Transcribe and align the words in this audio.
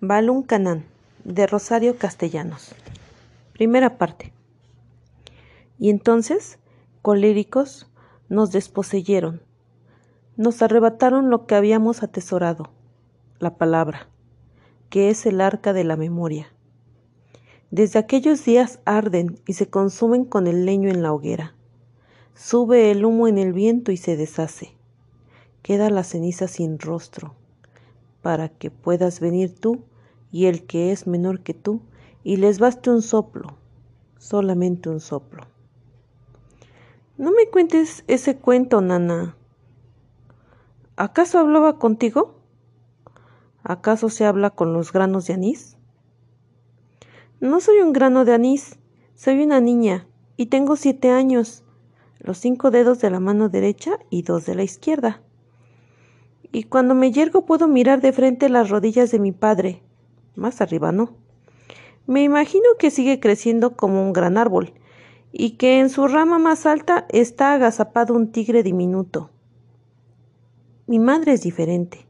Balún 0.00 0.44
Canán, 0.44 0.84
de 1.24 1.48
Rosario 1.48 1.96
Castellanos. 1.98 2.72
Primera 3.52 3.98
parte. 3.98 4.32
Y 5.76 5.90
entonces, 5.90 6.60
coléricos, 7.02 7.90
nos 8.28 8.52
desposeyeron, 8.52 9.42
nos 10.36 10.62
arrebataron 10.62 11.30
lo 11.30 11.46
que 11.46 11.56
habíamos 11.56 12.04
atesorado, 12.04 12.70
la 13.40 13.56
palabra, 13.56 14.08
que 14.88 15.10
es 15.10 15.26
el 15.26 15.40
arca 15.40 15.72
de 15.72 15.82
la 15.82 15.96
memoria. 15.96 16.46
Desde 17.72 17.98
aquellos 17.98 18.44
días 18.44 18.78
arden 18.84 19.40
y 19.48 19.54
se 19.54 19.68
consumen 19.68 20.24
con 20.24 20.46
el 20.46 20.64
leño 20.64 20.90
en 20.90 21.02
la 21.02 21.12
hoguera. 21.12 21.56
Sube 22.36 22.92
el 22.92 23.04
humo 23.04 23.26
en 23.26 23.36
el 23.36 23.52
viento 23.52 23.90
y 23.90 23.96
se 23.96 24.16
deshace. 24.16 24.76
Queda 25.62 25.90
la 25.90 26.04
ceniza 26.04 26.46
sin 26.46 26.78
rostro, 26.78 27.34
para 28.22 28.48
que 28.48 28.70
puedas 28.70 29.20
venir 29.20 29.58
tú 29.58 29.84
y 30.30 30.46
el 30.46 30.66
que 30.66 30.92
es 30.92 31.06
menor 31.06 31.40
que 31.40 31.54
tú, 31.54 31.80
y 32.22 32.36
les 32.36 32.58
baste 32.58 32.90
un 32.90 33.02
soplo, 33.02 33.56
solamente 34.18 34.88
un 34.88 35.00
soplo. 35.00 35.44
No 37.16 37.30
me 37.32 37.48
cuentes 37.48 38.04
ese 38.06 38.36
cuento, 38.36 38.80
nana. 38.80 39.36
¿Acaso 40.96 41.38
hablaba 41.38 41.78
contigo? 41.78 42.34
¿Acaso 43.62 44.08
se 44.08 44.24
habla 44.24 44.50
con 44.50 44.72
los 44.72 44.92
granos 44.92 45.26
de 45.26 45.34
anís? 45.34 45.76
No 47.40 47.60
soy 47.60 47.78
un 47.80 47.92
grano 47.92 48.24
de 48.24 48.34
anís, 48.34 48.78
soy 49.14 49.42
una 49.42 49.60
niña, 49.60 50.06
y 50.36 50.46
tengo 50.46 50.76
siete 50.76 51.10
años, 51.10 51.64
los 52.18 52.38
cinco 52.38 52.70
dedos 52.70 53.00
de 53.00 53.10
la 53.10 53.20
mano 53.20 53.48
derecha 53.48 53.98
y 54.10 54.22
dos 54.22 54.44
de 54.46 54.54
la 54.54 54.62
izquierda. 54.62 55.22
Y 56.52 56.64
cuando 56.64 56.94
me 56.94 57.12
yergo 57.12 57.44
puedo 57.44 57.68
mirar 57.68 58.00
de 58.00 58.12
frente 58.12 58.48
las 58.48 58.70
rodillas 58.70 59.10
de 59.10 59.18
mi 59.18 59.32
padre, 59.32 59.82
más 60.34 60.60
arriba 60.60 60.92
no. 60.92 61.14
Me 62.06 62.22
imagino 62.22 62.64
que 62.78 62.90
sigue 62.90 63.20
creciendo 63.20 63.76
como 63.76 64.02
un 64.02 64.12
gran 64.12 64.38
árbol, 64.38 64.72
y 65.30 65.52
que 65.52 65.78
en 65.78 65.90
su 65.90 66.08
rama 66.08 66.38
más 66.38 66.64
alta 66.64 67.06
está 67.10 67.52
agazapado 67.52 68.14
un 68.14 68.32
tigre 68.32 68.62
diminuto. 68.62 69.30
Mi 70.86 70.98
madre 70.98 71.34
es 71.34 71.42
diferente. 71.42 72.06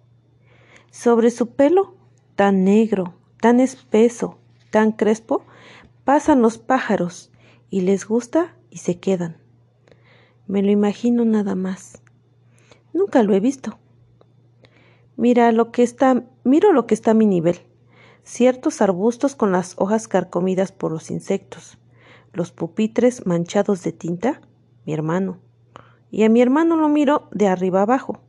Sobre 0.93 1.31
su 1.31 1.51
pelo, 1.51 1.95
tan 2.37 2.63
negro, 2.63 3.15
tan 3.41 3.59
espeso, 3.59 4.39
tan 4.71 4.93
crespo, 4.93 5.43
pasan 6.05 6.43
los 6.43 6.59
pájaros, 6.59 7.33
y 7.71 7.81
les 7.81 8.07
gusta 8.07 8.55
y 8.71 8.79
se 8.79 9.01
quedan. 9.01 9.37
Me 10.47 10.63
lo 10.63 10.71
imagino 10.71 11.25
nada 11.25 11.55
más. 11.55 12.01
Nunca 12.95 13.23
lo 13.23 13.35
he 13.35 13.41
visto. 13.41 13.79
Mira 15.19 15.53
lo 15.53 15.71
que 15.71 15.83
está, 15.83 16.25
miro 16.45 16.73
lo 16.73 16.87
que 16.87 16.95
está 16.95 17.11
a 17.11 17.15
mi 17.15 17.27
nivel 17.27 17.61
ciertos 18.29 18.83
arbustos 18.83 19.35
con 19.35 19.53
las 19.53 19.75
hojas 19.79 20.07
carcomidas 20.07 20.71
por 20.71 20.93
los 20.93 21.11
insectos, 21.11 21.79
los 22.35 22.53
pupitres 22.53 23.27
manchados 23.27 23.83
de 23.83 23.93
tinta, 23.93 24.43
mi 24.85 24.93
hermano. 24.93 25.39
Y 26.11 26.25
a 26.25 26.29
mi 26.29 26.43
hermano 26.43 26.77
lo 26.77 26.91
miro 26.91 27.29
de 27.33 27.49
arriba 27.49 27.83
abajo, 27.83 28.21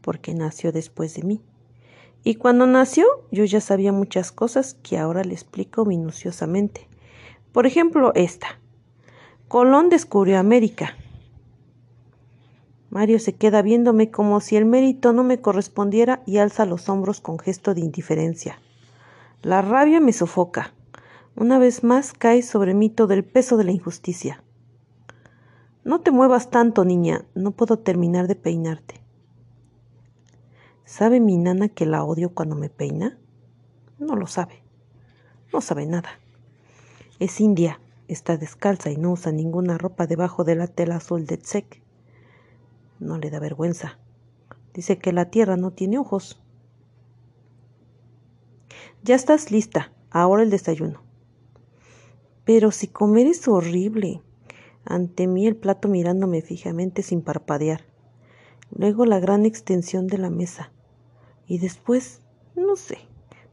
porque 0.00 0.34
nació 0.34 0.72
después 0.72 1.14
de 1.14 1.22
mí. 1.22 1.40
Y 2.24 2.34
cuando 2.34 2.66
nació 2.66 3.06
yo 3.30 3.44
ya 3.44 3.60
sabía 3.60 3.92
muchas 3.92 4.32
cosas 4.32 4.74
que 4.74 4.98
ahora 4.98 5.22
le 5.22 5.34
explico 5.34 5.84
minuciosamente. 5.84 6.88
Por 7.52 7.64
ejemplo, 7.64 8.12
esta. 8.16 8.58
Colón 9.46 9.88
descubrió 9.88 10.40
América. 10.40 10.96
Mario 12.90 13.18
se 13.18 13.34
queda 13.34 13.60
viéndome 13.62 14.10
como 14.10 14.40
si 14.40 14.56
el 14.56 14.64
mérito 14.64 15.12
no 15.12 15.22
me 15.22 15.40
correspondiera 15.40 16.22
y 16.26 16.38
alza 16.38 16.64
los 16.64 16.88
hombros 16.88 17.20
con 17.20 17.38
gesto 17.38 17.74
de 17.74 17.82
indiferencia. 17.82 18.58
La 19.42 19.62
rabia 19.62 20.00
me 20.00 20.12
sofoca. 20.12 20.72
Una 21.36 21.58
vez 21.58 21.84
más 21.84 22.12
cae 22.12 22.42
sobre 22.42 22.74
mí 22.74 22.88
todo 22.88 23.12
el 23.12 23.24
peso 23.24 23.56
de 23.56 23.64
la 23.64 23.72
injusticia. 23.72 24.42
No 25.84 26.00
te 26.00 26.10
muevas 26.10 26.50
tanto, 26.50 26.84
niña, 26.84 27.24
no 27.34 27.52
puedo 27.52 27.78
terminar 27.78 28.26
de 28.26 28.34
peinarte. 28.34 29.00
¿Sabe 30.84 31.20
mi 31.20 31.36
nana 31.36 31.68
que 31.68 31.86
la 31.86 32.02
odio 32.02 32.34
cuando 32.34 32.56
me 32.56 32.70
peina? 32.70 33.18
No 33.98 34.16
lo 34.16 34.26
sabe. 34.26 34.62
No 35.52 35.60
sabe 35.60 35.86
nada. 35.86 36.08
Es 37.20 37.40
india, 37.40 37.80
está 38.08 38.36
descalza 38.36 38.90
y 38.90 38.96
no 38.96 39.12
usa 39.12 39.30
ninguna 39.30 39.76
ropa 39.76 40.06
debajo 40.06 40.44
de 40.44 40.56
la 40.56 40.66
tela 40.66 40.96
azul 40.96 41.26
de 41.26 41.36
Tzek. 41.36 41.82
No 43.00 43.18
le 43.18 43.30
da 43.30 43.38
vergüenza. 43.38 43.98
Dice 44.74 44.98
que 44.98 45.12
la 45.12 45.30
tierra 45.30 45.56
no 45.56 45.72
tiene 45.72 45.98
ojos. 45.98 46.40
Ya 49.02 49.14
estás 49.14 49.50
lista, 49.50 49.92
ahora 50.10 50.42
el 50.42 50.50
desayuno. 50.50 51.02
Pero 52.44 52.70
si 52.70 52.88
comer 52.88 53.26
es 53.26 53.46
horrible. 53.46 54.22
Ante 54.84 55.26
mí 55.26 55.46
el 55.46 55.56
plato 55.56 55.88
mirándome 55.88 56.40
fijamente 56.42 57.02
sin 57.02 57.22
parpadear. 57.22 57.82
Luego 58.70 59.04
la 59.04 59.20
gran 59.20 59.44
extensión 59.46 60.06
de 60.06 60.18
la 60.18 60.30
mesa. 60.30 60.72
Y 61.46 61.58
después, 61.58 62.22
no 62.54 62.76
sé, 62.76 62.98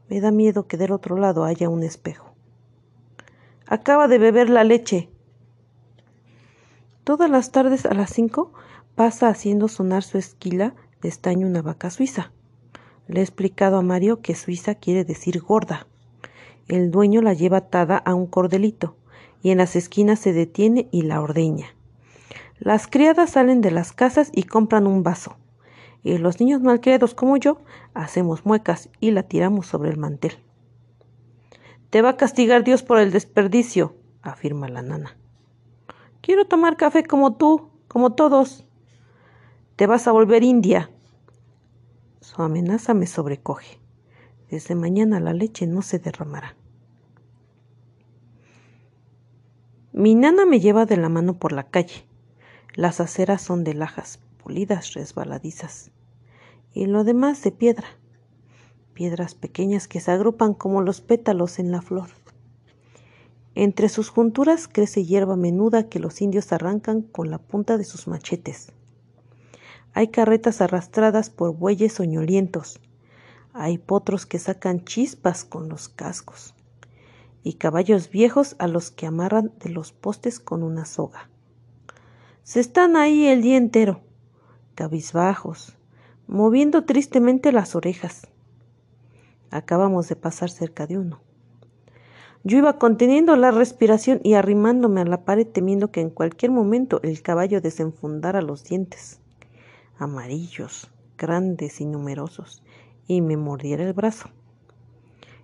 me 0.08 0.20
da 0.20 0.30
miedo 0.30 0.66
que 0.66 0.76
del 0.76 0.92
otro 0.92 1.16
lado 1.16 1.44
haya 1.44 1.68
un 1.68 1.82
espejo. 1.82 2.34
Acaba 3.66 4.08
de 4.08 4.18
beber 4.18 4.48
la 4.48 4.64
leche. 4.64 5.10
Todas 7.04 7.30
las 7.30 7.52
tardes 7.52 7.86
a 7.86 7.94
las 7.94 8.10
cinco 8.10 8.52
pasa 8.96 9.28
haciendo 9.28 9.68
sonar 9.68 10.02
su 10.02 10.18
esquila 10.18 10.74
de 11.02 11.08
estaño 11.08 11.46
una 11.46 11.62
vaca 11.62 11.90
suiza. 11.90 12.32
Le 13.06 13.20
he 13.20 13.22
explicado 13.22 13.76
a 13.76 13.82
Mario 13.82 14.20
que 14.20 14.34
Suiza 14.34 14.74
quiere 14.74 15.04
decir 15.04 15.40
gorda. 15.40 15.86
El 16.66 16.90
dueño 16.90 17.22
la 17.22 17.34
lleva 17.34 17.58
atada 17.58 17.98
a 17.98 18.14
un 18.14 18.26
cordelito 18.26 18.96
y 19.42 19.50
en 19.50 19.58
las 19.58 19.76
esquinas 19.76 20.18
se 20.18 20.32
detiene 20.32 20.88
y 20.90 21.02
la 21.02 21.20
ordeña. 21.20 21.76
Las 22.58 22.88
criadas 22.88 23.30
salen 23.30 23.60
de 23.60 23.70
las 23.70 23.92
casas 23.92 24.30
y 24.34 24.44
compran 24.44 24.86
un 24.86 25.04
vaso. 25.04 25.36
Y 26.02 26.18
los 26.18 26.40
niños 26.40 26.62
malcriados 26.62 27.14
como 27.14 27.36
yo 27.36 27.58
hacemos 27.94 28.46
muecas 28.46 28.88
y 28.98 29.10
la 29.10 29.22
tiramos 29.22 29.66
sobre 29.66 29.90
el 29.90 29.98
mantel. 29.98 30.32
Te 31.90 32.02
va 32.02 32.10
a 32.10 32.16
castigar 32.16 32.64
Dios 32.64 32.82
por 32.82 32.98
el 32.98 33.12
desperdicio, 33.12 33.94
afirma 34.22 34.68
la 34.68 34.82
nana. 34.82 35.16
Quiero 36.22 36.46
tomar 36.46 36.76
café 36.76 37.04
como 37.04 37.36
tú, 37.36 37.70
como 37.86 38.14
todos. 38.14 38.65
Te 39.76 39.86
vas 39.86 40.06
a 40.06 40.12
volver 40.12 40.42
india, 40.42 40.90
su 42.20 42.42
amenaza 42.42 42.94
me 42.94 43.06
sobrecoge. 43.06 43.78
Desde 44.50 44.74
mañana 44.74 45.20
la 45.20 45.34
leche 45.34 45.66
no 45.66 45.82
se 45.82 45.98
derramará. 45.98 46.56
Mi 49.92 50.14
nana 50.14 50.46
me 50.46 50.60
lleva 50.60 50.86
de 50.86 50.96
la 50.96 51.10
mano 51.10 51.38
por 51.38 51.52
la 51.52 51.64
calle. 51.64 52.06
Las 52.74 53.00
aceras 53.00 53.42
son 53.42 53.64
de 53.64 53.74
lajas, 53.74 54.18
pulidas, 54.42 54.94
resbaladizas. 54.94 55.90
Y 56.72 56.86
lo 56.86 57.04
demás 57.04 57.42
de 57.42 57.52
piedra. 57.52 57.86
Piedras 58.94 59.34
pequeñas 59.34 59.88
que 59.88 60.00
se 60.00 60.10
agrupan 60.10 60.54
como 60.54 60.80
los 60.80 61.02
pétalos 61.02 61.58
en 61.58 61.70
la 61.70 61.82
flor. 61.82 62.08
Entre 63.54 63.90
sus 63.90 64.08
junturas 64.08 64.68
crece 64.68 65.04
hierba 65.04 65.36
menuda 65.36 65.88
que 65.90 65.98
los 65.98 66.22
indios 66.22 66.52
arrancan 66.52 67.02
con 67.02 67.30
la 67.30 67.38
punta 67.38 67.76
de 67.76 67.84
sus 67.84 68.08
machetes. 68.08 68.72
Hay 69.96 70.08
carretas 70.08 70.60
arrastradas 70.60 71.30
por 71.30 71.56
bueyes 71.56 71.94
soñolientos. 71.94 72.80
Hay 73.54 73.78
potros 73.78 74.26
que 74.26 74.38
sacan 74.38 74.84
chispas 74.84 75.42
con 75.42 75.70
los 75.70 75.88
cascos. 75.88 76.54
Y 77.42 77.54
caballos 77.54 78.10
viejos 78.10 78.56
a 78.58 78.68
los 78.68 78.90
que 78.90 79.06
amarran 79.06 79.52
de 79.58 79.70
los 79.70 79.92
postes 79.92 80.38
con 80.38 80.62
una 80.62 80.84
soga. 80.84 81.30
Se 82.42 82.60
están 82.60 82.94
ahí 82.94 83.24
el 83.24 83.40
día 83.40 83.56
entero, 83.56 84.02
cabizbajos, 84.74 85.78
moviendo 86.26 86.84
tristemente 86.84 87.50
las 87.50 87.74
orejas. 87.74 88.28
Acabamos 89.50 90.10
de 90.10 90.16
pasar 90.16 90.50
cerca 90.50 90.86
de 90.86 90.98
uno. 90.98 91.22
Yo 92.44 92.58
iba 92.58 92.78
conteniendo 92.78 93.34
la 93.36 93.50
respiración 93.50 94.20
y 94.22 94.34
arrimándome 94.34 95.00
a 95.00 95.06
la 95.06 95.24
pared 95.24 95.46
temiendo 95.46 95.90
que 95.90 96.02
en 96.02 96.10
cualquier 96.10 96.50
momento 96.50 97.00
el 97.02 97.22
caballo 97.22 97.62
desenfundara 97.62 98.42
los 98.42 98.62
dientes 98.62 99.20
amarillos, 99.98 100.90
grandes 101.16 101.80
y 101.80 101.86
numerosos, 101.86 102.62
y 103.06 103.20
me 103.20 103.36
mordiera 103.36 103.84
el 103.84 103.92
brazo. 103.92 104.30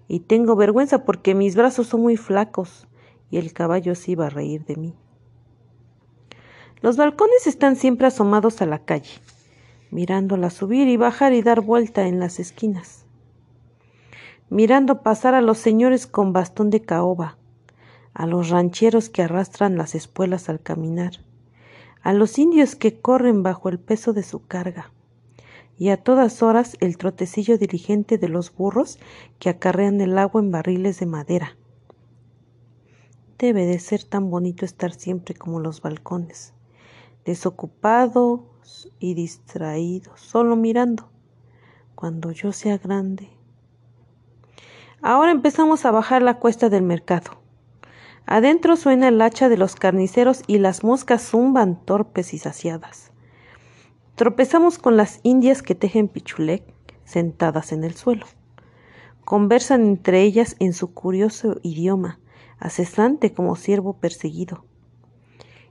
Y 0.08 0.20
tengo 0.20 0.56
vergüenza 0.56 1.04
porque 1.04 1.34
mis 1.34 1.56
brazos 1.56 1.86
son 1.86 2.02
muy 2.02 2.16
flacos 2.16 2.86
y 3.30 3.38
el 3.38 3.52
caballo 3.52 3.94
se 3.94 4.12
iba 4.12 4.26
a 4.26 4.30
reír 4.30 4.64
de 4.64 4.76
mí. 4.76 4.94
Los 6.80 6.96
balcones 6.96 7.46
están 7.46 7.76
siempre 7.76 8.08
asomados 8.08 8.60
a 8.60 8.66
la 8.66 8.80
calle, 8.80 9.20
mirándola 9.90 10.50
subir 10.50 10.88
y 10.88 10.96
bajar 10.96 11.32
y 11.32 11.42
dar 11.42 11.60
vuelta 11.60 12.08
en 12.08 12.18
las 12.18 12.40
esquinas, 12.40 13.06
mirando 14.50 15.02
pasar 15.02 15.34
a 15.34 15.42
los 15.42 15.58
señores 15.58 16.06
con 16.06 16.32
bastón 16.32 16.70
de 16.70 16.82
caoba, 16.82 17.38
a 18.14 18.26
los 18.26 18.50
rancheros 18.50 19.08
que 19.08 19.22
arrastran 19.22 19.78
las 19.78 19.94
espuelas 19.94 20.48
al 20.48 20.60
caminar, 20.60 21.12
a 22.02 22.12
los 22.12 22.38
indios 22.38 22.76
que 22.76 23.00
corren 23.00 23.42
bajo 23.42 23.68
el 23.68 23.78
peso 23.78 24.12
de 24.12 24.22
su 24.22 24.46
carga, 24.46 24.92
y 25.78 25.88
a 25.88 25.96
todas 25.96 26.42
horas 26.42 26.76
el 26.80 26.96
trotecillo 26.96 27.58
diligente 27.58 28.18
de 28.18 28.28
los 28.28 28.54
burros 28.54 28.98
que 29.38 29.48
acarrean 29.48 30.00
el 30.00 30.18
agua 30.18 30.40
en 30.40 30.50
barriles 30.50 31.00
de 31.00 31.06
madera. 31.06 31.56
Debe 33.38 33.66
de 33.66 33.78
ser 33.78 34.04
tan 34.04 34.30
bonito 34.30 34.64
estar 34.64 34.92
siempre 34.92 35.34
como 35.34 35.58
los 35.58 35.80
balcones, 35.80 36.54
desocupados 37.24 38.92
y 38.98 39.14
distraídos, 39.14 40.20
solo 40.20 40.56
mirando. 40.56 41.10
Cuando 41.94 42.32
yo 42.32 42.52
sea 42.52 42.78
grande. 42.78 43.30
Ahora 45.02 45.30
empezamos 45.30 45.84
a 45.84 45.90
bajar 45.90 46.22
la 46.22 46.38
cuesta 46.38 46.68
del 46.68 46.82
mercado. 46.82 47.41
Adentro 48.26 48.76
suena 48.76 49.08
el 49.08 49.20
hacha 49.20 49.48
de 49.48 49.56
los 49.56 49.74
carniceros 49.74 50.42
y 50.46 50.58
las 50.58 50.84
moscas 50.84 51.22
zumban 51.22 51.84
torpes 51.84 52.34
y 52.34 52.38
saciadas. 52.38 53.12
Tropezamos 54.14 54.78
con 54.78 54.96
las 54.96 55.20
indias 55.22 55.62
que 55.62 55.74
tejen 55.74 56.08
pichulec 56.08 56.62
sentadas 57.04 57.72
en 57.72 57.84
el 57.84 57.94
suelo. 57.94 58.26
Conversan 59.24 59.82
entre 59.82 60.22
ellas 60.22 60.56
en 60.60 60.72
su 60.72 60.92
curioso 60.92 61.56
idioma, 61.62 62.20
acesante 62.58 63.32
como 63.32 63.56
ciervo 63.56 63.94
perseguido. 63.94 64.64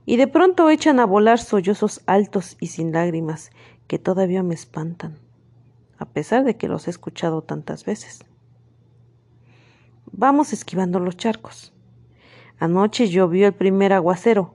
Y 0.04 0.16
de 0.16 0.26
pronto 0.26 0.68
echan 0.68 1.00
a 1.00 1.06
volar 1.06 1.38
sollozos 1.38 2.02
altos 2.06 2.56
y 2.60 2.68
sin 2.68 2.92
lágrimas 2.92 3.50
que 3.86 3.98
todavía 3.98 4.42
me 4.42 4.54
espantan, 4.54 5.18
a 5.98 6.06
pesar 6.06 6.44
de 6.44 6.56
que 6.56 6.68
los 6.68 6.86
he 6.86 6.90
escuchado 6.90 7.42
tantas 7.42 7.84
veces. 7.84 8.24
Vamos 10.10 10.52
esquivando 10.52 10.98
los 10.98 11.16
charcos. 11.16 11.72
Anoche 12.62 13.08
llovió 13.08 13.48
el 13.48 13.54
primer 13.54 13.92
aguacero, 13.92 14.54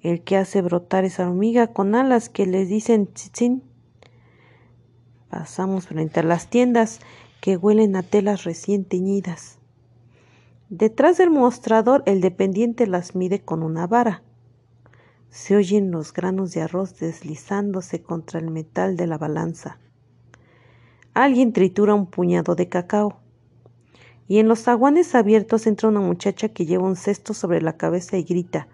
el 0.00 0.24
que 0.24 0.36
hace 0.36 0.62
brotar 0.62 1.04
esa 1.04 1.28
hormiga 1.28 1.68
con 1.68 1.94
alas 1.94 2.28
que 2.28 2.44
les 2.44 2.68
dicen 2.68 3.06
tzitzín. 3.06 3.62
Pasamos 5.30 5.86
frente 5.86 6.18
a 6.18 6.22
las 6.24 6.50
tiendas 6.50 6.98
que 7.40 7.56
huelen 7.56 7.94
a 7.94 8.02
telas 8.02 8.42
recién 8.42 8.84
teñidas. 8.84 9.60
Detrás 10.70 11.18
del 11.18 11.30
mostrador 11.30 12.02
el 12.06 12.20
dependiente 12.20 12.88
las 12.88 13.14
mide 13.14 13.40
con 13.40 13.62
una 13.62 13.86
vara. 13.86 14.24
Se 15.30 15.54
oyen 15.54 15.92
los 15.92 16.12
granos 16.12 16.50
de 16.50 16.62
arroz 16.62 16.98
deslizándose 16.98 18.02
contra 18.02 18.40
el 18.40 18.50
metal 18.50 18.96
de 18.96 19.06
la 19.06 19.18
balanza. 19.18 19.78
Alguien 21.14 21.52
tritura 21.52 21.94
un 21.94 22.06
puñado 22.06 22.56
de 22.56 22.68
cacao 22.68 23.20
y 24.28 24.38
en 24.38 24.48
los 24.48 24.62
zaguanes 24.62 25.14
abiertos 25.14 25.66
entra 25.66 25.88
una 25.88 26.00
muchacha 26.00 26.48
que 26.48 26.66
lleva 26.66 26.84
un 26.84 26.96
cesto 26.96 27.34
sobre 27.34 27.62
la 27.62 27.76
cabeza 27.76 28.16
y 28.16 28.24
grita, 28.24 28.68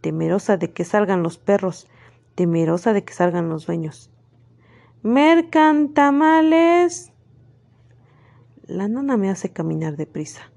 temerosa 0.00 0.56
de 0.56 0.72
que 0.72 0.84
salgan 0.84 1.22
los 1.22 1.38
perros, 1.38 1.88
temerosa 2.34 2.92
de 2.92 3.04
que 3.04 3.14
salgan 3.14 3.48
los 3.48 3.66
dueños. 3.66 4.10
¡Mercan 5.02 5.94
tamales! 5.94 7.12
La 8.66 8.88
nana 8.88 9.16
me 9.16 9.30
hace 9.30 9.50
caminar 9.50 9.96
deprisa. 9.96 10.50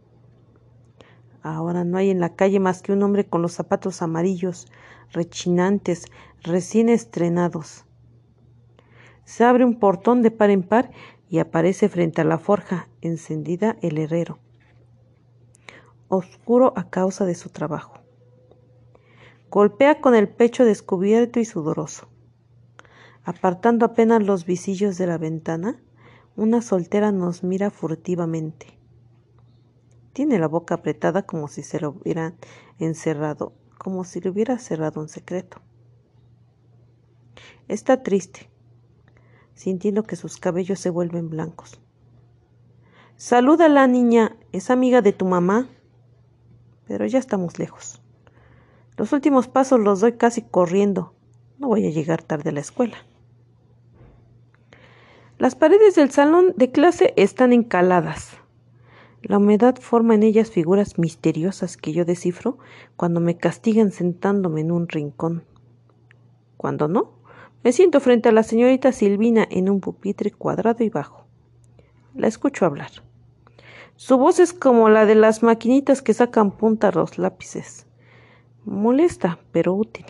Ahora 1.43 1.83
no 1.83 1.97
hay 1.97 2.09
en 2.09 2.19
la 2.19 2.35
calle 2.35 2.59
más 2.59 2.81
que 2.81 2.93
un 2.93 3.03
hombre 3.03 3.25
con 3.25 3.41
los 3.41 3.53
zapatos 3.53 4.01
amarillos, 4.01 4.67
rechinantes, 5.11 6.05
recién 6.43 6.89
estrenados. 6.89 7.85
Se 9.23 9.43
abre 9.43 9.65
un 9.65 9.79
portón 9.79 10.21
de 10.21 10.31
par 10.31 10.49
en 10.49 10.63
par 10.63 10.91
y 11.29 11.39
aparece 11.39 11.89
frente 11.89 12.21
a 12.21 12.25
la 12.25 12.37
forja 12.37 12.87
encendida 13.01 13.77
el 13.81 13.97
herrero, 13.97 14.39
oscuro 16.07 16.73
a 16.75 16.89
causa 16.89 17.25
de 17.25 17.35
su 17.35 17.49
trabajo. 17.49 17.99
Golpea 19.49 20.01
con 20.01 20.15
el 20.15 20.27
pecho 20.29 20.65
descubierto 20.65 21.39
y 21.39 21.45
sudoroso. 21.45 22.07
Apartando 23.23 23.85
apenas 23.85 24.23
los 24.23 24.45
visillos 24.45 24.97
de 24.97 25.07
la 25.07 25.17
ventana, 25.17 25.81
una 26.35 26.61
soltera 26.61 27.11
nos 27.11 27.43
mira 27.43 27.71
furtivamente. 27.71 28.77
Tiene 30.13 30.39
la 30.39 30.47
boca 30.47 30.75
apretada 30.75 31.23
como 31.23 31.47
si 31.47 31.61
se 31.61 31.79
lo 31.79 31.89
hubieran 31.89 32.35
encerrado, 32.79 33.53
como 33.77 34.03
si 34.03 34.21
le 34.21 34.29
hubiera 34.29 34.57
cerrado 34.59 35.01
un 35.01 35.09
secreto. 35.09 35.61
Está 37.67 38.01
triste, 38.03 38.49
sintiendo 39.57 40.03
que 40.03 40.15
sus 40.15 40.37
cabellos 40.37 40.79
se 40.79 40.91
vuelven 40.91 41.29
blancos. 41.29 41.81
Salúdala, 43.17 43.87
niña, 43.87 44.37
es 44.51 44.69
amiga 44.69 45.01
de 45.01 45.11
tu 45.11 45.25
mamá. 45.25 45.67
Pero 46.87 47.05
ya 47.07 47.17
estamos 47.17 47.57
lejos. 47.57 47.99
Los 48.95 49.11
últimos 49.11 49.47
pasos 49.47 49.79
los 49.79 49.99
doy 49.99 50.13
casi 50.13 50.43
corriendo. 50.43 51.13
No 51.57 51.67
voy 51.67 51.87
a 51.87 51.89
llegar 51.89 52.21
tarde 52.21 52.51
a 52.51 52.53
la 52.53 52.59
escuela. 52.59 52.97
Las 55.39 55.55
paredes 55.55 55.95
del 55.95 56.11
salón 56.11 56.53
de 56.55 56.71
clase 56.71 57.13
están 57.17 57.51
encaladas. 57.51 58.37
La 59.23 59.39
humedad 59.39 59.75
forma 59.81 60.13
en 60.13 60.21
ellas 60.21 60.51
figuras 60.51 60.99
misteriosas 60.99 61.77
que 61.77 61.93
yo 61.93 62.05
descifro 62.05 62.59
cuando 62.95 63.19
me 63.19 63.37
castigan 63.37 63.91
sentándome 63.91 64.61
en 64.61 64.71
un 64.71 64.87
rincón. 64.87 65.43
Cuando 66.55 66.87
no, 66.87 67.16
me 67.63 67.71
siento 67.71 67.99
frente 67.99 68.29
a 68.29 68.31
la 68.31 68.43
señorita 68.43 68.91
Silvina 68.91 69.45
en 69.49 69.69
un 69.69 69.81
pupitre 69.81 70.31
cuadrado 70.31 70.83
y 70.83 70.89
bajo. 70.89 71.25
La 72.13 72.27
escucho 72.27 72.65
hablar. 72.65 72.91
Su 73.95 74.17
voz 74.17 74.39
es 74.39 74.53
como 74.53 74.89
la 74.89 75.05
de 75.05 75.15
las 75.15 75.41
maquinitas 75.41 76.01
que 76.01 76.13
sacan 76.13 76.51
punta 76.51 76.89
a 76.89 76.91
los 76.91 77.17
lápices. 77.17 77.87
Molesta, 78.63 79.39
pero 79.51 79.73
útil. 79.73 80.05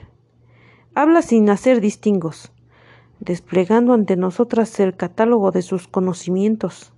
Habla 0.94 1.22
sin 1.22 1.50
hacer 1.50 1.80
distingos, 1.80 2.52
desplegando 3.20 3.94
ante 3.94 4.18
nosotras 4.18 4.80
el 4.80 4.96
catálogo 4.96 5.52
de 5.52 5.62
sus 5.62 5.88
conocimientos. 5.88 6.92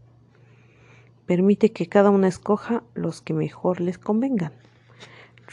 Permite 1.25 1.72
que 1.72 1.88
cada 1.88 2.10
una 2.10 2.28
escoja 2.28 2.84
los 2.96 3.22
que 3.22 3.34
mejor 3.34 3.81
les 3.81 4.00
convengan. 4.00 4.54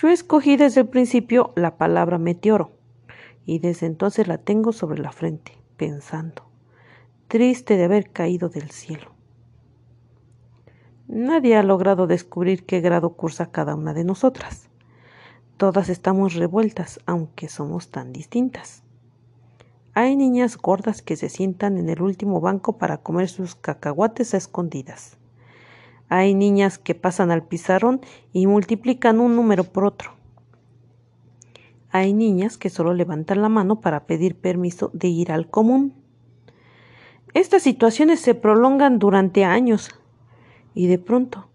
Yo 0.00 0.08
escogí 0.08 0.56
desde 0.56 0.82
el 0.82 0.88
principio 0.88 1.52
la 1.54 1.76
palabra 1.76 2.18
meteoro 2.18 2.75
y 3.46 3.60
desde 3.60 3.86
entonces 3.86 4.26
la 4.28 4.38
tengo 4.38 4.72
sobre 4.72 4.98
la 4.98 5.12
frente, 5.12 5.52
pensando, 5.76 6.42
triste 7.28 7.76
de 7.76 7.84
haber 7.84 8.10
caído 8.10 8.48
del 8.48 8.70
cielo. 8.70 9.12
Nadie 11.06 11.56
ha 11.56 11.62
logrado 11.62 12.08
descubrir 12.08 12.66
qué 12.66 12.80
grado 12.80 13.10
cursa 13.10 13.52
cada 13.52 13.76
una 13.76 13.94
de 13.94 14.04
nosotras. 14.04 14.68
Todas 15.56 15.88
estamos 15.88 16.34
revueltas, 16.34 16.98
aunque 17.06 17.48
somos 17.48 17.90
tan 17.90 18.12
distintas. 18.12 18.82
Hay 19.94 20.16
niñas 20.16 20.58
gordas 20.58 21.00
que 21.00 21.16
se 21.16 21.28
sientan 21.28 21.78
en 21.78 21.88
el 21.88 22.02
último 22.02 22.40
banco 22.40 22.76
para 22.76 22.98
comer 22.98 23.28
sus 23.28 23.54
cacahuates 23.54 24.34
a 24.34 24.36
escondidas. 24.36 25.16
Hay 26.08 26.34
niñas 26.34 26.78
que 26.78 26.94
pasan 26.94 27.30
al 27.30 27.44
pizarrón 27.44 28.00
y 28.32 28.46
multiplican 28.46 29.20
un 29.20 29.36
número 29.36 29.64
por 29.64 29.84
otro. 29.84 30.15
Hay 31.96 32.12
niñas 32.12 32.58
que 32.58 32.68
solo 32.68 32.92
levantan 32.92 33.40
la 33.40 33.48
mano 33.48 33.80
para 33.80 34.04
pedir 34.04 34.36
permiso 34.36 34.90
de 34.92 35.08
ir 35.08 35.32
al 35.32 35.48
común. 35.48 35.94
Estas 37.32 37.62
situaciones 37.62 38.20
se 38.20 38.34
prolongan 38.34 38.98
durante 38.98 39.46
años 39.46 39.88
y 40.74 40.88
de 40.88 40.98
pronto, 40.98 41.48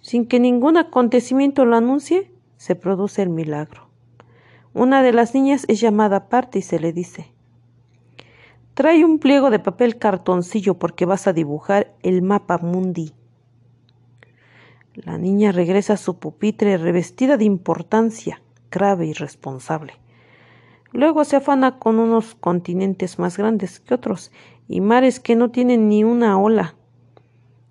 sin 0.00 0.26
que 0.26 0.40
ningún 0.40 0.76
acontecimiento 0.76 1.64
lo 1.64 1.76
anuncie, 1.76 2.32
se 2.56 2.74
produce 2.74 3.22
el 3.22 3.28
milagro. 3.28 3.88
Una 4.74 5.04
de 5.04 5.12
las 5.12 5.34
niñas 5.34 5.64
es 5.68 5.80
llamada 5.80 6.16
aparte 6.16 6.58
y 6.58 6.62
se 6.62 6.80
le 6.80 6.92
dice 6.92 7.32
Trae 8.74 9.04
un 9.04 9.20
pliego 9.20 9.50
de 9.50 9.60
papel 9.60 9.98
cartoncillo 9.98 10.80
porque 10.80 11.06
vas 11.06 11.28
a 11.28 11.32
dibujar 11.32 11.94
el 12.02 12.22
mapa 12.22 12.58
mundi. 12.58 13.12
La 14.94 15.16
niña 15.16 15.52
regresa 15.52 15.92
a 15.92 15.96
su 15.96 16.18
pupitre 16.18 16.76
revestida 16.76 17.36
de 17.36 17.44
importancia 17.44 18.42
grave 18.70 19.06
y 19.06 19.12
responsable. 19.12 19.94
Luego 20.92 21.24
se 21.24 21.36
afana 21.36 21.78
con 21.78 21.98
unos 21.98 22.34
continentes 22.34 23.18
más 23.18 23.36
grandes 23.36 23.80
que 23.80 23.94
otros 23.94 24.32
y 24.68 24.80
mares 24.80 25.20
que 25.20 25.36
no 25.36 25.50
tienen 25.50 25.88
ni 25.88 26.04
una 26.04 26.38
ola. 26.38 26.74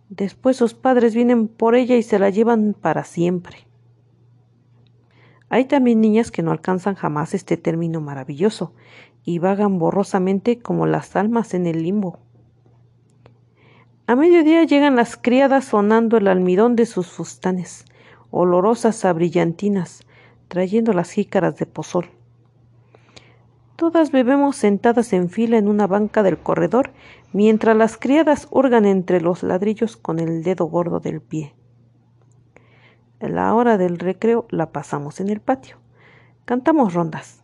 Después 0.09 0.57
sus 0.57 0.73
padres 0.73 1.15
vienen 1.15 1.47
por 1.47 1.75
ella 1.75 1.95
y 1.95 2.03
se 2.03 2.19
la 2.19 2.29
llevan 2.29 2.75
para 2.79 3.03
siempre. 3.03 3.67
Hay 5.49 5.65
también 5.65 6.01
niñas 6.01 6.31
que 6.31 6.43
no 6.43 6.51
alcanzan 6.51 6.95
jamás 6.95 7.33
este 7.33 7.57
término 7.57 8.01
maravilloso 8.01 8.73
y 9.23 9.39
vagan 9.39 9.79
borrosamente 9.79 10.59
como 10.59 10.85
las 10.85 11.15
almas 11.15 11.53
en 11.53 11.65
el 11.65 11.81
limbo. 11.83 12.19
A 14.07 14.15
mediodía 14.15 14.63
llegan 14.63 14.95
las 14.95 15.17
criadas 15.17 15.65
sonando 15.65 16.17
el 16.17 16.27
almidón 16.27 16.75
de 16.75 16.85
sus 16.85 17.07
fustanes, 17.07 17.85
olorosas 18.29 19.03
a 19.03 19.13
brillantinas, 19.13 20.04
trayendo 20.47 20.93
las 20.93 21.11
jícaras 21.11 21.57
de 21.57 21.65
pozol. 21.65 22.09
Todas 23.75 24.11
bebemos 24.11 24.55
sentadas 24.55 25.11
en 25.11 25.29
fila 25.29 25.57
en 25.57 25.67
una 25.67 25.85
banca 25.85 26.23
del 26.23 26.37
corredor, 26.37 26.91
mientras 27.33 27.75
las 27.75 27.97
criadas 27.97 28.47
hurgan 28.49 28.85
entre 28.85 29.19
los 29.19 29.43
ladrillos 29.43 29.97
con 29.97 30.19
el 30.19 30.43
dedo 30.43 30.65
gordo 30.65 31.01
del 31.01 31.19
pie. 31.19 31.53
La 33.19 33.53
hora 33.53 33.77
del 33.77 33.99
recreo 33.99 34.45
la 34.49 34.71
pasamos 34.71 35.19
en 35.19 35.29
el 35.29 35.41
patio. 35.41 35.77
Cantamos 36.45 36.93
rondas. 36.93 37.43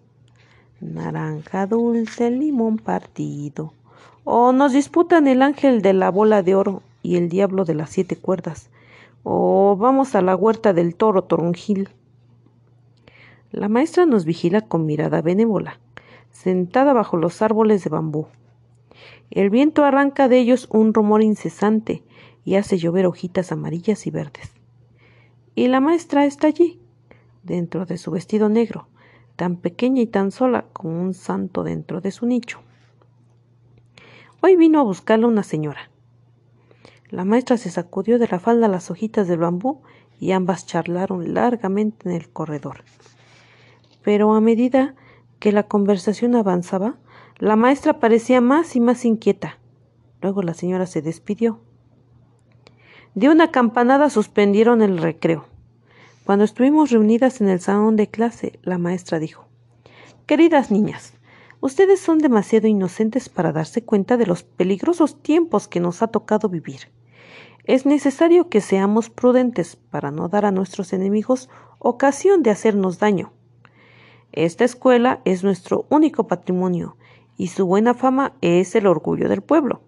Naranja 0.80 1.68
dulce, 1.68 2.32
limón 2.32 2.78
partido, 2.78 3.74
O 4.24 4.52
nos 4.54 4.74
disputan 4.74 5.28
el 5.28 5.42
ángel 5.42 5.82
de 5.82 5.94
la 5.94 6.12
bola 6.12 6.44
de 6.44 6.56
oro 6.56 6.84
y 7.02 7.18
el 7.18 7.30
diablo 7.30 7.66
de 7.66 7.76
las 7.76 7.90
siete 7.90 8.16
cuerdas. 8.16 8.70
O 9.24 9.76
vamos 9.78 10.16
a 10.16 10.22
la 10.22 10.36
huerta 10.36 10.74
del 10.74 10.96
toro 10.96 11.24
toronjil. 11.24 11.90
La 13.52 13.68
maestra 13.68 14.06
nos 14.06 14.24
vigila 14.24 14.62
con 14.62 14.86
mirada 14.86 15.22
benévola, 15.22 15.82
sentada 16.30 16.94
bajo 16.94 17.18
los 17.18 17.42
árboles 17.42 17.84
de 17.84 17.90
bambú. 17.90 18.28
El 19.30 19.50
viento 19.50 19.84
arranca 19.84 20.30
de 20.30 20.40
ellos 20.40 20.70
un 20.72 20.94
rumor 20.94 21.22
incesante 21.22 22.04
y 22.46 22.56
hace 22.56 22.78
llover 22.78 23.06
hojitas 23.06 23.52
amarillas 23.52 24.08
y 24.08 24.12
verdes. 24.12 24.54
Y 25.54 25.68
la 25.68 25.82
maestra 25.82 26.26
está 26.26 26.48
allí, 26.48 26.80
dentro 27.44 27.86
de 27.86 27.98
su 27.98 28.12
vestido 28.12 28.48
negro, 28.48 28.88
tan 29.36 29.58
pequeña 29.58 30.02
y 30.02 30.08
tan 30.08 30.32
sola 30.32 30.66
como 30.72 31.02
un 31.02 31.14
santo 31.14 31.64
dentro 31.64 32.00
de 32.00 32.12
su 32.12 32.26
nicho. 32.26 32.62
Hoy 34.40 34.56
vino 34.56 34.80
a 34.80 34.84
buscarla 34.84 35.28
una 35.28 35.44
señora. 35.44 35.92
La 37.10 37.26
maestra 37.26 37.58
se 37.58 37.70
sacudió 37.70 38.18
de 38.18 38.30
la 38.30 38.40
falda 38.40 38.70
las 38.70 38.90
hojitas 38.90 39.28
del 39.28 39.40
bambú 39.40 39.82
y 40.22 40.32
ambas 40.32 40.66
charlaron 40.66 41.34
largamente 41.34 42.08
en 42.08 42.16
el 42.16 42.30
corredor. 42.30 42.86
Pero 44.04 44.34
a 44.34 44.42
medida 44.42 44.96
que 45.40 45.52
la 45.52 45.64
conversación 45.64 46.36
avanzaba, 46.36 46.98
la 47.38 47.56
maestra 47.56 48.00
parecía 48.00 48.42
más 48.42 48.76
y 48.76 48.80
más 48.80 49.06
inquieta. 49.06 49.58
Luego 50.22 50.44
la 50.44 50.54
señora 50.54 50.86
se 50.86 51.02
despidió. 51.02 51.60
De 53.16 53.30
una 53.30 53.52
campanada 53.52 54.10
suspendieron 54.10 54.82
el 54.82 54.98
recreo. 54.98 55.46
Cuando 56.24 56.46
estuvimos 56.46 56.92
reunidas 56.92 57.42
en 57.42 57.50
el 57.50 57.60
salón 57.60 57.96
de 57.96 58.08
clase, 58.08 58.60
la 58.62 58.78
maestra 58.78 59.20
dijo 59.20 59.48
Queridas 60.28 60.72
niñas, 60.72 61.14
ustedes 61.60 62.00
son 62.00 62.20
demasiado 62.20 62.68
inocentes 62.68 63.28
para 63.28 63.52
darse 63.52 63.84
cuenta 63.84 64.18
de 64.18 64.28
los 64.28 64.44
peligrosos 64.44 65.22
tiempos 65.22 65.68
que 65.68 65.80
nos 65.80 66.02
ha 66.02 66.08
tocado 66.08 66.48
vivir. 66.48 66.92
Es 67.66 67.86
necesario 67.86 68.50
que 68.50 68.62
seamos 68.62 69.10
prudentes 69.10 69.76
para 69.76 70.12
no 70.12 70.30
dar 70.30 70.46
a 70.46 70.52
nuestros 70.52 70.94
enemigos 70.94 71.50
ocasión 71.80 72.44
de 72.44 72.52
hacernos 72.52 73.00
daño. 73.00 73.34
Esta 74.34 74.64
escuela 74.64 75.20
es 75.26 75.44
nuestro 75.44 75.86
único 75.90 76.28
patrimonio 76.28 76.96
y 77.36 77.48
su 77.48 77.66
buena 77.66 77.94
fama 77.94 78.34
es 78.40 78.76
el 78.76 78.88
orgullo 78.88 79.28
del 79.28 79.42
pueblo. 79.42 79.82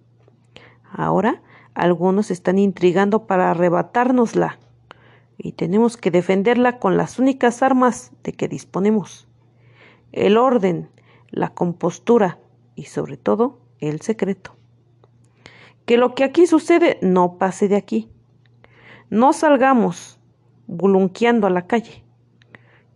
Ahora 0.91 1.41
algunos 1.73 2.29
están 2.29 2.59
intrigando 2.59 3.25
para 3.25 3.51
arrebatárnosla 3.51 4.59
y 5.37 5.53
tenemos 5.53 5.95
que 5.95 6.11
defenderla 6.11 6.77
con 6.79 6.97
las 6.97 7.19
únicas 7.19 7.63
armas 7.63 8.11
de 8.23 8.33
que 8.33 8.49
disponemos. 8.49 9.27
El 10.11 10.37
orden, 10.37 10.89
la 11.29 11.53
compostura 11.53 12.37
y 12.75 12.83
sobre 12.85 13.15
todo 13.15 13.59
el 13.79 14.01
secreto. 14.01 14.55
Que 15.85 15.97
lo 15.97 16.15
que 16.15 16.25
aquí 16.25 16.47
sucede 16.47 16.99
no 17.01 17.37
pase 17.37 17.69
de 17.69 17.77
aquí. 17.77 18.09
No 19.09 19.31
salgamos 19.31 20.19
bulunqueando 20.67 21.47
a 21.47 21.49
la 21.49 21.65
calle 21.65 22.02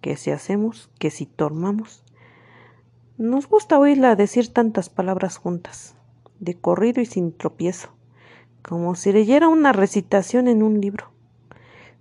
que 0.01 0.18
si 0.18 0.32
hacemos, 0.32 0.89
que 1.00 1.12
si 1.12 1.25
tomamos. 1.25 2.04
Nos 3.18 3.48
gusta 3.48 3.80
oírla 3.80 4.16
decir 4.16 4.54
tantas 4.54 4.89
palabras 4.89 5.38
juntas, 5.38 5.96
de 6.39 6.56
corrido 6.56 7.01
y 7.01 7.06
sin 7.06 7.32
tropiezo, 7.32 7.89
como 8.62 8.96
si 8.96 9.12
leyera 9.12 9.48
una 9.48 9.74
recitación 9.74 10.48
en 10.48 10.63
un 10.63 10.80
libro. 10.82 11.12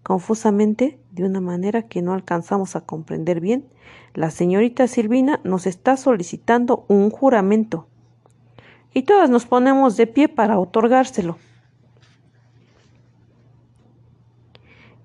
Confusamente, 0.02 1.00
de 1.10 1.24
una 1.24 1.40
manera 1.40 1.82
que 1.88 2.02
no 2.02 2.12
alcanzamos 2.12 2.76
a 2.76 2.82
comprender 2.82 3.40
bien, 3.40 3.66
la 4.14 4.30
señorita 4.30 4.86
Silvina 4.86 5.40
nos 5.42 5.66
está 5.66 5.96
solicitando 5.96 6.84
un 6.88 7.10
juramento. 7.10 7.88
Y 8.94 9.02
todas 9.02 9.28
nos 9.30 9.46
ponemos 9.46 9.96
de 9.96 10.06
pie 10.06 10.28
para 10.28 10.58
otorgárselo. 10.58 11.38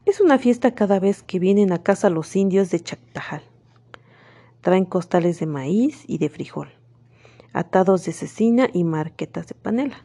Es 0.03 0.20
una 0.20 0.39
fiesta 0.39 0.74
cada 0.74 1.00
vez 1.00 1.22
que 1.22 1.38
vienen 1.38 1.72
a 1.72 1.84
casa 1.84 2.10
los 2.10 2.36
indios 2.36 2.72
de 2.72 2.79
Chactajal. 2.79 3.43
Traen 4.62 4.86
costales 4.86 5.39
de 5.39 5.46
maíz 5.46 6.05
y 6.08 6.17
de 6.17 6.29
frijol, 6.29 6.70
atados 7.53 8.03
de 8.05 8.12
cecina 8.12 8.67
y 8.74 8.84
marquetas 8.84 9.48
de 9.48 9.53
panela. 9.53 10.03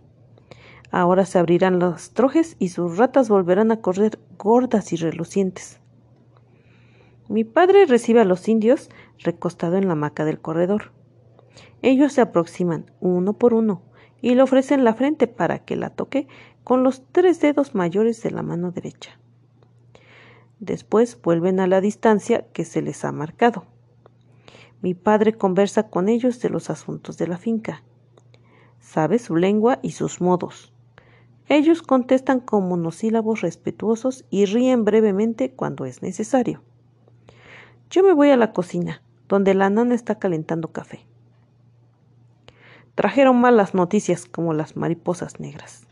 Ahora 0.91 1.25
se 1.25 1.39
abrirán 1.39 1.79
los 1.79 2.11
trojes 2.11 2.57
y 2.59 2.69
sus 2.69 2.99
ratas 2.99 3.31
volverán 3.31 3.73
a 3.73 3.81
correr 3.81 4.19
gordas 4.37 4.93
y 4.93 4.97
relucientes. 4.97 5.81
Mi 7.29 7.45
padre 7.45 7.87
recibe 7.87 8.21
a 8.21 8.27
los 8.27 8.49
indios 8.49 8.91
recostado 9.21 9.79
en 9.79 9.87
la 9.87 9.95
hamaca 9.95 10.27
del 10.27 10.43
corredor. 10.43 10.93
Ellos 11.81 12.13
se 12.13 12.21
aproximan 12.21 12.91
uno 13.01 13.33
por 13.33 13.55
uno 13.55 13.81
y 14.21 14.35
le 14.35 14.43
ofrecen 14.43 14.85
la 14.85 14.93
frente 14.93 15.27
para 15.27 15.61
que 15.61 15.75
la 15.75 15.89
toque 15.89 16.29
con 16.65 16.83
los 16.83 17.03
tres 17.13 17.41
dedos 17.41 17.75
mayores 17.75 18.23
de 18.23 18.31
la 18.31 18.43
mano 18.43 18.73
derecha. 18.73 19.19
Después 20.59 21.21
vuelven 21.21 21.61
a 21.61 21.67
la 21.67 21.81
distancia 21.81 22.47
que 22.53 22.65
se 22.65 22.83
les 22.83 23.05
ha 23.05 23.13
marcado. 23.13 23.65
Mi 24.81 24.95
padre 24.95 25.35
conversa 25.35 25.89
con 25.91 26.09
ellos 26.09 26.41
de 26.41 26.49
los 26.49 26.71
asuntos 26.71 27.19
de 27.19 27.27
la 27.27 27.39
finca. 27.39 27.83
Sabe 28.81 29.19
su 29.19 29.37
lengua 29.37 29.79
y 29.83 29.93
sus 29.93 30.21
modos. 30.21 30.73
Ellos 31.49 31.83
contestan 31.83 32.41
con 32.41 32.69
monosílabos 32.69 33.41
respetuosos 33.41 34.25
y 34.31 34.47
ríen 34.47 34.85
brevemente 34.85 35.53
cuando 35.53 35.85
es 35.85 36.03
necesario. 36.03 36.63
Yo 37.91 38.03
me 38.03 38.13
voy 38.13 38.31
a 38.31 38.37
la 38.37 38.53
cocina, 38.53 39.03
donde 39.29 39.55
la 39.55 39.71
nana 39.71 39.95
está 39.95 40.19
calentando 40.19 40.73
café. 40.73 41.07
Trajeron 42.97 43.41
malas 43.41 43.75
noticias 43.75 44.25
como 44.25 44.55
las 44.55 44.77
mariposas 44.77 45.39
negras. 45.39 45.86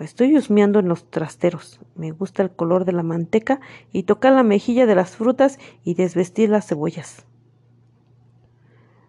Estoy 0.00 0.36
husmeando 0.36 0.78
en 0.78 0.88
los 0.88 1.10
trasteros. 1.10 1.80
Me 1.96 2.12
gusta 2.12 2.42
el 2.42 2.50
color 2.50 2.84
de 2.84 2.92
la 2.92 3.02
manteca 3.02 3.60
y 3.92 4.04
tocar 4.04 4.32
la 4.32 4.44
mejilla 4.44 4.86
de 4.86 4.94
las 4.94 5.16
frutas 5.16 5.58
y 5.82 5.94
desvestir 5.94 6.50
las 6.50 6.66
cebollas. 6.66 7.26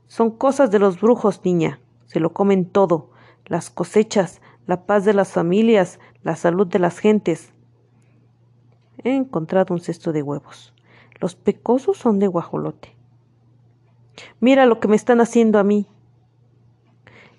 Son 0.07 0.31
cosas 0.31 0.71
de 0.71 0.79
los 0.79 0.99
brujos, 0.99 1.41
niña. 1.45 1.79
Se 2.05 2.19
lo 2.19 2.33
comen 2.33 2.65
todo. 2.65 3.11
Las 3.45 3.69
cosechas, 3.69 4.41
la 4.65 4.85
paz 4.87 5.05
de 5.05 5.13
las 5.13 5.31
familias, 5.31 5.99
la 6.23 6.35
salud 6.35 6.65
de 6.65 6.79
las 6.79 6.97
gentes. 6.97 7.53
He 9.03 9.15
encontrado 9.15 9.75
un 9.75 9.81
cesto 9.81 10.11
de 10.11 10.23
huevos. 10.23 10.73
Los 11.19 11.35
pecosos 11.35 11.97
son 11.97 12.17
de 12.17 12.27
guajolote. 12.27 12.95
Mira 14.39 14.65
lo 14.65 14.79
que 14.79 14.87
me 14.87 14.95
están 14.95 15.21
haciendo 15.21 15.59
a 15.59 15.63
mí 15.63 15.87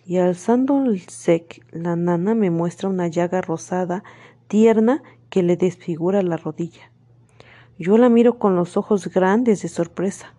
y 0.04 0.18
alzando 0.18 0.84
el 0.84 1.00
sec, 1.08 1.64
la 1.70 1.96
nana 1.96 2.34
me 2.34 2.50
muestra 2.50 2.88
una 2.88 3.08
llaga 3.08 3.40
rosada, 3.40 4.02
tierna, 4.48 5.02
que 5.28 5.42
le 5.42 5.56
desfigura 5.56 6.22
la 6.22 6.36
rodilla. 6.36 6.90
Yo 7.78 7.96
la 7.96 8.08
miro 8.08 8.38
con 8.38 8.56
los 8.56 8.76
ojos 8.76 9.08
grandes 9.08 9.62
de 9.62 9.68
sorpresa. 9.68 10.34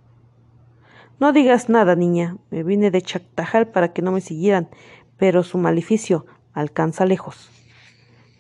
No 1.20 1.34
digas 1.34 1.70
nada, 1.70 1.96
niña. 1.96 2.38
Me 2.50 2.64
vine 2.64 2.92
de 2.92 3.02
Chactajal 3.02 3.68
para 3.68 3.94
que 3.94 4.02
no 4.02 4.12
me 4.12 4.22
siguieran, 4.22 4.70
pero 5.18 5.44
su 5.44 5.58
maleficio 5.58 6.26
alcanza 6.54 7.06
lejos. 7.06 7.50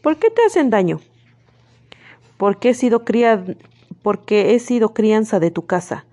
¿Por 0.01 0.18
qué 0.18 0.30
te 0.30 0.44
hacen 0.46 0.70
daño? 0.70 1.00
Porque 2.38 2.70
he 2.70 2.74
sido 2.74 3.04
porque 4.01 4.56
he 4.56 4.60
sido 4.60 4.94
crianza 4.94 5.40
de 5.40 5.51
tu 5.51 5.66
casa, 5.66 6.06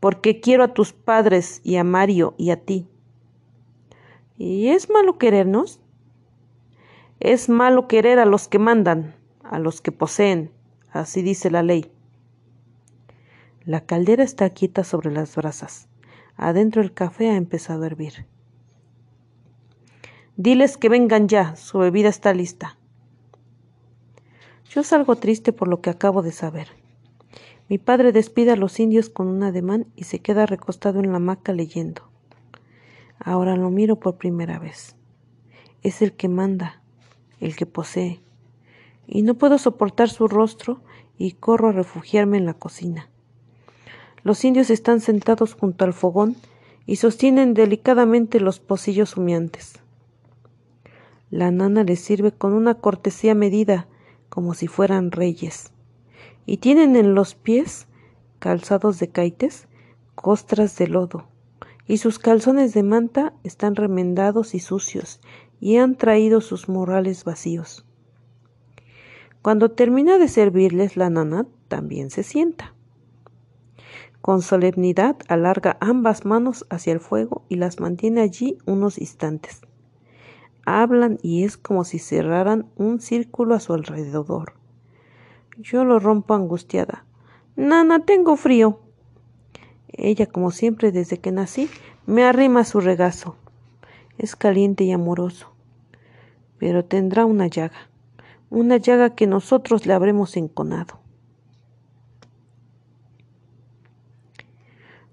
porque 0.00 0.40
quiero 0.40 0.64
a 0.64 0.74
tus 0.74 0.92
padres 0.92 1.60
y 1.64 1.76
a 1.76 1.84
Mario 1.84 2.34
y 2.36 2.50
a 2.50 2.56
ti. 2.56 2.88
¿Y 4.38 4.68
es 4.68 4.90
malo 4.90 5.16
querernos? 5.18 5.80
Es 7.20 7.48
malo 7.48 7.88
querer 7.88 8.18
a 8.18 8.26
los 8.26 8.48
que 8.48 8.58
mandan, 8.58 9.14
a 9.42 9.58
los 9.58 9.80
que 9.80 9.92
poseen, 9.92 10.50
así 10.90 11.22
dice 11.22 11.50
la 11.50 11.62
ley. 11.62 11.90
La 13.64 13.86
caldera 13.86 14.22
está 14.22 14.50
quieta 14.50 14.84
sobre 14.84 15.10
las 15.10 15.34
brasas. 15.34 15.88
Adentro 16.36 16.82
el 16.82 16.92
café 16.92 17.30
ha 17.30 17.36
empezado 17.36 17.82
a 17.82 17.86
hervir. 17.86 18.26
Diles 20.36 20.76
que 20.76 20.90
vengan 20.90 21.28
ya, 21.28 21.56
su 21.56 21.78
bebida 21.78 22.10
está 22.10 22.34
lista. 22.34 22.76
Yo 24.68 24.82
salgo 24.82 25.16
triste 25.16 25.54
por 25.54 25.68
lo 25.68 25.80
que 25.80 25.88
acabo 25.88 26.20
de 26.20 26.32
saber. 26.32 26.68
Mi 27.70 27.78
padre 27.78 28.12
despide 28.12 28.52
a 28.52 28.56
los 28.56 28.78
indios 28.78 29.08
con 29.08 29.28
un 29.28 29.42
ademán 29.42 29.86
y 29.96 30.04
se 30.04 30.18
queda 30.18 30.44
recostado 30.44 31.00
en 31.00 31.10
la 31.10 31.16
hamaca 31.16 31.54
leyendo. 31.54 32.10
Ahora 33.18 33.56
lo 33.56 33.70
miro 33.70 33.96
por 33.96 34.16
primera 34.16 34.58
vez. 34.58 34.96
Es 35.82 36.02
el 36.02 36.12
que 36.12 36.28
manda, 36.28 36.82
el 37.40 37.56
que 37.56 37.66
posee. 37.66 38.20
Y 39.06 39.22
no 39.22 39.34
puedo 39.34 39.58
soportar 39.58 40.08
su 40.08 40.28
rostro 40.28 40.80
y 41.18 41.32
corro 41.32 41.68
a 41.68 41.72
refugiarme 41.72 42.38
en 42.38 42.46
la 42.46 42.54
cocina. 42.54 43.08
Los 44.22 44.44
indios 44.44 44.70
están 44.70 45.00
sentados 45.00 45.54
junto 45.54 45.84
al 45.84 45.92
fogón 45.92 46.36
y 46.86 46.96
sostienen 46.96 47.54
delicadamente 47.54 48.40
los 48.40 48.60
pocillos 48.60 49.16
humeantes. 49.16 49.80
La 51.30 51.50
nana 51.50 51.82
les 51.82 52.00
sirve 52.00 52.32
con 52.32 52.52
una 52.52 52.74
cortesía 52.74 53.34
medida, 53.34 53.88
como 54.28 54.54
si 54.54 54.68
fueran 54.68 55.10
reyes, 55.10 55.72
y 56.44 56.58
tienen 56.58 56.94
en 56.94 57.14
los 57.14 57.34
pies, 57.34 57.88
calzados 58.38 58.98
de 59.00 59.08
caites, 59.08 59.66
costras 60.14 60.76
de 60.76 60.86
lodo, 60.86 61.26
y 61.86 61.98
sus 61.98 62.18
calzones 62.18 62.74
de 62.74 62.82
manta 62.82 63.32
están 63.44 63.76
remendados 63.76 64.54
y 64.54 64.60
sucios, 64.60 65.20
y 65.60 65.76
han 65.76 65.96
traído 65.96 66.40
sus 66.40 66.68
morrales 66.68 67.24
vacíos. 67.24 67.84
Cuando 69.42 69.70
termina 69.70 70.18
de 70.18 70.28
servirles 70.28 70.96
la 70.96 71.08
nana, 71.08 71.46
también 71.68 72.10
se 72.10 72.22
sienta. 72.22 72.74
Con 74.20 74.42
solemnidad 74.42 75.16
alarga 75.28 75.76
ambas 75.80 76.24
manos 76.24 76.66
hacia 76.68 76.92
el 76.92 76.98
fuego 76.98 77.44
y 77.48 77.56
las 77.56 77.78
mantiene 77.78 78.22
allí 78.22 78.58
unos 78.66 78.98
instantes. 78.98 79.60
Hablan 80.64 81.18
y 81.22 81.44
es 81.44 81.56
como 81.56 81.84
si 81.84 82.00
cerraran 82.00 82.68
un 82.74 83.00
círculo 83.00 83.54
a 83.54 83.60
su 83.60 83.72
alrededor. 83.72 84.54
Yo 85.58 85.84
lo 85.84 86.00
rompo 86.00 86.34
angustiada. 86.34 87.04
Nana, 87.54 88.04
tengo 88.04 88.36
frío. 88.36 88.80
Ella, 89.96 90.26
como 90.26 90.50
siempre 90.50 90.92
desde 90.92 91.18
que 91.18 91.32
nací, 91.32 91.70
me 92.06 92.24
arrima 92.24 92.64
su 92.64 92.80
regazo. 92.80 93.36
Es 94.18 94.36
caliente 94.36 94.84
y 94.84 94.92
amoroso, 94.92 95.52
pero 96.58 96.84
tendrá 96.84 97.24
una 97.24 97.46
llaga, 97.46 97.90
una 98.50 98.76
llaga 98.76 99.14
que 99.14 99.26
nosotros 99.26 99.86
le 99.86 99.94
habremos 99.94 100.36
enconado. 100.36 101.00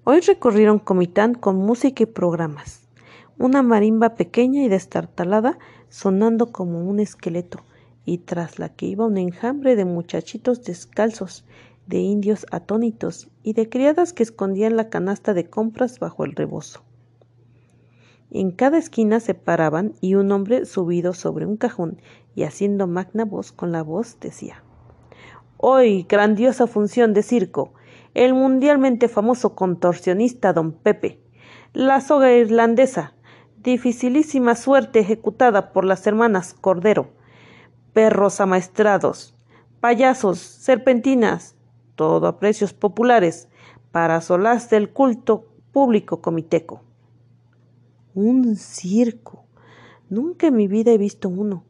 Hoy 0.05 0.19
recorrieron 0.19 0.79
Comitán 0.79 1.33
con 1.33 1.55
música 1.55 2.03
y 2.03 2.07
programas, 2.07 2.89
una 3.37 3.63
marimba 3.63 4.15
pequeña 4.15 4.61
y 4.63 4.67
destartalada 4.67 5.57
sonando 5.87 6.51
como 6.51 6.83
un 6.83 6.99
esqueleto, 6.99 7.61
y 8.05 8.17
tras 8.17 8.59
la 8.59 8.67
que 8.69 8.85
iba 8.85 9.05
un 9.05 9.17
enjambre 9.17 9.77
de 9.77 9.85
muchachitos 9.85 10.63
descalzos 10.63 11.45
de 11.87 11.97
indios 11.99 12.45
atónitos 12.51 13.29
y 13.43 13.53
de 13.53 13.69
criadas 13.69 14.13
que 14.13 14.23
escondían 14.23 14.77
la 14.77 14.89
canasta 14.89 15.33
de 15.33 15.49
compras 15.49 15.99
bajo 15.99 16.25
el 16.25 16.33
rebozo. 16.33 16.83
En 18.31 18.51
cada 18.51 18.77
esquina 18.77 19.19
se 19.19 19.35
paraban 19.35 19.93
y 20.01 20.15
un 20.15 20.31
hombre 20.31 20.65
subido 20.65 21.13
sobre 21.13 21.45
un 21.45 21.57
cajón 21.57 22.01
y 22.35 22.43
haciendo 22.43 22.87
magna 22.87 23.25
voz 23.25 23.51
con 23.51 23.71
la 23.71 23.83
voz 23.83 24.19
decía 24.19 24.63
Hoy, 25.57 26.05
grandiosa 26.09 26.67
función 26.67 27.13
de 27.13 27.23
circo, 27.23 27.73
el 28.13 28.33
mundialmente 28.33 29.07
famoso 29.07 29.55
contorsionista 29.55 30.51
don 30.51 30.71
Pepe, 30.71 31.19
la 31.73 32.01
soga 32.01 32.31
irlandesa, 32.33 33.13
dificilísima 33.61 34.55
suerte 34.55 34.99
ejecutada 34.99 35.71
por 35.71 35.85
las 35.85 36.05
hermanas 36.05 36.53
Cordero, 36.53 37.11
perros 37.93 38.41
amaestrados, 38.41 39.35
payasos, 39.79 40.39
serpentinas, 40.39 41.52
todo 41.95 42.27
a 42.27 42.39
precios 42.39 42.73
populares, 42.73 43.47
para 43.91 44.21
solaz 44.21 44.69
del 44.69 44.89
culto 44.89 45.47
público 45.71 46.21
comiteco. 46.21 46.81
Un 48.15 48.55
circo. 48.55 49.45
Nunca 50.09 50.47
en 50.47 50.55
mi 50.55 50.67
vida 50.67 50.91
he 50.91 50.97
visto 50.97 51.29
uno. 51.29 51.63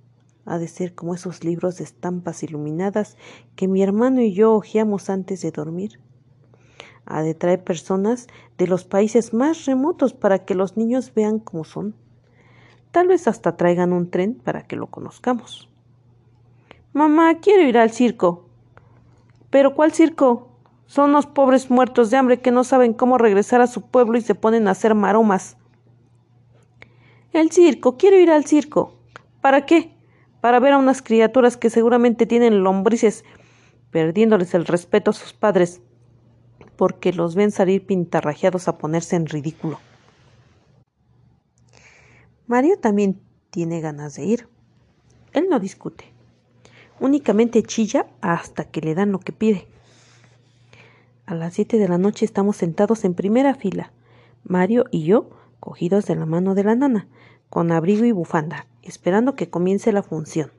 Ha 0.46 0.58
de 0.58 0.68
ser 0.68 0.94
como 0.94 1.16
esos 1.16 1.44
libros 1.44 1.78
de 1.78 1.86
estampas 1.86 2.44
iluminadas 2.44 3.18
que 3.56 3.68
mi 3.68 3.82
hermano 3.82 4.22
y 4.22 4.34
yo 4.34 4.54
hojeamos 4.54 5.10
antes 5.10 5.42
de 5.42 5.52
dormir. 5.52 6.00
Ha 7.06 7.22
de 7.22 7.34
traer 7.34 7.64
personas 7.64 8.28
de 8.58 8.68
los 8.68 8.86
países 8.86 9.34
más 9.34 9.66
remotos 9.66 10.14
para 10.14 10.46
que 10.46 10.56
los 10.56 10.78
niños 10.78 11.14
vean 11.14 11.40
cómo 11.40 11.64
son. 11.64 11.96
Tal 12.92 13.08
vez 13.08 13.28
hasta 13.28 13.58
traigan 13.58 13.94
un 13.94 14.10
tren 14.10 14.36
para 14.36 14.64
que 14.64 14.76
lo 14.76 14.88
conozcamos. 14.88 15.70
Mamá, 16.94 17.40
quiero 17.40 17.68
ir 17.68 17.78
al 17.78 17.92
circo. 17.92 18.50
Pero 19.54 19.76
¿cuál 19.76 19.92
circo? 19.92 20.48
Son 20.88 21.12
los 21.12 21.28
pobres 21.28 21.70
muertos 21.70 22.10
de 22.10 22.18
hambre 22.18 22.42
que 22.42 22.50
no 22.50 22.64
saben 22.64 22.92
cómo 22.92 23.20
regresar 23.20 23.62
a 23.62 23.68
su 23.68 23.84
pueblo 23.84 24.18
y 24.18 24.22
se 24.22 24.34
ponen 24.34 24.68
a 24.68 24.72
hacer 24.72 24.96
maromas. 24.96 25.58
El 27.34 27.52
circo, 27.52 27.96
quiero 27.96 28.18
ir 28.18 28.32
al 28.32 28.46
circo. 28.46 28.96
¿Para 29.42 29.68
qué? 29.68 29.96
Para 30.42 30.60
ver 30.60 30.74
a 30.74 30.80
unas 30.80 31.04
criaturas 31.04 31.56
que 31.56 31.70
seguramente 31.70 32.26
tienen 32.26 32.64
lombrices, 32.64 33.26
perdiéndoles 33.92 34.56
el 34.56 34.66
respeto 34.66 35.12
a 35.12 35.14
sus 35.14 35.34
padres, 35.34 35.84
porque 36.76 37.14
los 37.14 37.36
ven 37.36 37.52
salir 37.52 37.86
pintarrajeados 37.86 38.68
a 38.68 38.80
ponerse 38.80 39.18
en 39.18 39.28
ridículo. 39.28 39.80
Mario 42.48 42.80
también 42.80 43.22
tiene 43.52 43.82
ganas 43.82 44.16
de 44.16 44.26
ir. 44.26 44.48
Él 45.32 45.46
no 45.48 45.60
discute 45.60 46.13
únicamente 47.00 47.64
chilla 47.64 48.08
hasta 48.22 48.66
que 48.66 48.82
le 48.82 48.96
dan 48.96 49.12
lo 49.12 49.20
que 49.20 49.32
pide. 49.32 49.68
A 51.26 51.36
las 51.36 51.54
siete 51.54 51.78
de 51.78 51.88
la 51.88 51.98
noche 51.98 52.26
estamos 52.26 52.58
sentados 52.58 53.06
en 53.06 53.14
primera 53.14 53.56
fila, 53.56 53.92
Mario 54.44 54.86
y 54.92 55.06
yo, 55.06 55.30
cogidos 55.60 56.06
de 56.06 56.16
la 56.16 56.26
mano 56.26 56.54
de 56.54 56.64
la 56.64 56.76
nana, 56.76 57.08
con 57.50 57.72
abrigo 57.72 58.04
y 58.06 58.12
bufanda, 58.12 58.68
esperando 58.82 59.36
que 59.36 59.50
comience 59.50 59.92
la 59.94 60.04
función. 60.04 60.52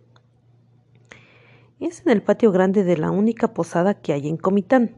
Es 1.81 2.01
en 2.07 2.12
el 2.12 2.23
patio 2.23 2.51
grande 2.51 2.85
de 2.85 2.97
la 2.97 3.11
única 3.11 3.53
posada 3.53 3.94
que 3.94 4.12
hay 4.12 4.29
en 4.29 4.38
Comitán. 4.38 4.97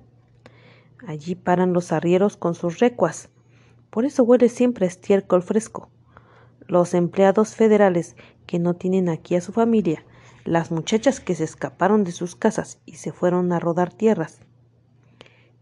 Allí 1.06 1.34
paran 1.34 1.72
los 1.72 1.90
arrieros 1.90 2.36
con 2.36 2.54
sus 2.54 2.78
recuas, 2.78 3.28
por 3.90 4.04
eso 4.04 4.22
huele 4.24 4.48
siempre 4.48 4.86
a 4.86 4.88
estiércol 4.88 5.42
fresco. 5.42 5.88
Los 6.68 6.94
empleados 6.94 7.54
federales 7.54 8.14
que 8.46 8.58
no 8.58 8.74
tienen 8.74 9.08
aquí 9.08 9.34
a 9.36 9.40
su 9.40 9.52
familia 9.52 10.04
las 10.46 10.70
muchachas 10.70 11.18
que 11.18 11.34
se 11.34 11.44
escaparon 11.44 12.04
de 12.04 12.12
sus 12.12 12.36
casas 12.36 12.78
y 12.86 12.94
se 12.94 13.12
fueron 13.12 13.52
a 13.52 13.58
rodar 13.58 13.92
tierras. 13.92 14.40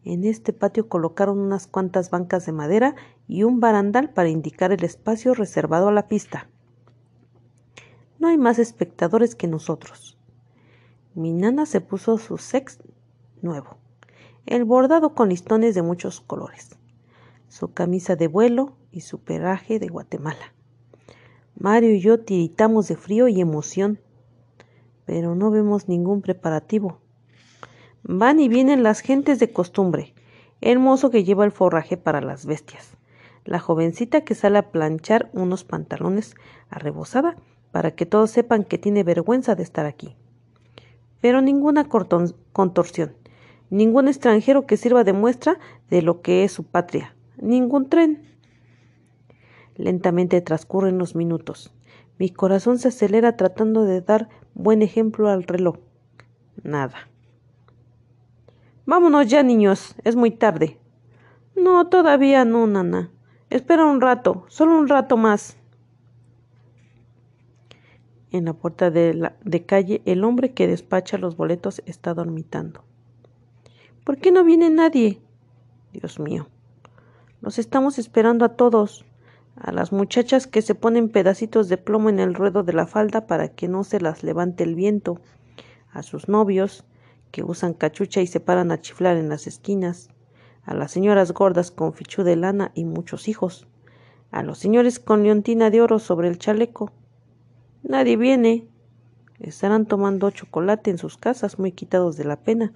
En 0.05 0.25
este 0.25 0.53
patio 0.53 0.89
colocaron 0.89 1.39
unas 1.39 1.67
cuantas 1.67 2.11
bancas 2.11 2.45
de 2.45 2.53
madera 2.53 2.95
y 3.27 3.45
un 3.45 3.61
barandal 3.61 4.11
para 4.11 4.29
indicar 4.29 4.73
el 4.73 4.85
espacio 4.85 5.33
reservado 5.33 5.89
a 5.89 5.93
la 5.93 6.07
pista. 6.07 6.51
No 8.19 8.29
hay 8.29 8.37
más 8.37 8.59
espectadores 8.59 9.35
que 9.35 9.49
nosotros. 9.49 10.19
Mi 11.15 11.33
nana 11.33 11.65
se 11.65 11.81
puso 11.81 12.19
su 12.19 12.37
sex 12.37 12.79
nuevo, 13.41 13.79
el 14.45 14.65
bordado 14.65 15.15
con 15.15 15.31
listones 15.31 15.75
de 15.75 15.83
muchos 15.83 16.21
colores, 16.21 16.77
su 17.49 17.73
camisa 17.73 18.17
de 18.17 18.29
vuelo 18.29 18.77
y 18.91 19.01
su 19.01 19.21
peraje 19.21 19.79
de 19.79 19.89
Guatemala. 19.89 20.53
Mario 21.57 21.95
y 21.95 22.01
yo 22.01 22.21
tiritamos 22.21 22.89
de 22.89 22.97
frío 22.97 23.29
y 23.29 23.41
emoción 23.41 24.01
pero 25.05 25.35
no 25.35 25.51
vemos 25.51 25.89
ningún 25.89 26.23
preparativo. 26.23 26.99
Van 28.03 28.41
y 28.41 28.49
vienen 28.49 28.83
las 28.83 29.01
gentes 29.01 29.39
de 29.39 29.53
costumbre, 29.53 30.15
el 30.61 30.79
mozo 30.79 31.11
que 31.11 31.25
lleva 31.25 31.45
el 31.45 31.53
forraje 31.53 31.97
para 31.97 32.21
las 32.21 32.47
bestias, 32.47 32.97
la 33.45 33.59
jovencita 33.59 34.23
que 34.23 34.35
sale 34.35 34.59
a 34.59 34.71
planchar 34.71 35.31
unos 35.33 35.65
pantalones 35.65 36.35
arrebozada 36.71 37.37
para 37.71 37.91
que 37.91 38.07
todos 38.07 38.31
sepan 38.31 38.65
que 38.65 38.79
tiene 38.79 39.03
vergüenza 39.03 39.55
de 39.55 39.63
estar 39.63 39.87
aquí. 39.87 40.15
Pero 41.21 41.41
ninguna 41.41 41.89
contorsión, 41.89 43.17
ningún 43.71 44.09
extranjero 44.09 44.67
que 44.67 44.77
sirva 44.77 45.05
de 45.05 45.13
muestra 45.13 45.59
de 45.91 46.03
lo 46.03 46.21
que 46.23 46.45
es 46.45 46.53
su 46.53 46.65
patria, 46.65 47.17
ningún 47.37 47.89
tren. 47.89 48.23
Lentamente 49.77 50.41
transcurren 50.41 50.99
los 50.99 51.15
minutos. 51.17 51.73
Mi 52.19 52.31
corazón 52.31 52.79
se 52.79 52.89
acelera 52.89 53.37
tratando 53.37 53.85
de 53.85 54.01
dar 54.01 54.29
buen 54.55 54.83
ejemplo 54.83 55.29
al 55.29 55.43
reloj. 55.45 55.77
Nada. 56.63 57.09
Vámonos 58.87 59.29
ya, 59.29 59.43
niños. 59.43 59.95
Es 60.05 60.17
muy 60.17 60.31
tarde. 60.31 60.79
No, 61.57 61.89
todavía 61.89 62.45
no, 62.45 62.67
nana. 62.67 63.11
Espera 63.51 63.85
un 63.85 64.01
rato, 64.01 64.45
solo 64.49 64.79
un 64.79 64.89
rato 64.89 65.17
más. 65.17 65.57
En 68.31 68.47
la 68.47 68.53
puerta 68.53 68.91
de, 68.91 69.31
de 69.45 69.67
calle, 69.67 70.03
el 70.07 70.25
hombre 70.25 70.53
que 70.53 70.67
despacha 70.67 71.19
los 71.19 71.37
boletos 71.37 71.83
está 71.87 72.15
dormitando. 72.15 72.83
¿Por 74.03 74.19
qué 74.19 74.33
no 74.33 74.45
viene 74.45 74.71
nadie? 74.71 75.21
Dios 75.93 76.19
mío. 76.19 76.49
Los 77.41 77.59
estamos 77.59 77.99
esperando 77.99 78.45
a 78.45 78.57
todos 78.57 79.05
a 79.57 79.73
las 79.73 79.93
muchachas 79.93 80.47
que 80.47 80.63
se 80.63 80.75
ponen 80.75 81.09
pedacitos 81.09 81.69
de 81.69 81.77
plomo 81.77 82.09
en 82.09 82.19
el 82.19 82.35
ruedo 82.35 82.63
de 82.63 82.73
la 82.73 82.87
falda 82.87 83.27
para 83.27 83.49
que 83.49 83.69
no 83.69 83.85
se 83.85 84.01
las 84.01 84.23
levante 84.23 84.65
el 84.65 84.75
viento, 84.75 85.21
a 85.93 86.03
sus 86.03 86.29
novios 86.29 86.85
que 87.31 87.43
usan 87.43 87.75
cachucha 87.75 88.21
y 88.21 88.27
se 88.27 88.41
paran 88.41 88.71
a 88.71 88.81
chiflar 88.81 89.17
en 89.17 89.29
las 89.29 89.47
esquinas, 89.47 90.09
a 90.65 90.75
las 90.75 90.91
señoras 90.91 91.33
gordas 91.33 91.71
con 91.71 91.93
fichú 91.93 92.23
de 92.23 92.37
lana 92.37 92.73
y 92.75 92.85
muchos 92.85 93.29
hijos, 93.29 93.67
a 94.31 94.43
los 94.43 94.59
señores 94.59 94.99
con 94.99 95.23
leontina 95.23 95.71
de 95.71 95.81
oro 95.81 95.99
sobre 95.99 96.29
el 96.29 96.39
chaleco. 96.39 96.93
Nadie 97.83 98.17
viene. 98.17 98.69
Estarán 99.41 99.87
tomando 99.87 100.31
chocolate 100.31 100.91
en 100.91 100.99
sus 100.99 101.17
casas 101.19 101.59
muy 101.59 101.73
quitados 101.73 102.17
de 102.17 102.25
la 102.25 102.37
pena, 102.37 102.73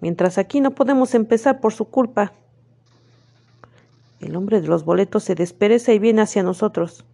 mientras 0.00 0.38
aquí 0.38 0.60
no 0.60 0.72
podemos 0.72 1.14
empezar 1.14 1.60
por 1.60 1.72
su 1.72 1.86
culpa. 1.86 2.32
El 4.24 4.36
hombre 4.36 4.62
de 4.62 4.68
los 4.68 4.86
boletos 4.86 5.22
se 5.22 5.34
despereza 5.34 5.92
y 5.92 5.98
viene 5.98 6.22
hacia 6.22 6.42
nosotros. 6.42 7.04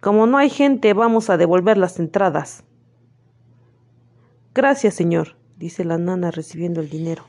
Como 0.00 0.28
no 0.28 0.38
hay 0.38 0.48
gente, 0.48 0.92
vamos 0.92 1.28
a 1.28 1.36
devolver 1.36 1.76
las 1.76 1.98
entradas. 1.98 2.62
Gracias, 4.54 4.94
señor, 4.94 5.36
dice 5.56 5.84
la 5.84 5.98
nana 5.98 6.30
recibiendo 6.30 6.80
el 6.80 6.88
dinero. 6.88 7.24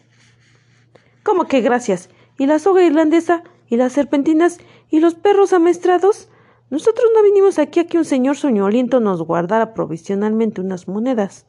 ¿Cómo 1.23 1.45
que 1.45 1.62
gracias? 1.62 2.12
¿Y 2.38 2.45
la 2.45 2.60
soga 2.60 2.84
irlandesa? 2.84 3.43
¿Y 3.67 3.78
las 3.78 3.93
serpentinas 3.93 4.60
y 4.91 5.00
los 5.00 5.15
perros 5.15 5.52
amestrados? 5.52 6.30
Nosotros 6.69 7.08
no 7.15 7.23
vinimos 7.23 7.58
aquí 7.58 7.80
a 7.80 7.88
que 7.88 7.97
un 7.97 8.06
señor 8.06 8.38
soñoliento 8.38 9.00
nos 9.00 9.23
guardara 9.23 9.73
provisionalmente 9.73 10.62
unas 10.62 10.88
monedas. 10.88 11.47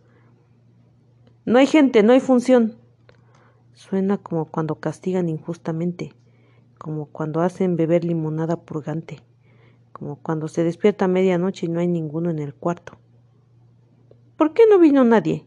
No 1.44 1.58
hay 1.58 1.66
gente, 1.66 2.02
no 2.02 2.14
hay 2.14 2.20
función. 2.20 2.76
Suena 3.74 4.16
como 4.16 4.46
cuando 4.46 4.76
castigan 4.76 5.28
injustamente, 5.28 6.14
como 6.78 7.06
cuando 7.06 7.40
hacen 7.40 7.76
beber 7.76 8.04
limonada 8.04 8.56
purgante, 8.56 9.20
como 9.92 10.16
cuando 10.16 10.48
se 10.48 10.64
despierta 10.64 11.04
a 11.04 11.08
medianoche 11.08 11.66
y 11.66 11.68
no 11.68 11.80
hay 11.80 11.88
ninguno 11.88 12.30
en 12.30 12.38
el 12.38 12.54
cuarto. 12.54 12.96
¿Por 14.36 14.54
qué 14.54 14.62
no 14.70 14.78
vino 14.78 15.04
nadie? 15.04 15.44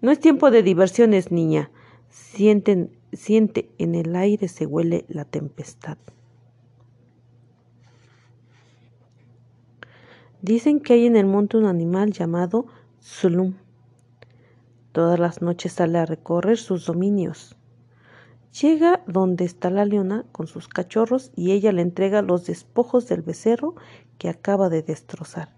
No 0.00 0.10
es 0.10 0.20
tiempo 0.20 0.50
de 0.50 0.62
diversiones, 0.62 1.32
niña. 1.32 1.70
Siente 2.08 3.70
en 3.78 3.94
el 3.94 4.14
aire 4.14 4.48
se 4.48 4.66
huele 4.66 5.04
la 5.08 5.24
tempestad. 5.24 5.98
Dicen 10.42 10.80
que 10.80 10.92
hay 10.92 11.06
en 11.06 11.16
el 11.16 11.26
monte 11.26 11.56
un 11.56 11.64
animal 11.64 12.12
llamado 12.12 12.66
Zulum. 13.02 13.54
Todas 14.92 15.18
las 15.18 15.42
noches 15.42 15.72
sale 15.72 15.98
a 15.98 16.06
recorrer 16.06 16.58
sus 16.58 16.86
dominios. 16.86 17.56
Llega 18.60 19.02
donde 19.08 19.44
está 19.44 19.68
la 19.68 19.84
leona 19.84 20.26
con 20.30 20.46
sus 20.46 20.68
cachorros 20.68 21.32
y 21.34 21.50
ella 21.50 21.72
le 21.72 21.82
entrega 21.82 22.22
los 22.22 22.46
despojos 22.46 23.08
del 23.08 23.22
becerro 23.22 23.74
que 24.16 24.28
acaba 24.28 24.68
de 24.68 24.82
destrozar. 24.82 25.52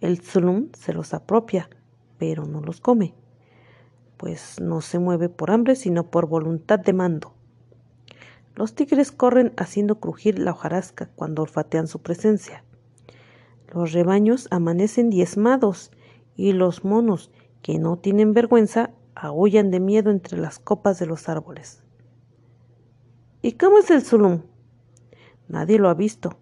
El 0.00 0.20
Zulum 0.20 0.68
se 0.72 0.92
los 0.92 1.14
apropia, 1.14 1.68
pero 2.16 2.44
no 2.46 2.60
los 2.60 2.80
come, 2.80 3.14
pues 4.18 4.60
no 4.60 4.82
se 4.82 5.00
mueve 5.00 5.28
por 5.28 5.50
hambre 5.50 5.74
sino 5.74 6.08
por 6.08 6.28
voluntad 6.28 6.78
de 6.78 6.92
mando. 6.92 7.34
Los 8.54 8.76
tigres 8.76 9.10
corren 9.10 9.52
haciendo 9.56 9.98
crujir 9.98 10.38
la 10.38 10.52
hojarasca 10.52 11.10
cuando 11.16 11.42
olfatean 11.42 11.88
su 11.88 12.02
presencia. 12.02 12.62
Los 13.74 13.92
rebaños 13.92 14.46
amanecen 14.52 15.10
diezmados 15.10 15.90
y 16.36 16.52
los 16.52 16.84
monos, 16.84 17.32
que 17.62 17.80
no 17.80 17.98
tienen 17.98 18.32
vergüenza, 18.32 18.92
aullan 19.16 19.72
de 19.72 19.80
miedo 19.80 20.12
entre 20.12 20.38
las 20.38 20.60
copas 20.60 21.00
de 21.00 21.06
los 21.06 21.28
árboles. 21.28 21.82
¿Y 23.46 23.52
cómo 23.52 23.78
es 23.78 23.92
el 23.92 24.02
Zulum? 24.02 24.40
Nadie 25.46 25.78
lo 25.78 25.88
ha 25.88 25.94
visto 25.94 26.36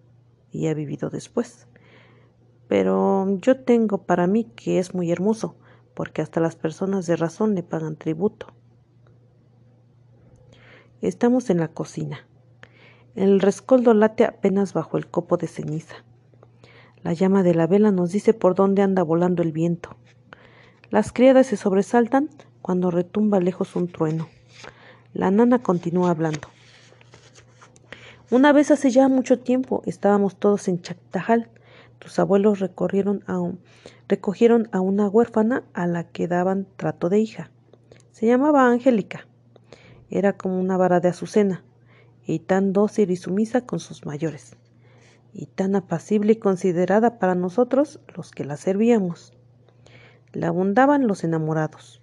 y 0.51 0.69
ha 0.69 0.73
vivido 0.73 1.11
después. 1.11 1.67
Pero 2.67 3.27
yo 3.43 3.61
tengo 3.61 4.07
para 4.07 4.27
mí 4.27 4.45
que 4.57 4.79
es 4.79 4.95
muy 4.95 5.13
hermoso, 5.13 5.55
porque 5.93 6.23
hasta 6.23 6.41
las 6.41 6.57
personas 6.57 7.05
de 7.05 7.17
razón 7.17 7.55
le 7.55 7.63
pagan 7.63 7.97
tributo. 7.97 8.47
Estamos 11.03 11.51
en 11.51 11.59
la 11.59 11.69
cocina. 11.69 12.27
El 13.15 13.39
rescoldo 13.41 13.93
late 13.93 14.25
apenas 14.25 14.73
bajo 14.73 14.97
el 14.97 15.07
copo 15.07 15.37
de 15.37 15.47
ceniza. 15.47 15.97
La 17.03 17.13
llama 17.13 17.43
de 17.43 17.55
la 17.55 17.67
vela 17.67 17.91
nos 17.91 18.13
dice 18.13 18.33
por 18.33 18.55
dónde 18.55 18.81
anda 18.81 19.03
volando 19.03 19.43
el 19.43 19.53
viento. 19.53 19.91
Las 20.89 21.13
criadas 21.13 21.49
se 21.49 21.59
sobresaltan 21.59 22.31
cuando 22.63 22.91
retumba 22.91 23.41
lejos 23.41 23.77
un 23.77 23.89
trueno. 23.89 24.27
La 25.13 25.31
nana 25.31 25.59
continúa 25.63 26.09
hablando. 26.09 26.54
Una 28.31 28.53
vez 28.53 28.71
hace 28.71 28.91
ya 28.91 29.07
mucho 29.09 29.39
tiempo 29.39 29.83
estábamos 29.85 30.37
todos 30.37 30.69
en 30.69 30.81
Chactajal. 30.81 31.51
Tus 31.99 32.19
abuelos 32.19 32.59
recogieron 32.59 33.23
a 33.27 34.81
una 34.81 35.09
huérfana 35.09 35.63
a 35.75 35.87
la 35.87 36.05
que 36.05 36.27
daban 36.27 36.67
trato 36.77 37.11
de 37.11 37.19
hija. 37.19 37.51
Se 38.13 38.27
llamaba 38.27 38.67
Angélica. 38.67 39.27
Era 40.09 40.39
como 40.39 40.59
una 40.59 40.79
vara 40.79 41.01
de 41.01 41.09
azucena 41.09 41.65
y 42.27 42.39
tan 42.39 42.73
dócil 42.73 43.11
y 43.11 43.17
sumisa 43.17 43.67
con 43.67 43.79
sus 43.79 44.07
mayores 44.07 44.57
y 45.35 45.47
tan 45.47 45.77
apacible 45.77 46.33
y 46.33 46.37
considerada 46.37 47.19
para 47.19 47.35
nosotros 47.35 48.01
los 48.17 48.31
que 48.31 48.47
la 48.47 48.57
servíamos. 48.57 49.35
La 50.33 50.49
abundaban 50.49 51.07
los 51.07 51.25
enamorados, 51.25 52.01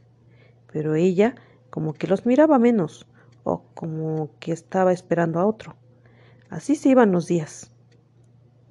pero 0.72 0.94
ella 0.94 1.34
como 1.72 1.94
que 1.94 2.06
los 2.06 2.28
miraba 2.28 2.60
menos 2.60 3.08
o 3.44 3.64
como 3.74 4.30
que 4.40 4.52
estaba 4.52 4.94
esperando 4.94 5.40
a 5.40 5.48
otro. 5.48 5.81
Así 6.52 6.76
se 6.76 6.90
iban 6.90 7.14
los 7.14 7.28
días. 7.28 7.72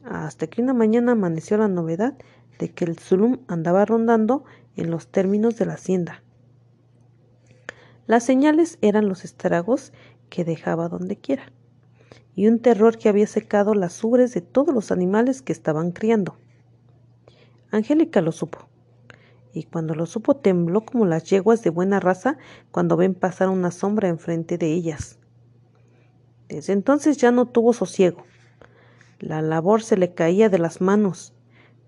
Hasta 0.05 0.47
que 0.47 0.61
una 0.61 0.75
mañana 0.75 1.13
amaneció 1.13 1.57
la 1.57 1.67
novedad 1.67 2.15
de 2.59 2.71
que 2.73 2.85
el 2.85 2.99
Zulum 2.99 3.39
andaba 3.49 3.87
rondando 3.87 4.45
en 4.77 4.91
los 4.91 5.09
términos 5.09 5.57
de 5.57 5.65
la 5.65 5.73
hacienda. 5.75 6.23
Las 8.07 8.23
señales 8.23 8.77
eran 8.83 9.09
los 9.09 9.25
estragos 9.25 9.95
que 10.29 10.45
dejaba 10.45 10.91
donde 10.91 11.17
quiera 11.17 11.53
y 12.37 12.49
un 12.49 12.59
terror 12.59 12.99
que 12.99 13.09
había 13.09 13.27
secado 13.27 13.73
las 13.73 14.05
ubres 14.05 14.35
de 14.35 14.43
todos 14.43 14.75
los 14.75 14.93
animales 14.93 15.41
que 15.41 15.55
estaban 15.55 15.93
criando. 15.93 16.37
Angélica 17.71 18.21
lo 18.21 18.33
supo, 18.33 18.69
y 19.55 19.63
cuando 19.63 19.95
lo 19.95 20.05
supo 20.05 20.37
tembló 20.37 20.85
como 20.85 21.07
las 21.07 21.25
yeguas 21.25 21.63
de 21.63 21.71
buena 21.71 21.99
raza 21.99 22.37
cuando 22.73 22.99
ven 22.99 23.15
pasar 23.15 23.49
una 23.49 23.71
sombra 23.71 24.09
enfrente 24.09 24.59
de 24.59 24.67
ellas. 24.67 25.20
Desde 26.51 26.73
entonces 26.73 27.17
ya 27.17 27.31
no 27.31 27.47
tuvo 27.47 27.73
sosiego. 27.73 28.25
La 29.21 29.41
labor 29.41 29.83
se 29.85 29.97
le 29.97 30.15
caía 30.15 30.49
de 30.49 30.59
las 30.59 30.81
manos, 30.81 31.33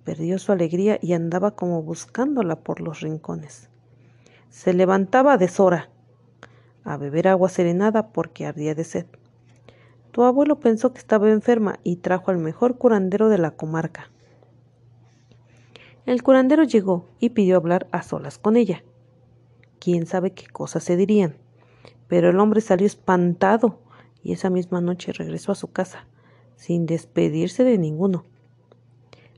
perdió 0.04 0.38
su 0.38 0.52
alegría 0.52 1.00
y 1.02 1.14
andaba 1.14 1.56
como 1.56 1.82
buscándola 1.82 2.60
por 2.60 2.80
los 2.80 3.00
rincones. 3.00 3.68
Se 4.50 4.72
levantaba 4.72 5.32
a 5.32 5.36
deshora, 5.36 5.90
a 6.84 6.96
beber 6.96 7.26
agua 7.26 7.48
serenada 7.48 8.12
porque 8.12 8.46
ardía 8.46 8.76
de 8.76 8.84
sed. 8.84 9.06
Tu 10.12 10.22
abuelo 10.22 10.60
pensó 10.60 10.92
que 10.92 11.00
estaba 11.00 11.30
enferma 11.30 11.80
y 11.82 11.96
trajo 11.96 12.30
al 12.30 12.38
mejor 12.38 12.78
curandero 12.78 13.28
de 13.28 13.38
la 13.38 13.52
comarca. 13.52 14.12
El 16.06 16.22
curandero 16.22 16.62
llegó 16.62 17.08
y 17.18 17.30
pidió 17.30 17.56
hablar 17.56 17.88
a 17.90 18.02
solas 18.02 18.38
con 18.38 18.56
ella. 18.56 18.84
Quién 19.80 20.06
sabe 20.06 20.32
qué 20.32 20.46
cosas 20.46 20.84
se 20.84 20.96
dirían. 20.96 21.36
Pero 22.06 22.30
el 22.30 22.38
hombre 22.38 22.60
salió 22.60 22.86
espantado 22.86 23.80
y 24.22 24.32
esa 24.32 24.50
misma 24.50 24.80
noche 24.80 25.12
regresó 25.12 25.52
a 25.52 25.56
su 25.56 25.72
casa, 25.72 26.06
sin 26.56 26.86
despedirse 26.86 27.64
de 27.64 27.78
ninguno. 27.78 28.24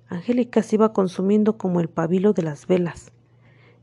Angélica 0.08 0.62
se 0.62 0.76
iba 0.76 0.92
consumiendo 0.92 1.56
como 1.56 1.80
el 1.80 1.88
pabilo 1.88 2.32
de 2.32 2.42
las 2.42 2.66
velas. 2.66 3.12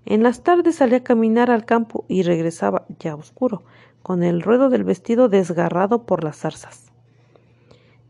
En 0.06 0.24
las 0.24 0.44
tardes 0.44 0.76
salía 0.76 1.00
a 1.00 1.04
caminar 1.04 1.52
al 1.52 1.66
campo 1.66 2.06
y 2.08 2.24
regresaba, 2.24 2.86
ya 3.00 3.16
oscuro, 3.16 3.64
con 4.02 4.24
el 4.24 4.42
ruedo 4.42 4.70
del 4.70 4.84
vestido 4.84 5.30
desgarrado 5.30 6.06
por 6.06 6.24
las 6.24 6.38
zarzas. 6.38 6.92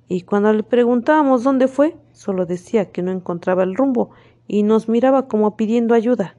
Y 0.07 0.21
cuando 0.21 0.51
le 0.51 0.63
preguntábamos 0.63 1.43
dónde 1.43 1.67
fue, 1.67 1.95
solo 2.11 2.45
decía 2.45 2.91
que 2.91 3.01
no 3.01 3.11
encontraba 3.11 3.63
el 3.63 3.75
rumbo 3.75 4.11
y 4.47 4.63
nos 4.63 4.89
miraba 4.89 5.27
como 5.27 5.55
pidiendo 5.55 5.93
ayuda. 5.93 6.35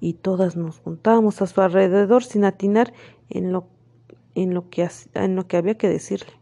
Y 0.00 0.14
todas 0.14 0.56
nos 0.56 0.80
juntábamos 0.80 1.40
a 1.40 1.46
su 1.46 1.60
alrededor 1.60 2.24
sin 2.24 2.44
atinar 2.44 2.92
en 3.28 3.52
lo, 3.52 3.66
en 4.42 4.54
lo, 4.54 4.68
que, 4.70 4.88
en 5.14 5.36
lo 5.36 5.46
que 5.46 5.56
había 5.56 5.76
que 5.76 5.88
decirle. 5.88 6.32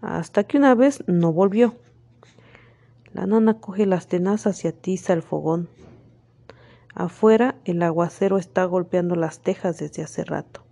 Hasta 0.00 0.44
que 0.44 0.58
una 0.58 0.74
vez 0.74 1.02
no 1.06 1.32
volvió. 1.32 1.74
La 3.12 3.26
nana 3.26 3.60
coge 3.60 3.86
las 3.86 4.08
tenazas 4.08 4.64
y 4.64 4.68
atiza 4.68 5.12
el 5.12 5.22
fogón. 5.22 5.68
Afuera 6.94 7.56
el 7.64 7.82
aguacero 7.82 8.38
está 8.38 8.64
golpeando 8.64 9.16
las 9.16 9.40
tejas 9.40 9.78
desde 9.78 10.02
hace 10.02 10.24
rato. 10.24 10.62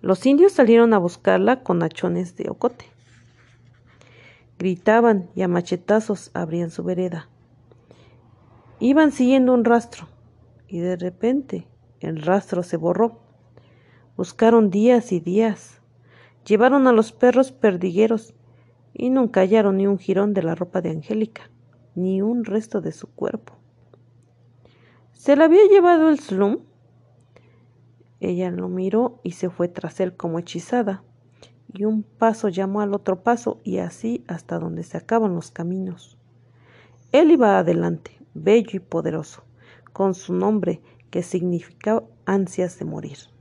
Los 0.00 0.24
indios 0.26 0.52
salieron 0.52 0.94
a 0.94 0.98
buscarla 0.98 1.62
con 1.62 1.82
hachones 1.82 2.36
de 2.36 2.48
ocote. 2.48 2.86
Gritaban 4.58 5.28
y 5.34 5.42
a 5.42 5.48
machetazos 5.48 6.30
abrían 6.34 6.70
su 6.70 6.84
vereda. 6.84 7.28
Iban 8.80 9.12
siguiendo 9.12 9.52
un 9.54 9.64
rastro 9.64 10.08
y 10.68 10.78
de 10.78 10.96
repente 10.96 11.66
el 12.00 12.22
rastro 12.22 12.62
se 12.62 12.76
borró. 12.76 13.27
Buscaron 14.18 14.70
días 14.70 15.12
y 15.12 15.20
días. 15.20 15.80
Llevaron 16.44 16.88
a 16.88 16.92
los 16.92 17.12
perros 17.12 17.52
perdigueros 17.52 18.34
y 18.92 19.10
nunca 19.10 19.42
hallaron 19.42 19.76
ni 19.76 19.86
un 19.86 19.96
jirón 19.96 20.34
de 20.34 20.42
la 20.42 20.56
ropa 20.56 20.80
de 20.80 20.90
Angélica, 20.90 21.52
ni 21.94 22.20
un 22.20 22.44
resto 22.44 22.80
de 22.80 22.90
su 22.90 23.06
cuerpo. 23.06 23.52
¿Se 25.12 25.36
la 25.36 25.44
había 25.44 25.64
llevado 25.70 26.08
el 26.08 26.18
slum? 26.18 26.64
Ella 28.18 28.50
lo 28.50 28.68
miró 28.68 29.20
y 29.22 29.30
se 29.30 29.50
fue 29.50 29.68
tras 29.68 30.00
él 30.00 30.16
como 30.16 30.40
hechizada, 30.40 31.04
y 31.72 31.84
un 31.84 32.02
paso 32.02 32.48
llamó 32.48 32.80
al 32.80 32.94
otro 32.94 33.22
paso 33.22 33.60
y 33.62 33.78
así 33.78 34.24
hasta 34.26 34.58
donde 34.58 34.82
se 34.82 34.96
acaban 34.96 35.36
los 35.36 35.52
caminos. 35.52 36.18
Él 37.12 37.30
iba 37.30 37.56
adelante, 37.56 38.18
bello 38.34 38.70
y 38.72 38.80
poderoso, 38.80 39.44
con 39.92 40.14
su 40.14 40.34
nombre 40.34 40.82
que 41.08 41.22
significaba 41.22 42.02
ansias 42.26 42.80
de 42.80 42.84
morir. 42.84 43.37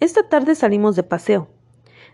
Esta 0.00 0.24
tarde 0.28 0.54
salimos 0.54 0.96
de 0.96 1.02
paseo. 1.02 1.48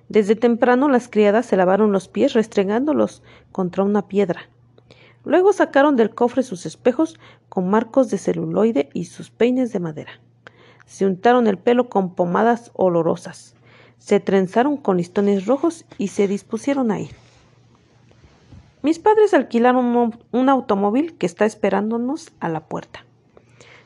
Desde 0.09 0.37
temprano 0.37 0.88
las 0.88 1.09
criadas 1.09 1.46
se 1.46 1.57
lavaron 1.57 1.92
los 1.92 2.09
pies 2.09 2.35
restregándolos 2.35 3.22
contra 3.53 3.83
una 3.83 4.07
piedra 4.07 4.49
Luego 5.27 5.53
sacaron 5.53 5.96
del 5.96 6.14
cofre 6.14 6.44
sus 6.44 6.66
espejos 6.66 7.18
con 7.49 7.68
marcos 7.68 8.11
de 8.11 8.16
celuloide 8.16 8.90
y 8.94 9.07
sus 9.07 9.31
peines 9.31 9.72
de 9.72 9.81
madera. 9.81 10.12
Se 10.87 11.05
untaron 11.05 11.49
el 11.49 11.59
pelo 11.59 11.88
con 11.88 12.14
pomadas 12.14 12.70
olorosas, 12.75 13.57
se 13.99 14.20
trenzaron 14.20 14.77
con 14.77 14.99
listones 14.99 15.46
rojos 15.46 15.85
y 15.99 16.09
se 16.09 16.29
dispusieron 16.29 16.92
a 16.92 17.01
ir. 17.01 17.11
Mis 18.83 19.01
padres 19.01 19.35
alquilaron 19.35 20.14
un 20.31 20.49
automóvil 20.49 21.18
que 21.18 21.27
está 21.27 21.44
esperándonos 21.44 22.31
a 22.38 22.49
la 22.49 22.61
puerta. 22.61 23.05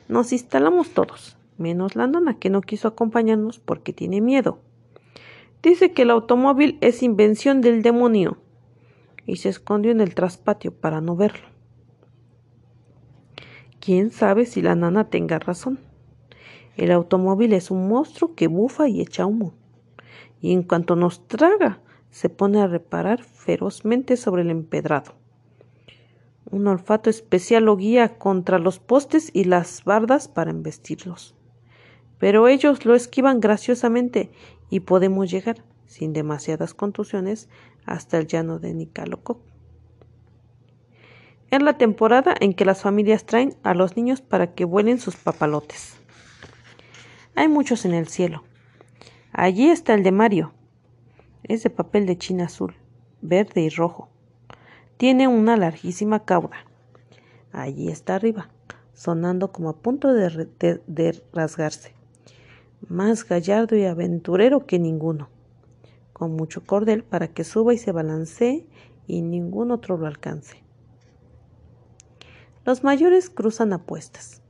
Nos 0.08 0.34
instalamos 0.34 0.90
todos, 0.90 1.38
menos 1.60 1.94
la 1.94 2.06
nana 2.06 2.38
que 2.38 2.50
no 2.50 2.60
quiso 2.62 2.88
acompañarnos 2.88 3.58
porque 3.58 3.92
tiene 3.92 4.20
miedo. 4.20 4.58
Dice 5.62 5.92
que 5.92 6.02
el 6.02 6.10
automóvil 6.10 6.78
es 6.80 7.02
invención 7.02 7.60
del 7.60 7.82
demonio 7.82 8.38
y 9.26 9.36
se 9.36 9.50
escondió 9.50 9.92
en 9.92 10.00
el 10.00 10.14
traspatio 10.14 10.72
para 10.72 11.00
no 11.00 11.16
verlo. 11.16 11.46
¿Quién 13.78 14.10
sabe 14.10 14.46
si 14.46 14.62
la 14.62 14.74
nana 14.74 15.08
tenga 15.08 15.38
razón? 15.38 15.78
El 16.76 16.90
automóvil 16.92 17.52
es 17.52 17.70
un 17.70 17.88
monstruo 17.88 18.34
que 18.34 18.46
bufa 18.46 18.88
y 18.88 19.00
echa 19.00 19.26
humo. 19.26 19.54
Y 20.40 20.52
en 20.52 20.62
cuanto 20.62 20.96
nos 20.96 21.28
traga, 21.28 21.80
se 22.10 22.28
pone 22.28 22.60
a 22.60 22.66
reparar 22.66 23.22
ferozmente 23.22 24.16
sobre 24.16 24.42
el 24.42 24.50
empedrado. 24.50 25.12
Un 26.50 26.66
olfato 26.66 27.10
especial 27.10 27.64
lo 27.64 27.76
guía 27.76 28.18
contra 28.18 28.58
los 28.58 28.80
postes 28.80 29.30
y 29.32 29.44
las 29.44 29.84
bardas 29.84 30.28
para 30.28 30.50
embestirlos. 30.50 31.36
Pero 32.20 32.46
ellos 32.48 32.84
lo 32.84 32.94
esquivan 32.94 33.40
graciosamente 33.40 34.30
y 34.68 34.80
podemos 34.80 35.30
llegar, 35.30 35.64
sin 35.86 36.12
demasiadas 36.12 36.74
contusiones, 36.74 37.48
hasta 37.86 38.18
el 38.18 38.28
llano 38.28 38.60
de 38.60 38.74
Nicaloco. 38.74 39.40
Es 41.50 41.62
la 41.62 41.78
temporada 41.78 42.34
en 42.38 42.52
que 42.54 42.66
las 42.66 42.82
familias 42.82 43.24
traen 43.24 43.56
a 43.64 43.74
los 43.74 43.96
niños 43.96 44.20
para 44.20 44.54
que 44.54 44.64
vuelen 44.66 45.00
sus 45.00 45.16
papalotes. 45.16 45.96
Hay 47.34 47.48
muchos 47.48 47.86
en 47.86 47.94
el 47.94 48.06
cielo. 48.06 48.44
Allí 49.32 49.70
está 49.70 49.94
el 49.94 50.02
de 50.02 50.12
Mario. 50.12 50.52
Es 51.42 51.62
de 51.62 51.70
papel 51.70 52.04
de 52.04 52.18
china 52.18 52.44
azul, 52.44 52.76
verde 53.22 53.62
y 53.62 53.70
rojo. 53.70 54.10
Tiene 54.98 55.26
una 55.26 55.56
larguísima 55.56 56.24
cauda. 56.26 56.66
Allí 57.50 57.88
está 57.88 58.16
arriba, 58.16 58.50
sonando 58.92 59.50
como 59.50 59.70
a 59.70 59.76
punto 59.76 60.12
de, 60.12 60.48
de 60.86 61.22
rasgarse. 61.32 61.99
Más 62.88 63.26
gallardo 63.26 63.76
y 63.76 63.84
aventurero 63.84 64.66
que 64.66 64.78
ninguno. 64.78 65.28
Con 66.12 66.34
mucho 66.34 66.64
cordel 66.64 67.04
para 67.04 67.28
que 67.28 67.44
suba 67.44 67.74
y 67.74 67.78
se 67.78 67.92
balancee 67.92 68.66
y 69.06 69.22
ningún 69.22 69.70
otro 69.70 69.96
lo 69.96 70.06
alcance. 70.06 70.62
Los 72.64 72.84
mayores 72.84 73.30
cruzan 73.30 73.72
apuestas. 73.72 74.42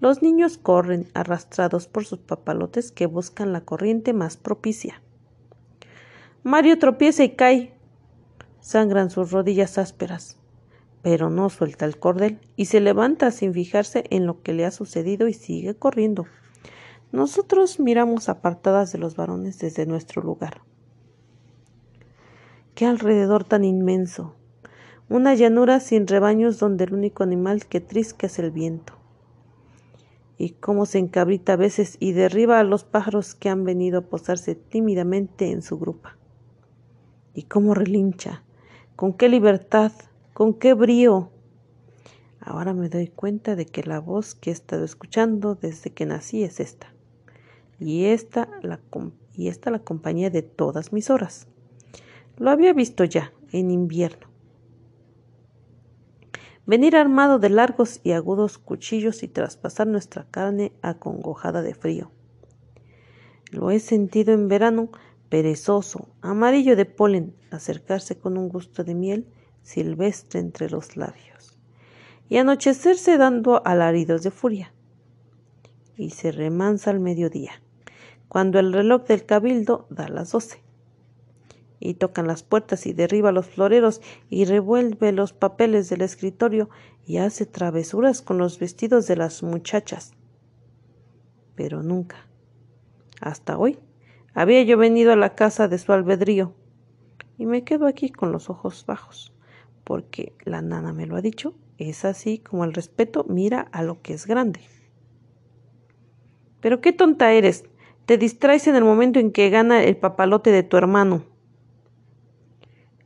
Los 0.00 0.22
niños 0.22 0.58
corren 0.58 1.08
arrastrados 1.14 1.86
por 1.86 2.04
sus 2.04 2.18
papalotes 2.18 2.90
que 2.90 3.06
buscan 3.06 3.52
la 3.52 3.60
corriente 3.60 4.12
más 4.12 4.36
propicia. 4.36 5.00
Mario 6.42 6.78
tropieza 6.78 7.22
y 7.24 7.36
cae. 7.36 7.72
Sangran 8.60 9.10
sus 9.10 9.30
rodillas 9.30 9.78
ásperas, 9.78 10.38
pero 11.02 11.30
no 11.30 11.50
suelta 11.50 11.84
el 11.84 11.98
cordel 11.98 12.40
y 12.56 12.66
se 12.66 12.80
levanta 12.80 13.30
sin 13.30 13.54
fijarse 13.54 14.04
en 14.10 14.26
lo 14.26 14.42
que 14.42 14.52
le 14.52 14.64
ha 14.64 14.70
sucedido 14.70 15.28
y 15.28 15.34
sigue 15.34 15.74
corriendo. 15.74 16.26
Nosotros 17.12 17.78
miramos 17.78 18.30
apartadas 18.30 18.90
de 18.90 18.98
los 18.98 19.16
varones 19.16 19.58
desde 19.58 19.84
nuestro 19.84 20.22
lugar. 20.22 20.62
Qué 22.74 22.86
alrededor 22.86 23.44
tan 23.44 23.64
inmenso, 23.64 24.34
una 25.10 25.34
llanura 25.34 25.78
sin 25.80 26.06
rebaños 26.06 26.58
donde 26.58 26.84
el 26.84 26.94
único 26.94 27.22
animal 27.22 27.66
que 27.66 27.82
trisca 27.82 28.28
es 28.28 28.38
el 28.38 28.50
viento. 28.50 28.94
Y 30.38 30.52
cómo 30.52 30.86
se 30.86 31.00
encabrita 31.00 31.52
a 31.52 31.56
veces 31.56 31.98
y 32.00 32.12
derriba 32.12 32.58
a 32.58 32.64
los 32.64 32.84
pájaros 32.84 33.34
que 33.34 33.50
han 33.50 33.64
venido 33.64 33.98
a 33.98 34.06
posarse 34.06 34.54
tímidamente 34.54 35.50
en 35.50 35.60
su 35.60 35.78
grupa. 35.78 36.16
Y 37.34 37.42
cómo 37.42 37.74
relincha, 37.74 38.42
con 38.96 39.12
qué 39.12 39.28
libertad, 39.28 39.92
con 40.32 40.54
qué 40.54 40.72
brío. 40.72 41.30
Ahora 42.40 42.72
me 42.72 42.88
doy 42.88 43.08
cuenta 43.08 43.54
de 43.54 43.66
que 43.66 43.82
la 43.82 44.00
voz 44.00 44.34
que 44.34 44.48
he 44.48 44.52
estado 44.54 44.84
escuchando 44.84 45.54
desde 45.56 45.90
que 45.90 46.06
nací 46.06 46.42
es 46.42 46.58
esta. 46.58 46.91
Y 47.82 48.06
esta 48.06 48.48
la, 48.62 48.80
y 49.34 49.48
esta 49.48 49.70
la 49.70 49.80
compañía 49.80 50.30
de 50.30 50.42
todas 50.42 50.92
mis 50.92 51.10
horas. 51.10 51.48
Lo 52.38 52.50
había 52.50 52.72
visto 52.72 53.04
ya, 53.04 53.32
en 53.52 53.70
invierno 53.70 54.32
venir 56.66 56.96
armado 56.96 57.38
de 57.38 57.50
largos 57.50 58.00
y 58.02 58.12
agudos 58.12 58.58
cuchillos 58.58 59.22
y 59.22 59.28
traspasar 59.28 59.86
nuestra 59.86 60.26
carne 60.30 60.72
acongojada 60.82 61.62
de 61.62 61.74
frío. 61.74 62.10
Lo 63.50 63.70
he 63.70 63.80
sentido 63.80 64.32
en 64.32 64.48
verano, 64.48 64.90
perezoso, 65.28 66.08
amarillo 66.20 66.76
de 66.76 66.86
polen, 66.86 67.34
acercarse 67.50 68.18
con 68.18 68.38
un 68.38 68.48
gusto 68.48 68.84
de 68.84 68.94
miel 68.94 69.26
silvestre 69.62 70.40
entre 70.40 70.70
los 70.70 70.96
labios, 70.96 71.58
y 72.28 72.38
anochecerse 72.38 73.16
dando 73.18 73.64
alaridos 73.64 74.22
de 74.22 74.30
furia. 74.30 74.72
Y 75.96 76.10
se 76.10 76.32
remansa 76.32 76.90
al 76.90 77.00
mediodía, 77.00 77.62
cuando 78.32 78.58
el 78.58 78.72
reloj 78.72 79.04
del 79.04 79.26
cabildo 79.26 79.86
da 79.90 80.08
las 80.08 80.32
doce 80.32 80.62
y 81.78 81.92
tocan 81.92 82.26
las 82.26 82.42
puertas 82.42 82.86
y 82.86 82.94
derriba 82.94 83.30
los 83.30 83.44
floreros 83.44 84.00
y 84.30 84.46
revuelve 84.46 85.12
los 85.12 85.34
papeles 85.34 85.90
del 85.90 86.00
escritorio 86.00 86.70
y 87.04 87.18
hace 87.18 87.44
travesuras 87.44 88.22
con 88.22 88.38
los 88.38 88.58
vestidos 88.58 89.06
de 89.06 89.16
las 89.16 89.42
muchachas. 89.42 90.14
Pero 91.56 91.82
nunca, 91.82 92.26
hasta 93.20 93.58
hoy, 93.58 93.78
había 94.32 94.62
yo 94.62 94.78
venido 94.78 95.12
a 95.12 95.16
la 95.16 95.34
casa 95.34 95.68
de 95.68 95.76
su 95.76 95.92
albedrío 95.92 96.54
y 97.36 97.44
me 97.44 97.64
quedo 97.64 97.86
aquí 97.86 98.08
con 98.08 98.32
los 98.32 98.48
ojos 98.48 98.86
bajos, 98.86 99.34
porque 99.84 100.34
la 100.46 100.62
nana 100.62 100.94
me 100.94 101.04
lo 101.04 101.16
ha 101.16 101.20
dicho, 101.20 101.52
es 101.76 102.06
así 102.06 102.38
como 102.38 102.64
el 102.64 102.72
respeto 102.72 103.26
mira 103.28 103.68
a 103.72 103.82
lo 103.82 104.00
que 104.00 104.14
es 104.14 104.26
grande. 104.26 104.60
Pero 106.62 106.80
qué 106.80 106.92
tonta 106.92 107.32
eres, 107.32 107.64
te 108.06 108.18
distraes 108.18 108.66
en 108.66 108.74
el 108.74 108.84
momento 108.84 109.18
en 109.20 109.30
que 109.30 109.50
gana 109.50 109.84
el 109.84 109.96
papalote 109.96 110.50
de 110.50 110.62
tu 110.62 110.76
hermano. 110.76 111.24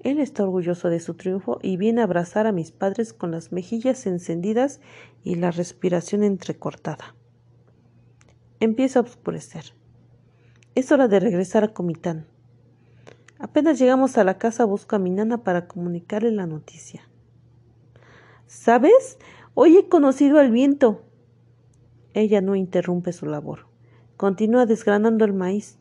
Él 0.01 0.21
está 0.21 0.45
orgulloso 0.45 0.89
de 0.89 1.01
su 1.01 1.15
triunfo 1.15 1.59
y 1.63 1.77
viene 1.77 2.01
a 2.01 2.05
abrazar 2.05 2.47
a 2.47 2.53
mis 2.53 2.71
padres 2.71 3.13
con 3.13 3.31
las 3.31 3.53
mejillas 3.53 4.07
encendidas 4.07 4.81
y 5.23 5.35
la 5.35 5.51
respiración 5.51 6.23
entrecortada. 6.23 7.15
Empieza 8.61 9.01
a 9.01 9.03
oscurecer. 9.03 9.75
Es 10.75 10.93
hora 10.93 11.09
de 11.09 11.21
regresar 11.21 11.65
a 11.65 11.75
Comitán. 11.75 12.27
Apenas 13.39 13.79
llegamos 13.79 14.17
a 14.17 14.25
la 14.25 14.39
casa 14.39 14.65
busco 14.65 14.97
a 14.97 14.99
mi 14.99 15.11
nana 15.11 15.45
para 15.45 15.67
comunicarle 15.67 16.31
la 16.31 16.47
noticia. 16.47 17.07
¿Sabes? 18.47 19.19
Hoy 19.55 19.77
he 19.77 19.89
conocido 19.89 20.39
al 20.39 20.51
viento. 20.51 21.03
Ella 22.15 22.41
no 22.41 22.55
interrumpe 22.55 23.13
su 23.13 23.27
labor. 23.27 23.67
Continúa 24.17 24.67
desgranando 24.67 25.25
el 25.25 25.33
maíz, 25.33 25.79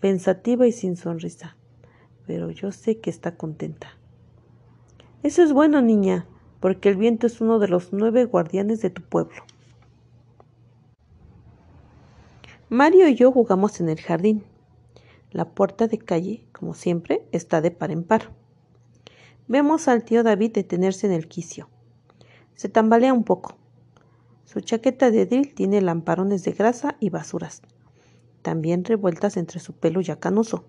pensativa 0.00 0.66
y 0.66 0.72
sin 0.72 0.96
sonrisa 0.96 1.56
pero 2.28 2.50
yo 2.50 2.72
sé 2.72 2.98
que 2.98 3.08
está 3.08 3.36
contenta. 3.36 3.96
Eso 5.22 5.42
es 5.42 5.50
bueno, 5.50 5.80
niña, 5.80 6.26
porque 6.60 6.90
el 6.90 6.96
viento 6.96 7.26
es 7.26 7.40
uno 7.40 7.58
de 7.58 7.68
los 7.68 7.94
nueve 7.94 8.26
guardianes 8.26 8.82
de 8.82 8.90
tu 8.90 9.00
pueblo. 9.00 9.42
Mario 12.68 13.08
y 13.08 13.14
yo 13.14 13.32
jugamos 13.32 13.80
en 13.80 13.88
el 13.88 13.98
jardín. 13.98 14.44
La 15.30 15.46
puerta 15.46 15.86
de 15.86 15.96
calle, 15.96 16.44
como 16.52 16.74
siempre, 16.74 17.26
está 17.32 17.62
de 17.62 17.70
par 17.70 17.92
en 17.92 18.04
par. 18.04 18.30
Vemos 19.46 19.88
al 19.88 20.04
tío 20.04 20.22
David 20.22 20.52
detenerse 20.52 21.06
en 21.06 21.14
el 21.14 21.28
quicio. 21.28 21.70
Se 22.56 22.68
tambalea 22.68 23.14
un 23.14 23.24
poco. 23.24 23.56
Su 24.44 24.60
chaqueta 24.60 25.10
de 25.10 25.24
drill 25.24 25.54
tiene 25.54 25.80
lamparones 25.80 26.44
de 26.44 26.52
grasa 26.52 26.96
y 27.00 27.08
basuras, 27.08 27.62
también 28.42 28.84
revueltas 28.84 29.36
entre 29.36 29.60
su 29.60 29.72
pelo 29.72 30.00
ya 30.00 30.16
canoso 30.16 30.64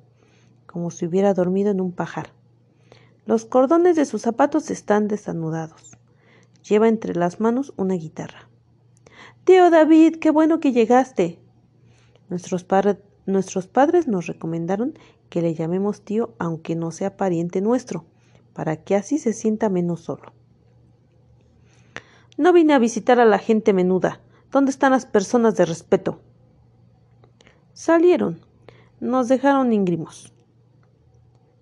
como 0.69 0.91
si 0.91 1.08
hubiera 1.08 1.34
dormido 1.34 1.71
en 1.71 1.82
un 1.82 1.91
pajar. 1.91 2.32
Los 3.25 3.45
cordones 3.45 3.95
de 3.95 4.05
sus 4.05 4.21
zapatos 4.21 4.69
están 4.69 5.08
desanudados. 5.08 5.97
Lleva 6.67 6.88
entre 6.88 7.15
las 7.15 7.39
manos 7.39 7.73
una 7.75 7.95
guitarra. 7.95 8.47
Tío 9.45 9.71
David, 9.71 10.17
qué 10.17 10.29
bueno 10.29 10.60
que 10.60 10.71
llegaste. 10.71 11.39
Nuestros, 12.29 12.67
nuestros 13.25 13.67
padres 13.67 14.08
nos 14.08 14.27
recomendaron 14.27 14.93
que 15.29 15.41
le 15.41 15.55
llamemos 15.55 16.01
tío 16.01 16.36
aunque 16.38 16.75
no 16.75 16.91
sea 16.91 17.17
pariente 17.17 17.62
nuestro, 17.62 18.05
para 18.53 18.75
que 18.75 18.95
así 18.95 19.17
se 19.17 19.34
sienta 19.34 19.69
menos 19.69 20.01
solo. 20.01 20.34
No 22.38 22.53
vine 22.53 22.73
a 22.73 22.79
visitar 22.79 23.19
a 23.19 23.25
la 23.25 23.39
gente 23.39 23.73
menuda. 23.73 24.21
¿Dónde 24.51 24.69
están 24.69 24.91
las 24.91 25.08
personas 25.08 25.55
de 25.55 25.65
respeto? 25.65 26.19
Salieron. 27.79 28.41
Nos 28.99 29.29
dejaron 29.29 29.71
íngrimos. 29.71 30.33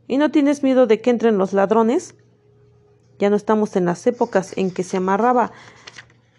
¿Y 0.07 0.17
no 0.17 0.31
tienes 0.31 0.63
miedo 0.63 0.87
de 0.87 0.99
que 0.99 1.11
entren 1.11 1.37
los 1.37 1.53
ladrones? 1.53 2.15
Ya 3.19 3.29
no 3.29 3.35
estamos 3.35 3.75
en 3.75 3.85
las 3.85 4.07
épocas 4.07 4.57
en 4.57 4.71
que 4.71 4.81
se 4.81 4.97
amarraba 4.97 5.51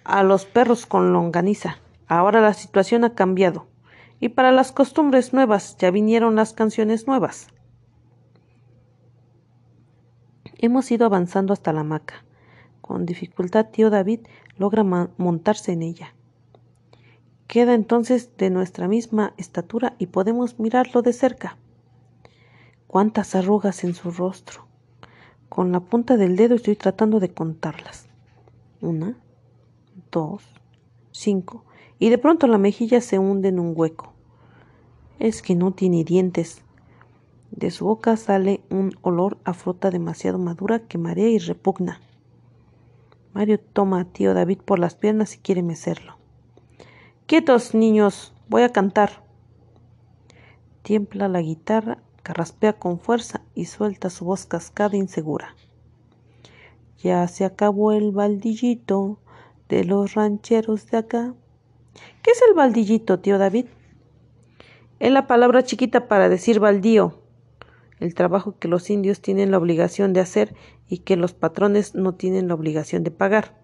a 0.02 0.24
los 0.24 0.46
perros 0.46 0.84
con 0.84 1.12
longaniza. 1.12 1.78
Ahora 2.08 2.40
la 2.40 2.54
situación 2.54 3.04
ha 3.04 3.14
cambiado, 3.14 3.68
y 4.18 4.30
para 4.30 4.50
las 4.50 4.72
costumbres 4.72 5.32
nuevas 5.32 5.76
ya 5.76 5.92
vinieron 5.92 6.34
las 6.34 6.54
canciones 6.54 7.06
nuevas. 7.06 7.46
Hemos 10.56 10.90
ido 10.90 11.06
avanzando 11.06 11.52
hasta 11.52 11.72
la 11.72 11.82
hamaca. 11.82 12.24
Con 12.80 13.06
dificultad 13.06 13.66
tío 13.66 13.90
David 13.90 14.26
logra 14.56 14.82
montarse 14.82 15.70
en 15.70 15.82
ella. 15.82 16.14
Queda 17.48 17.72
entonces 17.72 18.37
de 18.37 18.50
nuestra 18.50 18.88
misma 18.88 19.32
estatura 19.38 19.94
y 19.98 20.08
podemos 20.08 20.58
mirarlo 20.61 21.00
de 21.00 21.14
cerca. 21.14 21.56
Cuántas 22.87 23.34
arrugas 23.34 23.84
en 23.84 23.94
su 23.94 24.11
rostro. 24.11 24.66
Con 25.48 25.72
la 25.72 25.80
punta 25.80 26.18
del 26.18 26.37
dedo 26.37 26.56
estoy 26.56 26.76
tratando 26.76 27.20
de 27.20 27.30
contarlas. 27.32 28.06
Una, 28.82 29.16
dos, 30.12 30.42
cinco. 31.11 31.64
Y 31.98 32.11
de 32.11 32.18
pronto 32.18 32.46
la 32.48 32.58
mejilla 32.58 33.00
se 33.00 33.18
hunde 33.18 33.48
en 33.48 33.61
un 33.61 33.72
hueco. 33.74 34.12
Es 35.18 35.40
que 35.40 35.54
no 35.54 35.72
tiene 35.72 36.04
dientes. 36.04 36.61
De 37.50 37.70
su 37.70 37.87
boca 37.87 38.18
sale 38.18 38.61
un 38.68 38.94
olor 39.00 39.38
a 39.44 39.54
fruta 39.54 39.90
demasiado 39.90 40.38
madura 40.38 40.80
que 40.80 40.98
marea 40.98 41.30
y 41.30 41.38
repugna. 41.38 42.02
Mario 43.32 43.58
toma 43.58 44.00
a 44.00 44.04
tío 44.04 44.34
David 44.34 44.58
por 44.66 44.78
las 44.78 44.96
piernas 44.96 45.34
y 45.34 45.38
quiere 45.38 45.62
mecerlo. 45.62 46.17
Quietos, 47.28 47.74
niños, 47.74 48.32
voy 48.48 48.62
a 48.62 48.70
cantar. 48.70 49.22
Tiembla 50.80 51.28
la 51.28 51.42
guitarra, 51.42 51.98
carraspea 52.22 52.78
con 52.78 52.98
fuerza 52.98 53.42
y 53.54 53.66
suelta 53.66 54.08
su 54.08 54.24
voz 54.24 54.46
cascada 54.46 54.94
e 54.94 55.00
insegura. 55.00 55.54
Ya 56.96 57.28
se 57.28 57.44
acabó 57.44 57.92
el 57.92 58.12
baldillito 58.12 59.18
de 59.68 59.84
los 59.84 60.14
rancheros 60.14 60.90
de 60.90 60.96
acá. 60.96 61.34
¿Qué 62.22 62.30
es 62.30 62.40
el 62.48 62.54
baldillito, 62.54 63.18
tío 63.18 63.36
David? 63.36 63.66
Es 64.98 65.12
la 65.12 65.26
palabra 65.26 65.62
chiquita 65.62 66.08
para 66.08 66.30
decir 66.30 66.60
baldío, 66.60 67.20
el 68.00 68.14
trabajo 68.14 68.58
que 68.58 68.68
los 68.68 68.88
indios 68.88 69.20
tienen 69.20 69.50
la 69.50 69.58
obligación 69.58 70.14
de 70.14 70.20
hacer 70.20 70.54
y 70.88 71.00
que 71.00 71.16
los 71.16 71.34
patrones 71.34 71.94
no 71.94 72.14
tienen 72.14 72.48
la 72.48 72.54
obligación 72.54 73.04
de 73.04 73.10
pagar. 73.10 73.60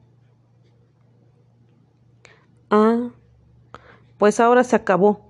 Ah, 2.68 3.08
pues 4.24 4.40
ahora 4.40 4.64
se 4.64 4.74
acabó. 4.74 5.20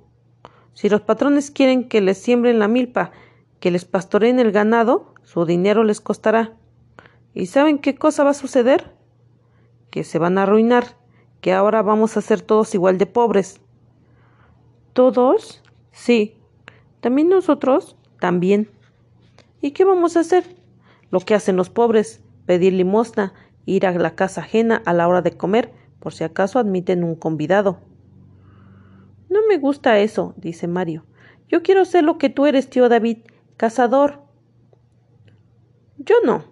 Si 0.73 0.89
los 0.89 1.01
patrones 1.01 1.51
quieren 1.51 1.89
que 1.89 2.01
les 2.01 2.17
siembren 2.17 2.61
la 2.61 2.69
milpa, 2.69 3.11
que 3.59 3.73
les 3.73 3.85
pastoreen 3.85 4.39
el 4.39 4.53
ganado, 4.53 5.15
su 5.25 5.47
dinero 5.47 5.83
les 5.83 6.01
costará. 6.01 6.53
¿Y 7.35 7.47
saben 7.47 7.79
qué 7.79 7.97
cosa 7.97 8.23
va 8.23 8.31
a 8.31 8.35
suceder? 8.35 8.95
Que 9.91 10.05
se 10.05 10.21
van 10.21 10.39
a 10.39 10.45
arruinar, 10.45 10.97
que 11.41 11.53
ahora 11.53 11.83
vamos 11.83 12.17
a 12.17 12.21
ser 12.21 12.41
todos 12.41 12.73
igual 12.77 12.97
de 12.97 13.07
pobres. 13.07 13.61
¿Todos? 14.93 15.61
Sí. 15.91 16.37
¿También 17.01 17.29
nosotros? 17.31 17.97
También. 18.21 18.71
¿Y 19.61 19.73
qué 19.73 19.85
vamos 19.85 20.17
a 20.17 20.21
hacer? 20.21 20.45
Lo 21.11 21.19
que 21.19 21.35
hacen 21.35 21.57
los 21.57 21.69
pobres, 21.69 22.23
pedir 22.47 22.73
limosna, 22.73 23.35
ir 23.67 23.87
a 23.87 23.91
la 23.91 24.15
casa 24.15 24.43
ajena 24.43 24.81
a 24.87 24.93
la 24.93 25.09
hora 25.09 25.21
de 25.21 25.37
comer, 25.37 25.73
por 25.99 26.15
si 26.15 26.23
acaso 26.23 26.61
admiten 26.61 27.03
un 27.03 27.17
convidado. 27.17 27.81
No 29.35 29.41
me 29.49 29.59
gusta 29.59 29.99
eso, 29.99 30.33
dice 30.37 30.69
Mario. 30.69 31.05
Yo 31.49 31.65
quiero 31.65 31.85
ser 31.85 32.05
lo 32.05 32.19
que 32.19 32.31
tú 32.31 32.47
eres, 32.47 32.71
tío 32.71 32.89
David, 32.89 33.19
cazador. 33.57 34.23
Yo 35.99 36.15
no. 36.25 36.45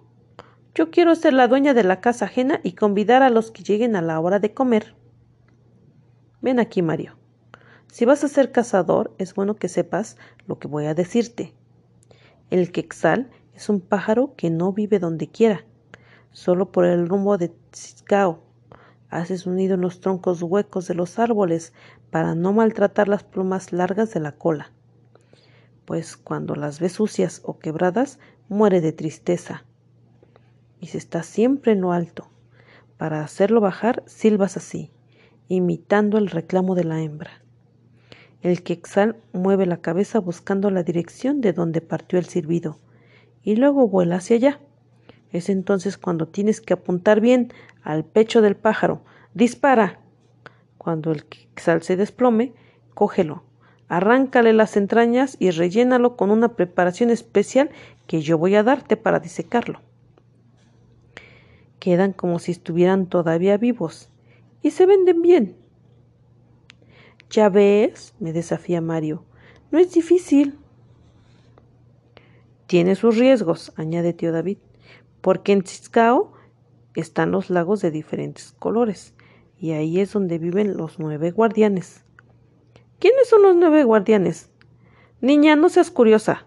Yo 0.74 0.90
quiero 0.90 1.14
ser 1.14 1.32
la 1.32 1.46
dueña 1.46 1.74
de 1.74 1.84
la 1.84 2.00
casa 2.00 2.24
ajena 2.24 2.58
y 2.64 2.72
convidar 2.72 3.22
a 3.22 3.30
los 3.30 3.52
que 3.52 3.62
lleguen 3.62 3.94
a 3.94 4.02
la 4.02 4.18
hora 4.18 4.40
de 4.40 4.52
comer. 4.52 4.96
Ven 6.40 6.58
aquí, 6.58 6.82
Mario. 6.82 7.16
Si 7.86 8.04
vas 8.04 8.24
a 8.24 8.28
ser 8.28 8.50
cazador, 8.50 9.14
es 9.16 9.32
bueno 9.32 9.54
que 9.54 9.68
sepas 9.68 10.16
lo 10.48 10.58
que 10.58 10.66
voy 10.66 10.86
a 10.86 10.94
decirte. 10.94 11.54
El 12.50 12.72
quexal 12.72 13.30
es 13.54 13.68
un 13.68 13.80
pájaro 13.80 14.34
que 14.36 14.50
no 14.50 14.72
vive 14.72 14.98
donde 14.98 15.28
quiera, 15.28 15.64
solo 16.32 16.72
por 16.72 16.84
el 16.84 17.08
rumbo 17.08 17.38
de 17.38 17.52
Tziscao. 17.70 18.41
Hace 19.12 19.36
su 19.36 19.50
nido 19.50 19.74
en 19.74 19.82
los 19.82 20.00
troncos 20.00 20.42
huecos 20.42 20.88
de 20.88 20.94
los 20.94 21.18
árboles 21.18 21.74
para 22.10 22.34
no 22.34 22.54
maltratar 22.54 23.08
las 23.08 23.22
plumas 23.22 23.70
largas 23.70 24.14
de 24.14 24.20
la 24.20 24.32
cola. 24.32 24.72
Pues 25.84 26.16
cuando 26.16 26.54
las 26.54 26.80
ve 26.80 26.88
sucias 26.88 27.42
o 27.44 27.58
quebradas, 27.58 28.18
muere 28.48 28.80
de 28.80 28.92
tristeza. 28.92 29.66
Y 30.80 30.86
se 30.86 30.96
está 30.96 31.22
siempre 31.24 31.72
en 31.72 31.82
lo 31.82 31.92
alto. 31.92 32.30
Para 32.96 33.22
hacerlo 33.22 33.60
bajar, 33.60 34.02
silbas 34.06 34.56
así, 34.56 34.90
imitando 35.46 36.16
el 36.16 36.28
reclamo 36.28 36.74
de 36.74 36.84
la 36.84 37.02
hembra. 37.02 37.42
El 38.40 38.62
quexal 38.62 39.16
mueve 39.34 39.66
la 39.66 39.82
cabeza 39.82 40.20
buscando 40.20 40.70
la 40.70 40.84
dirección 40.84 41.42
de 41.42 41.52
donde 41.52 41.82
partió 41.82 42.18
el 42.18 42.24
silbido 42.24 42.78
y 43.42 43.56
luego 43.56 43.86
vuela 43.88 44.16
hacia 44.16 44.36
allá. 44.36 44.60
Es 45.32 45.48
entonces 45.48 45.96
cuando 45.96 46.28
tienes 46.28 46.60
que 46.60 46.74
apuntar 46.74 47.20
bien 47.20 47.52
al 47.82 48.04
pecho 48.04 48.42
del 48.42 48.54
pájaro. 48.54 49.02
Dispara. 49.34 49.98
Cuando 50.76 51.10
el 51.10 51.24
quexal 51.24 51.82
se 51.82 51.96
desplome, 51.96 52.52
cógelo, 52.94 53.44
arráncale 53.88 54.52
las 54.52 54.76
entrañas 54.76 55.36
y 55.38 55.50
rellénalo 55.50 56.16
con 56.16 56.30
una 56.30 56.54
preparación 56.54 57.10
especial 57.10 57.70
que 58.06 58.20
yo 58.20 58.36
voy 58.36 58.56
a 58.56 58.62
darte 58.62 58.96
para 58.96 59.20
disecarlo. 59.20 59.80
Quedan 61.78 62.12
como 62.12 62.38
si 62.38 62.52
estuvieran 62.52 63.06
todavía 63.06 63.56
vivos 63.56 64.08
y 64.60 64.72
se 64.72 64.86
venden 64.86 65.22
bien. 65.22 65.56
Ya 67.30 67.48
ves, 67.48 68.14
me 68.18 68.32
desafía 68.32 68.80
Mario, 68.80 69.24
no 69.70 69.78
es 69.78 69.92
difícil. 69.92 70.58
Tiene 72.66 72.94
sus 72.94 73.16
riesgos, 73.16 73.72
añade 73.76 74.12
tío 74.12 74.32
David, 74.32 74.58
porque 75.22 75.52
en 75.52 75.62
Tziscao 75.62 76.32
están 76.94 77.30
los 77.30 77.48
lagos 77.48 77.80
de 77.80 77.90
diferentes 77.90 78.54
colores, 78.58 79.14
y 79.58 79.70
ahí 79.70 80.00
es 80.00 80.12
donde 80.12 80.38
viven 80.38 80.76
los 80.76 80.98
nueve 80.98 81.30
guardianes. 81.30 82.04
¿Quiénes 82.98 83.28
son 83.28 83.42
los 83.42 83.56
nueve 83.56 83.84
guardianes? 83.84 84.50
Niña, 85.20 85.56
no 85.56 85.68
seas 85.70 85.90
curiosa. 85.90 86.46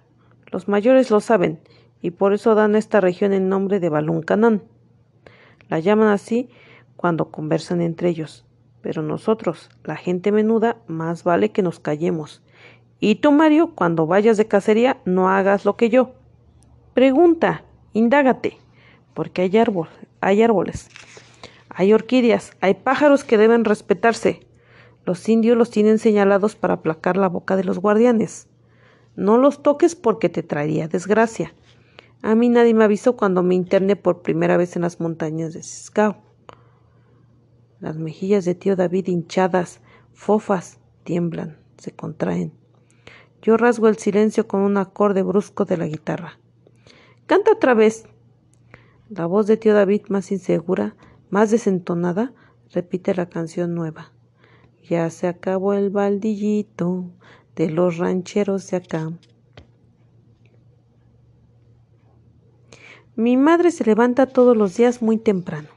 Los 0.52 0.68
mayores 0.68 1.10
lo 1.10 1.22
saben, 1.22 1.60
y 2.02 2.12
por 2.12 2.34
eso 2.34 2.54
dan 2.54 2.76
a 2.76 2.78
esta 2.78 3.02
región 3.02 3.34
el 3.34 3.50
nombre 3.50 3.80
de 3.80 3.90
Baluncanán. 3.90 4.62
La 5.70 5.80
llaman 5.80 6.10
así 6.10 6.50
cuando 6.96 7.32
conversan 7.32 7.82
entre 7.82 8.10
ellos. 8.10 8.46
Pero 8.82 9.02
nosotros, 9.02 9.72
la 9.84 9.96
gente 9.96 10.32
menuda, 10.32 10.78
más 10.88 11.24
vale 11.24 11.52
que 11.52 11.64
nos 11.64 11.80
callemos. 11.80 12.44
Y 13.00 13.16
tú, 13.16 13.32
Mario, 13.32 13.72
cuando 13.74 14.06
vayas 14.06 14.38
de 14.38 14.48
cacería, 14.48 15.02
no 15.06 15.30
hagas 15.30 15.66
lo 15.66 15.76
que 15.76 15.90
yo. 15.90 16.12
Pregunta, 16.94 17.64
indágate, 17.94 18.60
porque 19.16 19.42
hay, 19.42 19.58
árbol, 19.58 19.90
hay 20.22 20.44
árboles, 20.44 20.90
hay 21.70 21.94
orquídeas, 21.94 22.52
hay 22.62 22.76
pájaros 22.76 23.24
que 23.24 23.40
deben 23.40 23.66
respetarse. 23.66 24.42
Los 25.06 25.28
indios 25.28 25.58
los 25.58 25.72
tienen 25.72 25.98
señalados 25.98 26.56
para 26.56 26.76
aplacar 26.76 27.18
la 27.18 27.30
boca 27.30 27.56
de 27.56 27.64
los 27.64 27.80
guardianes. 27.80 28.48
No 29.16 29.38
los 29.38 29.64
toques 29.64 29.96
porque 29.96 30.30
te 30.30 30.44
traería 30.44 30.88
desgracia. 30.88 31.56
A 32.22 32.36
mí 32.36 32.50
nadie 32.50 32.74
me 32.74 32.84
avisó 32.84 33.16
cuando 33.16 33.42
me 33.42 33.56
interné 33.56 33.96
por 33.96 34.22
primera 34.22 34.58
vez 34.58 34.76
en 34.76 34.82
las 34.82 35.00
montañas 35.00 35.54
de 35.54 35.64
Ciscao. 35.64 36.18
Las 37.80 37.98
mejillas 37.98 38.46
de 38.46 38.56
tío 38.56 38.76
David 38.76 39.08
hinchadas, 39.08 39.80
fofas, 40.14 40.80
tiemblan, 41.04 41.58
se 41.78 41.92
contraen. 41.92 42.52
Yo 43.42 43.58
rasgo 43.58 43.88
el 43.88 43.98
silencio 43.98 44.48
con 44.48 44.62
un 44.62 44.78
acorde 44.78 45.22
brusco 45.22 45.66
de 45.66 45.78
la 45.78 45.86
guitarra. 45.86 46.40
Canta 47.28 47.52
otra 47.52 47.76
vez. 47.76 48.08
La 49.10 49.28
voz 49.28 49.46
de 49.46 49.56
tío 49.56 49.76
David, 49.76 50.02
más 50.10 50.32
insegura, 50.32 50.96
más 51.30 51.52
desentonada, 51.52 52.34
repite 52.72 53.14
la 53.14 53.30
canción 53.30 53.76
nueva. 53.76 54.12
Ya 54.82 55.08
se 55.12 55.28
acabó 55.28 55.74
el 55.74 55.92
baldillito 55.92 57.12
de 57.56 57.70
los 57.70 57.98
rancheros 57.98 58.72
de 58.72 58.78
acá. 58.78 59.12
Mi 63.16 63.38
madre 63.38 63.70
se 63.70 63.86
levanta 63.86 64.26
todos 64.26 64.58
los 64.58 64.76
días 64.76 65.04
muy 65.04 65.18
temprano. 65.20 65.70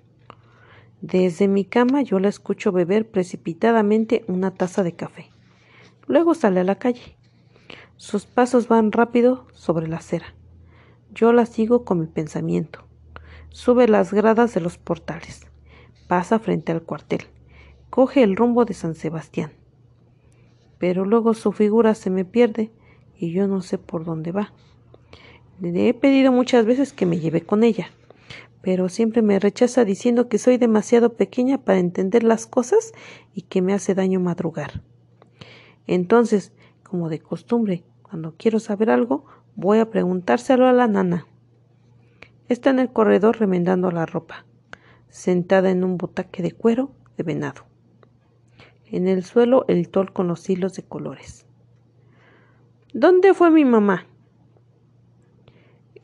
Desde 1.03 1.49
mi 1.49 1.66
cama 1.66 2.01
yo 2.01 2.20
la 2.20 2.29
escucho 2.29 2.72
beber 2.72 3.11
precipitadamente 3.11 4.24
una 4.26 4.55
taza 4.55 4.83
de 4.83 4.97
café. 4.97 5.29
Luego 6.07 6.35
sale 6.35 6.61
a 6.61 6.64
la 6.64 6.79
calle. 6.79 7.18
Sus 7.99 8.24
pasos 8.24 8.68
van 8.68 8.91
rápido 8.91 9.47
sobre 9.53 9.87
la 9.87 9.99
acera. 9.99 10.35
Yo 11.12 11.35
la 11.35 11.45
sigo 11.45 11.85
con 11.85 12.01
mi 12.01 12.07
pensamiento. 12.07 12.88
Sube 13.51 13.88
las 13.88 14.12
gradas 14.12 14.55
de 14.55 14.61
los 14.61 14.78
portales. 14.78 15.46
Pasa 16.07 16.38
frente 16.38 16.72
al 16.72 16.82
cuartel. 16.82 17.22
Coge 17.90 18.22
el 18.22 18.36
rumbo 18.36 18.64
de 18.64 18.74
San 18.74 18.94
Sebastián. 18.94 19.53
Pero 20.78 21.05
luego 21.05 21.34
su 21.34 21.53
figura 21.53 21.94
se 21.94 22.11
me 22.11 22.24
pierde 22.24 22.70
y 23.16 23.32
yo 23.32 23.49
no 23.49 23.62
sé 23.62 23.78
por 23.78 24.05
dónde 24.05 24.32
va. 24.32 24.53
Le 25.61 25.88
he 25.88 25.94
pedido 25.94 26.30
muchas 26.30 26.64
veces 26.66 26.92
que 26.92 27.05
me 27.05 27.18
lleve 27.18 27.40
con 27.40 27.64
ella, 27.64 27.90
pero 28.62 28.88
siempre 28.88 29.22
me 29.22 29.40
rechaza 29.40 29.84
diciendo 29.84 30.28
que 30.28 30.38
soy 30.38 30.57
demasiado 30.57 31.14
pequeña 31.14 31.59
para 31.59 31.80
entender 31.80 32.22
las 32.22 32.46
cosas 32.46 32.92
y 33.34 33.42
que 33.42 33.61
me 33.61 33.72
hace 33.72 33.94
daño 33.94 34.20
madrugar. 34.20 34.82
Entonces, 35.88 36.53
como 36.84 37.09
de 37.09 37.18
costumbre, 37.18 37.82
cuando 38.03 38.34
quiero 38.36 38.61
saber 38.61 38.90
algo, 38.90 39.24
voy 39.57 39.78
a 39.78 39.90
preguntárselo 39.90 40.68
a 40.68 40.72
la 40.72 40.86
nana. 40.86 41.26
Está 42.49 42.70
en 42.70 42.78
el 42.78 42.90
corredor 42.90 43.38
remendando 43.38 43.90
la 43.90 44.07
ropa, 44.07 44.46
sentada 45.11 45.70
en 45.70 45.84
un 45.84 45.99
botaque 45.99 46.42
de 46.42 46.53
cuero 46.53 46.92
de 47.18 47.22
venado. 47.22 47.66
En 48.86 49.07
el 49.07 49.22
suelo 49.22 49.66
el 49.68 49.90
tol 49.90 50.14
con 50.14 50.28
los 50.28 50.49
hilos 50.49 50.72
de 50.72 50.82
colores. 50.82 51.44
¿Dónde 52.94 53.34
fue 53.34 53.51
mi 53.51 53.66
mamá? 53.66 54.07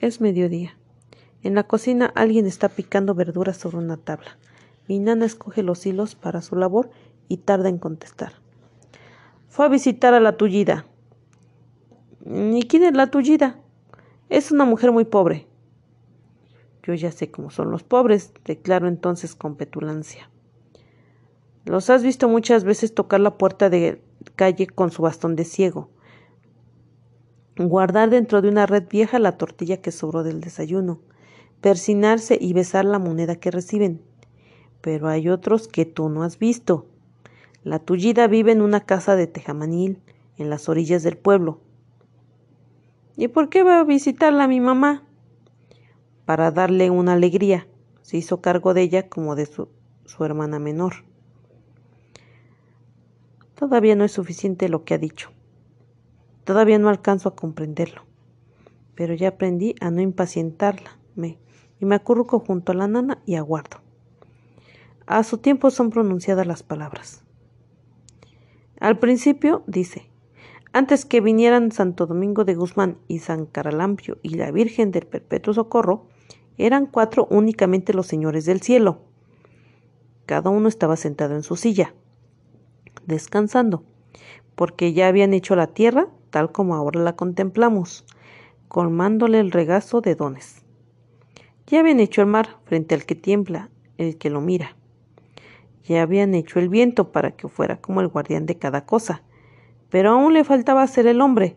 Es 0.01 0.21
mediodía. 0.21 0.77
En 1.43 1.55
la 1.55 1.63
cocina 1.63 2.13
alguien 2.15 2.45
está 2.45 2.69
picando 2.69 3.15
verduras 3.15 3.57
sobre 3.57 3.79
una 3.79 3.97
tabla. 3.97 4.37
Mi 4.87 4.99
nana 4.99 5.25
escoge 5.25 5.63
los 5.63 5.87
hilos 5.87 6.15
para 6.15 6.43
su 6.43 6.57
labor 6.57 6.91
y 7.27 7.39
tarda 7.39 7.71
en 7.71 7.79
contestar. 7.79 8.35
Fue 9.49 9.65
a 9.65 9.71
visitar 9.71 10.13
a 10.13 10.21
la 10.21 10.37
tullida. 10.37 10.85
¿Y 12.27 12.63
quién 12.65 12.83
es 12.83 12.93
la 12.93 13.11
tullida? 13.11 13.59
Es 14.29 14.53
una 14.53 14.67
mujer 14.67 14.93
muy 14.93 15.07
pobre. 15.07 15.47
Yo 16.85 16.93
ya 16.93 17.11
sé 17.11 17.31
cómo 17.31 17.51
son 17.51 17.71
los 17.71 17.83
pobres, 17.83 18.33
declaró 18.45 18.89
entonces 18.89 19.35
con 19.35 19.57
petulancia. 19.57 20.29
Los 21.65 21.89
has 21.89 22.03
visto 22.03 22.29
muchas 22.29 22.65
veces 22.65 22.95
tocar 22.95 23.21
la 23.21 23.39
puerta 23.39 23.71
de 23.71 24.03
calle 24.37 24.67
con 24.67 24.91
su 24.91 25.01
bastón 25.01 25.35
de 25.35 25.45
ciego, 25.45 25.89
guardar 27.57 28.11
dentro 28.11 28.43
de 28.43 28.49
una 28.51 28.67
red 28.67 28.87
vieja 28.87 29.19
la 29.19 29.39
tortilla 29.39 29.81
que 29.81 29.93
sobró 29.93 30.25
del 30.25 30.43
desayuno, 30.43 31.01
persinarse 31.63 32.37
y 32.39 32.53
besar 32.53 32.85
la 32.85 32.99
moneda 32.99 33.37
que 33.37 33.51
reciben. 33.51 34.03
Pero 34.83 35.09
hay 35.09 35.31
otros 35.31 35.69
que 35.69 35.87
tú 35.87 36.11
no 36.11 36.23
has 36.23 36.39
visto. 36.39 36.87
La 37.63 37.79
tullida 37.79 38.27
vive 38.27 38.53
en 38.53 38.61
una 38.61 38.81
casa 38.81 39.17
de 39.17 39.27
tejamanil, 39.27 40.03
en 40.37 40.51
las 40.51 40.69
orillas 40.69 41.03
del 41.03 41.17
pueblo. 41.17 41.61
¿Y 43.17 43.29
por 43.29 43.49
qué 43.49 43.63
va 43.63 43.81
a 43.81 43.85
visitarla 43.85 44.49
mi 44.49 44.61
mamá? 44.61 45.05
Para 46.25 46.51
darle 46.51 46.91
una 46.91 47.13
alegría. 47.13 47.67
Se 48.03 48.17
hizo 48.17 48.41
cargo 48.41 48.75
de 48.75 48.83
ella 48.83 49.09
como 49.09 49.35
de 49.35 49.47
su, 49.47 49.69
su 50.05 50.25
hermana 50.25 50.59
menor. 50.59 51.05
Todavía 53.55 53.95
no 53.95 54.05
es 54.05 54.13
suficiente 54.13 54.69
lo 54.69 54.85
que 54.85 54.95
ha 54.95 54.99
dicho. 54.99 55.31
Todavía 56.45 56.79
no 56.79 56.89
alcanzo 56.89 57.31
a 57.31 57.37
comprenderlo. 57.37 58.03
Pero 58.95 59.15
ya 59.15 59.29
aprendí 59.29 59.75
a 59.81 59.91
no 59.91 60.01
impacientarla, 60.01 60.99
me, 61.15 61.39
y 61.81 61.85
me 61.85 61.95
acurruco 61.95 62.41
junto 62.41 62.73
a 62.73 62.75
la 62.75 62.89
nana 62.89 63.23
y 63.27 63.35
aguardo. 63.37 63.79
A 65.07 65.23
su 65.25 65.39
tiempo 65.39 65.71
son 65.71 65.91
pronunciadas 65.91 66.47
las 66.47 66.63
palabras. 66.63 67.23
Al 68.81 68.99
principio 68.99 69.63
dice, 69.67 70.11
antes 70.73 71.05
que 71.05 71.21
vinieran 71.21 71.73
Santo 71.73 72.07
Domingo 72.07 72.45
de 72.45 72.55
Guzmán 72.55 72.99
y 73.07 73.21
San 73.21 73.47
Caralampio 73.47 74.19
y 74.23 74.31
la 74.31 74.51
Virgen 74.51 74.91
del 74.91 75.07
Perpetuo 75.07 75.55
Socorro, 75.55 76.09
eran 76.59 76.87
cuatro 76.87 77.27
únicamente 77.31 77.95
los 77.95 78.07
señores 78.07 78.45
del 78.45 78.61
cielo. 78.61 79.01
Cada 80.27 80.51
uno 80.51 80.69
estaba 80.69 80.97
sentado 80.97 81.35
en 81.35 81.43
su 81.43 81.57
silla 81.57 81.95
descansando, 83.07 83.85
porque 84.55 84.93
ya 84.93 85.09
habían 85.09 85.35
hecho 85.35 85.57
la 85.57 85.69
tierra 85.69 86.09
tal 86.31 86.51
como 86.51 86.75
ahora 86.75 87.01
la 87.01 87.15
contemplamos, 87.15 88.05
colmándole 88.69 89.39
el 89.39 89.53
regazo 89.53 90.01
de 90.01 90.17
dones. 90.17 90.65
Ya 91.67 91.81
habían 91.81 92.01
hecho 92.01 92.23
el 92.23 92.27
mar 92.27 92.57
frente 92.65 92.95
al 92.95 93.05
que 93.05 93.15
tiembla, 93.15 93.71
el 93.99 94.19
que 94.19 94.31
lo 94.31 94.41
mira. 94.41 94.77
Ya 95.85 96.03
habían 96.03 96.35
hecho 96.35 96.59
el 96.59 96.69
viento 96.69 97.13
para 97.13 97.33
que 97.33 97.47
fuera 97.47 97.81
como 97.81 98.01
el 98.01 98.09
guardián 98.09 98.47
de 98.47 98.59
cada 98.59 98.85
cosa, 98.85 99.23
pero 99.91 100.11
aún 100.11 100.33
le 100.33 100.43
faltaba 100.43 100.85
ser 100.89 101.07
el 101.07 101.21
hombre. 101.21 101.57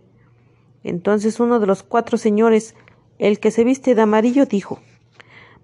Entonces 0.83 1.39
uno 1.39 1.59
de 1.59 1.65
los 1.65 1.81
cuatro 1.81 2.19
señores, 2.19 2.75
el 3.19 3.39
que 3.39 3.51
se 3.51 3.63
viste 3.63 3.95
de 3.95 4.01
amarillo, 4.01 4.45
dijo 4.45 4.79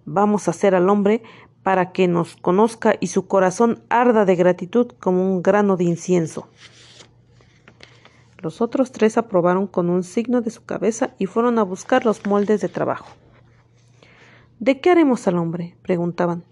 Vamos 0.06 0.48
a 0.48 0.52
hacer 0.52 0.76
al 0.76 0.90
hombre 0.90 1.24
para 1.64 1.92
que 1.94 2.08
nos 2.08 2.36
conozca 2.36 2.96
y 3.00 3.08
su 3.08 3.28
corazón 3.28 3.82
arda 3.90 4.26
de 4.26 4.36
gratitud 4.36 4.92
como 5.00 5.34
un 5.34 5.42
grano 5.42 5.78
de 5.78 5.86
incienso. 5.86 6.48
Los 8.38 8.60
otros 8.60 8.92
tres 8.92 9.18
aprobaron 9.18 9.68
con 9.68 9.90
un 9.90 10.04
signo 10.04 10.42
de 10.42 10.52
su 10.52 10.66
cabeza 10.66 11.12
y 11.18 11.28
fueron 11.28 11.58
a 11.60 11.64
buscar 11.64 12.06
los 12.06 12.26
moldes 12.26 12.60
de 12.60 12.68
trabajo. 12.68 13.08
¿De 14.60 14.82
qué 14.82 14.92
haremos 14.92 15.28
al 15.28 15.38
hombre? 15.38 15.78
preguntaban. 15.82 16.44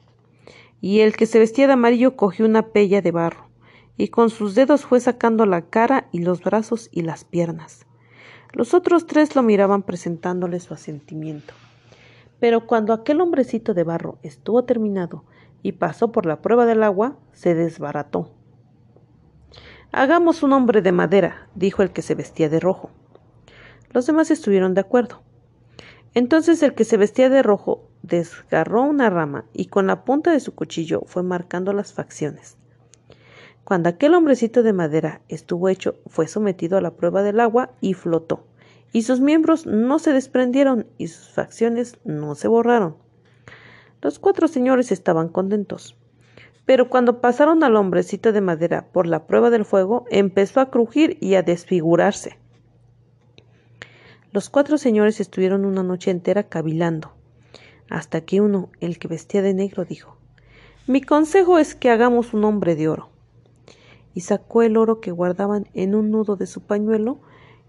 Y 0.80 1.02
el 1.02 1.16
que 1.16 1.26
se 1.26 1.40
vestía 1.40 1.68
de 1.68 1.74
amarillo 1.74 2.16
cogió 2.16 2.46
una 2.46 2.68
pella 2.68 3.02
de 3.02 3.12
barro, 3.12 3.50
y 3.98 4.08
con 4.08 4.30
sus 4.30 4.56
dedos 4.56 4.86
fue 4.86 5.02
sacando 5.02 5.46
la 5.46 5.64
cara 5.64 6.08
y 6.14 6.20
los 6.20 6.42
brazos 6.42 6.90
y 6.94 7.02
las 7.02 7.26
piernas. 7.26 7.86
Los 8.54 8.74
otros 8.74 9.08
tres 9.08 9.36
lo 9.36 9.44
miraban 9.44 9.84
presentándole 9.84 10.60
su 10.60 10.74
asentimiento. 10.74 11.54
Pero 12.40 12.66
cuando 12.68 12.94
aquel 12.94 13.22
hombrecito 13.22 13.74
de 13.74 13.84
barro 13.84 14.18
estuvo 14.24 14.64
terminado 14.64 15.24
y 15.64 15.74
pasó 15.74 16.12
por 16.12 16.26
la 16.26 16.42
prueba 16.42 16.66
del 16.66 16.84
agua, 16.84 17.18
se 17.34 17.56
desbarató. 17.56 18.32
Hagamos 19.92 20.42
un 20.42 20.54
hombre 20.54 20.82
de 20.82 20.92
madera, 20.92 21.50
dijo 21.54 21.84
el 21.84 21.92
que 21.92 22.02
se 22.02 22.16
vestía 22.16 22.50
de 22.50 22.60
rojo. 22.60 22.90
Los 23.92 24.06
demás 24.06 24.32
estuvieron 24.32 24.74
de 24.74 24.82
acuerdo. 24.82 25.22
Entonces 26.14 26.64
el 26.64 26.74
que 26.74 26.86
se 26.86 26.98
vestía 26.98 27.30
de 27.30 27.44
rojo 27.44 27.90
desgarró 28.02 28.84
una 28.84 29.10
rama 29.10 29.46
y 29.54 29.66
con 29.66 29.88
la 29.88 30.04
punta 30.04 30.32
de 30.32 30.40
su 30.40 30.56
cuchillo 30.56 31.04
fue 31.06 31.24
marcando 31.24 31.74
las 31.74 31.94
facciones. 31.94 32.58
Cuando 33.72 33.88
aquel 33.88 34.16
hombrecito 34.16 34.64
de 34.64 34.74
madera 34.74 35.22
estuvo 35.30 35.70
hecho, 35.70 35.96
fue 36.06 36.28
sometido 36.28 36.78
a 36.78 36.82
la 36.82 36.98
prueba 36.98 37.24
del 37.24 37.40
agua 37.40 37.72
y 37.80 37.94
flotó 37.94 38.44
y 38.92 39.04
sus 39.04 39.22
miembros 39.22 39.66
no 39.66 39.98
se 39.98 40.12
desprendieron 40.12 40.88
y 40.98 41.08
sus 41.08 41.30
facciones 41.30 41.98
no 42.04 42.36
se 42.36 42.50
borraron. 42.50 42.98
Los 44.02 44.20
cuatro 44.20 44.50
señores 44.50 44.92
estaban 44.92 45.30
contentos. 45.30 45.96
Pero 46.66 46.90
cuando 46.90 47.22
pasaron 47.22 47.64
al 47.64 47.78
hombrecito 47.78 48.34
de 48.34 48.42
madera 48.42 48.88
por 48.92 49.08
la 49.08 49.26
prueba 49.26 49.50
del 49.50 49.64
fuego, 49.64 50.04
empezó 50.12 50.60
a 50.60 50.70
crujir 50.70 51.18
y 51.22 51.36
a 51.36 51.42
desfigurarse. 51.42 52.38
Los 54.34 54.50
cuatro 54.50 54.78
señores 54.78 55.22
estuvieron 55.22 55.64
una 55.64 55.82
noche 55.82 56.12
entera 56.12 56.44
cavilando, 56.44 57.14
hasta 57.90 58.20
que 58.20 58.42
uno, 58.42 58.70
el 58.82 59.00
que 59.00 59.08
vestía 59.08 59.42
de 59.42 59.54
negro, 59.54 59.86
dijo 59.86 60.18
Mi 60.88 61.02
consejo 61.02 61.58
es 61.58 61.74
que 61.74 61.90
hagamos 61.90 62.34
un 62.34 62.44
hombre 62.44 62.76
de 62.76 62.90
oro. 62.90 63.12
Y 64.14 64.22
sacó 64.22 64.62
el 64.62 64.78
oro 64.78 65.00
que 65.00 65.12
guardaban 65.12 65.68
en 65.74 65.96
un 65.96 66.12
nudo 66.12 66.36
de 66.36 66.48
su 66.48 66.62
pañuelo 66.62 67.20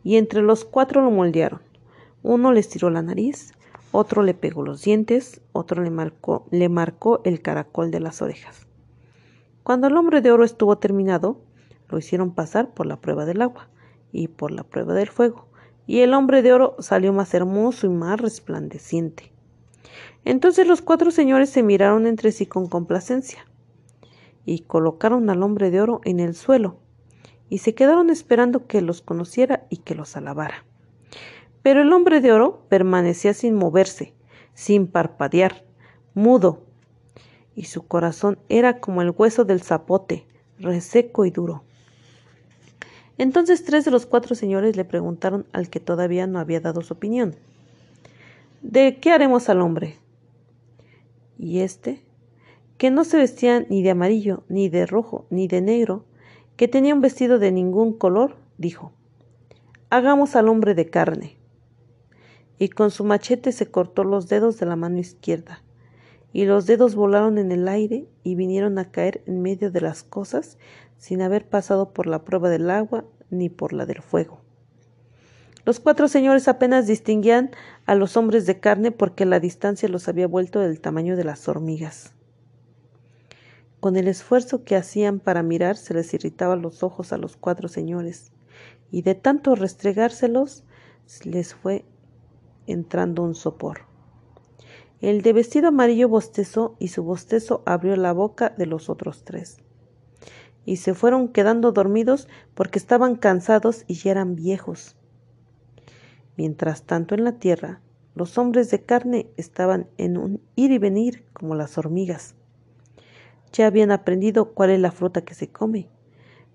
y 0.02 0.16
entre 0.16 0.42
los 0.42 0.64
cuatro 0.64 1.02
lo 1.02 1.10
moldearon. 1.10 1.60
Uno 2.22 2.52
le 2.52 2.60
estiró 2.60 2.90
la 2.90 3.02
nariz, 3.02 3.52
otro 3.92 4.22
le 4.22 4.34
pegó 4.34 4.62
los 4.62 4.82
dientes, 4.82 5.40
otro 5.52 5.82
le 5.82 5.90
marcó, 5.90 6.46
le 6.50 6.68
marcó 6.68 7.20
el 7.24 7.42
caracol 7.42 7.90
de 7.90 8.00
las 8.00 8.22
orejas. 8.22 8.66
Cuando 9.62 9.86
el 9.86 9.96
hombre 9.96 10.20
de 10.22 10.32
oro 10.32 10.44
estuvo 10.44 10.78
terminado, 10.78 11.40
lo 11.88 11.98
hicieron 11.98 12.34
pasar 12.34 12.72
por 12.72 12.86
la 12.86 13.00
prueba 13.00 13.26
del 13.26 13.42
agua 13.42 13.68
y 14.10 14.28
por 14.28 14.50
la 14.50 14.64
prueba 14.64 14.94
del 14.94 15.08
fuego, 15.08 15.46
y 15.86 16.00
el 16.00 16.14
hombre 16.14 16.42
de 16.42 16.52
oro 16.52 16.74
salió 16.78 17.12
más 17.12 17.34
hermoso 17.34 17.86
y 17.86 17.90
más 17.90 18.20
resplandeciente. 18.20 19.32
Entonces 20.24 20.66
los 20.66 20.82
cuatro 20.82 21.10
señores 21.10 21.50
se 21.50 21.62
miraron 21.62 22.06
entre 22.06 22.32
sí 22.32 22.46
con 22.46 22.68
complacencia, 22.68 23.46
y 24.44 24.60
colocaron 24.60 25.30
al 25.30 25.42
hombre 25.42 25.70
de 25.70 25.80
oro 25.80 26.00
en 26.04 26.20
el 26.20 26.34
suelo, 26.34 26.76
y 27.48 27.58
se 27.58 27.74
quedaron 27.74 28.10
esperando 28.10 28.66
que 28.66 28.80
los 28.80 29.02
conociera 29.02 29.66
y 29.70 29.78
que 29.78 29.94
los 29.94 30.16
alabara. 30.16 30.64
Pero 31.62 31.82
el 31.82 31.92
hombre 31.92 32.20
de 32.20 32.32
oro 32.32 32.64
permanecía 32.68 33.34
sin 33.34 33.54
moverse, 33.54 34.14
sin 34.54 34.86
parpadear, 34.86 35.64
mudo, 36.14 36.64
y 37.54 37.64
su 37.64 37.86
corazón 37.86 38.38
era 38.48 38.80
como 38.80 39.02
el 39.02 39.10
hueso 39.10 39.44
del 39.44 39.62
zapote, 39.62 40.26
reseco 40.58 41.24
y 41.24 41.30
duro. 41.30 41.62
Entonces 43.18 43.64
tres 43.64 43.84
de 43.84 43.90
los 43.90 44.06
cuatro 44.06 44.34
señores 44.34 44.76
le 44.76 44.84
preguntaron 44.84 45.46
al 45.52 45.68
que 45.68 45.80
todavía 45.80 46.26
no 46.26 46.38
había 46.38 46.60
dado 46.60 46.80
su 46.80 46.94
opinión. 46.94 47.36
¿De 48.62 48.98
qué 49.00 49.10
haremos 49.10 49.48
al 49.48 49.60
hombre? 49.60 49.98
Y 51.38 51.60
este, 51.60 52.02
que 52.82 52.90
no 52.90 53.04
se 53.04 53.16
vestía 53.16 53.64
ni 53.68 53.80
de 53.80 53.90
amarillo, 53.90 54.42
ni 54.48 54.68
de 54.68 54.86
rojo, 54.86 55.24
ni 55.30 55.46
de 55.46 55.60
negro, 55.60 56.04
que 56.56 56.66
tenía 56.66 56.96
un 56.96 57.00
vestido 57.00 57.38
de 57.38 57.52
ningún 57.52 57.92
color, 57.92 58.34
dijo, 58.58 58.90
Hagamos 59.88 60.34
al 60.34 60.48
hombre 60.48 60.74
de 60.74 60.90
carne. 60.90 61.36
Y 62.58 62.70
con 62.70 62.90
su 62.90 63.04
machete 63.04 63.52
se 63.52 63.70
cortó 63.70 64.02
los 64.02 64.28
dedos 64.28 64.58
de 64.58 64.66
la 64.66 64.74
mano 64.74 64.98
izquierda, 64.98 65.62
y 66.32 66.44
los 66.44 66.66
dedos 66.66 66.96
volaron 66.96 67.38
en 67.38 67.52
el 67.52 67.68
aire 67.68 68.08
y 68.24 68.34
vinieron 68.34 68.76
a 68.80 68.90
caer 68.90 69.22
en 69.26 69.42
medio 69.42 69.70
de 69.70 69.80
las 69.80 70.02
cosas 70.02 70.58
sin 70.98 71.22
haber 71.22 71.48
pasado 71.48 71.92
por 71.92 72.08
la 72.08 72.24
prueba 72.24 72.50
del 72.50 72.68
agua 72.68 73.04
ni 73.30 73.48
por 73.48 73.74
la 73.74 73.86
del 73.86 74.02
fuego. 74.02 74.40
Los 75.64 75.78
cuatro 75.78 76.08
señores 76.08 76.48
apenas 76.48 76.88
distinguían 76.88 77.52
a 77.86 77.94
los 77.94 78.16
hombres 78.16 78.44
de 78.44 78.58
carne 78.58 78.90
porque 78.90 79.24
la 79.24 79.38
distancia 79.38 79.88
los 79.88 80.08
había 80.08 80.26
vuelto 80.26 80.58
del 80.58 80.80
tamaño 80.80 81.16
de 81.16 81.22
las 81.22 81.46
hormigas. 81.46 82.16
Con 83.82 83.96
el 83.96 84.06
esfuerzo 84.06 84.62
que 84.62 84.76
hacían 84.76 85.18
para 85.18 85.42
mirar 85.42 85.76
se 85.76 85.92
les 85.92 86.14
irritaban 86.14 86.62
los 86.62 86.84
ojos 86.84 87.12
a 87.12 87.16
los 87.16 87.36
cuatro 87.36 87.66
señores, 87.66 88.30
y 88.92 89.02
de 89.02 89.16
tanto 89.16 89.56
restregárselos 89.56 90.62
les 91.24 91.52
fue 91.52 91.84
entrando 92.68 93.24
un 93.24 93.34
sopor. 93.34 93.80
El 95.00 95.22
de 95.22 95.32
vestido 95.32 95.66
amarillo 95.66 96.08
bostezó 96.08 96.76
y 96.78 96.88
su 96.88 97.02
bostezo 97.02 97.64
abrió 97.66 97.96
la 97.96 98.12
boca 98.12 98.50
de 98.50 98.66
los 98.66 98.88
otros 98.88 99.24
tres. 99.24 99.58
Y 100.64 100.76
se 100.76 100.94
fueron 100.94 101.26
quedando 101.26 101.72
dormidos 101.72 102.28
porque 102.54 102.78
estaban 102.78 103.16
cansados 103.16 103.82
y 103.88 103.94
ya 103.94 104.12
eran 104.12 104.36
viejos. 104.36 104.94
Mientras 106.36 106.84
tanto 106.84 107.16
en 107.16 107.24
la 107.24 107.40
tierra, 107.40 107.80
los 108.14 108.38
hombres 108.38 108.70
de 108.70 108.84
carne 108.84 109.32
estaban 109.36 109.88
en 109.98 110.18
un 110.18 110.40
ir 110.54 110.70
y 110.70 110.78
venir 110.78 111.24
como 111.32 111.56
las 111.56 111.78
hormigas. 111.78 112.36
Ya 113.52 113.66
habían 113.66 113.90
aprendido 113.90 114.52
cuál 114.54 114.70
es 114.70 114.80
la 114.80 114.92
fruta 114.92 115.22
que 115.22 115.34
se 115.34 115.48
come, 115.48 115.88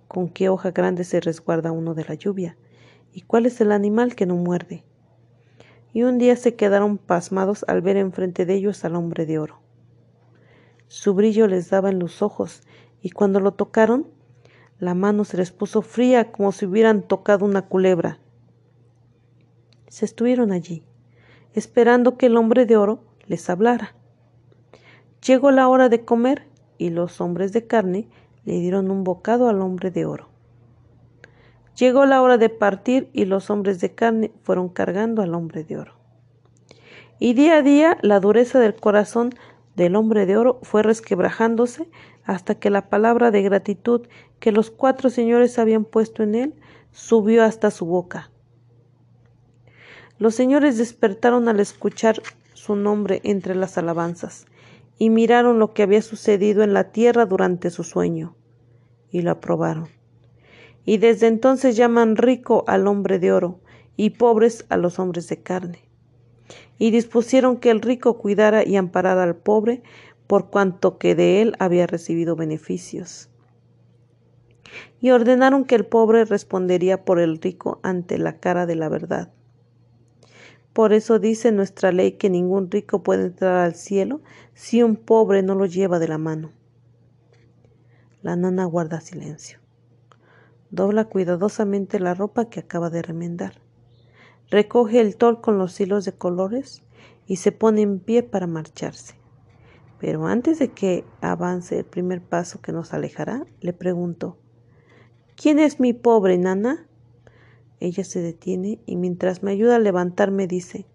con 0.07 0.29
qué 0.29 0.49
hoja 0.49 0.71
grande 0.71 1.03
se 1.03 1.19
resguarda 1.19 1.71
uno 1.71 1.93
de 1.93 2.05
la 2.05 2.15
lluvia, 2.15 2.57
y 3.13 3.21
cuál 3.21 3.45
es 3.45 3.61
el 3.61 3.71
animal 3.71 4.15
que 4.15 4.25
no 4.25 4.35
muerde 4.35 4.83
y 5.97 6.03
un 6.03 6.19
día 6.19 6.35
se 6.35 6.55
quedaron 6.55 6.99
pasmados 6.99 7.65
al 7.67 7.81
ver 7.81 7.97
enfrente 7.97 8.45
de 8.45 8.53
ellos 8.53 8.85
al 8.85 8.95
hombre 8.95 9.25
de 9.25 9.39
oro. 9.39 9.59
Su 10.87 11.15
brillo 11.15 11.47
les 11.47 11.71
daba 11.71 11.89
en 11.89 11.97
los 11.97 12.21
ojos, 12.21 12.61
y 13.01 13.09
cuando 13.09 13.39
lo 13.39 13.53
tocaron, 13.53 14.05
la 14.77 14.93
mano 14.93 15.25
se 15.25 15.37
les 15.37 15.51
puso 15.51 15.81
fría 15.81 16.31
como 16.31 16.51
si 16.51 16.67
hubieran 16.67 17.01
tocado 17.01 17.45
una 17.45 17.63
culebra. 17.63 18.19
Se 19.87 20.05
estuvieron 20.05 20.51
allí, 20.51 20.83
esperando 21.53 22.15
que 22.15 22.27
el 22.27 22.37
hombre 22.37 22.67
de 22.67 22.77
oro 22.77 23.03
les 23.25 23.49
hablara. 23.49 23.95
Llegó 25.25 25.49
la 25.49 25.67
hora 25.67 25.89
de 25.89 26.05
comer 26.05 26.45
y 26.77 26.89
los 26.89 27.21
hombres 27.21 27.53
de 27.53 27.67
carne 27.67 28.07
le 28.45 28.59
dieron 28.59 28.91
un 28.91 29.03
bocado 29.03 29.49
al 29.49 29.61
hombre 29.61 29.91
de 29.91 30.05
oro. 30.05 30.29
Llegó 31.77 32.05
la 32.05 32.21
hora 32.21 32.37
de 32.37 32.49
partir 32.49 33.09
y 33.13 33.25
los 33.25 33.49
hombres 33.49 33.79
de 33.79 33.93
carne 33.93 34.31
fueron 34.43 34.69
cargando 34.69 35.21
al 35.21 35.35
hombre 35.35 35.63
de 35.63 35.77
oro. 35.77 35.93
Y 37.19 37.33
día 37.33 37.57
a 37.57 37.61
día 37.61 37.97
la 38.01 38.19
dureza 38.19 38.59
del 38.59 38.75
corazón 38.75 39.33
del 39.75 39.95
hombre 39.95 40.25
de 40.25 40.37
oro 40.37 40.59
fue 40.63 40.81
resquebrajándose 40.81 41.89
hasta 42.23 42.55
que 42.55 42.69
la 42.69 42.89
palabra 42.89 43.31
de 43.31 43.41
gratitud 43.41 44.07
que 44.39 44.51
los 44.51 44.71
cuatro 44.71 45.09
señores 45.09 45.59
habían 45.59 45.85
puesto 45.85 46.23
en 46.23 46.35
él 46.35 46.53
subió 46.91 47.43
hasta 47.43 47.69
su 47.69 47.85
boca. 47.85 48.31
Los 50.19 50.33
señores 50.33 50.77
despertaron 50.77 51.47
al 51.47 51.59
escuchar 51.59 52.21
su 52.53 52.75
nombre 52.75 53.21
entre 53.23 53.53
las 53.53 53.77
alabanzas 53.77 54.47
y 54.97 55.09
miraron 55.09 55.59
lo 55.59 55.73
que 55.73 55.83
había 55.83 56.01
sucedido 56.01 56.63
en 56.63 56.73
la 56.73 56.91
tierra 56.91 57.25
durante 57.25 57.69
su 57.69 57.83
sueño 57.83 58.35
y 59.11 59.21
lo 59.21 59.31
aprobaron 59.31 59.87
y 60.87 60.99
desde 60.99 61.27
entonces 61.27 61.75
llaman 61.75 62.15
rico 62.15 62.63
al 62.65 62.87
hombre 62.87 63.19
de 63.19 63.33
oro 63.33 63.59
y 63.97 64.11
pobres 64.11 64.65
a 64.69 64.77
los 64.77 64.99
hombres 64.99 65.27
de 65.27 65.43
carne. 65.43 65.81
Y 66.79 66.91
dispusieron 66.91 67.57
que 67.57 67.71
el 67.71 67.81
rico 67.81 68.17
cuidara 68.17 68.65
y 68.65 68.77
amparara 68.77 69.23
al 69.23 69.35
pobre 69.35 69.83
por 70.27 70.49
cuanto 70.49 70.97
que 70.97 71.13
de 71.13 71.41
él 71.41 71.55
había 71.59 71.87
recibido 71.87 72.37
beneficios. 72.37 73.29
Y 75.01 75.09
ordenaron 75.09 75.65
que 75.65 75.75
el 75.75 75.85
pobre 75.85 76.23
respondería 76.23 77.03
por 77.03 77.19
el 77.19 77.41
rico 77.41 77.81
ante 77.83 78.17
la 78.17 78.37
cara 78.37 78.65
de 78.65 78.75
la 78.75 78.87
verdad. 78.87 79.33
Por 80.77 80.93
eso 80.93 81.17
dice 81.17 81.51
nuestra 81.51 81.91
ley 81.91 82.11
que 82.11 82.29
ningún 82.29 82.69
rico 82.69 83.01
puede 83.01 83.23
entrar 83.23 83.65
al 83.65 83.73
cielo 83.73 84.21
si 84.53 84.83
un 84.83 84.95
pobre 84.95 85.41
no 85.41 85.55
lo 85.55 85.65
lleva 85.65 85.97
de 85.97 86.07
la 86.07 86.19
mano. 86.19 86.51
La 88.21 88.35
nana 88.35 88.63
guarda 88.65 89.01
silencio. 89.01 89.57
Dobla 90.69 91.05
cuidadosamente 91.05 91.99
la 91.99 92.13
ropa 92.13 92.51
que 92.51 92.59
acaba 92.59 92.91
de 92.91 93.01
remendar. 93.01 93.53
Recoge 94.51 95.01
el 95.01 95.17
tol 95.17 95.41
con 95.41 95.57
los 95.57 95.81
hilos 95.81 96.05
de 96.05 96.11
colores 96.11 96.83
y 97.25 97.37
se 97.37 97.51
pone 97.51 97.81
en 97.81 97.99
pie 97.99 98.21
para 98.21 98.45
marcharse. 98.45 99.15
Pero 99.99 100.27
antes 100.27 100.59
de 100.59 100.73
que 100.73 101.05
avance 101.21 101.79
el 101.79 101.85
primer 101.85 102.21
paso 102.21 102.61
que 102.61 102.71
nos 102.71 102.93
alejará, 102.93 103.47
le 103.61 103.73
pregunto 103.73 104.37
¿Quién 105.35 105.57
es 105.57 105.79
mi 105.79 105.93
pobre 105.93 106.37
nana? 106.37 106.87
Ella 107.79 108.03
se 108.03 108.21
detiene 108.21 108.79
y 108.85 108.95
mientras 108.95 109.43
me 109.43 109.51
ayuda 109.51 109.75
a 109.75 109.79
levantarme 109.79 110.47
dice 110.47 110.85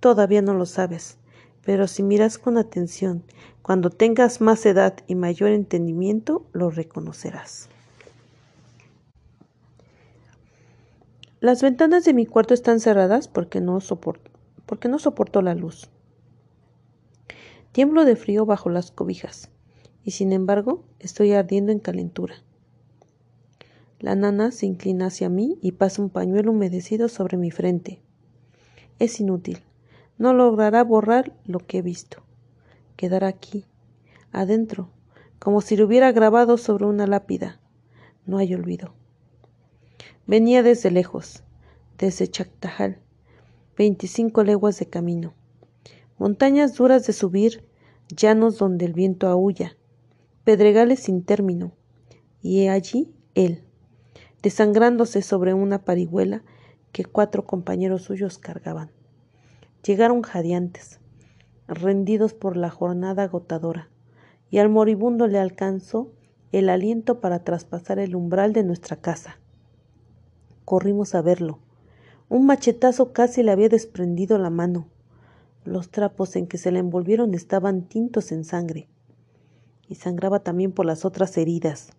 Todavía 0.00 0.42
no 0.42 0.54
lo 0.54 0.66
sabes, 0.66 1.18
pero 1.64 1.86
si 1.86 2.02
miras 2.02 2.38
con 2.38 2.58
atención, 2.58 3.22
cuando 3.62 3.90
tengas 3.90 4.40
más 4.40 4.66
edad 4.66 4.96
y 5.06 5.14
mayor 5.14 5.50
entendimiento, 5.50 6.44
lo 6.52 6.70
reconocerás. 6.70 7.68
Las 11.38 11.62
ventanas 11.62 12.04
de 12.04 12.14
mi 12.14 12.26
cuarto 12.26 12.54
están 12.54 12.80
cerradas 12.80 13.28
porque 13.28 13.60
no, 13.60 13.80
soporto, 13.80 14.30
porque 14.66 14.88
no 14.88 14.98
soporto 14.98 15.42
la 15.42 15.54
luz. 15.54 15.90
Tiemblo 17.72 18.04
de 18.04 18.16
frío 18.16 18.44
bajo 18.46 18.70
las 18.70 18.90
cobijas 18.90 19.50
y 20.04 20.12
sin 20.12 20.32
embargo 20.32 20.84
estoy 20.98 21.32
ardiendo 21.32 21.72
en 21.72 21.78
calentura. 21.78 22.34
La 24.02 24.16
nana 24.16 24.50
se 24.50 24.66
inclina 24.66 25.06
hacia 25.06 25.28
mí 25.28 25.58
y 25.62 25.72
pasa 25.72 26.02
un 26.02 26.10
pañuelo 26.10 26.50
humedecido 26.50 27.08
sobre 27.08 27.36
mi 27.36 27.52
frente. 27.52 28.02
Es 28.98 29.20
inútil. 29.20 29.60
No 30.18 30.34
logrará 30.34 30.82
borrar 30.82 31.32
lo 31.46 31.60
que 31.60 31.78
he 31.78 31.82
visto. 31.82 32.24
Quedará 32.96 33.28
aquí, 33.28 33.64
adentro, 34.32 34.90
como 35.38 35.60
si 35.60 35.76
lo 35.76 35.86
hubiera 35.86 36.10
grabado 36.10 36.58
sobre 36.58 36.86
una 36.86 37.06
lápida. 37.06 37.60
No 38.26 38.38
hay 38.38 38.52
olvido. 38.54 38.92
Venía 40.26 40.64
desde 40.64 40.90
lejos, 40.90 41.44
desde 41.96 42.26
Chactajal, 42.26 42.98
veinticinco 43.78 44.42
leguas 44.42 44.80
de 44.80 44.86
camino, 44.86 45.32
montañas 46.18 46.74
duras 46.74 47.06
de 47.06 47.12
subir, 47.12 47.64
llanos 48.08 48.58
donde 48.58 48.84
el 48.84 48.94
viento 48.94 49.28
aúlla, 49.28 49.76
pedregales 50.42 51.00
sin 51.00 51.22
término, 51.22 51.72
y 52.40 52.66
allí 52.66 53.14
él, 53.34 53.64
desangrándose 54.42 55.22
sobre 55.22 55.54
una 55.54 55.84
parihuela 55.84 56.42
que 56.92 57.04
cuatro 57.04 57.46
compañeros 57.46 58.02
suyos 58.02 58.38
cargaban. 58.38 58.90
Llegaron 59.84 60.22
jadeantes, 60.22 61.00
rendidos 61.68 62.34
por 62.34 62.56
la 62.56 62.70
jornada 62.70 63.24
agotadora, 63.24 63.88
y 64.50 64.58
al 64.58 64.68
moribundo 64.68 65.26
le 65.26 65.38
alcanzó 65.38 66.12
el 66.50 66.68
aliento 66.68 67.20
para 67.20 67.44
traspasar 67.44 67.98
el 67.98 68.14
umbral 68.14 68.52
de 68.52 68.62
nuestra 68.62 68.96
casa 68.96 69.38
corrimos 70.64 71.14
a 71.14 71.20
verlo. 71.20 71.58
Un 72.30 72.46
machetazo 72.46 73.12
casi 73.12 73.42
le 73.42 73.50
había 73.50 73.68
desprendido 73.68 74.38
la 74.38 74.48
mano. 74.50 74.88
Los 75.64 75.90
trapos 75.90 76.34
en 76.34 76.46
que 76.46 76.58
se 76.58 76.72
le 76.72 76.78
envolvieron 76.78 77.34
estaban 77.34 77.82
tintos 77.82 78.32
en 78.32 78.44
sangre. 78.44 78.88
Y 79.86 79.96
sangraba 79.96 80.40
también 80.40 80.72
por 80.72 80.86
las 80.86 81.04
otras 81.04 81.36
heridas. 81.36 81.90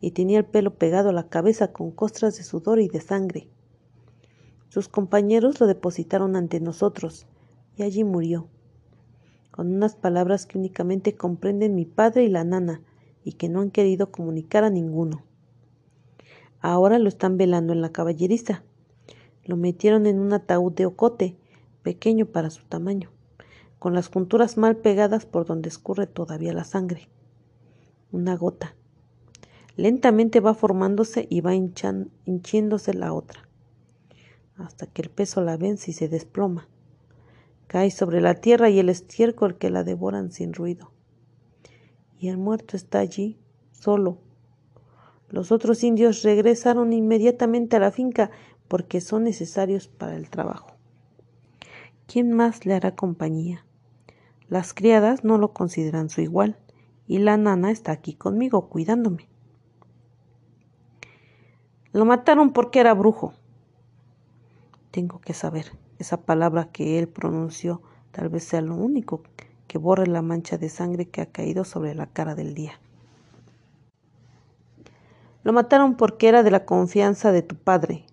Y 0.00 0.10
tenía 0.12 0.38
el 0.38 0.44
pelo 0.44 0.74
pegado 0.74 1.08
a 1.08 1.12
la 1.12 1.28
cabeza 1.28 1.72
con 1.72 1.90
costras 1.90 2.36
de 2.36 2.44
sudor 2.44 2.80
y 2.80 2.88
de 2.88 3.00
sangre. 3.00 3.48
Sus 4.68 4.88
compañeros 4.88 5.60
lo 5.60 5.66
depositaron 5.66 6.36
ante 6.36 6.60
nosotros, 6.60 7.26
y 7.76 7.82
allí 7.82 8.04
murió, 8.04 8.48
con 9.50 9.74
unas 9.74 9.96
palabras 9.96 10.46
que 10.46 10.58
únicamente 10.58 11.16
comprenden 11.16 11.74
mi 11.74 11.86
padre 11.86 12.24
y 12.24 12.28
la 12.28 12.44
nana, 12.44 12.82
y 13.24 13.32
que 13.32 13.48
no 13.48 13.60
han 13.60 13.70
querido 13.70 14.12
comunicar 14.12 14.64
a 14.64 14.70
ninguno. 14.70 15.24
Ahora 16.60 16.98
lo 16.98 17.08
están 17.08 17.36
velando 17.36 17.72
en 17.72 17.80
la 17.80 17.90
caballeriza. 17.90 18.62
Lo 19.44 19.56
metieron 19.56 20.06
en 20.06 20.18
un 20.18 20.32
ataúd 20.32 20.72
de 20.72 20.86
ocote, 20.86 21.36
pequeño 21.82 22.26
para 22.26 22.50
su 22.50 22.64
tamaño, 22.64 23.10
con 23.78 23.94
las 23.94 24.08
junturas 24.08 24.56
mal 24.56 24.76
pegadas 24.76 25.26
por 25.26 25.46
donde 25.46 25.68
escurre 25.68 26.06
todavía 26.06 26.52
la 26.52 26.64
sangre. 26.64 27.08
Una 28.12 28.36
gota. 28.36 28.74
Lentamente 29.76 30.40
va 30.40 30.54
formándose 30.54 31.26
y 31.30 31.40
va 31.40 31.54
hinchiéndose 31.54 32.94
la 32.94 33.12
otra, 33.12 33.48
hasta 34.56 34.86
que 34.86 35.02
el 35.02 35.10
peso 35.10 35.42
la 35.42 35.56
vence 35.56 35.90
y 35.90 35.94
se 35.94 36.08
desploma. 36.08 36.68
Cae 37.66 37.90
sobre 37.90 38.20
la 38.20 38.34
tierra 38.34 38.70
y 38.70 38.78
el 38.78 38.88
estiércol 38.88 39.58
que 39.58 39.70
la 39.70 39.84
devoran 39.84 40.32
sin 40.32 40.54
ruido. 40.54 40.92
Y 42.18 42.28
el 42.28 42.38
muerto 42.38 42.76
está 42.76 43.00
allí, 43.00 43.38
solo, 43.72 44.18
los 45.28 45.50
otros 45.50 45.82
indios 45.82 46.22
regresaron 46.22 46.92
inmediatamente 46.92 47.76
a 47.76 47.80
la 47.80 47.90
finca 47.90 48.30
porque 48.68 49.00
son 49.00 49.24
necesarios 49.24 49.88
para 49.88 50.16
el 50.16 50.30
trabajo. 50.30 50.68
¿Quién 52.06 52.32
más 52.32 52.64
le 52.64 52.74
hará 52.74 52.94
compañía? 52.94 53.66
Las 54.48 54.72
criadas 54.72 55.24
no 55.24 55.38
lo 55.38 55.52
consideran 55.52 56.08
su 56.08 56.20
igual 56.20 56.56
y 57.08 57.18
la 57.18 57.36
nana 57.36 57.72
está 57.72 57.90
aquí 57.90 58.14
conmigo 58.14 58.68
cuidándome. 58.68 59.28
Lo 61.96 62.04
mataron 62.04 62.52
porque 62.52 62.80
era 62.80 62.92
brujo. 62.92 63.32
Tengo 64.90 65.18
que 65.18 65.32
saber. 65.32 65.72
Esa 65.98 66.18
palabra 66.18 66.68
que 66.70 66.98
él 66.98 67.08
pronunció 67.08 67.80
tal 68.12 68.28
vez 68.28 68.44
sea 68.44 68.60
lo 68.60 68.74
único 68.74 69.22
que 69.66 69.78
borre 69.78 70.06
la 70.06 70.20
mancha 70.20 70.58
de 70.58 70.68
sangre 70.68 71.08
que 71.08 71.22
ha 71.22 71.32
caído 71.32 71.64
sobre 71.64 71.94
la 71.94 72.04
cara 72.04 72.34
del 72.34 72.52
día. 72.52 72.78
Lo 75.42 75.54
mataron 75.54 75.96
porque 75.96 76.28
era 76.28 76.42
de 76.42 76.50
la 76.50 76.66
confianza 76.66 77.32
de 77.32 77.40
tu 77.40 77.56
padre. 77.56 78.04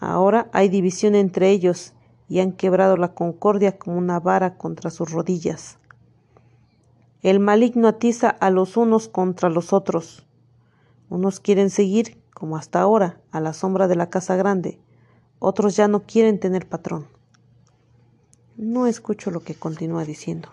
Ahora 0.00 0.48
hay 0.54 0.70
división 0.70 1.14
entre 1.14 1.50
ellos 1.50 1.92
y 2.26 2.40
han 2.40 2.52
quebrado 2.52 2.96
la 2.96 3.12
concordia 3.12 3.76
como 3.76 3.98
una 3.98 4.18
vara 4.18 4.56
contra 4.56 4.88
sus 4.88 5.12
rodillas. 5.12 5.78
El 7.20 7.38
maligno 7.38 7.86
atiza 7.86 8.30
a 8.30 8.48
los 8.48 8.78
unos 8.78 9.08
contra 9.08 9.50
los 9.50 9.74
otros. 9.74 10.26
Unos 11.10 11.38
quieren 11.38 11.68
seguir, 11.68 12.21
como 12.42 12.56
hasta 12.56 12.80
ahora, 12.80 13.20
a 13.30 13.38
la 13.38 13.52
sombra 13.52 13.86
de 13.86 13.94
la 13.94 14.10
casa 14.10 14.34
grande. 14.34 14.80
Otros 15.38 15.76
ya 15.76 15.86
no 15.86 16.02
quieren 16.02 16.40
tener 16.40 16.68
patrón. 16.68 17.06
No 18.56 18.88
escucho 18.88 19.30
lo 19.30 19.44
que 19.44 19.54
continúa 19.54 20.04
diciendo. 20.04 20.48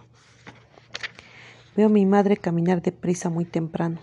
Veo 1.75 1.87
a 1.87 1.89
mi 1.89 2.05
madre 2.05 2.37
caminar 2.37 2.83
deprisa 2.83 3.31
muy 3.31 3.43
temprano 3.43 3.97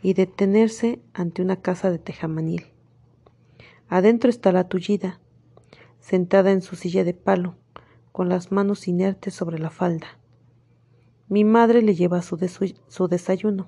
y 0.00 0.14
detenerse 0.14 1.00
ante 1.12 1.42
una 1.42 1.56
casa 1.56 1.90
de 1.90 1.98
tejamanil. 1.98 2.66
Adentro 3.88 4.30
está 4.30 4.52
la 4.52 4.68
tullida, 4.68 5.18
sentada 5.98 6.52
en 6.52 6.62
su 6.62 6.76
silla 6.76 7.02
de 7.02 7.14
palo, 7.14 7.56
con 8.12 8.28
las 8.28 8.52
manos 8.52 8.86
inertes 8.86 9.34
sobre 9.34 9.58
la 9.58 9.70
falda. 9.70 10.06
Mi 11.28 11.42
madre 11.42 11.82
le 11.82 11.96
lleva 11.96 12.22
su, 12.22 12.38
su 12.86 13.08
desayuno, 13.08 13.66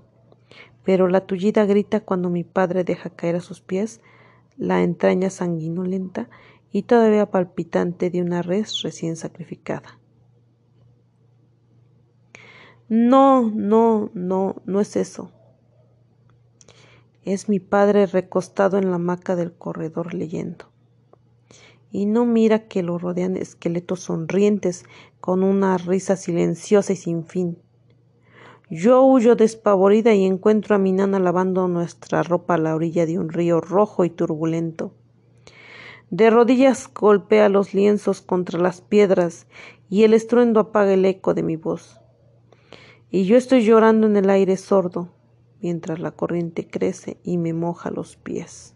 pero 0.84 1.08
la 1.08 1.26
tullida 1.26 1.66
grita 1.66 2.00
cuando 2.00 2.30
mi 2.30 2.44
padre 2.44 2.84
deja 2.84 3.10
caer 3.10 3.36
a 3.36 3.40
sus 3.40 3.60
pies 3.60 4.00
la 4.56 4.82
entraña 4.82 5.30
sanguinolenta 5.30 6.28
y 6.72 6.82
todavía 6.82 7.30
palpitante 7.30 8.10
de 8.10 8.22
una 8.22 8.42
res 8.42 8.82
recién 8.82 9.16
sacrificada. 9.16 9.98
No, 12.88 13.50
no, 13.54 14.10
no, 14.14 14.62
no 14.64 14.80
es 14.80 14.96
eso. 14.96 15.30
Es 17.22 17.48
mi 17.50 17.60
padre 17.60 18.06
recostado 18.06 18.78
en 18.78 18.88
la 18.90 18.96
hamaca 18.96 19.36
del 19.36 19.52
corredor 19.52 20.14
leyendo. 20.14 20.70
Y 21.90 22.06
no 22.06 22.24
mira 22.24 22.66
que 22.66 22.82
lo 22.82 22.98
rodean 22.98 23.36
esqueletos 23.36 24.00
sonrientes 24.00 24.84
con 25.20 25.42
una 25.42 25.76
risa 25.76 26.16
silenciosa 26.16 26.94
y 26.94 26.96
sin 26.96 27.26
fin. 27.26 27.58
Yo 28.70 29.02
huyo 29.02 29.34
despavorida 29.34 30.12
y 30.12 30.26
encuentro 30.26 30.76
a 30.76 30.78
mi 30.78 30.92
nana 30.92 31.18
lavando 31.18 31.68
nuestra 31.68 32.22
ropa 32.22 32.54
a 32.54 32.58
la 32.58 32.74
orilla 32.74 33.06
de 33.06 33.18
un 33.18 33.30
río 33.30 33.62
rojo 33.62 34.04
y 34.04 34.10
turbulento. 34.10 34.92
De 36.10 36.28
rodillas 36.28 36.92
golpea 36.92 37.48
los 37.48 37.72
lienzos 37.72 38.20
contra 38.20 38.60
las 38.60 38.82
piedras 38.82 39.46
y 39.88 40.04
el 40.04 40.12
estruendo 40.12 40.60
apaga 40.60 40.92
el 40.92 41.04
eco 41.06 41.32
de 41.32 41.42
mi 41.42 41.56
voz. 41.56 41.98
Y 43.10 43.24
yo 43.24 43.38
estoy 43.38 43.64
llorando 43.64 44.06
en 44.06 44.16
el 44.16 44.28
aire 44.28 44.58
sordo, 44.58 45.14
mientras 45.62 45.98
la 45.98 46.10
corriente 46.10 46.68
crece 46.68 47.18
y 47.22 47.38
me 47.38 47.54
moja 47.54 47.90
los 47.90 48.16
pies. 48.16 48.74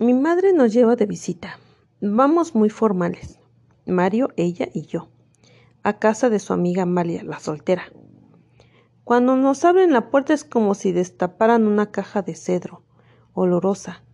Mi 0.00 0.14
madre 0.14 0.52
nos 0.52 0.72
lleva 0.72 0.96
de 0.96 1.06
visita. 1.06 1.60
Vamos 2.00 2.56
muy 2.56 2.70
formales, 2.70 3.38
Mario, 3.86 4.30
ella 4.36 4.68
y 4.74 4.82
yo, 4.82 5.08
a 5.82 5.98
casa 5.98 6.30
de 6.30 6.38
su 6.38 6.52
amiga 6.52 6.84
Amalia, 6.84 7.24
la 7.24 7.40
soltera. 7.40 7.84
Cuando 9.04 9.36
nos 9.36 9.64
abren 9.64 9.92
la 9.92 10.10
puerta 10.10 10.32
es 10.32 10.44
como 10.44 10.74
si 10.74 10.92
destaparan 10.92 11.66
una 11.66 11.90
caja 11.90 12.22
de 12.22 12.34
cedro, 12.34 12.82
olorosa, 13.34 14.04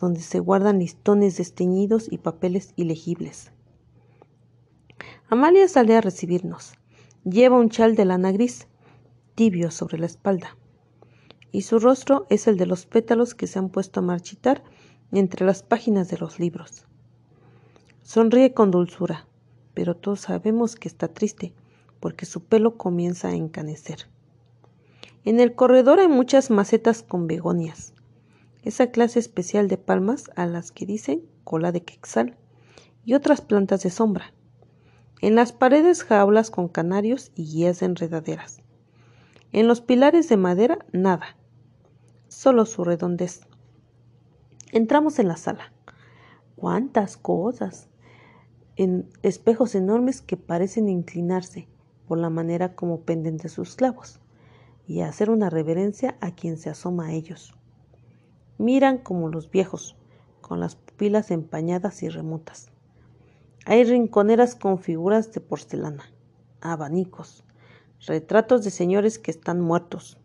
donde 0.00 0.20
se 0.20 0.38
guardan 0.38 0.78
listones 0.78 1.36
desteñidos 1.36 2.10
y 2.10 2.18
papeles 2.18 2.72
ilegibles. 2.76 3.50
Amalia 5.28 5.66
sale 5.66 5.96
a 5.96 6.00
recibirnos. 6.00 6.74
Lleva 7.24 7.58
un 7.58 7.70
chal 7.70 7.96
de 7.96 8.04
lana 8.04 8.30
gris, 8.30 8.68
tibio 9.34 9.72
sobre 9.72 9.98
la 9.98 10.06
espalda, 10.06 10.56
y 11.50 11.62
su 11.62 11.80
rostro 11.80 12.26
es 12.30 12.46
el 12.46 12.56
de 12.56 12.66
los 12.66 12.86
pétalos 12.86 13.34
que 13.34 13.48
se 13.48 13.58
han 13.58 13.68
puesto 13.68 13.98
a 13.98 14.04
marchitar 14.04 14.62
entre 15.10 15.44
las 15.44 15.64
páginas 15.64 16.08
de 16.08 16.18
los 16.18 16.38
libros. 16.38 16.86
Sonríe 18.02 18.54
con 18.54 18.70
dulzura, 18.70 19.26
pero 19.76 19.94
todos 19.94 20.20
sabemos 20.20 20.74
que 20.74 20.88
está 20.88 21.08
triste, 21.08 21.52
porque 22.00 22.24
su 22.24 22.42
pelo 22.42 22.78
comienza 22.78 23.28
a 23.28 23.34
encanecer. 23.34 24.08
En 25.26 25.38
el 25.38 25.54
corredor 25.54 26.00
hay 26.00 26.08
muchas 26.08 26.50
macetas 26.50 27.02
con 27.02 27.26
begonias, 27.26 27.92
esa 28.62 28.86
clase 28.86 29.18
especial 29.18 29.68
de 29.68 29.76
palmas 29.76 30.30
a 30.34 30.46
las 30.46 30.72
que 30.72 30.86
dicen 30.86 31.26
cola 31.44 31.72
de 31.72 31.82
quexal, 31.82 32.38
y 33.04 33.12
otras 33.12 33.42
plantas 33.42 33.82
de 33.82 33.90
sombra. 33.90 34.32
En 35.20 35.34
las 35.34 35.52
paredes 35.52 36.04
jaulas 36.04 36.50
con 36.50 36.68
canarios 36.68 37.30
y 37.34 37.44
guías 37.44 37.80
de 37.80 37.86
enredaderas. 37.86 38.62
En 39.52 39.68
los 39.68 39.82
pilares 39.82 40.30
de 40.30 40.38
madera 40.38 40.78
nada, 40.92 41.36
solo 42.28 42.64
su 42.64 42.82
redondez. 42.82 43.42
Entramos 44.72 45.18
en 45.18 45.28
la 45.28 45.36
sala. 45.36 45.74
¡Cuántas 46.56 47.18
cosas! 47.18 47.90
Espejos 49.22 49.74
enormes 49.74 50.20
que 50.20 50.36
parecen 50.36 50.90
inclinarse 50.90 51.66
por 52.06 52.18
la 52.18 52.28
manera 52.28 52.74
como 52.74 53.00
penden 53.00 53.38
de 53.38 53.48
sus 53.48 53.74
clavos 53.74 54.20
y 54.86 55.00
hacer 55.00 55.30
una 55.30 55.48
reverencia 55.48 56.18
a 56.20 56.34
quien 56.34 56.58
se 56.58 56.68
asoma 56.68 57.06
a 57.06 57.12
ellos. 57.12 57.54
Miran 58.58 58.98
como 58.98 59.28
los 59.28 59.50
viejos, 59.50 59.96
con 60.42 60.60
las 60.60 60.76
pupilas 60.76 61.30
empañadas 61.30 62.02
y 62.02 62.08
remotas. 62.08 62.70
Hay 63.64 63.82
rinconeras 63.84 64.54
con 64.54 64.78
figuras 64.78 65.32
de 65.32 65.40
porcelana, 65.40 66.04
abanicos, 66.60 67.44
retratos 68.06 68.62
de 68.62 68.70
señores 68.70 69.18
que 69.18 69.30
están 69.30 69.60
muertos, 69.60 70.18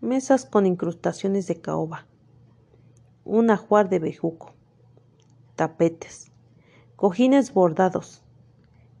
mesas 0.00 0.44
con 0.44 0.66
incrustaciones 0.66 1.46
de 1.46 1.60
caoba, 1.60 2.06
un 3.24 3.50
ajuar 3.50 3.88
de 3.88 4.00
bejuco, 4.00 4.52
tapetes, 5.56 6.33
cojines 6.96 7.52
bordados, 7.52 8.22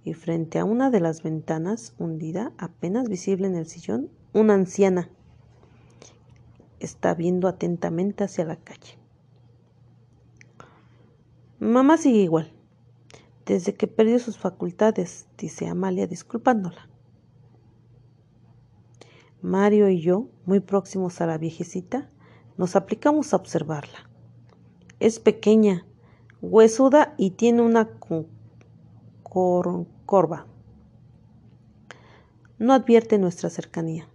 y 0.04 0.14
frente 0.14 0.58
a 0.58 0.64
una 0.64 0.90
de 0.90 1.00
las 1.00 1.22
ventanas 1.22 1.94
hundida, 1.98 2.52
apenas 2.58 3.08
visible 3.08 3.46
en 3.46 3.56
el 3.56 3.66
sillón, 3.66 4.10
una 4.32 4.54
anciana 4.54 5.10
está 6.80 7.14
viendo 7.14 7.48
atentamente 7.48 8.24
hacia 8.24 8.44
la 8.44 8.56
calle. 8.56 8.98
Mamá 11.58 11.96
sigue 11.96 12.18
igual 12.18 12.54
desde 13.46 13.74
que 13.74 13.86
perdió 13.86 14.18
sus 14.18 14.38
facultades, 14.38 15.26
dice 15.36 15.66
Amalia 15.66 16.06
disculpándola. 16.06 16.88
Mario 19.42 19.90
y 19.90 20.00
yo, 20.00 20.28
muy 20.46 20.60
próximos 20.60 21.20
a 21.20 21.26
la 21.26 21.36
viejecita, 21.36 22.10
nos 22.56 22.76
aplicamos 22.76 23.32
a 23.32 23.36
observarla. 23.36 24.08
Es 25.00 25.20
pequeña, 25.20 25.84
huesuda 26.50 27.14
y 27.16 27.30
tiene 27.30 27.62
una 27.62 27.88
corva. 30.04 30.46
No 32.58 32.72
advierte 32.72 33.18
nuestra 33.18 33.50
cercanía. 33.50 34.08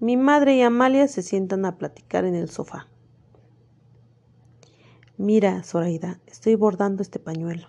Mi 0.00 0.16
madre 0.16 0.56
y 0.56 0.62
Amalia 0.62 1.08
se 1.08 1.22
sientan 1.22 1.64
a 1.64 1.76
platicar 1.76 2.24
en 2.24 2.34
el 2.34 2.50
sofá. 2.50 2.88
Mira, 5.16 5.64
Zoraida, 5.64 6.20
estoy 6.26 6.54
bordando 6.54 7.02
este 7.02 7.18
pañuelo. 7.18 7.68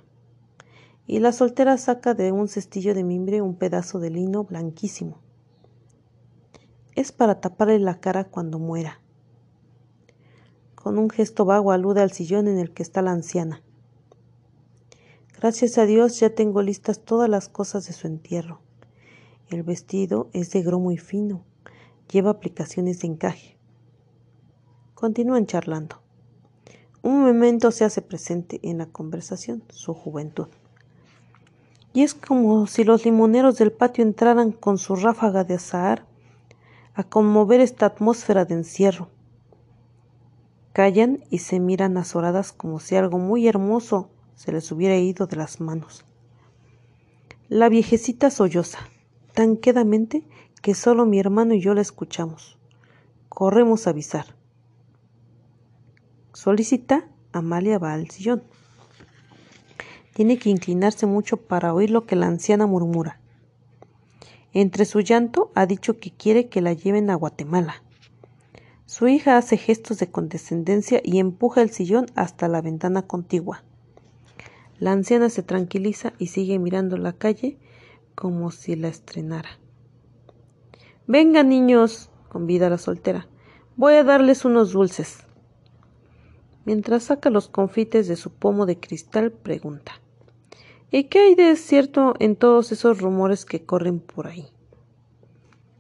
Y 1.08 1.18
la 1.20 1.32
soltera 1.32 1.78
saca 1.80 2.14
de 2.14 2.32
un 2.32 2.48
cestillo 2.48 2.94
de 2.94 3.04
mimbre 3.04 3.42
un 3.42 3.56
pedazo 3.56 4.00
de 4.00 4.12
lino 4.12 4.44
blanquísimo. 4.44 5.18
Es 6.96 7.12
para 7.12 7.42
taparle 7.42 7.80
la 7.80 8.00
cara 8.00 8.26
cuando 8.26 8.60
muera. 8.60 9.02
Con 10.82 10.98
un 10.98 11.10
gesto 11.10 11.44
vago 11.44 11.74
alude 11.74 12.02
al 12.02 12.14
sillón 12.14 12.48
en 12.48 12.58
el 12.58 12.72
que 12.72 12.84
está 12.84 13.02
la 13.02 13.12
anciana. 13.12 13.62
Gracias 15.38 15.78
a 15.78 15.86
Dios 15.86 16.18
ya 16.22 16.30
tengo 16.30 16.62
listas 16.62 17.02
todas 17.02 17.30
las 17.30 17.50
cosas 17.50 17.86
de 17.86 17.92
su 17.92 18.08
entierro. 18.08 18.62
El 19.50 19.64
vestido 19.64 20.30
es 20.32 20.52
de 20.52 20.62
gro 20.62 20.80
muy 20.80 20.98
fino, 20.98 21.44
lleva 22.10 22.32
aplicaciones 22.32 23.02
de 23.02 23.08
encaje. 23.08 23.58
Continúan 24.94 25.48
charlando. 25.48 26.02
Un 27.02 27.24
momento 27.24 27.72
se 27.72 27.84
hace 27.84 28.02
presente 28.02 28.62
en 28.64 28.78
la 28.78 28.86
conversación, 28.86 29.64
su 29.68 29.94
juventud. 29.94 30.48
Y 31.92 32.04
es 32.04 32.14
como 32.14 32.68
si 32.68 32.86
los 32.86 33.04
limoneros 33.04 33.58
del 33.58 33.74
patio 33.74 34.06
entraran 34.06 34.54
con 34.54 34.78
su 34.78 34.96
ráfaga 34.96 35.44
de 35.44 35.56
azahar 35.56 36.06
a 36.94 37.04
conmover 37.04 37.60
esta 37.60 37.88
atmósfera 37.88 38.46
de 38.46 38.54
encierro. 38.54 39.10
Callan 40.74 41.24
y 41.30 41.40
se 41.40 41.60
miran 41.60 41.98
azoradas 41.98 42.54
como 42.54 42.80
si 42.80 42.96
algo 42.96 43.18
muy 43.18 43.48
hermoso 43.48 44.10
se 44.36 44.52
les 44.52 44.72
hubiera 44.72 44.98
ido 44.98 45.28
de 45.28 45.36
las 45.36 45.60
manos. 45.60 46.06
La 47.50 47.68
viejecita 47.68 48.30
solloza, 48.30 48.80
tan 49.34 49.58
quedamente 49.58 50.24
que 50.62 50.76
solo 50.76 51.06
mi 51.06 51.20
hermano 51.20 51.56
y 51.56 51.62
yo 51.62 51.74
la 51.74 51.82
escuchamos. 51.82 52.58
Corremos 53.28 53.88
a 53.88 53.90
avisar. 53.90 54.36
Solicita, 56.34 57.08
Amalia 57.32 57.80
va 57.80 57.94
al 57.94 58.10
sillón. 58.10 58.44
Tiene 60.14 60.38
que 60.38 60.50
inclinarse 60.50 61.06
mucho 61.06 61.38
para 61.38 61.74
oír 61.74 61.90
lo 61.90 62.06
que 62.06 62.16
la 62.16 62.28
anciana 62.28 62.68
murmura. 62.68 63.20
Entre 64.54 64.86
su 64.86 65.00
llanto 65.02 65.52
ha 65.56 65.66
dicho 65.66 66.00
que 66.00 66.12
quiere 66.12 66.50
que 66.50 66.62
la 66.62 66.74
lleven 66.74 67.10
a 67.10 67.16
Guatemala. 67.16 67.84
Su 68.90 69.08
hija 69.08 69.38
hace 69.38 69.56
gestos 69.56 70.00
de 70.00 70.10
condescendencia 70.10 71.00
y 71.04 71.20
empuja 71.20 71.62
el 71.62 71.70
sillón 71.70 72.08
hasta 72.16 72.48
la 72.48 72.60
ventana 72.60 73.04
contigua. 73.04 73.64
La 74.80 74.94
anciana 74.94 75.30
se 75.30 75.44
tranquiliza 75.44 76.14
y 76.18 76.26
sigue 76.26 76.58
mirando 76.58 76.98
la 76.98 77.14
calle 77.14 77.60
como 78.16 78.50
si 78.50 78.76
la 78.76 78.88
estrenara. 78.88 79.60
Venga, 81.06 81.44
niños, 81.44 82.10
convida 82.30 82.68
la 82.68 82.80
soltera. 82.80 83.28
Voy 83.76 83.94
a 83.94 84.04
darles 84.04 84.44
unos 84.44 84.72
dulces. 84.72 85.20
Mientras 86.66 87.04
saca 87.04 87.30
los 87.30 87.48
confites 87.48 88.08
de 88.08 88.16
su 88.16 88.32
pomo 88.32 88.66
de 88.66 88.80
cristal, 88.80 89.32
pregunta. 89.32 90.02
¿Y 90.90 91.04
qué 91.04 91.20
hay 91.20 91.36
de 91.36 91.56
cierto 91.58 92.16
en 92.18 92.36
todos 92.36 92.72
esos 92.72 93.00
rumores 93.00 93.46
que 93.46 93.64
corren 93.64 94.00
por 94.00 94.26
ahí? 94.26 94.48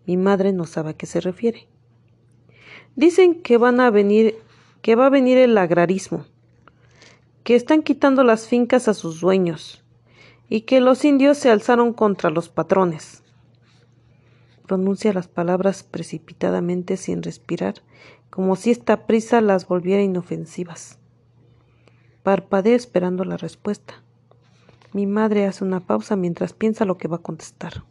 Mi 0.05 0.15
madre 0.15 0.53
no 0.53 0.67
sabe 0.67 0.91
a 0.91 0.93
qué 0.93 1.07
se 1.07 1.21
refiere. 1.21 1.67
Dicen 2.95 3.41
que 3.41 3.57
van 3.57 3.79
a 3.79 3.89
venir, 3.89 4.35
que 4.81 4.95
va 4.95 5.07
a 5.07 5.09
venir 5.09 5.37
el 5.37 5.57
agrarismo, 5.57 6.25
que 7.43 7.55
están 7.55 7.81
quitando 7.81 8.23
las 8.23 8.47
fincas 8.47 8.87
a 8.87 8.93
sus 8.93 9.21
dueños 9.21 9.83
y 10.49 10.61
que 10.61 10.81
los 10.81 11.05
indios 11.05 11.37
se 11.37 11.49
alzaron 11.49 11.93
contra 11.93 12.29
los 12.29 12.49
patrones. 12.49 13.23
Pronuncia 14.67 15.13
las 15.13 15.27
palabras 15.27 15.83
precipitadamente 15.83 16.97
sin 16.97 17.23
respirar, 17.23 17.75
como 18.29 18.55
si 18.55 18.71
esta 18.71 19.07
prisa 19.07 19.41
las 19.41 19.67
volviera 19.67 20.03
inofensivas. 20.03 20.99
Parpadea 22.23 22.75
esperando 22.75 23.25
la 23.25 23.37
respuesta. 23.37 24.03
Mi 24.93 25.07
madre 25.07 25.45
hace 25.45 25.63
una 25.63 25.79
pausa 25.79 26.15
mientras 26.15 26.53
piensa 26.53 26.85
lo 26.85 26.97
que 26.97 27.07
va 27.07 27.17
a 27.17 27.21
contestar. 27.21 27.83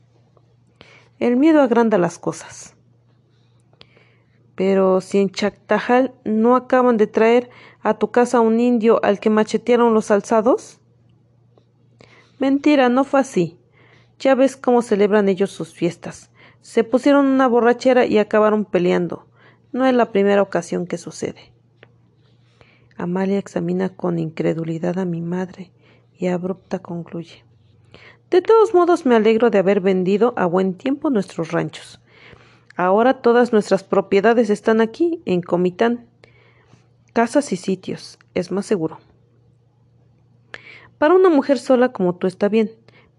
El 1.19 1.37
miedo 1.37 1.63
agranda 1.63 1.99
las 1.99 2.19
cosas. 2.19 2.77
Pero 4.59 5.01
si 5.01 5.19
en 5.19 5.31
Chactajal 5.31 6.13
no 6.25 6.57
acaban 6.57 6.97
de 6.97 7.07
traer 7.07 7.49
a 7.81 7.95
tu 7.95 8.11
casa 8.11 8.41
un 8.41 8.59
indio 8.59 8.99
al 9.05 9.21
que 9.21 9.31
machetearon 9.31 9.95
los 9.95 10.11
alzados. 10.11 10.81
Mentira, 12.41 12.89
no 12.89 13.05
fue 13.05 13.21
así. 13.21 13.57
Ya 14.19 14.35
ves 14.35 14.57
cómo 14.57 14.83
celebran 14.83 15.29
ellos 15.29 15.53
sus 15.53 15.73
fiestas. 15.73 16.33
Se 16.61 16.83
pusieron 16.83 17.27
una 17.27 17.47
borrachera 17.47 18.05
y 18.05 18.19
acabaron 18.19 18.65
peleando. 18.65 19.27
No 19.71 19.87
es 19.87 19.95
la 19.95 20.11
primera 20.11 20.43
ocasión 20.43 20.89
que 20.89 20.99
sucede. 20.99 21.53
Amalia 22.97 23.39
examina 23.39 23.91
con 23.91 24.19
incredulidad 24.19 24.99
a 24.99 25.05
mi 25.05 25.21
madre 25.21 25.71
y 26.19 26.27
abrupta 26.27 26.81
concluye. 26.81 27.45
De 28.29 28.43
todos 28.43 28.75
modos 28.75 29.07
me 29.07 29.15
alegro 29.15 29.51
de 29.51 29.59
haber 29.59 29.81
vendido 29.81 30.35
a 30.37 30.47
buen 30.47 30.75
tiempo 30.75 31.11
nuestros 31.11 31.53
ranchos. 31.53 32.01
Ahora 32.79 33.23
todas 33.23 33.53
nuestras 33.53 33.83
propiedades 33.83 34.51
están 34.51 34.81
aquí, 34.81 35.21
en 35.25 35.43
Comitán. 35.43 36.07
Casas 37.13 37.53
y 37.53 37.57
sitios, 37.57 38.21
es 38.35 38.53
más 38.53 38.67
seguro. 38.67 39.01
Para 40.97 41.15
una 41.15 41.29
mujer 41.29 41.59
sola 41.59 41.91
como 41.91 42.15
tú 42.15 42.29
está 42.29 42.49
bien, 42.49 42.71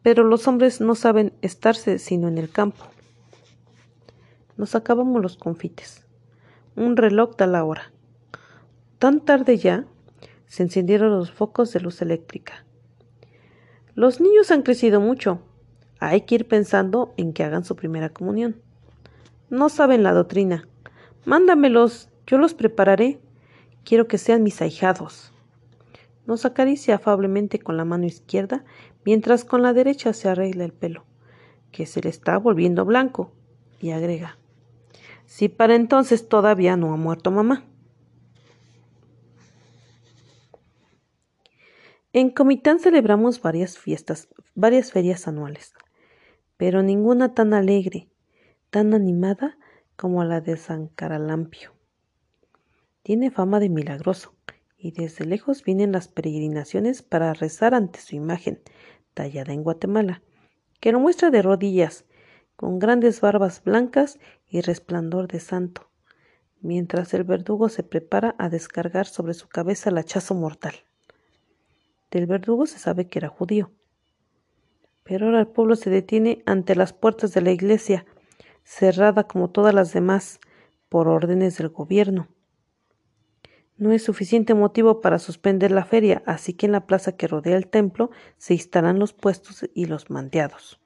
pero 0.01 0.23
los 0.23 0.47
hombres 0.47 0.79
no 0.79 0.95
saben 0.95 1.33
estarse 1.41 1.99
sino 1.99 2.29
en 2.29 2.37
el 2.37 2.49
campo. 2.49 2.85
Nos 4.55 4.75
acabamos 4.75 5.21
los 5.21 5.35
confites. 5.35 6.05
Un 6.77 6.95
reloj 6.95 7.35
da 7.35 7.45
la 7.45 7.65
hora. 7.65 7.91
Tan 8.97 9.19
tarde 9.19 9.57
ya, 9.57 9.83
se 10.47 10.63
encendieron 10.63 11.11
los 11.11 11.33
focos 11.33 11.73
de 11.73 11.81
luz 11.81 12.01
eléctrica. 12.01 12.63
Los 13.93 14.21
niños 14.21 14.51
han 14.51 14.61
crecido 14.61 15.01
mucho. 15.01 15.41
Hay 15.99 16.21
que 16.21 16.35
ir 16.35 16.47
pensando 16.47 17.13
en 17.17 17.33
que 17.33 17.43
hagan 17.43 17.65
su 17.65 17.75
primera 17.75 18.07
comunión. 18.07 18.61
No 19.49 19.69
saben 19.69 20.03
la 20.03 20.13
doctrina. 20.13 20.67
Mándamelos, 21.25 22.09
yo 22.27 22.37
los 22.37 22.53
prepararé. 22.53 23.19
Quiero 23.83 24.07
que 24.07 24.19
sean 24.19 24.43
mis 24.43 24.61
ahijados. 24.61 25.33
Nos 26.27 26.45
acaricia 26.45 26.95
afablemente 26.95 27.57
con 27.57 27.75
la 27.75 27.85
mano 27.85 28.05
izquierda, 28.05 28.63
mientras 29.03 29.45
con 29.45 29.63
la 29.63 29.73
derecha 29.73 30.13
se 30.13 30.29
arregla 30.29 30.65
el 30.65 30.73
pelo, 30.73 31.05
que 31.71 31.87
se 31.87 32.01
le 32.01 32.09
está 32.09 32.37
volviendo 32.37 32.85
blanco, 32.85 33.31
y 33.81 33.91
agrega 33.91 34.37
Si 35.25 35.49
para 35.49 35.73
entonces 35.73 36.27
todavía 36.27 36.77
no 36.77 36.93
ha 36.93 36.97
muerto 36.97 37.31
mamá. 37.31 37.65
En 42.13 42.29
Comitán 42.29 42.79
celebramos 42.79 43.41
varias 43.41 43.79
fiestas, 43.79 44.29
varias 44.53 44.91
ferias 44.91 45.27
anuales, 45.27 45.73
pero 46.57 46.83
ninguna 46.83 47.33
tan 47.33 47.53
alegre, 47.53 48.09
tan 48.69 48.93
animada 48.93 49.57
como 49.95 50.23
la 50.23 50.41
de 50.41 50.57
San 50.57 50.87
Caralampio. 50.87 51.73
Tiene 53.01 53.31
fama 53.31 53.59
de 53.59 53.69
milagroso, 53.69 54.35
y 54.77 54.91
desde 54.91 55.25
lejos 55.25 55.63
vienen 55.63 55.91
las 55.91 56.07
peregrinaciones 56.07 57.01
para 57.01 57.33
rezar 57.33 57.73
ante 57.73 57.99
su 57.99 58.15
imagen, 58.15 58.61
tallada 59.13 59.53
en 59.53 59.63
Guatemala, 59.63 60.21
que 60.79 60.91
lo 60.91 60.99
muestra 60.99 61.31
de 61.31 61.41
rodillas, 61.41 62.05
con 62.55 62.79
grandes 62.79 63.21
barbas 63.21 63.63
blancas 63.63 64.19
y 64.47 64.61
resplandor 64.61 65.27
de 65.27 65.39
santo, 65.39 65.89
mientras 66.61 67.13
el 67.13 67.23
verdugo 67.23 67.69
se 67.69 67.83
prepara 67.83 68.35
a 68.37 68.49
descargar 68.49 69.07
sobre 69.07 69.33
su 69.33 69.47
cabeza 69.47 69.89
el 69.89 69.97
hachazo 69.97 70.35
mortal. 70.35 70.75
Del 72.11 72.27
verdugo 72.27 72.65
se 72.65 72.79
sabe 72.79 73.07
que 73.07 73.19
era 73.19 73.29
judío. 73.29 73.71
Pero 75.03 75.27
ahora 75.27 75.39
el 75.39 75.47
pueblo 75.47 75.75
se 75.75 75.89
detiene 75.89 76.43
ante 76.45 76.75
las 76.75 76.93
puertas 76.93 77.33
de 77.33 77.41
la 77.41 77.51
iglesia, 77.51 78.05
cerrada 78.69 79.23
como 79.23 79.49
todas 79.49 79.73
las 79.73 79.93
demás 79.93 80.39
por 80.89 81.07
órdenes 81.07 81.57
del 81.57 81.69
gobierno. 81.69 82.27
No 83.77 83.91
es 83.91 84.03
suficiente 84.03 84.53
motivo 84.53 85.01
para 85.01 85.17
suspender 85.17 85.71
la 85.71 85.85
feria, 85.85 86.21
así 86.27 86.53
que 86.53 86.67
en 86.67 86.73
la 86.73 86.85
plaza 86.85 87.13
que 87.13 87.27
rodea 87.27 87.57
el 87.57 87.65
templo 87.65 88.11
se 88.37 88.53
instalan 88.53 88.99
los 88.99 89.11
puestos 89.11 89.67
y 89.73 89.85
los 89.85 90.11
manteados. 90.11 90.79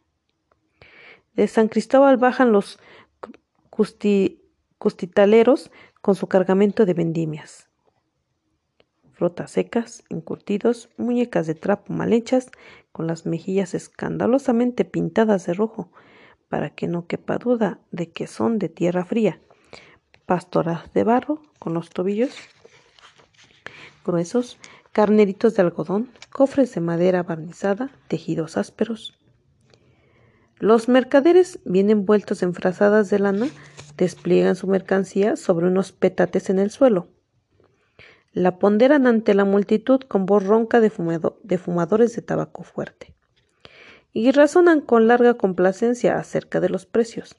De 1.33 1.45
San 1.49 1.67
Cristóbal 1.67 2.15
bajan 2.15 2.53
los 2.53 2.79
custitaleros 4.77 5.69
con 6.01 6.15
su 6.15 6.27
cargamento 6.27 6.85
de 6.85 6.93
vendimias. 6.93 7.67
Frotas 9.11 9.51
secas, 9.51 10.05
encurtidos, 10.07 10.89
muñecas 10.95 11.47
de 11.47 11.55
trapo 11.55 11.91
mal 11.91 12.13
hechas, 12.13 12.49
con 12.93 13.07
las 13.07 13.25
mejillas 13.25 13.73
escandalosamente 13.73 14.85
pintadas 14.85 15.45
de 15.47 15.53
rojo, 15.53 15.91
para 16.53 16.69
que 16.69 16.87
no 16.87 17.07
quepa 17.07 17.39
duda 17.39 17.79
de 17.89 18.11
que 18.11 18.27
son 18.27 18.59
de 18.59 18.69
tierra 18.69 19.05
fría, 19.05 19.39
pastoras 20.27 20.93
de 20.93 21.03
barro 21.03 21.41
con 21.57 21.73
los 21.73 21.89
tobillos 21.89 22.29
gruesos, 24.05 24.59
carneritos 24.91 25.55
de 25.55 25.63
algodón, 25.63 26.11
cofres 26.29 26.75
de 26.75 26.81
madera 26.81 27.23
barnizada, 27.23 27.89
tejidos 28.07 28.55
ásperos. 28.55 29.17
Los 30.59 30.89
mercaderes, 30.89 31.59
bien 31.65 31.89
envueltos 31.89 32.43
en 32.43 32.53
frazadas 32.53 33.09
de 33.09 33.17
lana, 33.17 33.47
despliegan 33.97 34.55
su 34.55 34.67
mercancía 34.67 35.35
sobre 35.37 35.65
unos 35.65 35.91
petates 35.91 36.51
en 36.51 36.59
el 36.59 36.69
suelo. 36.69 37.07
La 38.31 38.59
ponderan 38.59 39.07
ante 39.07 39.33
la 39.33 39.43
multitud 39.43 40.01
con 40.01 40.27
voz 40.27 40.45
ronca 40.45 40.81
de, 40.81 40.91
de 41.41 41.57
fumadores 41.57 42.15
de 42.15 42.21
tabaco 42.21 42.61
fuerte 42.61 43.15
y 44.13 44.31
razonan 44.31 44.79
con 44.79 45.07
larga 45.07 45.33
complacencia 45.33 46.17
acerca 46.17 46.59
de 46.59 46.69
los 46.69 46.85
precios. 46.85 47.35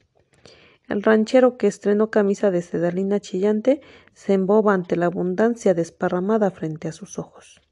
El 0.89 1.03
ranchero 1.03 1.57
que 1.57 1.67
estrenó 1.67 2.11
camisa 2.11 2.51
de 2.51 2.61
sedalina 2.61 3.21
chillante 3.21 3.81
se 4.13 4.35
emboba 4.35 4.75
ante 4.75 4.97
la 4.97 5.07
abundancia 5.07 5.73
desparramada 5.73 6.51
frente 6.51 6.89
a 6.89 6.93
sus 6.93 7.19
ojos. 7.19 7.63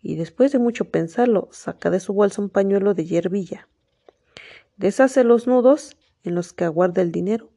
Y 0.00 0.16
después 0.16 0.50
de 0.52 0.58
mucho 0.58 0.86
pensarlo, 0.86 1.48
saca 1.52 1.90
de 1.90 2.00
su 2.00 2.14
bolsa 2.14 2.40
un 2.40 2.48
pañuelo 2.48 2.94
de 2.94 3.04
hierbilla. 3.04 3.68
Deshace 4.76 5.24
los 5.24 5.46
nudos 5.46 5.96
en 6.24 6.34
los 6.34 6.52
que 6.52 6.64
aguarda 6.64 7.02
el 7.02 7.12
dinero 7.12 7.50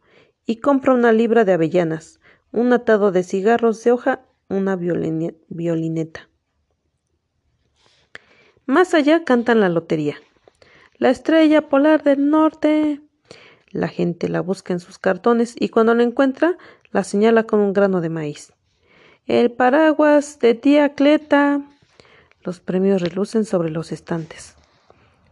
y 0.45 0.57
compra 0.57 0.93
una 0.93 1.11
libra 1.11 1.45
de 1.45 1.53
avellanas, 1.53 2.19
un 2.51 2.73
atado 2.73 3.11
de 3.11 3.23
cigarros 3.23 3.83
de 3.83 3.91
hoja, 3.91 4.25
una 4.49 4.75
violineta. 4.75 6.29
Más 8.65 8.93
allá 8.93 9.23
cantan 9.23 9.59
la 9.59 9.69
lotería. 9.69 10.17
La 11.05 11.11
estrella 11.11 11.69
polar 11.69 12.01
del 12.01 12.31
norte. 12.31 12.99
La 13.69 13.87
gente 13.89 14.27
la 14.27 14.41
busca 14.41 14.73
en 14.73 14.79
sus 14.79 14.97
cartones 14.97 15.53
y 15.55 15.69
cuando 15.69 15.93
la 15.93 16.01
encuentra 16.01 16.57
la 16.89 17.03
señala 17.03 17.43
con 17.43 17.59
un 17.59 17.73
grano 17.73 18.01
de 18.01 18.09
maíz. 18.09 18.53
El 19.27 19.51
paraguas 19.51 20.39
de 20.39 20.55
tía 20.55 20.95
Cleta. 20.95 21.61
Los 22.41 22.59
premios 22.59 23.03
relucen 23.03 23.45
sobre 23.45 23.69
los 23.69 23.91
estantes. 23.91 24.55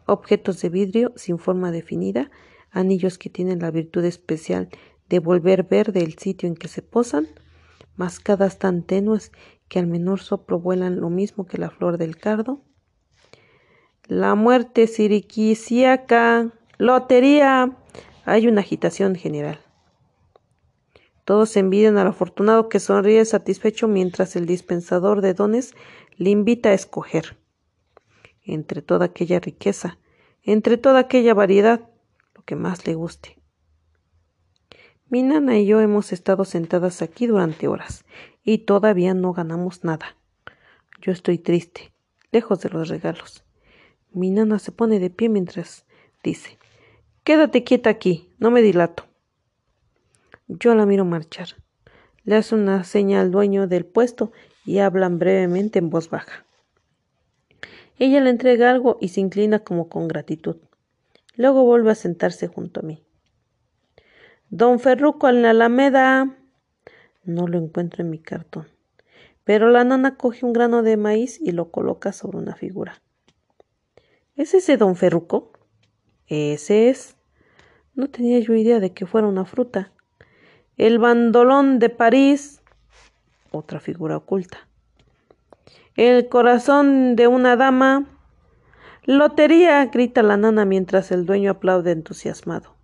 Objetos 0.05 0.61
de 0.61 0.69
vidrio 0.69 1.11
sin 1.15 1.39
forma 1.39 1.71
definida, 1.71 2.30
anillos 2.69 3.17
que 3.17 3.32
tienen 3.32 3.57
la 3.57 3.71
virtud 3.71 4.05
especial 4.05 4.69
de 5.09 5.17
volver 5.17 5.63
verde 5.63 6.03
el 6.03 6.19
sitio 6.19 6.47
en 6.47 6.53
que 6.53 6.67
se 6.67 6.84
posan, 6.84 7.28
mascadas 7.95 8.59
tan 8.59 8.84
tenues 8.84 9.32
que 9.69 9.80
al 9.80 9.88
menor 9.88 10.19
soplo 10.19 10.59
vuelan 10.59 10.99
lo 10.99 11.09
mismo 11.09 11.47
que 11.47 11.57
la 11.57 11.71
flor 11.71 11.97
del 11.97 12.15
cardo. 12.17 12.61
La 14.10 14.36
muerte 14.36 14.88
siriquisiaca, 14.88 16.51
lotería. 16.78 17.72
Hay 18.26 18.47
una 18.47 18.60
agitación 18.60 19.16
general. 19.16 19.62
Todos 21.24 21.56
envidian 21.56 21.97
al 21.97 22.08
afortunado 22.08 22.68
que 22.68 22.82
sonríe 22.82 23.24
satisfecho 23.24 23.88
mientras 23.88 24.36
el 24.36 24.45
dispensador 24.45 25.22
de 25.22 25.34
dones 25.34 25.74
le 26.18 26.32
invita 26.32 26.70
a 26.70 26.74
escoger. 26.74 27.38
Entre 28.43 28.82
toda 28.82 29.06
aquella 29.06 29.39
riqueza, 29.39 29.97
entre 30.41 30.78
toda 30.78 30.99
aquella 30.99 31.34
variedad, 31.34 31.89
lo 32.36 32.43
que 32.43 32.58
más 32.58 32.86
le 32.86 32.95
guste. 32.95 33.38
Mi 35.08 35.24
nana 35.24 35.58
y 35.60 35.66
yo 35.66 35.80
hemos 35.80 36.12
estado 36.12 36.43
sentadas 36.43 37.01
aquí 37.01 37.26
durante 37.26 37.70
horas 37.70 38.04
y 38.43 38.60
todavía 38.60 39.14
no 39.14 39.32
ganamos 39.32 39.86
nada. 39.86 40.18
Yo 40.99 41.14
estoy 41.14 41.38
triste, 41.38 41.93
lejos 42.34 42.60
de 42.60 42.70
los 42.70 42.89
regalos. 42.89 43.45
Mi 44.14 44.30
nana 44.30 44.59
se 44.59 44.72
pone 44.72 44.99
de 44.99 45.09
pie 45.09 45.28
mientras 45.28 45.86
dice 46.24 46.59
Quédate 47.24 47.64
quieta 47.64 47.89
aquí, 47.89 48.30
no 48.38 48.51
me 48.51 48.61
dilato. 48.61 49.05
Yo 50.47 50.76
la 50.76 50.86
miro 50.86 51.03
marchar. 51.03 51.47
Le 52.24 52.36
hace 52.36 52.55
una 52.55 52.84
seña 52.84 53.22
al 53.22 53.32
dueño 53.32 53.68
del 53.68 53.86
puesto 53.86 54.32
y 54.66 54.80
hablan 54.80 55.20
brevemente 55.20 55.80
en 55.80 55.89
voz 55.89 56.09
baja. 56.09 56.45
Ella 57.97 58.22
le 58.22 58.30
entrega 58.30 58.70
algo 58.70 58.97
y 59.01 59.09
se 59.09 59.22
inclina 59.22 59.59
como 59.59 59.89
con 59.89 60.07
gratitud. 60.07 60.57
Luego 61.36 61.64
vuelve 61.64 61.91
a 61.91 61.95
sentarse 61.95 62.47
junto 62.47 62.82
a 62.82 62.84
mí. 62.84 63.03
Don 64.49 64.80
Ferruco 64.80 65.30
en 65.30 65.41
la 65.41 65.51
Alameda. 65.51 66.38
No 67.24 67.47
lo 67.47 67.57
encuentro 67.57 68.03
en 68.03 68.09
mi 68.09 68.20
cartón. 68.20 68.68
Pero 69.43 69.70
la 69.70 69.84
nana 69.84 70.18
coge 70.18 70.45
un 70.45 70.53
grano 70.53 70.84
de 70.84 70.97
maíz 70.97 71.39
y 71.41 71.51
lo 71.51 71.72
coloca 71.72 72.14
sobre 72.14 72.38
una 72.38 72.55
figura. 72.55 73.03
¿Es 74.36 74.56
ese 74.56 74.78
don 74.78 74.96
Ferruco? 74.96 75.52
Ese 76.28 76.90
es. 76.90 77.16
No 77.94 78.10
tenía 78.10 78.40
yo 78.40 78.56
idea 78.56 78.80
de 78.80 78.92
que 78.92 79.06
fuera 79.06 79.28
una 79.28 79.46
fruta. 79.46 79.92
El 80.76 80.98
bandolón 80.98 81.78
de 81.78 81.90
París, 81.90 82.62
otra 83.52 83.80
figura 83.80 84.18
oculta. 84.18 84.68
El 85.96 86.30
corazón 86.30 87.16
de 87.16 87.28
una 87.28 87.56
dama. 87.56 88.08
Lotería, 89.04 89.86
grita 89.86 90.24
la 90.24 90.38
nana 90.38 90.66
mientras 90.66 91.12
el 91.12 91.28
dueño 91.28 91.52
aplaude 91.52 91.92
entusiasmado. 91.92 92.76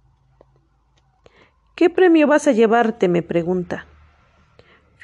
¿Qué 1.74 1.90
premio 1.90 2.28
vas 2.28 2.48
a 2.48 2.52
llevarte? 2.52 3.08
me 3.08 3.24
pregunta. 3.24 3.88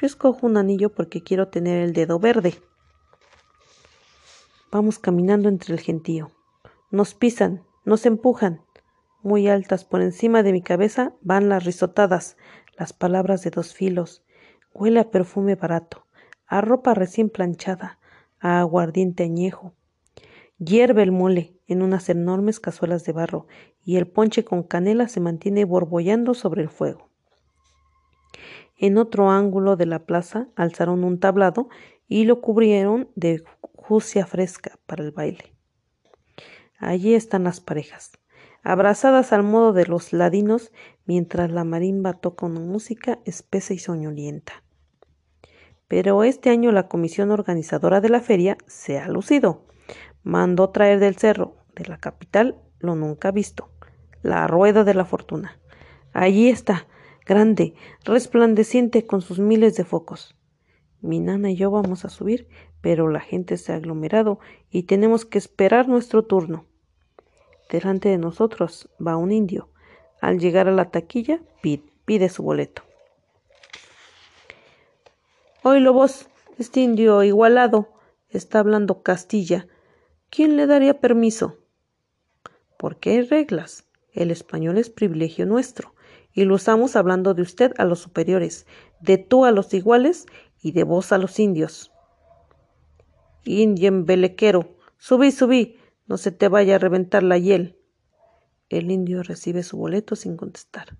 Yo 0.00 0.06
escojo 0.06 0.46
un 0.46 0.58
anillo 0.58 0.90
porque 0.90 1.22
quiero 1.22 1.48
tener 1.48 1.82
el 1.82 1.92
dedo 1.92 2.20
verde. 2.20 2.54
Vamos 4.70 5.00
caminando 5.00 5.48
entre 5.48 5.74
el 5.74 5.80
gentío. 5.80 6.35
Nos 6.96 7.12
pisan, 7.12 7.62
nos 7.84 8.06
empujan. 8.06 8.62
Muy 9.22 9.48
altas 9.48 9.84
por 9.84 10.00
encima 10.00 10.42
de 10.42 10.52
mi 10.52 10.62
cabeza 10.62 11.12
van 11.20 11.50
las 11.50 11.66
risotadas, 11.66 12.38
las 12.78 12.94
palabras 12.94 13.42
de 13.42 13.50
dos 13.50 13.74
filos. 13.74 14.24
Huele 14.72 15.00
a 15.00 15.10
perfume 15.10 15.56
barato, 15.56 16.06
a 16.46 16.62
ropa 16.62 16.94
recién 16.94 17.28
planchada, 17.28 17.98
a 18.40 18.60
aguardiente 18.60 19.24
añejo. 19.24 19.74
Hierve 20.56 21.02
el 21.02 21.12
mole 21.12 21.60
en 21.66 21.82
unas 21.82 22.08
enormes 22.08 22.60
cazuelas 22.60 23.04
de 23.04 23.12
barro 23.12 23.46
y 23.84 23.96
el 23.96 24.06
ponche 24.06 24.46
con 24.46 24.62
canela 24.62 25.06
se 25.06 25.20
mantiene 25.20 25.66
borbollando 25.66 26.32
sobre 26.32 26.62
el 26.62 26.70
fuego. 26.70 27.10
En 28.78 28.96
otro 28.96 29.28
ángulo 29.30 29.76
de 29.76 29.84
la 29.84 30.06
plaza 30.06 30.48
alzaron 30.56 31.04
un 31.04 31.20
tablado 31.20 31.68
y 32.08 32.24
lo 32.24 32.40
cubrieron 32.40 33.10
de 33.16 33.44
jucia 33.74 34.24
fresca 34.24 34.78
para 34.86 35.04
el 35.04 35.10
baile. 35.10 35.55
Allí 36.78 37.14
están 37.14 37.44
las 37.44 37.60
parejas, 37.60 38.12
abrazadas 38.62 39.32
al 39.32 39.42
modo 39.42 39.72
de 39.72 39.86
los 39.86 40.12
ladinos, 40.12 40.72
mientras 41.06 41.50
la 41.50 41.64
marimba 41.64 42.12
toca 42.12 42.46
una 42.46 42.60
música 42.60 43.18
espesa 43.24 43.72
y 43.74 43.78
soñolienta. 43.78 44.62
Pero 45.88 46.24
este 46.24 46.50
año 46.50 46.72
la 46.72 46.88
comisión 46.88 47.30
organizadora 47.30 48.00
de 48.00 48.08
la 48.08 48.20
feria 48.20 48.58
se 48.66 48.98
ha 48.98 49.08
lucido. 49.08 49.64
Mandó 50.22 50.70
traer 50.70 50.98
del 50.98 51.16
cerro, 51.16 51.56
de 51.74 51.86
la 51.86 51.98
capital, 51.98 52.60
lo 52.78 52.94
nunca 52.94 53.30
visto, 53.30 53.70
la 54.22 54.46
rueda 54.46 54.84
de 54.84 54.94
la 54.94 55.04
fortuna. 55.04 55.60
Allí 56.12 56.48
está, 56.48 56.88
grande, 57.24 57.74
resplandeciente 58.04 59.06
con 59.06 59.22
sus 59.22 59.38
miles 59.38 59.76
de 59.76 59.84
focos. 59.84 60.36
Mi 61.00 61.20
nana 61.20 61.50
y 61.50 61.56
yo 61.56 61.70
vamos 61.70 62.04
a 62.04 62.08
subir, 62.08 62.48
pero 62.86 63.08
la 63.08 63.18
gente 63.18 63.56
se 63.56 63.72
ha 63.72 63.74
aglomerado 63.74 64.38
y 64.70 64.84
tenemos 64.84 65.24
que 65.24 65.38
esperar 65.38 65.88
nuestro 65.88 66.22
turno. 66.22 66.66
Delante 67.68 68.08
de 68.10 68.16
nosotros 68.16 68.88
va 69.04 69.16
un 69.16 69.32
indio. 69.32 69.70
Al 70.20 70.38
llegar 70.38 70.68
a 70.68 70.70
la 70.70 70.92
taquilla, 70.92 71.40
pide, 71.60 72.28
su 72.28 72.44
boleto. 72.44 72.82
Oílo 75.64 75.94
vos, 75.94 76.28
este 76.58 76.78
indio 76.78 77.24
igualado 77.24 77.88
está 78.28 78.60
hablando 78.60 79.02
Castilla. 79.02 79.66
¿Quién 80.30 80.56
le 80.56 80.68
daría 80.68 81.00
permiso? 81.00 81.56
Porque 82.78 83.10
hay 83.10 83.22
reglas. 83.22 83.82
El 84.12 84.30
español 84.30 84.78
es 84.78 84.90
privilegio 84.90 85.44
nuestro, 85.44 85.92
y 86.32 86.44
lo 86.44 86.54
usamos 86.54 86.94
hablando 86.94 87.34
de 87.34 87.42
usted 87.42 87.72
a 87.78 87.84
los 87.84 87.98
superiores, 87.98 88.64
de 89.00 89.18
tú 89.18 89.44
a 89.44 89.50
los 89.50 89.74
iguales 89.74 90.26
y 90.62 90.70
de 90.70 90.84
vos 90.84 91.10
a 91.10 91.18
los 91.18 91.40
indios. 91.40 91.90
Embelequero, 93.46 94.76
subí, 94.98 95.30
subí, 95.30 95.78
no 96.06 96.16
se 96.18 96.32
te 96.32 96.48
vaya 96.48 96.76
a 96.76 96.78
reventar 96.78 97.22
la 97.22 97.38
hiel. 97.38 97.78
El 98.68 98.90
indio 98.90 99.22
recibe 99.22 99.62
su 99.62 99.76
boleto 99.76 100.16
sin 100.16 100.36
contestar. 100.36 100.98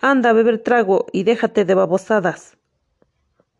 Anda 0.00 0.30
a 0.30 0.32
beber 0.32 0.58
trago 0.58 1.06
y 1.12 1.24
déjate 1.24 1.64
de 1.64 1.74
babosadas. 1.74 2.56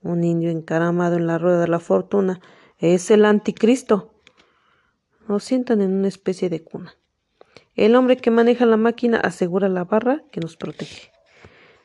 Un 0.03 0.23
indio 0.23 0.51
encaramado 0.51 1.17
en 1.17 1.27
la 1.27 1.39
rueda 1.39 1.61
de 1.61 1.69
la 1.69 1.81
fortuna 1.81 2.41
es 2.79 3.11
el 3.11 3.25
anticristo. 3.25 4.15
Nos 5.27 5.43
sientan 5.43 5.81
en 5.81 5.95
una 5.95 6.09
especie 6.09 6.51
de 6.51 6.63
cuna. 6.63 6.97
El 7.75 7.97
hombre 7.97 8.17
que 8.17 8.31
maneja 8.31 8.67
la 8.67 8.77
máquina 8.77 9.19
asegura 9.19 9.69
la 9.69 9.85
barra 9.85 10.23
que 10.31 10.41
nos 10.41 10.57
protege. 10.57 11.11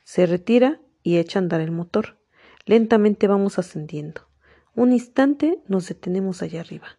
Se 0.03 0.25
retira 0.25 0.81
y 1.01 1.17
echa 1.17 1.39
a 1.39 1.41
andar 1.41 1.61
el 1.61 1.71
motor. 1.71 2.19
Lentamente 2.65 3.27
vamos 3.27 3.57
ascendiendo. 3.57 4.28
Un 4.75 4.91
instante 4.91 5.61
nos 5.67 5.87
detenemos 5.87 6.41
allá 6.41 6.61
arriba. 6.61 6.97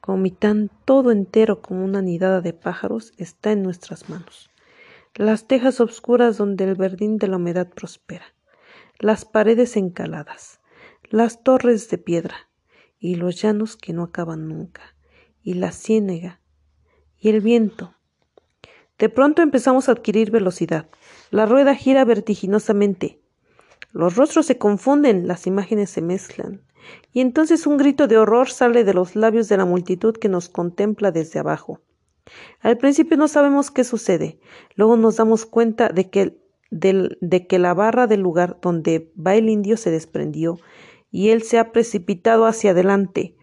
Comitán 0.00 0.70
todo 0.84 1.10
entero 1.10 1.62
como 1.62 1.84
una 1.84 2.02
nidada 2.02 2.40
de 2.40 2.52
pájaros 2.52 3.12
está 3.16 3.52
en 3.52 3.62
nuestras 3.62 4.08
manos. 4.08 4.50
Las 5.14 5.46
tejas 5.46 5.80
obscuras 5.80 6.36
donde 6.36 6.64
el 6.64 6.74
verdín 6.74 7.18
de 7.18 7.28
la 7.28 7.36
humedad 7.36 7.68
prospera 7.68 8.26
las 8.98 9.26
paredes 9.26 9.76
encaladas, 9.76 10.60
las 11.10 11.42
torres 11.42 11.88
de 11.90 11.98
piedra, 11.98 12.48
y 12.98 13.16
los 13.16 13.40
llanos 13.40 13.76
que 13.76 13.92
no 13.92 14.04
acaban 14.04 14.48
nunca, 14.48 14.96
y 15.42 15.54
la 15.54 15.70
ciénega, 15.70 16.40
y 17.18 17.28
el 17.28 17.40
viento. 17.40 17.94
De 18.98 19.10
pronto 19.10 19.42
empezamos 19.42 19.88
a 19.88 19.92
adquirir 19.92 20.30
velocidad. 20.30 20.88
La 21.30 21.44
rueda 21.44 21.74
gira 21.74 22.04
vertiginosamente. 22.06 23.20
Los 23.96 24.14
rostros 24.14 24.44
se 24.44 24.58
confunden, 24.58 25.26
las 25.26 25.46
imágenes 25.46 25.88
se 25.88 26.02
mezclan, 26.02 26.60
y 27.14 27.22
entonces 27.22 27.66
un 27.66 27.78
grito 27.78 28.06
de 28.06 28.18
horror 28.18 28.50
sale 28.50 28.84
de 28.84 28.92
los 28.92 29.16
labios 29.16 29.48
de 29.48 29.56
la 29.56 29.64
multitud 29.64 30.14
que 30.14 30.28
nos 30.28 30.50
contempla 30.50 31.12
desde 31.12 31.38
abajo. 31.38 31.80
Al 32.60 32.76
principio 32.76 33.16
no 33.16 33.26
sabemos 33.26 33.70
qué 33.70 33.84
sucede, 33.84 34.38
luego 34.74 34.98
nos 34.98 35.16
damos 35.16 35.46
cuenta 35.46 35.88
de 35.88 36.10
que 36.10 36.38
de 36.70 37.46
que 37.48 37.58
la 37.58 37.72
barra 37.72 38.06
del 38.06 38.20
lugar 38.20 38.58
donde 38.60 39.10
va 39.16 39.34
el 39.34 39.48
indio 39.48 39.78
se 39.78 39.90
desprendió 39.90 40.58
y 41.10 41.30
él 41.30 41.42
se 41.42 41.58
ha 41.58 41.72
precipitado 41.72 42.44
hacia 42.44 42.72
adelante, 42.72 43.34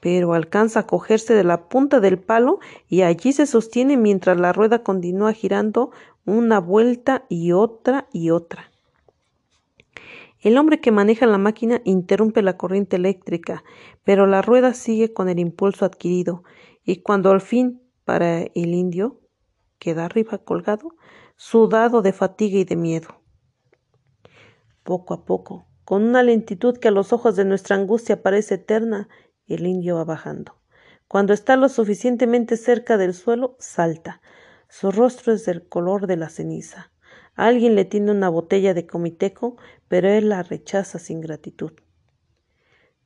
pero 0.00 0.34
alcanza 0.34 0.80
a 0.80 0.86
cogerse 0.88 1.32
de 1.32 1.44
la 1.44 1.68
punta 1.68 2.00
del 2.00 2.18
palo 2.18 2.58
y 2.88 3.02
allí 3.02 3.32
se 3.32 3.46
sostiene 3.46 3.96
mientras 3.96 4.40
la 4.40 4.52
rueda 4.52 4.82
continúa 4.82 5.32
girando 5.32 5.92
una 6.24 6.58
vuelta 6.58 7.24
y 7.28 7.52
otra 7.52 8.08
y 8.12 8.30
otra. 8.30 8.72
El 10.46 10.58
hombre 10.58 10.80
que 10.80 10.92
maneja 10.92 11.26
la 11.26 11.38
máquina 11.38 11.80
interrumpe 11.82 12.40
la 12.40 12.56
corriente 12.56 12.94
eléctrica, 12.94 13.64
pero 14.04 14.28
la 14.28 14.42
rueda 14.42 14.74
sigue 14.74 15.12
con 15.12 15.28
el 15.28 15.40
impulso 15.40 15.84
adquirido, 15.84 16.44
y 16.84 17.02
cuando 17.02 17.32
al 17.32 17.40
fin 17.40 17.82
para 18.04 18.42
el 18.42 18.72
indio 18.72 19.20
queda 19.80 20.04
arriba 20.04 20.38
colgado, 20.38 20.94
sudado 21.34 22.00
de 22.00 22.12
fatiga 22.12 22.60
y 22.60 22.64
de 22.64 22.76
miedo. 22.76 23.08
Poco 24.84 25.14
a 25.14 25.24
poco, 25.24 25.66
con 25.84 26.04
una 26.04 26.22
lentitud 26.22 26.76
que 26.76 26.86
a 26.86 26.92
los 26.92 27.12
ojos 27.12 27.34
de 27.34 27.44
nuestra 27.44 27.74
angustia 27.74 28.22
parece 28.22 28.54
eterna, 28.54 29.08
el 29.48 29.66
indio 29.66 29.96
va 29.96 30.04
bajando. 30.04 30.60
Cuando 31.08 31.32
está 31.32 31.56
lo 31.56 31.68
suficientemente 31.68 32.56
cerca 32.56 32.96
del 32.96 33.14
suelo, 33.14 33.56
salta. 33.58 34.20
Su 34.68 34.92
rostro 34.92 35.32
es 35.32 35.44
del 35.44 35.68
color 35.68 36.06
de 36.06 36.16
la 36.16 36.28
ceniza. 36.28 36.92
Alguien 37.36 37.74
le 37.74 37.84
tiene 37.84 38.12
una 38.12 38.30
botella 38.30 38.72
de 38.72 38.86
comiteco, 38.86 39.58
pero 39.88 40.08
él 40.08 40.28
la 40.28 40.42
rechaza 40.42 40.98
sin 40.98 41.20
gratitud. 41.20 41.72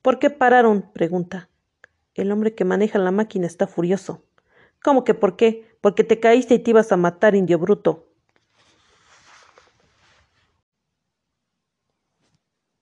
¿Por 0.02 0.18
qué 0.18 0.30
pararon? 0.30 0.90
pregunta. 0.92 1.50
El 2.14 2.32
hombre 2.32 2.54
que 2.54 2.64
maneja 2.64 2.98
la 2.98 3.10
máquina 3.10 3.46
está 3.46 3.66
furioso. 3.66 4.24
¿Cómo 4.82 5.04
que 5.04 5.14
por 5.14 5.36
qué? 5.36 5.76
Porque 5.80 6.04
te 6.04 6.20
caíste 6.20 6.54
y 6.54 6.58
te 6.58 6.70
ibas 6.70 6.90
a 6.92 6.96
matar, 6.96 7.34
indio 7.34 7.58
bruto. 7.58 8.08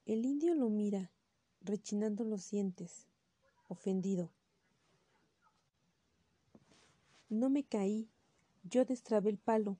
El 0.06 0.24
indio 0.24 0.54
lo 0.54 0.70
mira, 0.70 1.10
rechinando 1.60 2.24
los 2.24 2.50
dientes, 2.50 3.06
ofendido. 3.66 4.30
No 7.28 7.50
me 7.50 7.64
caí, 7.64 8.08
yo 8.62 8.84
destrabé 8.84 9.28
el 9.30 9.38
palo. 9.38 9.78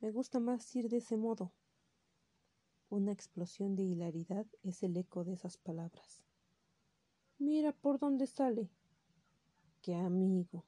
Me 0.00 0.10
gusta 0.10 0.40
más 0.40 0.74
ir 0.74 0.88
de 0.88 0.96
ese 0.96 1.16
modo. 1.16 1.52
Una 2.90 3.12
explosión 3.12 3.76
de 3.76 3.82
hilaridad 3.82 4.46
es 4.62 4.82
el 4.82 4.96
eco 4.96 5.22
de 5.22 5.34
esas 5.34 5.58
palabras. 5.58 6.22
Mira 7.38 7.72
por 7.72 7.98
dónde 7.98 8.26
sale. 8.26 8.70
Qué 9.82 9.94
amigo. 9.94 10.64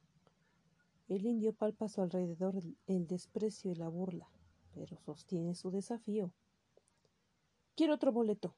El 1.09 1.25
indio 1.25 1.55
palpa 1.55 1.87
a 1.87 1.89
su 1.89 2.03
alrededor 2.03 2.61
el 2.87 3.07
desprecio 3.07 3.73
y 3.73 3.75
la 3.75 3.89
burla, 3.89 4.31
pero 4.75 4.99
sostiene 4.99 5.55
su 5.55 5.71
desafío. 5.71 6.31
Quiero 7.75 7.95
otro 7.95 8.13
boleto. 8.13 8.55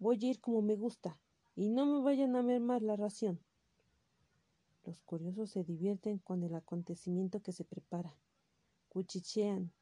Voy 0.00 0.18
a 0.20 0.30
ir 0.30 0.40
como 0.40 0.60
me 0.60 0.74
gusta, 0.74 1.16
y 1.54 1.68
no 1.68 1.86
me 1.86 2.02
vayan 2.02 2.34
a 2.34 2.42
mermar 2.42 2.82
la 2.82 2.96
ración. 2.96 3.38
Los 4.84 5.00
curiosos 5.02 5.50
se 5.50 5.62
divierten 5.62 6.18
con 6.18 6.42
el 6.42 6.56
acontecimiento 6.56 7.40
que 7.40 7.52
se 7.52 7.64
prepara. 7.64 8.18
Cuchichean. 8.88 9.72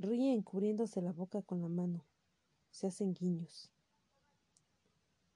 Ríen 0.00 0.42
cubriéndose 0.42 1.02
la 1.02 1.10
boca 1.10 1.42
con 1.42 1.60
la 1.60 1.68
mano. 1.68 2.04
Se 2.70 2.86
hacen 2.86 3.14
guiños. 3.14 3.68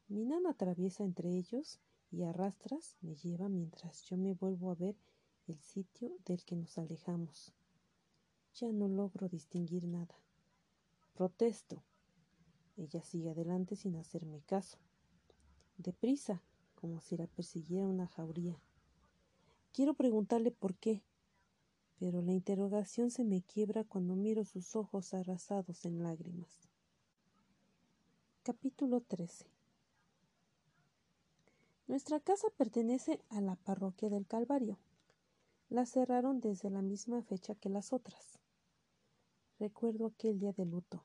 Mi 0.06 0.24
nana 0.24 0.50
atraviesa 0.50 1.02
entre 1.02 1.36
ellos 1.36 1.80
y 2.12 2.22
a 2.22 2.32
rastras 2.32 2.96
me 3.00 3.16
lleva 3.16 3.48
mientras 3.48 4.04
yo 4.04 4.16
me 4.16 4.34
vuelvo 4.34 4.70
a 4.70 4.76
ver 4.76 4.94
el 5.48 5.58
sitio 5.58 6.12
del 6.24 6.44
que 6.44 6.54
nos 6.54 6.78
alejamos. 6.78 7.52
Ya 8.54 8.70
no 8.70 8.86
logro 8.86 9.28
distinguir 9.28 9.84
nada. 9.88 10.14
Protesto. 11.12 11.82
Ella 12.76 13.02
sigue 13.02 13.30
adelante 13.30 13.74
sin 13.74 13.96
hacerme 13.96 14.42
caso. 14.42 14.78
Deprisa, 15.76 16.40
como 16.76 17.00
si 17.00 17.16
la 17.16 17.26
persiguiera 17.26 17.88
una 17.88 18.06
jauría. 18.06 18.60
Quiero 19.72 19.94
preguntarle 19.94 20.52
por 20.52 20.76
qué, 20.76 21.02
pero 22.02 22.20
la 22.20 22.32
interrogación 22.32 23.12
se 23.12 23.22
me 23.22 23.42
quiebra 23.42 23.84
cuando 23.84 24.16
miro 24.16 24.44
sus 24.44 24.74
ojos 24.74 25.14
arrasados 25.14 25.84
en 25.84 26.02
lágrimas. 26.02 26.68
Capítulo 28.42 29.02
13 29.02 29.46
nuestra 31.86 32.18
casa 32.18 32.48
pertenece 32.56 33.20
a 33.30 33.40
la 33.40 33.54
parroquia 33.54 34.10
del 34.10 34.26
Calvario. 34.26 34.78
La 35.68 35.86
cerraron 35.86 36.40
desde 36.40 36.70
la 36.70 36.82
misma 36.82 37.22
fecha 37.22 37.54
que 37.54 37.68
las 37.68 37.92
otras. 37.92 38.40
Recuerdo 39.60 40.06
aquel 40.06 40.40
día 40.40 40.52
de 40.52 40.64
luto. 40.64 41.04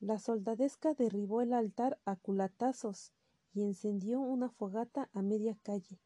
La 0.00 0.18
soldadesca 0.18 0.94
derribó 0.94 1.42
el 1.42 1.52
altar 1.52 1.98
a 2.06 2.16
culatazos 2.16 3.12
y 3.52 3.62
encendió 3.64 4.20
una 4.20 4.48
fogata 4.48 5.10
a 5.12 5.20
media 5.20 5.54
calle 5.62 6.00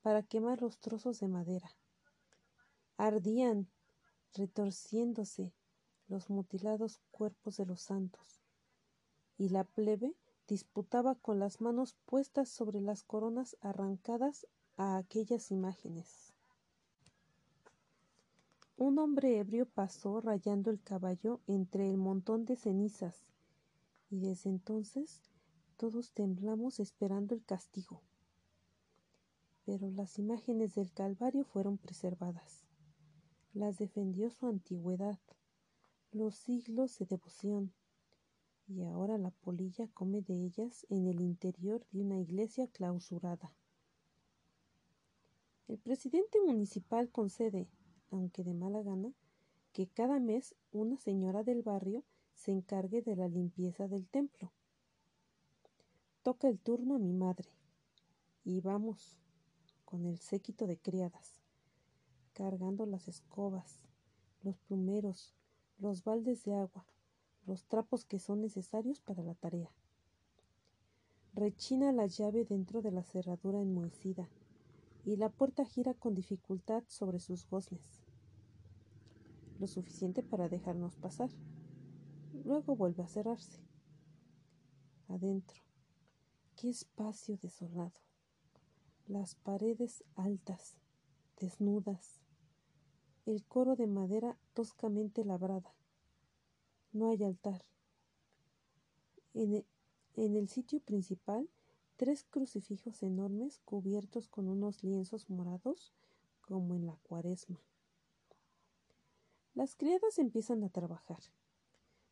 para 0.00 0.24
quemar 0.24 0.60
los 0.60 0.78
trozos 0.78 1.20
de 1.20 1.28
madera. 1.28 1.70
Ardían, 3.02 3.66
retorciéndose, 4.32 5.52
los 6.06 6.30
mutilados 6.30 7.00
cuerpos 7.10 7.56
de 7.56 7.66
los 7.66 7.82
santos, 7.82 8.44
y 9.36 9.48
la 9.48 9.64
plebe 9.64 10.14
disputaba 10.46 11.16
con 11.16 11.40
las 11.40 11.60
manos 11.60 11.96
puestas 12.04 12.48
sobre 12.48 12.80
las 12.80 13.02
coronas 13.02 13.56
arrancadas 13.60 14.46
a 14.76 14.98
aquellas 14.98 15.50
imágenes. 15.50 16.32
Un 18.76 19.00
hombre 19.00 19.36
ebrio 19.36 19.66
pasó 19.66 20.20
rayando 20.20 20.70
el 20.70 20.80
caballo 20.80 21.40
entre 21.48 21.90
el 21.90 21.96
montón 21.96 22.44
de 22.44 22.54
cenizas, 22.54 23.26
y 24.10 24.20
desde 24.20 24.48
entonces 24.48 25.22
todos 25.76 26.12
temblamos 26.12 26.78
esperando 26.78 27.34
el 27.34 27.44
castigo. 27.44 28.00
Pero 29.64 29.90
las 29.90 30.20
imágenes 30.20 30.76
del 30.76 30.92
Calvario 30.92 31.42
fueron 31.42 31.78
preservadas. 31.78 32.71
Las 33.54 33.76
defendió 33.76 34.30
su 34.30 34.46
antigüedad, 34.46 35.18
los 36.10 36.34
siglos 36.36 36.98
de 36.98 37.04
devoción, 37.04 37.74
y 38.66 38.82
ahora 38.84 39.18
la 39.18 39.30
polilla 39.30 39.88
come 39.92 40.22
de 40.22 40.46
ellas 40.46 40.86
en 40.88 41.06
el 41.06 41.20
interior 41.20 41.84
de 41.90 42.00
una 42.00 42.18
iglesia 42.18 42.66
clausurada. 42.68 43.54
El 45.68 45.78
presidente 45.78 46.40
municipal 46.40 47.10
concede, 47.10 47.68
aunque 48.10 48.42
de 48.42 48.54
mala 48.54 48.82
gana, 48.82 49.12
que 49.74 49.86
cada 49.86 50.18
mes 50.18 50.54
una 50.70 50.96
señora 50.96 51.42
del 51.42 51.62
barrio 51.62 52.04
se 52.34 52.52
encargue 52.52 53.02
de 53.02 53.16
la 53.16 53.28
limpieza 53.28 53.86
del 53.86 54.08
templo. 54.08 54.50
Toca 56.22 56.48
el 56.48 56.58
turno 56.58 56.94
a 56.94 56.98
mi 56.98 57.12
madre, 57.12 57.50
y 58.44 58.62
vamos, 58.62 59.18
con 59.84 60.06
el 60.06 60.18
séquito 60.18 60.66
de 60.66 60.78
criadas, 60.78 61.41
cargando 62.34 62.86
las 62.86 63.08
escobas, 63.08 63.84
los 64.42 64.58
plumeros, 64.58 65.34
los 65.78 66.04
baldes 66.04 66.44
de 66.44 66.54
agua, 66.54 66.86
los 67.46 67.64
trapos 67.64 68.04
que 68.04 68.18
son 68.18 68.40
necesarios 68.40 69.00
para 69.00 69.22
la 69.22 69.34
tarea. 69.34 69.70
Rechina 71.34 71.92
la 71.92 72.06
llave 72.06 72.44
dentro 72.44 72.82
de 72.82 72.92
la 72.92 73.02
cerradura 73.02 73.60
enmohecida 73.60 74.28
y 75.04 75.16
la 75.16 75.28
puerta 75.28 75.64
gira 75.64 75.94
con 75.94 76.14
dificultad 76.14 76.84
sobre 76.86 77.18
sus 77.18 77.48
goznes, 77.48 78.02
lo 79.58 79.66
suficiente 79.66 80.22
para 80.22 80.48
dejarnos 80.48 80.96
pasar. 80.96 81.30
Luego 82.44 82.76
vuelve 82.76 83.02
a 83.02 83.08
cerrarse. 83.08 83.60
Adentro, 85.08 85.62
qué 86.56 86.70
espacio 86.70 87.36
desolado. 87.36 88.00
Las 89.06 89.34
paredes 89.34 90.04
altas, 90.14 90.76
desnudas, 91.40 92.21
el 93.24 93.44
coro 93.44 93.76
de 93.76 93.86
madera 93.86 94.36
toscamente 94.52 95.24
labrada, 95.24 95.72
no 96.92 97.08
hay 97.08 97.22
altar. 97.22 97.64
En 99.34 99.54
el, 99.54 99.66
en 100.14 100.36
el 100.36 100.48
sitio 100.48 100.80
principal, 100.80 101.48
tres 101.96 102.24
crucifijos 102.24 103.02
enormes 103.02 103.60
cubiertos 103.64 104.28
con 104.28 104.48
unos 104.48 104.82
lienzos 104.82 105.30
morados 105.30 105.92
como 106.40 106.74
en 106.74 106.86
la 106.86 106.96
cuaresma. 106.96 107.60
Las 109.54 109.76
criadas 109.76 110.18
empiezan 110.18 110.64
a 110.64 110.68
trabajar. 110.68 111.20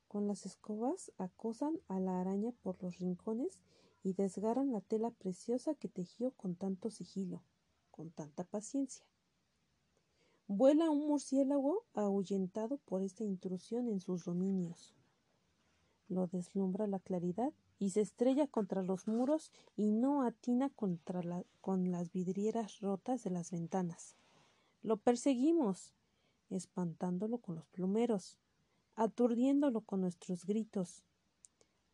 Con 0.08 0.26
las 0.26 0.46
escobas 0.46 1.12
acosan 1.18 1.80
a 1.88 1.98
la 2.00 2.20
araña 2.20 2.52
por 2.62 2.82
los 2.82 2.98
rincones 2.98 3.62
y 4.02 4.12
desgarran 4.14 4.72
la 4.72 4.80
tela 4.80 5.10
preciosa 5.10 5.74
que 5.74 5.88
tejió 5.88 6.30
con 6.32 6.54
tanto 6.54 6.90
sigilo, 6.90 7.42
con 7.90 8.10
tanta 8.10 8.44
paciencia. 8.44 9.04
Vuela 10.52 10.90
un 10.90 11.06
murciélago 11.06 11.84
ahuyentado 11.94 12.78
por 12.78 13.02
esta 13.02 13.22
intrusión 13.22 13.88
en 13.88 14.00
sus 14.00 14.24
dominios. 14.24 14.96
Lo 16.08 16.26
deslumbra 16.26 16.88
la 16.88 16.98
claridad 16.98 17.52
y 17.78 17.90
se 17.90 18.00
estrella 18.00 18.48
contra 18.48 18.82
los 18.82 19.06
muros 19.06 19.52
y 19.76 19.92
no 19.92 20.22
atina 20.22 20.68
contra 20.68 21.22
con 21.60 21.92
las 21.92 22.10
vidrieras 22.10 22.80
rotas 22.80 23.22
de 23.22 23.30
las 23.30 23.52
ventanas. 23.52 24.16
Lo 24.82 24.96
perseguimos, 24.96 25.94
espantándolo 26.48 27.38
con 27.38 27.54
los 27.54 27.68
plumeros, 27.68 28.36
aturdiéndolo 28.96 29.82
con 29.82 30.00
nuestros 30.00 30.46
gritos. 30.46 31.04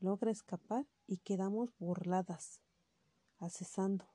Logra 0.01 0.31
escapar 0.31 0.87
y 1.07 1.19
quedamos 1.19 1.77
burladas, 1.79 2.63
acesando. 3.39 4.07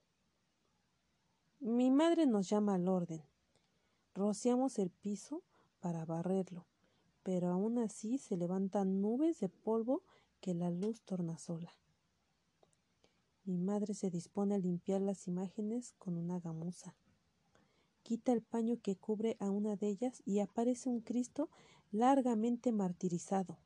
Mi 1.59 1.91
madre 1.91 2.25
nos 2.25 2.49
llama 2.49 2.73
al 2.73 2.87
orden. 2.87 3.21
Rociamos 4.13 4.77
el 4.77 4.89
piso 4.89 5.41
para 5.79 6.03
barrerlo, 6.03 6.65
pero 7.23 7.47
aún 7.47 7.77
así 7.77 8.17
se 8.17 8.35
levantan 8.35 9.01
nubes 9.01 9.39
de 9.39 9.47
polvo 9.47 10.03
que 10.41 10.53
la 10.53 10.69
luz 10.69 11.01
torna 11.01 11.37
sola. 11.37 11.71
Mi 13.45 13.57
madre 13.57 13.93
se 13.93 14.09
dispone 14.09 14.55
a 14.55 14.59
limpiar 14.59 14.99
las 15.01 15.29
imágenes 15.29 15.93
con 15.97 16.17
una 16.17 16.41
gamuza. 16.41 16.93
Quita 18.03 18.33
el 18.33 18.41
paño 18.41 18.81
que 18.81 18.97
cubre 18.97 19.37
a 19.39 19.49
una 19.49 19.77
de 19.77 19.87
ellas 19.87 20.21
y 20.25 20.39
aparece 20.39 20.89
un 20.89 20.99
Cristo 20.99 21.49
largamente 21.91 22.73
martirizado. 22.73 23.59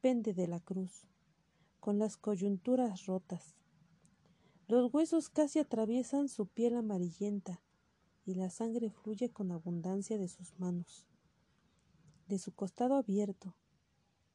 Pende 0.00 0.32
de 0.32 0.46
la 0.46 0.60
cruz, 0.60 1.08
con 1.80 1.98
las 1.98 2.16
coyunturas 2.16 3.06
rotas. 3.06 3.56
Los 4.68 4.94
huesos 4.94 5.28
casi 5.28 5.58
atraviesan 5.58 6.28
su 6.28 6.46
piel 6.46 6.76
amarillenta 6.76 7.63
y 8.26 8.34
la 8.34 8.50
sangre 8.50 8.90
fluye 8.90 9.30
con 9.30 9.52
abundancia 9.52 10.18
de 10.18 10.28
sus 10.28 10.58
manos. 10.58 11.06
de 12.28 12.38
su 12.38 12.52
costado 12.54 12.94
abierto, 12.94 13.54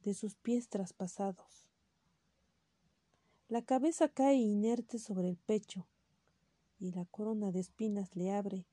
de 0.04 0.14
sus 0.14 0.36
pies 0.36 0.68
traspasados. 0.68 1.66
La 3.48 3.62
cabeza 3.62 4.08
cae 4.08 4.36
inerte 4.36 4.98
sobre 4.98 5.28
el 5.28 5.36
pecho 5.36 5.88
y 6.78 6.92
la 6.92 7.04
corona 7.04 7.50
de 7.50 7.58
espinas 7.60 8.14
le 8.14 8.30
abre, 8.30 8.64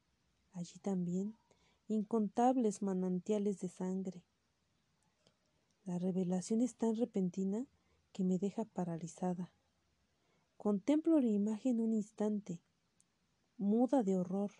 allí 0.53 0.77
también, 0.79 1.35
incontables 1.87 2.81
manantiales 2.81 3.59
de 3.59 3.69
sangre. 3.69 4.23
La 5.83 5.97
revelación 5.97 6.61
es 6.61 6.75
tan 6.75 6.95
repentina 6.95 7.65
que 8.13 8.23
me 8.23 8.37
deja 8.37 8.65
paralizada. 8.65 9.51
Contemplo 10.57 11.19
la 11.19 11.27
imagen 11.27 11.79
un 11.79 11.93
instante, 11.93 12.61
muda 13.57 14.03
de 14.03 14.17
horror, 14.17 14.51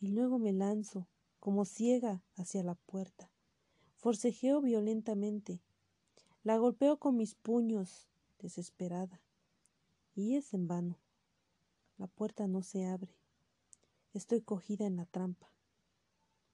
y 0.00 0.08
luego 0.08 0.38
me 0.38 0.52
lanzo, 0.52 1.08
como 1.40 1.64
ciega, 1.64 2.22
hacia 2.36 2.62
la 2.62 2.74
puerta. 2.74 3.30
Forcejeo 3.96 4.60
violentamente. 4.60 5.60
La 6.42 6.58
golpeo 6.58 6.98
con 6.98 7.16
mis 7.16 7.34
puños, 7.34 8.08
desesperada. 8.38 9.20
Y 10.14 10.36
es 10.36 10.54
en 10.54 10.68
vano. 10.68 10.98
La 11.98 12.06
puerta 12.06 12.46
no 12.46 12.62
se 12.62 12.86
abre. 12.86 13.16
Estoy 14.12 14.40
cogida 14.42 14.86
en 14.86 14.96
la 14.96 15.06
trampa. 15.06 15.50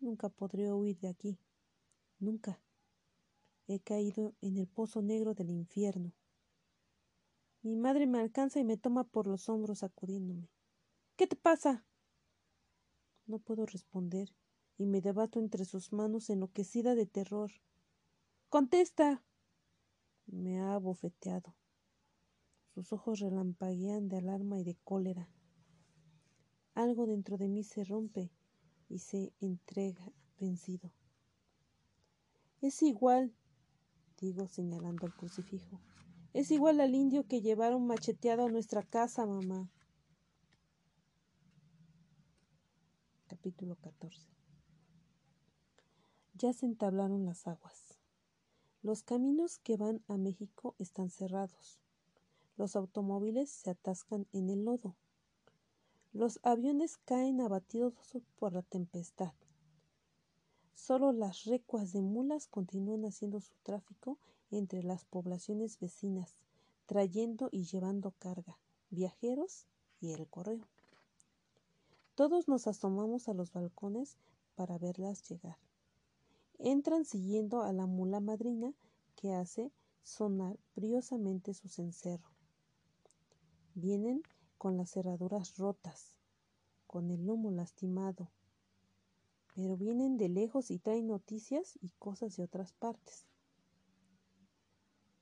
Nunca 0.00 0.28
podré 0.28 0.72
huir 0.72 0.98
de 0.98 1.08
aquí. 1.08 1.38
Nunca. 2.18 2.60
He 3.66 3.80
caído 3.80 4.34
en 4.40 4.56
el 4.56 4.66
pozo 4.66 5.02
negro 5.02 5.34
del 5.34 5.50
infierno. 5.50 6.12
Mi 7.62 7.76
madre 7.76 8.06
me 8.06 8.18
alcanza 8.18 8.58
y 8.58 8.64
me 8.64 8.76
toma 8.76 9.04
por 9.04 9.26
los 9.26 9.48
hombros 9.48 9.80
sacudiéndome. 9.80 10.48
¿Qué 11.16 11.26
te 11.28 11.36
pasa? 11.36 11.84
No 13.32 13.38
puedo 13.38 13.64
responder 13.64 14.28
y 14.76 14.84
me 14.84 15.00
debato 15.00 15.40
entre 15.40 15.64
sus 15.64 15.90
manos 15.90 16.28
enloquecida 16.28 16.94
de 16.94 17.06
terror. 17.06 17.50
¡Contesta! 18.50 19.24
Me 20.26 20.60
ha 20.60 20.74
abofeteado. 20.74 21.56
Sus 22.74 22.92
ojos 22.92 23.20
relampaguean 23.20 24.10
de 24.10 24.18
alarma 24.18 24.58
y 24.58 24.64
de 24.64 24.76
cólera. 24.84 25.30
Algo 26.74 27.06
dentro 27.06 27.38
de 27.38 27.48
mí 27.48 27.64
se 27.64 27.84
rompe 27.84 28.30
y 28.90 28.98
se 28.98 29.32
entrega 29.40 30.12
vencido. 30.38 30.92
Es 32.60 32.82
igual, 32.82 33.34
digo 34.20 34.46
señalando 34.46 35.06
al 35.06 35.16
crucifijo. 35.16 35.80
Es 36.34 36.50
igual 36.50 36.82
al 36.82 36.94
indio 36.94 37.26
que 37.26 37.40
llevaron 37.40 37.86
macheteado 37.86 38.44
a 38.44 38.50
nuestra 38.50 38.82
casa, 38.82 39.24
mamá. 39.24 39.70
Capítulo 43.32 43.76
14 43.76 44.28
Ya 46.34 46.52
se 46.52 46.66
entablaron 46.66 47.24
las 47.24 47.46
aguas. 47.46 47.98
Los 48.82 49.02
caminos 49.02 49.58
que 49.58 49.78
van 49.78 50.04
a 50.06 50.18
México 50.18 50.74
están 50.78 51.08
cerrados. 51.08 51.80
Los 52.58 52.76
automóviles 52.76 53.48
se 53.48 53.70
atascan 53.70 54.26
en 54.34 54.50
el 54.50 54.66
lodo. 54.66 54.96
Los 56.12 56.40
aviones 56.42 56.98
caen 57.06 57.40
abatidos 57.40 57.94
por 58.38 58.52
la 58.52 58.60
tempestad. 58.60 59.32
Solo 60.74 61.12
las 61.12 61.46
recuas 61.46 61.94
de 61.94 62.02
mulas 62.02 62.48
continúan 62.48 63.06
haciendo 63.06 63.40
su 63.40 63.54
tráfico 63.62 64.18
entre 64.50 64.82
las 64.82 65.06
poblaciones 65.06 65.80
vecinas, 65.80 66.36
trayendo 66.84 67.48
y 67.50 67.64
llevando 67.64 68.10
carga, 68.18 68.58
viajeros 68.90 69.64
y 70.02 70.12
el 70.12 70.28
correo. 70.28 70.68
Todos 72.14 72.46
nos 72.46 72.66
asomamos 72.66 73.28
a 73.28 73.34
los 73.34 73.52
balcones 73.52 74.18
para 74.54 74.76
verlas 74.76 75.22
llegar. 75.28 75.58
Entran 76.58 77.06
siguiendo 77.06 77.62
a 77.62 77.72
la 77.72 77.86
mula 77.86 78.20
madrina 78.20 78.74
que 79.16 79.32
hace 79.32 79.72
sonar 80.02 80.58
briosamente 80.74 81.54
su 81.54 81.68
cencerro. 81.68 82.30
Vienen 83.74 84.22
con 84.58 84.76
las 84.76 84.90
cerraduras 84.90 85.56
rotas, 85.56 86.12
con 86.86 87.10
el 87.10 87.24
lomo 87.24 87.50
lastimado, 87.50 88.30
pero 89.54 89.76
vienen 89.78 90.18
de 90.18 90.28
lejos 90.28 90.70
y 90.70 90.78
traen 90.78 91.06
noticias 91.06 91.78
y 91.80 91.90
cosas 91.98 92.36
de 92.36 92.44
otras 92.44 92.72
partes. 92.74 93.26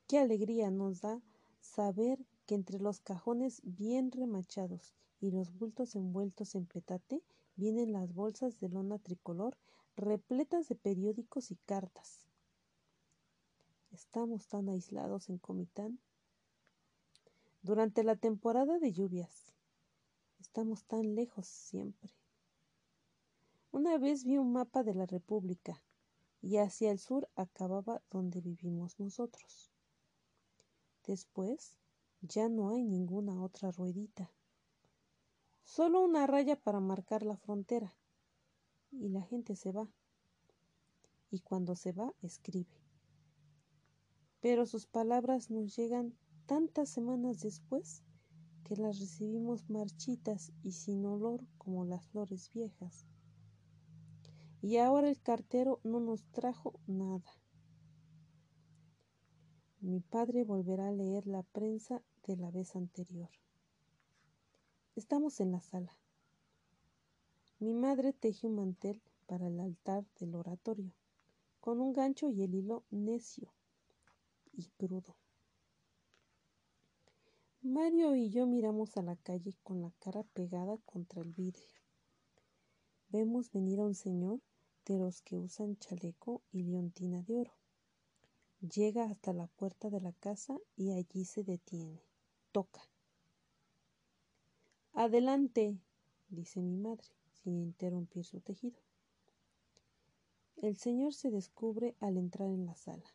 Qué 0.09 0.19
alegría 0.19 0.71
nos 0.73 1.03
da 1.03 1.23
saber 1.61 2.19
que 2.51 2.57
entre 2.57 2.81
los 2.81 2.99
cajones 2.99 3.61
bien 3.63 4.11
remachados 4.11 4.93
y 5.21 5.31
los 5.31 5.57
bultos 5.57 5.95
envueltos 5.95 6.57
en 6.57 6.67
petate 6.67 7.23
vienen 7.55 7.93
las 7.93 8.13
bolsas 8.13 8.59
de 8.59 8.69
lona 8.69 8.99
tricolor 8.99 9.57
repletas 9.95 10.67
de 10.67 10.75
periódicos 10.75 11.53
y 11.53 11.55
cartas. 11.55 12.27
Estamos 13.93 14.49
tan 14.49 14.69
aislados 14.69 15.29
en 15.29 15.39
Comitán. 15.39 16.01
Durante 17.63 18.03
la 18.03 18.17
temporada 18.17 18.81
de 18.81 18.91
lluvias, 18.91 19.53
estamos 20.41 20.83
tan 20.87 21.15
lejos 21.15 21.47
siempre. 21.47 22.11
Una 23.71 23.97
vez 23.97 24.25
vi 24.25 24.39
un 24.39 24.53
mapa 24.53 24.83
de 24.83 24.95
la 24.95 25.07
República 25.07 25.81
y 26.43 26.57
hacia 26.57 26.91
el 26.91 26.99
sur 26.99 27.29
acababa 27.37 28.03
donde 28.11 28.41
vivimos 28.41 28.99
nosotros. 28.99 29.71
Después 31.07 31.80
ya 32.23 32.49
no 32.49 32.71
hay 32.71 32.83
ninguna 32.83 33.43
otra 33.43 33.71
ruedita. 33.71 34.31
Solo 35.65 36.03
una 36.03 36.27
raya 36.27 36.57
para 36.57 36.81
marcar 36.81 37.23
la 37.23 37.37
frontera. 37.37 37.95
Y 38.91 39.09
la 39.09 39.23
gente 39.23 39.55
se 39.57 39.73
va. 39.73 39.89
Y 41.31 41.41
cuando 41.41 41.77
se 41.77 41.93
va, 41.93 42.13
escribe. 42.23 42.77
Pero 44.41 44.67
sus 44.67 44.87
palabras 44.87 45.51
nos 45.51 45.77
llegan 45.77 46.17
tantas 46.47 46.89
semanas 46.89 47.41
después 47.41 48.03
que 48.65 48.77
las 48.77 48.99
recibimos 48.99 49.71
marchitas 49.71 50.53
y 50.63 50.73
sin 50.73 51.05
olor 51.07 51.47
como 51.59 51.85
las 51.85 52.07
flores 52.09 52.51
viejas. 52.53 53.07
Y 54.63 54.77
ahora 54.77 55.09
el 55.09 55.21
cartero 55.21 55.81
no 55.85 56.01
nos 56.01 56.25
trajo 56.33 56.81
nada. 56.87 57.31
Mi 59.81 60.01
padre 60.01 60.45
volverá 60.45 60.89
a 60.89 60.93
leer 60.93 61.27
la 61.27 61.43
prensa 61.43 62.03
de 62.27 62.37
la 62.37 62.51
vez 62.51 62.77
anterior. 62.77 63.31
Estamos 64.97 65.41
en 65.41 65.53
la 65.53 65.61
sala. 65.61 65.97
Mi 67.59 67.75
madre 67.75 68.13
teje 68.13 68.47
un 68.47 68.57
mantel 68.57 69.01
para 69.27 69.47
el 69.47 69.61
altar 69.61 70.05
del 70.19 70.35
oratorio, 70.35 70.93
con 71.61 71.81
un 71.81 71.93
gancho 71.93 72.31
y 72.31 72.43
el 72.43 72.55
hilo 72.55 72.85
necio 72.91 73.53
y 74.53 74.67
crudo. 74.77 75.17
Mario 77.63 78.15
y 78.17 78.31
yo 78.31 78.47
miramos 78.47 78.97
a 78.97 79.03
la 79.03 79.17
calle 79.17 79.55
con 79.63 79.83
la 79.83 79.93
cara 80.01 80.23
pegada 80.23 80.79
contra 80.87 81.21
el 81.21 81.33
vidrio. 81.33 81.81
Vemos 83.11 83.53
venir 83.53 83.81
a 83.81 83.85
un 83.85 83.95
señor 83.95 84.41
de 84.87 84.99
los 84.99 85.21
que 85.21 85.37
usan 85.37 85.77
chaleco 85.77 86.43
y 86.53 86.63
leontina 86.63 87.23
de 87.23 87.37
oro. 87.37 87.53
Llega 88.61 89.05
hasta 89.05 89.33
la 89.33 89.47
puerta 89.47 89.91
de 89.91 90.01
la 90.01 90.13
casa 90.13 90.59
y 90.77 90.93
allí 90.93 91.25
se 91.25 91.45
detiene. 91.45 92.10
Toca. 92.53 92.83
Adelante, 94.93 95.79
dice 96.29 96.61
mi 96.61 96.77
madre, 96.77 97.07
sin 97.43 97.61
interrumpir 97.61 98.25
su 98.25 98.41
tejido. 98.41 98.81
El 100.57 100.77
señor 100.77 101.15
se 101.15 101.31
descubre 101.31 101.95
al 102.01 102.17
entrar 102.17 102.49
en 102.49 102.67
la 102.67 102.75
sala. 102.75 103.15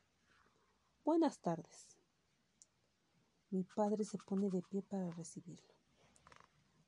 Buenas 1.03 1.40
tardes. 1.40 1.98
Mi 3.52 3.64
padre 3.64 4.06
se 4.06 4.18
pone 4.18 4.49
de 4.49 4.62
pie 4.62 4.82
para 4.82 5.12
recibirlo. 5.12 5.74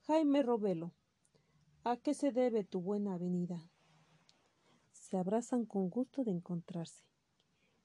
Jaime 0.08 0.42
Robelo, 0.42 0.94
¿a 1.84 1.98
qué 1.98 2.14
se 2.14 2.32
debe 2.32 2.64
tu 2.64 2.82
buena 2.82 3.18
venida? 3.18 3.70
Se 4.94 5.18
abrazan 5.18 5.66
con 5.66 5.90
gusto 5.90 6.24
de 6.24 6.32
encontrarse. 6.32 7.04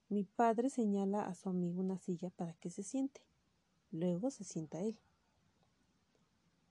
Mi 0.08 0.24
padre 0.24 0.70
señala 0.70 1.26
a 1.26 1.34
su 1.34 1.48
amigo 1.48 1.80
una 1.80 1.98
silla 1.98 2.30
para 2.30 2.54
que 2.54 2.70
se 2.70 2.82
siente. 2.82 3.22
Luego 3.92 4.30
se 4.30 4.42
sienta 4.42 4.80
él. 4.80 4.98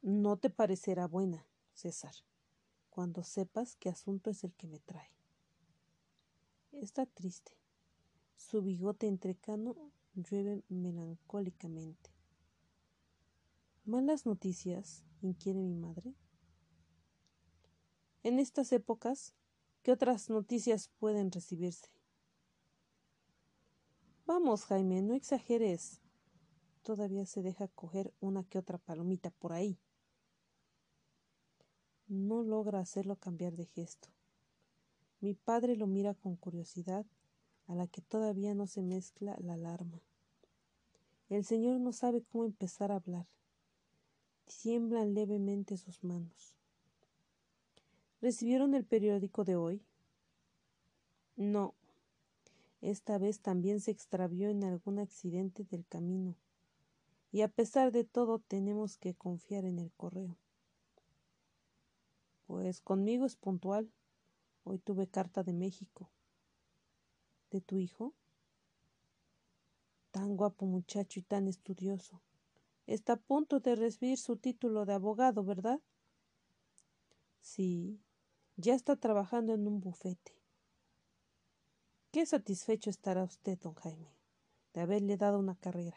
No 0.01 0.37
te 0.37 0.49
parecerá 0.49 1.07
buena, 1.07 1.45
César, 1.73 2.15
cuando 2.89 3.23
sepas 3.23 3.75
qué 3.75 3.89
asunto 3.89 4.31
es 4.31 4.43
el 4.43 4.53
que 4.53 4.67
me 4.67 4.79
trae. 4.79 5.11
Está 6.71 7.05
triste. 7.05 7.51
Su 8.35 8.63
bigote 8.63 9.07
entrecano 9.07 9.75
llueve 10.15 10.63
melancólicamente. 10.67 12.09
¿Malas 13.85 14.25
noticias? 14.25 15.03
inquiere 15.21 15.61
mi 15.61 15.75
madre. 15.75 16.15
En 18.23 18.39
estas 18.39 18.71
épocas, 18.71 19.35
¿qué 19.83 19.91
otras 19.91 20.31
noticias 20.31 20.89
pueden 20.97 21.31
recibirse? 21.31 21.87
Vamos, 24.25 24.65
Jaime, 24.65 25.03
no 25.03 25.13
exageres. 25.13 26.00
Todavía 26.83 27.25
se 27.25 27.41
deja 27.43 27.67
coger 27.67 28.13
una 28.19 28.43
que 28.43 28.57
otra 28.57 28.77
palomita 28.77 29.29
por 29.29 29.53
ahí. 29.53 29.77
No 32.07 32.43
logra 32.43 32.79
hacerlo 32.79 33.15
cambiar 33.15 33.55
de 33.55 33.65
gesto. 33.65 34.09
Mi 35.19 35.33
padre 35.33 35.75
lo 35.75 35.85
mira 35.87 36.13
con 36.15 36.35
curiosidad 36.35 37.05
a 37.67 37.75
la 37.75 37.87
que 37.87 38.01
todavía 38.01 38.55
no 38.55 38.67
se 38.67 38.81
mezcla 38.81 39.37
la 39.39 39.53
alarma. 39.53 40.01
El 41.29 41.45
señor 41.45 41.79
no 41.79 41.93
sabe 41.93 42.23
cómo 42.23 42.43
empezar 42.43 42.91
a 42.91 42.95
hablar. 42.95 43.27
Tiemblan 44.45 45.13
levemente 45.13 45.77
sus 45.77 46.03
manos. 46.03 46.55
¿Recibieron 48.21 48.73
el 48.73 48.83
periódico 48.83 49.45
de 49.45 49.55
hoy? 49.55 49.81
No. 51.37 51.73
Esta 52.81 53.17
vez 53.17 53.39
también 53.39 53.79
se 53.79 53.91
extravió 53.91 54.49
en 54.49 54.63
algún 54.63 54.99
accidente 54.99 55.63
del 55.63 55.85
camino. 55.85 56.35
Y 57.31 57.41
a 57.41 57.47
pesar 57.47 57.91
de 57.91 58.03
todo 58.03 58.39
tenemos 58.39 58.97
que 58.97 59.15
confiar 59.15 59.63
en 59.63 59.79
el 59.79 59.91
correo. 59.93 60.37
Pues 62.45 62.81
conmigo 62.81 63.25
es 63.25 63.37
puntual. 63.37 63.89
Hoy 64.63 64.79
tuve 64.79 65.07
carta 65.07 65.41
de 65.41 65.53
México. 65.53 66.11
¿De 67.49 67.61
tu 67.61 67.77
hijo? 67.77 68.13
Tan 70.11 70.35
guapo 70.35 70.65
muchacho 70.65 71.19
y 71.21 71.23
tan 71.23 71.47
estudioso. 71.47 72.21
Está 72.85 73.13
a 73.13 73.17
punto 73.17 73.61
de 73.61 73.75
recibir 73.75 74.17
su 74.17 74.35
título 74.35 74.85
de 74.85 74.93
abogado, 74.93 75.45
¿verdad? 75.45 75.79
Sí, 77.39 78.01
ya 78.57 78.75
está 78.75 78.97
trabajando 78.97 79.53
en 79.53 79.67
un 79.67 79.79
bufete. 79.79 80.33
Qué 82.11 82.25
satisfecho 82.25 82.89
estará 82.89 83.23
usted, 83.23 83.57
don 83.59 83.73
Jaime, 83.75 84.13
de 84.73 84.81
haberle 84.81 85.15
dado 85.15 85.39
una 85.39 85.55
carrera. 85.55 85.95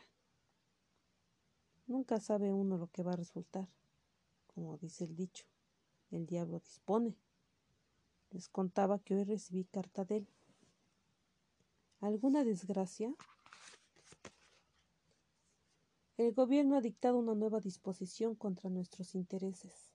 Nunca 1.87 2.21
sabe 2.21 2.53
uno 2.53 2.79
lo 2.79 2.87
que 2.89 3.03
va 3.03 3.13
a 3.13 3.17
resultar, 3.17 3.69
como 4.47 4.77
dice 4.79 5.05
el 5.05 5.15
dicho 5.15 5.47
el 6.17 6.27
diablo 6.27 6.61
dispone. 6.61 7.17
Les 8.31 8.49
contaba 8.49 8.99
que 8.99 9.15
hoy 9.15 9.25
recibí 9.25 9.65
carta 9.65 10.05
de 10.05 10.19
él. 10.19 10.29
¿Alguna 12.01 12.45
desgracia? 12.45 13.15
El 16.17 16.33
gobierno 16.33 16.77
ha 16.77 16.81
dictado 16.81 17.19
una 17.19 17.35
nueva 17.35 17.61
disposición 17.61 18.35
contra 18.35 18.71
nuestros 18.71 19.15
intereses. 19.15 19.91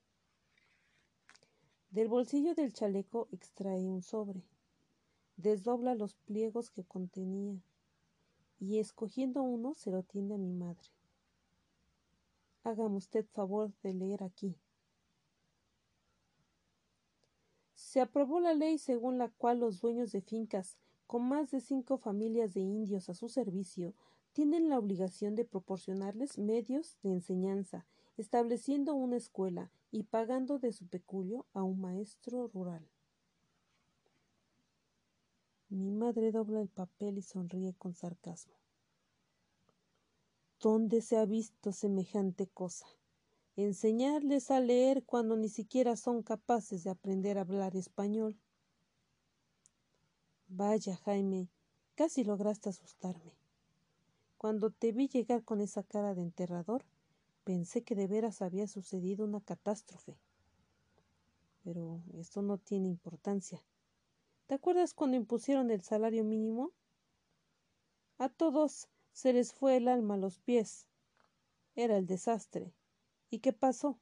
Del 1.91 2.07
bolsillo 2.07 2.53
del 2.53 2.73
chaleco 2.73 3.27
extrae 3.31 3.87
un 3.87 4.03
sobre, 4.03 4.43
desdobla 5.37 5.95
los 5.95 6.15
pliegos 6.15 6.69
que 6.69 6.83
contenía 6.83 7.59
y 8.59 8.79
escogiendo 8.79 9.41
uno 9.41 9.73
se 9.73 9.89
lo 9.89 10.03
tiende 10.03 10.35
a 10.35 10.37
mi 10.37 10.51
madre. 10.51 10.98
Hágame 12.63 12.97
usted 12.97 13.25
favor 13.25 13.73
de 13.83 13.93
leer 13.93 14.23
aquí. 14.23 14.55
Se 17.73 18.01
aprobó 18.01 18.39
la 18.39 18.53
ley 18.53 18.77
según 18.77 19.17
la 19.17 19.29
cual 19.29 19.59
los 19.59 19.81
dueños 19.81 20.11
de 20.11 20.21
fincas 20.21 20.77
con 21.07 21.27
más 21.27 21.49
de 21.49 21.59
cinco 21.59 21.97
familias 21.97 22.53
de 22.53 22.61
indios 22.61 23.09
a 23.09 23.15
su 23.15 23.29
servicio 23.29 23.95
tienen 24.33 24.69
la 24.69 24.77
obligación 24.77 25.35
de 25.35 25.45
proporcionarles 25.45 26.37
medios 26.37 26.97
de 27.01 27.13
enseñanza, 27.13 27.87
estableciendo 28.17 28.93
una 28.93 29.17
escuela 29.17 29.71
y 29.91 30.03
pagando 30.03 30.59
de 30.59 30.71
su 30.71 30.87
peculio 30.87 31.47
a 31.53 31.63
un 31.63 31.81
maestro 31.81 32.47
rural. 32.47 32.87
Mi 35.69 35.91
madre 35.91 36.31
dobla 36.31 36.61
el 36.61 36.69
papel 36.69 37.17
y 37.17 37.21
sonríe 37.21 37.73
con 37.73 37.93
sarcasmo. 37.95 38.55
¿Dónde 40.59 41.01
se 41.01 41.17
ha 41.17 41.25
visto 41.25 41.71
semejante 41.71 42.47
cosa? 42.47 42.85
enseñarles 43.63 44.51
a 44.51 44.59
leer 44.59 45.03
cuando 45.03 45.35
ni 45.35 45.49
siquiera 45.49 45.95
son 45.95 46.23
capaces 46.23 46.83
de 46.83 46.91
aprender 46.91 47.37
a 47.37 47.41
hablar 47.41 47.75
español. 47.75 48.37
Vaya, 50.47 50.95
Jaime, 50.97 51.49
casi 51.95 52.23
lograste 52.23 52.69
asustarme. 52.69 53.37
Cuando 54.37 54.71
te 54.71 54.91
vi 54.91 55.07
llegar 55.07 55.43
con 55.43 55.61
esa 55.61 55.83
cara 55.83 56.15
de 56.15 56.21
enterrador, 56.21 56.85
pensé 57.43 57.83
que 57.83 57.95
de 57.95 58.07
veras 58.07 58.41
había 58.41 58.67
sucedido 58.67 59.25
una 59.25 59.41
catástrofe. 59.41 60.17
Pero 61.63 62.01
esto 62.13 62.41
no 62.41 62.57
tiene 62.57 62.87
importancia. 62.87 63.61
¿Te 64.47 64.55
acuerdas 64.55 64.93
cuando 64.93 65.17
impusieron 65.17 65.69
el 65.69 65.81
salario 65.81 66.23
mínimo? 66.23 66.71
A 68.17 68.29
todos 68.29 68.87
se 69.19 69.33
les 69.33 69.51
fue 69.51 69.75
el 69.75 69.89
alma 69.89 70.13
a 70.13 70.17
los 70.17 70.39
pies. 70.39 70.87
Era 71.75 71.97
el 71.97 72.07
desastre. 72.07 72.73
¿Y 73.29 73.39
qué 73.39 73.51
pasó? 73.51 73.99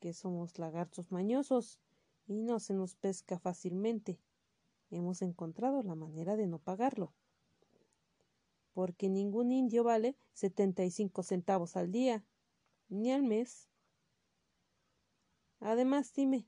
Que 0.00 0.12
somos 0.12 0.58
lagartos 0.58 1.10
mañosos 1.10 1.80
y 2.26 2.34
no 2.42 2.60
se 2.60 2.74
nos 2.74 2.94
pesca 2.94 3.38
fácilmente. 3.38 4.20
Hemos 4.90 5.22
encontrado 5.22 5.82
la 5.82 5.94
manera 5.94 6.36
de 6.36 6.46
no 6.46 6.58
pagarlo. 6.58 7.14
Porque 8.74 9.08
ningún 9.08 9.50
indio 9.50 9.82
vale 9.82 10.14
setenta 10.34 10.84
y 10.84 10.90
cinco 10.90 11.22
centavos 11.22 11.74
al 11.78 11.90
día, 11.90 12.26
ni 12.90 13.12
al 13.12 13.22
mes. 13.22 13.70
Además, 15.60 16.12
dime, 16.12 16.46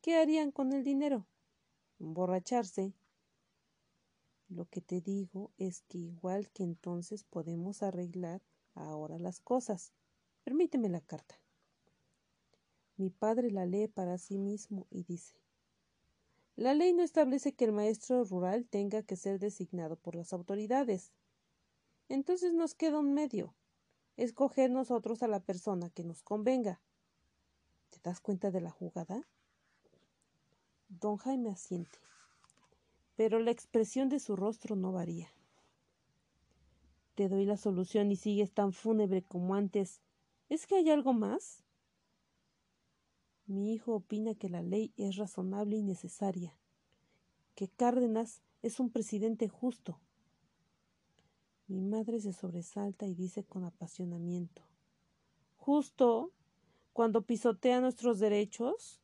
¿qué 0.00 0.16
harían 0.16 0.52
con 0.52 0.72
el 0.72 0.84
dinero? 0.84 1.26
Emborracharse. 1.98 2.94
Lo 4.50 4.66
que 4.66 4.80
te 4.80 5.00
digo 5.00 5.52
es 5.58 5.82
que 5.82 5.98
igual 5.98 6.50
que 6.50 6.64
entonces 6.64 7.22
podemos 7.22 7.84
arreglar 7.84 8.42
ahora 8.74 9.18
las 9.18 9.40
cosas. 9.40 9.92
Permíteme 10.42 10.88
la 10.88 11.00
carta. 11.00 11.36
Mi 12.96 13.10
padre 13.10 13.52
la 13.52 13.64
lee 13.64 13.86
para 13.86 14.18
sí 14.18 14.38
mismo 14.38 14.88
y 14.90 15.04
dice 15.04 15.36
La 16.56 16.74
ley 16.74 16.92
no 16.92 17.02
establece 17.02 17.54
que 17.54 17.64
el 17.64 17.72
maestro 17.72 18.24
rural 18.24 18.66
tenga 18.66 19.04
que 19.04 19.16
ser 19.16 19.38
designado 19.38 19.96
por 19.96 20.16
las 20.16 20.32
autoridades. 20.32 21.12
Entonces 22.08 22.52
nos 22.52 22.74
queda 22.74 22.98
un 22.98 23.14
medio 23.14 23.54
escoger 24.16 24.70
nosotros 24.70 25.22
a 25.22 25.28
la 25.28 25.40
persona 25.40 25.90
que 25.90 26.04
nos 26.04 26.22
convenga. 26.22 26.80
¿Te 27.90 28.00
das 28.02 28.20
cuenta 28.20 28.50
de 28.50 28.60
la 28.60 28.70
jugada? 28.70 29.26
Don 30.88 31.16
Jaime 31.16 31.50
asiente, 31.50 31.98
pero 33.20 33.38
la 33.38 33.50
expresión 33.50 34.08
de 34.08 34.18
su 34.18 34.34
rostro 34.34 34.76
no 34.76 34.92
varía. 34.92 35.28
Te 37.14 37.28
doy 37.28 37.44
la 37.44 37.58
solución 37.58 38.10
y 38.10 38.16
sigues 38.16 38.50
tan 38.50 38.72
fúnebre 38.72 39.20
como 39.22 39.54
antes 39.54 40.00
¿Es 40.48 40.66
que 40.66 40.76
hay 40.76 40.88
algo 40.88 41.12
más? 41.12 41.62
Mi 43.44 43.74
hijo 43.74 43.92
opina 43.92 44.34
que 44.34 44.48
la 44.48 44.62
ley 44.62 44.94
es 44.96 45.16
razonable 45.16 45.76
y 45.76 45.82
necesaria, 45.82 46.56
que 47.54 47.68
Cárdenas 47.68 48.40
es 48.62 48.80
un 48.80 48.88
presidente 48.88 49.48
justo. 49.48 50.00
Mi 51.66 51.82
madre 51.82 52.22
se 52.22 52.32
sobresalta 52.32 53.06
y 53.06 53.14
dice 53.14 53.44
con 53.44 53.64
apasionamiento 53.64 54.62
¿Justo? 55.58 56.32
cuando 56.94 57.20
pisotea 57.20 57.82
nuestros 57.82 58.18
derechos, 58.18 58.98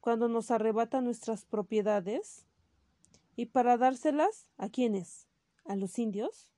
cuando 0.00 0.30
nos 0.30 0.50
arrebata 0.50 1.02
nuestras 1.02 1.44
propiedades, 1.44 2.46
y 3.36 3.46
para 3.46 3.76
dárselas 3.76 4.50
a 4.56 4.68
quiénes? 4.68 5.28
¿A 5.64 5.76
los 5.76 5.98
indios? 5.98 6.50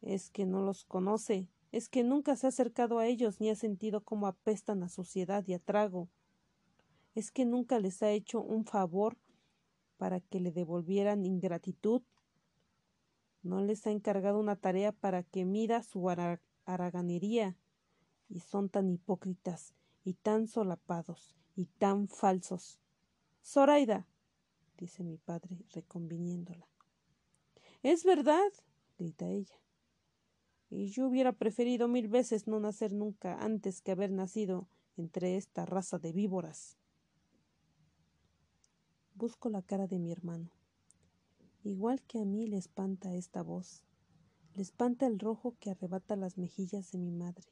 Es 0.00 0.30
que 0.30 0.46
no 0.46 0.62
los 0.62 0.84
conoce, 0.84 1.48
es 1.72 1.88
que 1.88 2.04
nunca 2.04 2.36
se 2.36 2.46
ha 2.46 2.48
acercado 2.48 2.98
a 2.98 3.06
ellos 3.06 3.40
ni 3.40 3.48
ha 3.48 3.56
sentido 3.56 4.02
cómo 4.02 4.26
apestan 4.26 4.82
a 4.82 4.88
suciedad 4.88 5.44
y 5.46 5.54
a 5.54 5.58
trago. 5.58 6.08
Es 7.14 7.30
que 7.30 7.44
nunca 7.44 7.78
les 7.78 8.02
ha 8.02 8.10
hecho 8.10 8.42
un 8.42 8.64
favor 8.64 9.16
para 9.96 10.20
que 10.20 10.40
le 10.40 10.52
devolvieran 10.52 11.24
ingratitud. 11.24 12.02
No 13.42 13.62
les 13.62 13.86
ha 13.86 13.90
encargado 13.90 14.38
una 14.38 14.56
tarea 14.56 14.92
para 14.92 15.22
que 15.22 15.44
mida 15.44 15.82
su 15.82 16.10
haraganería. 16.66 17.56
Y 18.28 18.40
son 18.40 18.68
tan 18.68 18.88
hipócritas 18.88 19.74
y 20.04 20.14
tan 20.14 20.48
solapados 20.48 21.36
y 21.54 21.66
tan 21.66 22.08
falsos. 22.08 22.78
Zoraida, 23.44 24.06
dice 24.78 25.04
mi 25.04 25.18
padre, 25.18 25.64
reconviniéndola. 25.70 26.68
Es 27.82 28.04
verdad, 28.04 28.52
grita 28.98 29.28
ella 29.28 29.62
y 30.74 30.88
yo 30.88 31.06
hubiera 31.06 31.32
preferido 31.32 31.86
mil 31.86 32.08
veces 32.08 32.46
no 32.46 32.58
nacer 32.58 32.94
nunca 32.94 33.36
antes 33.44 33.82
que 33.82 33.92
haber 33.92 34.10
nacido 34.10 34.68
entre 34.96 35.36
esta 35.36 35.66
raza 35.66 35.98
de 35.98 36.12
víboras. 36.12 36.78
Busco 39.14 39.50
la 39.50 39.60
cara 39.60 39.86
de 39.86 39.98
mi 39.98 40.10
hermano. 40.10 40.50
Igual 41.62 42.00
que 42.04 42.20
a 42.20 42.24
mí 42.24 42.46
le 42.46 42.56
espanta 42.56 43.14
esta 43.14 43.42
voz, 43.42 43.84
le 44.54 44.62
espanta 44.62 45.06
el 45.06 45.18
rojo 45.18 45.54
que 45.60 45.70
arrebata 45.70 46.16
las 46.16 46.38
mejillas 46.38 46.90
de 46.90 46.98
mi 46.98 47.10
madre. 47.10 47.44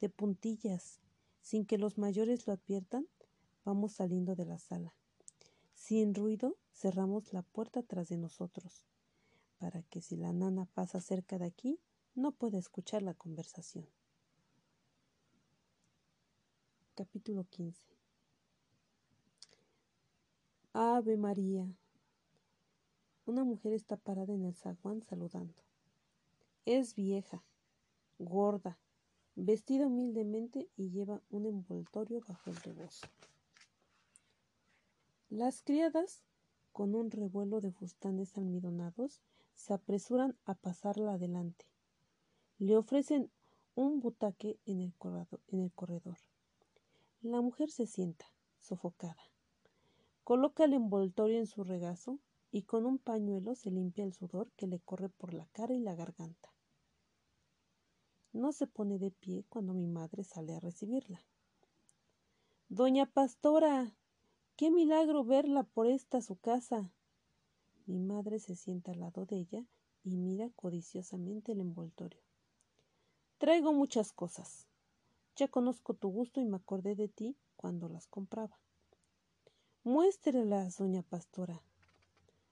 De 0.00 0.08
puntillas, 0.08 0.98
sin 1.42 1.66
que 1.66 1.76
los 1.76 1.98
mayores 1.98 2.46
lo 2.46 2.54
adviertan, 2.54 3.06
vamos 3.66 3.92
saliendo 3.92 4.34
de 4.34 4.46
la 4.46 4.58
sala. 4.58 4.94
Sin 5.90 6.14
ruido, 6.14 6.56
cerramos 6.72 7.32
la 7.32 7.42
puerta 7.42 7.82
tras 7.82 8.08
de 8.08 8.16
nosotros, 8.16 8.86
para 9.58 9.82
que 9.82 10.00
si 10.00 10.16
la 10.16 10.32
nana 10.32 10.66
pasa 10.66 11.00
cerca 11.00 11.36
de 11.36 11.46
aquí, 11.46 11.80
no 12.14 12.30
puede 12.30 12.58
escuchar 12.58 13.02
la 13.02 13.12
conversación. 13.14 13.88
Capítulo 16.94 17.42
15 17.42 17.82
Ave 20.74 21.16
María. 21.16 21.66
Una 23.26 23.42
mujer 23.42 23.72
está 23.72 23.96
parada 23.96 24.32
en 24.32 24.44
el 24.44 24.54
zaguán 24.54 25.02
saludando. 25.02 25.60
Es 26.66 26.94
vieja, 26.94 27.42
gorda, 28.20 28.78
vestida 29.34 29.88
humildemente 29.88 30.68
y 30.76 30.90
lleva 30.90 31.20
un 31.30 31.46
envoltorio 31.46 32.20
bajo 32.28 32.48
el 32.48 32.56
rebozo. 32.58 33.08
Las 35.30 35.62
criadas, 35.62 36.24
con 36.72 36.96
un 36.96 37.12
revuelo 37.12 37.60
de 37.60 37.70
fustanes 37.70 38.36
almidonados, 38.36 39.20
se 39.54 39.72
apresuran 39.72 40.36
a 40.44 40.54
pasarla 40.54 41.12
adelante. 41.12 41.66
Le 42.58 42.76
ofrecen 42.76 43.30
un 43.76 44.00
butaque 44.00 44.58
en 44.66 44.80
el, 44.80 44.92
en 45.46 45.60
el 45.60 45.72
corredor. 45.72 46.18
La 47.22 47.40
mujer 47.42 47.70
se 47.70 47.86
sienta, 47.86 48.26
sofocada. 48.58 49.22
Coloca 50.24 50.64
el 50.64 50.72
envoltorio 50.72 51.38
en 51.38 51.46
su 51.46 51.62
regazo 51.62 52.18
y 52.50 52.62
con 52.62 52.84
un 52.84 52.98
pañuelo 52.98 53.54
se 53.54 53.70
limpia 53.70 54.02
el 54.02 54.12
sudor 54.12 54.50
que 54.56 54.66
le 54.66 54.80
corre 54.80 55.10
por 55.10 55.32
la 55.32 55.46
cara 55.52 55.74
y 55.74 55.78
la 55.78 55.94
garganta. 55.94 56.52
No 58.32 58.50
se 58.50 58.66
pone 58.66 58.98
de 58.98 59.12
pie 59.12 59.44
cuando 59.48 59.74
mi 59.74 59.86
madre 59.86 60.24
sale 60.24 60.56
a 60.56 60.60
recibirla. 60.60 61.24
Doña 62.68 63.06
Pastora, 63.06 63.96
qué 64.60 64.70
milagro 64.70 65.24
verla 65.24 65.62
por 65.62 65.86
esta 65.86 66.20
su 66.20 66.36
casa. 66.36 66.92
Mi 67.86 67.98
madre 67.98 68.38
se 68.40 68.54
sienta 68.54 68.92
al 68.92 69.00
lado 69.00 69.24
de 69.24 69.36
ella 69.36 69.64
y 70.04 70.18
mira 70.18 70.50
codiciosamente 70.50 71.52
el 71.52 71.62
envoltorio. 71.62 72.20
Traigo 73.38 73.72
muchas 73.72 74.12
cosas. 74.12 74.66
Ya 75.34 75.48
conozco 75.48 75.94
tu 75.94 76.10
gusto 76.10 76.42
y 76.42 76.44
me 76.44 76.58
acordé 76.58 76.94
de 76.94 77.08
ti 77.08 77.38
cuando 77.56 77.88
las 77.88 78.06
compraba. 78.06 78.58
Muéstrelas, 79.82 80.76
doña 80.76 81.00
Pastora. 81.00 81.62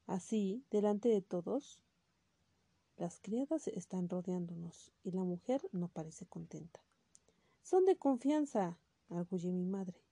Así, 0.06 0.64
delante 0.70 1.10
de 1.10 1.20
todos, 1.20 1.78
las 2.97 3.20
criadas 3.20 3.68
están 3.68 4.09
rodeándonos 4.09 4.93
y 5.05 5.10
la 5.10 5.24
mujer 5.24 5.60
no 5.72 5.89
parece 5.89 6.24
contenta. 6.24 6.80
Son 7.62 7.85
de 7.85 7.98
confianza, 7.98 8.78
arguye 9.10 9.52
mi 9.52 9.66
madre. 9.66 10.07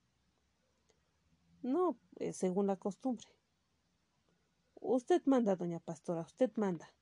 No, 1.61 1.97
eh, 2.15 2.33
según 2.33 2.67
la 2.67 2.75
costumbre. 2.75 3.27
Usted 4.79 5.21
manda, 5.25 5.55
doña 5.55 5.79
Pastora, 5.79 6.21
usted 6.21 6.51
manda. 6.55 6.93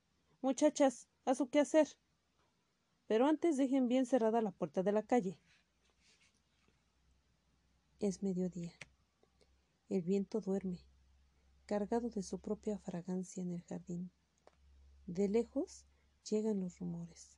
Muchachas, 0.42 1.08
a 1.24 1.34
su 1.34 1.48
hacer. 1.60 1.88
Pero 3.06 3.26
antes 3.26 3.56
dejen 3.56 3.88
bien 3.88 4.06
cerrada 4.06 4.42
la 4.42 4.50
puerta 4.50 4.82
de 4.82 4.92
la 4.92 5.02
calle. 5.02 5.38
Es 8.00 8.22
mediodía. 8.22 8.72
El 9.88 10.02
viento 10.02 10.40
duerme 10.40 10.80
cargado 11.66 12.08
de 12.10 12.22
su 12.22 12.38
propia 12.38 12.78
fragancia 12.78 13.42
en 13.42 13.50
el 13.50 13.62
jardín. 13.62 14.10
De 15.06 15.28
lejos 15.28 15.84
llegan 16.30 16.60
los 16.60 16.78
rumores, 16.78 17.36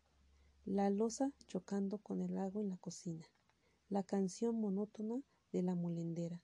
la 0.66 0.90
losa 0.90 1.32
chocando 1.47 1.99
con 1.99 2.20
el 2.20 2.36
agua 2.36 2.61
en 2.61 2.69
la 2.69 2.77
cocina, 2.77 3.27
la 3.89 4.03
canción 4.03 4.61
monótona 4.61 5.23
de 5.51 5.62
la 5.62 5.74
molendera. 5.74 6.43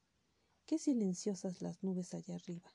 Qué 0.66 0.78
silenciosas 0.78 1.60
las 1.60 1.82
nubes 1.82 2.14
allá 2.14 2.36
arriba. 2.36 2.72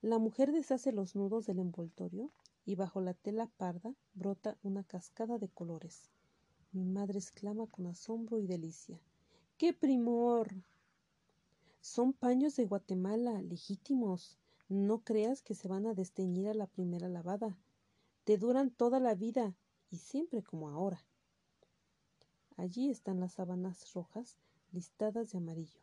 La 0.00 0.18
mujer 0.18 0.52
deshace 0.52 0.92
los 0.92 1.14
nudos 1.14 1.46
del 1.46 1.60
envoltorio 1.60 2.32
y 2.64 2.74
bajo 2.74 3.00
la 3.00 3.14
tela 3.14 3.46
parda 3.56 3.94
brota 4.14 4.58
una 4.62 4.82
cascada 4.82 5.38
de 5.38 5.48
colores. 5.48 6.10
Mi 6.72 6.84
madre 6.84 7.18
exclama 7.18 7.66
con 7.66 7.86
asombro 7.86 8.40
y 8.40 8.46
delicia. 8.46 9.00
¡Qué 9.56 9.72
primor! 9.72 10.48
Son 11.80 12.12
paños 12.12 12.56
de 12.56 12.66
Guatemala, 12.66 13.40
legítimos. 13.40 14.36
No 14.68 14.98
creas 15.04 15.42
que 15.42 15.54
se 15.54 15.68
van 15.68 15.86
a 15.86 15.94
desteñir 15.94 16.48
a 16.48 16.54
la 16.54 16.66
primera 16.66 17.08
lavada. 17.08 17.56
Te 18.24 18.36
duran 18.36 18.70
toda 18.70 19.00
la 19.00 19.14
vida 19.14 19.56
y 19.90 19.98
siempre 19.98 20.42
como 20.42 20.68
ahora. 20.68 21.04
Allí 22.56 22.90
están 22.90 23.20
las 23.20 23.34
sábanas 23.34 23.92
rojas 23.94 24.36
listadas 24.72 25.30
de 25.30 25.38
amarillo, 25.38 25.80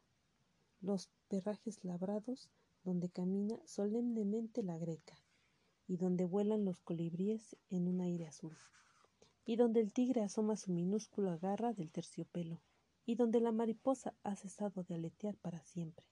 los 0.85 1.09
perrajes 1.27 1.83
labrados 1.83 2.49
donde 2.83 3.09
camina 3.09 3.59
solemnemente 3.65 4.61
la 4.61 4.77
greca 4.77 5.17
y 5.87 5.97
donde 5.97 6.25
vuelan 6.25 6.63
los 6.63 6.79
colibríes 6.79 7.57
en 7.69 7.87
un 7.87 8.01
aire 8.01 8.27
azul, 8.27 8.55
y 9.45 9.55
donde 9.55 9.81
el 9.81 9.93
tigre 9.93 10.21
asoma 10.21 10.55
su 10.55 10.71
minúscula 10.71 11.37
garra 11.37 11.73
del 11.73 11.91
terciopelo 11.91 12.61
y 13.05 13.15
donde 13.15 13.39
la 13.39 13.51
mariposa 13.51 14.15
ha 14.23 14.35
cesado 14.35 14.83
de 14.83 14.95
aletear 14.95 15.35
para 15.37 15.63
siempre. 15.63 16.05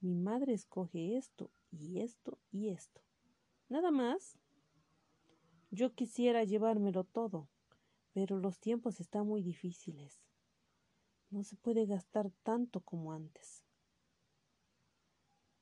Mi 0.00 0.14
madre 0.14 0.52
escoge 0.52 1.16
esto 1.16 1.50
y 1.70 2.00
esto 2.00 2.38
y 2.50 2.68
esto. 2.68 3.00
Nada 3.68 3.90
más. 3.90 4.38
Yo 5.72 5.94
quisiera 5.94 6.44
llevármelo 6.44 7.04
todo, 7.04 7.48
pero 8.12 8.38
los 8.38 8.60
tiempos 8.60 9.00
están 9.00 9.26
muy 9.26 9.42
difíciles. 9.42 10.25
No 11.36 11.44
se 11.44 11.54
puede 11.54 11.84
gastar 11.84 12.30
tanto 12.44 12.80
como 12.80 13.12
antes. 13.12 13.62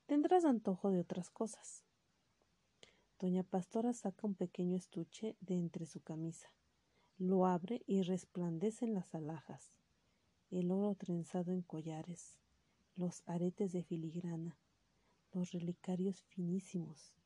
Tendrás 0.07 0.45
antojo 0.45 0.93
de 0.93 1.01
otras 1.01 1.31
cosas. 1.31 1.83
Doña 3.19 3.43
Pastora 3.43 3.93
saca 3.93 4.25
un 4.25 4.37
pequeño 4.37 4.77
estuche 4.77 5.37
de 5.41 5.55
entre 5.55 5.87
su 5.87 6.01
camisa, 6.01 6.49
lo 7.19 7.45
abre 7.45 7.83
y 7.89 8.03
resplandecen 8.03 8.95
las 8.95 9.13
alhajas 9.17 9.73
el 10.53 10.71
oro 10.71 10.95
trenzado 10.95 11.51
en 11.51 11.63
collares, 11.63 12.39
los 12.95 13.25
aretes 13.27 13.73
de 13.73 13.83
filigrana, 13.83 14.57
los 15.33 15.51
relicarios 15.51 16.23
finísimos. 16.23 17.17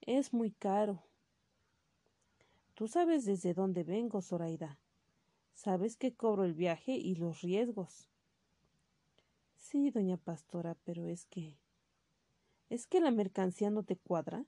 Es 0.00 0.32
muy 0.32 0.50
caro. 0.50 1.02
Tú 2.72 2.88
sabes 2.88 3.26
desde 3.26 3.52
dónde 3.52 3.84
vengo, 3.84 4.22
Zoraida. 4.22 4.78
Sabes 5.58 5.96
que 5.96 6.14
cobro 6.14 6.44
el 6.44 6.54
viaje 6.54 6.92
y 6.92 7.16
los 7.16 7.40
riesgos. 7.40 8.08
Sí, 9.56 9.90
doña 9.90 10.16
Pastora, 10.16 10.76
pero 10.84 11.04
es 11.04 11.26
que. 11.26 11.58
¿Es 12.70 12.86
que 12.86 13.00
la 13.00 13.10
mercancía 13.10 13.68
no 13.68 13.82
te 13.82 13.96
cuadra? 13.96 14.44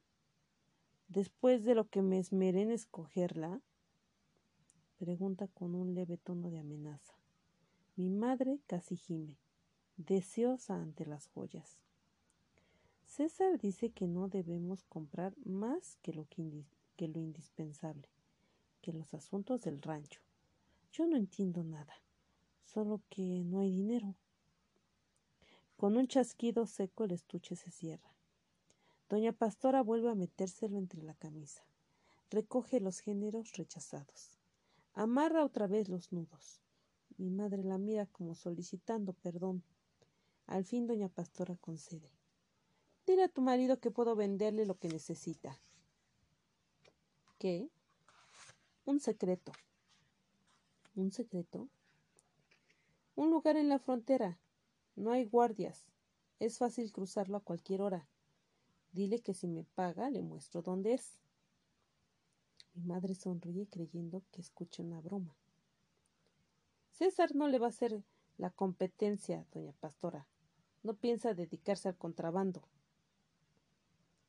Después 1.09 1.65
de 1.65 1.74
lo 1.74 1.89
que 1.89 2.01
me 2.01 2.20
esmeré 2.20 2.62
en 2.62 2.70
escogerla, 2.70 3.61
pregunta 5.01 5.49
con 5.49 5.74
un 5.74 5.95
leve 5.95 6.16
tono 6.16 6.49
de 6.49 6.61
amenaza. 6.61 7.15
Mi 7.97 8.09
madre 8.09 8.61
casi 8.69 8.95
gime, 8.95 9.37
deseosa 9.97 10.77
ante 10.77 11.07
las 11.07 11.27
joyas. 11.27 11.81
César 13.05 13.59
dice 13.59 13.91
que 13.91 14.07
no 14.07 14.28
debemos 14.28 14.85
comprar 14.85 15.35
más 15.45 15.97
que 16.03 16.12
lo, 16.12 16.28
que 16.28 17.09
lo 17.09 17.19
indispensable, 17.19 18.09
que 18.81 18.93
los 18.93 19.12
asuntos 19.12 19.62
del 19.62 19.82
rancho. 19.82 20.20
Yo 20.93 21.07
no 21.07 21.17
entiendo 21.17 21.62
nada, 21.62 21.95
solo 22.65 23.01
que 23.09 23.45
no 23.45 23.61
hay 23.61 23.71
dinero. 23.71 24.17
Con 25.77 25.97
un 25.97 26.09
chasquido 26.09 26.67
seco 26.67 27.05
el 27.05 27.12
estuche 27.12 27.55
se 27.55 27.71
cierra. 27.71 28.11
Doña 29.09 29.33
Pastora 29.33 29.83
vuelve 29.83 30.11
a 30.11 30.15
metérselo 30.15 30.79
entre 30.79 31.03
la 31.03 31.15
camisa. 31.15 31.62
Recoge 32.31 32.81
los 32.81 33.01
géneros 33.01 33.53
rechazados. 33.57 34.39
Amarra 34.93 35.45
otra 35.45 35.67
vez 35.67 35.89
los 35.89 36.12
nudos. 36.12 36.61
Mi 37.17 37.31
madre 37.31 37.62
la 37.62 37.79
mira 37.79 38.07
como 38.07 38.35
solicitando 38.35 39.12
perdón. 39.12 39.62
Al 40.47 40.65
fin 40.65 40.87
doña 40.87 41.09
Pastora 41.09 41.57
concede. 41.57 42.11
Dile 43.07 43.25
a 43.25 43.29
tu 43.29 43.43
marido 43.43 43.81
que 43.81 43.91
puedo 43.91 44.17
venderle 44.17 44.67
lo 44.67 44.79
que 44.79 44.89
necesita. 44.89 45.59
¿Qué? 47.39 47.69
Un 48.85 49.01
secreto. 49.01 49.53
¿Un 50.95 51.12
secreto? 51.12 51.69
Un 53.15 53.31
lugar 53.31 53.57
en 53.57 53.69
la 53.69 53.79
frontera. 53.79 54.39
No 54.97 55.12
hay 55.12 55.25
guardias. 55.25 55.87
Es 56.41 56.59
fácil 56.59 56.91
cruzarlo 56.91 57.37
a 57.37 57.45
cualquier 57.45 57.83
hora. 57.83 58.09
Dile 58.93 59.21
que 59.21 59.35
si 59.35 59.47
me 59.47 59.65
paga 59.65 60.11
le 60.11 60.21
muestro 60.21 60.62
dónde 60.62 60.95
es. 60.95 61.19
Mi 62.75 62.83
madre 62.83 63.15
sonríe 63.15 63.69
creyendo 63.69 64.23
que 64.33 64.41
escucha 64.41 64.83
una 64.83 65.01
broma. 65.01 65.37
César 66.91 67.35
no 67.35 67.47
le 67.47 67.59
va 67.59 67.67
a 67.67 67.71
hacer 67.71 68.03
la 68.37 68.51
competencia, 68.51 69.47
doña 69.53 69.73
Pastora. 69.81 70.27
No 70.83 70.95
piensa 70.95 71.35
dedicarse 71.35 71.89
al 71.89 71.97
contrabando. 71.97 72.62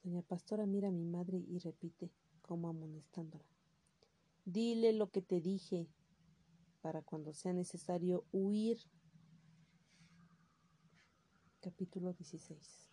Doña 0.04 0.22
Pastora 0.22 0.66
mira 0.66 0.90
a 0.90 0.92
mi 0.92 1.06
madre 1.06 1.38
y 1.38 1.60
repite, 1.60 2.12
como 2.42 2.70
amonestándola. 2.70 3.46
Dile 4.46 4.94
lo 4.94 5.12
que 5.12 5.22
te 5.22 5.40
dije, 5.40 5.88
para 6.82 7.02
cuando 7.02 7.34
sea 7.34 7.54
necesario 7.54 8.26
huir. 8.32 8.80
Capítulo 11.62 12.14
16 12.14 12.90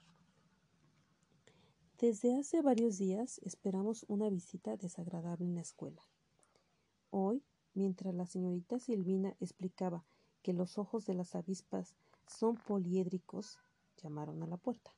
Desde 1.98 2.36
hace 2.36 2.60
varios 2.62 2.98
días 2.98 3.40
esperamos 3.44 4.04
una 4.08 4.28
visita 4.28 4.76
desagradable 4.76 5.46
en 5.46 5.54
la 5.54 5.62
escuela. 5.62 6.02
Hoy 7.10 7.42
mientras 7.74 8.14
la 8.14 8.26
señorita 8.26 8.78
Silvina 8.78 9.36
explicaba 9.40 10.04
que 10.42 10.52
los 10.52 10.78
ojos 10.78 11.06
de 11.06 11.14
las 11.14 11.34
avispas 11.34 11.94
son 12.26 12.56
poliédricos, 12.56 13.58
llamaron 14.02 14.42
a 14.42 14.46
la 14.46 14.56
puerta. 14.56 14.94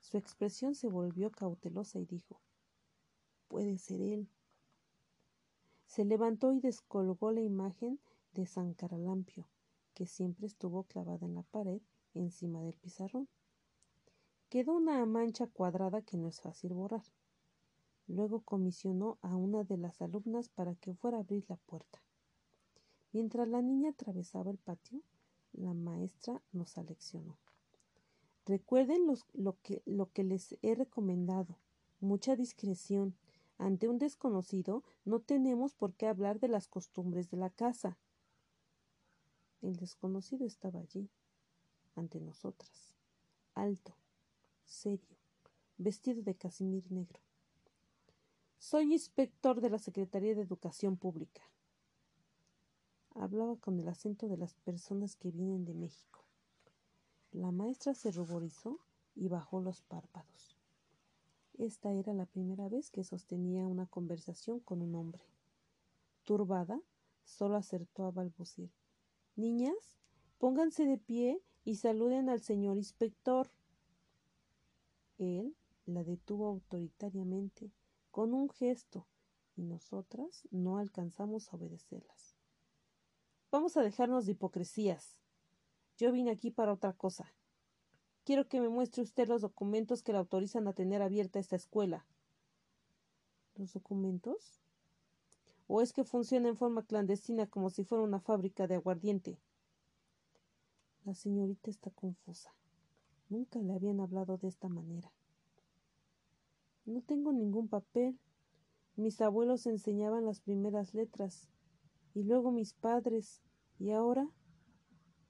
Su 0.00 0.18
expresión 0.18 0.74
se 0.74 0.88
volvió 0.88 1.30
cautelosa 1.30 1.98
y 1.98 2.04
dijo 2.04 2.40
Puede 3.48 3.78
ser 3.78 4.00
él. 4.00 4.28
Se 5.86 6.04
levantó 6.04 6.52
y 6.52 6.60
descolgó 6.60 7.32
la 7.32 7.40
imagen 7.40 7.98
de 8.32 8.46
San 8.46 8.74
Caralampio, 8.74 9.48
que 9.94 10.06
siempre 10.06 10.46
estuvo 10.46 10.84
clavada 10.84 11.26
en 11.26 11.34
la 11.34 11.42
pared 11.42 11.80
encima 12.14 12.60
del 12.62 12.74
pizarrón. 12.74 13.28
Quedó 14.48 14.74
una 14.74 15.04
mancha 15.06 15.46
cuadrada 15.46 16.02
que 16.02 16.16
no 16.16 16.28
es 16.28 16.40
fácil 16.40 16.74
borrar. 16.74 17.04
Luego 18.06 18.40
comisionó 18.40 19.18
a 19.22 19.34
una 19.36 19.64
de 19.64 19.76
las 19.76 20.00
alumnas 20.00 20.48
para 20.48 20.74
que 20.76 20.94
fuera 20.94 21.16
a 21.16 21.20
abrir 21.20 21.44
la 21.48 21.56
puerta. 21.56 22.00
Mientras 23.12 23.48
la 23.48 23.62
niña 23.62 23.90
atravesaba 23.90 24.50
el 24.50 24.58
patio, 24.58 25.00
la 25.52 25.72
maestra 25.72 26.42
nos 26.52 26.76
aleccionó. 26.78 27.38
Recuerden 28.44 29.06
lo, 29.32 29.56
que, 29.62 29.82
lo 29.86 30.12
que 30.12 30.22
les 30.22 30.56
he 30.62 30.74
recomendado, 30.74 31.58
mucha 31.98 32.36
discreción. 32.36 33.16
Ante 33.58 33.88
un 33.88 33.98
desconocido 33.98 34.84
no 35.04 35.20
tenemos 35.20 35.74
por 35.74 35.94
qué 35.94 36.06
hablar 36.06 36.40
de 36.40 36.48
las 36.48 36.68
costumbres 36.68 37.30
de 37.30 37.38
la 37.38 37.50
casa. 37.50 37.98
El 39.62 39.76
desconocido 39.76 40.46
estaba 40.46 40.80
allí, 40.80 41.08
ante 41.94 42.20
nosotras, 42.20 42.94
alto, 43.54 43.96
serio, 44.64 45.16
vestido 45.78 46.22
de 46.22 46.34
casimir 46.34 46.92
negro. 46.92 47.20
Soy 48.58 48.92
inspector 48.92 49.60
de 49.60 49.70
la 49.70 49.78
Secretaría 49.78 50.34
de 50.34 50.42
Educación 50.42 50.96
Pública. 50.96 51.42
Hablaba 53.14 53.56
con 53.56 53.80
el 53.80 53.88
acento 53.88 54.28
de 54.28 54.36
las 54.36 54.54
personas 54.54 55.16
que 55.16 55.30
vienen 55.30 55.64
de 55.64 55.72
México. 55.72 56.24
La 57.32 57.50
maestra 57.50 57.94
se 57.94 58.10
ruborizó 58.10 58.80
y 59.14 59.28
bajó 59.28 59.60
los 59.60 59.80
párpados. 59.82 60.55
Esta 61.58 61.90
era 61.92 62.12
la 62.12 62.26
primera 62.26 62.68
vez 62.68 62.90
que 62.90 63.02
sostenía 63.02 63.66
una 63.66 63.86
conversación 63.86 64.60
con 64.60 64.82
un 64.82 64.94
hombre. 64.94 65.24
Turbada, 66.24 66.82
solo 67.24 67.56
acertó 67.56 68.04
a 68.04 68.10
balbucear. 68.10 68.70
Niñas, 69.36 69.98
pónganse 70.38 70.84
de 70.84 70.98
pie 70.98 71.40
y 71.64 71.76
saluden 71.76 72.28
al 72.28 72.42
señor 72.42 72.76
inspector. 72.76 73.50
Él 75.16 75.56
la 75.86 76.04
detuvo 76.04 76.46
autoritariamente 76.46 77.72
con 78.10 78.34
un 78.34 78.50
gesto 78.50 79.06
y 79.56 79.62
nosotras 79.62 80.46
no 80.50 80.76
alcanzamos 80.76 81.50
a 81.50 81.56
obedecerlas. 81.56 82.36
Vamos 83.50 83.78
a 83.78 83.82
dejarnos 83.82 84.26
de 84.26 84.32
hipocresías. 84.32 85.16
Yo 85.96 86.12
vine 86.12 86.32
aquí 86.32 86.50
para 86.50 86.74
otra 86.74 86.92
cosa. 86.92 87.32
Quiero 88.26 88.48
que 88.48 88.60
me 88.60 88.68
muestre 88.68 89.04
usted 89.04 89.28
los 89.28 89.40
documentos 89.40 90.02
que 90.02 90.10
le 90.10 90.18
autorizan 90.18 90.66
a 90.66 90.72
tener 90.72 91.00
abierta 91.00 91.38
esta 91.38 91.54
escuela. 91.54 92.04
¿Los 93.54 93.72
documentos? 93.72 94.60
¿O 95.68 95.80
es 95.80 95.92
que 95.92 96.02
funciona 96.02 96.48
en 96.48 96.56
forma 96.56 96.82
clandestina 96.82 97.46
como 97.46 97.70
si 97.70 97.84
fuera 97.84 98.02
una 98.02 98.18
fábrica 98.18 98.66
de 98.66 98.74
aguardiente? 98.74 99.38
La 101.04 101.14
señorita 101.14 101.70
está 101.70 101.92
confusa. 101.92 102.52
Nunca 103.28 103.60
le 103.60 103.72
habían 103.72 104.00
hablado 104.00 104.38
de 104.38 104.48
esta 104.48 104.68
manera. 104.68 105.12
No 106.84 107.02
tengo 107.02 107.32
ningún 107.32 107.68
papel. 107.68 108.18
Mis 108.96 109.20
abuelos 109.20 109.68
enseñaban 109.68 110.24
las 110.24 110.40
primeras 110.40 110.94
letras, 110.94 111.48
y 112.12 112.24
luego 112.24 112.50
mis 112.50 112.74
padres, 112.74 113.40
y 113.78 113.92
ahora, 113.92 114.28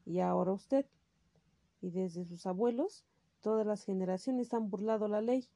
y 0.07 0.21
ahora 0.21 0.53
usted. 0.53 0.87
Y 1.87 1.91
desde 1.93 2.25
sus 2.25 2.47
abuelos, 2.47 3.05
todas 3.41 3.65
las 3.65 3.85
generaciones 3.85 4.53
han 4.53 4.71
burlado 4.71 5.07
la 5.07 5.21
ley. 5.21 5.49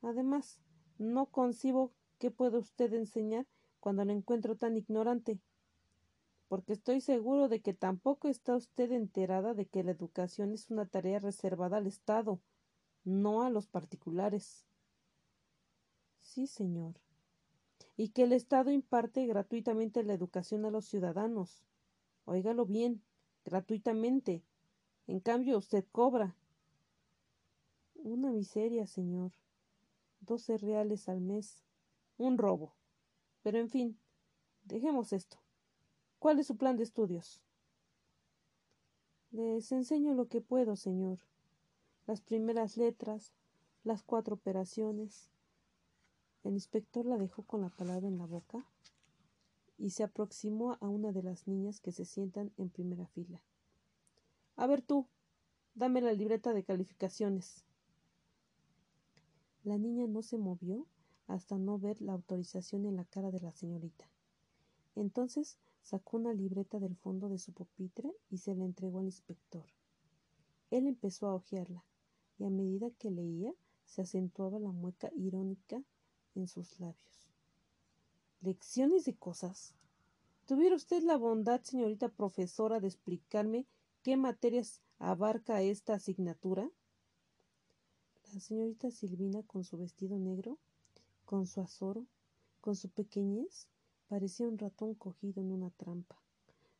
Además, 0.00 0.60
no 0.98 1.26
concibo 1.26 1.92
qué 2.20 2.30
puede 2.30 2.58
usted 2.58 2.94
enseñar 2.94 3.44
cuando 3.80 4.04
lo 4.04 4.12
encuentro 4.12 4.54
tan 4.54 4.76
ignorante, 4.76 5.40
porque 6.46 6.74
estoy 6.74 7.00
seguro 7.00 7.48
de 7.48 7.60
que 7.60 7.74
tampoco 7.74 8.28
está 8.28 8.54
usted 8.54 8.92
enterada 8.92 9.52
de 9.52 9.66
que 9.66 9.82
la 9.82 9.90
educación 9.90 10.52
es 10.52 10.70
una 10.70 10.86
tarea 10.86 11.18
reservada 11.18 11.78
al 11.78 11.88
Estado, 11.88 12.38
no 13.02 13.42
a 13.42 13.50
los 13.50 13.66
particulares. 13.66 14.64
Sí, 16.20 16.46
señor. 16.46 17.00
Y 17.96 18.10
que 18.10 18.22
el 18.22 18.32
Estado 18.32 18.70
imparte 18.70 19.26
gratuitamente 19.26 20.04
la 20.04 20.14
educación 20.14 20.64
a 20.66 20.70
los 20.70 20.84
ciudadanos. 20.86 21.64
Óigalo 22.26 22.64
bien, 22.64 23.02
gratuitamente. 23.44 24.44
En 25.06 25.20
cambio, 25.20 25.58
usted 25.58 25.84
cobra. 25.92 26.34
Una 27.94 28.30
miseria, 28.32 28.86
señor. 28.86 29.32
Doce 30.20 30.58
reales 30.58 31.08
al 31.08 31.20
mes. 31.20 31.62
Un 32.18 32.38
robo. 32.38 32.74
Pero 33.42 33.58
en 33.58 33.68
fin, 33.68 33.98
dejemos 34.64 35.12
esto. 35.12 35.38
¿Cuál 36.18 36.38
es 36.40 36.46
su 36.46 36.56
plan 36.56 36.76
de 36.76 36.82
estudios? 36.82 37.40
Les 39.30 39.70
enseño 39.70 40.14
lo 40.14 40.28
que 40.28 40.40
puedo, 40.40 40.76
señor. 40.76 41.18
Las 42.06 42.20
primeras 42.20 42.76
letras, 42.76 43.32
las 43.84 44.02
cuatro 44.02 44.34
operaciones, 44.34 45.30
el 46.42 46.54
inspector 46.54 47.04
la 47.06 47.18
dejó 47.18 47.42
con 47.42 47.60
la 47.60 47.68
palabra 47.68 48.06
en 48.06 48.18
la 48.18 48.26
boca 48.26 48.64
y 49.78 49.90
se 49.90 50.04
aproximó 50.04 50.78
a 50.80 50.88
una 50.88 51.12
de 51.12 51.22
las 51.22 51.46
niñas 51.46 51.80
que 51.80 51.92
se 51.92 52.04
sientan 52.04 52.52
en 52.56 52.70
primera 52.70 53.06
fila. 53.08 53.42
A 54.56 54.66
ver 54.66 54.80
tú, 54.80 55.06
dame 55.74 56.00
la 56.00 56.12
libreta 56.12 56.54
de 56.54 56.64
calificaciones. 56.64 57.64
La 59.64 59.76
niña 59.76 60.06
no 60.06 60.22
se 60.22 60.38
movió 60.38 60.86
hasta 61.26 61.58
no 61.58 61.78
ver 61.78 62.00
la 62.00 62.14
autorización 62.14 62.86
en 62.86 62.96
la 62.96 63.04
cara 63.04 63.30
de 63.30 63.40
la 63.40 63.52
señorita. 63.52 64.08
Entonces 64.94 65.58
sacó 65.82 66.16
una 66.16 66.32
libreta 66.32 66.78
del 66.78 66.96
fondo 66.96 67.28
de 67.28 67.38
su 67.38 67.52
pupitre 67.52 68.10
y 68.30 68.38
se 68.38 68.54
la 68.54 68.64
entregó 68.64 69.00
al 69.00 69.06
inspector. 69.06 69.66
Él 70.70 70.86
empezó 70.86 71.28
a 71.28 71.34
hojearla, 71.34 71.84
y 72.38 72.44
a 72.44 72.50
medida 72.50 72.90
que 72.98 73.10
leía 73.10 73.52
se 73.84 74.02
acentuaba 74.02 74.58
la 74.58 74.72
mueca 74.72 75.10
irónica 75.14 75.82
en 76.34 76.48
sus 76.48 76.80
labios. 76.80 77.30
¿Lecciones 78.40 79.04
de 79.04 79.14
cosas? 79.14 79.74
¿Tuviera 80.46 80.76
usted 80.76 81.02
la 81.02 81.16
bondad, 81.16 81.60
señorita 81.62 82.08
profesora, 82.08 82.80
de 82.80 82.88
explicarme 82.88 83.66
qué 84.06 84.16
materias 84.16 84.80
abarca 85.00 85.62
esta 85.62 85.94
asignatura? 85.94 86.70
La 88.32 88.38
señorita 88.38 88.88
Silvina, 88.92 89.42
con 89.42 89.64
su 89.64 89.76
vestido 89.78 90.16
negro, 90.16 90.60
con 91.24 91.48
su 91.48 91.60
azoro, 91.60 92.06
con 92.60 92.76
su 92.76 92.88
pequeñez, 92.88 93.66
parecía 94.06 94.46
un 94.46 94.58
ratón 94.58 94.94
cogido 94.94 95.42
en 95.42 95.50
una 95.50 95.70
trampa. 95.70 96.22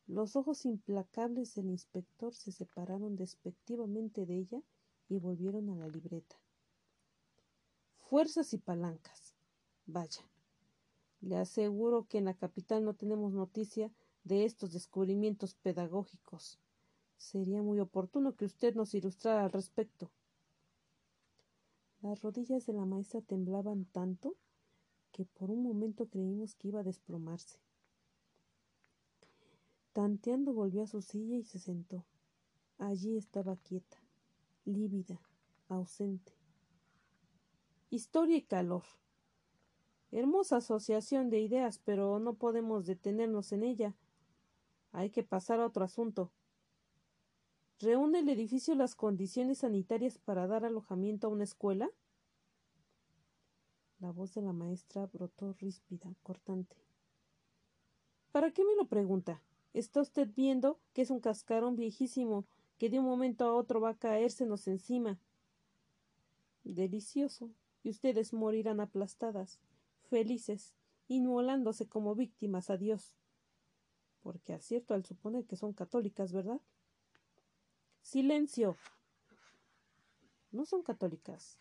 Los 0.06 0.36
ojos 0.36 0.64
implacables 0.66 1.52
del 1.56 1.66
inspector 1.66 2.32
se 2.32 2.52
separaron 2.52 3.16
despectivamente 3.16 4.24
de 4.24 4.38
ella 4.38 4.62
y 5.08 5.18
volvieron 5.18 5.68
a 5.70 5.74
la 5.74 5.88
libreta. 5.88 6.36
Fuerzas 8.08 8.52
y 8.52 8.58
palancas. 8.58 9.34
Vaya, 9.86 10.30
le 11.20 11.38
aseguro 11.38 12.06
que 12.06 12.18
en 12.18 12.26
la 12.26 12.34
capital 12.34 12.84
no 12.84 12.94
tenemos 12.94 13.32
noticia 13.32 13.90
de 14.22 14.44
estos 14.44 14.72
descubrimientos 14.72 15.56
pedagógicos. 15.56 16.60
Sería 17.16 17.62
muy 17.62 17.80
oportuno 17.80 18.34
que 18.36 18.44
usted 18.44 18.74
nos 18.74 18.94
ilustrara 18.94 19.44
al 19.44 19.52
respecto. 19.52 20.10
Las 22.02 22.22
rodillas 22.22 22.66
de 22.66 22.72
la 22.72 22.84
maestra 22.84 23.20
temblaban 23.20 23.84
tanto 23.86 24.36
que 25.12 25.24
por 25.24 25.50
un 25.50 25.62
momento 25.62 26.06
creímos 26.08 26.54
que 26.54 26.68
iba 26.68 26.80
a 26.80 26.84
desplomarse. 26.84 27.58
Tanteando 29.92 30.52
volvió 30.52 30.82
a 30.82 30.86
su 30.86 31.00
silla 31.00 31.36
y 31.36 31.44
se 31.44 31.58
sentó. 31.58 32.04
Allí 32.78 33.16
estaba 33.16 33.56
quieta, 33.56 33.96
lívida, 34.66 35.18
ausente. 35.68 36.34
Historia 37.88 38.36
y 38.36 38.42
calor. 38.42 38.82
Hermosa 40.12 40.58
asociación 40.58 41.30
de 41.30 41.40
ideas, 41.40 41.80
pero 41.82 42.18
no 42.18 42.34
podemos 42.34 42.84
detenernos 42.84 43.52
en 43.52 43.64
ella. 43.64 43.96
Hay 44.92 45.08
que 45.08 45.22
pasar 45.22 45.60
a 45.60 45.66
otro 45.66 45.84
asunto. 45.84 46.30
¿Reúne 47.78 48.20
el 48.20 48.28
edificio 48.30 48.74
las 48.74 48.94
condiciones 48.94 49.58
sanitarias 49.58 50.16
para 50.16 50.46
dar 50.46 50.64
alojamiento 50.64 51.26
a 51.26 51.30
una 51.30 51.44
escuela? 51.44 51.90
La 53.98 54.10
voz 54.12 54.32
de 54.34 54.40
la 54.40 54.54
maestra 54.54 55.06
brotó 55.06 55.52
ríspida, 55.52 56.14
cortante. 56.22 56.76
¿Para 58.32 58.50
qué 58.50 58.64
me 58.64 58.74
lo 58.76 58.86
pregunta? 58.86 59.42
Está 59.74 60.00
usted 60.00 60.28
viendo 60.34 60.80
que 60.94 61.02
es 61.02 61.10
un 61.10 61.20
cascarón 61.20 61.76
viejísimo 61.76 62.46
que 62.78 62.88
de 62.88 62.98
un 62.98 63.04
momento 63.04 63.44
a 63.44 63.54
otro 63.54 63.80
va 63.80 63.90
a 63.90 63.98
caérsenos 63.98 64.68
encima. 64.68 65.18
Delicioso. 66.64 67.50
Y 67.82 67.90
ustedes 67.90 68.32
morirán 68.32 68.80
aplastadas 68.80 69.60
felices, 70.08 70.74
inmolándose 71.06 71.86
como 71.86 72.14
víctimas 72.14 72.68
a 72.68 72.76
Dios. 72.76 73.14
Porque 74.22 74.54
acierto 74.54 74.94
al 74.94 75.04
suponer 75.04 75.44
que 75.44 75.56
son 75.56 75.72
católicas, 75.72 76.32
¿verdad? 76.32 76.60
Silencio. 78.06 78.76
no 80.52 80.64
son 80.64 80.84
católicas. 80.84 81.58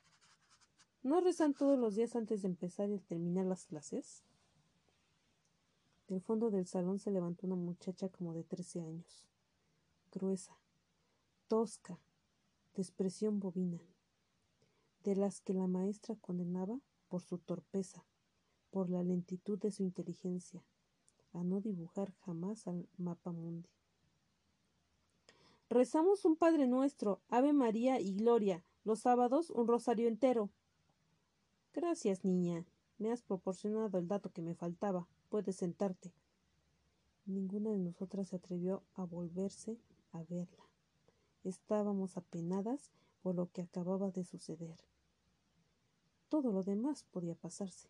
¿No 1.01 1.19
rezan 1.19 1.55
todos 1.55 1.79
los 1.79 1.95
días 1.95 2.15
antes 2.15 2.43
de 2.43 2.49
empezar 2.49 2.91
y 2.91 2.99
terminar 2.99 3.47
las 3.47 3.65
clases? 3.65 4.21
Del 6.07 6.21
fondo 6.21 6.51
del 6.51 6.67
salón 6.67 6.99
se 6.99 7.09
levantó 7.09 7.47
una 7.47 7.55
muchacha 7.55 8.09
como 8.09 8.35
de 8.35 8.43
trece 8.43 8.79
años, 8.79 9.25
gruesa, 10.11 10.55
tosca, 11.47 11.97
de 12.75 12.83
expresión 12.83 13.39
bovina, 13.39 13.81
de 15.03 15.15
las 15.15 15.41
que 15.41 15.55
la 15.55 15.65
maestra 15.65 16.15
condenaba 16.15 16.79
por 17.07 17.23
su 17.23 17.39
torpeza, 17.39 18.05
por 18.69 18.91
la 18.91 19.01
lentitud 19.01 19.57
de 19.57 19.71
su 19.71 19.81
inteligencia, 19.81 20.63
a 21.33 21.43
no 21.43 21.59
dibujar 21.59 22.13
jamás 22.19 22.67
al 22.67 22.87
mapa 22.97 23.31
mundi. 23.31 23.74
Rezamos 25.75 26.23
un 26.23 26.37
Padre 26.37 26.67
Nuestro, 26.67 27.19
Ave 27.27 27.51
María 27.51 27.99
y 27.99 28.13
Gloria, 28.13 28.63
los 28.85 29.01
sábados 29.01 29.49
un 29.49 29.67
rosario 29.67 30.07
entero. 30.07 30.49
Gracias, 31.73 32.23
niña. 32.23 32.63
Me 32.97 33.11
has 33.11 33.21
proporcionado 33.21 33.97
el 33.97 34.07
dato 34.07 34.29
que 34.29 34.41
me 34.41 34.55
faltaba. 34.55 35.05
Puedes 35.27 35.57
sentarte. 35.57 36.13
Ninguna 37.25 37.71
de 37.71 37.79
nosotras 37.79 38.29
se 38.29 38.37
atrevió 38.37 38.83
a 38.93 39.03
volverse 39.03 39.77
a 40.13 40.23
verla. 40.23 40.63
Estábamos 41.43 42.15
apenadas 42.15 42.89
por 43.21 43.35
lo 43.35 43.51
que 43.51 43.61
acababa 43.61 44.11
de 44.11 44.23
suceder. 44.23 44.77
Todo 46.29 46.53
lo 46.53 46.63
demás 46.63 47.03
podía 47.11 47.35
pasarse, 47.35 47.89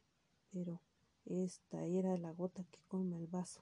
pero 0.51 0.81
esta 1.27 1.85
era 1.85 2.17
la 2.17 2.31
gota 2.31 2.63
que 2.63 2.79
colma 2.87 3.17
el 3.19 3.27
vaso. 3.27 3.61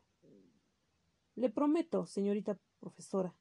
Le 1.36 1.50
prometo, 1.50 2.06
señorita 2.06 2.58
profesora, 2.80 3.36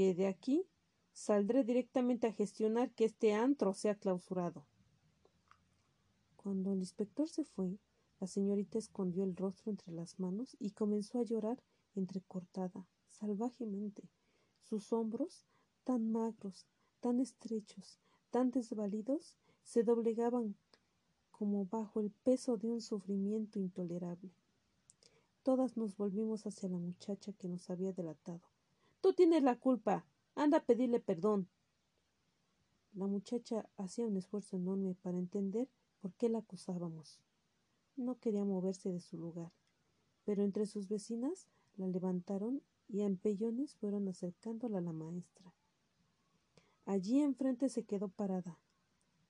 que 0.00 0.14
de 0.14 0.28
aquí 0.28 0.66
saldré 1.12 1.62
directamente 1.62 2.26
a 2.26 2.32
gestionar 2.32 2.90
que 2.90 3.04
este 3.04 3.34
antro 3.34 3.74
sea 3.74 3.94
clausurado. 3.94 4.64
Cuando 6.36 6.72
el 6.72 6.78
inspector 6.78 7.28
se 7.28 7.44
fue, 7.44 7.78
la 8.18 8.26
señorita 8.26 8.78
escondió 8.78 9.24
el 9.24 9.36
rostro 9.36 9.70
entre 9.70 9.92
las 9.92 10.18
manos 10.18 10.56
y 10.58 10.70
comenzó 10.70 11.18
a 11.18 11.24
llorar 11.24 11.62
entrecortada, 11.94 12.86
salvajemente. 13.10 14.04
Sus 14.62 14.90
hombros, 14.94 15.44
tan 15.84 16.10
magros, 16.10 16.66
tan 17.00 17.20
estrechos, 17.20 17.98
tan 18.30 18.50
desvalidos, 18.50 19.36
se 19.64 19.82
doblegaban 19.82 20.56
como 21.30 21.66
bajo 21.66 22.00
el 22.00 22.10
peso 22.10 22.56
de 22.56 22.70
un 22.70 22.80
sufrimiento 22.80 23.58
intolerable. 23.58 24.30
Todas 25.42 25.76
nos 25.76 25.94
volvimos 25.98 26.46
hacia 26.46 26.70
la 26.70 26.78
muchacha 26.78 27.34
que 27.34 27.48
nos 27.48 27.68
había 27.68 27.92
delatado. 27.92 28.49
Tú 29.00 29.14
tienes 29.14 29.42
la 29.42 29.58
culpa. 29.58 30.04
Anda 30.34 30.58
a 30.58 30.64
pedirle 30.64 31.00
perdón. 31.00 31.48
La 32.92 33.06
muchacha 33.06 33.68
hacía 33.76 34.06
un 34.06 34.16
esfuerzo 34.16 34.56
enorme 34.56 34.94
para 34.94 35.18
entender 35.18 35.68
por 36.00 36.12
qué 36.14 36.28
la 36.28 36.40
acusábamos. 36.40 37.20
No 37.96 38.18
quería 38.18 38.44
moverse 38.44 38.90
de 38.90 39.00
su 39.00 39.16
lugar, 39.16 39.52
pero 40.24 40.42
entre 40.42 40.66
sus 40.66 40.88
vecinas 40.88 41.48
la 41.76 41.86
levantaron 41.86 42.62
y 42.88 43.02
a 43.02 43.06
empellones 43.06 43.74
fueron 43.76 44.08
acercándola 44.08 44.78
a 44.78 44.82
la 44.82 44.92
maestra. 44.92 45.54
Allí 46.84 47.20
enfrente 47.20 47.68
se 47.68 47.84
quedó 47.84 48.08
parada, 48.08 48.58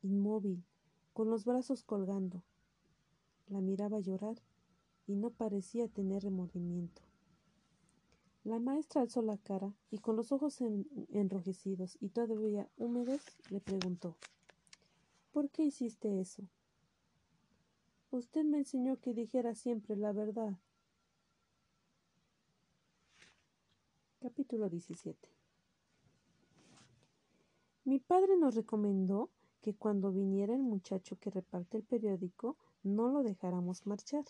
inmóvil, 0.03 0.65
con 1.13 1.29
los 1.29 1.45
brazos 1.45 1.83
colgando. 1.83 2.43
La 3.49 3.61
miraba 3.61 4.01
llorar 4.01 4.41
y 5.07 5.17
no 5.17 5.31
parecía 5.31 5.89
tener 5.89 6.23
remordimiento. 6.23 7.03
La 8.45 8.59
maestra 8.59 9.03
alzó 9.03 9.21
la 9.21 9.37
cara 9.37 9.75
y 9.91 9.99
con 9.99 10.17
los 10.17 10.33
ojos 10.33 10.63
enrojecidos 11.11 11.99
y 12.01 12.09
todavía 12.09 12.69
húmedos 12.79 13.21
le 13.51 13.61
preguntó 13.61 14.17
¿Por 15.31 15.51
qué 15.51 15.65
hiciste 15.65 16.21
eso? 16.21 16.43
Usted 18.11 18.45
me 18.45 18.59
enseñó 18.59 18.97
que 18.97 19.15
dijera 19.15 19.55
siempre 19.55 19.95
la 19.95 20.13
verdad. 20.13 20.59
Capítulo 24.21 24.69
17 24.69 25.29
Mi 27.85 28.01
padre 28.01 28.37
nos 28.37 28.55
recomendó 28.55 29.31
que 29.61 29.75
cuando 29.75 30.13
viniera 30.13 30.55
el 30.55 30.63
muchacho 30.63 31.19
que 31.19 31.31
reparte 31.31 31.77
el 31.77 31.85
periódico 31.85 32.57
no 32.83 33.09
lo 33.09 33.23
dejáramos 33.23 33.87
marchar 33.87 34.25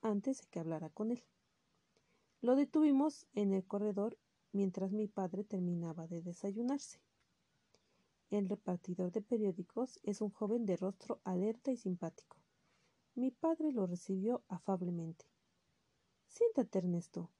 antes 0.00 0.40
de 0.40 0.46
que 0.46 0.60
hablara 0.60 0.90
con 0.90 1.10
él. 1.10 1.22
Lo 2.40 2.54
detuvimos 2.54 3.26
en 3.34 3.52
el 3.52 3.64
corredor 3.64 4.16
mientras 4.52 4.92
mi 4.92 5.08
padre 5.08 5.42
terminaba 5.42 6.06
de 6.06 6.22
desayunarse. 6.22 7.00
El 8.30 8.48
repartidor 8.48 9.10
de 9.10 9.22
periódicos 9.22 9.98
es 10.02 10.20
un 10.20 10.30
joven 10.30 10.66
de 10.66 10.76
rostro 10.76 11.20
alerta 11.24 11.72
y 11.72 11.76
simpático. 11.76 12.36
Mi 13.14 13.30
padre 13.30 13.72
lo 13.72 13.86
recibió 13.86 14.44
afablemente. 14.48 15.24
Siéntate, 16.28 16.78
Ernesto. 16.78 17.30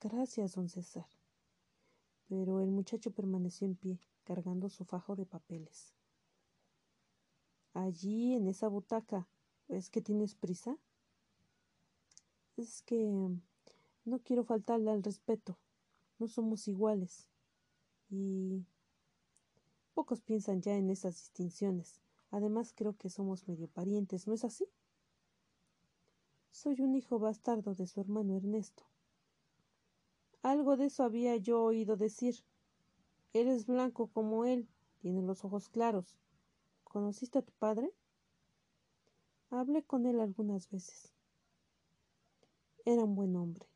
Gracias, 0.00 0.54
don 0.54 0.68
César. 0.68 1.06
Pero 2.28 2.60
el 2.60 2.70
muchacho 2.70 3.12
permaneció 3.12 3.66
en 3.66 3.76
pie, 3.76 4.00
cargando 4.24 4.68
su 4.68 4.84
fajo 4.84 5.16
de 5.16 5.24
papeles. 5.24 5.94
Allí, 7.72 8.34
en 8.34 8.48
esa 8.48 8.68
butaca. 8.68 9.28
¿Es 9.68 9.88
que 9.88 10.02
tienes 10.02 10.34
prisa? 10.34 10.76
Es 12.56 12.82
que 12.82 13.30
no 14.04 14.18
quiero 14.20 14.44
faltarle 14.44 14.90
al 14.90 15.02
respeto. 15.02 15.58
No 16.18 16.28
somos 16.28 16.68
iguales. 16.68 17.28
Y 18.10 18.64
pocos 19.94 20.20
piensan 20.20 20.60
ya 20.60 20.76
en 20.76 20.90
esas 20.90 21.16
distinciones. 21.16 22.00
Además 22.30 22.72
creo 22.74 22.96
que 22.96 23.10
somos 23.10 23.46
medio 23.46 23.68
parientes, 23.68 24.26
¿no 24.26 24.34
es 24.34 24.44
así? 24.44 24.66
Soy 26.50 26.80
un 26.80 26.94
hijo 26.94 27.18
bastardo 27.18 27.74
de 27.74 27.86
su 27.86 28.00
hermano 28.00 28.36
Ernesto. 28.36 28.84
Algo 30.42 30.76
de 30.76 30.86
eso 30.86 31.04
había 31.04 31.36
yo 31.36 31.62
oído 31.62 31.96
decir. 31.96 32.44
Eres 33.32 33.66
blanco 33.66 34.08
como 34.08 34.44
él, 34.44 34.68
tiene 35.00 35.22
los 35.22 35.44
ojos 35.44 35.68
claros. 35.68 36.18
¿Conociste 36.84 37.38
a 37.38 37.42
tu 37.42 37.52
padre? 37.52 37.90
Hablé 39.50 39.82
con 39.82 40.04
él 40.06 40.20
algunas 40.20 40.68
veces. 40.70 41.12
Era 42.84 43.04
un 43.04 43.14
buen 43.14 43.36
hombre 43.36 43.71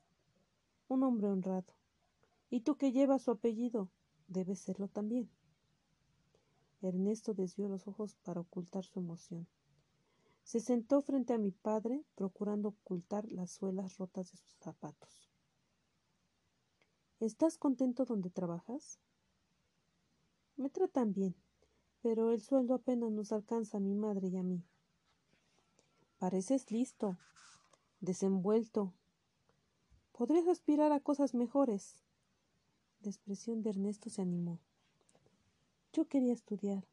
un 0.89 1.03
hombre 1.03 1.29
honrado. 1.29 1.75
Y 2.51 2.61
tú 2.61 2.77
que 2.77 2.93
llevas 2.93 3.23
su 3.23 3.31
apellido, 3.31 3.91
debes 4.29 4.61
serlo 4.61 4.89
también. 4.89 5.31
Ernesto 6.81 7.35
desvió 7.35 7.69
los 7.69 7.89
ojos 7.89 8.15
para 8.23 8.41
ocultar 8.41 8.85
su 8.85 9.01
emoción. 9.01 9.49
Se 10.45 10.61
sentó 10.61 11.01
frente 11.01 11.33
a 11.33 11.39
mi 11.39 11.51
padre, 11.51 12.05
procurando 12.15 12.69
ocultar 12.69 13.31
las 13.33 13.51
suelas 13.51 13.99
rotas 13.99 14.31
de 14.31 14.39
sus 14.39 14.55
zapatos. 14.61 15.29
¿Estás 17.19 17.59
contento 17.59 18.05
donde 18.05 18.31
trabajas? 18.31 19.01
Me 20.57 20.71
tratan 20.71 21.13
bien, 21.13 21.35
pero 22.03 22.31
el 22.31 22.41
sueldo 22.41 22.75
apenas 22.75 23.11
nos 23.11 23.33
alcanza 23.33 23.79
a 23.79 23.81
mi 23.81 23.95
madre 23.95 24.29
y 24.29 24.37
a 24.37 24.43
mí. 24.43 24.63
Pareces 26.19 26.71
listo, 26.71 27.19
desenvuelto, 28.01 28.95
Podrías 30.17 30.49
aspirar 30.49 30.93
a 30.93 31.01
cosas 31.01 31.35
mejores. 31.35 32.03
La 33.03 33.11
expresión 33.11 33.61
de 33.61 33.69
Ernesto 33.69 34.09
se 34.09 34.23
animó. 34.23 34.59
Yo 35.93 36.09
quería 36.09 36.33
estudiar, 36.33 36.87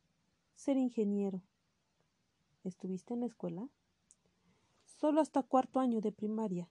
ser 0.55 0.75
ingeniero. 0.75 1.41
¿Estuviste 2.65 3.13
en 3.13 3.21
la 3.21 3.27
escuela? 3.27 3.69
Solo 4.83 5.21
hasta 5.21 5.41
cuarto 5.41 5.79
año 5.79 6.01
de 6.01 6.11
primaria. 6.11 6.69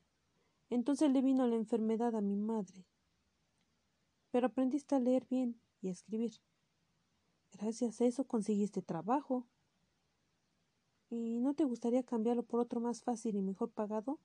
Entonces 0.68 1.10
le 1.10 1.22
vino 1.22 1.46
la 1.46 1.56
enfermedad 1.56 2.14
a 2.14 2.20
mi 2.20 2.36
madre. 2.36 2.84
Pero 4.30 4.48
aprendiste 4.48 4.94
a 4.94 5.00
leer 5.00 5.26
bien 5.30 5.58
y 5.80 5.88
a 5.88 5.92
escribir. 5.92 6.34
Gracias 7.52 7.98
a 8.02 8.04
eso 8.04 8.24
conseguiste 8.24 8.82
trabajo. 8.82 9.46
¿Y 11.08 11.40
no 11.40 11.54
te 11.54 11.64
gustaría 11.64 12.02
cambiarlo 12.02 12.42
por 12.42 12.60
otro 12.60 12.78
más 12.78 13.02
fácil 13.02 13.36
y 13.36 13.40
mejor 13.40 13.70
pagado? 13.70 14.18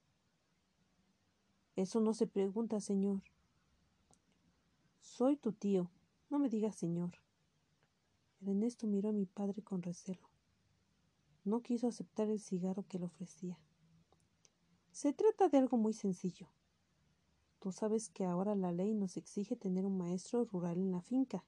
Eso 1.77 1.99
no 1.99 2.15
se 2.15 2.25
pregunta, 2.25 2.79
señor. 2.79 3.21
Soy 4.99 5.37
tu 5.37 5.53
tío. 5.53 5.91
No 6.27 6.39
me 6.39 6.49
digas 6.49 6.75
señor. 6.75 7.11
Ernesto 8.41 8.87
miró 8.87 9.09
a 9.09 9.13
mi 9.13 9.27
padre 9.27 9.61
con 9.61 9.83
recelo. 9.83 10.27
No 11.45 11.61
quiso 11.61 11.87
aceptar 11.87 12.29
el 12.29 12.39
cigarro 12.39 12.83
que 12.89 12.97
le 12.97 13.05
ofrecía. 13.05 13.59
Se 14.91 15.13
trata 15.13 15.49
de 15.49 15.59
algo 15.59 15.77
muy 15.77 15.93
sencillo. 15.93 16.47
Tú 17.59 17.71
sabes 17.71 18.09
que 18.09 18.25
ahora 18.25 18.55
la 18.55 18.71
ley 18.71 18.95
nos 18.95 19.15
exige 19.15 19.55
tener 19.55 19.85
un 19.85 19.99
maestro 19.99 20.45
rural 20.45 20.77
en 20.79 20.91
la 20.91 21.03
finca. 21.03 21.45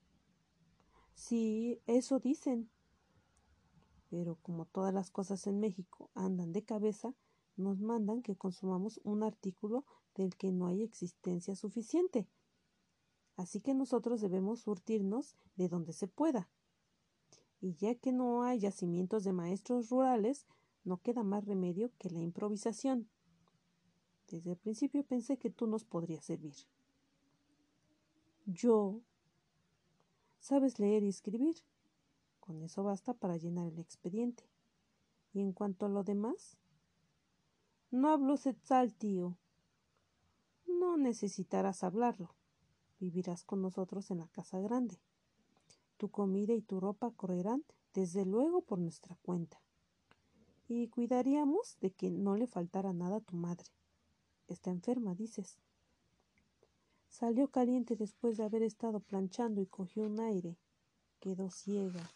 Sí, 1.15 1.81
eso 1.87 2.19
dicen. 2.19 2.69
Pero 4.11 4.35
como 4.43 4.65
todas 4.65 4.93
las 4.93 5.09
cosas 5.09 5.47
en 5.47 5.59
México 5.59 6.11
andan 6.13 6.53
de 6.53 6.63
cabeza, 6.63 7.15
nos 7.57 7.79
mandan 7.81 8.21
que 8.21 8.35
consumamos 8.35 9.01
un 9.03 9.23
artículo 9.23 9.85
del 10.15 10.35
que 10.35 10.51
no 10.51 10.67
hay 10.67 10.83
existencia 10.83 11.55
suficiente. 11.55 12.27
Así 13.35 13.61
que 13.61 13.73
nosotros 13.73 14.21
debemos 14.21 14.61
surtirnos 14.61 15.35
de 15.55 15.69
donde 15.69 15.93
se 15.93 16.07
pueda. 16.07 16.49
Y 17.61 17.75
ya 17.75 17.95
que 17.95 18.11
no 18.11 18.43
hay 18.43 18.59
yacimientos 18.59 19.23
de 19.23 19.33
maestros 19.33 19.89
rurales, 19.89 20.45
no 20.83 20.97
queda 20.97 21.23
más 21.23 21.45
remedio 21.45 21.91
que 21.97 22.09
la 22.09 22.21
improvisación. 22.21 23.09
Desde 24.27 24.51
el 24.51 24.57
principio 24.57 25.03
pensé 25.03 25.37
que 25.37 25.49
tú 25.49 25.67
nos 25.67 25.85
podrías 25.85 26.25
servir. 26.25 26.55
Yo. 28.45 29.01
Sabes 30.39 30.79
leer 30.79 31.03
y 31.03 31.09
escribir. 31.09 31.55
Con 32.39 32.61
eso 32.61 32.83
basta 32.83 33.13
para 33.13 33.37
llenar 33.37 33.67
el 33.67 33.79
expediente. 33.79 34.43
Y 35.33 35.41
en 35.41 35.53
cuanto 35.53 35.85
a 35.85 35.89
lo 35.89 36.03
demás, 36.03 36.57
no 37.91 38.09
hablo 38.09 38.37
setzal, 38.37 38.93
tío. 38.93 39.37
No 40.79 40.95
necesitarás 40.95 41.83
hablarlo. 41.83 42.29
Vivirás 43.01 43.43
con 43.43 43.61
nosotros 43.61 44.11
en 44.11 44.19
la 44.19 44.29
casa 44.29 44.61
grande. 44.61 44.97
Tu 45.97 46.09
comida 46.09 46.53
y 46.53 46.61
tu 46.61 46.79
ropa 46.79 47.11
correrán 47.11 47.65
desde 47.93 48.25
luego 48.25 48.61
por 48.61 48.79
nuestra 48.79 49.17
cuenta. 49.21 49.59
Y 50.69 50.87
cuidaríamos 50.87 51.77
de 51.81 51.91
que 51.91 52.09
no 52.11 52.37
le 52.37 52.47
faltara 52.47 52.93
nada 52.93 53.17
a 53.17 53.21
tu 53.21 53.35
madre. 53.35 53.65
Está 54.47 54.71
enferma, 54.71 55.15
dices. 55.15 55.57
Salió 57.09 57.49
caliente 57.49 57.97
después 57.97 58.37
de 58.37 58.45
haber 58.45 58.63
estado 58.63 59.01
planchando 59.01 59.59
y 59.59 59.65
cogió 59.65 60.05
un 60.05 60.21
aire. 60.21 60.55
Quedó 61.19 61.49
ciega. 61.51 62.09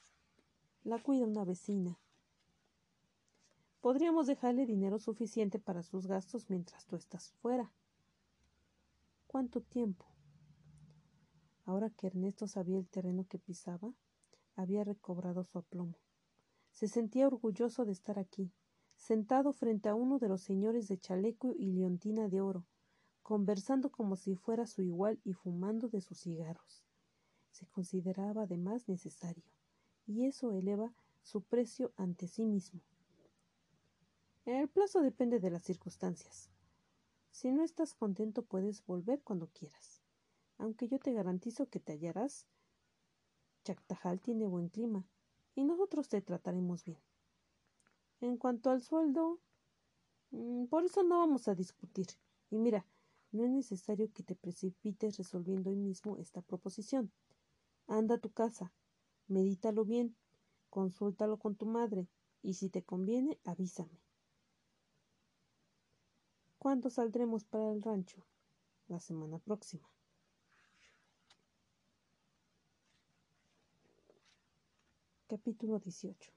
La 0.86 1.00
cuida 1.00 1.26
una 1.26 1.44
vecina. 1.44 2.00
Podríamos 3.82 4.26
dejarle 4.26 4.66
dinero 4.66 5.00
suficiente 5.00 5.60
para 5.60 5.84
sus 5.84 6.08
gastos 6.08 6.50
mientras 6.50 6.86
tú 6.86 6.96
estás 6.96 7.34
fuera. 7.42 7.74
¿Cuánto 9.34 9.62
tiempo? 9.62 10.06
Ahora 11.66 11.90
que 11.90 12.06
Ernesto 12.06 12.46
sabía 12.48 12.78
el 12.78 12.88
terreno 12.88 13.26
que 13.28 13.40
pisaba, 13.40 13.92
había 14.56 14.84
recobrado 14.84 15.44
su 15.44 15.58
aplomo. 15.58 15.98
Se 16.72 16.88
sentía 16.88 17.26
orgulloso 17.26 17.84
de 17.84 17.94
estar 17.94 18.20
aquí, 18.20 18.52
sentado 18.96 19.52
frente 19.52 19.90
a 19.90 19.96
uno 19.96 20.20
de 20.20 20.30
los 20.30 20.44
señores 20.44 20.88
de 20.88 21.00
chaleco 21.00 21.56
y 21.58 21.72
leontina 21.72 22.30
de 22.30 22.42
oro, 22.42 22.68
conversando 23.24 23.90
como 23.92 24.18
si 24.18 24.36
fuera 24.36 24.68
su 24.68 24.84
igual 24.84 25.20
y 25.24 25.34
fumando 25.34 25.90
de 25.90 26.02
sus 26.02 26.20
cigarros. 26.20 26.86
Se 27.50 27.66
consideraba 27.66 28.44
además 28.44 28.88
necesario, 28.88 29.46
y 30.06 30.28
eso 30.28 30.52
eleva 30.52 30.94
su 31.24 31.42
precio 31.42 31.92
ante 31.98 32.28
sí 32.28 32.46
mismo. 32.46 32.82
El 34.46 34.70
plazo 34.70 35.02
depende 35.02 35.40
de 35.40 35.50
las 35.50 35.64
circunstancias. 35.64 36.53
Si 37.34 37.52
no 37.52 37.64
estás 37.64 37.96
contento 37.96 38.44
puedes 38.44 38.86
volver 38.86 39.24
cuando 39.24 39.48
quieras. 39.48 40.04
Aunque 40.60 40.88
yo 40.88 41.00
te 41.00 41.14
garantizo 41.14 41.66
que 41.66 41.80
te 41.80 41.94
hallarás. 41.94 42.46
Chactajal 43.64 44.22
tiene 44.22 44.46
buen 44.46 44.70
clima 44.70 45.04
y 45.56 45.64
nosotros 45.64 46.08
te 46.10 46.22
trataremos 46.22 46.84
bien. 46.84 47.02
En 48.22 48.38
cuanto 48.38 48.70
al 48.70 48.84
sueldo, 48.84 49.40
mm, 50.30 50.66
por 50.66 50.86
eso 50.86 51.02
no 51.02 51.18
vamos 51.18 51.48
a 51.48 51.56
discutir. 51.56 52.06
Y 52.52 52.60
mira, 52.60 52.86
no 53.32 53.44
es 53.44 53.50
necesario 53.50 54.14
que 54.14 54.22
te 54.22 54.36
precipites 54.36 55.18
resolviendo 55.18 55.72
hoy 55.72 55.76
mismo 55.76 56.20
esta 56.20 56.44
proposición. 56.44 57.12
Anda 57.88 58.16
a 58.16 58.20
tu 58.20 58.32
casa, 58.32 58.72
medítalo 59.28 59.86
bien, 59.86 60.16
consúltalo 60.70 61.40
con 61.40 61.56
tu 61.56 61.66
madre 61.66 62.08
y 62.44 62.54
si 62.54 62.70
te 62.70 62.84
conviene, 62.84 63.40
avísame. 63.44 64.03
¿Cuándo 66.64 66.90
saldremos 66.90 67.44
para 67.44 67.74
el 67.74 67.82
rancho? 67.82 68.24
La 68.88 69.02
semana 69.02 69.38
próxima. 69.38 69.86
Capítulo 75.28 75.78
18 75.80 76.32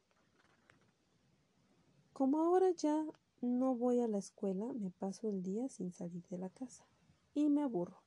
Como 2.12 2.40
ahora 2.40 2.73
ya 2.73 3.07
no 3.40 3.77
voy 3.77 4.01
a 4.01 4.09
la 4.09 4.19
escuela, 4.19 4.73
me 4.73 4.90
paso 4.90 5.28
el 5.28 5.44
día 5.44 5.69
sin 5.69 5.93
salir 5.93 6.27
de 6.27 6.39
la 6.39 6.51
casa 6.51 6.85
y 7.32 7.48
me 7.48 7.62
aburro. 7.62 8.03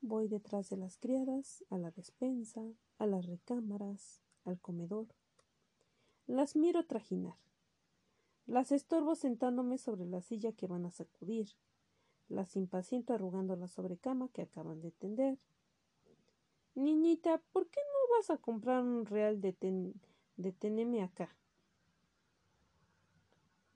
Voy 0.00 0.26
detrás 0.26 0.68
de 0.68 0.78
las 0.78 0.96
criadas, 0.96 1.64
a 1.70 1.78
la 1.78 1.92
despensa, 1.92 2.62
a 2.98 3.06
las 3.06 3.26
recámaras, 3.26 4.20
al 4.44 4.58
comedor. 4.58 5.06
Las 6.26 6.56
miro 6.56 6.84
trajinar. 6.86 7.36
Las 8.50 8.72
estorbo 8.72 9.14
sentándome 9.14 9.78
sobre 9.78 10.06
la 10.06 10.22
silla 10.22 10.50
que 10.50 10.66
van 10.66 10.84
a 10.84 10.90
sacudir. 10.90 11.50
Las 12.28 12.56
impaciento 12.56 13.14
arrugando 13.14 13.54
la 13.54 13.68
sobrecama 13.68 14.28
que 14.30 14.42
acaban 14.42 14.80
de 14.80 14.90
tender. 14.90 15.38
Niñita, 16.74 17.40
¿por 17.52 17.68
qué 17.68 17.78
no 17.78 18.16
vas 18.16 18.28
a 18.30 18.38
comprar 18.38 18.82
un 18.82 19.06
real 19.06 19.40
de, 19.40 19.52
ten 19.52 21.00
acá? 21.00 21.36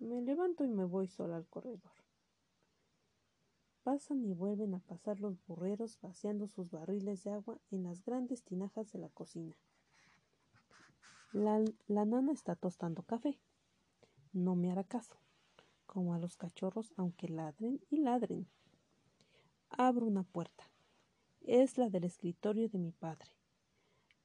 Me 0.01 0.21
levanto 0.23 0.65
y 0.65 0.69
me 0.69 0.85
voy 0.85 1.07
sola 1.07 1.37
al 1.37 1.47
corredor. 1.47 1.93
Pasan 3.85 4.25
y 4.25 4.33
vuelven 4.33 4.75
a 4.75 4.81
pasar 4.81 5.21
los 5.21 5.37
burreros 5.47 6.01
vaciando 6.01 6.49
sus 6.49 6.73
barriles 6.73 7.23
de 7.23 7.31
agua 7.31 7.61
en 7.71 7.85
las 7.85 8.05
grandes 8.05 8.43
tinajas 8.43 8.91
de 8.91 8.99
la 8.99 9.09
cocina. 9.09 9.57
la 11.33 12.05
nana 12.05 12.33
está 12.33 12.57
tostando 12.57 13.05
café 13.05 13.39
no 14.35 14.57
me 14.57 14.71
hará 14.71 14.85
caso, 14.85 15.17
como 15.87 16.13
a 16.13 16.19
los 16.19 16.37
cachorros, 16.37 16.93
aunque 16.97 17.29
ladren 17.29 17.81
y 17.89 17.99
ladren. 17.99 18.49
Abro 19.71 20.07
una 20.07 20.25
puerta. 20.25 20.71
Es 21.41 21.79
la 21.79 21.89
del 21.89 22.05
escritorio 22.05 22.69
de 22.69 22.79
mi 22.79 22.91
padre. 22.91 23.31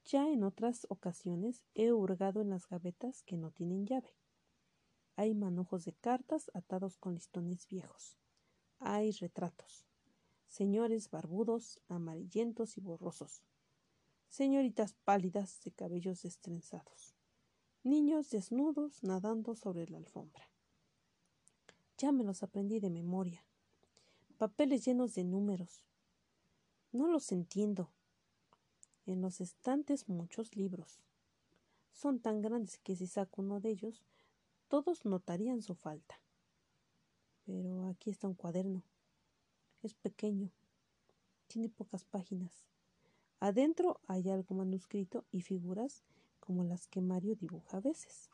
Ya 0.04 0.28
en 0.28 0.42
otras 0.42 0.86
ocasiones 0.88 1.64
he 1.74 1.92
hurgado 1.92 2.40
en 2.40 2.50
las 2.50 2.66
gavetas 2.66 3.22
que 3.22 3.36
no 3.36 3.50
tienen 3.50 3.86
llave. 3.86 4.16
Hay 5.16 5.34
manojos 5.34 5.84
de 5.84 5.92
cartas 5.92 6.50
atados 6.54 6.96
con 6.96 7.14
listones 7.14 7.66
viejos. 7.68 8.16
Hay 8.78 9.12
retratos. 9.12 9.86
Señores 10.48 11.10
barbudos, 11.10 11.80
amarillentos 11.88 12.76
y 12.78 12.80
borrosos. 12.80 13.42
Señoritas 14.28 14.94
pálidas 15.04 15.60
de 15.62 15.72
cabellos 15.72 16.22
destrenzados 16.22 17.19
niños 17.82 18.28
desnudos 18.28 19.02
nadando 19.02 19.54
sobre 19.54 19.88
la 19.88 19.98
alfombra. 19.98 20.48
Ya 21.96 22.12
me 22.12 22.24
los 22.24 22.42
aprendí 22.42 22.78
de 22.78 22.90
memoria. 22.90 23.42
Papeles 24.36 24.84
llenos 24.84 25.14
de 25.14 25.24
números. 25.24 25.82
No 26.92 27.08
los 27.08 27.32
entiendo. 27.32 27.90
En 29.06 29.22
los 29.22 29.40
estantes 29.40 30.08
muchos 30.08 30.56
libros. 30.56 31.00
Son 31.92 32.20
tan 32.20 32.42
grandes 32.42 32.78
que 32.78 32.96
si 32.96 33.06
saco 33.06 33.42
uno 33.42 33.60
de 33.60 33.70
ellos, 33.70 34.02
todos 34.68 35.04
notarían 35.04 35.62
su 35.62 35.74
falta. 35.74 36.20
Pero 37.44 37.86
aquí 37.86 38.10
está 38.10 38.28
un 38.28 38.34
cuaderno. 38.34 38.82
Es 39.82 39.94
pequeño. 39.94 40.50
Tiene 41.48 41.68
pocas 41.68 42.04
páginas. 42.04 42.64
Adentro 43.40 44.00
hay 44.06 44.28
algo 44.28 44.54
manuscrito 44.54 45.24
y 45.32 45.40
figuras 45.40 46.04
como 46.50 46.64
las 46.64 46.88
que 46.88 47.00
Mario 47.00 47.36
dibuja 47.36 47.76
a 47.76 47.80
veces. 47.80 48.28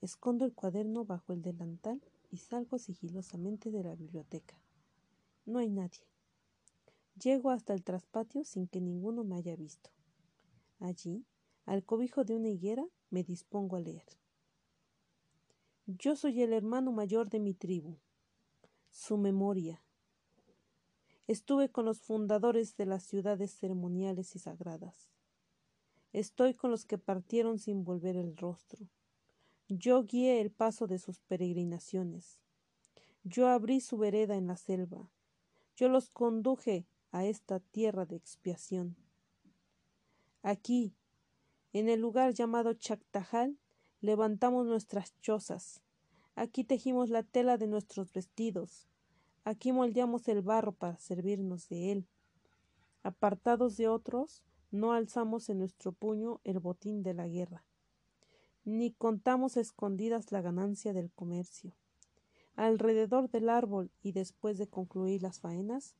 Escondo 0.00 0.46
el 0.46 0.54
cuaderno 0.54 1.04
bajo 1.04 1.34
el 1.34 1.42
delantal 1.42 2.00
y 2.30 2.38
salgo 2.38 2.78
sigilosamente 2.78 3.70
de 3.70 3.84
la 3.84 3.94
biblioteca. 3.94 4.58
No 5.44 5.58
hay 5.58 5.68
nadie. 5.68 6.08
Llego 7.22 7.50
hasta 7.50 7.74
el 7.74 7.84
traspatio 7.84 8.44
sin 8.44 8.66
que 8.66 8.80
ninguno 8.80 9.24
me 9.24 9.36
haya 9.36 9.54
visto. 9.56 9.90
Allí, 10.78 11.26
al 11.66 11.84
cobijo 11.84 12.24
de 12.24 12.34
una 12.34 12.48
higuera, 12.48 12.86
me 13.10 13.24
dispongo 13.24 13.76
a 13.76 13.80
leer. 13.80 14.06
Yo 15.84 16.16
soy 16.16 16.40
el 16.40 16.54
hermano 16.54 16.92
mayor 16.92 17.28
de 17.28 17.40
mi 17.40 17.52
tribu. 17.52 17.98
Su 18.88 19.18
memoria. 19.18 19.82
Estuve 21.26 21.68
con 21.68 21.84
los 21.84 22.00
fundadores 22.00 22.74
de 22.78 22.86
las 22.86 23.02
ciudades 23.02 23.54
ceremoniales 23.54 24.34
y 24.34 24.38
sagradas. 24.38 25.13
Estoy 26.14 26.54
con 26.54 26.70
los 26.70 26.84
que 26.84 26.96
partieron 26.96 27.58
sin 27.58 27.82
volver 27.82 28.14
el 28.14 28.36
rostro. 28.36 28.86
Yo 29.68 30.04
guié 30.04 30.40
el 30.40 30.52
paso 30.52 30.86
de 30.86 31.00
sus 31.00 31.18
peregrinaciones. 31.18 32.38
Yo 33.24 33.48
abrí 33.48 33.80
su 33.80 33.98
vereda 33.98 34.36
en 34.36 34.46
la 34.46 34.56
selva. 34.56 35.10
Yo 35.74 35.88
los 35.88 36.10
conduje 36.10 36.86
a 37.10 37.24
esta 37.24 37.58
tierra 37.58 38.06
de 38.06 38.14
expiación. 38.14 38.94
Aquí, 40.44 40.94
en 41.72 41.88
el 41.88 42.00
lugar 42.00 42.32
llamado 42.32 42.74
Chactajal, 42.74 43.58
levantamos 44.00 44.66
nuestras 44.66 45.20
chozas. 45.20 45.82
Aquí 46.36 46.62
tejimos 46.62 47.10
la 47.10 47.24
tela 47.24 47.58
de 47.58 47.66
nuestros 47.66 48.12
vestidos. 48.12 48.86
Aquí 49.42 49.72
moldeamos 49.72 50.28
el 50.28 50.42
barro 50.42 50.70
para 50.70 50.96
servirnos 50.96 51.68
de 51.68 51.90
él. 51.90 52.08
Apartados 53.02 53.76
de 53.76 53.88
otros, 53.88 54.44
no 54.74 54.92
alzamos 54.92 55.48
en 55.50 55.58
nuestro 55.58 55.92
puño 55.92 56.40
el 56.42 56.58
botín 56.58 57.04
de 57.04 57.14
la 57.14 57.28
guerra, 57.28 57.64
ni 58.64 58.90
contamos 58.90 59.56
escondidas 59.56 60.32
la 60.32 60.40
ganancia 60.40 60.92
del 60.92 61.12
comercio. 61.12 61.76
Alrededor 62.56 63.30
del 63.30 63.50
árbol 63.50 63.92
y 64.02 64.10
después 64.10 64.58
de 64.58 64.66
concluir 64.66 65.22
las 65.22 65.38
faenas, 65.38 65.94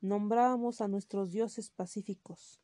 nombrábamos 0.00 0.80
a 0.80 0.88
nuestros 0.88 1.30
dioses 1.30 1.68
pacíficos. 1.68 2.58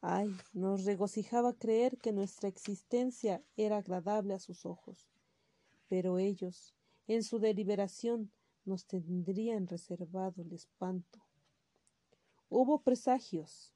Ay, 0.00 0.32
nos 0.52 0.84
regocijaba 0.84 1.52
creer 1.54 1.98
que 1.98 2.12
nuestra 2.12 2.48
existencia 2.48 3.42
era 3.56 3.78
agradable 3.78 4.34
a 4.34 4.38
sus 4.38 4.66
ojos, 4.66 5.08
pero 5.88 6.18
ellos, 6.18 6.74
en 7.08 7.24
su 7.24 7.40
deliberación, 7.40 8.30
nos 8.64 8.86
tendrían 8.86 9.66
reservado 9.66 10.42
el 10.42 10.52
espanto. 10.52 11.20
Hubo 12.48 12.82
presagios, 12.82 13.72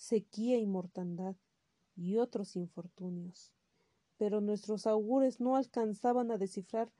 sequía 0.00 0.58
y 0.58 0.64
mortandad, 0.64 1.36
y 1.94 2.16
otros 2.16 2.56
infortunios, 2.56 3.52
pero 4.16 4.40
nuestros 4.40 4.86
augures 4.86 5.40
no 5.40 5.56
alcanzaban 5.56 6.30
a 6.30 6.38
descifrar 6.38 6.90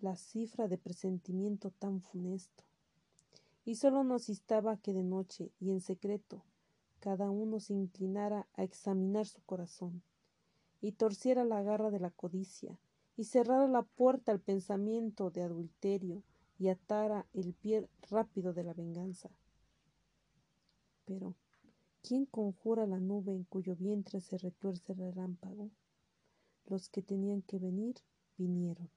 la 0.00 0.16
cifra 0.16 0.66
de 0.66 0.78
presentimiento 0.78 1.70
tan 1.70 2.00
funesto, 2.00 2.64
y 3.66 3.74
sólo 3.74 4.04
nos 4.04 4.30
instaba 4.30 4.78
que 4.78 4.94
de 4.94 5.04
noche 5.04 5.52
y 5.60 5.70
en 5.70 5.82
secreto 5.82 6.44
cada 6.98 7.30
uno 7.30 7.60
se 7.60 7.74
inclinara 7.74 8.48
a 8.54 8.62
examinar 8.62 9.26
su 9.26 9.42
corazón, 9.42 10.02
y 10.80 10.92
torciera 10.92 11.44
la 11.44 11.62
garra 11.62 11.90
de 11.90 12.00
la 12.00 12.10
codicia, 12.10 12.80
y 13.18 13.24
cerrara 13.24 13.68
la 13.68 13.82
puerta 13.82 14.32
al 14.32 14.40
pensamiento 14.40 15.30
de 15.30 15.42
adulterio, 15.42 16.22
y 16.58 16.68
atara 16.68 17.26
el 17.34 17.52
pie 17.52 17.86
rápido 18.08 18.54
de 18.54 18.64
la 18.64 18.72
venganza. 18.72 19.28
Pero, 21.04 21.34
¿quién 22.06 22.24
conjura 22.24 22.86
la 22.86 23.00
nube 23.00 23.32
en 23.32 23.42
cuyo 23.42 23.74
vientre 23.74 24.20
se 24.20 24.38
retuerce 24.38 24.92
el 24.92 24.98
relámpago? 24.98 25.70
Los 26.66 26.88
que 26.88 27.02
tenían 27.02 27.42
que 27.42 27.58
venir, 27.58 27.96
vinieron. 28.38 28.88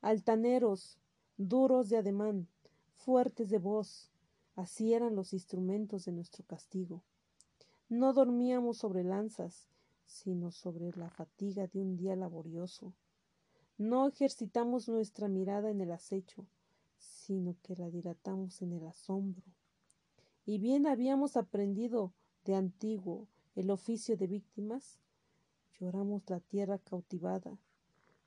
Altaneros, 0.00 0.96
duros 1.38 1.88
de 1.88 1.96
ademán, 1.96 2.46
fuertes 2.94 3.50
de 3.50 3.58
voz, 3.58 4.12
así 4.54 4.94
eran 4.94 5.16
los 5.16 5.32
instrumentos 5.32 6.04
de 6.04 6.12
nuestro 6.12 6.44
castigo. 6.44 7.02
No 7.88 8.12
dormíamos 8.12 8.78
sobre 8.78 9.02
lanzas, 9.02 9.68
sino 10.06 10.52
sobre 10.52 10.92
la 10.96 11.10
fatiga 11.10 11.66
de 11.66 11.80
un 11.80 11.96
día 11.96 12.14
laborioso. 12.14 12.92
No 13.76 14.06
ejercitamos 14.06 14.88
nuestra 14.88 15.26
mirada 15.26 15.68
en 15.70 15.80
el 15.80 15.90
acecho, 15.90 16.46
sino 16.96 17.56
que 17.64 17.74
la 17.74 17.90
dilatamos 17.90 18.62
en 18.62 18.72
el 18.74 18.86
asombro. 18.86 19.57
Y 20.48 20.56
bien 20.56 20.86
habíamos 20.86 21.36
aprendido 21.36 22.14
de 22.46 22.54
antiguo 22.54 23.28
el 23.54 23.70
oficio 23.70 24.16
de 24.16 24.26
víctimas, 24.26 24.98
lloramos 25.78 26.22
la 26.30 26.40
tierra 26.40 26.78
cautivada, 26.78 27.58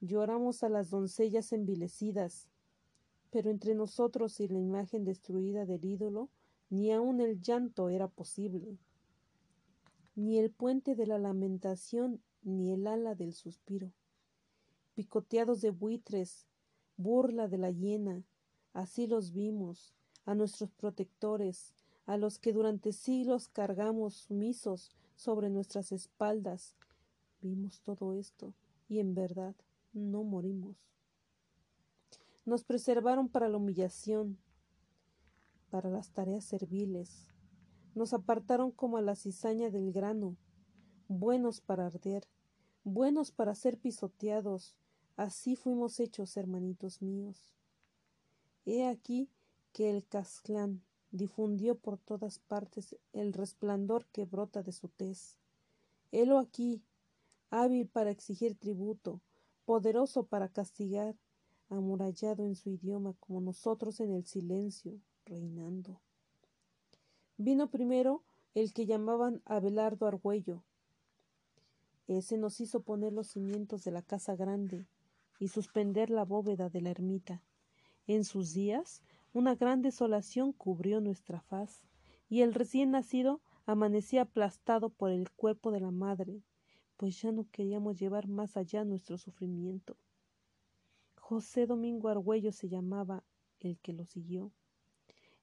lloramos 0.02 0.61
a 0.61 0.69
las 0.69 0.91
doncellas 0.91 1.52
envilecidas, 1.52 2.48
pero 3.31 3.49
entre 3.49 3.73
nosotros 3.73 4.39
y 4.39 4.48
la 4.48 4.60
imagen 4.60 5.03
destruida 5.03 5.65
del 5.65 5.84
ídolo, 5.84 6.30
ni 6.69 6.91
aun 6.91 7.22
el 7.22 7.41
llanto 7.41 7.89
era 7.89 8.07
posible, 8.07 8.77
ni 10.14 10.38
el 10.38 10.52
puente 10.52 10.93
de 10.93 11.07
la 11.07 11.18
lamentación, 11.18 12.22
ni 12.43 12.72
el 12.72 12.85
ala 12.85 13.15
del 13.15 13.34
suspiro. 13.34 13.93
Picoteados 14.93 15.60
de 15.61 15.72
buitres, 15.72 16.45
burla 16.98 17.48
de 17.48 17.57
la 17.57 17.72
hiena, 17.72 18.23
así 18.73 19.07
los 19.07 19.34
vimos, 19.34 19.95
a 20.26 20.35
nuestros 20.35 20.69
protectores, 20.69 21.73
a 22.12 22.18
los 22.18 22.40
que 22.40 22.52
durante 22.52 22.92
siglos 22.92 23.48
cargamos 23.48 24.16
sumisos 24.16 24.92
sobre 25.16 25.50
nuestras 25.50 25.92
espaldas. 25.92 26.76
Vimos 27.42 27.82
todo 27.82 28.14
esto 28.14 28.54
y 28.90 29.00
en 29.00 29.14
verdad 29.14 29.56
no 29.94 30.24
morimos. 30.24 30.76
Nos 32.46 32.64
preservaron 32.64 33.30
para 33.30 33.48
la 33.48 33.58
humillación, 33.58 34.38
para 35.70 35.90
las 35.90 36.12
tareas 36.12 36.44
serviles. 36.44 37.28
Nos 37.96 38.14
apartaron 38.14 38.72
como 38.72 38.98
a 38.98 39.02
la 39.02 39.16
cizaña 39.16 39.70
del 39.70 39.92
grano, 39.92 40.36
buenos 41.08 41.62
para 41.62 41.86
arder, 41.86 42.28
buenos 42.84 43.32
para 43.32 43.56
ser 43.56 43.78
pisoteados, 43.78 44.76
Así 45.18 45.56
fuimos 45.56 46.00
hechos, 46.00 46.36
hermanitos 46.38 47.02
míos. 47.02 47.54
He 48.66 48.88
aquí 48.88 49.30
que 49.74 49.90
el 49.90 50.06
Casclán 50.06 50.82
difundió 51.12 51.76
por 51.76 51.98
todas 51.98 52.40
partes 52.40 52.96
el 53.14 53.34
resplandor 53.34 54.06
que 54.08 54.26
brota 54.26 54.64
de 54.64 54.72
su 54.72 54.88
tez. 54.88 55.38
Helo 56.12 56.40
aquí, 56.40 56.82
hábil 57.50 57.88
para 57.88 58.12
exigir 58.12 58.56
tributo, 58.56 59.22
poderoso 59.66 60.24
para 60.24 60.50
castigar, 60.50 61.16
amurallado 61.70 62.44
en 62.46 62.56
su 62.56 62.70
idioma 62.70 63.14
como 63.20 63.42
nosotros 63.42 64.00
en 64.00 64.12
el 64.12 64.26
silencio, 64.26 65.00
reinando. 65.26 66.02
Vino 67.38 67.70
primero 67.70 68.24
el 68.56 68.74
que 68.74 68.86
llamaban 68.86 69.42
Abelardo 69.46 70.08
Argüello. 70.08 70.64
Ese 72.08 72.38
nos 72.38 72.60
hizo 72.60 72.82
poner 72.82 73.14
los 73.14 73.28
cimientos 73.28 73.84
de 73.84 73.92
la 73.92 74.02
casa 74.02 74.36
grande, 74.36 74.86
y 75.42 75.48
suspender 75.48 76.12
la 76.12 76.24
bóveda 76.24 76.70
de 76.70 76.82
la 76.82 76.92
ermita. 76.92 77.42
En 78.06 78.26
sus 78.26 78.54
días 78.54 79.02
una 79.34 79.56
gran 79.56 79.82
desolación 79.82 80.53
cubrió 80.53 81.02
nuestra 81.02 81.41
faz, 81.41 81.86
y 82.30 82.41
el 82.41 82.53
recién 82.53 82.91
nacido 82.91 83.41
amanecía 83.66 84.24
aplastado 84.24 84.90
por 84.90 85.12
el 85.12 85.30
cuerpo 85.32 85.72
de 85.72 85.80
la 85.80 85.91
madre, 85.91 86.41
pues 86.98 87.22
ya 87.22 87.32
no 87.32 87.48
queríamos 87.52 87.99
llevar 87.99 88.28
más 88.28 88.58
allá 88.58 88.84
nuestro 88.84 89.18
sufrimiento. 89.18 89.98
José 91.16 91.66
Domingo 91.66 92.10
Argüello 92.10 92.52
se 92.52 92.70
llamaba 92.70 93.24
el 93.60 93.80
que 93.80 93.94
lo 93.94 94.06
siguió. 94.06 94.52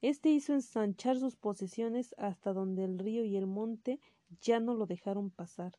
Este 0.00 0.30
hizo 0.30 0.52
ensanchar 0.52 1.18
sus 1.18 1.36
posesiones 1.36 2.14
hasta 2.18 2.52
donde 2.52 2.84
el 2.84 2.98
río 2.98 3.24
y 3.24 3.36
el 3.36 3.46
monte 3.46 4.00
ya 4.40 4.60
no 4.60 4.74
lo 4.74 4.86
dejaron 4.86 5.30
pasar 5.30 5.78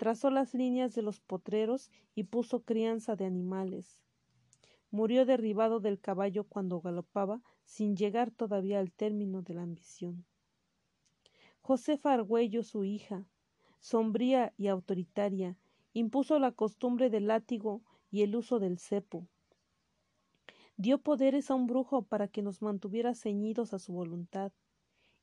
trazó 0.00 0.30
las 0.30 0.54
líneas 0.54 0.94
de 0.94 1.02
los 1.02 1.20
potreros 1.20 1.90
y 2.14 2.24
puso 2.24 2.60
crianza 2.62 3.16
de 3.16 3.26
animales. 3.26 4.02
Murió 4.90 5.24
derribado 5.24 5.80
del 5.80 6.00
caballo 6.00 6.44
cuando 6.44 6.80
galopaba, 6.80 7.42
sin 7.64 7.96
llegar 7.96 8.30
todavía 8.30 8.80
al 8.80 8.90
término 8.92 9.42
de 9.42 9.54
la 9.54 9.62
ambición. 9.62 10.24
Josefa 11.60 12.12
Argüello, 12.12 12.64
su 12.64 12.84
hija, 12.84 13.26
sombría 13.78 14.52
y 14.56 14.66
autoritaria, 14.66 15.56
impuso 15.92 16.38
la 16.38 16.52
costumbre 16.52 17.10
del 17.10 17.28
látigo 17.28 17.82
y 18.10 18.22
el 18.22 18.34
uso 18.34 18.58
del 18.58 18.78
cepo. 18.78 19.28
Dio 20.76 20.98
poderes 20.98 21.50
a 21.50 21.54
un 21.54 21.66
brujo 21.66 22.02
para 22.02 22.26
que 22.26 22.42
nos 22.42 22.62
mantuviera 22.62 23.14
ceñidos 23.14 23.74
a 23.74 23.78
su 23.78 23.92
voluntad, 23.92 24.52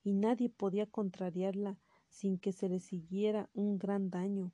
y 0.03 0.13
nadie 0.13 0.49
podía 0.49 0.85
contrariarla 0.85 1.77
sin 2.07 2.37
que 2.37 2.53
se 2.53 2.69
le 2.69 2.79
siguiera 2.79 3.49
un 3.53 3.77
gran 3.77 4.09
daño. 4.09 4.53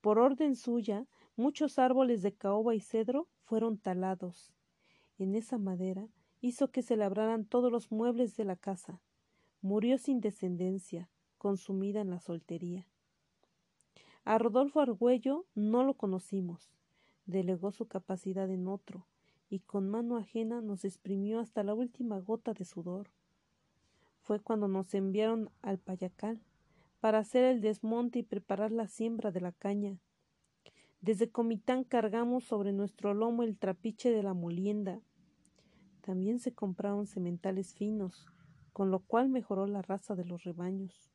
Por 0.00 0.18
orden 0.18 0.56
suya, 0.56 1.06
muchos 1.38 1.78
árboles 1.78 2.20
de 2.22 2.34
caoba 2.34 2.74
y 2.74 2.80
cedro 2.80 3.28
fueron 3.44 3.78
talados. 3.78 4.52
En 5.18 5.34
esa 5.34 5.56
madera 5.56 6.08
hizo 6.40 6.70
que 6.70 6.82
se 6.82 6.96
labraran 6.96 7.44
todos 7.44 7.70
los 7.72 7.90
muebles 7.90 8.36
de 8.36 8.44
la 8.44 8.56
casa. 8.56 9.00
Murió 9.62 9.98
sin 9.98 10.20
descendencia, 10.20 11.08
consumida 11.38 12.00
en 12.00 12.10
la 12.10 12.20
soltería. 12.20 12.86
A 14.24 14.36
Rodolfo 14.38 14.80
Argüello 14.80 15.46
no 15.54 15.84
lo 15.84 15.94
conocimos. 15.94 16.70
Delegó 17.24 17.70
su 17.72 17.86
capacidad 17.86 18.50
en 18.50 18.68
otro, 18.68 19.06
y 19.48 19.60
con 19.60 19.88
mano 19.88 20.16
ajena 20.16 20.60
nos 20.60 20.84
exprimió 20.84 21.40
hasta 21.40 21.62
la 21.62 21.74
última 21.74 22.18
gota 22.20 22.52
de 22.52 22.64
sudor. 22.64 23.10
Fue 24.20 24.40
cuando 24.40 24.68
nos 24.68 24.92
enviaron 24.92 25.50
al 25.62 25.78
Payacal, 25.78 26.42
para 27.00 27.18
hacer 27.18 27.44
el 27.44 27.60
desmonte 27.60 28.18
y 28.18 28.22
preparar 28.24 28.72
la 28.72 28.88
siembra 28.88 29.30
de 29.30 29.40
la 29.40 29.52
caña. 29.52 29.98
Desde 31.00 31.30
Comitán 31.30 31.84
cargamos 31.84 32.44
sobre 32.44 32.72
nuestro 32.72 33.14
lomo 33.14 33.44
el 33.44 33.56
trapiche 33.56 34.10
de 34.10 34.22
la 34.24 34.34
molienda. 34.34 35.00
También 36.00 36.40
se 36.40 36.52
compraron 36.52 37.06
sementales 37.06 37.72
finos, 37.74 38.26
con 38.72 38.90
lo 38.90 38.98
cual 38.98 39.28
mejoró 39.28 39.66
la 39.68 39.80
raza 39.80 40.16
de 40.16 40.24
los 40.24 40.42
rebaños. 40.42 41.12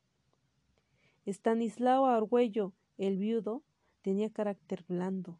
Estanislao 1.25 2.05
Argüello, 2.05 2.73
el 2.97 3.17
viudo, 3.17 3.61
tenía 4.01 4.29
carácter 4.29 4.85
blando. 4.87 5.37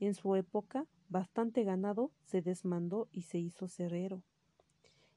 En 0.00 0.14
su 0.14 0.34
época, 0.34 0.86
bastante 1.08 1.62
ganado 1.62 2.10
se 2.24 2.42
desmandó 2.42 3.08
y 3.12 3.22
se 3.22 3.38
hizo 3.38 3.68
cerrero. 3.68 4.22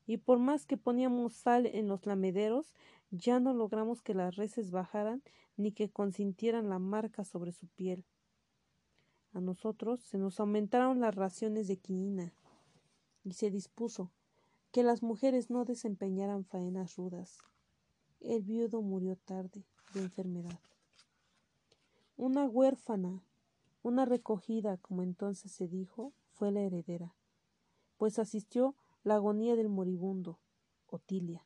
Y 0.06 0.18
por 0.18 0.40
más 0.40 0.66
que 0.66 0.78
poníamos 0.78 1.34
sal 1.34 1.66
en 1.66 1.88
los 1.88 2.06
lamederos, 2.06 2.74
ya 3.10 3.40
no 3.40 3.54
logramos 3.54 4.02
que 4.02 4.14
las 4.14 4.36
reses 4.36 4.70
bajaran 4.70 5.24
ni 5.58 5.72
que 5.72 5.90
consintieran 5.90 6.70
la 6.70 6.80
marca 6.80 7.24
sobre 7.24 7.52
su 7.52 7.68
piel. 7.68 8.06
A 9.34 9.42
nosotros 9.42 10.00
se 10.00 10.18
nos 10.18 10.40
aumentaron 10.40 11.00
las 11.00 11.16
raciones 11.16 11.68
de 11.68 11.78
quinina 11.78 12.34
y 13.24 13.34
se 13.34 13.52
dispuso 13.52 14.12
que 14.72 14.84
las 14.84 15.04
mujeres 15.04 15.50
no 15.50 15.66
desempeñaran 15.66 16.46
faenas 16.46 16.96
rudas. 16.96 17.38
El 18.20 18.44
viudo 18.44 18.82
murió 18.82 19.16
tarde 19.16 19.66
de 19.94 20.02
enfermedad. 20.02 20.60
Una 22.18 22.46
huérfana, 22.46 23.24
una 23.82 24.06
recogida, 24.06 24.78
como 24.78 25.04
entonces 25.04 25.52
se 25.52 25.68
dijo, 25.68 26.14
fue 26.32 26.52
la 26.52 26.62
heredera, 26.62 27.16
pues 27.98 28.20
asistió 28.20 28.76
la 29.04 29.16
agonía 29.16 29.56
del 29.56 29.70
moribundo, 29.70 30.40
Otilia. 30.88 31.46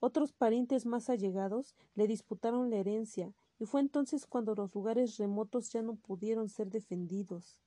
Otros 0.00 0.32
parientes 0.32 0.86
más 0.86 1.10
allegados 1.10 1.74
le 1.94 2.06
disputaron 2.06 2.70
la 2.70 2.76
herencia, 2.76 3.34
y 3.58 3.66
fue 3.66 3.80
entonces 3.80 4.26
cuando 4.26 4.54
los 4.54 4.74
lugares 4.74 5.16
remotos 5.16 5.70
ya 5.72 5.82
no 5.82 5.96
pudieron 5.96 6.48
ser 6.48 6.70
defendidos. 6.70 7.58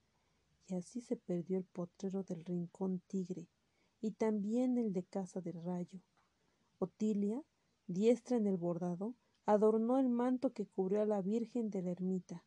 Y 0.68 0.76
así 0.76 1.02
se 1.02 1.18
perdió 1.18 1.58
el 1.58 1.66
potrero 1.66 2.24
del 2.24 2.46
rincón 2.46 3.02
tigre, 3.08 3.48
y 4.02 4.12
también 4.12 4.78
el 4.78 4.94
de 4.94 5.04
casa 5.04 5.42
del 5.42 5.62
rayo. 5.64 6.00
Otilia, 6.80 7.44
diestra 7.88 8.38
en 8.38 8.48
el 8.48 8.58
bordado, 8.58 9.16
adornó 9.46 10.00
el 10.00 10.10
manto 10.10 10.54
que 10.54 10.66
cubrió 10.66 11.02
a 11.02 11.06
la 11.06 11.22
Virgen 11.22 11.70
de 11.70 11.82
la 11.82 11.92
ermita. 11.92 12.44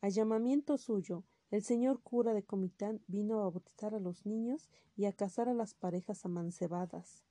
A 0.00 0.08
llamamiento 0.08 0.76
suyo, 0.76 1.24
el 1.50 1.62
señor 1.62 2.02
cura 2.02 2.34
de 2.34 2.42
Comitán 2.42 3.00
vino 3.06 3.40
a 3.40 3.48
bautizar 3.48 3.94
a 3.94 4.00
los 4.00 4.26
niños 4.26 4.68
y 4.96 5.06
a 5.06 5.12
casar 5.12 5.48
a 5.48 5.54
las 5.54 5.74
parejas 5.74 6.24
amancebadas. 6.24 7.24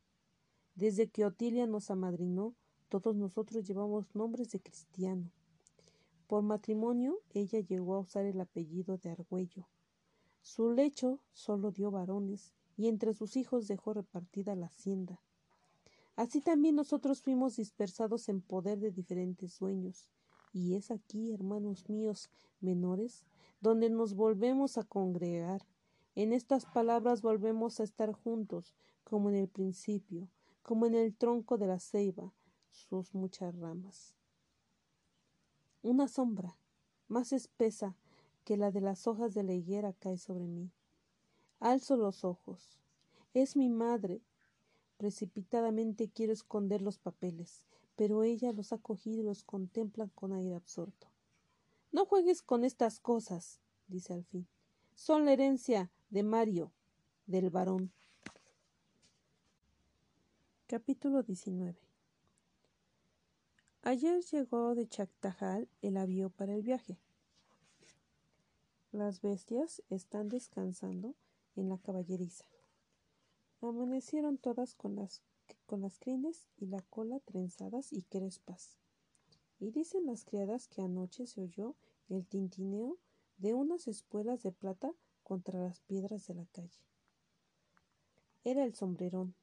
Desde 0.76 1.10
que 1.10 1.26
Otilia 1.26 1.68
nos 1.68 1.92
amadrinó, 1.92 2.56
todos 3.00 3.16
nosotros 3.16 3.66
llevamos 3.66 4.14
nombres 4.14 4.52
de 4.52 4.60
cristiano. 4.60 5.32
Por 6.28 6.44
matrimonio, 6.44 7.20
ella 7.32 7.60
llegó 7.60 7.96
a 7.96 8.00
usar 8.00 8.26
el 8.26 8.40
apellido 8.40 8.98
de 8.98 9.10
Argüello. 9.10 9.68
Su 10.44 10.72
lecho 10.72 11.20
solo 11.32 11.72
dio 11.72 11.90
varones, 11.90 12.54
y 12.78 12.88
entre 12.88 13.14
sus 13.14 13.36
hijos 13.36 13.68
dejó 13.68 13.94
repartida 13.94 14.56
la 14.56 14.68
hacienda. 14.68 15.20
Así 16.16 16.40
también 16.40 16.76
nosotros 16.76 17.22
fuimos 17.22 17.56
dispersados 17.56 18.30
en 18.30 18.42
poder 18.42 18.80
de 18.80 18.92
diferentes 18.92 19.54
sueños. 19.54 20.10
Y 20.52 20.76
es 20.76 20.92
aquí, 20.92 21.32
hermanos 21.32 21.90
míos 21.90 22.30
menores, 22.62 23.26
donde 23.60 23.90
nos 23.90 24.14
volvemos 24.14 24.78
a 24.78 24.84
congregar. 24.84 25.66
En 26.14 26.32
estas 26.32 26.66
palabras 26.66 27.24
volvemos 27.24 27.80
a 27.80 27.84
estar 27.84 28.14
juntos, 28.14 28.76
como 29.04 29.30
en 29.30 29.36
el 29.36 29.48
principio, 29.48 30.30
como 30.62 30.86
en 30.86 30.94
el 30.94 31.16
tronco 31.16 31.58
de 31.58 31.68
la 31.68 31.80
ceiba, 31.80 32.32
sus 32.74 33.14
muchas 33.14 33.56
ramas. 33.56 34.16
Una 35.84 36.08
sombra, 36.08 36.58
más 37.08 37.32
espesa 37.32 37.96
que 38.44 38.58
la 38.58 38.72
de 38.72 38.82
las 38.82 39.08
hojas 39.08 39.34
de 39.34 39.44
la 39.44 39.54
higuera, 39.54 39.94
cae 39.94 40.18
sobre 40.18 40.48
mí. 40.48 40.72
Alzo 41.60 41.96
los 41.96 42.24
ojos. 42.24 42.80
Es 43.34 43.56
mi 43.56 43.70
madre. 43.70 44.22
Precipitadamente 44.98 46.10
quiero 46.10 46.34
esconder 46.34 46.82
los 46.82 46.98
papeles, 46.98 47.66
pero 47.96 48.24
ella 48.24 48.52
los 48.54 48.74
ha 48.74 48.78
cogido 48.78 49.22
y 49.22 49.24
los 49.24 49.44
contempla 49.44 50.08
con 50.16 50.34
aire 50.34 50.56
absorto. 50.56 51.08
No 51.92 52.06
juegues 52.06 52.42
con 52.42 52.64
estas 52.64 53.00
cosas, 53.00 53.60
dice 53.88 54.14
al 54.14 54.24
fin. 54.24 54.48
Son 54.96 55.26
la 55.26 55.34
herencia 55.34 55.92
de 56.10 56.24
Mario, 56.24 56.72
del 57.28 57.50
varón. 57.50 57.92
Capítulo 60.68 61.24
19 61.24 61.93
Ayer 63.86 64.24
llegó 64.24 64.76
de 64.76 64.88
Chactajal 64.88 65.68
el 65.82 65.98
avión 65.98 66.32
para 66.32 66.56
el 66.56 66.62
viaje. 66.62 66.98
Las 68.94 69.22
bestias 69.22 69.84
están 69.90 70.30
descansando 70.30 71.16
en 71.58 71.68
la 71.68 71.78
caballeriza. 71.78 72.46
Amanecieron 73.60 74.38
todas 74.38 74.74
con 74.74 74.96
las, 74.96 75.22
con 75.66 75.82
las 75.82 76.00
crines 76.00 76.48
y 76.56 76.68
la 76.68 76.82
cola 76.84 77.20
trenzadas 77.20 77.92
y 77.92 78.04
crespas. 78.04 78.78
Y 79.60 79.72
dicen 79.72 80.06
las 80.06 80.24
criadas 80.24 80.70
que 80.70 80.82
anoche 80.82 81.28
se 81.28 81.42
oyó 81.42 81.76
el 82.08 82.26
tintineo 82.26 82.98
de 83.36 83.54
unas 83.54 83.90
espuelas 83.90 84.44
de 84.44 84.54
plata 84.54 84.94
contra 85.24 85.60
las 85.60 85.82
piedras 85.82 86.26
de 86.28 86.36
la 86.36 86.46
calle. 86.54 86.80
Era 88.46 88.64
el 88.64 88.76
sombrerón, 88.76 89.36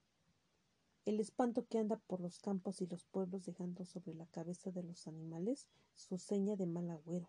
el 1.07 1.19
espanto 1.19 1.67
que 1.67 1.79
anda 1.79 1.97
por 1.97 2.21
los 2.21 2.39
campos 2.39 2.81
y 2.81 2.87
los 2.87 3.05
pueblos 3.05 3.47
dejando 3.47 3.85
sobre 3.85 4.15
la 4.15 4.27
cabeza 4.27 4.71
de 4.71 4.83
los 4.83 5.07
animales 5.07 5.67
su 5.95 6.19
seña 6.19 6.57
de 6.57 6.67
mal 6.67 6.91
agüero. 6.91 7.29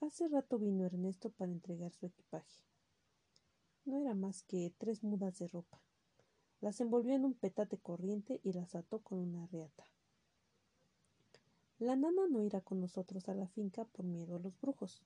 Hace 0.00 0.28
rato 0.28 0.58
vino 0.58 0.84
Ernesto 0.84 1.30
para 1.30 1.52
entregar 1.52 1.92
su 1.92 2.06
equipaje. 2.06 2.64
No 3.84 3.98
era 3.98 4.14
más 4.14 4.42
que 4.42 4.72
tres 4.78 5.02
mudas 5.02 5.38
de 5.38 5.48
ropa. 5.48 5.80
Las 6.60 6.80
envolvió 6.80 7.14
en 7.14 7.24
un 7.24 7.34
petate 7.34 7.78
corriente 7.78 8.40
y 8.44 8.52
las 8.52 8.74
ató 8.74 9.00
con 9.00 9.18
una 9.18 9.46
reata. 9.46 9.84
La 11.78 11.96
nana 11.96 12.22
no 12.30 12.44
irá 12.44 12.60
con 12.60 12.80
nosotros 12.80 13.28
a 13.28 13.34
la 13.34 13.48
finca 13.48 13.84
por 13.84 14.04
miedo 14.04 14.36
a 14.36 14.38
los 14.38 14.60
brujos, 14.60 15.02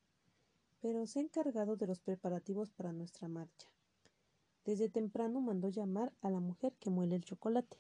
pero 0.80 1.06
se 1.06 1.20
ha 1.20 1.22
encargado 1.22 1.76
de 1.76 1.86
los 1.86 2.00
preparativos 2.00 2.70
para 2.70 2.92
nuestra 2.92 3.28
marcha. 3.28 3.68
Desde 4.66 4.88
temprano 4.88 5.40
mandó 5.40 5.68
llamar 5.68 6.12
a 6.22 6.28
la 6.28 6.40
mujer 6.40 6.74
que 6.80 6.90
muele 6.90 7.14
el 7.14 7.24
chocolate. 7.24 7.78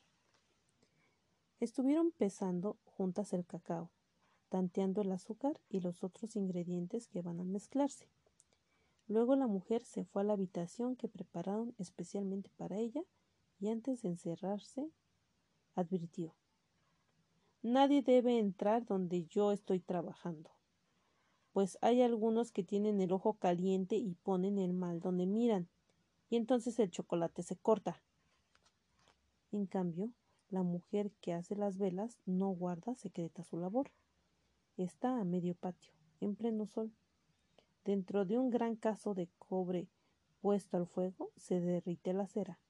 Estuvieron 1.58 2.12
pesando 2.12 2.78
juntas 2.84 3.32
el 3.32 3.44
cacao, 3.44 3.90
tanteando 4.50 5.02
el 5.02 5.10
azúcar 5.10 5.60
y 5.68 5.80
los 5.80 6.04
otros 6.04 6.36
ingredientes 6.36 7.08
que 7.08 7.22
van 7.22 7.40
a 7.40 7.44
mezclarse. 7.44 8.06
Luego 9.08 9.34
la 9.34 9.48
mujer 9.48 9.82
se 9.82 10.04
fue 10.04 10.22
a 10.22 10.26
la 10.26 10.34
habitación 10.34 10.94
que 10.94 11.08
prepararon 11.08 11.74
especialmente 11.78 12.50
para 12.56 12.78
ella 12.78 13.02
y 13.58 13.68
antes 13.68 14.02
de 14.02 14.10
encerrarse 14.10 14.88
advirtió 15.74 16.36
Nadie 17.62 18.02
debe 18.02 18.38
entrar 18.38 18.86
donde 18.86 19.24
yo 19.24 19.50
estoy 19.50 19.80
trabajando, 19.80 20.52
pues 21.52 21.78
hay 21.80 22.02
algunos 22.02 22.52
que 22.52 22.62
tienen 22.62 23.00
el 23.00 23.10
ojo 23.10 23.34
caliente 23.34 23.96
y 23.96 24.14
ponen 24.14 24.58
el 24.58 24.72
mal 24.72 25.00
donde 25.00 25.26
miran 25.26 25.68
y 26.28 26.36
entonces 26.36 26.78
el 26.78 26.90
chocolate 26.90 27.42
se 27.42 27.56
corta. 27.56 28.02
En 29.52 29.66
cambio, 29.66 30.12
la 30.48 30.62
mujer 30.62 31.12
que 31.20 31.32
hace 31.32 31.56
las 31.56 31.78
velas 31.78 32.18
no 32.24 32.48
guarda 32.50 32.94
secreta 32.94 33.42
su 33.42 33.58
labor. 33.58 33.90
Está 34.76 35.20
a 35.20 35.24
medio 35.24 35.54
patio, 35.54 35.92
en 36.20 36.36
pleno 36.36 36.66
sol. 36.66 36.92
Dentro 37.84 38.24
de 38.24 38.38
un 38.38 38.50
gran 38.50 38.76
caso 38.76 39.14
de 39.14 39.28
cobre 39.38 39.88
puesto 40.40 40.76
al 40.76 40.86
fuego 40.86 41.30
se 41.36 41.60
derrite 41.60 42.12
la 42.12 42.26
cera. 42.26 42.60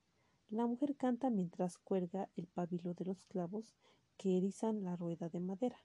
La 0.48 0.66
mujer 0.66 0.96
canta 0.96 1.30
mientras 1.30 1.78
cuelga 1.78 2.28
el 2.36 2.46
pabilo 2.46 2.94
de 2.94 3.04
los 3.04 3.24
clavos 3.24 3.74
que 4.16 4.36
erizan 4.36 4.84
la 4.84 4.96
rueda 4.96 5.28
de 5.28 5.40
madera. 5.40 5.78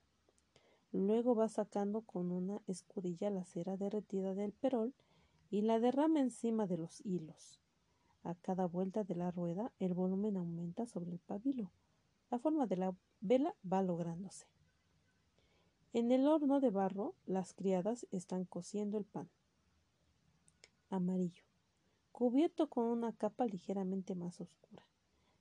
Luego 0.92 1.34
va 1.34 1.48
sacando 1.48 2.02
con 2.02 2.30
una 2.30 2.62
escudilla 2.66 3.30
la 3.30 3.44
cera 3.44 3.76
derretida 3.76 4.34
del 4.34 4.52
perol 4.52 4.94
y 5.50 5.62
la 5.62 5.80
derrama 5.80 6.20
encima 6.20 6.66
de 6.66 6.78
los 6.78 7.04
hilos. 7.04 7.61
A 8.24 8.34
cada 8.36 8.66
vuelta 8.66 9.02
de 9.04 9.14
la 9.14 9.30
rueda 9.30 9.72
el 9.78 9.94
volumen 9.94 10.36
aumenta 10.36 10.86
sobre 10.86 11.10
el 11.10 11.18
pabilo. 11.18 11.72
La 12.30 12.38
forma 12.38 12.66
de 12.66 12.76
la 12.76 12.94
vela 13.20 13.54
va 13.70 13.82
lográndose. 13.82 14.46
En 15.92 16.10
el 16.12 16.26
horno 16.26 16.60
de 16.60 16.70
barro 16.70 17.14
las 17.26 17.52
criadas 17.52 18.06
están 18.10 18.44
cociendo 18.44 18.96
el 18.96 19.04
pan. 19.04 19.28
Amarillo, 20.88 21.44
cubierto 22.12 22.68
con 22.68 22.86
una 22.86 23.12
capa 23.12 23.46
ligeramente 23.46 24.14
más 24.14 24.40
oscura. 24.40 24.86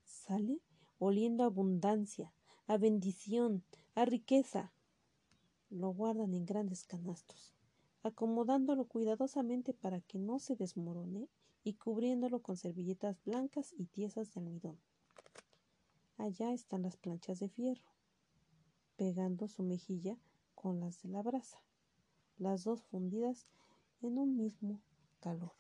Sale 0.04 0.60
oliendo 0.98 1.44
a 1.44 1.48
abundancia, 1.48 2.34
a 2.68 2.78
bendición, 2.78 3.64
a 3.96 4.06
riqueza. 4.06 4.74
Lo 5.70 5.90
guardan 5.90 6.34
en 6.34 6.46
grandes 6.46 6.84
canastos, 6.84 7.54
acomodándolo 8.04 8.86
cuidadosamente 8.86 9.74
para 9.74 10.02
que 10.02 10.20
no 10.20 10.40
se 10.40 10.56
desmorone 10.56 11.30
y 11.64 11.74
cubriéndolo 11.74 12.42
con 12.42 12.58
servilletas 12.58 13.24
blancas 13.24 13.74
y 13.78 13.86
tiesas 13.86 14.34
de 14.34 14.42
almidón. 14.42 14.80
Allá 16.18 16.54
están 16.54 16.84
las 16.84 16.98
planchas 16.98 17.40
de 17.40 17.50
fierro, 17.50 17.90
pegando 18.96 19.48
su 19.48 19.64
mejilla 19.64 20.18
con 20.56 20.80
las 20.80 21.02
de 21.02 21.10
la 21.10 21.22
brasa, 21.22 21.62
las 22.38 22.64
dos 22.64 22.84
fundidas 22.84 23.48
en 24.02 24.18
un 24.18 24.38
mismo 24.38 24.82
calor, 25.20 25.54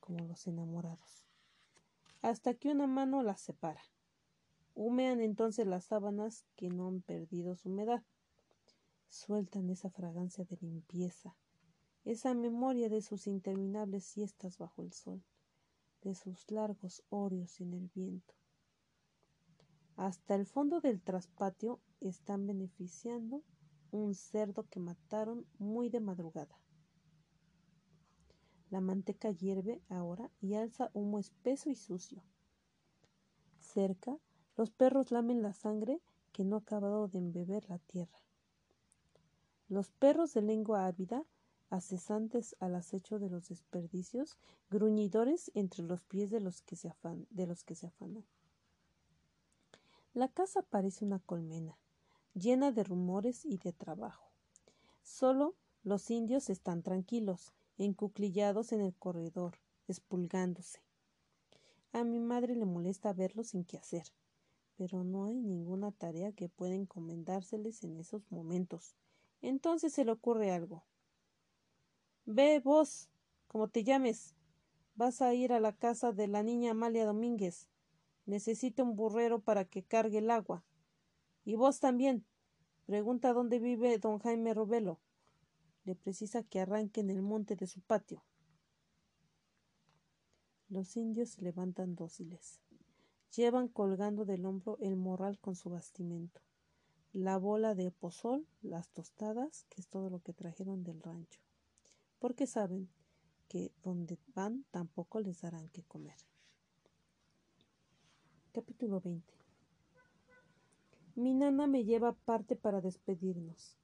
como 0.00 0.24
los 0.24 0.46
enamorados, 0.46 1.24
hasta 2.22 2.54
que 2.54 2.70
una 2.70 2.86
mano 2.86 3.22
las 3.22 3.40
separa. 3.40 3.82
Humean 4.74 5.20
entonces 5.20 5.66
las 5.66 5.86
sábanas 5.86 6.44
que 6.54 6.68
no 6.68 6.86
han 6.86 7.00
perdido 7.02 7.56
su 7.56 7.68
humedad. 7.68 8.04
Sueltan 9.08 9.70
esa 9.70 9.90
fragancia 9.90 10.44
de 10.44 10.56
limpieza, 10.60 11.34
esa 12.10 12.32
memoria 12.32 12.88
de 12.88 13.02
sus 13.02 13.26
interminables 13.26 14.02
siestas 14.02 14.56
bajo 14.56 14.80
el 14.80 14.94
sol, 14.94 15.22
de 16.00 16.14
sus 16.14 16.50
largos 16.50 17.02
orios 17.10 17.60
en 17.60 17.74
el 17.74 17.90
viento. 17.94 18.34
Hasta 19.94 20.34
el 20.34 20.46
fondo 20.46 20.80
del 20.80 21.02
traspatio 21.02 21.80
están 22.00 22.46
beneficiando 22.46 23.42
un 23.90 24.14
cerdo 24.14 24.66
que 24.70 24.80
mataron 24.80 25.44
muy 25.58 25.90
de 25.90 26.00
madrugada. 26.00 26.58
La 28.70 28.80
manteca 28.80 29.30
hierve 29.30 29.82
ahora 29.90 30.30
y 30.40 30.54
alza 30.54 30.90
humo 30.94 31.18
espeso 31.18 31.68
y 31.68 31.74
sucio. 31.74 32.22
Cerca, 33.58 34.16
los 34.56 34.70
perros 34.70 35.10
lamen 35.10 35.42
la 35.42 35.52
sangre 35.52 36.00
que 36.32 36.44
no 36.44 36.56
ha 36.56 36.60
acabado 36.60 37.06
de 37.08 37.18
embeber 37.18 37.68
la 37.68 37.78
tierra. 37.80 38.18
Los 39.68 39.90
perros 39.90 40.32
de 40.32 40.40
lengua 40.40 40.86
ávida 40.86 41.26
acesantes 41.70 42.56
al 42.60 42.74
acecho 42.74 43.18
de 43.18 43.28
los 43.28 43.48
desperdicios, 43.48 44.38
gruñidores 44.70 45.50
entre 45.54 45.84
los 45.84 46.04
pies 46.04 46.30
de 46.30 46.40
los 46.40 46.62
que 46.62 46.76
se, 46.76 46.92
de 47.30 47.46
los 47.46 47.64
que 47.64 47.74
se 47.74 47.86
afanan. 47.86 48.24
La 50.14 50.28
casa 50.28 50.62
parece 50.62 51.04
una 51.04 51.18
colmena, 51.18 51.78
llena 52.34 52.72
de 52.72 52.84
rumores 52.84 53.44
y 53.44 53.58
de 53.58 53.72
trabajo. 53.72 54.30
Solo 55.02 55.54
los 55.84 56.10
indios 56.10 56.50
están 56.50 56.82
tranquilos, 56.82 57.52
encuclillados 57.76 58.72
en 58.72 58.80
el 58.80 58.94
corredor, 58.94 59.58
espulgándose. 59.86 60.80
A 61.92 62.04
mi 62.04 62.20
madre 62.20 62.56
le 62.56 62.66
molesta 62.66 63.12
verlos 63.12 63.48
sin 63.48 63.64
qué 63.64 63.78
hacer, 63.78 64.04
pero 64.76 65.04
no 65.04 65.24
hay 65.24 65.40
ninguna 65.40 65.92
tarea 65.92 66.32
que 66.32 66.48
pueda 66.48 66.74
encomendárseles 66.74 67.82
en 67.84 67.98
esos 67.98 68.30
momentos. 68.30 68.94
Entonces 69.40 69.92
se 69.92 70.04
le 70.04 70.12
ocurre 70.12 70.50
algo. 70.50 70.84
Ve 72.30 72.60
vos, 72.60 73.08
como 73.46 73.68
te 73.68 73.84
llames, 73.84 74.34
vas 74.96 75.22
a 75.22 75.32
ir 75.32 75.50
a 75.50 75.60
la 75.60 75.72
casa 75.72 76.12
de 76.12 76.28
la 76.28 76.42
niña 76.42 76.72
Amalia 76.72 77.06
Domínguez. 77.06 77.70
Necesita 78.26 78.82
un 78.82 78.96
burrero 78.96 79.40
para 79.40 79.64
que 79.64 79.82
cargue 79.82 80.18
el 80.18 80.30
agua. 80.30 80.62
Y 81.46 81.54
vos 81.54 81.80
también. 81.80 82.26
Pregunta 82.84 83.32
dónde 83.32 83.58
vive 83.58 83.98
don 83.98 84.18
Jaime 84.18 84.52
Robelo. 84.52 85.00
Le 85.84 85.94
precisa 85.94 86.42
que 86.42 86.60
arranque 86.60 87.00
en 87.00 87.08
el 87.08 87.22
monte 87.22 87.56
de 87.56 87.66
su 87.66 87.80
patio. 87.80 88.22
Los 90.68 90.98
indios 90.98 91.30
se 91.30 91.40
levantan 91.40 91.96
dóciles. 91.96 92.60
Llevan 93.34 93.68
colgando 93.68 94.26
del 94.26 94.44
hombro 94.44 94.76
el 94.82 94.96
morral 94.96 95.38
con 95.38 95.56
su 95.56 95.70
bastimento, 95.70 96.42
la 97.14 97.38
bola 97.38 97.74
de 97.74 97.90
pozol, 97.90 98.46
las 98.60 98.90
tostadas, 98.90 99.64
que 99.70 99.80
es 99.80 99.88
todo 99.88 100.10
lo 100.10 100.20
que 100.20 100.34
trajeron 100.34 100.84
del 100.84 101.02
rancho, 101.02 101.40
porque 102.18 102.46
saben 102.46 102.88
que 103.48 103.72
donde 103.82 104.18
van 104.34 104.64
tampoco 104.70 105.20
les 105.20 105.40
darán 105.40 105.68
que 105.68 105.82
comer. 105.82 106.16
Capítulo 108.52 109.00
20 109.00 109.34
Mi 111.14 111.34
nana 111.34 111.66
me 111.66 111.84
lleva 111.84 112.12
parte 112.12 112.56
para 112.56 112.80
despedirnos. 112.80 113.76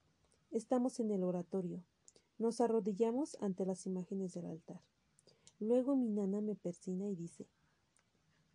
Estamos 0.51 1.01
en 1.01 1.11
el 1.11 1.23
oratorio. 1.23 1.83
Nos 2.39 2.61
arrodillamos 2.61 3.37
ante 3.41 3.65
las 3.65 3.87
imágenes 3.87 4.35
del 4.35 4.47
altar. 4.47 4.81
Luego 5.61 5.97
mi 5.97 6.09
nana 6.09 6.41
me 6.41 6.57
persina 6.57 7.09
y 7.09 7.15
dice 7.15 7.47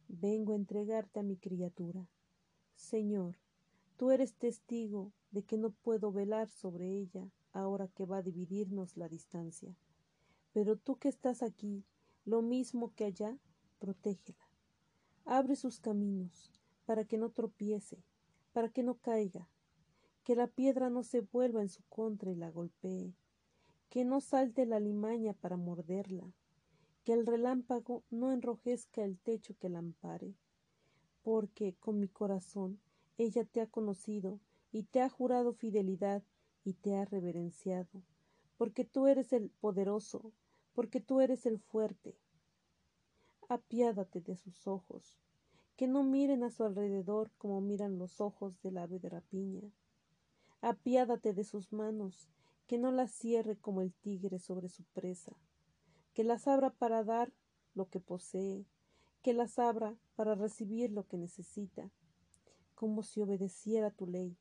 Vengo 0.10 0.54
a 0.54 0.58
entregarte 0.58 1.20
a 1.20 1.24
mi 1.24 1.38
criatura. 1.38 2.08
Señor, 2.76 3.38
tú 3.96 4.12
eres 4.12 4.34
testigo 4.34 5.12
de 5.32 5.44
que 5.44 5.58
no 5.58 5.72
puedo 5.72 6.12
velar 6.12 6.50
sobre 6.50 6.88
ella 6.88 7.30
ahora 7.54 7.88
que 7.88 8.06
va 8.06 8.18
a 8.18 8.22
dividirnos 8.22 8.98
la 8.98 9.10
distancia. 9.10 9.76
Pero 10.54 10.78
tú 10.78 10.98
que 10.98 11.10
estás 11.10 11.44
aquí, 11.44 11.84
lo 12.26 12.42
mismo 12.42 12.94
que 12.96 13.06
allá, 13.06 13.38
protégela. 13.80 14.50
Abre 15.26 15.56
sus 15.56 15.80
caminos, 15.80 16.52
para 16.86 17.06
que 17.06 17.18
no 17.18 17.30
tropiece, 17.30 18.04
para 18.52 18.70
que 18.70 18.84
no 18.84 18.96
caiga, 18.96 19.50
que 20.24 20.36
la 20.36 20.48
piedra 20.48 20.90
no 20.90 21.04
se 21.04 21.22
vuelva 21.22 21.62
en 21.62 21.70
su 21.70 21.84
contra 21.84 22.32
y 22.32 22.36
la 22.36 22.50
golpee, 22.50 23.14
que 23.90 24.06
no 24.06 24.22
salte 24.22 24.66
la 24.66 24.80
limaña 24.80 25.34
para 25.34 25.58
morderla, 25.58 26.34
que 27.04 27.14
el 27.14 27.26
relámpago 27.26 28.04
no 28.10 28.32
enrojezca 28.32 29.04
el 29.04 29.18
techo 29.18 29.56
que 29.58 29.70
la 29.70 29.80
ampare, 29.80 30.36
porque 31.24 31.76
con 31.80 32.00
mi 32.00 32.08
corazón 32.08 32.80
ella 33.18 33.46
te 33.46 33.62
ha 33.62 33.68
conocido 33.68 34.40
y 34.72 34.84
te 34.84 35.02
ha 35.02 35.10
jurado 35.10 35.54
fidelidad 35.54 36.24
y 36.64 36.74
te 36.74 36.96
ha 36.96 37.06
reverenciado, 37.06 38.04
porque 38.58 38.86
tú 38.86 39.08
eres 39.08 39.34
el 39.34 39.50
poderoso, 39.50 40.32
porque 40.74 41.00
tú 41.02 41.22
eres 41.22 41.46
el 41.46 41.60
fuerte. 41.60 42.16
Apiádate 43.48 44.22
de 44.22 44.36
sus 44.36 44.68
ojos, 44.68 45.20
que 45.76 45.88
no 45.88 46.04
miren 46.04 46.44
a 46.44 46.52
su 46.52 46.64
alrededor 46.64 47.32
como 47.38 47.62
miran 47.62 47.98
los 47.98 48.22
ojos 48.22 48.62
del 48.62 48.78
ave 48.78 49.00
de 49.00 49.10
rapiña. 49.10 49.72
Apiádate 50.62 51.34
de 51.34 51.44
sus 51.44 51.72
manos, 51.72 52.30
que 52.68 52.78
no 52.78 52.92
las 52.92 53.12
cierre 53.12 53.58
como 53.58 53.82
el 53.82 53.94
tigre 53.94 54.40
sobre 54.40 54.70
su 54.70 54.84
presa 54.84 55.36
que 56.20 56.26
las 56.26 56.50
abra 56.50 56.72
para 56.72 57.06
dar 57.06 57.32
lo 57.76 57.90
que 57.90 58.02
posee, 58.02 58.66
que 59.22 59.34
las 59.34 59.58
abra 59.58 59.96
para 60.18 60.36
recibir 60.36 60.92
lo 60.92 61.08
que 61.08 61.18
necesita, 61.18 61.92
como 62.76 63.04
si 63.04 63.22
obedeciera 63.22 63.90
tu 63.92 64.06
ley. 64.06 64.36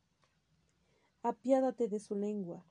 Apiádate 1.22 1.88
de 1.88 2.00
su 2.00 2.14
lengua, 2.14 2.64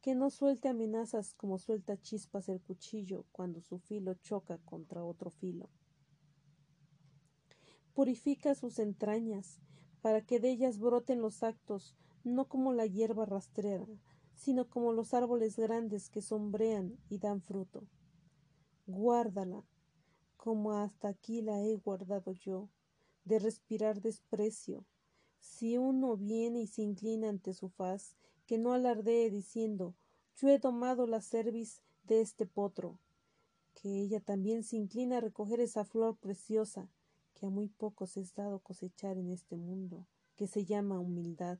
que 0.00 0.14
no 0.14 0.30
suelte 0.30 0.68
amenazas 0.68 1.34
como 1.34 1.58
suelta 1.58 2.00
chispas 2.00 2.48
el 2.48 2.60
cuchillo 2.60 3.24
cuando 3.32 3.60
su 3.60 3.78
filo 3.78 4.14
choca 4.14 4.58
contra 4.58 5.04
otro 5.04 5.30
filo. 5.30 5.70
Purifica 7.94 8.54
sus 8.54 8.78
entrañas, 8.78 9.60
para 10.02 10.20
que 10.20 10.40
de 10.40 10.50
ellas 10.50 10.78
broten 10.78 11.20
los 11.20 11.42
actos, 11.42 11.96
no 12.24 12.46
como 12.46 12.72
la 12.72 12.86
hierba 12.86 13.24
rastrera, 13.24 13.86
sino 14.34 14.68
como 14.68 14.92
los 14.92 15.14
árboles 15.14 15.56
grandes 15.56 16.10
que 16.10 16.20
sombrean 16.20 16.98
y 17.08 17.18
dan 17.18 17.40
fruto 17.40 17.86
guárdala, 18.86 19.64
como 20.36 20.72
hasta 20.72 21.08
aquí 21.08 21.40
la 21.40 21.60
he 21.62 21.76
guardado 21.76 22.32
yo, 22.32 22.68
de 23.24 23.38
respirar 23.38 24.00
desprecio. 24.02 24.84
Si 25.44 25.76
uno 25.76 26.16
viene 26.16 26.62
y 26.62 26.66
se 26.66 26.80
inclina 26.80 27.28
ante 27.28 27.52
su 27.52 27.68
faz, 27.68 28.16
que 28.46 28.56
no 28.56 28.72
alardee 28.72 29.30
diciendo 29.30 29.94
yo 30.36 30.48
he 30.48 30.58
tomado 30.58 31.06
la 31.06 31.20
cerviz 31.20 31.82
de 32.02 32.20
este 32.20 32.46
potro, 32.46 32.98
que 33.74 34.00
ella 34.00 34.20
también 34.20 34.64
se 34.64 34.76
inclina 34.76 35.18
a 35.18 35.20
recoger 35.20 35.60
esa 35.60 35.84
flor 35.84 36.16
preciosa 36.16 36.88
que 37.34 37.46
a 37.46 37.50
muy 37.50 37.68
pocos 37.68 38.16
es 38.16 38.34
dado 38.34 38.58
cosechar 38.58 39.18
en 39.18 39.30
este 39.30 39.56
mundo, 39.56 40.06
que 40.34 40.46
se 40.46 40.64
llama 40.64 40.98
humildad. 40.98 41.58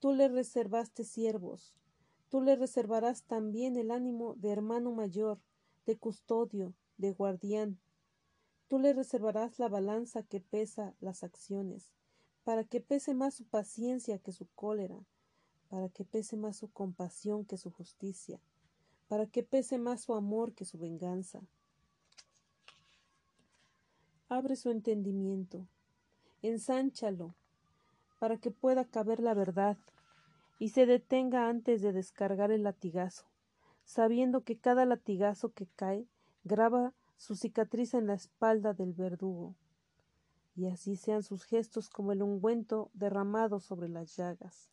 Tú 0.00 0.14
le 0.14 0.28
reservaste 0.28 1.04
siervos, 1.04 1.74
Tú 2.28 2.42
le 2.42 2.56
reservarás 2.56 3.22
también 3.22 3.76
el 3.76 3.90
ánimo 3.90 4.34
de 4.34 4.50
hermano 4.50 4.92
mayor, 4.92 5.40
de 5.86 5.96
custodio, 5.96 6.74
de 6.98 7.12
guardián. 7.12 7.78
Tú 8.68 8.78
le 8.78 8.92
reservarás 8.92 9.58
la 9.58 9.68
balanza 9.68 10.22
que 10.22 10.40
pesa 10.40 10.94
las 11.00 11.24
acciones, 11.24 11.90
para 12.44 12.64
que 12.64 12.80
pese 12.80 13.14
más 13.14 13.34
su 13.34 13.44
paciencia 13.44 14.18
que 14.18 14.32
su 14.32 14.46
cólera, 14.54 14.98
para 15.68 15.88
que 15.88 16.04
pese 16.04 16.36
más 16.36 16.58
su 16.58 16.70
compasión 16.70 17.44
que 17.44 17.56
su 17.56 17.70
justicia, 17.70 18.40
para 19.08 19.26
que 19.26 19.42
pese 19.42 19.78
más 19.78 20.02
su 20.02 20.14
amor 20.14 20.52
que 20.52 20.66
su 20.66 20.78
venganza. 20.78 21.40
Abre 24.28 24.56
su 24.56 24.70
entendimiento, 24.70 25.66
ensánchalo, 26.42 27.34
para 28.18 28.36
que 28.36 28.50
pueda 28.50 28.84
caber 28.84 29.20
la 29.20 29.32
verdad, 29.32 29.78
y 30.58 30.70
se 30.70 30.84
detenga 30.84 31.48
antes 31.48 31.80
de 31.80 31.92
descargar 31.92 32.50
el 32.50 32.64
latigazo, 32.64 33.24
sabiendo 33.84 34.42
que 34.42 34.58
cada 34.58 34.84
latigazo 34.84 35.52
que 35.52 35.66
cae 35.66 36.06
graba 36.44 36.92
su 37.18 37.34
cicatriz 37.34 37.94
en 37.94 38.06
la 38.06 38.14
espalda 38.14 38.72
del 38.72 38.92
verdugo, 38.94 39.56
y 40.54 40.66
así 40.66 40.96
sean 40.96 41.24
sus 41.24 41.42
gestos 41.42 41.90
como 41.90 42.12
el 42.12 42.22
ungüento 42.22 42.90
derramado 42.94 43.58
sobre 43.60 43.88
las 43.88 44.16
llagas. 44.16 44.70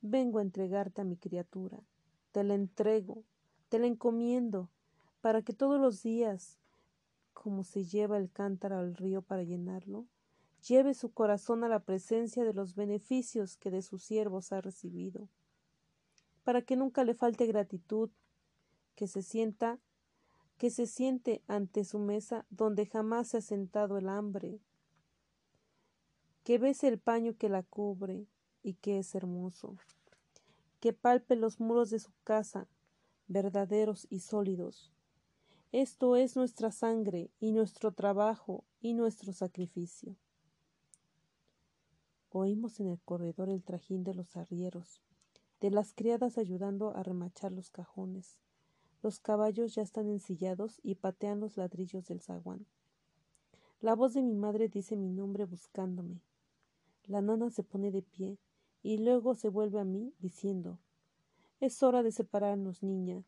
Vengo 0.00 0.38
a 0.38 0.42
entregarte 0.42 1.00
a 1.00 1.04
mi 1.04 1.16
criatura, 1.16 1.82
te 2.30 2.44
la 2.44 2.54
entrego, 2.54 3.24
te 3.68 3.80
la 3.80 3.88
encomiendo, 3.88 4.70
para 5.20 5.42
que 5.42 5.52
todos 5.52 5.80
los 5.80 6.04
días, 6.04 6.60
como 7.34 7.64
se 7.64 7.84
lleva 7.84 8.16
el 8.16 8.30
cántaro 8.30 8.78
al 8.78 8.94
río 8.94 9.20
para 9.20 9.42
llenarlo, 9.42 10.06
lleve 10.68 10.94
su 10.94 11.12
corazón 11.12 11.64
a 11.64 11.68
la 11.68 11.80
presencia 11.80 12.44
de 12.44 12.54
los 12.54 12.76
beneficios 12.76 13.56
que 13.56 13.72
de 13.72 13.82
sus 13.82 14.04
siervos 14.04 14.52
ha 14.52 14.60
recibido, 14.60 15.28
para 16.44 16.62
que 16.62 16.76
nunca 16.76 17.02
le 17.02 17.14
falte 17.14 17.46
gratitud, 17.46 18.10
que 18.94 19.08
se 19.08 19.22
sienta, 19.22 19.80
que 20.58 20.70
se 20.70 20.86
siente 20.86 21.42
ante 21.46 21.84
su 21.84 22.00
mesa 22.00 22.44
donde 22.50 22.84
jamás 22.84 23.28
se 23.28 23.38
ha 23.38 23.40
sentado 23.40 23.96
el 23.96 24.08
hambre, 24.08 24.60
que 26.42 26.58
bese 26.58 26.88
el 26.88 26.98
paño 26.98 27.36
que 27.36 27.48
la 27.48 27.62
cubre 27.62 28.26
y 28.62 28.74
que 28.74 28.98
es 28.98 29.14
hermoso, 29.14 29.76
que 30.80 30.92
palpe 30.92 31.36
los 31.36 31.60
muros 31.60 31.90
de 31.90 32.00
su 32.00 32.10
casa, 32.24 32.66
verdaderos 33.28 34.06
y 34.10 34.20
sólidos. 34.20 34.92
Esto 35.70 36.16
es 36.16 36.34
nuestra 36.34 36.72
sangre 36.72 37.30
y 37.38 37.52
nuestro 37.52 37.92
trabajo 37.92 38.64
y 38.80 38.94
nuestro 38.94 39.32
sacrificio. 39.32 40.16
Oímos 42.30 42.80
en 42.80 42.88
el 42.88 43.00
corredor 43.00 43.48
el 43.48 43.62
trajín 43.62 44.02
de 44.02 44.14
los 44.14 44.36
arrieros, 44.36 45.02
de 45.60 45.70
las 45.70 45.92
criadas 45.92 46.36
ayudando 46.36 46.96
a 46.96 47.02
remachar 47.02 47.52
los 47.52 47.70
cajones. 47.70 48.38
Los 49.00 49.20
caballos 49.20 49.74
ya 49.74 49.82
están 49.82 50.08
ensillados 50.08 50.80
y 50.82 50.96
patean 50.96 51.38
los 51.38 51.56
ladrillos 51.56 52.06
del 52.08 52.20
zaguán. 52.20 52.66
La 53.80 53.94
voz 53.94 54.14
de 54.14 54.22
mi 54.22 54.34
madre 54.34 54.68
dice 54.68 54.96
mi 54.96 55.08
nombre 55.08 55.44
buscándome. 55.44 56.20
La 57.04 57.22
nana 57.22 57.50
se 57.50 57.62
pone 57.62 57.92
de 57.92 58.02
pie 58.02 58.38
y 58.82 58.98
luego 58.98 59.34
se 59.34 59.48
vuelve 59.48 59.78
a 59.78 59.84
mí 59.84 60.12
diciendo 60.18 60.80
Es 61.60 61.82
hora 61.84 62.02
de 62.02 62.10
separarnos, 62.10 62.82
niña. 62.82 63.22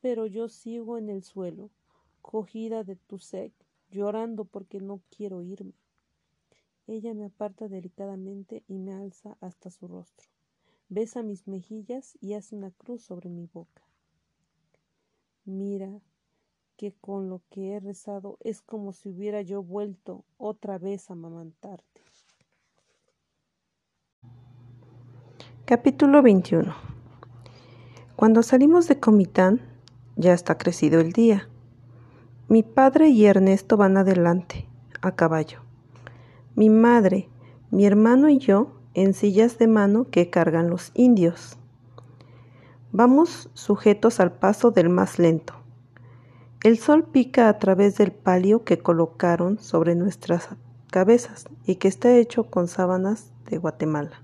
Pero 0.00 0.24
yo 0.26 0.48
sigo 0.48 0.96
en 0.96 1.10
el 1.10 1.22
suelo, 1.22 1.70
cogida 2.22 2.82
de 2.82 2.96
tu 2.96 3.18
sec, 3.18 3.52
llorando 3.90 4.46
porque 4.46 4.80
no 4.80 5.02
quiero 5.10 5.42
irme. 5.42 5.74
Ella 6.86 7.12
me 7.14 7.26
aparta 7.26 7.68
delicadamente 7.68 8.64
y 8.68 8.78
me 8.78 8.94
alza 8.94 9.36
hasta 9.40 9.70
su 9.70 9.86
rostro. 9.86 10.28
Besa 10.88 11.22
mis 11.22 11.46
mejillas 11.46 12.16
y 12.20 12.34
hace 12.34 12.56
una 12.56 12.70
cruz 12.70 13.02
sobre 13.02 13.30
mi 13.30 13.46
boca. 13.46 13.83
Mira 15.44 16.00
que 16.76 16.94
con 17.00 17.28
lo 17.28 17.42
que 17.50 17.74
he 17.74 17.80
rezado 17.80 18.38
es 18.40 18.62
como 18.62 18.92
si 18.92 19.10
hubiera 19.10 19.42
yo 19.42 19.62
vuelto 19.62 20.24
otra 20.38 20.78
vez 20.78 21.10
a 21.10 21.12
amamantarte. 21.12 22.00
Capítulo 25.66 26.22
21 26.22 26.74
Cuando 28.16 28.42
salimos 28.42 28.88
de 28.88 28.98
Comitán, 28.98 29.60
ya 30.16 30.32
está 30.32 30.56
crecido 30.56 31.00
el 31.00 31.12
día. 31.12 31.48
Mi 32.48 32.62
padre 32.62 33.08
y 33.08 33.26
Ernesto 33.26 33.76
van 33.76 33.98
adelante, 33.98 34.66
a 35.02 35.14
caballo. 35.14 35.60
Mi 36.54 36.70
madre, 36.70 37.28
mi 37.70 37.84
hermano 37.84 38.30
y 38.30 38.38
yo 38.38 38.80
en 38.94 39.12
sillas 39.12 39.58
de 39.58 39.66
mano 39.66 40.08
que 40.10 40.30
cargan 40.30 40.70
los 40.70 40.90
indios. 40.94 41.58
Vamos 42.96 43.50
sujetos 43.54 44.20
al 44.20 44.30
paso 44.30 44.70
del 44.70 44.88
más 44.88 45.18
lento. 45.18 45.54
El 46.62 46.78
sol 46.78 47.02
pica 47.02 47.48
a 47.48 47.58
través 47.58 47.96
del 47.96 48.12
palio 48.12 48.62
que 48.62 48.78
colocaron 48.78 49.58
sobre 49.58 49.96
nuestras 49.96 50.50
cabezas 50.92 51.46
y 51.66 51.74
que 51.74 51.88
está 51.88 52.14
hecho 52.14 52.44
con 52.44 52.68
sábanas 52.68 53.32
de 53.50 53.58
Guatemala. 53.58 54.22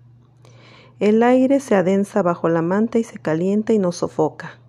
El 1.00 1.24
aire 1.24 1.58
se 1.58 1.74
adensa 1.74 2.22
bajo 2.22 2.48
la 2.48 2.62
manta 2.62 3.00
y 3.00 3.02
se 3.02 3.18
calienta 3.18 3.72
y 3.72 3.80
nos 3.80 3.96
sofoca. 3.96 4.60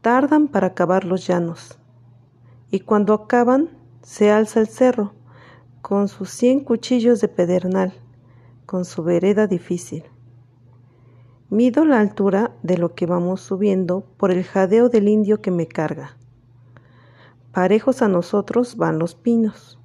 Tardan 0.00 0.46
para 0.46 0.68
acabar 0.68 1.04
los 1.04 1.26
llanos, 1.26 1.80
y 2.70 2.78
cuando 2.78 3.12
acaban 3.12 3.70
se 4.02 4.30
alza 4.30 4.60
el 4.60 4.68
cerro, 4.68 5.14
con 5.82 6.06
sus 6.06 6.30
cien 6.30 6.60
cuchillos 6.60 7.20
de 7.20 7.26
pedernal, 7.26 7.92
con 8.66 8.84
su 8.84 9.02
vereda 9.02 9.48
difícil. 9.48 10.04
Mido 11.48 11.84
la 11.84 12.00
altura 12.00 12.50
de 12.64 12.76
lo 12.76 12.96
que 12.96 13.06
vamos 13.06 13.40
subiendo 13.40 14.04
por 14.16 14.32
el 14.32 14.42
jadeo 14.42 14.88
del 14.88 15.08
indio 15.08 15.40
que 15.40 15.52
me 15.52 15.68
carga. 15.68 16.16
Parejos 17.52 18.02
a 18.02 18.08
nosotros 18.08 18.76
van 18.76 18.98
los 18.98 19.14
pinos. 19.14 19.78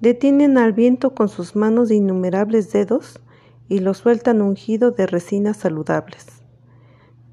Detienen 0.00 0.56
al 0.56 0.72
viento 0.72 1.14
con 1.14 1.28
sus 1.28 1.56
manos 1.56 1.90
de 1.90 1.96
innumerables 1.96 2.72
dedos 2.72 3.20
y 3.68 3.80
lo 3.80 3.92
sueltan 3.92 4.40
ungido 4.40 4.92
de 4.92 5.06
resinas 5.06 5.58
saludables. 5.58 6.26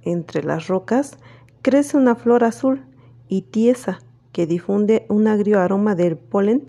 Entre 0.02 0.44
las 0.44 0.68
rocas 0.68 1.18
crece 1.62 1.96
una 1.96 2.16
flor 2.16 2.44
azul 2.44 2.84
y 3.30 3.44
tiesa 3.44 4.00
que 4.34 4.48
difunde 4.48 5.06
un 5.08 5.28
agrio 5.28 5.62
aroma 5.62 5.96
del 5.96 6.18
polen 6.18 6.66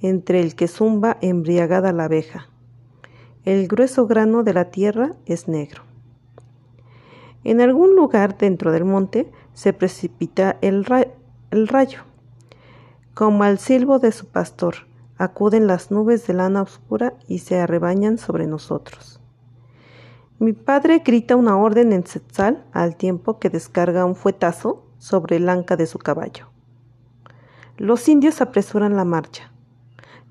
entre 0.00 0.40
el 0.40 0.54
que 0.54 0.68
zumba 0.68 1.18
embriagada 1.20 1.90
la 1.90 2.04
abeja. 2.04 2.48
El 3.44 3.66
grueso 3.66 4.06
grano 4.06 4.44
de 4.44 4.54
la 4.54 4.70
tierra 4.70 5.16
es 5.26 5.48
negro. 5.48 5.91
En 7.44 7.60
algún 7.60 7.96
lugar 7.96 8.38
dentro 8.38 8.72
del 8.72 8.84
monte 8.84 9.30
se 9.52 9.72
precipita 9.72 10.58
el, 10.60 10.84
rayo. 10.84 12.00
Como 13.14 13.42
al 13.42 13.58
silbo 13.58 13.98
de 13.98 14.12
su 14.12 14.26
pastor, 14.26 14.86
acuden 15.18 15.66
las 15.66 15.90
nubes 15.90 16.26
de 16.26 16.34
lana 16.34 16.62
oscura 16.62 17.14
y 17.26 17.38
se 17.38 17.58
arrebañan 17.58 18.18
sobre 18.18 18.46
nosotros. 18.46 19.20
Mi 20.38 20.52
padre 20.52 21.02
grita 21.04 21.36
una 21.36 21.56
orden 21.56 21.92
en 21.92 22.06
Setzal 22.06 22.64
al 22.72 22.96
tiempo 22.96 23.38
que 23.38 23.50
descarga 23.50 24.04
un 24.04 24.16
fuetazo 24.16 24.84
sobre 24.98 25.36
el 25.36 25.48
anca 25.48 25.76
de 25.76 25.86
su 25.86 25.98
caballo. 25.98 26.48
Los 27.76 28.08
indios 28.08 28.40
apresuran 28.40 28.96
la 28.96 29.04
marcha. 29.04 29.52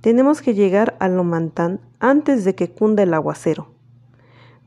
Tenemos 0.01 0.41
que 0.41 0.53
llegar 0.53 0.95
a 0.99 1.07
Lomantán 1.07 1.79
antes 1.99 2.43
de 2.43 2.55
que 2.55 2.71
cunda 2.71 3.03
el 3.03 3.13
aguacero. 3.13 3.67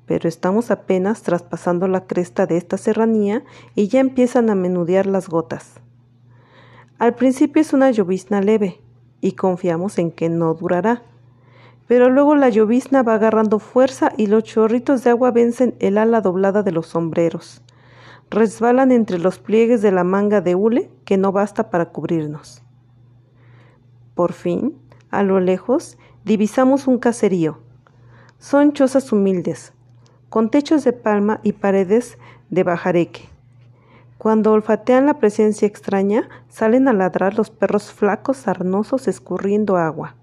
Pero 0.07 0.29
estamos 0.29 0.71
apenas 0.71 1.23
traspasando 1.23 1.89
la 1.89 2.07
cresta 2.07 2.47
de 2.47 2.57
esta 2.57 2.77
serranía 2.77 3.45
y 3.75 3.89
ya 3.89 4.01
empiezan 4.01 4.51
a 4.51 4.55
menudear 4.55 5.07
las 5.07 5.29
gotas. 5.29 5.81
Al 6.99 7.15
principio 7.15 7.63
es 7.63 7.73
una 7.73 7.91
llovizna 7.91 8.41
leve 8.41 8.81
y 9.21 9.33
confiamos 9.33 9.99
en 9.99 10.11
que 10.11 10.29
no 10.29 10.55
durará 10.55 11.03
pero 11.87 12.09
luego 12.09 12.35
la 12.35 12.49
llovizna 12.49 13.03
va 13.03 13.15
agarrando 13.15 13.59
fuerza 13.59 14.13
y 14.17 14.27
los 14.27 14.45
chorritos 14.45 15.05
de 15.05 15.11
agua 15.11 15.31
vencen 15.31 15.75
el 15.81 15.99
ala 15.99 16.21
doblada 16.21 16.63
de 16.63 16.73
los 16.73 16.87
sombreros. 16.87 17.63
Resbalan 18.31 18.91
entre 18.91 19.19
los 19.19 19.39
pliegues 19.39 19.83
de 19.83 19.93
la 19.93 20.03
manga 20.03 20.41
de 20.41 20.55
hule 20.55 20.91
que 21.05 21.19
no 21.19 21.31
basta 21.31 21.69
para 21.71 21.91
cubrirnos. 21.91 22.63
Por 24.15 24.33
fin, 24.33 24.79
a 25.11 25.23
lo 25.23 25.41
lejos, 25.41 25.99
divisamos 26.25 26.87
un 26.87 26.99
caserío. 26.99 27.59
Son 28.39 28.73
chozas 28.73 29.13
humildes, 29.13 29.74
con 30.35 30.51
techos 30.51 30.83
de 30.83 30.93
palma 30.93 31.39
y 31.45 31.53
paredes 31.53 32.19
de 32.51 32.65
bajareque. 32.65 33.29
Cuando 34.19 34.51
olfatean 34.51 35.07
la 35.07 35.21
presencia 35.21 35.69
extraña, 35.69 36.29
salen 36.49 36.89
a 36.89 36.93
ladrar 36.93 37.39
los 37.39 37.51
perros 37.51 37.93
flacos 37.93 38.39
sarnosos 38.39 39.07
escurriendo 39.07 39.77
agua. 39.77 40.17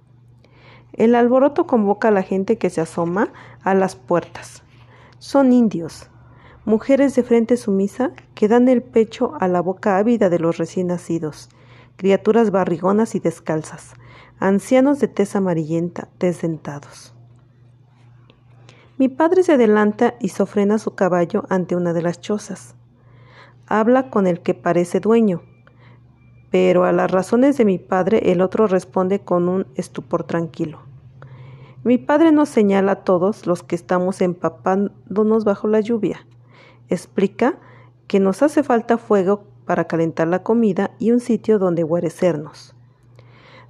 El 0.92 1.16
alboroto 1.16 1.66
convoca 1.66 2.10
a 2.10 2.12
la 2.12 2.24
gente 2.24 2.58
que 2.58 2.70
se 2.70 2.82
asoma 2.82 3.32
a 3.64 3.74
las 3.74 3.96
puertas. 3.96 4.64
Son 5.20 5.54
indios, 5.54 6.10
mujeres 6.66 7.16
de 7.16 7.24
frente 7.24 7.56
sumisa 7.56 8.12
que 8.36 8.50
dan 8.50 8.68
el 8.68 8.84
pecho 8.84 9.36
a 9.40 9.48
la 9.48 9.62
boca 9.62 9.98
ávida 9.98 10.30
de 10.30 10.40
los 10.40 10.58
recién 10.58 10.88
nacidos, 10.88 11.48
criaturas 11.96 12.52
barrigonas 12.52 13.16
y 13.16 13.22
descalzas, 13.22 13.94
ancianos 14.40 15.00
de 15.00 15.08
tez 15.08 15.38
amarillenta, 15.38 16.10
desdentados. 16.20 17.11
Mi 19.02 19.10
padre 19.10 19.42
se 19.42 19.54
adelanta 19.54 20.14
y 20.20 20.30
sofrena 20.30 20.78
su 20.78 20.94
caballo 20.94 21.46
ante 21.50 21.76
una 21.76 21.92
de 21.92 22.04
las 22.04 22.22
chozas. 22.22 22.76
Habla 23.66 24.12
con 24.12 24.28
el 24.28 24.42
que 24.42 24.54
parece 24.54 25.00
dueño, 25.00 25.42
pero 26.52 26.84
a 26.84 26.92
las 26.92 27.10
razones 27.10 27.58
de 27.58 27.66
mi 27.66 27.80
padre 27.80 28.32
el 28.32 28.42
otro 28.42 28.68
responde 28.68 29.20
con 29.22 29.50
un 29.50 29.66
estupor 29.74 30.26
tranquilo. 30.26 30.84
Mi 31.84 31.98
padre 31.98 32.32
nos 32.32 32.50
señala 32.50 32.92
a 32.92 33.04
todos 33.04 33.48
los 33.48 33.64
que 33.64 33.74
estamos 33.74 34.22
empapándonos 34.22 35.46
bajo 35.46 35.68
la 35.68 35.80
lluvia. 35.80 36.28
Explica 36.88 37.58
que 38.06 38.20
nos 38.20 38.44
hace 38.44 38.62
falta 38.62 39.00
fuego 39.00 39.46
para 39.66 39.86
calentar 39.86 40.28
la 40.28 40.44
comida 40.44 40.92
y 41.00 41.10
un 41.10 41.22
sitio 41.22 41.58
donde 41.58 41.82
guarecernos. 41.82 42.76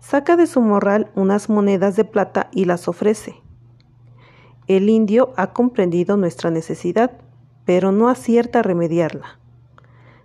Saca 0.01 0.35
de 0.35 0.45
su 0.45 0.59
morral 0.59 1.09
unas 1.15 1.49
monedas 1.49 1.95
de 1.95 2.03
plata 2.03 2.49
y 2.51 2.65
las 2.65 2.89
ofrece. 2.89 3.41
El 4.67 4.89
indio 4.89 5.33
ha 5.37 5.53
comprendido 5.53 6.17
nuestra 6.17 6.51
necesidad, 6.51 7.11
pero 7.65 7.91
no 7.91 8.09
acierta 8.09 8.59
a 8.59 8.63
remediarla 8.63 9.41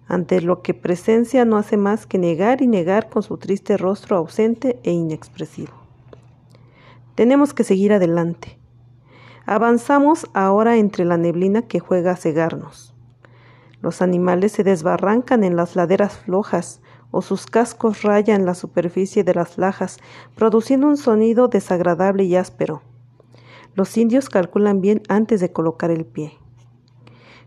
ante 0.08 0.40
lo 0.40 0.62
que 0.62 0.74
presencia 0.74 1.44
no 1.44 1.56
hace 1.56 1.76
más 1.76 2.06
que 2.06 2.18
negar 2.18 2.62
y 2.62 2.66
negar 2.66 3.08
con 3.08 3.22
su 3.22 3.38
triste 3.38 3.76
rostro 3.76 4.16
ausente 4.16 4.78
e 4.84 4.92
inexpresivo. 4.92 5.72
Tenemos 7.14 7.54
que 7.54 7.64
seguir 7.64 7.92
adelante. 7.92 8.58
Avanzamos 9.46 10.26
ahora 10.34 10.76
entre 10.76 11.04
la 11.04 11.16
neblina 11.16 11.62
que 11.62 11.80
juega 11.80 12.12
a 12.12 12.16
cegarnos. 12.16 12.94
Los 13.80 14.02
animales 14.02 14.52
se 14.52 14.64
desbarrancan 14.64 15.44
en 15.44 15.56
las 15.56 15.76
laderas 15.76 16.16
flojas 16.16 16.80
o 17.10 17.22
sus 17.22 17.46
cascos 17.46 18.02
rayan 18.02 18.44
la 18.44 18.54
superficie 18.54 19.24
de 19.24 19.34
las 19.34 19.58
lajas, 19.58 19.98
produciendo 20.34 20.88
un 20.88 20.96
sonido 20.96 21.48
desagradable 21.48 22.24
y 22.24 22.36
áspero. 22.36 22.82
Los 23.76 23.94
indios 23.98 24.30
calculan 24.30 24.80
bien 24.80 25.02
antes 25.08 25.38
de 25.38 25.52
colocar 25.52 25.90
el 25.90 26.06
pie. 26.06 26.32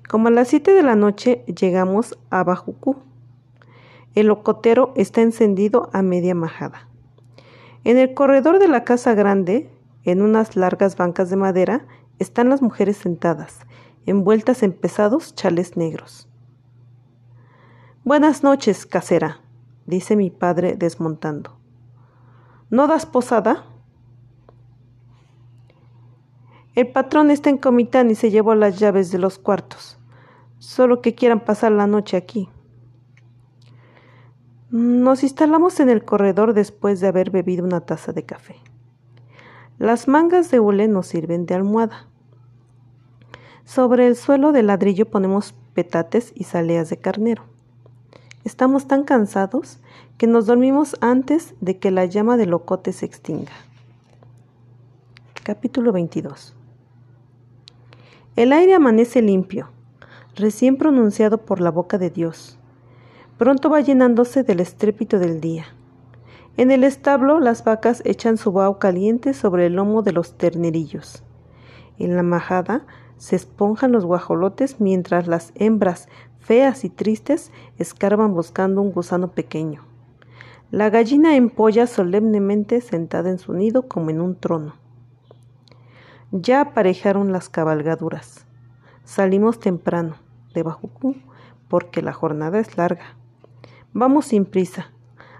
Como 0.07 0.27
a 0.27 0.31
las 0.31 0.47
siete 0.47 0.76
de 0.76 0.84
la 0.84 0.95
noche 0.95 1.43
llegamos 1.47 2.19
a 2.30 2.43
Bajucú. 2.43 2.97
El 4.14 4.27
locotero 4.27 4.93
está 4.95 5.22
encendido 5.22 5.89
a 5.91 6.03
media 6.03 6.35
majada. 6.35 6.88
En 7.84 7.97
el 7.97 8.14
corredor 8.14 8.60
de 8.60 8.68
la 8.68 8.84
casa 8.84 9.15
grande, 9.15 9.72
en 10.03 10.22
unas 10.22 10.56
largas 10.56 10.95
bancas 10.95 11.31
de 11.31 11.35
madera, 11.35 11.88
están 12.19 12.49
las 12.49 12.61
mujeres 12.61 12.97
sentadas, 12.97 13.61
envueltas 14.06 14.61
en 14.61 14.73
pesados 14.73 15.34
chales 15.34 15.77
negros. 15.77 16.30
Buenas 18.03 18.43
noches, 18.43 18.85
casera, 18.85 19.41
dice 19.88 20.15
mi 20.15 20.30
padre 20.30 20.76
desmontando. 20.77 21.57
¿No 22.69 22.88
das 22.88 23.07
posada? 23.07 23.65
El 26.80 26.88
patrón 26.88 27.30
está 27.30 27.49
en 27.49 27.57
Comitán 27.57 28.10
y 28.10 28.15
se 28.15 28.31
llevó 28.31 28.56
las 28.56 28.80
llaves 28.80 29.11
de 29.11 29.18
los 29.18 29.38
cuartos 29.38 29.97
solo 30.60 31.01
que 31.01 31.14
quieran 31.14 31.41
pasar 31.41 31.73
la 31.73 31.88
noche 31.88 32.15
aquí. 32.15 32.47
Nos 34.69 35.23
instalamos 35.23 35.81
en 35.81 35.89
el 35.89 36.06
corredor 36.06 36.53
después 36.53 37.01
de 37.01 37.10
haber 37.10 37.31
bebido 37.31 37.65
una 37.65 37.81
taza 37.81 38.14
de 38.14 38.23
café. 38.23 38.56
Las 39.77 40.07
mangas 40.07 40.51
de 40.51 40.61
hule 40.61 40.88
nos 40.88 41.07
sirven 41.07 41.45
de 41.45 41.56
almohada. 41.56 42.07
Sobre 43.65 44.07
el 44.07 44.15
suelo 44.15 44.53
de 44.53 44.64
ladrillo 44.64 45.10
ponemos 45.10 45.53
petates 45.73 46.31
y 46.34 46.45
saleas 46.45 46.89
de 46.89 46.95
carnero. 46.95 47.43
Estamos 48.45 48.88
tan 48.88 49.03
cansados 49.03 49.80
que 50.18 50.27
nos 50.27 50.45
dormimos 50.45 50.95
antes 51.01 51.56
de 51.60 51.77
que 51.77 51.91
la 51.91 52.06
llama 52.06 52.38
del 52.38 52.51
locote 52.51 52.93
se 52.93 53.06
extinga. 53.06 53.51
Capítulo 55.43 55.91
22 55.91 56.56
El 58.40 58.53
aire 58.53 58.74
amanece 58.74 59.22
limpio, 59.22 59.68
recién 60.34 60.78
pronunciado 60.78 61.40
por 61.40 61.60
la 61.60 61.72
boca 61.72 61.98
de 61.98 62.10
Dios. 62.10 62.57
Pronto 63.38 63.70
va 63.70 63.82
llenándose 63.82 64.44
del 64.44 64.61
estrépito 64.61 65.20
del 65.20 65.41
día. 65.41 65.66
En 66.56 66.72
el 66.72 66.86
establo 66.86 67.41
las 67.41 67.66
vacas 67.66 68.02
echan 68.06 68.38
su 68.38 68.53
vaho 68.53 68.80
caliente 68.80 69.34
sobre 69.34 69.66
el 69.66 69.74
lomo 69.74 70.03
de 70.03 70.14
los 70.14 70.38
ternerillos. 70.38 71.26
En 71.98 72.16
la 72.16 72.24
majada 72.24 72.86
se 73.18 73.36
esponjan 73.36 73.91
los 73.91 74.06
guajolotes 74.06 74.80
mientras 74.80 75.28
las 75.28 75.52
hembras, 75.56 76.07
feas 76.40 76.86
y 76.86 76.90
tristes, 76.90 77.52
escarban 77.78 78.34
buscando 78.34 78.82
un 78.82 78.94
gusano 78.94 79.34
pequeño. 79.34 79.84
La 80.72 80.90
gallina 80.90 81.36
empolla 81.36 81.88
solemnemente 81.88 82.80
sentada 82.80 83.32
en 83.32 83.38
su 83.38 83.52
nido 83.52 83.90
como 83.90 84.11
en 84.11 84.22
un 84.22 84.38
trono. 84.38 84.76
Ya 86.31 86.61
aparejaron 86.61 87.31
las 87.31 87.49
cabalgaduras. 87.49 88.45
Salimos 89.03 89.60
temprano, 89.60 90.15
de 90.53 90.61
Bajucú, 90.61 91.15
porque 91.68 92.03
la 92.03 92.14
jornada 92.14 92.60
es 92.60 92.77
larga. 92.77 93.15
Vamos 93.93 94.27
sin 94.27 94.45
prisa, 94.45 94.91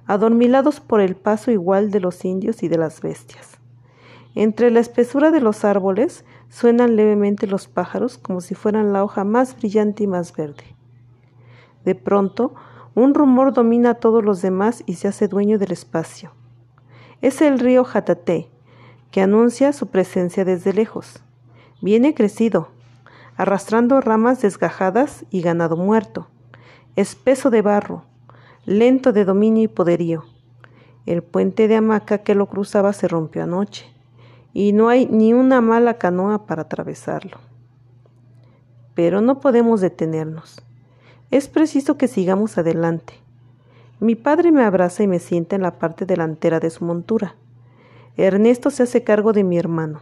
adormilados 0.08 0.80
por 0.80 1.02
el 1.02 1.16
paso 1.16 1.52
igual 1.52 1.92
de 1.92 2.00
los 2.00 2.26
indios 2.26 2.64
y 2.64 2.70
de 2.70 2.80
las 2.80 3.02
bestias. 3.02 3.60
Entre 4.34 4.72
la 4.72 4.80
espesura 4.80 5.30
de 5.30 5.42
los 5.42 5.64
árboles 5.64 6.26
suenan 6.50 6.96
levemente 6.96 7.46
los 7.46 7.68
pájaros 7.68 8.18
como 8.18 8.42
si 8.42 8.56
fueran 8.56 8.92
la 8.92 9.04
hoja 9.04 9.24
más 9.24 9.56
brillante 9.56 10.06
y 10.06 10.08
más 10.08 10.36
verde. 10.36 10.76
De 11.86 11.94
pronto, 11.94 12.56
un 12.96 13.14
rumor 13.14 13.54
domina 13.54 13.92
a 13.92 13.96
todos 13.96 14.26
los 14.26 14.42
demás 14.42 14.82
y 14.88 14.96
se 14.96 15.08
hace 15.08 15.28
dueño 15.28 15.60
del 15.60 15.72
espacio. 15.72 16.32
Es 17.22 17.44
el 17.44 17.60
río 17.60 17.84
Jatate, 17.84 18.50
que 19.12 19.22
anuncia 19.22 19.74
su 19.74 19.88
presencia 19.88 20.46
desde 20.46 20.74
lejos. 20.74 21.24
Viene 21.82 22.14
crecido, 22.14 22.70
arrastrando 23.38 24.02
ramas 24.02 24.42
desgajadas 24.42 25.26
y 25.30 25.42
ganado 25.42 25.78
muerto, 25.78 26.28
espeso 26.96 27.50
de 27.50 27.62
barro, 27.62 28.04
lento 28.66 29.14
de 29.14 29.26
dominio 29.26 29.64
y 29.64 29.68
poderío. 29.68 30.26
El 31.06 31.24
puente 31.24 31.68
de 31.68 31.78
hamaca 31.78 32.20
que 32.20 32.36
lo 32.36 32.48
cruzaba 32.48 32.94
se 32.94 33.08
rompió 33.08 33.44
anoche, 33.44 33.86
y 34.54 34.74
no 34.74 34.90
hay 34.90 35.06
ni 35.06 35.34
una 35.34 35.62
mala 35.62 35.96
canoa 35.96 36.46
para 36.46 36.64
atravesarlo. 36.64 37.38
Pero 38.94 39.22
no 39.22 39.40
podemos 39.40 39.82
detenernos. 39.82 40.62
Es 41.32 41.48
preciso 41.48 41.98
que 41.98 42.08
sigamos 42.08 42.58
adelante. 42.58 43.14
Mi 44.00 44.16
padre 44.16 44.52
me 44.52 44.64
abraza 44.64 45.04
y 45.04 45.08
me 45.08 45.20
sienta 45.20 45.56
en 45.56 45.62
la 45.62 45.78
parte 45.78 46.06
delantera 46.06 46.60
de 46.60 46.70
su 46.70 46.84
montura. 46.86 47.36
Ernesto 48.26 48.70
se 48.70 48.84
hace 48.84 49.04
cargo 49.04 49.34
de 49.34 49.44
mi 49.44 49.58
hermano. 49.58 50.02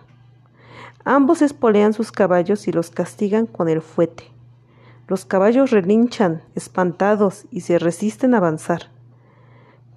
Ambos 1.06 1.41
espolean 1.41 1.94
sus 1.94 2.11
caballos 2.11 2.68
y 2.68 2.72
los 2.72 2.89
castigan 2.89 3.45
con 3.45 3.69
el 3.69 3.81
fuete. 3.81 4.26
Los 5.07 5.23
caballos 5.23 5.72
relinchan, 5.72 6.41
espantados, 6.56 7.45
y 7.49 7.61
se 7.61 7.80
resisten 7.80 8.34
a 8.34 8.38
avanzar. 8.38 8.89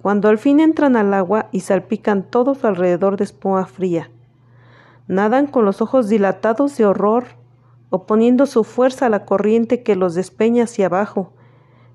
Cuando 0.01 0.29
al 0.29 0.37
fin 0.37 0.59
entran 0.59 0.95
al 0.95 1.13
agua 1.13 1.49
y 1.51 1.59
salpican 1.59 2.23
todo 2.23 2.55
su 2.55 2.65
alrededor 2.65 3.17
de 3.17 3.25
espuma 3.25 3.65
fría, 3.65 4.09
nadan 5.07 5.47
con 5.47 5.65
los 5.65 5.81
ojos 5.81 6.07
dilatados 6.07 6.77
de 6.77 6.85
horror, 6.85 7.25
oponiendo 7.89 8.45
su 8.45 8.63
fuerza 8.63 9.07
a 9.07 9.09
la 9.09 9.25
corriente 9.25 9.83
que 9.83 9.97
los 9.97 10.15
despeña 10.15 10.63
hacia 10.63 10.85
abajo, 10.85 11.33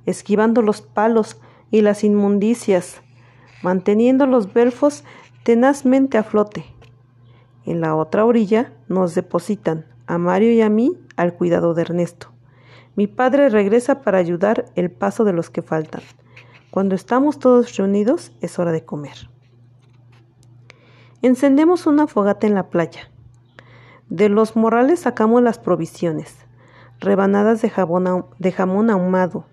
esquivando 0.05 0.61
los 0.61 0.83
palos 0.83 1.41
y 1.71 1.81
las 1.81 2.05
inmundicias, 2.05 3.01
manteniendo 3.63 4.27
los 4.27 4.53
belfos 4.53 5.05
tenazmente 5.47 6.19
a 6.19 6.25
flote. 6.25 6.67
En 7.65 7.81
la 7.81 7.95
otra 7.95 8.25
orilla 8.25 8.73
nos 8.89 9.15
depositan, 9.15 9.87
a 10.09 10.19
Mario 10.19 10.51
y 10.51 10.61
a 10.61 10.69
mí, 10.69 10.99
al 11.15 11.35
cuidado 11.35 11.73
de 11.73 11.83
Ernesto. 11.83 12.33
Mi 12.97 13.07
padre 13.07 13.49
regresa 13.49 14.03
para 14.03 14.19
ayudar 14.19 14.65
el 14.75 14.91
paso 14.91 15.23
de 15.23 15.33
los 15.33 15.49
que 15.49 15.63
faltan. 15.63 16.03
Cuando 16.73 16.97
estamos 16.97 17.39
todos 17.39 17.77
reunidos 17.77 18.33
es 18.41 18.59
hora 18.59 18.73
de 18.73 18.85
comer. 18.85 19.31
Encendemos 21.23 21.87
una 21.87 22.09
fogata 22.09 22.49
en 22.49 22.55
la 22.55 22.69
playa. 22.69 23.13
De 24.09 24.29
los 24.29 24.57
morrales 24.57 24.99
sacamos 24.99 25.45
las 25.45 25.61
provisiones, 25.61 26.35
rebanadas 26.99 27.63
de, 27.63 27.71
de 28.41 28.53
jamón 28.53 28.91
ahumado, 28.91 29.47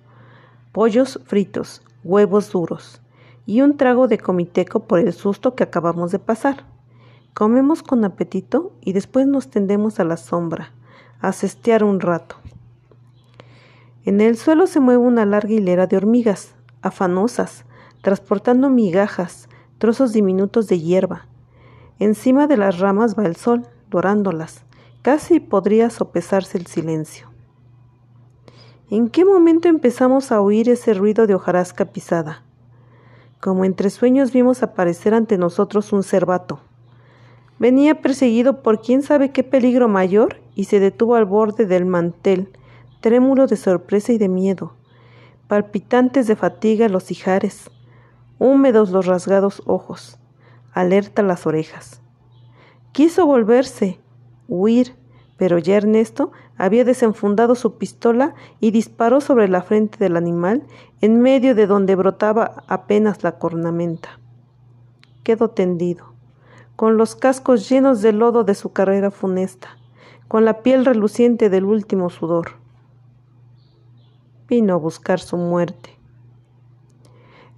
pollos 0.72 1.20
fritos, 1.28 1.84
huevos 2.04 2.52
duros 2.52 3.03
y 3.46 3.62
un 3.62 3.78
trago 3.78 4.08
de 4.08 4.18
comiteco 4.18 4.82
por 4.82 5.00
el 5.00 5.14
susto 5.14 5.56
que 5.56 5.64
acabamos 5.64 6.12
de 6.12 6.20
pasar. 6.20 6.66
Comemos 7.34 7.84
con 7.84 8.06
apetito 8.06 8.74
y 8.82 8.94
después 8.94 9.28
nos 9.28 9.50
tendemos 9.50 10.00
a 10.00 10.04
la 10.04 10.18
sombra, 10.18 10.72
a 11.20 11.32
cestear 11.32 11.84
un 11.84 12.00
rato. 12.00 12.36
En 14.06 14.22
el 14.22 14.38
suelo 14.38 14.68
se 14.68 14.80
mueve 14.80 15.02
una 15.02 15.26
larga 15.26 15.54
hilera 15.54 15.88
de 15.88 15.98
hormigas, 15.98 16.56
afanosas, 16.82 17.66
transportando 18.02 18.70
migajas, 18.70 19.48
trozos 19.78 20.14
diminutos 20.14 20.68
de 20.68 20.80
hierba. 20.80 21.28
Encima 22.00 22.48
de 22.48 22.58
las 22.58 22.80
ramas 22.80 23.18
va 23.18 23.26
el 23.26 23.36
sol, 23.36 23.66
dorándolas. 23.90 24.64
Casi 25.02 25.40
podría 25.40 25.90
sopesarse 25.90 26.58
el 26.58 26.68
silencio. 26.68 27.30
¿En 28.90 29.10
qué 29.10 29.26
momento 29.26 29.70
empezamos 29.70 30.32
a 30.32 30.42
oír 30.42 30.70
ese 30.70 30.94
ruido 30.94 31.26
de 31.26 31.36
hojarasca 31.36 31.86
pisada? 31.86 32.44
Como 33.44 33.66
entre 33.66 33.90
sueños 33.90 34.32
vimos 34.32 34.64
aparecer 34.64 35.14
ante 35.14 35.38
nosotros 35.38 35.92
un 35.92 36.04
cervato. 36.04 36.62
Venía 37.60 38.00
perseguido 38.00 38.64
por 38.64 38.80
quién 38.82 39.02
sabe 39.02 39.32
qué 39.34 39.44
peligro 39.44 39.90
mayor 39.90 40.38
y 40.56 40.64
se 40.64 40.80
detuvo 40.80 41.16
al 41.16 41.26
borde 41.26 41.66
del 41.66 41.86
mantel, 41.86 42.54
trémulo 43.02 43.46
de 43.48 43.58
sorpresa 43.58 44.14
y 44.14 44.18
de 44.18 44.30
miedo, 44.30 44.78
palpitantes 45.50 46.26
de 46.26 46.38
fatiga 46.38 46.88
los 46.88 47.12
ijares, 47.12 47.70
húmedos 48.40 48.92
los 48.92 49.08
rasgados 49.08 49.62
ojos, 49.66 50.20
alerta 50.72 51.22
las 51.22 51.46
orejas. 51.46 52.02
Quiso 52.94 53.26
volverse, 53.26 54.00
huir, 54.48 54.96
pero 55.36 55.58
ya 55.58 55.76
Ernesto 55.76 56.32
había 56.58 56.84
desenfundado 56.84 57.56
su 57.56 57.78
pistola 57.78 58.36
y 58.60 58.72
disparó 58.72 59.22
sobre 59.22 59.48
la 59.48 59.62
frente 59.62 59.98
del 59.98 60.18
animal, 60.18 60.64
en 61.02 61.22
medio 61.22 61.56
de 61.56 61.68
donde 61.68 61.96
brotaba 61.96 62.64
apenas 62.68 63.24
la 63.24 63.40
cornamenta. 63.40 64.20
Quedó 65.24 65.50
tendido, 65.50 66.14
con 66.76 66.98
los 66.98 67.16
cascos 67.16 67.70
llenos 67.70 68.02
de 68.02 68.14
lodo 68.14 68.44
de 68.44 68.56
su 68.56 68.72
carrera 68.72 69.12
funesta, 69.12 69.78
con 70.28 70.46
la 70.46 70.62
piel 70.62 70.86
reluciente 70.86 71.50
del 71.50 71.66
último 71.66 72.10
sudor 72.10 72.64
vino 74.54 74.74
a 74.74 74.78
buscar 74.78 75.20
su 75.20 75.38
muerte. 75.38 75.98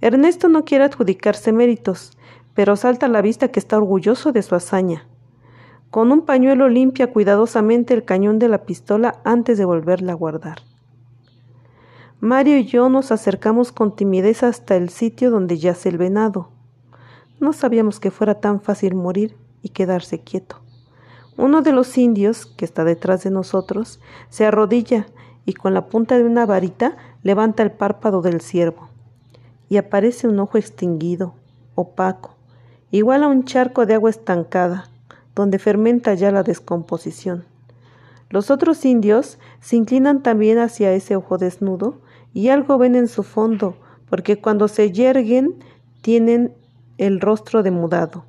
Ernesto 0.00 0.48
no 0.48 0.64
quiere 0.64 0.84
adjudicarse 0.84 1.52
méritos, 1.52 2.16
pero 2.54 2.76
salta 2.76 3.06
a 3.06 3.08
la 3.08 3.20
vista 3.20 3.48
que 3.48 3.60
está 3.60 3.76
orgulloso 3.76 4.32
de 4.32 4.42
su 4.42 4.54
hazaña. 4.54 5.06
Con 5.96 6.12
un 6.12 6.26
pañuelo 6.26 6.68
limpia 6.68 7.10
cuidadosamente 7.10 7.94
el 7.94 8.04
cañón 8.04 8.38
de 8.38 8.50
la 8.50 8.66
pistola 8.66 9.18
antes 9.24 9.56
de 9.56 9.64
volverla 9.64 10.12
a 10.12 10.14
guardar. 10.14 10.58
Mario 12.20 12.58
y 12.58 12.66
yo 12.66 12.90
nos 12.90 13.12
acercamos 13.12 13.72
con 13.72 13.96
timidez 13.96 14.42
hasta 14.42 14.76
el 14.76 14.90
sitio 14.90 15.30
donde 15.30 15.56
yace 15.56 15.88
el 15.88 15.96
venado. 15.96 16.50
No 17.40 17.54
sabíamos 17.54 17.98
que 17.98 18.10
fuera 18.10 18.40
tan 18.40 18.60
fácil 18.60 18.94
morir 18.94 19.38
y 19.62 19.70
quedarse 19.70 20.20
quieto. 20.20 20.60
Uno 21.38 21.62
de 21.62 21.72
los 21.72 21.96
indios, 21.96 22.44
que 22.44 22.66
está 22.66 22.84
detrás 22.84 23.24
de 23.24 23.30
nosotros, 23.30 23.98
se 24.28 24.44
arrodilla 24.44 25.06
y 25.46 25.54
con 25.54 25.72
la 25.72 25.86
punta 25.86 26.18
de 26.18 26.24
una 26.24 26.44
varita 26.44 26.98
levanta 27.22 27.62
el 27.62 27.72
párpado 27.72 28.20
del 28.20 28.42
ciervo. 28.42 28.90
Y 29.70 29.78
aparece 29.78 30.28
un 30.28 30.38
ojo 30.40 30.58
extinguido, 30.58 31.36
opaco, 31.74 32.34
igual 32.90 33.22
a 33.22 33.28
un 33.28 33.44
charco 33.46 33.86
de 33.86 33.94
agua 33.94 34.10
estancada, 34.10 34.90
donde 35.36 35.60
fermenta 35.60 36.14
ya 36.14 36.32
la 36.32 36.42
descomposición. 36.42 37.44
Los 38.30 38.50
otros 38.50 38.84
indios 38.84 39.38
se 39.60 39.76
inclinan 39.76 40.22
también 40.22 40.58
hacia 40.58 40.92
ese 40.92 41.14
ojo 41.14 41.38
desnudo 41.38 42.00
y 42.34 42.48
algo 42.48 42.78
ven 42.78 42.96
en 42.96 43.06
su 43.06 43.22
fondo, 43.22 43.76
porque 44.10 44.40
cuando 44.40 44.66
se 44.66 44.90
yerguen 44.90 45.54
tienen 46.00 46.54
el 46.98 47.20
rostro 47.20 47.62
demudado. 47.62 48.24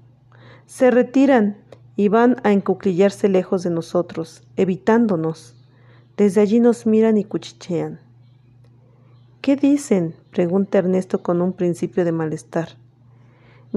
Se 0.68 0.92
retiran 0.92 1.58
y 1.96 2.10
van 2.10 2.38
a 2.44 2.52
encuclillarse 2.52 3.30
lejos 3.30 3.64
de 3.64 3.70
nosotros, 3.72 4.44
evitándonos. 4.56 5.56
Desde 6.18 6.42
allí 6.42 6.60
nos 6.60 6.86
miran 6.86 7.18
y 7.18 7.24
cuchichean. 7.24 8.00
¿Qué 9.42 9.56
dicen? 9.56 10.14
pregunta 10.32 10.78
Ernesto 10.78 11.24
con 11.24 11.42
un 11.42 11.54
principio 11.54 12.04
de 12.04 12.12
malestar. 12.12 12.70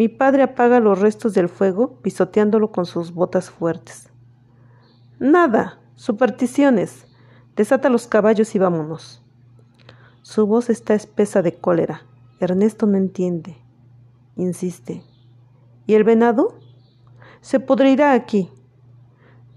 Mi 0.01 0.09
padre 0.09 0.43
apaga 0.43 0.81
los 0.81 0.99
restos 0.99 1.35
del 1.35 1.51
fuego 1.51 2.01
pisoteándolo 2.01 2.73
con 2.73 2.87
sus 2.87 3.13
botas 3.13 3.51
fuertes. 3.51 4.09
Nada, 5.19 5.79
supersticiones. 5.95 7.05
Desata 7.55 7.91
los 7.91 8.07
caballos 8.07 8.55
y 8.55 8.59
vámonos. 8.59 9.23
Su 10.23 10.47
voz 10.47 10.71
está 10.71 10.95
espesa 10.95 11.43
de 11.43 11.53
cólera. 11.59 12.07
Ernesto 12.39 12.87
no 12.87 12.97
entiende. 12.97 13.59
Insiste. 14.37 15.05
¿Y 15.87 15.93
el 15.93 16.05
venado? 16.05 16.55
Se 17.43 17.61
pudrirá 17.61 18.15
aquí. 18.15 18.51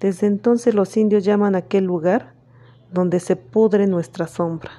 Desde 0.02 0.28
entonces 0.28 0.76
los 0.76 0.98
indios 0.98 1.24
llaman 1.24 1.56
a 1.56 1.60
aquel 1.60 1.86
lugar 1.86 2.34
donde 2.92 3.22
se 3.22 3.38
pudre 3.38 3.88
nuestra 3.88 4.28
sombra. 4.28 4.72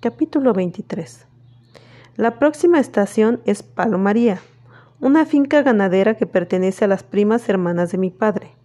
Capítulo 0.00 0.54
23 0.54 1.27
La 2.18 2.40
próxima 2.40 2.80
estación 2.80 3.40
es 3.44 3.62
Palomaría, 3.62 4.40
una 4.98 5.24
finca 5.24 5.62
ganadera 5.62 6.14
que 6.14 6.26
pertenece 6.26 6.84
a 6.84 6.88
las 6.88 7.04
primas 7.04 7.48
hermanas 7.48 7.92
de 7.92 7.98
mi 7.98 8.10
padre. 8.10 8.56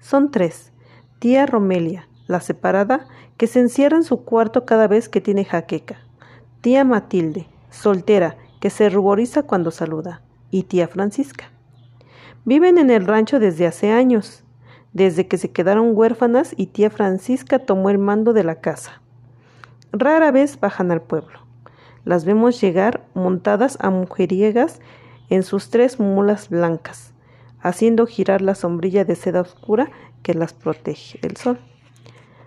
Son 0.00 0.32
tres, 0.32 0.72
tía 1.20 1.46
Romelia, 1.46 2.08
la 2.26 2.40
separada, 2.40 3.06
que 3.36 3.46
se 3.46 3.60
encierra 3.60 3.96
en 3.96 4.02
su 4.02 4.24
cuarto 4.24 4.66
cada 4.66 4.88
vez 4.88 5.08
que 5.08 5.20
tiene 5.20 5.44
jaqueca, 5.44 6.00
tía 6.62 6.82
Matilde, 6.82 7.46
soltera, 7.70 8.36
que 8.58 8.70
se 8.70 8.90
ruboriza 8.90 9.44
cuando 9.44 9.70
saluda, 9.70 10.22
y 10.50 10.64
tía 10.64 10.88
Francisca. 10.88 11.52
Viven 12.44 12.76
en 12.76 12.90
el 12.90 13.06
rancho 13.06 13.38
desde 13.38 13.68
hace 13.68 13.92
años, 13.92 14.42
desde 14.92 15.28
que 15.28 15.38
se 15.38 15.52
quedaron 15.52 15.92
huérfanas 15.96 16.54
y 16.56 16.66
tía 16.66 16.90
Francisca 16.90 17.60
tomó 17.60 17.88
el 17.88 17.98
mando 17.98 18.32
de 18.32 18.42
la 18.42 18.56
casa. 18.56 19.00
Rara 19.92 20.32
vez 20.32 20.58
bajan 20.58 20.90
al 20.90 21.02
pueblo. 21.02 21.49
Las 22.04 22.24
vemos 22.24 22.60
llegar 22.60 23.06
montadas 23.14 23.76
a 23.80 23.90
mujeriegas 23.90 24.80
en 25.28 25.42
sus 25.42 25.70
tres 25.70 26.00
mulas 26.00 26.48
blancas, 26.48 27.12
haciendo 27.60 28.06
girar 28.06 28.42
la 28.42 28.54
sombrilla 28.54 29.04
de 29.04 29.16
seda 29.16 29.40
oscura 29.40 29.90
que 30.22 30.34
las 30.34 30.52
protege 30.52 31.18
del 31.20 31.36
sol. 31.36 31.58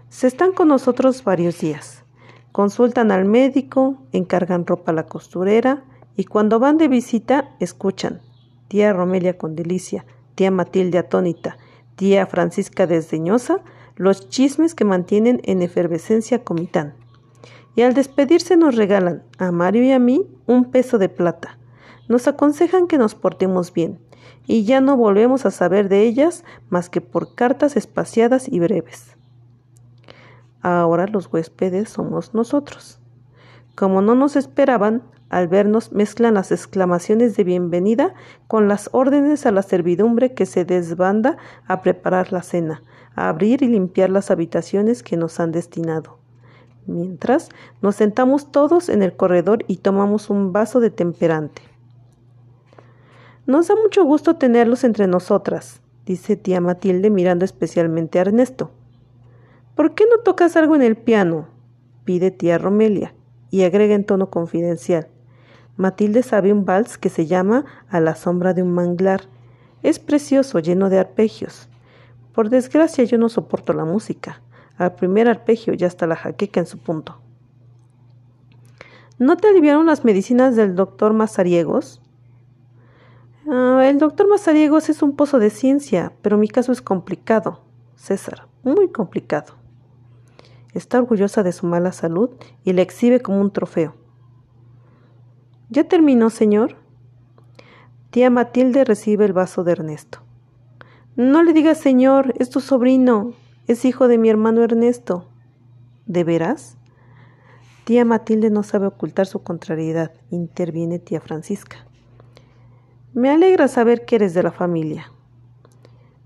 Se 0.09 0.27
están 0.27 0.51
con 0.51 0.67
nosotros 0.67 1.23
varios 1.23 1.59
días. 1.59 2.03
Consultan 2.51 3.11
al 3.11 3.25
médico, 3.25 3.97
encargan 4.11 4.67
ropa 4.67 4.91
a 4.91 4.95
la 4.95 5.07
costurera 5.07 5.84
y 6.15 6.25
cuando 6.25 6.59
van 6.59 6.77
de 6.77 6.88
visita 6.88 7.55
escuchan. 7.59 8.21
Tía 8.67 8.93
Romelia 8.93 9.38
con 9.38 9.55
delicia, 9.55 10.05
tía 10.35 10.51
Matilde 10.51 10.99
atónita, 10.99 11.57
tía 11.95 12.25
Francisca 12.27 12.85
desdeñosa, 12.85 13.61
los 13.95 14.30
chismes 14.30 14.75
que 14.75 14.85
mantienen 14.85 15.41
en 15.45 15.61
efervescencia 15.61 16.43
Comitán. 16.43 16.95
Y 17.75 17.81
al 17.81 17.93
despedirse 17.93 18.55
nos 18.55 18.75
regalan, 18.75 19.23
a 19.37 19.51
Mario 19.51 19.83
y 19.83 19.91
a 19.91 19.99
mí, 19.99 20.27
un 20.45 20.65
peso 20.65 20.97
de 20.97 21.09
plata, 21.09 21.57
nos 22.07 22.27
aconsejan 22.27 22.87
que 22.87 22.97
nos 22.97 23.15
portemos 23.15 23.73
bien, 23.73 23.99
y 24.45 24.63
ya 24.65 24.81
no 24.81 24.97
volvemos 24.97 25.45
a 25.45 25.51
saber 25.51 25.89
de 25.89 26.01
ellas 26.01 26.43
más 26.69 26.89
que 26.89 27.01
por 27.01 27.33
cartas 27.33 27.75
espaciadas 27.75 28.47
y 28.47 28.59
breves. 28.59 29.15
Ahora 30.61 31.07
los 31.07 31.31
huéspedes 31.31 31.89
somos 31.89 32.33
nosotros. 32.33 32.99
Como 33.75 34.01
no 34.01 34.15
nos 34.15 34.35
esperaban, 34.35 35.03
al 35.29 35.47
vernos 35.47 35.91
mezclan 35.91 36.35
las 36.35 36.51
exclamaciones 36.51 37.35
de 37.35 37.43
bienvenida 37.43 38.13
con 38.47 38.67
las 38.67 38.89
órdenes 38.91 39.45
a 39.45 39.51
la 39.51 39.63
servidumbre 39.63 40.33
que 40.33 40.45
se 40.45 40.63
desbanda 40.63 41.37
a 41.67 41.81
preparar 41.81 42.31
la 42.31 42.43
cena, 42.43 42.83
a 43.15 43.29
abrir 43.29 43.63
y 43.63 43.67
limpiar 43.67 44.11
las 44.11 44.29
habitaciones 44.29 45.01
que 45.01 45.17
nos 45.17 45.39
han 45.39 45.51
destinado. 45.51 46.22
Mientras, 46.85 47.49
nos 47.81 47.95
sentamos 47.95 48.51
todos 48.51 48.89
en 48.89 49.03
el 49.03 49.15
corredor 49.15 49.64
y 49.68 49.77
tomamos 49.77 50.30
un 50.30 50.51
vaso 50.51 50.80
de 50.80 50.89
temperante. 50.89 51.61
Nos 53.45 53.68
da 53.68 53.76
mucho 53.76 54.03
gusto 54.03 54.35
tenerlos 54.35 54.84
entre 54.84 55.07
nosotras, 55.07 55.81
dice 56.05 56.35
tía 56.35 56.61
Matilde 56.61 57.10
mirando 57.10 57.45
especialmente 57.45 58.19
a 58.19 58.23
Ernesto. 58.23 58.72
¿Por 59.76 59.95
qué 59.95 60.05
no 60.10 60.19
tocas 60.19 60.55
algo 60.55 60.76
en 60.76 60.81
el 60.81 60.95
piano? 60.95 61.47
pide 62.05 62.31
tía 62.31 62.57
Romelia, 62.57 63.14
y 63.49 63.64
agrega 63.64 63.95
en 63.95 64.03
tono 64.03 64.30
confidencial. 64.30 65.07
Matilde 65.77 66.23
sabe 66.23 66.53
un 66.53 66.65
vals 66.65 66.97
que 66.97 67.10
se 67.10 67.26
llama 67.26 67.65
A 67.89 67.99
la 67.99 68.15
sombra 68.15 68.53
de 68.53 68.61
un 68.61 68.73
manglar. 68.73 69.22
Es 69.81 69.99
precioso, 69.99 70.60
lleno 70.60 70.89
de 70.89 70.99
arpegios. 70.99 71.68
Por 72.34 72.49
desgracia 72.49 73.03
yo 73.03 73.18
no 73.18 73.30
soporto 73.30 73.73
la 73.73 73.85
música. 73.85 74.41
Al 74.77 74.95
primer 74.95 75.27
arpegio 75.27 75.73
ya 75.73 75.87
está 75.87 76.07
la 76.07 76.15
jaqueca 76.15 76.59
en 76.59 76.65
su 76.65 76.77
punto. 76.77 77.19
¿No 79.19 79.37
te 79.37 79.47
aliviaron 79.47 79.85
las 79.85 80.03
medicinas 80.03 80.55
del 80.55 80.75
doctor 80.75 81.13
Mazariegos? 81.13 82.01
Ah, 83.47 83.83
el 83.85 83.99
doctor 83.99 84.27
Mazariegos 84.27 84.89
es 84.89 85.01
un 85.01 85.15
pozo 85.15 85.37
de 85.39 85.49
ciencia, 85.49 86.13
pero 86.21 86.37
mi 86.37 86.47
caso 86.47 86.71
es 86.71 86.81
complicado, 86.81 87.61
César, 87.95 88.47
muy 88.63 88.89
complicado. 88.89 89.53
Está 90.73 90.97
orgullosa 90.97 91.43
de 91.43 91.51
su 91.51 91.67
mala 91.67 91.91
salud 91.91 92.31
y 92.63 92.73
la 92.73 92.81
exhibe 92.81 93.21
como 93.21 93.39
un 93.39 93.51
trofeo. 93.51 93.95
¿Ya 95.69 95.83
terminó, 95.83 96.29
señor? 96.29 96.77
Tía 98.09 98.29
Matilde 98.29 98.83
recibe 98.83 99.25
el 99.25 99.33
vaso 99.33 99.63
de 99.63 99.73
Ernesto. 99.73 100.19
No 101.15 101.43
le 101.43 101.53
digas 101.53 101.77
señor, 101.77 102.33
es 102.39 102.49
tu 102.49 102.59
sobrino, 102.59 103.33
es 103.68 103.85
hijo 103.85 104.07
de 104.07 104.18
mi 104.18 104.30
hermano 104.30 104.64
Ernesto. 104.64 105.30
¿De 106.06 106.23
veras? 106.23 106.77
Tía 107.85 108.03
Matilde 108.03 108.49
no 108.49 108.64
sabe 108.64 108.88
ocultar 108.88 109.26
su 109.26 109.44
contrariedad, 109.44 110.11
interviene 110.31 110.99
tía 110.99 111.22
Francisca. 111.22 111.77
Me 113.14 113.30
alegra 113.30 113.68
saber 113.68 114.06
que 114.06 114.15
eres 114.15 114.34
de 114.34 114.44
la 114.44 114.52
familia. 114.52 115.11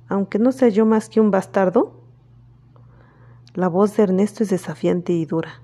Aunque 0.07 0.39
no 0.39 0.51
sea 0.51 0.69
yo 0.69 0.85
más 0.85 1.09
que 1.09 1.19
un 1.19 1.31
bastardo. 1.31 2.01
La 3.53 3.67
voz 3.67 3.95
de 3.97 4.03
Ernesto 4.03 4.43
es 4.43 4.49
desafiante 4.49 5.13
y 5.13 5.25
dura. 5.25 5.61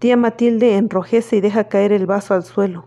Tía 0.00 0.16
Matilde 0.16 0.76
enrojece 0.76 1.36
y 1.36 1.40
deja 1.40 1.68
caer 1.68 1.92
el 1.92 2.06
vaso 2.06 2.34
al 2.34 2.42
suelo. 2.42 2.86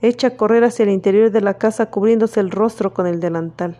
Echa 0.00 0.28
a 0.28 0.36
correr 0.36 0.62
hacia 0.62 0.84
el 0.84 0.90
interior 0.90 1.30
de 1.32 1.40
la 1.40 1.58
casa 1.58 1.86
cubriéndose 1.90 2.38
el 2.40 2.50
rostro 2.50 2.94
con 2.94 3.06
el 3.06 3.18
delantal. 3.18 3.78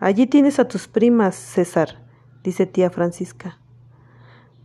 Allí 0.00 0.26
tienes 0.26 0.58
a 0.58 0.66
tus 0.66 0.88
primas, 0.88 1.34
César, 1.36 2.02
dice 2.42 2.64
tía 2.66 2.88
Francisca. 2.90 3.58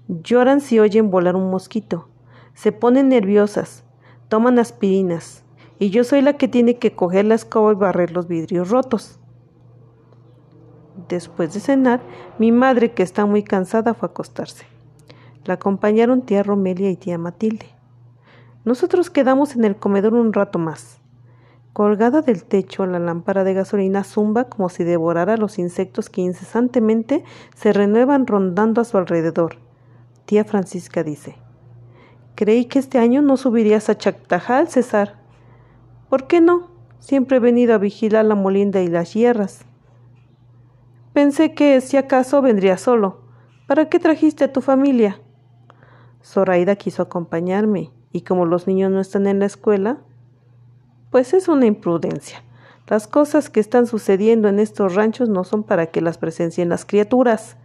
Lloran 0.08 0.62
si 0.62 0.80
oyen 0.80 1.12
volar 1.12 1.36
un 1.36 1.52
mosquito. 1.52 2.08
Se 2.54 2.72
ponen 2.72 3.10
nerviosas. 3.10 3.84
Toman 4.30 4.60
aspirinas 4.60 5.44
y 5.78 5.90
yo 5.90 6.04
soy 6.04 6.22
la 6.22 6.38
que 6.38 6.48
tiene 6.48 6.78
que 6.78 6.96
coger 6.96 7.26
la 7.26 7.36
escoba 7.36 7.74
y 7.74 7.76
barrer 7.76 8.12
los 8.12 8.28
vidrios 8.28 8.70
rotos. 8.70 9.20
Después 11.10 11.54
de 11.54 11.60
cenar, 11.60 12.02
mi 12.40 12.52
madre, 12.52 12.94
que 12.94 13.04
está 13.04 13.26
muy 13.26 13.44
cansada, 13.44 13.94
fue 13.94 14.08
a 14.08 14.12
acostarse. 14.12 14.66
La 15.44 15.56
acompañaron 15.56 16.22
tía 16.22 16.44
Romelia 16.44 16.90
y 16.90 16.96
tía 16.96 17.18
Matilde. 17.18 17.68
Nosotros 18.64 19.10
quedamos 19.10 19.56
en 19.56 19.66
el 19.66 19.76
comedor 19.76 20.14
un 20.14 20.34
rato 20.34 20.58
más. 20.58 21.02
Colgada 21.76 22.22
del 22.22 22.46
techo, 22.46 22.86
la 22.86 23.00
lámpara 23.00 23.44
de 23.44 23.54
gasolina 23.54 24.06
zumba 24.06 24.46
como 24.46 24.70
si 24.70 24.86
devorara 24.86 25.36
los 25.36 25.60
insectos 25.60 26.10
que 26.10 26.22
incesantemente 26.22 27.26
se 27.54 27.74
renuevan 27.74 28.28
rondando 28.28 28.80
a 28.80 28.86
su 28.86 28.98
alrededor. 28.98 29.58
Tía 30.24 30.46
Francisca 30.46 31.04
dice: 31.04 31.36
Creí 32.36 32.64
que 32.64 32.80
este 32.80 32.98
año 32.98 33.22
no 33.22 33.36
subirías 33.36 33.90
a 33.90 33.98
Chactajal, 33.98 34.70
César. 34.70 35.20
¿Por 36.08 36.28
qué 36.28 36.40
no? 36.40 36.70
Siempre 37.00 37.38
he 37.38 37.42
venido 37.42 37.74
a 37.74 37.78
vigilar 37.78 38.24
la 38.24 38.36
molinda 38.36 38.82
y 38.82 38.88
las 38.88 39.14
hierras. 39.14 39.66
Pensé 41.12 41.54
que, 41.56 41.82
si 41.82 41.98
acaso, 41.98 42.42
vendría 42.42 42.78
solo. 42.78 43.20
¿Para 43.68 43.90
qué 43.90 44.00
trajiste 44.00 44.46
a 44.46 44.54
tu 44.54 44.62
familia? 44.62 45.20
Zoraida 46.24 46.78
quiso 46.78 47.02
acompañarme, 47.02 47.92
y 48.14 48.22
como 48.22 48.46
los 48.46 48.66
niños 48.66 48.94
no 48.94 49.02
están 49.02 49.28
en 49.28 49.40
la 49.40 49.48
escuela, 49.48 49.98
pues 51.16 51.34
es 51.34 51.48
una 51.48 51.66
imprudencia. 51.66 52.44
Las 52.90 53.08
cosas 53.08 53.50
que 53.50 53.62
están 53.62 53.88
sucediendo 53.88 54.50
en 54.50 54.60
estos 54.60 54.96
ranchos 54.96 55.30
no 55.30 55.46
son 55.46 55.64
para 55.64 55.86
que 55.86 56.02
las 56.02 56.18
presencien 56.18 56.68
las 56.68 56.84
criaturas. 56.84 57.56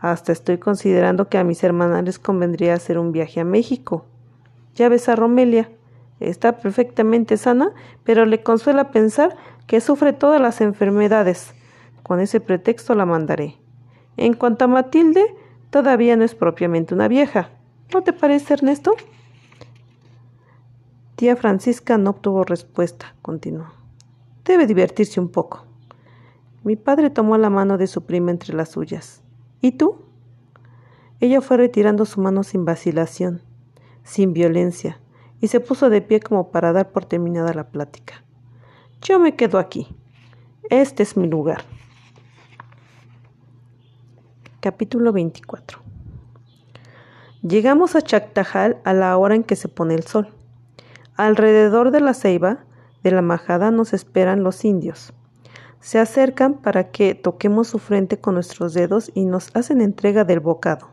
Hasta 0.00 0.32
estoy 0.32 0.58
considerando 0.58 1.28
que 1.28 1.38
a 1.38 1.44
mis 1.44 1.62
hermanas 1.62 2.02
les 2.02 2.18
convendría 2.18 2.74
hacer 2.74 2.98
un 2.98 3.12
viaje 3.12 3.38
a 3.38 3.44
México. 3.44 4.06
Ya 4.74 4.88
ves 4.88 5.08
a 5.08 5.14
Romelia. 5.14 5.70
Está 6.18 6.58
perfectamente 6.58 7.36
sana, 7.36 7.70
pero 8.02 8.26
le 8.26 8.42
consuela 8.42 8.90
pensar 8.90 9.36
que 9.68 9.80
sufre 9.80 10.12
todas 10.12 10.40
las 10.40 10.60
enfermedades. 10.60 11.54
Con 12.02 12.18
ese 12.18 12.40
pretexto 12.40 12.96
la 12.96 13.06
mandaré. 13.06 13.54
En 14.16 14.34
cuanto 14.34 14.64
a 14.64 14.66
Matilde, 14.66 15.24
todavía 15.70 16.16
no 16.16 16.24
es 16.24 16.34
propiamente 16.34 16.92
una 16.92 17.06
vieja. 17.06 17.50
¿No 17.94 18.02
te 18.02 18.12
parece, 18.12 18.54
Ernesto? 18.54 18.96
Tía 21.16 21.34
Francisca 21.34 21.96
no 21.96 22.10
obtuvo 22.10 22.44
respuesta, 22.44 23.14
continuó. 23.22 23.68
Debe 24.44 24.66
divertirse 24.66 25.18
un 25.18 25.30
poco. 25.30 25.64
Mi 26.62 26.76
padre 26.76 27.08
tomó 27.08 27.38
la 27.38 27.48
mano 27.48 27.78
de 27.78 27.86
su 27.86 28.04
prima 28.04 28.30
entre 28.30 28.52
las 28.52 28.72
suyas. 28.72 29.22
¿Y 29.62 29.72
tú? 29.72 29.96
Ella 31.20 31.40
fue 31.40 31.56
retirando 31.56 32.04
su 32.04 32.20
mano 32.20 32.42
sin 32.42 32.66
vacilación, 32.66 33.40
sin 34.04 34.34
violencia, 34.34 35.00
y 35.40 35.48
se 35.48 35.60
puso 35.60 35.88
de 35.88 36.02
pie 36.02 36.20
como 36.20 36.50
para 36.50 36.74
dar 36.74 36.92
por 36.92 37.06
terminada 37.06 37.54
la 37.54 37.70
plática. 37.70 38.22
Yo 39.00 39.18
me 39.18 39.36
quedo 39.36 39.58
aquí. 39.58 39.96
Este 40.68 41.02
es 41.02 41.16
mi 41.16 41.26
lugar. 41.26 41.62
Capítulo 44.60 45.12
24 45.12 45.80
Llegamos 47.40 47.96
a 47.96 48.02
Chactajal 48.02 48.82
a 48.84 48.92
la 48.92 49.16
hora 49.16 49.34
en 49.34 49.44
que 49.44 49.56
se 49.56 49.68
pone 49.68 49.94
el 49.94 50.02
sol. 50.02 50.35
Alrededor 51.16 51.92
de 51.92 52.00
la 52.02 52.12
ceiba 52.12 52.58
de 53.02 53.10
la 53.10 53.22
majada 53.22 53.70
nos 53.70 53.94
esperan 53.94 54.42
los 54.42 54.66
indios. 54.66 55.14
Se 55.80 55.98
acercan 55.98 56.54
para 56.60 56.90
que 56.90 57.14
toquemos 57.14 57.68
su 57.68 57.78
frente 57.78 58.18
con 58.18 58.34
nuestros 58.34 58.74
dedos 58.74 59.10
y 59.14 59.24
nos 59.24 59.48
hacen 59.54 59.80
entrega 59.80 60.24
del 60.24 60.40
bocado. 60.40 60.88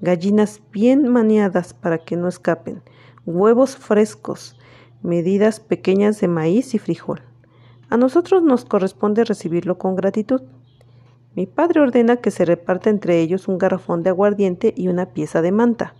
Gallinas 0.00 0.62
bien 0.70 1.08
maniadas 1.08 1.74
para 1.74 1.98
que 1.98 2.16
no 2.16 2.28
escapen, 2.28 2.82
huevos 3.26 3.76
frescos, 3.76 4.56
medidas 5.02 5.58
pequeñas 5.58 6.20
de 6.20 6.28
maíz 6.28 6.72
y 6.74 6.78
frijol. 6.78 7.22
A 7.88 7.96
nosotros 7.96 8.44
nos 8.44 8.64
corresponde 8.64 9.24
recibirlo 9.24 9.78
con 9.78 9.96
gratitud. 9.96 10.42
Mi 11.34 11.46
padre 11.46 11.80
ordena 11.80 12.18
que 12.18 12.30
se 12.30 12.44
reparta 12.44 12.88
entre 12.88 13.18
ellos 13.18 13.48
un 13.48 13.58
garrafón 13.58 14.04
de 14.04 14.10
aguardiente 14.10 14.72
y 14.76 14.86
una 14.86 15.06
pieza 15.06 15.42
de 15.42 15.50
manta. 15.50 15.94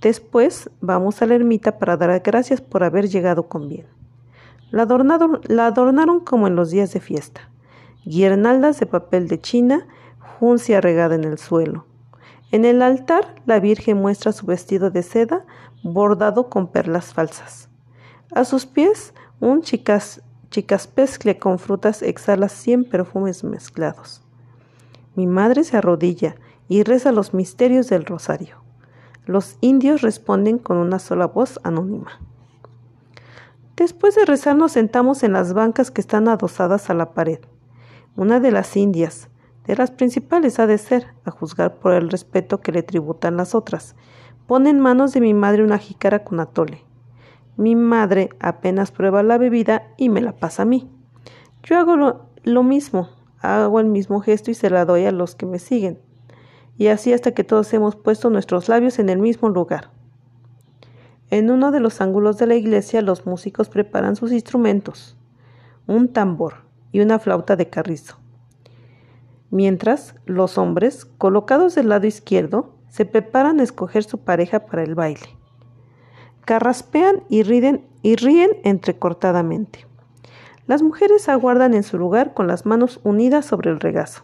Después 0.00 0.70
vamos 0.80 1.22
a 1.22 1.26
la 1.26 1.34
ermita 1.34 1.78
para 1.78 1.96
dar 1.96 2.20
gracias 2.20 2.60
por 2.60 2.84
haber 2.84 3.08
llegado 3.08 3.48
con 3.48 3.68
bien. 3.68 3.86
La, 4.70 4.82
adornaron 4.82 6.20
como 6.20 6.46
en 6.46 6.56
los 6.56 6.70
días 6.70 6.92
de 6.92 7.00
fiesta. 7.00 7.48
Guirnaldas 8.04 8.78
de 8.78 8.86
papel 8.86 9.26
de 9.28 9.40
china, 9.40 9.86
juncia 10.38 10.80
regada 10.80 11.14
en 11.14 11.24
el 11.24 11.38
suelo. 11.38 11.86
En 12.52 12.64
el 12.64 12.82
altar 12.82 13.34
la 13.46 13.58
Virgen 13.58 13.98
muestra 13.98 14.32
su 14.32 14.46
vestido 14.46 14.90
de 14.90 15.02
seda 15.02 15.44
bordado 15.82 16.50
con 16.50 16.68
perlas 16.68 17.14
falsas. 17.14 17.68
A 18.32 18.44
sus 18.44 18.66
pies 18.66 19.14
un 19.40 19.62
chicas, 19.62 20.22
con 21.38 21.58
frutas 21.58 22.02
exhala 22.02 22.48
cien 22.48 22.84
perfumes 22.84 23.44
mezclados. 23.44 24.22
Mi 25.14 25.26
madre 25.26 25.64
se 25.64 25.76
arrodilla 25.76 26.36
y 26.68 26.82
reza 26.82 27.12
los 27.12 27.34
misterios 27.34 27.88
del 27.88 28.04
rosario. 28.04 28.65
Los 29.26 29.58
indios 29.60 30.02
responden 30.02 30.58
con 30.58 30.76
una 30.76 31.00
sola 31.00 31.26
voz 31.26 31.58
anónima. 31.64 32.12
Después 33.76 34.14
de 34.14 34.24
rezar 34.24 34.54
nos 34.56 34.72
sentamos 34.72 35.24
en 35.24 35.32
las 35.32 35.52
bancas 35.52 35.90
que 35.90 36.00
están 36.00 36.28
adosadas 36.28 36.90
a 36.90 36.94
la 36.94 37.12
pared. 37.12 37.40
Una 38.14 38.38
de 38.38 38.52
las 38.52 38.76
indias, 38.76 39.28
de 39.66 39.74
las 39.74 39.90
principales 39.90 40.60
ha 40.60 40.68
de 40.68 40.78
ser, 40.78 41.08
a 41.24 41.32
juzgar 41.32 41.74
por 41.74 41.92
el 41.92 42.08
respeto 42.08 42.60
que 42.60 42.70
le 42.70 42.84
tributan 42.84 43.36
las 43.36 43.56
otras, 43.56 43.96
pone 44.46 44.70
en 44.70 44.78
manos 44.78 45.12
de 45.12 45.20
mi 45.20 45.34
madre 45.34 45.64
una 45.64 45.78
jícara 45.78 46.22
con 46.22 46.38
atole. 46.38 46.84
Mi 47.56 47.74
madre 47.74 48.30
apenas 48.38 48.92
prueba 48.92 49.24
la 49.24 49.38
bebida 49.38 49.88
y 49.96 50.08
me 50.08 50.20
la 50.20 50.36
pasa 50.36 50.62
a 50.62 50.66
mí. 50.66 50.88
Yo 51.64 51.76
hago 51.78 51.96
lo, 51.96 52.26
lo 52.44 52.62
mismo, 52.62 53.08
hago 53.40 53.80
el 53.80 53.86
mismo 53.86 54.20
gesto 54.20 54.52
y 54.52 54.54
se 54.54 54.70
la 54.70 54.84
doy 54.84 55.04
a 55.04 55.10
los 55.10 55.34
que 55.34 55.46
me 55.46 55.58
siguen. 55.58 55.98
Y 56.78 56.88
así 56.88 57.12
hasta 57.12 57.32
que 57.32 57.44
todos 57.44 57.72
hemos 57.72 57.96
puesto 57.96 58.30
nuestros 58.30 58.68
labios 58.68 58.98
en 58.98 59.08
el 59.08 59.18
mismo 59.18 59.48
lugar. 59.48 59.90
En 61.30 61.50
uno 61.50 61.72
de 61.72 61.80
los 61.80 62.00
ángulos 62.00 62.38
de 62.38 62.46
la 62.46 62.54
iglesia 62.54 63.02
los 63.02 63.26
músicos 63.26 63.68
preparan 63.68 64.14
sus 64.14 64.30
instrumentos, 64.30 65.16
un 65.86 66.12
tambor 66.12 66.64
y 66.92 67.00
una 67.00 67.18
flauta 67.18 67.56
de 67.56 67.68
carrizo. 67.68 68.18
Mientras, 69.50 70.14
los 70.26 70.58
hombres, 70.58 71.04
colocados 71.04 71.74
del 71.74 71.88
lado 71.88 72.06
izquierdo, 72.06 72.74
se 72.88 73.04
preparan 73.04 73.60
a 73.60 73.62
escoger 73.62 74.04
su 74.04 74.18
pareja 74.18 74.66
para 74.66 74.82
el 74.82 74.94
baile. 74.94 75.36
Carraspean 76.44 77.24
y 77.28 77.42
ríen, 77.42 77.86
entrecortadamente. 78.62 79.86
Las 80.66 80.82
mujeres 80.82 81.28
aguardan 81.28 81.74
en 81.74 81.82
su 81.82 81.98
lugar 81.98 82.34
con 82.34 82.46
las 82.46 82.66
manos 82.66 83.00
unidas 83.02 83.46
sobre 83.46 83.70
el 83.70 83.80
regazo. 83.80 84.22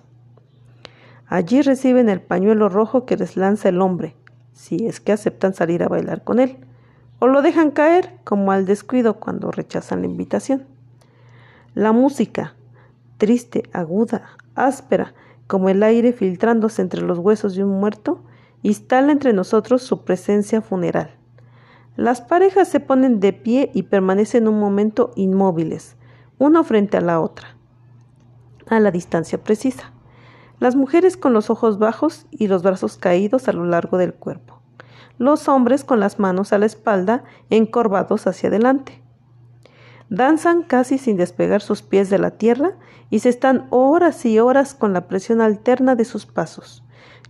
Allí 1.33 1.63
reciben 1.63 2.11
el 2.11 2.21
pañuelo 2.21 2.69
rojo 2.69 3.07
que 3.07 3.17
les 3.17 3.39
lanza 3.39 3.71
el 3.71 3.81
hombre, 3.81 4.15
si 4.53 4.87
es 4.87 5.01
que 5.01 5.13
aceptan 5.13 5.55
salir 5.55 5.83
a 5.83 5.89
bailar 5.89 6.25
con 6.25 6.39
él, 6.39 6.59
o 7.21 7.27
lo 7.27 7.41
dejan 7.41 7.71
caer 7.71 8.19
como 8.23 8.53
al 8.53 8.67
descuido 8.67 9.19
cuando 9.19 9.51
rechazan 9.51 10.03
la 10.03 10.09
invitación. 10.09 10.67
La 11.73 11.93
música, 11.93 12.55
triste, 13.17 13.63
aguda, 13.73 14.37
áspera, 14.55 15.15
como 15.47 15.71
el 15.71 15.83
aire 15.83 16.13
filtrándose 16.13 16.83
entre 16.83 17.01
los 17.01 17.17
huesos 17.19 17.55
de 17.55 17.65
un 17.65 17.81
muerto, 17.81 18.21
instala 18.61 19.11
entre 19.11 19.33
nosotros 19.33 19.81
su 19.81 20.05
presencia 20.05 20.61
funeral. 20.61 21.13
Las 21.97 22.21
parejas 22.21 22.69
se 22.69 22.79
ponen 22.79 23.21
de 23.21 23.33
pie 23.33 23.71
y 23.73 23.85
permanecen 23.85 24.49
un 24.49 24.61
momento 24.61 25.13
inmóviles, 25.17 25.97
uno 26.37 26.63
frente 26.63 26.99
a 26.99 27.01
la 27.01 27.21
otra, 27.21 27.57
a 28.69 28.79
la 28.81 28.91
distancia 28.91 29.43
precisa. 29.43 29.95
Las 30.63 30.77
mujeres 30.77 31.17
con 31.17 31.33
los 31.33 31.51
ojos 31.51 31.81
bajos 31.81 32.27
y 32.31 32.47
los 32.47 32.63
brazos 32.63 32.97
caídos 32.97 33.49
a 33.49 33.53
lo 33.53 33.65
largo 33.65 33.99
del 33.99 34.15
cuerpo. 34.15 34.61
Los 35.19 35.49
hombres 35.49 35.83
con 35.83 35.99
las 35.99 36.21
manos 36.21 36.53
a 36.53 36.59
la 36.59 36.67
espalda 36.67 37.25
encorvados 37.51 38.29
hacia 38.29 38.49
adelante. 38.49 39.03
Danzan 40.09 40.63
casi 40.63 40.99
sin 40.99 41.17
despegar 41.17 41.63
sus 41.63 41.83
pies 41.83 42.11
de 42.11 42.21
la 42.21 42.31
tierra 42.31 42.77
y 43.11 43.19
se 43.19 43.29
están 43.29 43.67
horas 43.71 44.25
y 44.25 44.39
horas 44.39 44.75
con 44.75 44.93
la 44.93 45.09
presión 45.09 45.41
alterna 45.41 45.97
de 45.97 46.05
sus 46.05 46.27
pasos, 46.27 46.85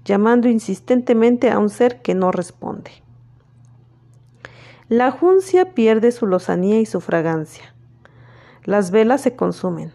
llamando 0.05 0.51
insistentemente 0.51 1.51
a 1.51 1.59
un 1.59 1.71
ser 1.71 2.03
que 2.03 2.15
no 2.15 2.33
responde. 2.33 2.91
La 4.91 5.11
juncia 5.11 5.73
pierde 5.73 6.13
su 6.13 6.27
lozanía 6.27 6.81
y 6.81 6.85
su 6.85 7.01
fragancia. 7.01 7.75
Las 8.65 8.91
velas 8.91 9.23
se 9.23 9.37
consumen. 9.37 9.91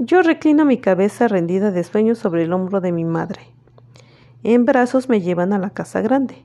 Yo 0.00 0.22
reclino 0.22 0.64
mi 0.64 0.78
cabeza 0.78 1.26
rendida 1.26 1.72
de 1.72 1.82
sueño 1.82 2.14
sobre 2.14 2.44
el 2.44 2.52
hombro 2.52 2.80
de 2.80 2.92
mi 2.92 3.04
madre. 3.04 3.40
En 4.44 4.64
brazos 4.64 5.08
me 5.08 5.20
llevan 5.20 5.52
a 5.52 5.58
la 5.58 5.70
casa 5.70 6.00
grande. 6.00 6.44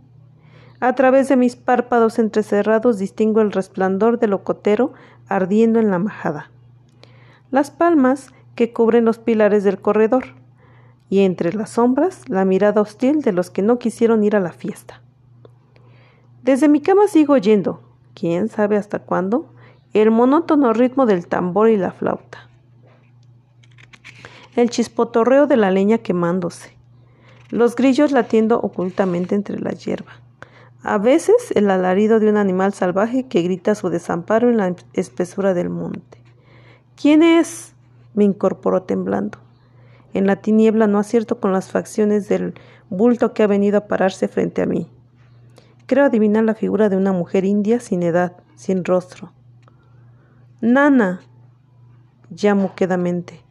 A 0.79 0.95
través 0.95 1.29
de 1.29 1.35
mis 1.35 1.55
párpados 1.55 2.17
entrecerrados 2.17 2.97
distingo 2.97 3.41
el 3.41 3.51
resplandor 3.51 4.17
del 4.17 4.33
ocotero 4.33 4.93
ardiendo 5.27 5.79
en 5.79 5.91
la 5.91 5.99
majada. 5.99 6.49
Las 7.51 7.69
palmas 7.69 8.31
que 8.55 8.73
cubren 8.73 9.05
los 9.05 9.19
pilares 9.19 9.63
del 9.63 9.79
corredor 9.79 10.25
y 11.11 11.19
entre 11.19 11.53
las 11.53 11.69
sombras 11.69 12.27
la 12.27 12.45
mirada 12.45 12.81
hostil 12.81 13.21
de 13.21 13.33
los 13.33 13.51
que 13.51 13.61
no 13.61 13.77
quisieron 13.77 14.23
ir 14.23 14.35
a 14.35 14.39
la 14.39 14.51
fiesta. 14.51 15.03
Desde 16.41 16.67
mi 16.69 16.81
cama 16.81 17.07
sigo 17.07 17.33
oyendo, 17.33 17.83
quién 18.15 18.49
sabe 18.49 18.77
hasta 18.77 18.97
cuándo, 18.97 19.53
el 19.93 20.09
monótono 20.09 20.73
ritmo 20.73 21.05
del 21.05 21.27
tambor 21.27 21.69
y 21.69 21.77
la 21.77 21.91
flauta, 21.91 22.49
el 24.55 24.69
chispotorreo 24.69 25.47
de 25.47 25.57
la 25.57 25.71
leña 25.71 25.97
quemándose, 25.97 26.75
los 27.49 27.75
grillos 27.75 28.11
latiendo 28.11 28.59
ocultamente 28.59 29.35
entre 29.35 29.59
la 29.59 29.71
hierba, 29.71 30.13
a 30.81 30.97
veces 30.97 31.51
el 31.55 31.69
alarido 31.69 32.19
de 32.19 32.29
un 32.29 32.37
animal 32.37 32.73
salvaje 32.73 33.27
que 33.27 33.41
grita 33.41 33.75
su 33.75 33.89
desamparo 33.89 34.49
en 34.49 34.57
la 34.57 34.75
espesura 34.93 35.53
del 35.53 35.69
monte. 35.69 36.21
¿Quién 36.95 37.23
es? 37.23 37.73
me 38.13 38.23
incorporó 38.23 38.83
temblando. 38.83 39.39
En 40.13 40.27
la 40.27 40.35
tiniebla 40.35 40.85
no 40.85 40.99
acierto 40.99 41.39
con 41.39 41.51
las 41.51 41.71
facciones 41.71 42.29
del 42.29 42.53
bulto 42.89 43.33
que 43.33 43.41
ha 43.41 43.47
venido 43.47 43.79
a 43.79 43.87
pararse 43.87 44.27
frente 44.27 44.61
a 44.61 44.67
mí. 44.67 44.87
Creo 45.87 46.05
adivinar 46.05 46.43
la 46.43 46.53
figura 46.53 46.89
de 46.89 46.97
una 46.97 47.11
mujer 47.11 47.43
india 47.45 47.79
sin 47.79 48.03
edad, 48.03 48.33
sin 48.55 48.85
rostro, 48.85 49.31
Nana, 50.65 51.19
llamo 52.29 52.73
quedamente. 52.73 53.42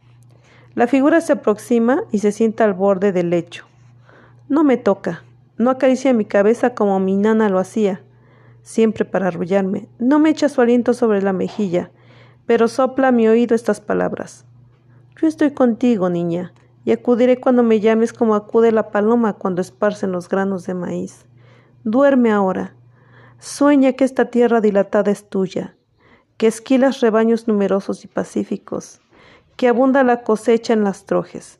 La 0.75 0.87
figura 0.87 1.21
se 1.21 1.33
aproxima 1.33 2.03
y 2.11 2.19
se 2.19 2.31
sienta 2.31 2.63
al 2.63 2.73
borde 2.73 3.11
del 3.11 3.29
lecho. 3.29 3.65
No 4.49 4.63
me 4.63 4.77
toca, 4.77 5.23
no 5.57 5.69
acaricia 5.69 6.13
mi 6.13 6.25
cabeza 6.25 6.73
como 6.73 6.99
mi 6.99 7.15
nana 7.15 7.49
lo 7.49 7.59
hacía, 7.59 8.01
siempre 8.63 9.05
para 9.05 9.27
arrullarme. 9.27 9.87
No 9.99 10.19
me 10.19 10.29
echa 10.29 10.49
su 10.49 10.61
aliento 10.61 10.93
sobre 10.93 11.21
la 11.21 11.31
mejilla, 11.31 11.91
pero 12.45 12.67
sopla 12.67 13.09
a 13.09 13.11
mi 13.11 13.27
oído 13.27 13.55
estas 13.55 13.81
palabras. 13.81 14.45
Yo 15.21 15.27
estoy 15.27 15.51
contigo, 15.51 16.09
niña, 16.09 16.53
y 16.85 16.91
acudiré 16.91 17.39
cuando 17.39 17.63
me 17.63 17.79
llames 17.79 18.11
como 18.11 18.33
acude 18.33 18.71
la 18.71 18.89
paloma 18.89 19.33
cuando 19.33 19.61
esparcen 19.61 20.11
los 20.11 20.27
granos 20.27 20.65
de 20.65 20.73
maíz. 20.73 21.27
Duerme 21.83 22.31
ahora. 22.31 22.75
Sueña 23.37 23.93
que 23.93 24.05
esta 24.05 24.25
tierra 24.25 24.59
dilatada 24.59 25.11
es 25.11 25.29
tuya 25.29 25.75
que 26.37 26.47
esquilas 26.47 26.99
rebaños 26.99 27.47
numerosos 27.47 28.03
y 28.05 28.07
pacíficos, 28.07 28.99
que 29.55 29.67
abunda 29.67 30.03
la 30.03 30.23
cosecha 30.23 30.73
en 30.73 30.83
las 30.83 31.05
trojes, 31.05 31.59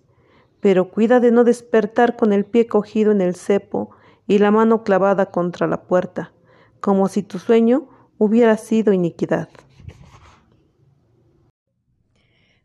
pero 0.59 0.89
cuida 0.89 1.19
de 1.19 1.31
no 1.31 1.43
despertar 1.43 2.15
con 2.15 2.33
el 2.33 2.45
pie 2.45 2.67
cogido 2.67 3.11
en 3.11 3.21
el 3.21 3.35
cepo 3.35 3.91
y 4.27 4.37
la 4.37 4.51
mano 4.51 4.83
clavada 4.83 5.31
contra 5.31 5.67
la 5.67 5.83
puerta, 5.83 6.33
como 6.79 7.07
si 7.07 7.23
tu 7.23 7.39
sueño 7.39 7.89
hubiera 8.17 8.57
sido 8.57 8.93
iniquidad. 8.93 9.49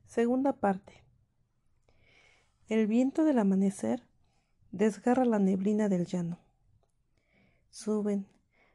Segunda 0.06 0.52
parte. 0.52 1.04
El 2.68 2.86
viento 2.86 3.24
del 3.24 3.38
amanecer 3.38 4.06
desgarra 4.72 5.24
la 5.24 5.38
neblina 5.38 5.88
del 5.88 6.06
llano. 6.06 6.38
Suben, 7.70 8.26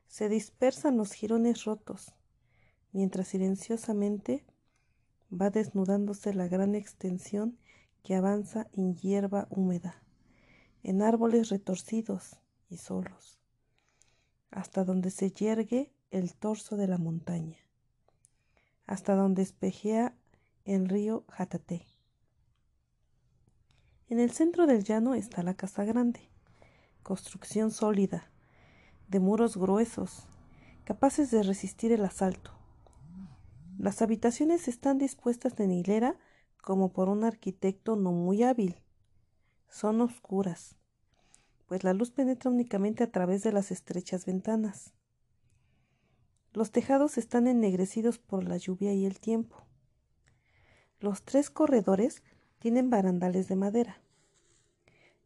se 0.08 0.30
dispersan 0.30 0.98
los 0.98 1.14
jirones 1.14 1.66
rotos, 1.66 2.14
mientras 2.92 3.28
silenciosamente 3.28 4.46
va 5.40 5.50
desnudándose 5.50 6.34
la 6.34 6.48
gran 6.48 6.76
extensión 6.76 7.58
que 8.04 8.16
avanza 8.16 8.68
en 8.74 8.96
hierba 8.96 9.48
húmeda, 9.50 10.04
en 10.84 11.02
árboles 11.02 11.50
retorcidos 11.50 12.38
y 12.70 12.78
solos, 12.78 13.40
hasta 14.52 14.84
donde 14.84 15.10
se 15.10 15.32
yergue 15.32 15.92
el 16.12 16.36
torso 16.36 16.76
de 16.76 16.88
la 16.88 16.98
montaña, 16.98 17.58
hasta 18.86 19.16
donde 19.16 19.42
espejea 19.42 20.16
el 20.66 20.88
río 20.88 21.24
Jatate. 21.30 21.86
En 24.10 24.20
el 24.20 24.32
centro 24.32 24.68
del 24.68 24.84
llano 24.84 25.16
está 25.16 25.42
la 25.42 25.56
casa 25.56 25.86
grande, 25.86 26.30
construcción 27.02 27.72
sólida, 27.72 28.30
de 29.08 29.20
muros 29.20 29.58
gruesos, 29.58 30.28
capaces 30.84 31.32
de 31.32 31.44
resistir 31.44 31.92
el 31.92 32.06
asalto. 32.06 32.63
Las 33.78 34.02
habitaciones 34.02 34.68
están 34.68 34.98
dispuestas 34.98 35.60
en 35.60 35.72
hilera 35.72 36.18
como 36.62 36.94
por 36.94 37.10
un 37.10 37.24
arquitecto 37.24 37.96
no 37.96 38.12
muy 38.12 38.44
hábil. 38.44 38.78
Son 39.70 40.00
oscuras, 40.02 40.76
pues 41.66 41.84
la 41.84 41.94
luz 41.94 42.12
penetra 42.12 42.52
únicamente 42.52 43.04
a 43.04 43.12
través 43.12 43.44
de 43.44 43.52
las 43.52 43.72
estrechas 43.72 44.26
ventanas. 44.26 44.94
Los 46.54 46.72
tejados 46.72 47.18
están 47.18 47.48
ennegrecidos 47.48 48.20
por 48.20 48.44
la 48.44 48.58
lluvia 48.58 48.94
y 48.94 49.06
el 49.06 49.20
tiempo. 49.20 49.66
Los 51.00 51.24
tres 51.24 51.50
corredores 51.50 52.24
tienen 52.60 52.90
barandales 52.90 53.48
de 53.48 53.56
madera. 53.56 53.98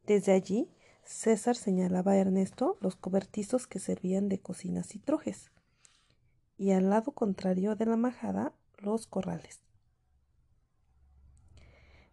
Desde 0.05 0.31
allí, 0.31 0.71
César 1.03 1.55
señalaba 1.55 2.13
a 2.13 2.17
Ernesto 2.17 2.77
los 2.79 2.95
cobertizos 2.95 3.67
que 3.67 3.79
servían 3.79 4.29
de 4.29 4.39
cocinas 4.39 4.95
y 4.95 4.99
trojes, 4.99 5.51
y 6.57 6.71
al 6.71 6.89
lado 6.89 7.11
contrario 7.11 7.75
de 7.75 7.85
la 7.85 7.97
majada, 7.97 8.53
los 8.77 9.07
corrales. 9.07 9.61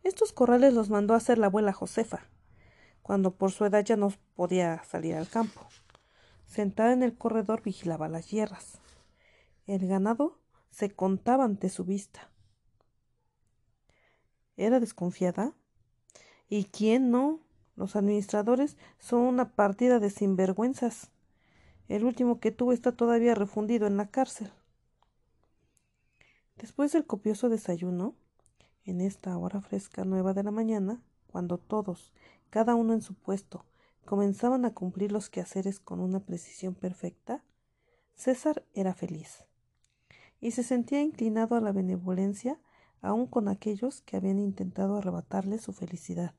Estos 0.02 0.32
corrales 0.32 0.74
los 0.74 0.90
mandó 0.90 1.14
a 1.14 1.16
hacer 1.16 1.38
la 1.38 1.46
abuela 1.46 1.72
Josefa, 1.72 2.26
cuando 3.02 3.36
por 3.36 3.52
su 3.52 3.64
edad 3.64 3.84
ya 3.84 3.96
no 3.96 4.12
podía 4.34 4.82
salir 4.84 5.14
al 5.14 5.28
campo. 5.28 5.66
Sentada 6.46 6.92
en 6.92 7.02
el 7.02 7.16
corredor 7.16 7.62
vigilaba 7.62 8.08
las 8.08 8.30
hierras. 8.30 8.78
El 9.66 9.88
ganado 9.88 10.38
se 10.70 10.90
contaba 10.90 11.44
ante 11.44 11.70
su 11.70 11.84
vista. 11.84 12.30
¿Era 14.56 14.78
desconfiada? 14.78 15.54
¿Y 16.48 16.64
quién 16.64 17.10
no? 17.10 17.40
Los 17.76 17.96
administradores 17.96 18.76
son 18.98 19.20
una 19.20 19.54
partida 19.54 19.98
de 20.00 20.10
sinvergüenzas. 20.10 21.10
El 21.89 22.05
último 22.05 22.40
que 22.40 22.51
tuvo 22.51 22.73
está 22.73 22.93
todavía 22.93 23.35
refundido 23.35 23.86
en 23.86 23.97
la 23.97 24.09
cárcel. 24.09 24.51
Después 26.56 26.93
del 26.93 27.06
copioso 27.06 27.48
desayuno, 27.48 28.15
en 28.85 29.01
esta 29.01 29.36
hora 29.36 29.61
fresca 29.61 30.05
nueva 30.05 30.35
de 30.35 30.44
la 30.44 30.51
mañana, 30.51 31.02
cuando 31.27 31.59
todos, 31.59 32.12
cada 32.51 32.74
uno 32.74 32.94
en 32.94 33.02
su 33.02 33.15
puesto, 33.15 33.65
comenzaban 34.05 34.65
a 34.65 34.73
cumplir 34.73 35.12
los 35.12 35.31
quehaceres 35.31 35.81
con 35.81 36.01
una 36.01 36.20
precisión 36.20 36.74
perfecta, 36.74 37.44
César 38.15 38.65
era 38.74 38.94
feliz 38.94 39.44
y 40.40 40.52
se 40.52 40.62
sentía 40.62 41.01
inclinado 41.02 41.56
a 41.56 41.61
la 41.61 41.73
benevolencia 41.73 42.61
aun 43.01 43.27
con 43.27 43.48
aquellos 43.48 44.02
que 44.02 44.16
habían 44.16 44.39
intentado 44.39 44.97
arrebatarle 44.97 45.59
su 45.59 45.73
felicidad, 45.73 46.35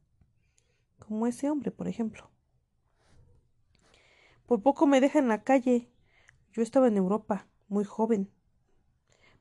como 1.00 1.28
ese 1.28 1.50
hombre, 1.50 1.72
por 1.72 1.88
ejemplo. 1.88 2.30
Por 4.46 4.62
poco 4.62 4.88
me 4.88 5.02
deja 5.02 5.20
en 5.20 5.28
la 5.28 5.44
calle. 5.44 5.90
Yo 6.54 6.62
estaba 6.62 6.88
en 6.88 6.98
Europa, 6.98 7.48
muy 7.68 7.84
joven, 7.84 8.30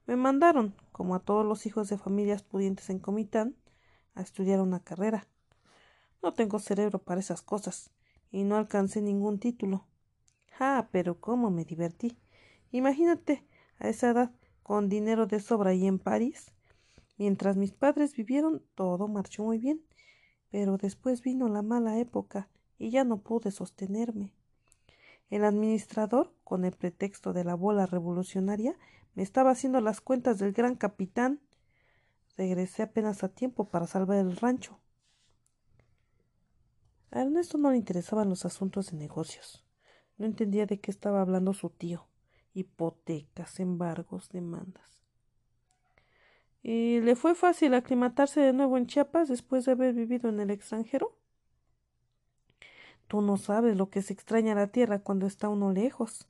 me 0.06 0.16
mandaron, 0.16 0.74
como 0.92 1.14
a 1.14 1.20
todos 1.20 1.46
los 1.46 1.64
hijos 1.64 1.88
de 1.88 1.96
familias 1.96 2.42
pudientes 2.42 2.90
en 2.90 2.98
Comitán, 2.98 3.56
a 4.14 4.20
estudiar 4.20 4.60
una 4.60 4.80
carrera. 4.80 5.26
No 6.22 6.34
tengo 6.34 6.58
cerebro 6.58 6.98
para 6.98 7.20
esas 7.20 7.40
cosas, 7.40 7.90
y 8.30 8.44
no 8.44 8.56
alcancé 8.56 9.00
ningún 9.00 9.38
título. 9.38 9.86
Ah, 10.60 10.88
pero 10.92 11.20
cómo 11.20 11.50
me 11.50 11.64
divertí. 11.64 12.18
Imagínate, 12.70 13.46
a 13.78 13.88
esa 13.88 14.10
edad, 14.10 14.30
con 14.62 14.90
dinero 14.90 15.26
de 15.26 15.40
sobra 15.40 15.72
y 15.72 15.86
en 15.86 15.98
París. 15.98 16.52
Mientras 17.16 17.56
mis 17.56 17.72
padres 17.72 18.14
vivieron, 18.14 18.62
todo 18.74 19.08
marchó 19.08 19.42
muy 19.42 19.56
bien, 19.56 19.80
pero 20.50 20.76
después 20.76 21.22
vino 21.22 21.48
la 21.48 21.62
mala 21.62 21.98
época 21.98 22.50
y 22.78 22.90
ya 22.90 23.04
no 23.04 23.22
pude 23.22 23.50
sostenerme. 23.50 24.34
El 25.30 25.44
administrador, 25.44 26.32
con 26.44 26.64
el 26.64 26.72
pretexto 26.72 27.32
de 27.32 27.44
la 27.44 27.54
bola 27.54 27.86
revolucionaria, 27.86 28.76
me 29.14 29.22
estaba 29.22 29.50
haciendo 29.50 29.80
las 29.80 30.00
cuentas 30.00 30.38
del 30.38 30.52
gran 30.52 30.76
capitán. 30.76 31.40
Regresé 32.36 32.82
apenas 32.82 33.24
a 33.24 33.28
tiempo 33.28 33.68
para 33.68 33.86
salvar 33.86 34.18
el 34.18 34.36
rancho. 34.36 34.80
A 37.10 37.22
Ernesto 37.22 37.58
no 37.58 37.70
le 37.70 37.76
interesaban 37.76 38.28
los 38.28 38.44
asuntos 38.44 38.90
de 38.90 38.98
negocios. 38.98 39.64
No 40.18 40.26
entendía 40.26 40.66
de 40.66 40.80
qué 40.80 40.90
estaba 40.90 41.20
hablando 41.20 41.54
su 41.54 41.70
tío. 41.70 42.08
Hipotecas, 42.52 43.60
embargos, 43.60 44.28
demandas. 44.30 45.00
¿Y 46.62 47.00
le 47.00 47.14
fue 47.14 47.34
fácil 47.34 47.74
aclimatarse 47.74 48.40
de 48.40 48.52
nuevo 48.52 48.78
en 48.78 48.86
Chiapas 48.86 49.28
después 49.28 49.64
de 49.64 49.72
haber 49.72 49.94
vivido 49.94 50.28
en 50.28 50.40
el 50.40 50.50
extranjero? 50.50 51.18
Tú 53.06 53.20
no 53.20 53.36
sabes 53.36 53.76
lo 53.76 53.90
que 53.90 54.02
se 54.02 54.12
extraña 54.12 54.54
la 54.54 54.68
tierra 54.68 55.00
cuando 55.00 55.26
está 55.26 55.48
uno 55.48 55.72
lejos. 55.72 56.28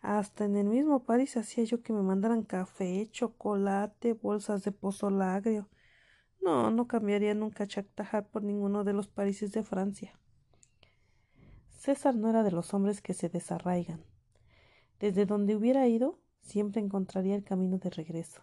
Hasta 0.00 0.44
en 0.44 0.56
el 0.56 0.66
mismo 0.66 1.04
París 1.04 1.36
hacía 1.36 1.64
yo 1.64 1.82
que 1.82 1.92
me 1.92 2.02
mandaran 2.02 2.42
café, 2.42 3.08
chocolate, 3.10 4.14
bolsas 4.14 4.64
de 4.64 4.72
pozol 4.72 5.20
agrio. 5.20 5.68
No, 6.40 6.70
no 6.70 6.86
cambiaría 6.86 7.34
nunca 7.34 7.66
Chactajar 7.66 8.26
por 8.28 8.42
ninguno 8.42 8.84
de 8.84 8.94
los 8.94 9.08
países 9.08 9.52
de 9.52 9.62
Francia. 9.62 10.18
César 11.68 12.14
no 12.14 12.28
era 12.28 12.42
de 12.42 12.50
los 12.50 12.72
hombres 12.74 13.00
que 13.00 13.14
se 13.14 13.28
desarraigan. 13.28 14.04
Desde 14.98 15.26
donde 15.26 15.56
hubiera 15.56 15.86
ido, 15.88 16.18
siempre 16.40 16.80
encontraría 16.80 17.34
el 17.34 17.44
camino 17.44 17.78
de 17.78 17.90
regreso. 17.90 18.42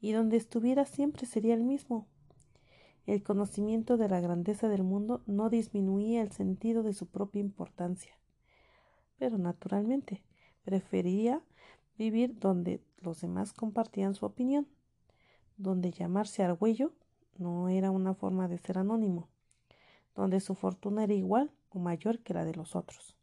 Y 0.00 0.12
donde 0.12 0.36
estuviera 0.36 0.84
siempre 0.84 1.26
sería 1.26 1.54
el 1.54 1.64
mismo. 1.64 2.08
El 3.06 3.22
conocimiento 3.22 3.96
de 3.96 4.08
la 4.08 4.20
grandeza 4.20 4.68
del 4.68 4.82
mundo 4.82 5.22
no 5.26 5.50
disminuía 5.50 6.22
el 6.22 6.32
sentido 6.32 6.82
de 6.82 6.94
su 6.94 7.06
propia 7.06 7.40
importancia. 7.40 8.16
Pero 9.18 9.38
naturalmente, 9.38 10.22
Prefería 10.64 11.42
vivir 11.98 12.38
donde 12.38 12.82
los 13.02 13.20
demás 13.20 13.52
compartían 13.52 14.14
su 14.14 14.24
opinión, 14.24 14.66
donde 15.58 15.90
llamarse 15.92 16.42
Argüello 16.42 16.92
no 17.36 17.68
era 17.68 17.90
una 17.90 18.14
forma 18.14 18.48
de 18.48 18.56
ser 18.58 18.78
anónimo, 18.78 19.28
donde 20.14 20.40
su 20.40 20.54
fortuna 20.54 21.04
era 21.04 21.12
igual 21.12 21.50
o 21.68 21.78
mayor 21.78 22.20
que 22.20 22.32
la 22.32 22.46
de 22.46 22.54
los 22.54 22.74
otros. 22.74 23.14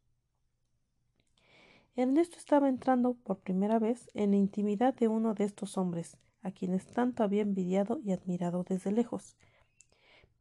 Ernesto 1.95 2.37
estaba 2.37 2.69
entrando 2.69 3.15
por 3.15 3.39
primera 3.39 3.79
vez 3.79 4.11
en 4.13 4.31
la 4.31 4.37
intimidad 4.37 4.93
de 4.93 5.07
uno 5.07 5.33
de 5.33 5.45
estos 5.45 5.77
hombres, 5.77 6.17
a 6.43 6.51
quienes 6.51 6.85
tanto 6.85 7.23
había 7.23 7.41
envidiado 7.41 7.99
y 8.03 8.11
admirado 8.11 8.63
desde 8.63 8.91
lejos. 8.91 9.35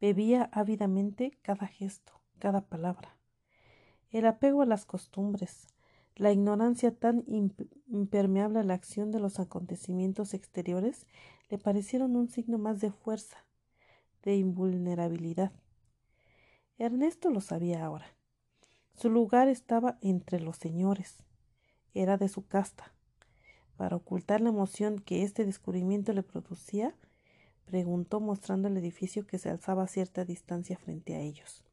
Bebía 0.01 0.49
ávidamente 0.51 1.37
cada 1.43 1.67
gesto, 1.67 2.13
cada 2.39 2.61
palabra. 2.61 3.15
El 4.09 4.25
apego 4.25 4.63
a 4.63 4.65
las 4.65 4.85
costumbres, 4.85 5.67
la 6.15 6.31
ignorancia 6.31 6.93
tan 6.93 7.23
impermeable 7.27 8.59
a 8.59 8.63
la 8.63 8.73
acción 8.73 9.11
de 9.11 9.19
los 9.19 9.39
acontecimientos 9.39 10.33
exteriores 10.33 11.05
le 11.49 11.59
parecieron 11.59 12.15
un 12.15 12.29
signo 12.29 12.57
más 12.57 12.81
de 12.81 12.91
fuerza, 12.91 13.45
de 14.23 14.35
invulnerabilidad. 14.37 15.51
Ernesto 16.79 17.29
lo 17.29 17.39
sabía 17.39 17.85
ahora. 17.85 18.07
Su 18.95 19.09
lugar 19.09 19.49
estaba 19.49 19.99
entre 20.01 20.39
los 20.39 20.57
señores. 20.57 21.23
Era 21.93 22.17
de 22.17 22.27
su 22.27 22.47
casta. 22.47 22.91
Para 23.77 23.97
ocultar 23.97 24.41
la 24.41 24.49
emoción 24.49 24.97
que 24.99 25.23
este 25.23 25.45
descubrimiento 25.45 26.11
le 26.13 26.23
producía, 26.23 26.95
preguntó 27.71 28.19
mostrando 28.19 28.67
el 28.67 28.75
edificio 28.75 29.25
que 29.25 29.39
se 29.39 29.49
alzaba 29.49 29.83
a 29.83 29.87
cierta 29.87 30.25
distancia 30.25 30.77
frente 30.77 31.15
a 31.15 31.21
ellos. 31.21 31.63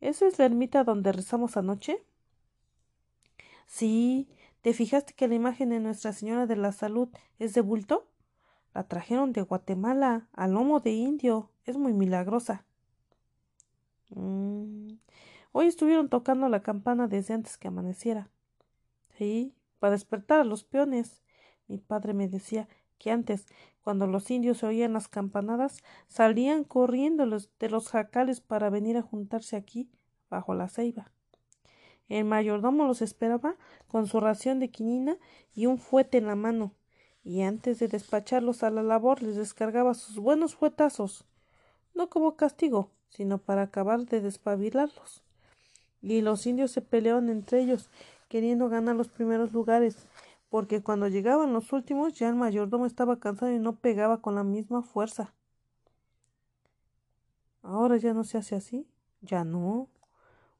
¿Esa 0.00 0.26
es 0.26 0.40
la 0.40 0.44
ermita 0.44 0.82
donde 0.82 1.12
rezamos 1.12 1.56
anoche? 1.56 2.02
Sí, 3.66 4.28
¿te 4.62 4.72
fijaste 4.72 5.14
que 5.14 5.28
la 5.28 5.36
imagen 5.36 5.70
de 5.70 5.78
Nuestra 5.78 6.12
Señora 6.12 6.46
de 6.46 6.56
la 6.56 6.72
Salud 6.72 7.08
es 7.38 7.54
de 7.54 7.60
bulto? 7.60 8.08
La 8.74 8.82
trajeron 8.82 9.32
de 9.32 9.42
Guatemala, 9.42 10.28
al 10.32 10.52
lomo 10.52 10.80
de 10.80 10.90
indio. 10.90 11.50
Es 11.64 11.76
muy 11.78 11.92
milagrosa. 11.92 12.64
Mm, 14.10 14.96
hoy 15.52 15.66
estuvieron 15.66 16.08
tocando 16.08 16.48
la 16.48 16.62
campana 16.62 17.06
desde 17.06 17.34
antes 17.34 17.56
que 17.56 17.68
amaneciera. 17.68 18.30
Sí, 19.16 19.54
para 19.78 19.92
despertar 19.92 20.40
a 20.40 20.44
los 20.44 20.64
peones. 20.64 21.22
Mi 21.68 21.78
padre 21.78 22.14
me 22.14 22.28
decía 22.28 22.68
que 22.98 23.10
antes, 23.10 23.46
cuando 23.82 24.06
los 24.06 24.30
indios 24.30 24.62
oían 24.62 24.92
las 24.92 25.08
campanadas, 25.08 25.82
salían 26.08 26.64
corriendo 26.64 27.24
de 27.24 27.70
los 27.70 27.88
jacales 27.88 28.40
para 28.40 28.70
venir 28.70 28.96
a 28.96 29.02
juntarse 29.02 29.56
aquí, 29.56 29.88
bajo 30.28 30.54
la 30.54 30.68
ceiba. 30.68 31.12
El 32.08 32.24
mayordomo 32.24 32.84
los 32.84 33.02
esperaba 33.02 33.56
con 33.88 34.06
su 34.06 34.20
ración 34.20 34.60
de 34.60 34.70
quinina 34.70 35.16
y 35.54 35.66
un 35.66 35.78
fuete 35.78 36.18
en 36.18 36.26
la 36.26 36.36
mano, 36.36 36.72
y 37.24 37.42
antes 37.42 37.80
de 37.80 37.88
despacharlos 37.88 38.62
a 38.62 38.70
la 38.70 38.82
labor 38.82 39.22
les 39.22 39.36
descargaba 39.36 39.94
sus 39.94 40.18
buenos 40.18 40.54
fuetazos, 40.54 41.24
no 41.94 42.08
como 42.08 42.36
castigo, 42.36 42.90
sino 43.08 43.38
para 43.38 43.62
acabar 43.62 44.06
de 44.06 44.20
despabilarlos. 44.20 45.22
Y 46.02 46.20
los 46.20 46.46
indios 46.46 46.70
se 46.70 46.82
peleaban 46.82 47.28
entre 47.28 47.60
ellos, 47.60 47.90
queriendo 48.28 48.68
ganar 48.68 48.94
los 48.94 49.08
primeros 49.08 49.52
lugares, 49.52 50.06
porque 50.48 50.82
cuando 50.82 51.08
llegaban 51.08 51.52
los 51.52 51.72
últimos 51.72 52.14
ya 52.14 52.28
el 52.28 52.34
mayordomo 52.34 52.86
estaba 52.86 53.18
cansado 53.18 53.52
y 53.52 53.58
no 53.58 53.76
pegaba 53.76 54.20
con 54.20 54.34
la 54.34 54.44
misma 54.44 54.82
fuerza. 54.82 55.34
Ahora 57.62 57.96
ya 57.96 58.14
no 58.14 58.24
se 58.24 58.38
hace 58.38 58.54
así, 58.54 58.86
ya 59.20 59.44
no. 59.44 59.88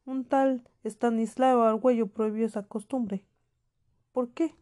Un 0.05 0.25
tal 0.25 0.69
Estanislao 0.83 1.63
Argüello 1.63 2.09
prohibió 2.09 2.47
esa 2.47 2.65
costumbre. 2.65 3.25
¿Por 4.13 4.31
qué? 4.31 4.55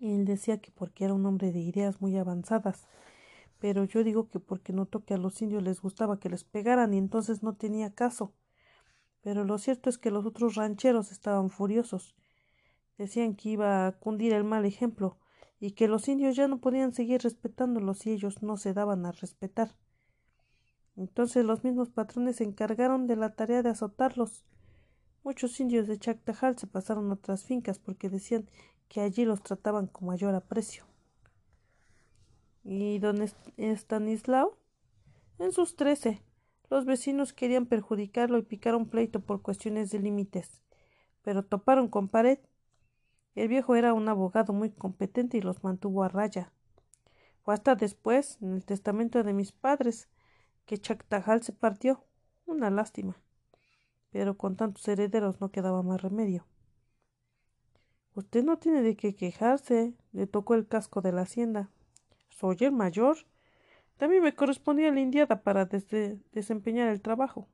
él 0.00 0.24
decía 0.24 0.58
que 0.58 0.72
porque 0.72 1.04
era 1.04 1.14
un 1.14 1.24
hombre 1.26 1.52
de 1.52 1.60
ideas 1.60 2.00
muy 2.00 2.16
avanzadas, 2.16 2.88
pero 3.60 3.84
yo 3.84 4.02
digo 4.02 4.28
que 4.28 4.40
porque 4.40 4.72
notó 4.72 5.04
que 5.04 5.14
a 5.14 5.18
los 5.18 5.40
indios 5.42 5.62
les 5.62 5.80
gustaba 5.80 6.18
que 6.18 6.28
les 6.28 6.42
pegaran 6.42 6.92
y 6.92 6.98
entonces 6.98 7.42
no 7.44 7.54
tenía 7.54 7.94
caso. 7.94 8.32
Pero 9.22 9.44
lo 9.44 9.58
cierto 9.58 9.88
es 9.88 9.98
que 9.98 10.10
los 10.10 10.26
otros 10.26 10.56
rancheros 10.56 11.12
estaban 11.12 11.50
furiosos. 11.50 12.16
Decían 13.02 13.34
que 13.34 13.48
iba 13.48 13.88
a 13.88 13.98
cundir 13.98 14.32
el 14.32 14.44
mal 14.44 14.64
ejemplo 14.64 15.18
y 15.58 15.72
que 15.72 15.88
los 15.88 16.06
indios 16.06 16.36
ya 16.36 16.46
no 16.46 16.60
podían 16.60 16.92
seguir 16.92 17.20
respetándolos 17.20 17.98
si 17.98 18.12
ellos 18.12 18.44
no 18.44 18.56
se 18.56 18.74
daban 18.74 19.04
a 19.06 19.10
respetar. 19.10 19.74
Entonces 20.94 21.44
los 21.44 21.64
mismos 21.64 21.90
patrones 21.90 22.36
se 22.36 22.44
encargaron 22.44 23.08
de 23.08 23.16
la 23.16 23.34
tarea 23.34 23.64
de 23.64 23.70
azotarlos. 23.70 24.44
Muchos 25.24 25.58
indios 25.58 25.88
de 25.88 25.98
Chactajal 25.98 26.56
se 26.56 26.68
pasaron 26.68 27.10
a 27.10 27.14
otras 27.14 27.42
fincas 27.42 27.80
porque 27.80 28.08
decían 28.08 28.48
que 28.86 29.00
allí 29.00 29.24
los 29.24 29.42
trataban 29.42 29.88
con 29.88 30.06
mayor 30.06 30.36
aprecio. 30.36 30.84
¿Y 32.62 33.00
don 33.00 33.18
Estanislao? 33.56 34.56
En 35.40 35.50
sus 35.50 35.74
trece. 35.74 36.22
Los 36.70 36.84
vecinos 36.84 37.32
querían 37.32 37.66
perjudicarlo 37.66 38.38
y 38.38 38.42
picaron 38.42 38.88
pleito 38.88 39.18
por 39.18 39.42
cuestiones 39.42 39.90
de 39.90 39.98
límites, 39.98 40.62
pero 41.22 41.44
toparon 41.44 41.88
con 41.88 42.08
pared. 42.08 42.38
El 43.34 43.48
viejo 43.48 43.76
era 43.76 43.94
un 43.94 44.08
abogado 44.08 44.52
muy 44.52 44.70
competente 44.70 45.38
y 45.38 45.40
los 45.40 45.64
mantuvo 45.64 46.02
a 46.02 46.08
raya. 46.08 46.52
Fue 47.42 47.54
hasta 47.54 47.74
después, 47.74 48.38
en 48.40 48.52
el 48.54 48.64
testamento 48.64 49.22
de 49.22 49.32
mis 49.32 49.52
padres, 49.52 50.08
que 50.66 50.78
Chactajal 50.78 51.42
se 51.42 51.52
partió. 51.52 52.04
Una 52.46 52.70
lástima. 52.70 53.16
Pero 54.10 54.36
con 54.36 54.56
tantos 54.56 54.86
herederos 54.88 55.40
no 55.40 55.50
quedaba 55.50 55.82
más 55.82 56.02
remedio. 56.02 56.46
Usted 58.14 58.44
no 58.44 58.58
tiene 58.58 58.82
de 58.82 58.94
qué 58.94 59.14
quejarse, 59.14 59.94
le 60.12 60.26
tocó 60.26 60.54
el 60.54 60.66
casco 60.66 61.00
de 61.00 61.12
la 61.12 61.22
hacienda. 61.22 61.70
Soy 62.28 62.56
el 62.60 62.72
mayor. 62.72 63.16
También 63.96 64.22
me 64.22 64.34
correspondía 64.34 64.92
la 64.92 65.00
indiada 65.00 65.42
para 65.42 65.64
desempeñar 65.66 66.88
el 66.88 67.00
trabajo. 67.00 67.48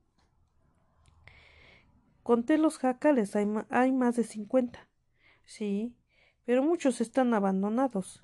Conté 2.24 2.59
los 2.59 2.78
jacales, 2.78 3.36
hay, 3.36 3.92
más 3.92 4.16
de 4.16 4.24
cincuenta. 4.24 4.88
Sí, 5.48 5.96
pero 6.44 6.62
muchos 6.62 7.00
están 7.00 7.32
abandonados. 7.32 8.22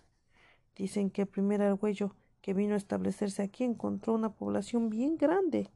Dicen 0.76 1.08
que 1.08 1.22
el 1.22 1.26
primer 1.26 1.62
argüello 1.62 2.14
que 2.42 2.52
vino 2.52 2.74
a 2.74 2.76
establecerse 2.76 3.42
aquí 3.42 3.64
encontró 3.64 4.12
una 4.12 4.34
población 4.34 4.90
bien 4.90 5.16
grande. 5.16 5.70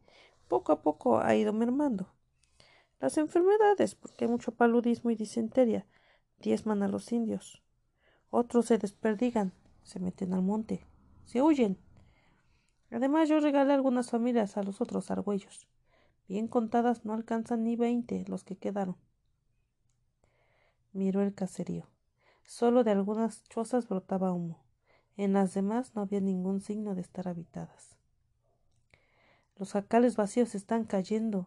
Poco 0.47 0.73
a 0.73 0.83
poco 0.83 1.21
ha 1.21 1.35
ido 1.35 1.55
mermando. 1.55 2.13
Las 3.01 3.17
enfermedades, 3.17 3.95
porque 3.95 4.27
hay 4.27 4.31
mucho 4.31 4.53
paludismo 4.53 5.11
y 5.11 5.15
disenteria, 5.15 5.87
diezman 6.39 6.83
a 6.83 6.89
los 6.89 7.13
indios. 7.13 7.63
Otros 8.29 8.67
se 8.67 8.77
desperdigan, 8.77 9.55
se 9.83 10.01
meten 10.01 10.35
al 10.35 10.43
monte, 10.43 10.85
se 11.25 11.41
huyen. 11.41 11.79
Además, 12.91 13.31
yo 13.31 13.41
regalé 13.41 13.73
algunas 13.73 14.11
familias 14.11 14.59
a 14.59 14.63
los 14.63 14.83
otros 14.83 15.11
argüellos. 15.11 15.67
Bien 16.29 16.47
contadas 16.47 17.07
no 17.07 17.15
alcanzan 17.15 17.65
ni 17.65 17.75
veinte 17.75 18.27
los 18.29 18.45
que 18.45 18.57
quedaron. 18.57 18.99
Miró 20.99 21.23
el 21.23 21.33
caserío. 21.33 21.87
Solo 22.45 22.83
de 22.83 22.91
algunas 22.91 23.45
chozas 23.45 23.89
brotaba 23.89 24.33
humo. 24.33 24.59
En 25.17 25.33
las 25.33 25.55
demás 25.55 25.95
no 25.95 26.03
había 26.03 26.19
ningún 26.19 26.61
signo 26.61 26.97
de 26.97 27.03
estar 27.03 27.29
habitadas. 27.29 27.97
Los 29.55 29.71
jacales 29.71 30.17
vacíos 30.17 30.57
están 30.57 30.83
cayendo. 30.83 31.47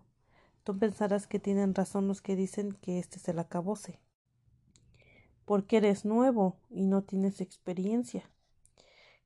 Tú 0.64 0.80
pensarás 0.80 1.28
que 1.28 1.38
tienen 1.38 1.76
razón 1.76 2.08
los 2.08 2.22
que 2.22 2.38
dicen 2.38 2.72
que 2.72 2.98
este 2.98 3.18
es 3.18 3.28
el 3.28 3.40
acabose. 3.40 4.00
Porque 5.44 5.76
eres 5.76 6.06
nuevo 6.06 6.56
y 6.70 6.86
no 6.86 7.02
tienes 7.02 7.42
experiencia. 7.42 8.24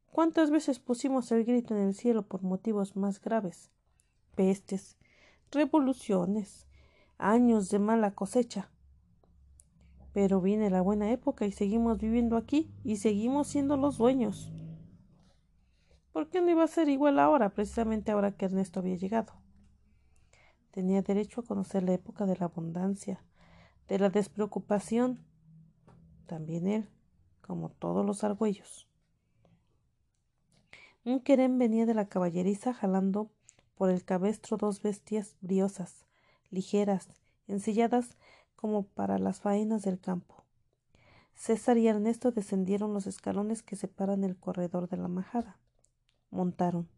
¿Cuántas 0.09 0.49
veces 0.49 0.79
pusimos 0.79 1.31
el 1.31 1.45
grito 1.45 1.75
en 1.75 1.81
el 1.83 1.93
cielo 1.93 2.23
por 2.23 2.41
motivos 2.41 2.95
más 2.95 3.21
graves? 3.21 3.69
Pestes, 4.33 4.97
revoluciones, 5.51 6.65
años 7.19 7.69
de 7.69 7.77
mala 7.77 8.15
cosecha. 8.15 8.71
Pero 10.15 10.39
viene 10.39 10.69
la 10.69 10.81
buena 10.81 11.11
época 11.11 11.45
y 11.45 11.51
seguimos 11.51 11.97
viviendo 11.97 12.37
aquí 12.37 12.71
y 12.85 12.95
seguimos 12.95 13.49
siendo 13.49 13.75
los 13.75 13.97
dueños. 13.97 14.49
¿Por 16.13 16.29
qué 16.29 16.39
no 16.39 16.49
iba 16.49 16.63
a 16.63 16.69
ser 16.69 16.87
igual 16.87 17.19
ahora, 17.19 17.49
precisamente 17.49 18.13
ahora 18.13 18.31
que 18.31 18.45
Ernesto 18.45 18.79
había 18.79 18.95
llegado? 18.95 19.33
Tenía 20.71 21.01
derecho 21.01 21.41
a 21.41 21.43
conocer 21.43 21.83
la 21.83 21.91
época 21.91 22.25
de 22.25 22.37
la 22.37 22.45
abundancia, 22.45 23.25
de 23.89 23.99
la 23.99 24.09
despreocupación. 24.09 25.19
También 26.27 26.65
él, 26.67 26.89
como 27.41 27.67
todos 27.67 28.05
los 28.05 28.23
argüellos. 28.23 28.87
Un 31.03 31.19
querén 31.19 31.59
venía 31.59 31.85
de 31.85 31.93
la 31.93 32.07
caballeriza 32.07 32.73
jalando 32.73 33.31
por 33.75 33.89
el 33.89 34.05
cabestro 34.05 34.55
dos 34.55 34.81
bestias 34.81 35.35
briosas, 35.41 36.05
ligeras, 36.51 37.09
ensilladas 37.49 38.15
como 38.65 38.81
para 38.81 39.19
las 39.19 39.41
faenas 39.41 39.83
del 39.83 39.99
campo. 39.99 40.43
César 41.35 41.77
y 41.77 41.87
Ernesto 41.87 42.31
descendieron 42.31 42.95
los 42.95 43.05
escalones 43.05 43.61
que 43.61 43.75
separan 43.75 44.23
el 44.23 44.37
corredor 44.37 44.89
de 44.89 44.97
la 44.97 45.07
majada. 45.07 45.59
Montaron, 46.31 46.89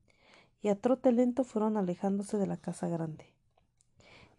y 0.61 0.69
a 0.69 0.79
trote 0.79 1.11
lento 1.11 1.43
fueron 1.43 1.75
alejándose 1.75 2.37
de 2.37 2.47
la 2.47 2.55
casa 2.55 2.87
grande. 2.87 3.33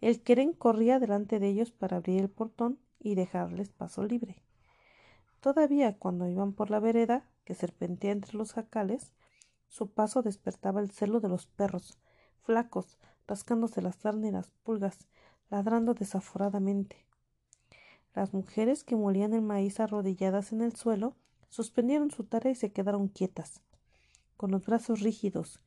El 0.01 0.23
querén 0.23 0.53
corría 0.53 0.97
delante 0.97 1.37
de 1.37 1.49
ellos 1.49 1.69
para 1.69 1.97
abrir 1.97 2.19
el 2.19 2.29
portón 2.31 2.79
y 2.99 3.13
dejarles 3.13 3.69
paso 3.69 4.03
libre. 4.03 4.41
Todavía 5.39 5.99
cuando 5.99 6.27
iban 6.27 6.53
por 6.53 6.71
la 6.71 6.79
vereda, 6.79 7.29
que 7.45 7.53
serpentea 7.53 8.11
entre 8.11 8.39
los 8.39 8.53
jacales, 8.53 9.13
su 9.67 9.91
paso 9.91 10.23
despertaba 10.23 10.81
el 10.81 10.89
celo 10.89 11.19
de 11.19 11.29
los 11.29 11.45
perros, 11.45 11.99
flacos, 12.41 12.97
rascándose 13.27 13.83
las 13.83 13.99
tárneras 13.99 14.49
pulgas, 14.63 14.97
ladrando 15.51 15.93
desaforadamente. 15.93 17.08
Las 18.15 18.33
mujeres 18.33 18.83
que 18.83 18.95
molían 18.95 19.33
el 19.33 19.41
maíz 19.41 19.79
arrodilladas 19.79 20.51
en 20.51 20.61
el 20.61 20.75
suelo 20.75 21.15
suspendieron 21.49 22.11
su 22.11 22.23
tarea 22.23 22.51
y 22.51 22.55
se 22.55 22.71
quedaron 22.71 23.07
quietas, 23.07 23.61
con 24.37 24.51
los 24.51 24.65
brazos 24.65 25.01
rígidos, 25.01 25.59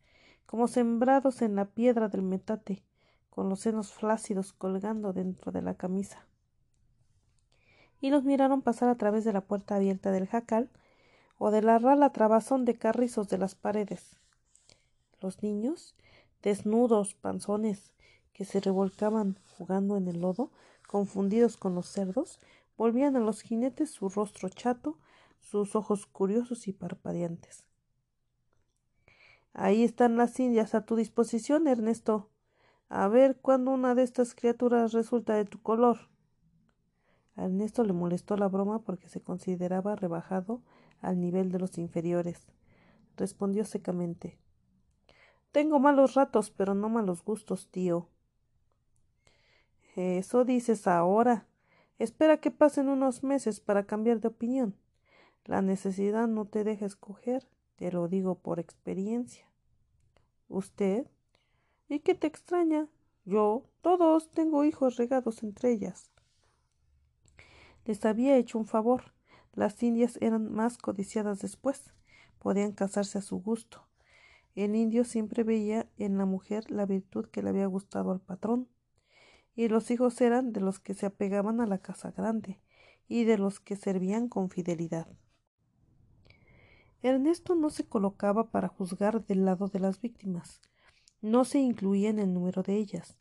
como 0.46 0.68
sembrados 0.68 1.42
en 1.42 1.56
la 1.56 1.66
piedra 1.66 2.08
del 2.08 2.22
metate, 2.22 2.82
con 3.30 3.48
los 3.48 3.60
senos 3.60 3.92
flácidos 3.92 4.52
colgando 4.52 5.12
dentro 5.12 5.52
de 5.52 5.62
la 5.62 5.74
camisa. 5.74 6.26
Y 8.00 8.10
los 8.10 8.24
miraron 8.24 8.62
pasar 8.62 8.88
a 8.88 8.96
través 8.96 9.24
de 9.24 9.32
la 9.32 9.40
puerta 9.40 9.76
abierta 9.76 10.10
del 10.10 10.26
jacal 10.26 10.70
o 11.38 11.50
de 11.50 11.62
la 11.62 11.78
rala 11.78 12.10
trabazón 12.10 12.64
de 12.64 12.76
carrizos 12.76 13.28
de 13.28 13.38
las 13.38 13.54
paredes. 13.54 14.16
Los 15.20 15.42
niños, 15.42 15.94
desnudos, 16.42 17.14
panzones, 17.14 17.92
que 18.32 18.44
se 18.44 18.60
revolcaban 18.60 19.38
jugando 19.56 19.96
en 19.96 20.08
el 20.08 20.20
lodo, 20.20 20.50
confundidos 20.92 21.56
con 21.56 21.74
los 21.74 21.86
cerdos, 21.86 22.38
volvían 22.76 23.16
a 23.16 23.20
los 23.20 23.40
jinetes 23.40 23.90
su 23.90 24.10
rostro 24.10 24.50
chato, 24.50 24.98
sus 25.40 25.74
ojos 25.74 26.04
curiosos 26.04 26.68
y 26.68 26.74
parpadeantes. 26.74 27.64
Ahí 29.54 29.84
están 29.84 30.18
las 30.18 30.38
indias 30.38 30.74
a 30.74 30.84
tu 30.84 30.94
disposición, 30.94 31.66
Ernesto. 31.66 32.28
A 32.90 33.08
ver 33.08 33.38
cuándo 33.40 33.70
una 33.70 33.94
de 33.94 34.02
estas 34.02 34.34
criaturas 34.34 34.92
resulta 34.92 35.32
de 35.32 35.46
tu 35.46 35.62
color. 35.62 36.10
A 37.36 37.44
Ernesto 37.44 37.84
le 37.84 37.94
molestó 37.94 38.36
la 38.36 38.48
broma 38.48 38.82
porque 38.82 39.08
se 39.08 39.22
consideraba 39.22 39.96
rebajado 39.96 40.60
al 41.00 41.18
nivel 41.18 41.50
de 41.50 41.58
los 41.58 41.78
inferiores. 41.78 42.52
Respondió 43.16 43.64
secamente 43.64 44.36
Tengo 45.52 45.78
malos 45.78 46.12
ratos, 46.12 46.50
pero 46.50 46.74
no 46.74 46.90
malos 46.90 47.24
gustos, 47.24 47.70
tío. 47.70 48.10
Eso 49.96 50.44
dices 50.44 50.86
ahora. 50.86 51.46
Espera 51.98 52.38
que 52.38 52.50
pasen 52.50 52.88
unos 52.88 53.22
meses 53.22 53.60
para 53.60 53.86
cambiar 53.86 54.20
de 54.20 54.28
opinión. 54.28 54.74
La 55.44 55.60
necesidad 55.60 56.28
no 56.28 56.46
te 56.46 56.64
deja 56.64 56.86
escoger, 56.86 57.46
te 57.76 57.92
lo 57.92 58.08
digo 58.08 58.36
por 58.36 58.58
experiencia. 58.58 59.46
¿Usted? 60.48 61.06
¿Y 61.88 62.00
qué 62.00 62.14
te 62.14 62.26
extraña? 62.26 62.88
Yo, 63.24 63.64
todos, 63.82 64.30
tengo 64.30 64.64
hijos 64.64 64.96
regados 64.96 65.42
entre 65.42 65.72
ellas. 65.72 66.10
Les 67.84 68.04
había 68.04 68.36
hecho 68.36 68.58
un 68.58 68.66
favor. 68.66 69.12
Las 69.54 69.82
indias 69.82 70.18
eran 70.20 70.52
más 70.52 70.78
codiciadas 70.78 71.40
después. 71.40 71.92
Podían 72.38 72.72
casarse 72.72 73.18
a 73.18 73.22
su 73.22 73.40
gusto. 73.40 73.86
El 74.54 74.76
indio 74.76 75.04
siempre 75.04 75.44
veía 75.44 75.88
en 75.96 76.18
la 76.18 76.26
mujer 76.26 76.70
la 76.70 76.86
virtud 76.86 77.26
que 77.26 77.42
le 77.42 77.50
había 77.50 77.66
gustado 77.66 78.12
al 78.12 78.20
patrón, 78.20 78.68
y 79.54 79.68
los 79.68 79.90
hijos 79.90 80.20
eran 80.20 80.52
de 80.52 80.60
los 80.60 80.80
que 80.80 80.94
se 80.94 81.06
apegaban 81.06 81.60
a 81.60 81.66
la 81.66 81.78
casa 81.78 82.10
grande 82.10 82.60
y 83.08 83.24
de 83.24 83.38
los 83.38 83.60
que 83.60 83.76
servían 83.76 84.28
con 84.28 84.50
fidelidad. 84.50 85.06
Ernesto 87.02 87.54
no 87.54 87.70
se 87.70 87.84
colocaba 87.84 88.50
para 88.50 88.68
juzgar 88.68 89.24
del 89.26 89.44
lado 89.44 89.68
de 89.68 89.80
las 89.80 90.00
víctimas, 90.00 90.60
no 91.22 91.44
se 91.44 91.60
incluía 91.60 92.10
en 92.10 92.18
el 92.18 92.34
número 92.34 92.64
de 92.64 92.76
ellas. 92.76 93.16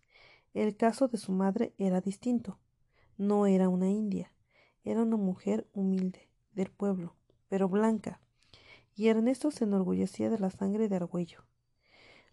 El 0.55 0.75
caso 0.75 1.07
de 1.07 1.17
su 1.17 1.31
madre 1.31 1.73
era 1.77 2.01
distinto. 2.01 2.59
No 3.17 3.45
era 3.45 3.69
una 3.69 3.89
india, 3.89 4.33
era 4.83 5.03
una 5.03 5.17
mujer 5.17 5.67
humilde, 5.73 6.27
del 6.53 6.71
pueblo, 6.71 7.15
pero 7.47 7.69
blanca, 7.69 8.19
y 8.95 9.07
Ernesto 9.07 9.51
se 9.51 9.65
enorgullecía 9.65 10.31
de 10.31 10.39
la 10.39 10.49
sangre 10.49 10.89
de 10.89 10.95
Argüello. 10.95 11.43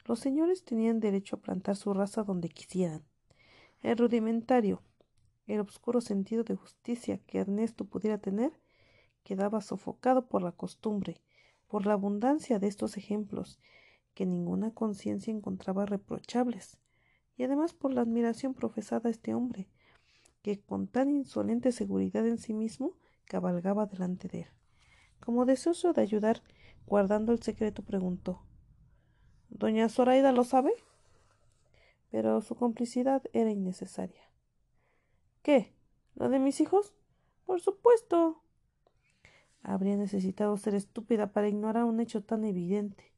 Los 0.07 0.21
señores 0.21 0.65
tenían 0.65 1.01
derecho 1.01 1.37
a 1.37 1.41
plantar 1.41 1.77
su 1.77 1.93
raza 1.93 2.23
donde 2.23 2.49
quisieran. 2.49 3.05
El 3.83 3.97
rudimentario, 3.97 4.83
el 5.47 5.61
obscuro 5.61 6.01
sentido 6.01 6.45
de 6.45 6.57
justicia 6.57 7.19
que 7.27 7.39
Ernesto 7.39 7.85
pudiera 7.85 8.19
tener, 8.19 8.53
quedaba 9.23 9.61
sofocado 9.61 10.29
por 10.29 10.43
la 10.43 10.53
costumbre, 10.53 11.23
por 11.69 11.87
la 11.87 11.93
abundancia 11.93 12.59
de 12.59 12.67
estos 12.67 12.97
ejemplos, 12.97 13.59
que 14.15 14.27
ninguna 14.27 14.73
conciencia 14.73 15.33
encontraba 15.33 15.87
reprochables, 15.87 16.79
y 17.37 17.45
además 17.45 17.73
por 17.73 17.93
la 17.95 18.01
admiración 18.01 18.53
profesada 18.53 19.09
a 19.09 19.13
este 19.13 19.33
hombre, 19.35 19.69
que 20.43 20.61
con 20.61 20.89
tan 20.89 21.11
insolente 21.11 21.73
seguridad 21.73 22.27
en 22.27 22.39
sí 22.39 22.53
mismo 22.53 22.95
cabalgaba 23.27 23.87
delante 23.87 24.29
de 24.29 24.41
él. 24.41 24.49
Como 25.21 25.45
deseoso 25.45 25.93
de 25.93 26.03
ayudar, 26.03 26.43
guardando 26.87 27.33
el 27.33 27.43
secreto, 27.43 27.83
preguntó 27.83 28.43
¿Doña 29.51 29.89
Zoraida 29.89 30.33
lo 30.33 30.45
sabe? 30.45 30.73
Pero 32.11 32.41
su 32.41 32.55
complicidad 32.55 33.23
era 33.33 33.51
innecesaria. 33.51 34.23
¿Qué? 35.43 35.75
¿Lo 36.15 36.29
de 36.29 36.39
mis 36.39 36.61
hijos? 36.61 36.95
Por 37.45 37.61
supuesto. 37.61 38.43
Habría 39.63 39.97
necesitado 39.97 40.57
ser 40.57 40.75
estúpida 40.75 41.33
para 41.33 41.49
ignorar 41.49 41.85
un 41.85 42.01
hecho 42.01 42.23
tan 42.23 42.45
evidente. 42.45 43.13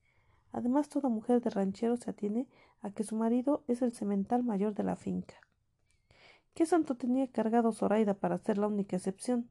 Además, 0.53 0.89
toda 0.89 1.09
mujer 1.09 1.41
de 1.41 1.51
ranchero 1.51 1.97
se 1.97 2.11
atiene 2.11 2.49
a 2.81 2.91
que 2.91 3.05
su 3.05 3.15
marido 3.17 3.65
es 3.69 3.83
el 3.83 3.93
semental 3.93 4.43
mayor 4.43 4.75
de 4.75 4.83
la 4.83 4.97
finca. 4.97 5.37
¿Qué 6.55 6.67
santo 6.67 6.97
tenía 6.97 7.31
cargado 7.31 7.73
Zoraida 7.73 8.15
para 8.15 8.39
ser 8.39 8.59
la 8.59 8.67
única 8.67 8.97
excepción? 8.97 9.49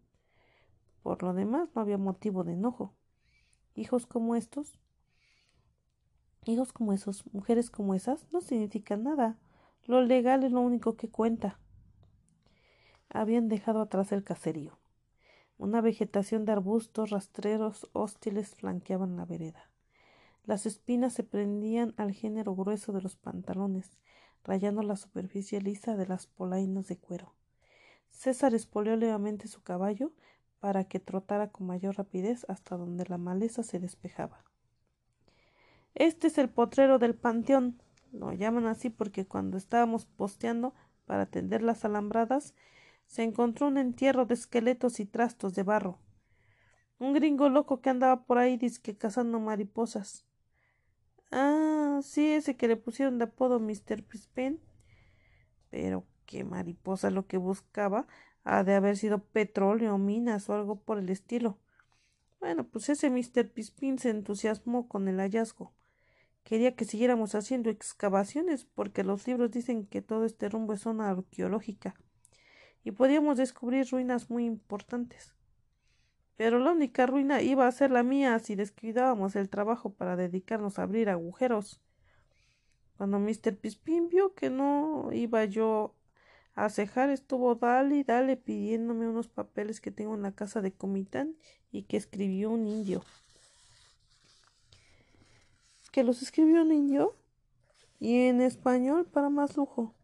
Por 1.01 1.23
lo 1.23 1.33
demás, 1.33 1.69
no 1.73 1.81
había 1.81 1.97
motivo 1.97 2.43
de 2.43 2.53
enojo. 2.53 2.93
Hijos 3.75 4.05
como 4.05 4.35
estos, 4.35 4.77
hijos 6.45 6.73
como 6.73 6.93
esos, 6.93 7.23
mujeres 7.33 7.69
como 7.69 7.93
esas, 7.93 8.25
no 8.31 8.41
significan 8.41 9.03
nada. 9.03 9.37
Lo 9.85 10.01
legal 10.01 10.43
es 10.43 10.51
lo 10.51 10.61
único 10.61 10.95
que 10.95 11.09
cuenta. 11.09 11.59
Habían 13.09 13.47
dejado 13.47 13.81
atrás 13.81 14.11
el 14.11 14.23
caserío. 14.23 14.77
Una 15.57 15.81
vegetación 15.81 16.45
de 16.45 16.53
arbustos 16.53 17.09
rastreros 17.09 17.89
hostiles 17.93 18.55
flanqueaban 18.55 19.17
la 19.17 19.25
vereda. 19.25 19.69
Las 20.45 20.65
espinas 20.65 21.13
se 21.13 21.23
prendían 21.23 21.93
al 21.97 22.11
género 22.11 22.55
grueso 22.55 22.93
de 22.93 23.01
los 23.01 23.15
pantalones, 23.15 23.97
rayando 24.43 24.81
la 24.83 24.95
superficie 24.95 25.61
lisa 25.61 25.95
de 25.95 26.07
las 26.07 26.27
polainas 26.27 26.87
de 26.87 26.97
cuero. 26.97 27.33
César 28.09 28.53
espoleó 28.53 28.95
levemente 28.95 29.47
su 29.47 29.61
caballo 29.61 30.11
para 30.59 30.85
que 30.85 30.99
trotara 30.99 31.51
con 31.51 31.67
mayor 31.67 31.97
rapidez 31.97 32.45
hasta 32.49 32.77
donde 32.77 33.05
la 33.07 33.17
maleza 33.17 33.63
se 33.63 33.79
despejaba. 33.79 34.48
Este 35.95 36.27
es 36.27 36.37
el 36.37 36.49
potrero 36.49 36.99
del 36.99 37.15
panteón. 37.15 37.81
Lo 38.11 38.31
llaman 38.33 38.65
así 38.65 38.89
porque 38.89 39.25
cuando 39.25 39.57
estábamos 39.57 40.05
posteando 40.05 40.73
para 41.05 41.25
tender 41.25 41.61
las 41.61 41.85
alambradas, 41.85 42.55
se 43.05 43.23
encontró 43.23 43.67
un 43.67 43.77
entierro 43.77 44.25
de 44.25 44.35
esqueletos 44.35 44.99
y 44.99 45.05
trastos 45.05 45.55
de 45.55 45.63
barro. 45.63 45.99
Un 46.99 47.13
gringo 47.13 47.49
loco 47.49 47.81
que 47.81 47.89
andaba 47.89 48.23
por 48.25 48.37
ahí 48.37 48.57
disque 48.57 48.97
cazando 48.97 49.39
mariposas. 49.39 50.25
Ah, 51.31 51.99
sí, 52.03 52.33
ese 52.33 52.55
que 52.57 52.67
le 52.67 52.75
pusieron 52.75 53.17
de 53.17 53.25
apodo 53.25 53.59
Mr. 53.59 54.03
Pispin. 54.03 54.59
Pero 55.69 56.05
qué 56.25 56.43
mariposa 56.43 57.09
lo 57.09 57.25
que 57.27 57.37
buscaba 57.37 58.07
ha 58.43 58.63
de 58.63 58.75
haber 58.75 58.97
sido 58.97 59.19
petróleo, 59.19 59.97
minas 59.97 60.49
o 60.49 60.53
algo 60.53 60.75
por 60.75 60.99
el 60.99 61.09
estilo. 61.09 61.57
Bueno, 62.39 62.65
pues 62.65 62.89
ese 62.89 63.09
Mr. 63.09 63.49
Pispin 63.49 63.99
se 63.99 64.09
entusiasmó 64.09 64.87
con 64.87 65.07
el 65.07 65.17
hallazgo. 65.19 65.73
Quería 66.49 66.75
que 66.75 66.83
siguiéramos 66.83 67.35
haciendo 67.35 67.69
excavaciones 67.69 68.65
porque 68.65 69.03
los 69.03 69.27
libros 69.27 69.51
dicen 69.51 69.85
que 69.85 70.01
todo 70.01 70.25
este 70.25 70.49
rumbo 70.49 70.73
es 70.73 70.81
zona 70.81 71.11
arqueológica 71.11 71.93
y 72.83 72.89
podíamos 72.89 73.37
descubrir 73.37 73.87
ruinas 73.91 74.31
muy 74.31 74.45
importantes. 74.45 75.35
Pero 76.37 76.57
la 76.57 76.71
única 76.71 77.05
ruina 77.05 77.43
iba 77.43 77.67
a 77.67 77.71
ser 77.71 77.91
la 77.91 78.01
mía 78.01 78.39
si 78.39 78.55
descuidábamos 78.55 79.35
el 79.35 79.47
trabajo 79.47 79.93
para 79.93 80.15
dedicarnos 80.15 80.79
a 80.79 80.83
abrir 80.83 81.09
agujeros. 81.09 81.83
Cuando 82.97 83.19
Mr. 83.19 83.55
Pispin 83.55 84.09
vio 84.09 84.33
que 84.33 84.49
no 84.49 85.09
iba 85.11 85.45
yo 85.45 85.93
a 86.55 86.69
cejar, 86.69 87.11
estuvo 87.11 87.53
dale 87.53 87.97
y 87.97 88.03
dale 88.03 88.37
pidiéndome 88.37 89.07
unos 89.07 89.27
papeles 89.27 89.81
que 89.81 89.91
tengo 89.91 90.15
en 90.15 90.23
la 90.23 90.31
casa 90.31 90.63
de 90.63 90.71
Comitán 90.71 91.35
y 91.71 91.83
que 91.83 91.97
escribió 91.97 92.49
un 92.49 92.65
indio. 92.65 93.03
¿Que 95.91 96.03
los 96.03 96.21
escribió 96.21 96.61
un 96.61 96.71
indio? 96.71 97.15
Y 97.99 98.27
en 98.27 98.41
español 98.41 99.05
para 99.05 99.29
más 99.29 99.57
lujo. 99.57 99.95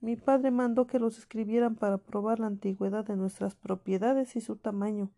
Mi 0.00 0.16
padre 0.16 0.50
mandó 0.50 0.86
que 0.88 0.98
los 0.98 1.16
escribieran 1.16 1.76
para 1.76 1.98
probar 1.98 2.40
la 2.40 2.48
antigüedad 2.48 3.04
de 3.04 3.16
nuestras 3.16 3.54
propiedades 3.54 4.34
y 4.34 4.40
su 4.40 4.56
tamaño. 4.56 5.10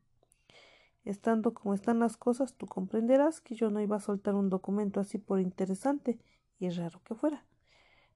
Estando 1.04 1.54
como 1.54 1.74
están 1.74 2.00
las 2.00 2.16
cosas, 2.18 2.54
tú 2.54 2.66
comprenderás 2.66 3.40
que 3.40 3.54
yo 3.54 3.70
no 3.70 3.80
iba 3.80 3.96
a 3.96 4.00
soltar 4.00 4.34
un 4.34 4.50
documento 4.50 5.00
así 5.00 5.18
por 5.18 5.40
interesante 5.40 6.18
y 6.58 6.68
raro 6.68 7.00
que 7.04 7.14
fuera. 7.14 7.46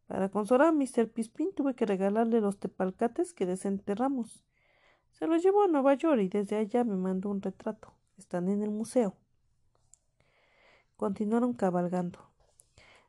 Para 0.06 0.28
consolar 0.30 0.68
a 0.68 0.72
Mr. 0.72 1.08
Pispin 1.08 1.54
tuve 1.54 1.74
que 1.74 1.86
regalarle 1.86 2.40
los 2.40 2.58
tepalcates 2.58 3.32
que 3.32 3.46
desenterramos. 3.46 4.44
Se 5.12 5.26
los 5.26 5.42
llevó 5.42 5.64
a 5.64 5.68
Nueva 5.68 5.94
York 5.94 6.20
y 6.20 6.28
desde 6.28 6.56
allá 6.56 6.84
me 6.84 6.96
mandó 6.96 7.30
un 7.30 7.42
retrato. 7.42 7.94
Están 8.16 8.48
en 8.48 8.62
el 8.62 8.70
museo. 8.70 9.16
Continuaron 10.98 11.52
cabalgando. 11.52 12.18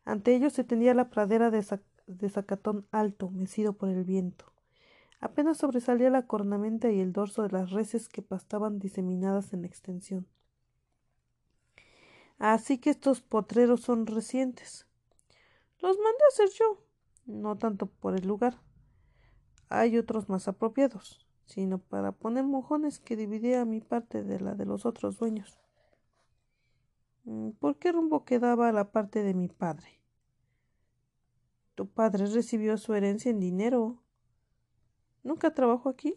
Ante 0.05 0.35
ellos 0.35 0.53
se 0.53 0.63
tendía 0.63 0.93
la 0.93 1.09
pradera 1.09 1.49
de, 1.49 1.65
de 2.05 2.29
zacatón 2.29 2.85
alto, 2.91 3.31
mecido 3.31 3.73
por 3.73 3.89
el 3.89 4.03
viento. 4.03 4.53
Apenas 5.19 5.57
sobresalía 5.57 6.11
la 6.11 6.27
cornamenta 6.27 6.91
y 6.91 6.99
el 6.99 7.13
dorso 7.13 7.41
de 7.41 7.49
las 7.49 7.71
reses 7.71 8.07
que 8.07 8.21
pastaban 8.21 8.77
diseminadas 8.77 9.53
en 9.53 9.65
extensión. 9.65 10.27
Así 12.37 12.77
que 12.77 12.91
estos 12.91 13.21
potreros 13.21 13.81
son 13.81 14.05
recientes. 14.05 14.85
Los 15.79 15.97
mandé 15.97 16.23
a 16.25 16.33
hacer 16.33 16.49
yo, 16.59 16.85
no 17.25 17.57
tanto 17.57 17.87
por 17.87 18.15
el 18.15 18.27
lugar. 18.27 18.61
Hay 19.67 19.97
otros 19.97 20.29
más 20.29 20.47
apropiados, 20.47 21.25
sino 21.47 21.79
para 21.79 22.11
poner 22.11 22.43
mojones 22.43 22.99
que 22.99 23.15
dividía 23.15 23.65
mi 23.65 23.81
parte 23.81 24.23
de 24.23 24.39
la 24.39 24.53
de 24.53 24.65
los 24.65 24.85
otros 24.85 25.17
dueños. 25.17 25.59
Mm, 27.29 27.51
¿Por 27.51 27.77
qué 27.77 27.91
rumbo 27.91 28.25
quedaba 28.25 28.71
la 28.71 28.91
parte 28.91 29.21
de 29.21 29.35
mi 29.35 29.49
padre? 29.49 30.01
Tu 31.75 31.87
padre 31.87 32.25
recibió 32.25 32.75
su 32.77 32.95
herencia 32.95 33.29
en 33.29 33.39
dinero, 33.39 34.01
¿Nunca 35.21 35.53
trabajo 35.53 35.89
aquí? 35.89 36.15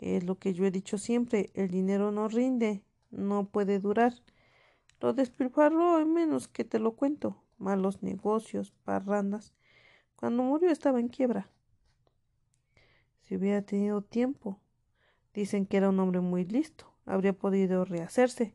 Es 0.00 0.24
lo 0.24 0.38
que 0.38 0.52
yo 0.52 0.66
he 0.66 0.70
dicho 0.70 0.98
siempre, 0.98 1.50
el 1.54 1.70
dinero 1.70 2.12
no 2.12 2.28
rinde, 2.28 2.82
no 3.10 3.48
puede 3.48 3.78
durar. 3.78 4.12
Lo 5.00 5.14
despilfarró 5.14 5.98
en 5.98 6.12
menos 6.12 6.46
que 6.46 6.64
te 6.64 6.78
lo 6.78 6.96
cuento. 6.96 7.42
Malos 7.56 8.02
negocios, 8.02 8.72
parrandas. 8.84 9.54
Cuando 10.16 10.42
murió 10.42 10.70
estaba 10.70 11.00
en 11.00 11.08
quiebra. 11.08 11.48
Si 13.22 13.36
hubiera 13.36 13.62
tenido 13.62 14.02
tiempo. 14.02 14.60
Dicen 15.32 15.64
que 15.64 15.78
era 15.78 15.88
un 15.88 16.00
hombre 16.00 16.20
muy 16.20 16.44
listo. 16.44 16.92
Habría 17.06 17.32
podido 17.32 17.84
rehacerse, 17.84 18.54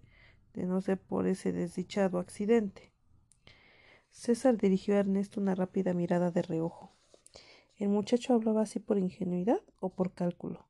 de 0.53 0.65
no 0.65 0.81
ser 0.81 0.99
por 0.99 1.27
ese 1.27 1.51
desdichado 1.51 2.19
accidente. 2.19 2.91
César 4.11 4.57
dirigió 4.57 4.95
a 4.95 4.99
Ernesto 4.99 5.39
una 5.39 5.55
rápida 5.55 5.93
mirada 5.93 6.31
de 6.31 6.41
reojo. 6.41 6.91
¿El 7.77 7.89
muchacho 7.89 8.33
hablaba 8.33 8.63
así 8.63 8.79
por 8.79 8.97
ingenuidad 8.97 9.61
o 9.79 9.89
por 9.89 10.13
cálculo? 10.13 10.65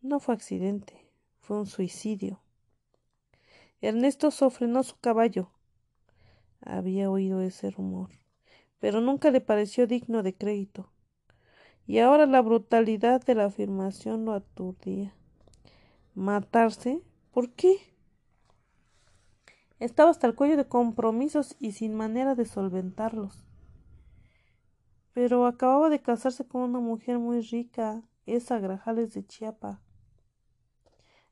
No 0.00 0.20
fue 0.20 0.34
accidente, 0.34 1.10
fue 1.40 1.58
un 1.58 1.66
suicidio. 1.66 2.40
Ernesto 3.80 4.30
sofrenó 4.30 4.82
su 4.82 4.96
caballo. 4.98 5.50
Había 6.60 7.10
oído 7.10 7.40
ese 7.40 7.70
rumor, 7.70 8.10
pero 8.78 9.00
nunca 9.00 9.30
le 9.30 9.40
pareció 9.40 9.86
digno 9.86 10.22
de 10.22 10.34
crédito. 10.34 10.90
Y 11.86 11.98
ahora 11.98 12.26
la 12.26 12.40
brutalidad 12.40 13.22
de 13.24 13.34
la 13.34 13.46
afirmación 13.46 14.24
lo 14.24 14.32
aturdía. 14.32 15.14
¿Matarse? 16.14 17.02
¿Por 17.30 17.52
qué? 17.52 17.93
Estaba 19.84 20.08
hasta 20.08 20.26
el 20.26 20.34
cuello 20.34 20.56
de 20.56 20.66
compromisos 20.66 21.56
y 21.60 21.72
sin 21.72 21.94
manera 21.94 22.34
de 22.34 22.46
solventarlos. 22.46 23.44
Pero 25.12 25.44
acababa 25.44 25.90
de 25.90 26.00
casarse 26.00 26.48
con 26.48 26.62
una 26.62 26.80
mujer 26.80 27.18
muy 27.18 27.42
rica, 27.42 28.02
esa 28.24 28.58
Grajales 28.60 29.12
de 29.12 29.26
Chiapa. 29.26 29.82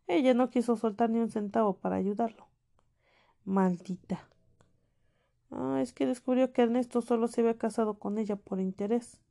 Ella 0.07 0.35
no 0.35 0.51
quiso 0.51 0.77
soltar 0.77 1.09
ni 1.09 1.19
un 1.19 1.31
centavo 1.31 1.79
para 1.79 1.97
ayudarlo. 1.97 2.47
Maldita. 3.47 4.29
Ah, 5.51 5.79
es 5.81 5.95
que 5.95 6.05
descubrió 6.05 6.53
que 6.53 6.61
Ernesto 6.61 7.01
solo 7.01 7.29
se 7.29 7.41
había 7.41 7.57
casado 7.57 7.99
con 7.99 8.19
ella 8.19 8.37
por 8.37 8.61
interés. 8.61 9.23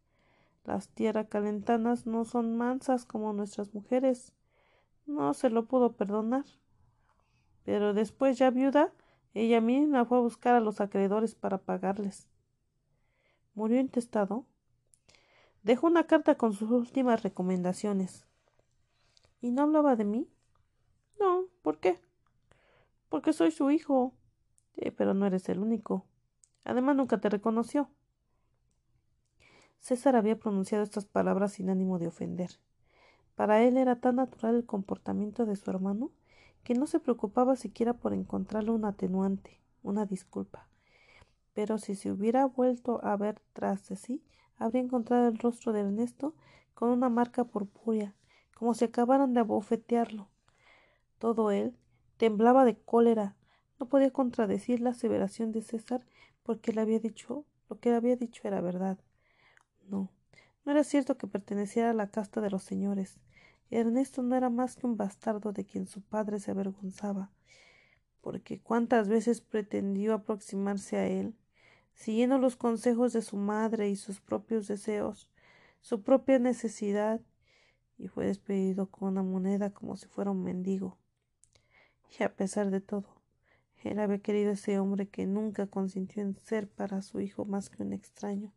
Las 0.64 0.90
tierras 0.90 1.27
calentanas 1.27 2.08
no 2.08 2.25
son 2.25 2.58
mansas 2.58 3.06
como 3.06 3.33
nuestras 3.33 3.72
mujeres. 3.75 4.33
No 5.06 5.35
se 5.35 5.51
lo 5.51 5.67
pudo 5.67 5.91
perdonar. 5.91 6.45
Pero 7.64 7.93
después, 7.93 8.40
ya 8.40 8.50
viuda, 8.50 8.91
ella 9.33 9.61
misma 9.61 10.05
fue 10.05 10.17
a 10.17 10.21
buscar 10.21 10.55
a 10.55 10.59
los 10.59 10.81
acreedores 10.81 11.35
para 11.35 11.59
pagarles. 11.59 12.27
Murió 13.53 13.79
intestado. 13.79 14.45
Dejó 15.63 15.87
una 15.87 16.05
carta 16.05 16.35
con 16.35 16.53
sus 16.53 16.69
últimas 16.71 17.23
recomendaciones. 17.23 18.25
¿Y 19.41 19.51
no 19.51 19.63
hablaba 19.63 19.95
de 19.95 20.05
mí? 20.05 20.27
No, 21.19 21.45
¿por 21.61 21.79
qué? 21.79 21.99
Porque 23.09 23.33
soy 23.33 23.51
su 23.51 23.71
hijo. 23.71 24.13
pero 24.97 25.13
no 25.13 25.25
eres 25.25 25.47
el 25.49 25.59
único. 25.59 26.05
Además, 26.63 26.95
nunca 26.95 27.19
te 27.19 27.29
reconoció. 27.29 27.89
César 29.79 30.15
había 30.15 30.39
pronunciado 30.39 30.83
estas 30.83 31.05
palabras 31.05 31.53
sin 31.53 31.69
ánimo 31.69 31.99
de 31.99 32.07
ofender. 32.07 32.51
Para 33.35 33.63
él 33.63 33.77
era 33.77 33.99
tan 33.99 34.17
natural 34.17 34.55
el 34.55 34.65
comportamiento 34.65 35.45
de 35.45 35.55
su 35.55 35.69
hermano 35.71 36.11
que 36.64 36.73
no 36.73 36.88
se 36.88 36.99
preocupaba 36.99 37.56
siquiera 37.56 37.93
por 37.93 38.14
encontrarle 38.14 38.72
un 38.72 38.85
atenuante, 38.85 39.59
una 39.83 40.06
disculpa. 40.06 40.67
Pero 41.53 41.77
si 41.77 41.95
se 41.95 42.11
hubiera 42.11 42.45
vuelto 42.45 43.03
a 43.03 43.17
ver 43.17 43.41
tras 43.53 43.88
de 43.90 43.95
sí, 43.95 44.23
habría 44.57 44.81
encontrado 44.81 45.27
el 45.27 45.38
rostro 45.38 45.73
de 45.73 45.81
Ernesto 45.81 46.35
con 46.73 46.90
una 46.90 47.09
marca 47.09 47.43
purpúrea, 47.43 48.15
como 48.56 48.73
si 48.73 48.85
acabaran 48.85 49.33
de 49.33 49.41
abofetearlo. 49.41 50.30
Todo 51.17 51.51
él 51.51 51.75
temblaba 52.17 52.65
de 52.65 52.77
cólera. 52.77 53.35
No 53.80 53.88
podía 53.88 54.11
contradecir 54.11 54.80
la 54.80 54.91
aseveración 54.91 55.51
de 55.51 55.61
César 55.61 56.06
porque 56.43 56.72
le 56.72 56.81
había 56.81 56.99
dicho 56.99 57.45
lo 57.69 57.80
que 57.80 57.90
le 57.90 57.95
había 57.95 58.17
dicho 58.17 58.41
era 58.45 58.59
verdad. 58.59 58.99
No, 59.88 60.11
no 60.65 60.72
era 60.72 60.83
cierto 60.83 61.17
que 61.17 61.25
perteneciera 61.25 61.91
a 61.91 61.93
la 61.93 62.11
casta 62.11 62.41
de 62.41 62.49
los 62.49 62.64
señores. 62.64 63.17
Ernesto 63.72 64.22
no 64.22 64.35
era 64.35 64.50
más 64.50 64.75
que 64.75 64.85
un 64.85 64.98
bastardo 64.98 65.53
de 65.53 65.66
quien 65.66 65.88
su 65.88 66.01
padre 66.01 66.40
se 66.40 66.51
avergonzaba, 66.51 67.32
porque 68.19 68.59
cuántas 68.59 69.08
veces 69.08 69.40
pretendió 69.40 70.14
aproximarse 70.14 70.98
a 70.98 71.08
él, 71.08 71.35
siguiendo 71.93 72.38
los 72.38 72.58
consejos 72.58 73.14
de 73.14 73.22
su 73.22 73.38
madre 73.38 73.90
y 73.90 73.95
sus 73.95 74.19
propios 74.19 74.67
deseos, 74.67 75.30
su 75.80 76.03
propia 76.03 76.38
necesidad, 76.38 77.22
y 77.98 78.08
fue 78.08 78.25
despedido 78.25 78.88
con 78.88 79.09
una 79.09 79.24
moneda 79.24 79.69
como 79.69 79.95
si 79.95 80.08
fuera 80.08 80.32
un 80.32 80.43
mendigo. 80.43 80.98
Y 82.19 82.24
a 82.24 82.35
pesar 82.35 82.72
de 82.72 82.82
todo, 82.82 83.22
él 83.83 84.00
había 84.00 84.19
querido 84.19 84.51
ese 84.51 84.80
hombre 84.80 85.08
que 85.08 85.25
nunca 85.25 85.67
consintió 85.67 86.22
en 86.22 86.35
ser 86.35 86.67
para 86.67 87.01
su 87.01 87.22
hijo 87.22 87.45
más 87.45 87.69
que 87.69 87.83
un 87.83 87.93
extraño. 87.93 88.53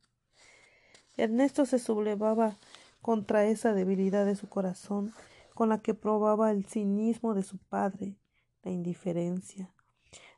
Ernesto 1.17 1.65
se 1.65 1.79
sublevaba 1.79 2.59
contra 3.05 3.45
esa 3.45 3.75
debilidad 3.75 4.25
de 4.25 4.35
su 4.35 4.49
corazón 4.49 5.13
con 5.53 5.69
la 5.69 5.83
que 5.83 5.93
probaba 5.93 6.51
el 6.51 6.65
cinismo 6.65 7.35
de 7.35 7.43
su 7.43 7.59
padre, 7.59 8.17
la 8.63 8.71
indiferencia, 8.71 9.71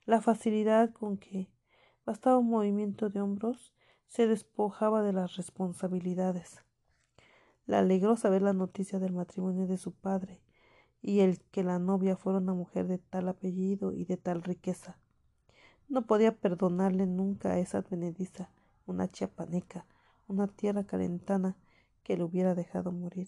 la 0.04 0.20
facilidad 0.20 0.90
con 0.90 1.16
que, 1.16 1.48
bastaba 2.04 2.38
un 2.38 2.50
movimiento 2.50 3.08
de 3.08 3.20
hombros, 3.20 3.72
se 4.08 4.26
despojaba 4.26 5.04
de 5.04 5.12
las 5.12 5.36
responsabilidades. 5.36 6.64
Le 7.66 7.76
alegró 7.76 8.16
saber 8.16 8.42
la 8.42 8.52
noticia 8.52 8.98
del 8.98 9.12
matrimonio 9.12 9.68
de 9.68 9.78
su 9.78 9.92
padre 9.92 10.40
y 11.00 11.20
el 11.20 11.38
que 11.52 11.62
la 11.62 11.78
novia 11.78 12.16
fuera 12.16 12.40
una 12.40 12.52
mujer 12.52 12.88
de 12.88 12.98
tal 12.98 13.28
apellido 13.28 13.92
y 13.92 14.06
de 14.06 14.16
tal 14.16 14.42
riqueza. 14.42 14.98
No 15.88 16.04
podía 16.04 16.34
perdonarle 16.34 17.06
nunca 17.06 17.52
a 17.52 17.58
esa 17.60 17.78
advenediza, 17.78 18.50
una 18.86 19.06
chiapaneca, 19.06 19.86
una 20.26 20.48
tierra 20.48 20.82
calentana 20.82 21.56
que 22.06 22.16
le 22.16 22.22
hubiera 22.22 22.54
dejado 22.54 22.92
morir. 22.92 23.26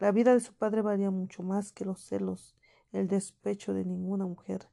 La 0.00 0.10
vida 0.10 0.34
de 0.34 0.40
su 0.40 0.52
padre 0.52 0.82
valía 0.82 1.12
mucho 1.12 1.44
más 1.44 1.70
que 1.70 1.84
los 1.84 2.00
celos, 2.00 2.56
el 2.90 3.06
despecho 3.06 3.72
de 3.72 3.84
ninguna 3.84 4.26
mujer. 4.26 4.68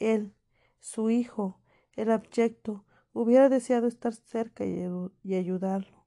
Él, 0.00 0.34
su 0.80 1.10
hijo, 1.10 1.60
el 1.94 2.10
abyecto, 2.10 2.84
hubiera 3.12 3.48
deseado 3.48 3.86
estar 3.86 4.12
cerca 4.12 4.66
y, 4.66 4.88
y 5.22 5.34
ayudarlo. 5.36 6.04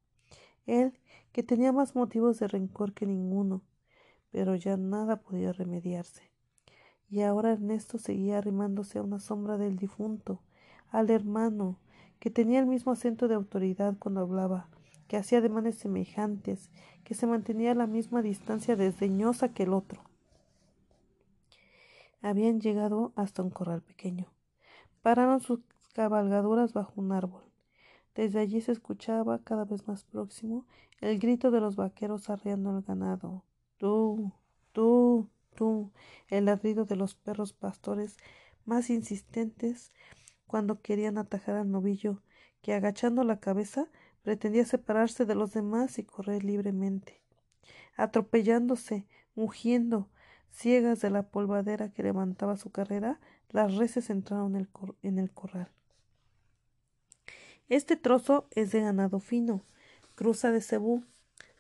Él, 0.66 1.00
que 1.32 1.42
tenía 1.42 1.72
más 1.72 1.96
motivos 1.96 2.38
de 2.38 2.50
rencor 2.50 2.92
que 2.94 3.06
ninguno, 3.06 3.64
pero 4.30 4.56
ya 4.56 4.76
nada 4.76 5.22
podía 5.22 5.54
remediarse. 5.54 6.34
Y 7.10 7.22
ahora 7.22 7.54
Ernesto 7.54 7.98
seguía 7.98 8.40
arrimándose 8.40 9.00
a 9.00 9.04
una 9.04 9.22
sombra 9.22 9.58
del 9.58 9.78
difunto, 9.78 10.42
al 10.90 11.10
hermano, 11.10 11.80
que 12.20 12.30
tenía 12.30 12.60
el 12.60 12.66
mismo 12.66 12.92
acento 12.92 13.30
de 13.30 13.36
autoridad 13.36 13.96
cuando 14.00 14.20
hablaba, 14.20 14.68
que 15.14 15.18
hacía 15.18 15.38
ademanes 15.38 15.76
semejantes, 15.76 16.72
que 17.04 17.14
se 17.14 17.28
mantenía 17.28 17.74
a 17.74 17.76
la 17.76 17.86
misma 17.86 18.24
distancia 18.24 18.76
desdeñosa 18.76 19.54
que 19.54 19.62
el 19.62 19.74
otro. 19.74 20.02
Habían 22.24 22.60
llegado 22.60 23.14
hasta 23.16 23.44
un 23.44 23.52
corral 23.52 23.84
pequeño. 23.84 24.26
Pararon 25.04 25.40
sus 25.40 25.60
cabalgaduras 25.94 26.74
bajo 26.74 26.94
un 27.00 27.12
árbol. 27.12 27.44
Desde 28.16 28.40
allí 28.40 28.60
se 28.60 28.72
escuchaba 28.72 29.38
cada 29.44 29.66
vez 29.66 29.88
más 29.88 30.04
próximo 30.04 30.66
el 31.00 31.20
grito 31.20 31.52
de 31.52 31.62
los 31.62 31.76
vaqueros 31.76 32.32
arreando 32.32 32.72
al 32.72 32.82
ganado. 32.82 33.44
Tú, 33.78 34.32
tú, 34.72 35.30
tú, 35.54 35.92
el 36.28 36.46
ladrido 36.46 36.86
de 36.86 36.96
los 36.96 37.14
perros 37.14 37.54
pastores 37.54 38.18
más 38.66 38.90
insistentes 38.90 39.92
cuando 40.48 40.82
querían 40.82 41.20
atajar 41.20 41.58
al 41.58 41.70
novillo, 41.70 42.24
que 42.64 42.74
agachando 42.74 43.24
la 43.24 43.40
cabeza 43.40 43.90
pretendía 44.24 44.66
separarse 44.66 45.26
de 45.26 45.36
los 45.36 45.54
demás 45.54 46.00
y 46.00 46.04
correr 46.04 46.44
libremente. 46.44 47.22
Atropellándose, 47.96 49.06
mugiendo, 49.36 50.10
ciegas 50.50 51.02
de 51.02 51.12
la 51.12 51.24
polvadera 51.24 51.90
que 51.90 52.04
levantaba 52.04 52.58
su 52.58 52.72
carrera, 52.72 53.20
las 53.50 53.76
reses 53.76 54.10
entraron 54.10 54.68
en 55.04 55.20
el 55.20 55.32
corral. 55.32 55.70
Este 57.70 57.96
trozo 57.96 58.48
es 58.52 58.72
de 58.72 58.82
ganado 58.82 59.20
fino, 59.20 59.64
cruza 60.16 60.52
de 60.52 60.62
cebú, 60.62 61.04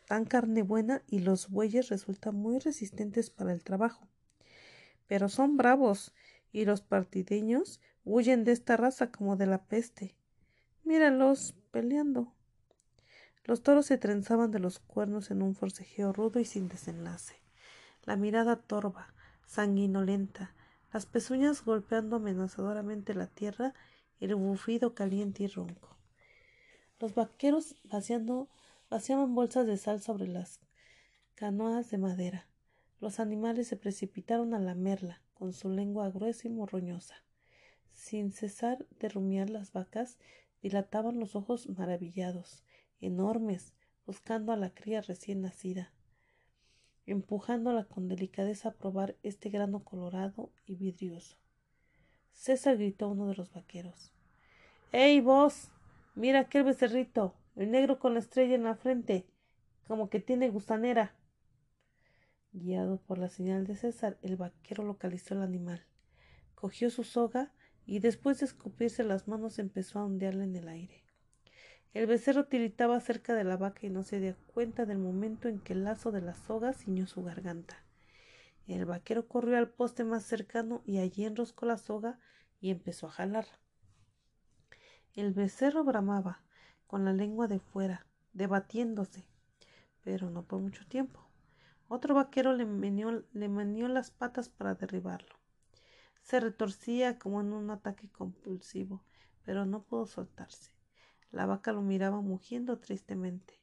tan 0.08 0.25
carne 0.25 0.64
buena 0.64 1.03
y 1.08 1.19
los 1.19 1.50
bueyes 1.50 1.90
resultan 1.90 2.35
muy 2.35 2.59
resistentes 2.59 3.30
para 3.30 3.53
el 3.53 3.64
trabajo. 3.64 4.08
Pero 5.08 5.30
son 5.30 5.58
bravos 5.58 6.14
y 6.51 6.66
los 6.66 6.82
partideños 6.82 7.80
Huyen 8.06 8.43
de 8.43 8.51
esta 8.51 8.75
raza 8.75 9.11
como 9.11 9.38
de 9.38 9.45
la 9.45 9.64
peste. 9.64 10.14
Míralos 10.83 11.56
peleando. 11.72 12.32
Los 13.45 13.61
toros 13.61 13.85
se 13.85 13.97
trenzaban 13.97 14.51
de 14.51 14.59
los 14.59 14.80
cuernos 14.80 15.30
en 15.31 15.41
un 15.41 15.55
forcejeo 15.55 16.13
rudo 16.13 16.39
y 16.39 16.45
sin 16.45 16.69
desenlace. 16.69 17.35
La 18.03 18.15
mirada 18.15 18.55
torva, 18.55 19.13
sanguinolenta, 19.45 20.55
las 20.93 21.05
pezuñas 21.05 21.65
golpeando 21.65 22.17
amenazadoramente 22.17 23.13
la 23.13 23.27
tierra, 23.27 23.73
el 24.19 24.35
bufido 24.35 24.93
caliente 24.93 25.43
y 25.43 25.47
ronco. 25.47 25.97
Los 26.99 27.15
vaqueros 27.15 27.75
vaciando, 27.83 28.47
vaciaban 28.89 29.35
bolsas 29.35 29.67
de 29.67 29.77
sal 29.77 30.01
sobre 30.01 30.27
las 30.27 30.61
canoas 31.35 31.89
de 31.89 31.97
madera. 31.97 32.47
Los 33.01 33.19
animales 33.19 33.67
se 33.67 33.75
precipitaron 33.75 34.53
a 34.53 34.59
lamerla, 34.59 35.22
con 35.33 35.51
su 35.51 35.69
lengua 35.69 36.09
gruesa 36.09 36.47
y 36.47 36.51
morroñosa. 36.51 37.15
Sin 37.93 38.31
cesar 38.31 38.85
de 38.99 39.09
rumiar 39.09 39.49
las 39.49 39.73
vacas, 39.73 40.17
dilataban 40.61 41.19
los 41.19 41.35
ojos 41.35 41.67
maravillados, 41.67 42.63
enormes, 43.06 43.73
buscando 44.06 44.51
a 44.51 44.57
la 44.57 44.73
cría 44.73 45.01
recién 45.01 45.41
nacida, 45.41 45.93
empujándola 47.06 47.85
con 47.85 48.07
delicadeza 48.07 48.69
a 48.69 48.73
probar 48.73 49.15
este 49.23 49.49
grano 49.49 49.83
colorado 49.83 50.51
y 50.65 50.75
vidrioso. 50.75 51.38
César 52.32 52.77
gritó 52.77 53.06
a 53.06 53.09
uno 53.09 53.27
de 53.27 53.35
los 53.35 53.51
vaqueros. 53.51 54.11
¡Ey, 54.91 55.22
vos! 55.22 55.69
Mira 56.15 56.41
aquel 56.41 56.64
becerrito, 56.64 57.35
el 57.56 57.72
negro 57.72 57.99
con 57.99 58.14
la 58.14 58.19
estrella 58.19 58.56
en 58.56 58.64
la 58.64 58.75
frente, 58.75 59.25
como 59.88 60.09
que 60.09 60.19
tiene 60.19 60.49
gusanera. 60.49 61.15
Guiado 62.51 63.01
por 63.01 63.17
la 63.17 63.30
señal 63.30 63.65
de 63.65 63.75
César, 63.75 64.19
el 64.22 64.35
vaquero 64.35 64.83
localizó 64.83 65.33
el 65.33 65.41
animal. 65.41 65.85
Cogió 66.53 66.90
su 66.90 67.03
soga 67.03 67.51
y 67.85 67.99
después 67.99 68.40
de 68.40 68.45
escupirse 68.45 69.03
las 69.03 69.27
manos 69.27 69.59
empezó 69.59 69.99
a 69.99 70.06
ondearla 70.06 70.43
en 70.43 70.56
el 70.56 70.67
aire. 70.67 71.03
El 71.93 72.07
becerro 72.07 72.45
tiritaba 72.45 72.99
cerca 72.99 73.35
de 73.35 73.43
la 73.43 73.55
vaca 73.55 73.85
y 73.85 73.89
no 73.91 74.01
se 74.01 74.19
dio 74.19 74.35
cuenta 74.47 74.88
del 74.88 74.97
momento 74.97 75.47
en 75.47 75.59
que 75.59 75.73
el 75.73 75.83
lazo 75.83 76.11
de 76.11 76.22
la 76.22 76.33
soga 76.33 76.73
ciñó 76.73 77.05
su 77.05 77.23
garganta. 77.23 77.83
El 78.65 78.85
vaquero 78.85 79.27
corrió 79.27 79.57
al 79.57 79.69
poste 79.69 80.03
más 80.03 80.23
cercano 80.23 80.81
y 80.85 80.97
allí 80.97 81.25
enroscó 81.25 81.67
la 81.67 81.77
soga 81.77 82.19
y 82.59 82.72
empezó 82.72 83.07
a 83.07 83.11
jalar. 83.11 83.45
El 85.13 85.33
becerro 85.33 85.83
bramaba, 85.83 86.41
con 86.88 87.05
la 87.05 87.13
lengua 87.13 87.47
de 87.47 87.59
fuera, 87.59 88.07
debatiéndose, 88.33 89.27
pero 90.03 90.31
no 90.31 90.43
por 90.47 90.59
mucho 90.61 90.88
tiempo. 90.88 91.27
Otro 91.88 92.15
vaquero 92.15 92.53
le 92.53 92.65
meneó, 92.65 93.23
las 93.88 94.09
patas 94.09 94.49
para 94.49 94.73
derribarlo. 94.73 95.35
Se 96.23 96.39
retorcía 96.39 97.19
como 97.19 97.41
en 97.41 97.53
un 97.53 97.69
ataque 97.69 98.09
compulsivo, 98.09 99.03
pero 99.43 99.65
no 99.65 99.83
pudo 99.83 100.07
soltarse. 100.07 100.72
La 101.33 101.47
vaca 101.47 101.71
lo 101.71 101.81
miraba 101.81 102.21
mugiendo 102.21 102.77
tristemente, 102.77 103.59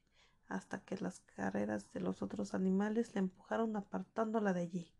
hasta 0.49 0.81
que 0.81 0.97
las 0.97 1.21
carreras 1.21 1.89
de 1.93 2.01
los 2.01 2.21
otros 2.21 2.53
animales 2.53 3.15
le 3.15 3.19
empujaron 3.19 3.77
apartándola 3.77 4.51
de 4.51 4.59
allí. 4.59 4.93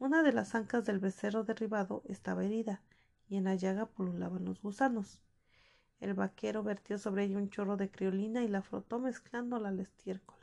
Una 0.00 0.24
de 0.24 0.32
las 0.32 0.56
ancas 0.56 0.84
del 0.86 0.98
becerro 0.98 1.44
derribado 1.44 2.02
estaba 2.06 2.44
herida, 2.44 2.82
y 3.28 3.36
en 3.36 3.44
la 3.44 3.54
llaga 3.54 3.86
pululaban 3.86 4.44
los 4.44 4.60
gusanos. 4.60 5.22
El 6.00 6.14
vaquero 6.14 6.64
vertió 6.64 6.98
sobre 6.98 7.22
ella 7.22 7.38
un 7.38 7.48
chorro 7.48 7.76
de 7.76 7.92
criolina 7.92 8.42
y 8.42 8.48
la 8.48 8.60
frotó 8.60 8.98
mezclándola 8.98 9.68
al 9.68 9.78
estiércol. 9.78 10.40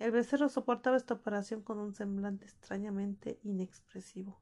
El 0.00 0.10
becerro 0.10 0.48
soportaba 0.48 0.96
esta 0.96 1.14
operación 1.14 1.62
con 1.62 1.78
un 1.78 1.94
semblante 1.94 2.46
extrañamente 2.46 3.38
inexpresivo. 3.44 4.40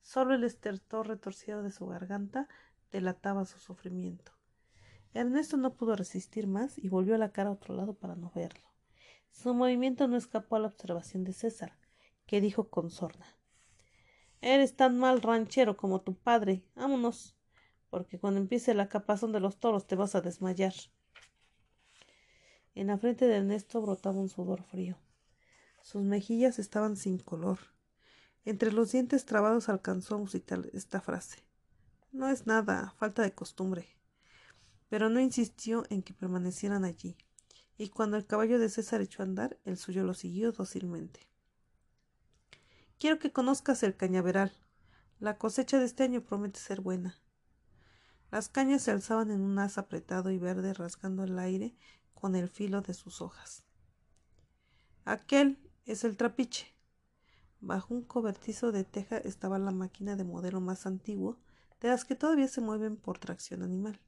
Solo 0.00 0.32
el 0.32 0.44
estertor 0.44 1.06
retorcido 1.06 1.62
de 1.62 1.70
su 1.70 1.86
garganta 1.86 2.48
delataba 2.90 3.44
su 3.44 3.58
sufrimiento. 3.58 4.35
Ernesto 5.14 5.56
no 5.56 5.74
pudo 5.74 5.96
resistir 5.96 6.46
más 6.46 6.78
y 6.78 6.88
volvió 6.88 7.16
la 7.16 7.32
cara 7.32 7.50
a 7.50 7.52
otro 7.52 7.74
lado 7.74 7.94
para 7.94 8.16
no 8.16 8.30
verlo. 8.34 8.66
Su 9.30 9.54
movimiento 9.54 10.08
no 10.08 10.16
escapó 10.16 10.56
a 10.56 10.60
la 10.60 10.68
observación 10.68 11.24
de 11.24 11.32
César, 11.32 11.76
que 12.26 12.40
dijo 12.40 12.68
con 12.68 12.90
sorna 12.90 13.26
Eres 14.40 14.76
tan 14.76 14.98
mal 14.98 15.22
ranchero 15.22 15.76
como 15.76 16.00
tu 16.00 16.14
padre. 16.14 16.62
Vámonos, 16.74 17.36
porque 17.90 18.18
cuando 18.18 18.40
empiece 18.40 18.74
la 18.74 18.88
capazón 18.88 19.32
de 19.32 19.40
los 19.40 19.58
toros 19.58 19.86
te 19.86 19.96
vas 19.96 20.14
a 20.14 20.20
desmayar. 20.20 20.74
En 22.74 22.88
la 22.88 22.98
frente 22.98 23.26
de 23.26 23.36
Ernesto 23.36 23.80
brotaba 23.80 24.20
un 24.20 24.28
sudor 24.28 24.62
frío. 24.62 24.98
Sus 25.82 26.02
mejillas 26.02 26.58
estaban 26.58 26.96
sin 26.96 27.18
color. 27.18 27.58
Entre 28.44 28.70
los 28.70 28.92
dientes 28.92 29.24
trabados 29.24 29.68
alcanzó 29.68 30.16
a 30.16 30.18
musicar 30.18 30.62
esta 30.72 31.00
frase. 31.00 31.42
No 32.12 32.28
es 32.28 32.46
nada, 32.46 32.94
falta 32.98 33.22
de 33.22 33.32
costumbre. 33.32 33.95
Pero 34.88 35.08
no 35.08 35.20
insistió 35.20 35.84
en 35.90 36.02
que 36.02 36.14
permanecieran 36.14 36.84
allí, 36.84 37.16
y 37.78 37.88
cuando 37.88 38.16
el 38.16 38.26
caballo 38.26 38.58
de 38.58 38.68
César 38.68 39.00
echó 39.00 39.22
a 39.22 39.26
andar, 39.26 39.58
el 39.64 39.76
suyo 39.76 40.04
lo 40.04 40.14
siguió 40.14 40.52
dócilmente. 40.52 41.28
Quiero 42.98 43.18
que 43.18 43.32
conozcas 43.32 43.82
el 43.82 43.96
cañaveral. 43.96 44.52
La 45.18 45.36
cosecha 45.36 45.78
de 45.78 45.84
este 45.84 46.04
año 46.04 46.22
promete 46.22 46.58
ser 46.58 46.80
buena. 46.80 47.18
Las 48.30 48.48
cañas 48.48 48.82
se 48.82 48.90
alzaban 48.90 49.30
en 49.30 49.40
un 49.40 49.58
haz 49.58 49.78
apretado 49.78 50.30
y 50.30 50.38
verde 50.38 50.72
rasgando 50.72 51.24
el 51.24 51.38
aire 51.38 51.76
con 52.14 52.34
el 52.34 52.48
filo 52.48 52.80
de 52.80 52.94
sus 52.94 53.20
hojas. 53.20 53.64
Aquel 55.04 55.58
es 55.84 56.04
el 56.04 56.16
trapiche. 56.16 56.74
Bajo 57.60 57.94
un 57.94 58.02
cobertizo 58.02 58.72
de 58.72 58.84
teja 58.84 59.18
estaba 59.18 59.58
la 59.58 59.70
máquina 59.70 60.16
de 60.16 60.24
modelo 60.24 60.60
más 60.60 60.86
antiguo, 60.86 61.38
de 61.80 61.88
las 61.88 62.04
que 62.04 62.16
todavía 62.16 62.48
se 62.48 62.60
mueven 62.60 62.96
por 62.96 63.18
tracción 63.18 63.62
animal. 63.62 64.00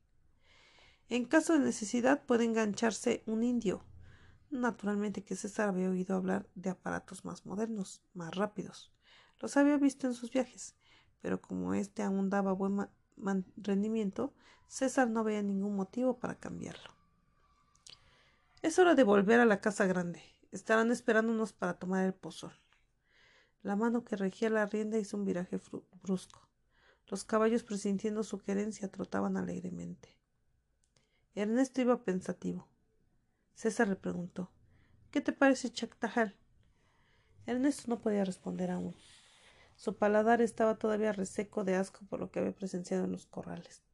En 1.10 1.24
caso 1.24 1.54
de 1.54 1.60
necesidad 1.60 2.22
puede 2.24 2.44
engancharse 2.44 3.22
un 3.24 3.42
indio. 3.42 3.82
Naturalmente 4.50 5.24
que 5.24 5.36
César 5.36 5.70
había 5.70 5.88
oído 5.88 6.14
hablar 6.14 6.46
de 6.54 6.68
aparatos 6.68 7.24
más 7.24 7.46
modernos, 7.46 8.02
más 8.12 8.34
rápidos. 8.34 8.92
Los 9.40 9.56
había 9.56 9.78
visto 9.78 10.06
en 10.06 10.12
sus 10.12 10.30
viajes, 10.30 10.74
pero 11.22 11.40
como 11.40 11.72
éste 11.72 12.02
aún 12.02 12.28
daba 12.28 12.52
buen 12.52 12.88
rendimiento, 13.56 14.34
César 14.66 15.08
no 15.08 15.24
veía 15.24 15.42
ningún 15.42 15.76
motivo 15.76 16.18
para 16.18 16.34
cambiarlo. 16.34 16.90
Es 18.60 18.78
hora 18.78 18.94
de 18.94 19.04
volver 19.04 19.40
a 19.40 19.46
la 19.46 19.62
casa 19.62 19.86
grande. 19.86 20.22
Estarán 20.52 20.90
esperándonos 20.90 21.54
para 21.54 21.78
tomar 21.78 22.04
el 22.04 22.12
pozol. 22.12 22.52
La 23.62 23.76
mano 23.76 24.04
que 24.04 24.16
regía 24.16 24.50
la 24.50 24.66
rienda 24.66 24.98
hizo 24.98 25.16
un 25.16 25.24
viraje 25.24 25.58
brusco. 26.02 26.48
Los 27.06 27.24
caballos, 27.24 27.62
presintiendo 27.64 28.22
su 28.24 28.38
querencia, 28.38 28.90
trotaban 28.90 29.36
alegremente. 29.38 30.17
Ernesto 31.38 31.80
iba 31.80 32.02
pensativo. 32.02 32.66
César 33.54 33.86
le 33.86 33.94
preguntó 33.94 34.50
¿Qué 35.12 35.20
te 35.20 35.32
parece 35.32 35.70
Chactajal? 35.70 36.34
Ernesto 37.46 37.84
no 37.86 38.00
podía 38.00 38.24
responder 38.24 38.72
aún. 38.72 38.96
Su 39.76 39.96
paladar 39.96 40.42
estaba 40.42 40.78
todavía 40.78 41.12
reseco 41.12 41.62
de 41.62 41.76
asco 41.76 42.00
por 42.06 42.18
lo 42.18 42.32
que 42.32 42.40
había 42.40 42.56
presenciado 42.56 43.04
en 43.04 43.12
los 43.12 43.26
corrales. 43.26 43.84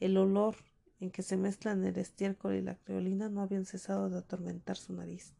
El 0.00 0.16
olor, 0.16 0.56
en 0.98 1.10
que 1.10 1.20
se 1.20 1.36
mezclan 1.36 1.84
el 1.84 1.98
estiércol 1.98 2.54
y 2.54 2.62
la 2.62 2.76
creolina 2.76 3.28
no 3.28 3.42
habían 3.42 3.66
cesado 3.66 4.08
de 4.08 4.16
atormentar 4.16 4.78
su 4.78 4.94
nariz. 4.94 5.34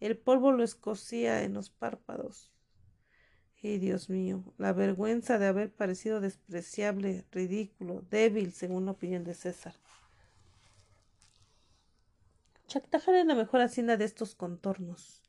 El 0.00 0.16
polvo 0.16 0.52
lo 0.52 0.64
escocía 0.64 1.42
en 1.42 1.52
los 1.52 1.68
párpados. 1.68 2.50
Y 3.60 3.76
Dios 3.76 4.08
mío, 4.08 4.54
la 4.56 4.72
vergüenza 4.72 5.38
de 5.38 5.48
haber 5.48 5.70
parecido 5.70 6.22
despreciable, 6.22 7.26
ridículo, 7.30 8.06
débil, 8.08 8.54
según 8.54 8.86
la 8.86 8.92
opinión 8.92 9.24
de 9.24 9.34
César. 9.34 9.74
Chactajar 12.68 13.14
es 13.14 13.24
la 13.24 13.34
mejor 13.34 13.62
hacienda 13.62 13.96
de 13.96 14.04
estos 14.04 14.34
contornos. 14.34 15.22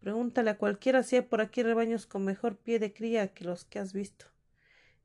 Pregúntale 0.00 0.50
a 0.50 0.58
cualquiera 0.58 1.04
si 1.04 1.14
hay 1.14 1.22
por 1.22 1.40
aquí 1.40 1.62
rebaños 1.62 2.06
con 2.06 2.24
mejor 2.24 2.56
pie 2.56 2.80
de 2.80 2.92
cría 2.92 3.32
que 3.32 3.44
los 3.44 3.64
que 3.64 3.78
has 3.78 3.92
visto. 3.92 4.24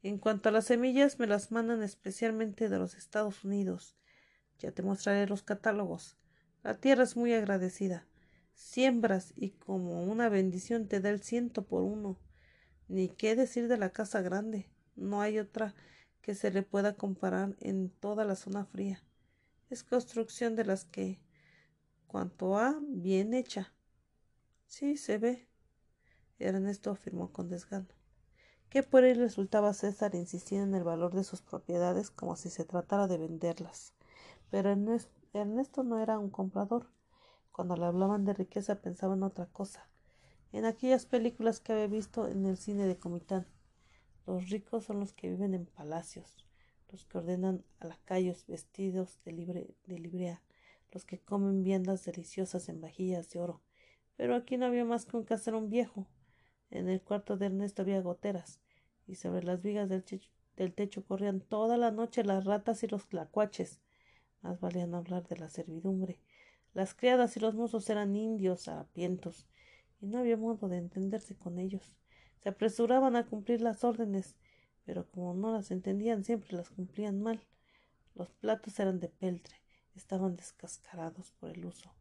En 0.01 0.17
cuanto 0.17 0.49
a 0.49 0.51
las 0.51 0.65
semillas, 0.65 1.19
me 1.19 1.27
las 1.27 1.51
mandan 1.51 1.83
especialmente 1.83 2.67
de 2.67 2.79
los 2.79 2.95
Estados 2.95 3.43
Unidos. 3.43 3.95
Ya 4.57 4.71
te 4.71 4.81
mostraré 4.81 5.27
los 5.27 5.43
catálogos. 5.43 6.17
La 6.63 6.79
tierra 6.79 7.03
es 7.03 7.15
muy 7.15 7.31
agradecida. 7.35 8.07
Siembras 8.55 9.33
y 9.35 9.51
como 9.51 10.03
una 10.03 10.29
bendición 10.29 10.87
te 10.87 10.99
da 10.99 11.11
el 11.11 11.21
ciento 11.21 11.67
por 11.67 11.83
uno. 11.83 12.17
Ni 12.87 13.07
qué 13.07 13.35
decir 13.35 13.67
de 13.67 13.77
la 13.77 13.91
casa 13.91 14.23
grande. 14.23 14.67
No 14.95 15.21
hay 15.21 15.37
otra 15.37 15.75
que 16.23 16.33
se 16.33 16.49
le 16.49 16.63
pueda 16.63 16.95
comparar 16.95 17.55
en 17.59 17.91
toda 17.91 18.25
la 18.25 18.35
zona 18.35 18.65
fría. 18.65 19.03
Es 19.69 19.83
construcción 19.83 20.55
de 20.55 20.65
las 20.65 20.83
que, 20.83 21.19
cuanto 22.07 22.57
a, 22.57 22.79
bien 22.81 23.33
hecha. 23.33 23.73
Sí, 24.65 24.97
se 24.97 25.17
ve. 25.17 25.47
Ernesto 26.39 26.91
afirmó 26.91 27.31
con 27.31 27.49
desgano 27.49 27.97
que 28.69 28.83
por 28.83 29.03
él 29.03 29.17
resultaba 29.17 29.73
César 29.73 30.15
insistir 30.15 30.59
en 30.59 30.75
el 30.75 30.83
valor 30.83 31.13
de 31.13 31.23
sus 31.23 31.41
propiedades 31.41 32.11
como 32.11 32.35
si 32.35 32.49
se 32.49 32.65
tratara 32.65 33.07
de 33.07 33.17
venderlas. 33.17 33.93
Pero 34.49 34.69
Ernesto 35.33 35.83
no 35.83 35.99
era 35.99 36.19
un 36.19 36.29
comprador. 36.29 36.89
Cuando 37.51 37.75
le 37.75 37.85
hablaban 37.85 38.25
de 38.25 38.33
riqueza 38.33 38.81
pensaba 38.81 39.15
en 39.15 39.23
otra 39.23 39.47
cosa, 39.47 39.89
en 40.51 40.65
aquellas 40.65 41.05
películas 41.05 41.59
que 41.59 41.73
había 41.73 41.87
visto 41.87 42.27
en 42.27 42.45
el 42.45 42.57
cine 42.57 42.85
de 42.85 42.97
Comitán. 42.97 43.47
Los 44.27 44.49
ricos 44.49 44.83
son 44.85 44.99
los 44.99 45.13
que 45.13 45.29
viven 45.29 45.53
en 45.53 45.65
palacios, 45.65 46.45
los 46.91 47.05
que 47.05 47.17
ordenan 47.17 47.63
a 47.79 47.87
lacayos 47.87 48.45
vestidos 48.45 49.19
de, 49.23 49.31
libre, 49.31 49.75
de 49.85 49.99
librea, 49.99 50.41
los 50.91 51.05
que 51.05 51.19
comen 51.19 51.63
viandas 51.63 52.05
deliciosas 52.05 52.69
en 52.69 52.81
vajillas 52.81 53.29
de 53.29 53.39
oro. 53.39 53.61
Pero 54.15 54.35
aquí 54.35 54.57
no 54.57 54.65
había 54.65 54.85
más 54.85 55.05
que 55.05 55.17
un 55.17 55.23
caserón 55.23 55.69
viejo, 55.69 56.07
en 56.69 56.89
el 56.89 57.01
cuarto 57.01 57.37
de 57.37 57.45
Ernesto 57.45 57.81
había 57.81 58.01
goteras, 58.01 58.59
y 59.05 59.15
sobre 59.15 59.43
las 59.43 59.61
vigas 59.61 59.89
del, 59.89 60.73
techo 60.73 61.05
corrían 61.05 61.39
toda 61.39 61.77
la 61.77 61.91
noche 61.91 62.23
las 62.23 62.43
ratas 62.45 62.83
y 62.83 62.87
los 62.87 63.05
clacuaches. 63.05 63.79
Más 64.41 64.59
valía 64.59 64.85
no 64.85 64.97
hablar 64.97 65.27
de 65.27 65.37
la 65.37 65.49
servidumbre. 65.49 66.19
Las 66.73 66.93
criadas 66.93 67.37
y 67.37 67.39
los 67.39 67.55
mozos 67.55 67.89
eran 67.89 68.15
indios 68.15 68.67
harapientos, 68.67 69.47
y 70.01 70.07
no 70.07 70.19
había 70.19 70.35
modo 70.35 70.67
de 70.67 70.77
entenderse 70.77 71.35
con 71.35 71.57
ellos. 71.57 71.95
Se 72.39 72.49
apresuraban 72.49 73.15
a 73.15 73.25
cumplir 73.25 73.61
las 73.61 73.83
órdenes, 73.83 74.35
pero 74.85 75.09
como 75.09 75.33
no 75.33 75.51
las 75.51 75.71
entendían 75.71 76.23
siempre 76.23 76.55
las 76.55 76.69
cumplían 76.69 77.21
mal. 77.21 77.41
Los 78.13 78.31
platos 78.31 78.77
eran 78.79 78.99
de 78.99 79.09
peltre, 79.09 79.55
estaban 79.97 80.35
descascarados 80.35 81.31
por 81.31 81.49
el 81.49 81.65
uso. 81.65 81.93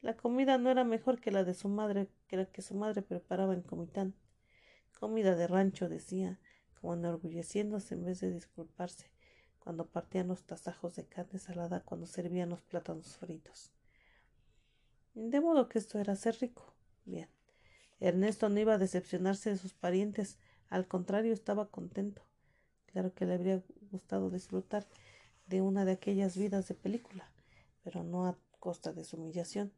La 0.00 0.16
comida 0.16 0.58
no 0.58 0.70
era 0.70 0.84
mejor 0.84 1.20
que 1.20 1.30
la 1.30 1.44
de 1.44 1.54
su 1.54 1.68
madre, 1.68 2.08
que 2.28 2.36
la 2.36 2.46
que 2.46 2.62
su 2.62 2.74
madre 2.74 3.02
preparaba 3.02 3.54
en 3.54 3.62
Comitán. 3.62 4.14
Comida 4.98 5.34
de 5.34 5.46
rancho, 5.46 5.88
decía, 5.88 6.38
como 6.80 6.94
enorgulleciéndose 6.94 7.94
en 7.94 8.04
vez 8.04 8.20
de 8.20 8.32
disculparse, 8.32 9.10
cuando 9.58 9.86
partían 9.86 10.28
los 10.28 10.44
tasajos 10.44 10.94
de 10.96 11.06
carne 11.06 11.38
salada, 11.38 11.80
cuando 11.84 12.06
servían 12.06 12.50
los 12.50 12.62
plátanos 12.62 13.16
fritos. 13.16 13.72
De 15.14 15.40
modo 15.40 15.68
que 15.68 15.78
esto 15.78 15.98
era 15.98 16.14
ser 16.14 16.36
rico. 16.40 16.74
Bien. 17.04 17.28
Ernesto 17.98 18.48
no 18.48 18.60
iba 18.60 18.74
a 18.74 18.78
decepcionarse 18.78 19.50
de 19.50 19.56
sus 19.56 19.74
parientes, 19.74 20.38
al 20.68 20.86
contrario 20.86 21.32
estaba 21.32 21.70
contento. 21.70 22.22
Claro 22.86 23.12
que 23.14 23.26
le 23.26 23.34
habría 23.34 23.62
gustado 23.90 24.30
disfrutar 24.30 24.86
de 25.46 25.60
una 25.60 25.84
de 25.84 25.92
aquellas 25.92 26.36
vidas 26.36 26.68
de 26.68 26.74
película, 26.74 27.30
pero 27.88 28.04
no 28.04 28.26
a 28.26 28.36
costa 28.60 28.92
de 28.92 29.02
su 29.02 29.16
humillación. 29.16 29.72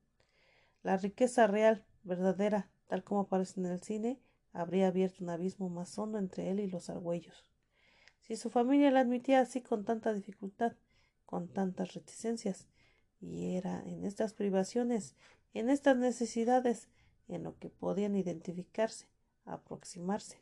La 0.82 0.96
riqueza 0.96 1.46
real, 1.46 1.84
verdadera, 2.02 2.68
tal 2.88 3.04
como 3.04 3.20
aparece 3.20 3.60
en 3.60 3.66
el 3.66 3.80
cine, 3.80 4.18
habría 4.52 4.88
abierto 4.88 5.22
un 5.22 5.30
abismo 5.30 5.68
más 5.68 5.96
hondo 5.96 6.18
entre 6.18 6.50
él 6.50 6.58
y 6.58 6.66
los 6.66 6.90
argüellos. 6.90 7.44
si 8.22 8.34
su 8.34 8.50
familia 8.50 8.90
la 8.90 9.00
admitía 9.00 9.38
así 9.38 9.60
con 9.60 9.84
tanta 9.84 10.12
dificultad, 10.12 10.72
con 11.24 11.46
tantas 11.46 11.94
reticencias. 11.94 12.66
Y 13.20 13.54
era 13.54 13.80
en 13.86 14.04
estas 14.04 14.34
privaciones, 14.34 15.14
en 15.54 15.70
estas 15.70 15.96
necesidades, 15.96 16.88
en 17.28 17.44
lo 17.44 17.56
que 17.58 17.70
podían 17.70 18.16
identificarse, 18.16 19.06
aproximarse. 19.44 20.36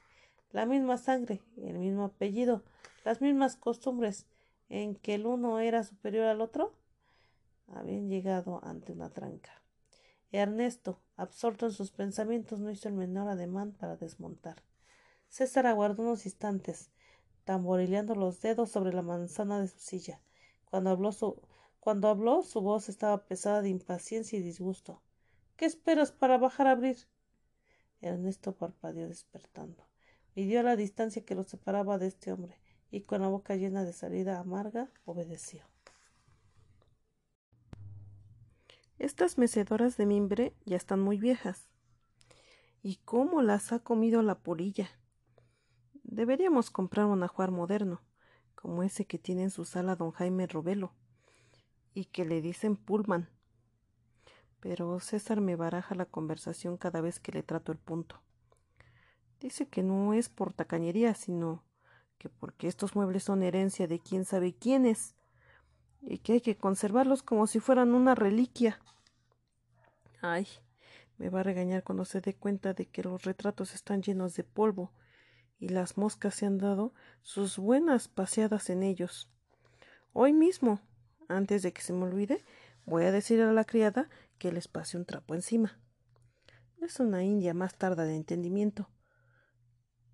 La 0.53 0.65
misma 0.65 0.97
sangre, 0.97 1.43
el 1.59 1.79
mismo 1.79 2.05
apellido, 2.05 2.63
las 3.05 3.21
mismas 3.21 3.57
costumbres, 3.57 4.27
en 4.71 4.95
que 4.95 5.17
el 5.17 5.27
uno 5.27 5.61
era 5.61 5.83
superior 5.83 6.27
al 6.27 6.41
otro, 6.41 6.73
habían 7.69 8.09
llegado 8.09 8.61
ante 8.65 8.93
una 8.93 9.11
tranca. 9.11 9.63
Ernesto, 10.31 11.01
absorto 11.17 11.67
en 11.67 11.73
sus 11.73 11.91
pensamientos, 11.91 12.61
no 12.61 12.71
hizo 12.71 12.89
el 12.89 12.95
menor 12.95 13.29
ademán 13.29 13.73
para 13.73 13.97
desmontar. 13.97 14.63
César 15.29 15.67
aguardó 15.67 16.03
unos 16.03 16.27
instantes, 16.27 16.91
tamborileando 17.45 18.15
los 18.15 18.41
dedos 18.41 18.71
sobre 18.71 18.93
la 18.93 19.03
manzana 19.03 19.61
de 19.61 19.69
su 19.69 19.79
silla. 19.79 20.21
Cuando 20.67 20.91
habló 20.91 21.13
su, 21.13 21.41
cuando 21.81 22.09
habló, 22.09 22.43
su 22.43 22.61
voz 22.61 22.89
estaba 22.89 23.25
pesada 23.25 23.63
de 23.63 23.71
impaciencia 23.71 24.39
y 24.39 24.43
disgusto. 24.43 25.01
¿Qué 25.57 25.65
esperas 25.65 26.13
para 26.13 26.37
bajar 26.37 26.67
a 26.67 26.73
abrir? 26.73 26.99
Ernesto 28.01 28.55
parpadeó 28.55 29.09
despertando. 29.09 29.87
Midió 30.35 30.63
la 30.63 30.77
distancia 30.77 31.25
que 31.25 31.35
lo 31.35 31.45
separaba 31.45 31.99
de 31.99 32.07
este 32.07 32.33
hombre 32.33 32.61
y 32.91 33.03
con 33.03 33.23
la 33.23 33.29
boca 33.29 33.57
llena 33.57 33.85
de 33.85 33.93
salida 33.93 34.39
amarga 34.39 34.91
obedeció. 35.05 35.65
Estas 38.99 39.39
mecedoras 39.39 39.97
de 39.97 40.07
mimbre 40.07 40.55
ya 40.65 40.77
están 40.77 40.99
muy 40.99 41.19
viejas. 41.19 41.69
¿Y 42.83 42.97
cómo 43.05 43.43
las 43.43 43.73
ha 43.73 43.79
comido 43.79 44.23
la 44.23 44.41
polilla? 44.41 44.91
Deberíamos 46.03 46.71
comprar 46.71 47.07
un 47.07 47.23
ajuar 47.23 47.53
moderno, 47.53 48.03
como 48.57 48.83
ese 48.83 49.07
que 49.07 49.19
tiene 49.19 49.45
en 49.45 49.51
su 49.51 49.65
sala 49.65 49.95
don 49.95 50.11
Jaime 50.11 50.49
Robelo, 50.49 50.95
y 51.95 52.07
que 52.07 52.25
le 52.25 52.43
dicen 52.43 52.75
Pullman. 52.75 53.29
Pero 54.59 54.99
César 54.99 55.41
me 55.41 55.55
baraja 55.55 55.95
la 55.95 56.07
conversación 56.07 56.77
cada 56.77 57.01
vez 57.01 57.21
que 57.21 57.31
le 57.31 57.45
trato 57.45 57.71
el 57.71 57.79
punto. 57.79 58.21
Dice 59.39 59.69
que 59.69 59.85
no 59.85 60.13
es 60.13 60.29
por 60.29 60.53
tacañería, 60.53 61.15
sino 61.15 61.63
que 62.19 62.29
porque 62.29 62.67
estos 62.67 62.97
muebles 62.97 63.23
son 63.23 63.45
herencia 63.45 63.87
de 63.87 64.01
quién 64.01 64.25
sabe 64.25 64.57
quiénes 64.57 65.15
y 66.03 66.19
que 66.19 66.35
hay 66.35 66.41
que 66.41 66.57
conservarlos 66.57 67.23
como 67.23 67.47
si 67.47 67.61
fueran 67.61 67.95
una 67.95 68.15
reliquia. 68.15 68.81
Ay, 70.21 70.47
me 71.19 71.29
va 71.29 71.41
a 71.41 71.45
regañar 71.45 71.83
cuando 71.83 72.05
se 72.05 72.21
dé 72.21 72.35
cuenta 72.35 72.75
de 72.75 72.87
que 72.87 73.03
los 73.03 73.25
retratos 73.25 73.75
están 73.75 74.03
llenos 74.03 74.35
de 74.35 74.45
polvo 74.45 74.93
y 75.59 75.69
las 75.69 75.97
moscas 75.97 76.35
se 76.35 76.47
han 76.47 76.59
dado 76.59 76.95
sus 77.23 77.59
buenas 77.59 78.09
paseadas 78.09 78.71
en 78.71 78.83
ellos. 78.83 79.31
Hoy 80.13 80.33
mismo, 80.33 80.81
antes 81.29 81.63
de 81.63 81.73
que 81.73 81.83
se 81.83 81.93
me 81.93 82.05
olvide, 82.05 82.45
voy 82.87 83.05
a 83.05 83.13
decir 83.13 83.41
a 83.43 83.53
la 83.53 83.65
criada 83.65 84.09
que 84.39 84.53
les 84.53 84.69
pase 84.69 84.97
un 84.97 85.05
trapo 85.05 85.35
encima. 85.35 85.79
Es 86.81 87.01
una 87.01 87.25
india 87.25 87.55
más 87.55 87.75
tarda 87.75 88.05
de 88.05 88.15
entendimiento. 88.15 88.89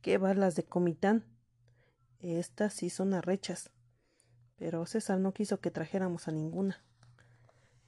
¿Qué 0.00 0.18
balas 0.18 0.56
de 0.56 0.64
comitán? 0.64 1.24
Estas 2.20 2.72
sí 2.72 2.88
son 2.88 3.12
arrechas 3.12 3.70
pero 4.56 4.86
César 4.86 5.18
no 5.18 5.32
quiso 5.32 5.60
que 5.60 5.70
trajéramos 5.70 6.28
a 6.28 6.32
ninguna. 6.32 6.82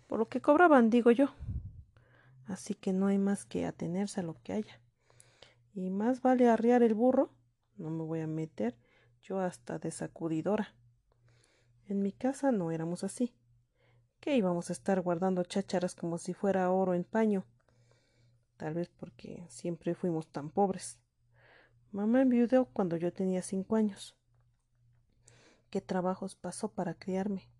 Por 0.06 0.18
lo 0.18 0.28
que 0.28 0.40
cobraban, 0.40 0.90
digo 0.90 1.10
yo. 1.10 1.34
Así 2.46 2.74
que 2.74 2.92
no 2.92 3.06
hay 3.06 3.18
más 3.18 3.44
que 3.44 3.66
atenerse 3.66 4.20
a 4.20 4.22
lo 4.22 4.40
que 4.42 4.52
haya. 4.52 4.80
Y 5.74 5.90
más 5.90 6.22
vale 6.22 6.48
arriar 6.48 6.82
el 6.82 6.94
burro, 6.94 7.30
no 7.76 7.90
me 7.90 8.04
voy 8.04 8.20
a 8.20 8.26
meter 8.26 8.76
yo 9.20 9.40
hasta 9.40 9.78
de 9.78 9.90
sacudidora. 9.90 10.74
En 11.88 12.02
mi 12.02 12.12
casa 12.12 12.52
no 12.52 12.70
éramos 12.70 13.04
así. 13.04 13.34
¿Qué 14.20 14.36
íbamos 14.36 14.70
a 14.70 14.72
estar 14.72 15.00
guardando 15.02 15.44
chácharas 15.44 15.94
como 15.94 16.18
si 16.18 16.34
fuera 16.34 16.70
oro 16.70 16.94
en 16.94 17.04
paño? 17.04 17.44
Tal 18.56 18.74
vez 18.74 18.88
porque 18.88 19.44
siempre 19.48 19.94
fuimos 19.94 20.28
tan 20.28 20.50
pobres. 20.50 20.98
Mamá 21.92 22.22
enviudó 22.22 22.66
cuando 22.66 22.96
yo 22.96 23.12
tenía 23.12 23.42
cinco 23.42 23.76
años 23.76 24.16
qué 25.70 25.80
trabajos 25.80 26.36
pasó 26.36 26.72
para 26.72 26.94
criarme, 26.94 27.50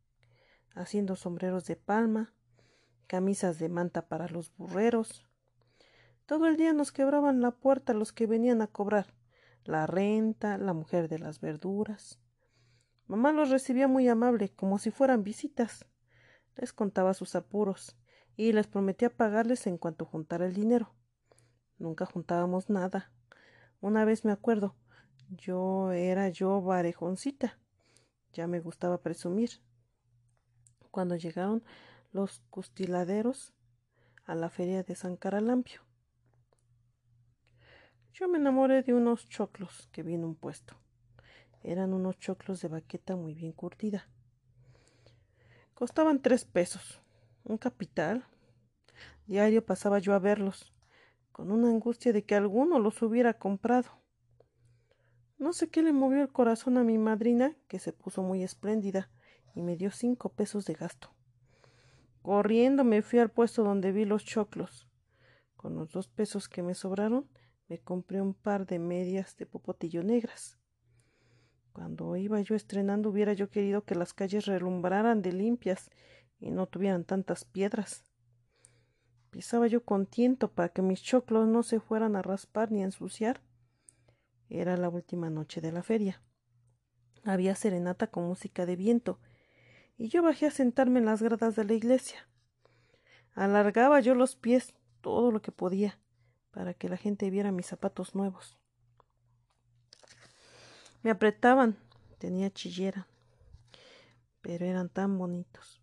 haciendo 0.75 1.17
sombreros 1.17 1.67
de 1.67 1.77
palma, 1.77 2.33
camisas 3.07 3.59
de 3.59 3.69
manta 3.69 4.09
para 4.09 4.29
los 4.29 4.55
burreros. 4.57 5.27
Todo 6.27 6.47
el 6.47 6.57
día 6.57 6.73
nos 6.73 6.93
quebraban 6.93 7.41
la 7.41 7.53
puerta 7.53 7.95
los 7.95 8.13
que 8.13 8.27
venían 8.27 8.63
a 8.63 8.67
cobrar 8.67 9.15
la 9.65 9.87
renta, 9.87 10.59
la 10.59 10.73
mujer 10.73 11.09
de 11.09 11.19
las 11.19 11.41
verduras. 11.41 12.21
Mamá 13.07 13.33
los 13.33 13.51
recibía 13.51 13.89
muy 13.89 14.09
amable, 14.09 14.51
como 14.51 14.79
si 14.79 14.91
fueran 14.91 15.23
visitas. 15.23 15.87
Les 16.57 16.73
contaba 16.73 17.15
sus 17.15 17.35
apuros 17.35 17.97
y 18.37 18.53
les 18.53 18.67
prometía 18.67 19.11
pagarles 19.11 19.67
en 19.67 19.79
cuanto 19.79 20.05
juntara 20.05 20.47
el 20.47 20.55
dinero. 20.55 20.95
Nunca 21.79 22.07
juntábamos 22.07 22.71
nada. 22.71 23.13
Una 23.81 24.05
vez 24.05 24.25
me 24.25 24.33
acuerdo, 24.33 24.75
yo 25.29 25.93
era 25.93 26.29
yo 26.29 26.63
varejoncita 26.63 27.59
ya 28.37 28.47
me 28.47 28.61
gustaba 28.61 28.99
presumir. 28.99 29.51
Cuando 30.91 31.17
llegaron 31.17 31.65
los 32.13 32.41
custiladeros 32.51 33.55
a 34.27 34.35
la 34.35 34.51
feria 34.51 34.83
de 34.83 34.95
San 34.95 35.17
Caralampio. 35.17 35.81
Yo 38.13 38.29
me 38.29 38.39
enamoré 38.39 38.83
de 38.83 38.93
unos 38.93 39.27
choclos 39.29 39.89
que 39.91 40.03
vi 40.03 40.15
en 40.15 40.25
un 40.25 40.35
puesto. 40.35 40.75
Eran 41.63 41.95
unos 41.95 42.19
choclos 42.19 42.61
de 42.61 42.69
baqueta 42.69 43.17
muy 43.17 43.35
bien 43.35 43.53
curtida. 43.53 44.07
Costaban 45.75 46.21
tres 46.21 46.45
pesos, 46.45 47.01
un 47.45 47.57
capital. 47.57 48.27
Diario 49.27 49.65
pasaba 49.65 49.99
yo 49.99 50.15
a 50.15 50.19
verlos, 50.19 50.75
con 51.33 51.51
una 51.51 51.69
angustia 51.69 52.13
de 52.13 52.25
que 52.25 52.35
alguno 52.35 52.79
los 52.79 53.01
hubiera 53.03 53.35
comprado. 53.35 54.06
No 55.39 55.53
sé 55.53 55.69
qué 55.69 55.83
le 55.83 55.93
movió 55.93 56.23
el 56.23 56.33
corazón 56.33 56.79
a 56.79 56.85
mi 56.85 56.99
madrina, 56.99 57.55
que 57.69 57.79
se 57.79 57.93
puso 57.93 58.23
muy 58.23 58.43
espléndida, 58.43 59.11
y 59.55 59.63
me 59.63 59.77
dio 59.77 59.91
cinco 59.91 60.31
pesos 60.31 60.65
de 60.65 60.75
gasto. 60.75 61.11
Corriendo 62.23 62.85
me 62.85 63.03
fui 63.03 63.19
al 63.19 63.31
puesto 63.31 63.63
donde 63.63 63.93
vi 63.93 64.05
los 64.05 64.25
choclos. 64.25 64.89
Con 65.57 65.75
los 65.75 65.93
dos 65.93 66.09
pesos 66.09 66.49
que 66.49 66.63
me 66.63 66.75
sobraron, 66.75 67.29
me 67.69 67.79
compré 67.79 68.21
un 68.21 68.35
par 68.35 68.67
de 68.67 68.79
medias 68.79 69.37
de 69.37 69.47
popotillo 69.47 70.03
negras. 70.03 70.59
Cuando 71.73 72.17
iba 72.17 72.41
yo 72.41 72.55
estrenando 72.55 73.11
hubiera 73.11 73.33
yo 73.35 73.51
querido 73.51 73.85
que 73.85 73.95
las 73.95 74.15
calles 74.15 74.47
relumbraran 74.47 75.21
de 75.21 75.33
limpias 75.33 75.91
y 76.39 76.51
no 76.51 76.67
tuvieran 76.67 77.05
tantas 77.05 77.45
piedras. 77.45 78.05
Pisaba 79.31 79.67
yo 79.67 79.85
con 79.85 80.07
tiento 80.07 80.49
para 80.49 80.71
que 80.71 80.81
mis 80.81 81.03
choclos 81.03 81.47
no 81.47 81.63
se 81.63 81.79
fueran 81.81 82.17
a 82.17 82.23
raspar 82.23 82.73
ni 82.73 82.81
a 82.81 82.87
ensuciar. 82.87 83.43
Era 84.49 84.77
la 84.77 84.89
última 84.89 85.31
noche 85.31 85.61
de 85.61 85.73
la 85.73 85.83
feria. 85.83 86.23
Había 87.25 87.55
serenata 87.55 88.07
con 88.07 88.25
música 88.25 88.67
de 88.67 88.77
viento, 88.77 89.19
y 89.99 90.09
yo 90.09 90.23
bajé 90.23 90.47
a 90.47 90.51
sentarme 90.51 91.01
en 91.01 91.07
las 91.07 91.23
gradas 91.23 91.57
de 91.57 91.65
la 91.65 91.75
iglesia. 91.75 92.29
Alargaba 93.35 94.01
yo 94.01 94.15
los 94.15 94.37
pies 94.37 94.75
todo 95.01 95.31
lo 95.31 95.43
que 95.43 95.53
podía, 95.53 95.99
para 96.51 96.75
que 96.75 96.89
la 96.89 96.97
gente 96.97 97.31
viera 97.31 97.53
mis 97.53 97.67
zapatos 97.67 98.15
nuevos. 98.15 98.57
Me 101.03 101.11
apretaban, 101.11 101.77
tenía 102.19 102.51
chillera, 102.51 103.07
pero 104.41 104.65
eran 104.65 104.89
tan 104.89 105.19
bonitos. 105.19 105.83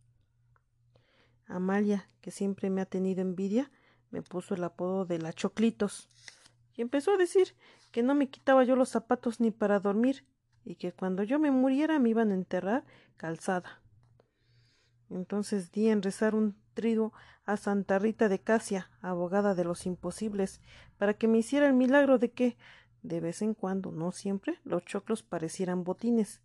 Amalia, 1.46 2.10
que 2.22 2.32
siempre 2.32 2.70
me 2.70 2.82
ha 2.82 2.86
tenido 2.86 3.22
envidia, 3.22 3.72
me 4.10 4.22
puso 4.22 4.56
el 4.56 4.64
apodo 4.64 5.06
de 5.06 5.20
la 5.20 5.34
Choclitos, 5.34 6.10
y 6.76 6.82
empezó 6.82 7.12
a 7.12 7.18
decir 7.18 7.56
que 7.94 8.02
no 8.02 8.16
me 8.16 8.28
quitaba 8.28 8.64
yo 8.64 8.76
los 8.76 8.90
zapatos 8.90 9.40
ni 9.40 9.52
para 9.52 9.80
dormir, 9.80 10.26
y 10.66 10.76
que 10.76 10.92
cuando 10.92 11.22
yo 11.22 11.38
me 11.38 11.52
muriera 11.52 12.00
me 12.00 12.10
iban 12.10 12.32
a 12.32 12.34
enterrar 12.34 12.84
calzada. 13.18 13.82
Entonces 15.12 15.72
di 15.72 15.90
en 15.90 16.02
rezar 16.02 16.34
un 16.34 16.56
trigo 16.74 17.14
a 17.46 17.56
Santa 17.56 18.00
Rita 18.00 18.30
de 18.30 18.40
Casia, 18.40 18.90
abogada 19.02 19.54
de 19.54 19.64
los 19.64 19.86
imposibles, 19.86 20.60
para 20.98 21.14
que 21.14 21.28
me 21.28 21.38
hiciera 21.38 21.68
el 21.68 21.76
milagro 21.76 22.18
de 22.18 22.32
que, 22.32 22.58
de 23.04 23.20
vez 23.20 23.44
en 23.44 23.54
cuando, 23.54 23.92
no 23.92 24.12
siempre, 24.12 24.58
los 24.64 24.84
choclos 24.86 25.22
parecieran 25.22 25.84
botines, 25.84 26.42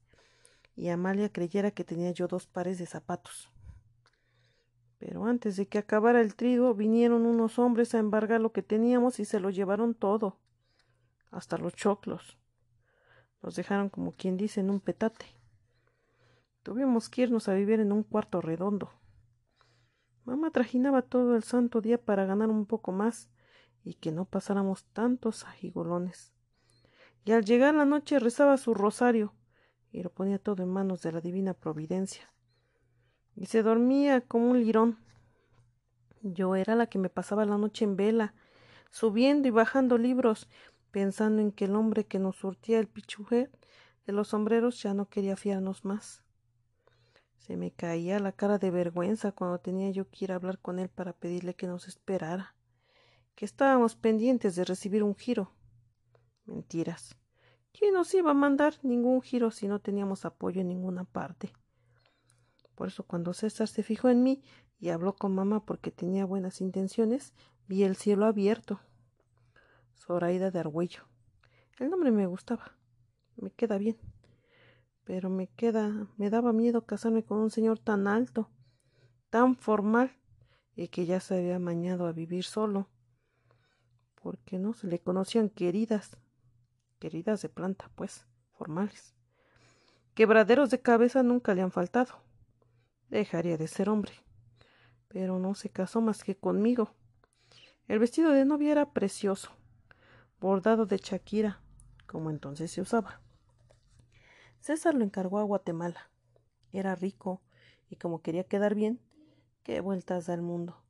y 0.76 0.90
Amalia 0.90 1.32
creyera 1.32 1.70
que 1.70 1.82
tenía 1.82 2.10
yo 2.10 2.28
dos 2.28 2.46
pares 2.46 2.76
de 2.78 2.84
zapatos. 2.84 3.50
Pero 4.98 5.24
antes 5.24 5.56
de 5.56 5.66
que 5.66 5.78
acabara 5.78 6.20
el 6.20 6.34
trigo, 6.34 6.74
vinieron 6.74 7.24
unos 7.24 7.58
hombres 7.58 7.94
a 7.94 8.00
embargar 8.00 8.42
lo 8.42 8.52
que 8.52 8.62
teníamos 8.62 9.18
y 9.18 9.24
se 9.24 9.40
lo 9.40 9.48
llevaron 9.48 9.94
todo 9.94 10.36
hasta 11.30 11.58
los 11.58 11.74
choclos. 11.74 12.38
Nos 13.42 13.56
dejaron 13.56 13.88
como 13.88 14.12
quien 14.12 14.36
dice 14.36 14.60
en 14.60 14.70
un 14.70 14.80
petate. 14.80 15.26
Tuvimos 16.62 17.08
que 17.08 17.22
irnos 17.22 17.48
a 17.48 17.54
vivir 17.54 17.80
en 17.80 17.92
un 17.92 18.02
cuarto 18.02 18.40
redondo. 18.40 18.90
Mamá 20.24 20.50
trajinaba 20.50 21.02
todo 21.02 21.36
el 21.36 21.42
santo 21.42 21.80
día 21.80 21.96
para 21.96 22.26
ganar 22.26 22.50
un 22.50 22.66
poco 22.66 22.92
más 22.92 23.30
y 23.84 23.94
que 23.94 24.12
no 24.12 24.26
pasáramos 24.26 24.84
tantos 24.92 25.44
agigolones. 25.44 26.32
Y 27.24 27.32
al 27.32 27.44
llegar 27.44 27.74
la 27.74 27.84
noche 27.84 28.18
rezaba 28.18 28.56
su 28.58 28.74
rosario 28.74 29.32
y 29.90 30.02
lo 30.02 30.10
ponía 30.10 30.38
todo 30.38 30.62
en 30.62 30.68
manos 30.68 31.02
de 31.02 31.12
la 31.12 31.20
divina 31.20 31.54
providencia. 31.54 32.30
Y 33.34 33.46
se 33.46 33.62
dormía 33.62 34.20
como 34.20 34.50
un 34.50 34.60
lirón. 34.60 34.98
Yo 36.22 36.56
era 36.56 36.74
la 36.74 36.88
que 36.88 36.98
me 36.98 37.08
pasaba 37.08 37.46
la 37.46 37.56
noche 37.56 37.84
en 37.84 37.96
vela, 37.96 38.34
subiendo 38.90 39.48
y 39.48 39.50
bajando 39.50 39.96
libros, 39.96 40.48
pensando 40.90 41.40
en 41.42 41.52
que 41.52 41.66
el 41.66 41.76
hombre 41.76 42.06
que 42.06 42.18
nos 42.18 42.36
surtía 42.36 42.78
el 42.78 42.88
pichujet 42.88 43.50
de 44.06 44.12
los 44.12 44.28
sombreros 44.28 44.82
ya 44.82 44.94
no 44.94 45.08
quería 45.08 45.36
fiarnos 45.36 45.84
más. 45.84 46.22
Se 47.36 47.56
me 47.56 47.70
caía 47.70 48.18
la 48.18 48.32
cara 48.32 48.58
de 48.58 48.70
vergüenza 48.70 49.32
cuando 49.32 49.58
tenía 49.58 49.90
yo 49.90 50.08
que 50.10 50.24
ir 50.24 50.32
a 50.32 50.34
hablar 50.34 50.58
con 50.58 50.78
él 50.78 50.88
para 50.88 51.12
pedirle 51.12 51.54
que 51.54 51.66
nos 51.66 51.88
esperara, 51.88 52.54
que 53.34 53.44
estábamos 53.44 53.96
pendientes 53.96 54.54
de 54.56 54.64
recibir 54.64 55.02
un 55.02 55.14
giro. 55.14 55.52
Mentiras. 56.44 57.16
¿Quién 57.72 57.94
nos 57.94 58.12
iba 58.14 58.32
a 58.32 58.34
mandar 58.34 58.74
ningún 58.82 59.22
giro 59.22 59.50
si 59.50 59.68
no 59.68 59.78
teníamos 59.78 60.24
apoyo 60.24 60.60
en 60.60 60.68
ninguna 60.68 61.04
parte? 61.04 61.52
Por 62.74 62.88
eso 62.88 63.04
cuando 63.04 63.32
César 63.32 63.68
se 63.68 63.82
fijó 63.82 64.08
en 64.08 64.22
mí 64.22 64.42
y 64.80 64.88
habló 64.90 65.16
con 65.16 65.34
mamá 65.34 65.64
porque 65.64 65.90
tenía 65.90 66.24
buenas 66.24 66.60
intenciones, 66.60 67.32
vi 67.66 67.82
el 67.84 67.96
cielo 67.96 68.26
abierto. 68.26 68.80
Zoraida 69.98 70.50
de 70.50 70.60
Argüello. 70.60 71.02
El 71.78 71.90
nombre 71.90 72.10
me 72.10 72.26
gustaba. 72.26 72.76
Me 73.36 73.50
queda 73.50 73.78
bien. 73.78 73.98
Pero 75.04 75.30
me 75.30 75.46
queda, 75.48 76.06
me 76.16 76.30
daba 76.30 76.52
miedo 76.52 76.86
casarme 76.86 77.24
con 77.24 77.38
un 77.38 77.50
señor 77.50 77.78
tan 77.78 78.06
alto, 78.06 78.50
tan 79.30 79.56
formal, 79.56 80.12
y 80.76 80.88
que 80.88 81.06
ya 81.06 81.20
se 81.20 81.36
había 81.38 81.58
mañado 81.58 82.06
a 82.06 82.12
vivir 82.12 82.44
solo. 82.44 82.88
Porque 84.22 84.58
no 84.58 84.74
se 84.74 84.86
le 84.86 84.98
conocían 84.98 85.48
queridas, 85.48 86.16
queridas 86.98 87.42
de 87.42 87.48
planta, 87.48 87.90
pues, 87.94 88.26
formales. 88.52 89.14
Quebraderos 90.14 90.70
de 90.70 90.80
cabeza 90.80 91.22
nunca 91.22 91.54
le 91.54 91.62
han 91.62 91.70
faltado. 91.70 92.20
Dejaría 93.08 93.56
de 93.56 93.68
ser 93.68 93.88
hombre. 93.88 94.12
Pero 95.08 95.38
no 95.38 95.54
se 95.54 95.70
casó 95.70 96.00
más 96.00 96.22
que 96.22 96.36
conmigo. 96.36 96.90
El 97.86 97.98
vestido 97.98 98.32
de 98.32 98.44
novia 98.44 98.72
era 98.72 98.92
precioso, 98.92 99.52
bordado 100.40 100.86
de 100.86 100.98
Shakira, 100.98 101.60
como 102.06 102.30
entonces 102.30 102.70
se 102.70 102.80
usaba. 102.80 103.20
César 104.60 104.94
lo 104.94 105.04
encargó 105.04 105.38
a 105.38 105.44
Guatemala. 105.44 106.10
Era 106.72 106.94
rico, 106.94 107.40
y 107.90 107.96
como 107.96 108.22
quería 108.22 108.44
quedar 108.44 108.74
bien, 108.74 109.00
qué 109.62 109.80
vueltas 109.80 110.26
da 110.26 110.34
el 110.34 110.42
mundo. 110.42 110.82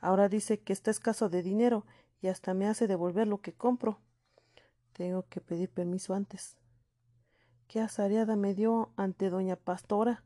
Ahora 0.00 0.28
dice 0.28 0.60
que 0.60 0.72
está 0.72 0.90
escaso 0.90 1.28
de 1.28 1.42
dinero 1.42 1.84
y 2.20 2.28
hasta 2.28 2.54
me 2.54 2.66
hace 2.66 2.86
devolver 2.86 3.26
lo 3.28 3.40
que 3.40 3.52
compro. 3.52 4.00
Tengo 4.92 5.26
que 5.28 5.40
pedir 5.40 5.70
permiso 5.70 6.14
antes. 6.14 6.56
Qué 7.68 7.80
azareada 7.80 8.36
me 8.36 8.54
dio 8.54 8.92
ante 8.96 9.30
doña 9.30 9.56
Pastora. 9.56 10.24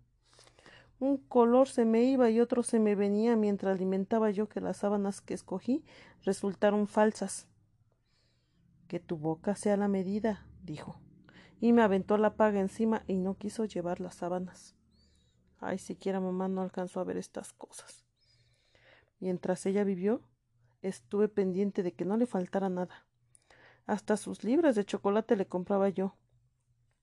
Un 1.00 1.18
color 1.18 1.68
se 1.68 1.84
me 1.84 2.04
iba 2.04 2.30
y 2.30 2.40
otro 2.40 2.62
se 2.62 2.78
me 2.78 2.94
venía 2.94 3.36
mientras 3.36 3.74
alimentaba 3.74 4.30
yo 4.30 4.48
que 4.48 4.60
las 4.60 4.78
sábanas 4.78 5.20
que 5.20 5.34
escogí 5.34 5.84
resultaron 6.22 6.86
falsas. 6.86 7.46
Que 8.88 9.00
tu 9.00 9.16
boca 9.16 9.56
sea 9.56 9.76
la 9.76 9.88
medida, 9.88 10.46
dijo, 10.62 11.00
y 11.60 11.72
me 11.72 11.82
aventó 11.82 12.18
la 12.18 12.36
paga 12.36 12.60
encima 12.60 13.02
y 13.06 13.16
no 13.16 13.36
quiso 13.36 13.64
llevar 13.64 14.00
las 14.00 14.16
sábanas. 14.16 14.76
Ay, 15.58 15.78
siquiera 15.78 16.20
mamá 16.20 16.48
no 16.48 16.60
alcanzó 16.60 17.00
a 17.00 17.04
ver 17.04 17.16
estas 17.16 17.52
cosas. 17.52 18.04
Mientras 19.18 19.64
ella 19.64 19.84
vivió, 19.84 20.20
estuve 20.82 21.28
pendiente 21.28 21.82
de 21.82 21.92
que 21.92 22.04
no 22.04 22.16
le 22.16 22.26
faltara 22.26 22.68
nada. 22.68 23.06
Hasta 23.86 24.16
sus 24.16 24.44
libras 24.44 24.74
de 24.74 24.84
chocolate 24.84 25.36
le 25.36 25.46
compraba 25.46 25.88
yo, 25.88 26.16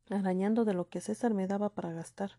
arañando 0.09 0.65
de 0.65 0.73
lo 0.73 0.89
que 0.89 1.01
César 1.01 1.33
me 1.33 1.47
daba 1.47 1.73
para 1.73 1.91
gastar 1.91 2.37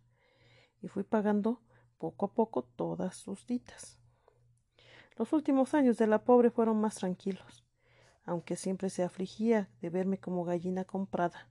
y 0.80 0.88
fui 0.88 1.04
pagando 1.04 1.60
poco 1.98 2.26
a 2.26 2.34
poco 2.34 2.62
todas 2.64 3.16
sus 3.16 3.46
ditas. 3.46 3.98
Los 5.16 5.32
últimos 5.32 5.74
años 5.74 5.96
de 5.98 6.06
la 6.06 6.24
pobre 6.24 6.50
fueron 6.50 6.80
más 6.80 6.96
tranquilos, 6.96 7.64
aunque 8.24 8.56
siempre 8.56 8.90
se 8.90 9.02
afligía 9.02 9.68
de 9.80 9.90
verme 9.90 10.18
como 10.18 10.44
gallina 10.44 10.84
comprada. 10.84 11.48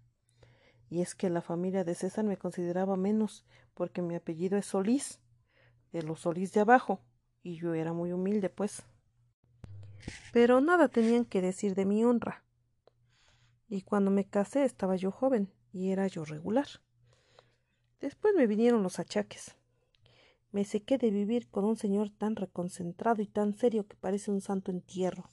Y 0.90 1.01
es 1.01 1.16
que 1.16 1.30
la 1.30 1.41
familia 1.41 1.83
de 1.83 1.95
César 1.95 2.25
me 2.25 2.38
consideraba 2.38 2.98
menos, 2.98 3.45
porque 3.74 4.01
mi 4.01 4.16
apellido 4.16 4.58
es 4.58 4.66
Solís, 4.66 5.19
de 5.91 6.03
los 6.03 6.22
Solís 6.22 6.53
de 6.53 6.61
abajo, 6.61 7.00
y 7.43 7.56
yo 7.56 7.74
era 7.74 7.93
muy 7.93 8.11
humilde, 8.11 8.50
pues. 8.50 8.83
Pero 10.33 10.61
nada 10.61 10.88
tenían 10.88 11.25
que 11.25 11.41
decir 11.41 11.75
de 11.75 11.85
mi 11.85 12.03
honra. 12.03 12.43
Y 13.69 13.83
cuando 13.83 14.11
me 14.11 14.25
casé 14.25 14.64
estaba 14.66 14.95
yo 14.95 15.11
joven, 15.11 15.50
y 15.72 15.91
era 15.91 16.08
yo 16.08 16.25
regular. 16.25 16.67
Después 18.00 18.33
me 18.35 18.48
vinieron 18.48 18.83
los 18.83 19.00
achaques. 19.00 19.56
Me 20.51 20.66
sequé 20.66 20.98
de 20.98 21.11
vivir 21.11 21.48
con 21.50 21.64
un 21.64 21.77
señor 21.77 22.09
tan 22.09 22.35
reconcentrado 22.35 23.22
y 23.22 23.27
tan 23.27 23.53
serio 23.56 23.88
que 23.88 23.95
parece 23.95 24.32
un 24.32 24.41
santo 24.41 24.72
entierro. 24.72 25.30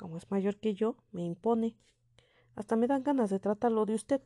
Como 0.00 0.16
es 0.16 0.30
mayor 0.30 0.56
que 0.56 0.72
yo, 0.72 0.96
me 1.12 1.22
impone. 1.22 1.76
Hasta 2.54 2.74
me 2.74 2.86
dan 2.86 3.02
ganas 3.02 3.28
de 3.28 3.38
tratarlo 3.38 3.84
de 3.84 3.94
usted. 3.94 4.22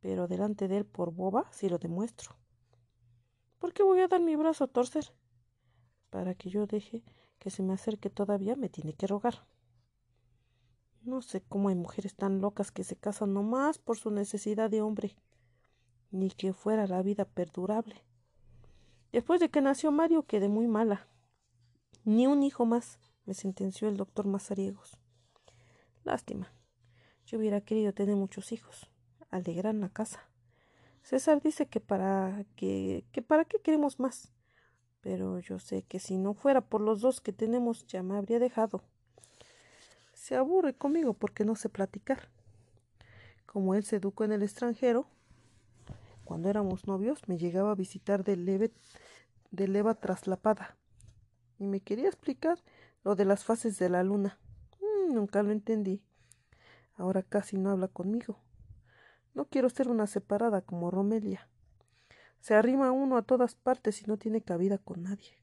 Pero 0.00 0.26
delante 0.26 0.66
de 0.66 0.78
él 0.78 0.84
por 0.84 1.12
boba 1.12 1.48
sí 1.52 1.68
lo 1.68 1.78
demuestro. 1.78 2.34
¿Por 3.60 3.72
qué 3.72 3.84
voy 3.84 4.00
a 4.00 4.08
dar 4.08 4.20
mi 4.20 4.34
brazo 4.34 4.64
a 4.64 4.66
torcer? 4.66 5.12
Para 6.10 6.34
que 6.34 6.50
yo 6.50 6.66
deje 6.66 7.04
que 7.38 7.50
se 7.50 7.62
me 7.62 7.74
acerque 7.74 8.10
todavía 8.10 8.56
me 8.56 8.68
tiene 8.68 8.94
que 8.94 9.06
rogar. 9.06 9.46
No 11.02 11.22
sé 11.22 11.40
cómo 11.40 11.68
hay 11.68 11.76
mujeres 11.76 12.16
tan 12.16 12.40
locas 12.40 12.72
que 12.72 12.82
se 12.82 12.96
casan 12.96 13.32
nomás 13.32 13.78
por 13.78 13.96
su 13.96 14.10
necesidad 14.10 14.70
de 14.70 14.82
hombre 14.82 15.14
ni 16.10 16.30
que 16.30 16.52
fuera 16.52 16.88
la 16.88 17.00
vida 17.00 17.26
perdurable. 17.26 17.94
Después 19.12 19.38
de 19.38 19.50
que 19.50 19.60
nació 19.60 19.92
Mario 19.92 20.24
quedé 20.24 20.48
muy 20.48 20.66
mala. 20.66 21.06
Ni 22.04 22.26
un 22.26 22.42
hijo 22.42 22.66
más, 22.66 22.98
me 23.30 23.34
sentenció 23.34 23.88
el 23.88 23.96
doctor 23.96 24.26
Mazariegos. 24.26 24.98
Lástima. 26.02 26.52
Yo 27.26 27.38
hubiera 27.38 27.60
querido 27.60 27.92
tener 27.92 28.16
muchos 28.16 28.50
hijos. 28.50 28.90
Alegrar 29.30 29.72
la 29.76 29.88
casa. 29.88 30.28
César 31.04 31.40
dice 31.40 31.66
que 31.66 31.78
para 31.78 32.44
que 32.56 33.04
para 33.28 33.44
qué 33.44 33.60
queremos 33.60 34.00
más. 34.00 34.32
Pero 35.00 35.38
yo 35.38 35.60
sé 35.60 35.84
que 35.84 36.00
si 36.00 36.18
no 36.18 36.34
fuera 36.34 36.60
por 36.60 36.80
los 36.80 37.02
dos 37.02 37.20
que 37.20 37.32
tenemos 37.32 37.86
ya 37.86 38.02
me 38.02 38.16
habría 38.16 38.40
dejado. 38.40 38.82
Se 40.12 40.34
aburre 40.34 40.74
conmigo 40.74 41.14
porque 41.14 41.44
no 41.44 41.54
sé 41.54 41.68
platicar. 41.68 42.30
Como 43.46 43.76
él 43.76 43.84
se 43.84 43.94
educó 43.94 44.24
en 44.24 44.32
el 44.32 44.42
extranjero, 44.42 45.06
cuando 46.24 46.48
éramos 46.50 46.88
novios, 46.88 47.20
me 47.28 47.38
llegaba 47.38 47.70
a 47.70 47.76
visitar 47.76 48.24
de, 48.24 48.36
leve, 48.36 48.72
de 49.52 49.68
leva 49.68 49.94
traslapada 49.94 50.76
y 51.60 51.66
me 51.66 51.80
quería 51.80 52.08
explicar 52.08 52.58
lo 53.04 53.16
de 53.16 53.24
las 53.24 53.44
fases 53.44 53.78
de 53.78 53.88
la 53.88 54.02
luna. 54.02 54.38
Mm, 54.80 55.14
nunca 55.14 55.42
lo 55.42 55.52
entendí. 55.52 56.02
Ahora 56.94 57.22
casi 57.22 57.56
no 57.56 57.70
habla 57.70 57.88
conmigo. 57.88 58.38
No 59.34 59.46
quiero 59.46 59.70
ser 59.70 59.88
una 59.88 60.06
separada 60.06 60.60
como 60.62 60.90
Romelia. 60.90 61.48
Se 62.40 62.54
arrima 62.54 62.90
uno 62.90 63.16
a 63.16 63.22
todas 63.22 63.54
partes 63.54 64.02
y 64.02 64.06
no 64.06 64.16
tiene 64.16 64.42
cabida 64.42 64.78
con 64.78 65.02
nadie. 65.02 65.38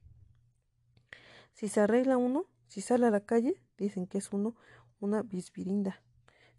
Si 1.53 1.67
se 1.67 1.79
arregla 1.79 2.17
uno, 2.17 2.45
si 2.67 2.81
sale 2.81 3.07
a 3.07 3.11
la 3.11 3.21
calle, 3.21 3.61
dicen 3.77 4.07
que 4.07 4.17
es 4.17 4.33
uno 4.33 4.55
una 4.99 5.21
bisbirinda. 5.21 6.01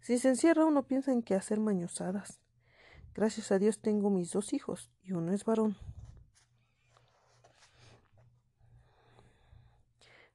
Si 0.01 0.17
se 0.17 0.29
encierra 0.29 0.65
uno 0.65 0.83
piensan 0.83 1.21
que 1.21 1.35
hacer 1.35 1.59
mañosadas. 1.59 2.39
Gracias 3.13 3.51
a 3.51 3.59
Dios 3.59 3.79
tengo 3.79 4.09
mis 4.09 4.31
dos 4.31 4.53
hijos 4.53 4.89
y 5.01 5.11
uno 5.11 5.33
es 5.33 5.43
varón. 5.43 5.75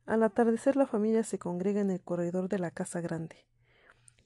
Al 0.07 0.23
atardecer 0.23 0.77
la 0.77 0.87
familia 0.87 1.25
se 1.25 1.39
congrega 1.39 1.81
en 1.81 1.91
el 1.91 2.01
corredor 2.01 2.49
de 2.49 2.59
la 2.59 2.71
casa 2.71 3.01
grande. 3.01 3.47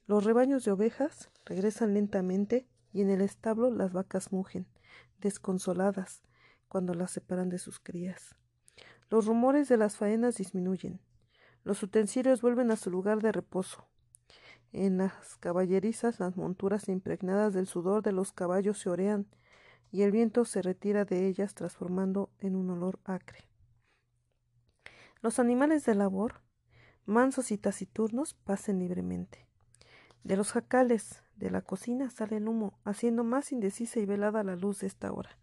Los 0.07 0.25
rebaños 0.25 0.65
de 0.65 0.71
ovejas 0.71 1.29
regresan 1.45 1.93
lentamente 1.93 2.67
y 2.91 3.01
en 3.01 3.09
el 3.09 3.21
establo 3.21 3.71
las 3.71 3.93
vacas 3.93 4.31
mugen, 4.33 4.67
desconsoladas, 5.19 6.23
cuando 6.67 6.93
las 6.93 7.11
separan 7.11 7.49
de 7.49 7.59
sus 7.59 7.79
crías. 7.79 8.35
Los 9.09 9.25
rumores 9.25 9.69
de 9.69 9.77
las 9.77 9.95
faenas 9.95 10.35
disminuyen. 10.35 10.99
Los 11.63 11.81
utensilios 11.81 12.41
vuelven 12.41 12.71
a 12.71 12.75
su 12.75 12.91
lugar 12.91 13.21
de 13.21 13.31
reposo. 13.31 13.87
En 14.71 14.97
las 14.97 15.37
caballerizas 15.37 16.19
las 16.19 16.37
monturas 16.37 16.89
impregnadas 16.89 17.53
del 17.53 17.67
sudor 17.67 18.03
de 18.03 18.11
los 18.11 18.33
caballos 18.33 18.77
se 18.77 18.89
orean 18.89 19.27
y 19.91 20.03
el 20.03 20.11
viento 20.11 20.45
se 20.45 20.61
retira 20.61 21.05
de 21.05 21.27
ellas 21.27 21.55
transformando 21.55 22.29
en 22.39 22.55
un 22.55 22.69
olor 22.69 22.99
acre. 23.03 23.48
Los 25.21 25.39
animales 25.39 25.85
de 25.85 25.95
labor, 25.95 26.41
mansos 27.05 27.51
y 27.51 27.57
taciturnos, 27.57 28.33
pasen 28.33 28.79
libremente. 28.79 29.47
De 30.23 30.37
los 30.37 30.51
jacales 30.51 31.23
de 31.35 31.51
la 31.51 31.61
cocina 31.61 32.09
sale 32.09 32.37
el 32.37 32.47
humo, 32.47 32.79
haciendo 32.83 33.23
más 33.23 33.51
indecisa 33.51 33.99
y 33.99 34.05
velada 34.05 34.43
la 34.43 34.55
luz 34.55 34.79
de 34.79 34.87
esta 34.87 35.11
hora. 35.11 35.37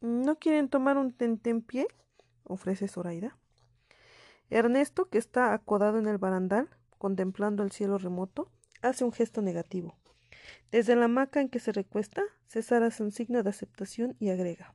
¿No 0.00 0.36
quieren 0.36 0.68
tomar 0.68 0.96
un 0.96 1.12
tentempié? 1.12 1.86
ofrece 2.44 2.88
Zoraida. 2.88 3.36
Ernesto, 4.50 5.08
que 5.08 5.18
está 5.18 5.52
acodado 5.52 5.98
en 5.98 6.06
el 6.06 6.18
barandal, 6.18 6.68
contemplando 6.98 7.62
el 7.62 7.70
cielo 7.70 7.98
remoto, 7.98 8.50
hace 8.82 9.04
un 9.04 9.12
gesto 9.12 9.42
negativo. 9.42 9.96
Desde 10.70 10.96
la 10.96 11.04
hamaca 11.04 11.40
en 11.40 11.48
que 11.48 11.60
se 11.60 11.72
recuesta, 11.72 12.22
César 12.46 12.82
hace 12.82 13.02
un 13.02 13.12
signo 13.12 13.42
de 13.42 13.50
aceptación 13.50 14.16
y 14.18 14.30
agrega 14.30 14.74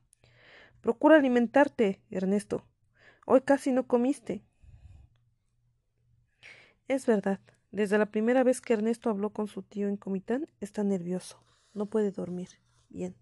Procura 0.80 1.16
alimentarte, 1.16 2.02
Ernesto. 2.10 2.64
Hoy 3.26 3.40
casi 3.40 3.72
no 3.72 3.86
comiste. 3.86 4.44
Es 6.88 7.06
verdad, 7.06 7.40
desde 7.70 7.98
la 7.98 8.06
primera 8.06 8.44
vez 8.44 8.60
que 8.60 8.74
Ernesto 8.74 9.08
habló 9.10 9.30
con 9.30 9.48
su 9.48 9.62
tío 9.62 9.88
en 9.88 9.96
Comitán, 9.96 10.46
está 10.60 10.84
nervioso. 10.84 11.42
No 11.72 11.86
puede 11.86 12.10
dormir. 12.10 12.48
Bien. 12.88 13.16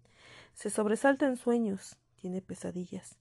Se 0.53 0.69
sobresalta 0.69 1.25
en 1.25 1.37
sueños. 1.37 1.97
Tiene 2.15 2.41
pesadillas. 2.41 3.17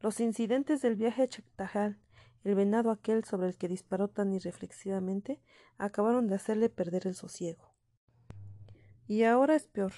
Los 0.00 0.20
incidentes 0.20 0.82
del 0.82 0.94
viaje 0.94 1.22
a 1.22 1.26
Chactajal, 1.28 1.98
el 2.44 2.54
venado 2.54 2.90
aquel 2.90 3.24
sobre 3.24 3.48
el 3.48 3.56
que 3.56 3.68
disparó 3.68 4.08
tan 4.08 4.32
irreflexivamente, 4.32 5.40
acabaron 5.76 6.26
de 6.26 6.34
hacerle 6.34 6.68
perder 6.68 7.06
el 7.06 7.14
sosiego. 7.14 7.72
Y 9.06 9.24
ahora 9.24 9.56
es 9.56 9.66
peor. 9.66 9.92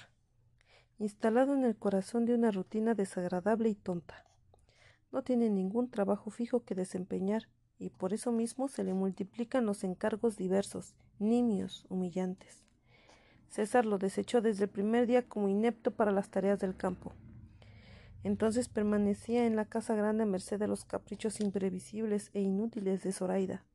Instalado 0.97 1.53
en 1.53 1.65
el 1.65 1.75
corazón 1.75 2.25
de 2.25 2.33
una 2.33 2.51
rutina 2.51 2.93
desagradable 2.93 3.69
y 3.69 3.75
tonta. 3.75 4.30
No 5.11 5.23
tiene 5.23 5.49
ningún 5.49 5.89
trabajo 5.89 6.29
fijo 6.29 6.63
que 6.63 6.75
desempeñar 6.75 7.47
y 7.77 7.89
por 7.89 8.13
eso 8.13 8.31
mismo 8.31 8.67
se 8.67 8.83
le 8.83 8.93
multiplican 8.93 9.65
los 9.65 9.83
encargos 9.83 10.37
diversos, 10.37 10.93
nimios, 11.19 11.85
humillantes. 11.89 12.63
César 13.49 13.85
lo 13.85 13.97
desechó 13.97 14.41
desde 14.41 14.65
el 14.65 14.69
primer 14.69 15.07
día 15.07 15.27
como 15.27 15.49
inepto 15.49 15.91
para 15.91 16.11
las 16.11 16.29
tareas 16.29 16.59
del 16.59 16.77
campo. 16.77 17.11
Entonces 18.23 18.69
permanecía 18.69 19.45
en 19.45 19.55
la 19.55 19.65
casa 19.65 19.95
grande 19.95 20.23
a 20.23 20.27
merced 20.27 20.59
de 20.59 20.67
los 20.67 20.85
caprichos 20.85 21.41
imprevisibles 21.41 22.29
e 22.33 22.41
inútiles 22.41 23.03
de 23.03 23.11
Zoraida, 23.11 23.65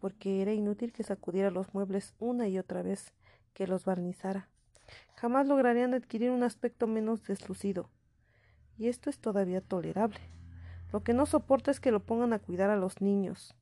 porque 0.00 0.42
era 0.42 0.52
inútil 0.52 0.92
que 0.92 1.04
sacudiera 1.04 1.50
los 1.50 1.74
muebles 1.74 2.14
una 2.18 2.48
y 2.48 2.58
otra 2.58 2.82
vez, 2.82 3.12
que 3.52 3.66
los 3.66 3.84
barnizara. 3.84 4.48
Jamás 5.16 5.46
lograrían 5.46 5.94
adquirir 5.94 6.30
un 6.30 6.42
aspecto 6.42 6.86
menos 6.86 7.24
deslucido. 7.24 7.90
Y 8.78 8.88
esto 8.88 9.10
es 9.10 9.18
todavía 9.18 9.60
tolerable. 9.60 10.37
Lo 10.92 11.02
que 11.02 11.12
no 11.12 11.26
soporta 11.26 11.70
es 11.70 11.80
que 11.80 11.90
lo 11.90 12.00
pongan 12.00 12.32
a 12.32 12.38
cuidar 12.38 12.70
a 12.70 12.76
los 12.76 13.00
niños. 13.02 13.54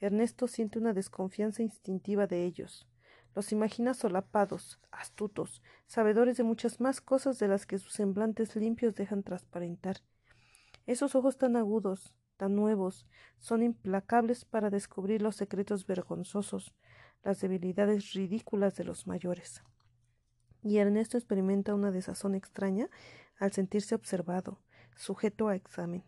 Ernesto 0.00 0.48
siente 0.48 0.78
una 0.78 0.92
desconfianza 0.92 1.62
instintiva 1.62 2.26
de 2.26 2.44
ellos. 2.44 2.88
Los 3.34 3.52
imagina 3.52 3.94
solapados, 3.94 4.80
astutos, 4.90 5.62
sabedores 5.86 6.36
de 6.38 6.42
muchas 6.42 6.80
más 6.80 7.00
cosas 7.00 7.38
de 7.38 7.48
las 7.48 7.66
que 7.66 7.78
sus 7.78 7.92
semblantes 7.92 8.56
limpios 8.56 8.94
dejan 8.94 9.22
transparentar. 9.22 9.98
Esos 10.86 11.14
ojos 11.14 11.36
tan 11.38 11.56
agudos, 11.56 12.14
tan 12.36 12.56
nuevos, 12.56 13.06
son 13.38 13.62
implacables 13.62 14.44
para 14.44 14.70
descubrir 14.70 15.22
los 15.22 15.36
secretos 15.36 15.86
vergonzosos, 15.86 16.74
las 17.22 17.40
debilidades 17.40 18.12
ridículas 18.12 18.74
de 18.76 18.84
los 18.84 19.06
mayores. 19.06 19.62
Y 20.62 20.78
Ernesto 20.78 21.16
experimenta 21.16 21.74
una 21.74 21.90
desazón 21.90 22.34
extraña 22.34 22.88
al 23.38 23.52
sentirse 23.52 23.94
observado, 23.94 24.60
sujeto 24.96 25.48
a 25.48 25.54
examen. 25.54 26.04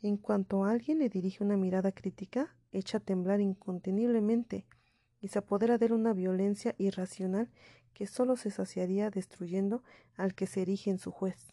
En 0.00 0.16
cuanto 0.16 0.64
alguien 0.64 1.00
le 1.00 1.08
dirige 1.08 1.42
una 1.42 1.56
mirada 1.56 1.90
crítica, 1.90 2.54
echa 2.70 2.98
a 2.98 3.00
temblar 3.00 3.40
inconteniblemente 3.40 4.64
y 5.20 5.28
se 5.28 5.40
apodera 5.40 5.76
de 5.76 5.86
él 5.86 5.92
una 5.92 6.12
violencia 6.12 6.76
irracional 6.78 7.50
que 7.94 8.06
sólo 8.06 8.36
se 8.36 8.52
saciaría 8.52 9.10
destruyendo 9.10 9.82
al 10.14 10.34
que 10.34 10.46
se 10.46 10.62
erige 10.62 10.90
en 10.90 10.98
su 10.98 11.10
juez. 11.10 11.52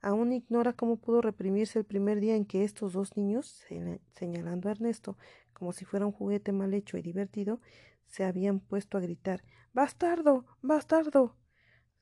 Aún 0.00 0.32
ignora 0.32 0.72
cómo 0.72 0.96
pudo 0.96 1.22
reprimirse 1.22 1.78
el 1.78 1.84
primer 1.84 2.18
día 2.18 2.34
en 2.34 2.44
que 2.44 2.64
estos 2.64 2.92
dos 2.92 3.16
niños, 3.16 3.64
señalando 4.12 4.68
a 4.68 4.72
Ernesto 4.72 5.16
como 5.52 5.72
si 5.72 5.84
fuera 5.84 6.06
un 6.06 6.12
juguete 6.12 6.50
mal 6.50 6.74
hecho 6.74 6.98
y 6.98 7.02
divertido, 7.02 7.60
se 8.08 8.24
habían 8.24 8.58
puesto 8.58 8.98
a 8.98 9.00
gritar 9.00 9.44
Bastardo. 9.72 10.44
Bastardo. 10.60 11.36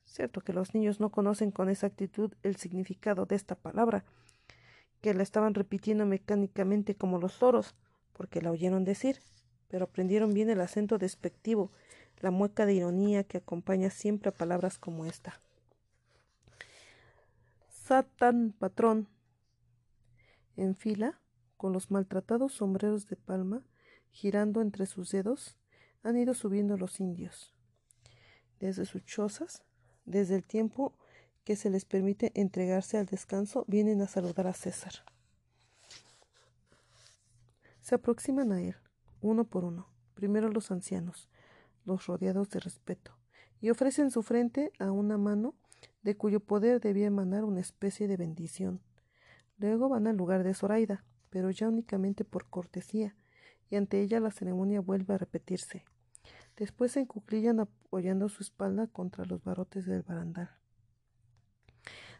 Cierto 0.03 0.41
que 0.41 0.51
los 0.51 0.73
niños 0.73 0.99
no 0.99 1.11
conocen 1.11 1.51
con 1.51 1.69
exactitud 1.69 2.33
el 2.41 2.55
significado 2.57 3.25
de 3.25 3.35
esta 3.35 3.55
palabra, 3.55 4.03
que 5.03 5.13
la 5.13 5.21
estaban 5.21 5.53
repitiendo 5.53 6.05
mecánicamente 6.05 6.95
como 6.95 7.19
los 7.19 7.37
toros, 7.37 7.75
porque 8.13 8.41
la 8.41 8.51
oyeron 8.51 8.85
decir, 8.85 9.19
pero 9.67 9.83
aprendieron 9.83 10.33
bien 10.33 10.49
el 10.49 10.61
acento 10.61 10.97
despectivo, 10.97 11.73
la 12.21 12.31
mueca 12.31 12.65
de 12.65 12.75
ironía 12.75 13.25
que 13.25 13.39
acompaña 13.39 13.89
siempre 13.89 14.29
a 14.29 14.33
palabras 14.33 14.77
como 14.77 15.05
esta. 15.05 15.41
Satán, 17.67 18.53
patrón. 18.57 19.09
En 20.55 20.73
fila, 20.73 21.19
con 21.57 21.73
los 21.73 21.91
maltratados 21.91 22.53
sombreros 22.53 23.09
de 23.09 23.17
palma 23.17 23.61
girando 24.09 24.61
entre 24.61 24.85
sus 24.85 25.11
dedos, 25.11 25.57
han 26.01 26.17
ido 26.17 26.33
subiendo 26.33 26.77
los 26.77 27.01
indios. 27.01 27.53
Desde 28.61 28.85
sus 28.85 29.03
chozas, 29.03 29.63
desde 30.05 30.35
el 30.35 30.45
tiempo 30.45 30.93
que 31.43 31.55
se 31.55 31.69
les 31.69 31.85
permite 31.85 32.31
entregarse 32.35 32.97
al 32.97 33.05
descanso, 33.05 33.65
vienen 33.67 34.01
a 34.01 34.07
saludar 34.07 34.47
a 34.47 34.53
César. 34.53 34.93
Se 37.81 37.95
aproximan 37.95 38.51
a 38.51 38.61
él, 38.61 38.75
uno 39.21 39.43
por 39.43 39.65
uno, 39.65 39.89
primero 40.13 40.47
los 40.49 40.71
ancianos, 40.71 41.29
los 41.85 42.07
rodeados 42.07 42.49
de 42.49 42.59
respeto, 42.59 43.17
y 43.59 43.69
ofrecen 43.69 44.09
su 44.09 44.23
frente 44.23 44.71
a 44.79 44.91
una 44.91 45.17
mano 45.17 45.55
de 46.01 46.15
cuyo 46.15 46.39
poder 46.39 46.79
debía 46.79 47.07
emanar 47.07 47.43
una 47.43 47.59
especie 47.59 48.07
de 48.07 48.17
bendición. 48.17 48.81
Luego 49.57 49.89
van 49.89 50.07
al 50.07 50.15
lugar 50.15 50.43
de 50.43 50.53
Zoraida, 50.53 51.03
pero 51.29 51.49
ya 51.51 51.67
únicamente 51.67 52.23
por 52.23 52.49
cortesía, 52.49 53.15
y 53.69 53.75
ante 53.75 54.01
ella 54.01 54.19
la 54.19 54.31
ceremonia 54.31 54.81
vuelve 54.81 55.13
a 55.13 55.17
repetirse. 55.17 55.83
Después 56.55 56.91
se 56.93 57.01
encuclillan 57.01 57.59
apoyando 57.59 58.29
su 58.29 58.43
espalda 58.43 58.87
contra 58.87 59.25
los 59.25 59.43
barrotes 59.43 59.85
del 59.85 60.03
barandal. 60.03 60.62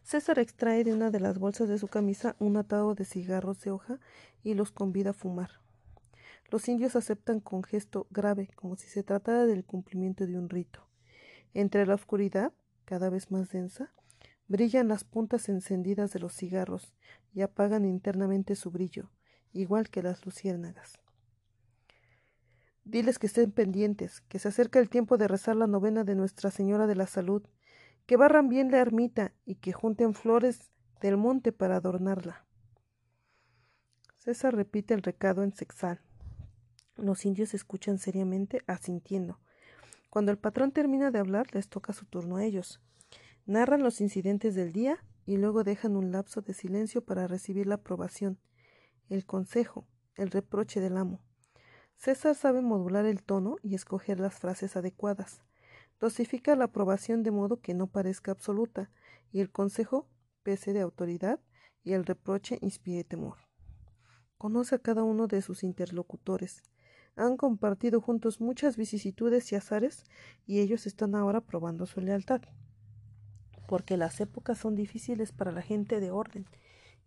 César 0.03 0.37
extrae 0.37 0.83
de 0.83 0.93
una 0.93 1.11
de 1.11 1.19
las 1.19 1.39
bolsas 1.39 1.69
de 1.69 1.77
su 1.77 1.87
camisa 1.87 2.35
un 2.37 2.57
atado 2.57 2.93
de 2.93 3.05
cigarros 3.05 3.61
de 3.61 3.71
hoja 3.71 3.99
y 4.43 4.53
los 4.53 4.71
convida 4.71 5.11
a 5.11 5.13
fumar. 5.13 5.61
Los 6.51 6.67
indios 6.67 6.95
aceptan 6.95 7.39
con 7.39 7.63
gesto 7.63 8.05
grave, 8.11 8.49
como 8.55 8.75
si 8.75 8.87
se 8.87 9.01
tratara 9.01 9.45
del 9.45 9.63
cumplimiento 9.63 10.27
de 10.27 10.37
un 10.37 10.49
rito. 10.49 10.85
Entre 11.53 11.85
la 11.85 11.95
oscuridad, 11.95 12.53
cada 12.85 13.09
vez 13.09 13.31
más 13.31 13.49
densa, 13.49 13.91
brillan 14.47 14.89
las 14.89 15.03
puntas 15.03 15.49
encendidas 15.49 16.11
de 16.11 16.19
los 16.19 16.33
cigarros 16.33 16.93
y 17.33 17.41
apagan 17.41 17.85
internamente 17.85 18.55
su 18.55 18.71
brillo, 18.71 19.09
igual 19.53 19.89
que 19.89 20.03
las 20.03 20.25
luciérnagas. 20.25 20.99
Diles 22.83 23.17
que 23.17 23.27
estén 23.27 23.51
pendientes, 23.51 24.21
que 24.27 24.39
se 24.39 24.49
acerca 24.49 24.79
el 24.79 24.89
tiempo 24.89 25.17
de 25.17 25.29
rezar 25.29 25.55
la 25.55 25.67
novena 25.67 26.03
de 26.03 26.15
Nuestra 26.15 26.51
Señora 26.51 26.85
de 26.85 26.95
la 26.95 27.07
Salud, 27.07 27.43
que 28.05 28.17
barran 28.17 28.49
bien 28.49 28.71
la 28.71 28.79
ermita 28.79 29.33
y 29.45 29.55
que 29.55 29.73
junten 29.73 30.13
flores 30.13 30.71
del 31.01 31.17
monte 31.17 31.51
para 31.51 31.77
adornarla. 31.77 32.45
César 34.17 34.55
repite 34.55 34.93
el 34.93 35.01
recado 35.01 35.43
en 35.43 35.53
sexal. 35.53 36.01
Los 36.95 37.25
indios 37.25 37.53
escuchan 37.53 37.97
seriamente, 37.97 38.61
asintiendo. 38.67 39.39
Cuando 40.09 40.31
el 40.31 40.37
patrón 40.37 40.71
termina 40.71 41.11
de 41.11 41.19
hablar, 41.19 41.47
les 41.53 41.67
toca 41.67 41.91
su 41.91 42.05
turno 42.05 42.37
a 42.37 42.45
ellos. 42.45 42.79
Narran 43.45 43.83
los 43.83 43.99
incidentes 43.99 44.55
del 44.55 44.71
día 44.71 45.03
y 45.25 45.37
luego 45.37 45.63
dejan 45.63 45.95
un 45.95 46.11
lapso 46.11 46.41
de 46.41 46.53
silencio 46.53 47.03
para 47.03 47.27
recibir 47.27 47.67
la 47.67 47.75
aprobación, 47.75 48.39
el 49.09 49.25
consejo, 49.25 49.87
el 50.15 50.31
reproche 50.31 50.79
del 50.79 50.97
amo. 50.97 51.19
César 51.97 52.35
sabe 52.35 52.61
modular 52.61 53.05
el 53.05 53.23
tono 53.23 53.57
y 53.61 53.75
escoger 53.75 54.19
las 54.19 54.35
frases 54.35 54.75
adecuadas. 54.75 55.41
Dosifica 56.03 56.57
la 56.57 56.65
aprobación 56.65 57.23
de 57.23 57.31
modo 57.31 57.61
que 57.61 57.73
no 57.73 57.87
parezca 57.87 58.31
absoluta, 58.31 58.91
y 59.31 59.39
el 59.39 59.49
consejo 59.49 60.09
pese 60.43 60.73
de 60.73 60.81
autoridad, 60.81 61.39
y 61.81 61.93
el 61.93 62.05
reproche 62.05 62.57
inspire 62.59 63.05
temor. 63.05 63.37
Conoce 64.37 64.75
a 64.75 64.79
cada 64.79 65.03
uno 65.03 65.27
de 65.27 65.41
sus 65.41 65.63
interlocutores. 65.63 66.61
Han 67.15 67.37
compartido 67.37 68.01
juntos 68.01 68.41
muchas 68.41 68.75
vicisitudes 68.75 69.49
y 69.53 69.55
azares, 69.55 70.03
y 70.45 70.59
ellos 70.59 70.87
están 70.87 71.15
ahora 71.15 71.39
probando 71.39 71.85
su 71.85 72.01
lealtad. 72.01 72.41
Porque 73.65 73.95
las 73.95 74.19
épocas 74.19 74.57
son 74.57 74.75
difíciles 74.75 75.31
para 75.31 75.53
la 75.53 75.61
gente 75.61 76.01
de 76.01 76.11
orden, 76.11 76.47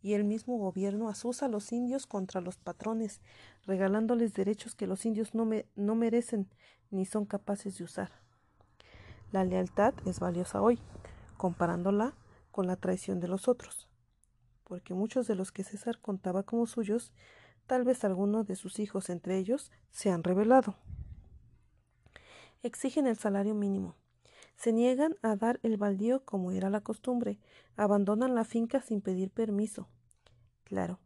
y 0.00 0.15
el 0.15 0.25
mismo 0.25 0.57
gobierno 0.57 1.10
asusa 1.10 1.44
a 1.44 1.50
los 1.50 1.70
indios 1.70 2.07
contra 2.07 2.41
los 2.41 2.57
patrones, 2.57 3.20
regalándoles 3.66 4.33
derechos 4.33 4.75
que 4.75 4.86
los 4.86 5.05
indios 5.05 5.34
no, 5.34 5.47
no 5.75 5.94
merecen 5.97 6.49
ni 6.91 7.05
son 7.05 7.26
capaces 7.26 7.76
de 7.76 7.84
usar. 7.84 8.25
La 9.32 9.44
lealtad 9.44 9.92
es 10.05 10.20
valiosa 10.20 10.62
hoy, 10.62 10.78
comparándola 11.36 12.14
con 12.52 12.66
la 12.66 12.76
traición 12.76 13.20
de 13.20 13.28
los 13.28 13.48
otros, 13.48 13.88
porque 14.64 14.94
muchos 14.94 15.26
de 15.26 15.34
los 15.34 15.52
que 15.52 15.64
César 15.64 15.98
contaba 16.00 16.44
como 16.44 16.66
suyos, 16.66 17.12
tal 17.66 17.84
vez 17.84 18.05
algunos 18.05 18.46
de 18.46 18.56
sus 18.56 18.78
hijos 18.78 19.10
entre 19.10 19.36
ellos, 19.36 19.72
se 19.90 20.10
han 20.10 20.22
revelado. 20.22 20.76
Exigen 22.62 23.06
el 23.06 23.16
salario 23.16 23.55
mínimo, 23.55 23.96
se 24.56 24.72
niegan 24.72 25.16
a 25.22 25.36
dar 25.36 25.60
el 25.62 25.76
baldío 25.76 26.24
como 26.24 26.52
era 26.52 26.70
la 26.70 26.80
costumbre, 26.80 27.38
abandonan 27.76 28.34
la 28.34 28.44
finca 28.44 28.80
sin 28.80 29.00
pedir 29.00 29.30
permiso. 29.30 29.88
Claro, 30.64 30.98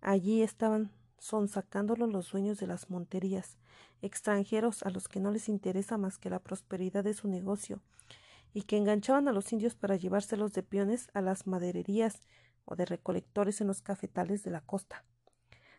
allí 0.00 0.42
estaban 0.42 0.92
son 1.24 1.48
sacándolo 1.48 2.06
los 2.06 2.32
dueños 2.32 2.58
de 2.58 2.66
las 2.66 2.90
monterías, 2.90 3.56
extranjeros 4.02 4.82
a 4.82 4.90
los 4.90 5.08
que 5.08 5.20
no 5.20 5.30
les 5.30 5.48
interesa 5.48 5.96
más 5.96 6.18
que 6.18 6.28
la 6.28 6.38
prosperidad 6.38 7.02
de 7.02 7.14
su 7.14 7.28
negocio, 7.28 7.80
y 8.52 8.64
que 8.64 8.76
enganchaban 8.76 9.26
a 9.26 9.32
los 9.32 9.50
indios 9.50 9.74
para 9.74 9.96
llevárselos 9.96 10.52
de 10.52 10.62
peones 10.62 11.08
a 11.14 11.22
las 11.22 11.46
madererías 11.46 12.20
o 12.66 12.76
de 12.76 12.84
recolectores 12.84 13.62
en 13.62 13.68
los 13.68 13.80
cafetales 13.80 14.42
de 14.42 14.50
la 14.50 14.60
costa. 14.60 15.02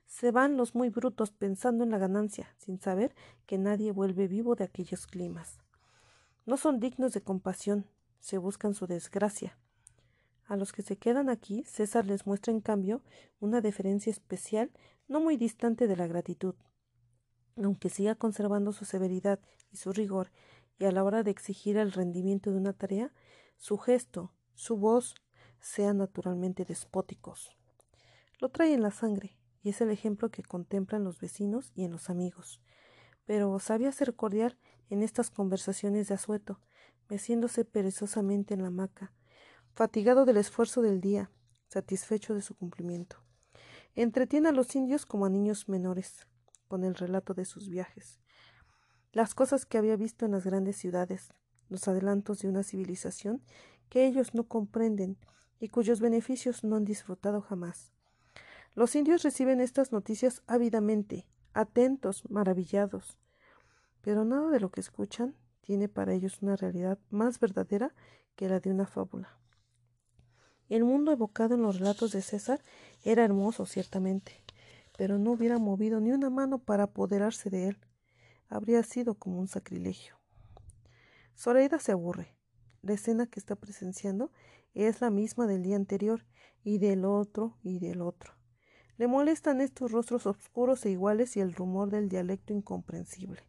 Se 0.07 0.31
van 0.31 0.57
los 0.57 0.73
muy 0.73 0.89
brutos 0.89 1.29
pensando 1.29 1.83
en 1.83 1.91
la 1.91 1.99
ganancia, 1.99 2.55
sin 2.57 2.81
saber 2.81 3.13
que 3.45 3.59
nadie 3.59 3.91
vuelve 3.91 4.27
vivo 4.27 4.55
de 4.55 4.63
aquellos 4.63 5.05
climas. 5.05 5.59
No 6.47 6.57
son 6.57 6.79
dignos 6.79 7.13
de 7.13 7.21
compasión, 7.21 7.85
se 8.19 8.39
buscan 8.39 8.73
su 8.73 8.87
desgracia. 8.87 9.59
A 10.47 10.55
los 10.55 10.73
que 10.73 10.81
se 10.81 10.97
quedan 10.97 11.29
aquí, 11.29 11.63
César 11.65 12.07
les 12.07 12.25
muestra 12.25 12.51
en 12.51 12.61
cambio 12.61 13.03
una 13.39 13.61
deferencia 13.61 14.09
especial 14.09 14.71
no 15.07 15.19
muy 15.19 15.37
distante 15.37 15.87
de 15.87 15.95
la 15.95 16.07
gratitud. 16.07 16.55
Aunque 17.57 17.89
siga 17.89 18.15
conservando 18.15 18.71
su 18.71 18.85
severidad 18.85 19.39
y 19.71 19.77
su 19.77 19.93
rigor, 19.93 20.31
y 20.77 20.85
a 20.85 20.91
la 20.91 21.03
hora 21.03 21.23
de 21.23 21.31
exigir 21.31 21.77
el 21.77 21.91
rendimiento 21.91 22.51
de 22.51 22.57
una 22.57 22.73
tarea, 22.73 23.13
su 23.57 23.77
gesto, 23.77 24.33
su 24.55 24.77
voz, 24.77 25.15
sean 25.59 25.97
naturalmente 25.97 26.65
despóticos. 26.65 27.51
Lo 28.39 28.49
trae 28.49 28.73
en 28.73 28.81
la 28.81 28.91
sangre, 28.91 29.37
y 29.61 29.69
es 29.69 29.81
el 29.81 29.89
ejemplo 29.89 30.29
que 30.29 30.43
contemplan 30.43 31.03
los 31.03 31.19
vecinos 31.19 31.71
y 31.73 31.85
en 31.85 31.91
los 31.91 32.09
amigos. 32.09 32.61
Pero 33.25 33.57
sabía 33.59 33.91
ser 33.91 34.15
cordial 34.15 34.59
en 34.89 35.01
estas 35.01 35.31
conversaciones 35.31 36.07
de 36.07 36.13
asueto, 36.13 36.59
meciéndose 37.09 37.65
perezosamente 37.65 38.53
en 38.53 38.61
la 38.61 38.67
hamaca, 38.67 39.13
fatigado 39.73 40.25
del 40.25 40.37
esfuerzo 40.37 40.81
del 40.81 41.01
día, 41.01 41.31
satisfecho 41.67 42.35
de 42.35 42.41
su 42.41 42.55
cumplimiento. 42.55 43.24
Entretiene 43.97 44.49
a 44.49 44.51
los 44.51 44.75
indios 44.75 45.05
como 45.05 45.25
a 45.25 45.29
niños 45.29 45.69
menores, 45.69 46.27
con 46.67 46.83
el 46.83 46.95
relato 46.95 47.33
de 47.33 47.45
sus 47.45 47.69
viajes, 47.69 48.19
las 49.13 49.33
cosas 49.33 49.65
que 49.65 49.77
había 49.77 49.95
visto 49.95 50.25
en 50.25 50.31
las 50.31 50.43
grandes 50.43 50.75
ciudades, 50.75 51.29
los 51.69 51.87
adelantos 51.87 52.39
de 52.39 52.49
una 52.49 52.63
civilización 52.63 53.41
que 53.87 54.05
ellos 54.05 54.33
no 54.33 54.43
comprenden 54.49 55.17
y 55.61 55.69
cuyos 55.69 56.01
beneficios 56.01 56.65
no 56.65 56.75
han 56.75 56.83
disfrutado 56.83 57.41
jamás. 57.41 57.93
Los 58.73 58.97
indios 58.97 59.23
reciben 59.23 59.61
estas 59.61 59.93
noticias 59.93 60.41
ávidamente, 60.45 61.29
atentos, 61.53 62.29
maravillados, 62.29 63.17
pero 64.01 64.25
nada 64.25 64.49
de 64.49 64.59
lo 64.59 64.71
que 64.71 64.81
escuchan 64.81 65.35
tiene 65.61 65.87
para 65.87 66.13
ellos 66.13 66.41
una 66.41 66.57
realidad 66.57 66.99
más 67.09 67.39
verdadera 67.39 67.95
que 68.35 68.49
la 68.49 68.59
de 68.59 68.71
una 68.71 68.85
fábula. 68.87 69.39
El 70.69 70.83
mundo 70.83 71.11
evocado 71.11 71.55
en 71.55 71.61
los 71.61 71.79
relatos 71.79 72.11
de 72.11 72.21
César 72.21 72.61
era 73.03 73.23
hermoso, 73.23 73.65
ciertamente, 73.65 74.41
pero 74.97 75.19
no 75.19 75.31
hubiera 75.31 75.59
movido 75.59 75.99
ni 75.99 76.11
una 76.11 76.29
mano 76.29 76.57
para 76.57 76.83
apoderarse 76.83 77.49
de 77.49 77.69
él. 77.69 77.77
Habría 78.49 78.81
sido 78.83 79.13
como 79.15 79.39
un 79.39 79.47
sacrilegio. 79.47 80.15
Zoraida 81.37 81.79
se 81.79 81.91
aburre. 81.91 82.35
La 82.81 82.93
escena 82.93 83.27
que 83.27 83.39
está 83.39 83.55
presenciando 83.55 84.31
es 84.73 85.01
la 85.01 85.09
misma 85.09 85.47
del 85.47 85.63
día 85.63 85.75
anterior, 85.75 86.25
y 86.63 86.79
del 86.79 87.05
otro, 87.05 87.57
y 87.61 87.79
del 87.79 88.01
otro. 88.01 88.33
Le 88.97 89.07
molestan 89.07 89.61
estos 89.61 89.91
rostros 89.91 90.25
oscuros 90.25 90.83
e 90.85 90.89
iguales 90.89 91.37
y 91.37 91.41
el 91.41 91.53
rumor 91.53 91.89
del 91.89 92.09
dialecto 92.09 92.53
incomprensible. 92.53 93.41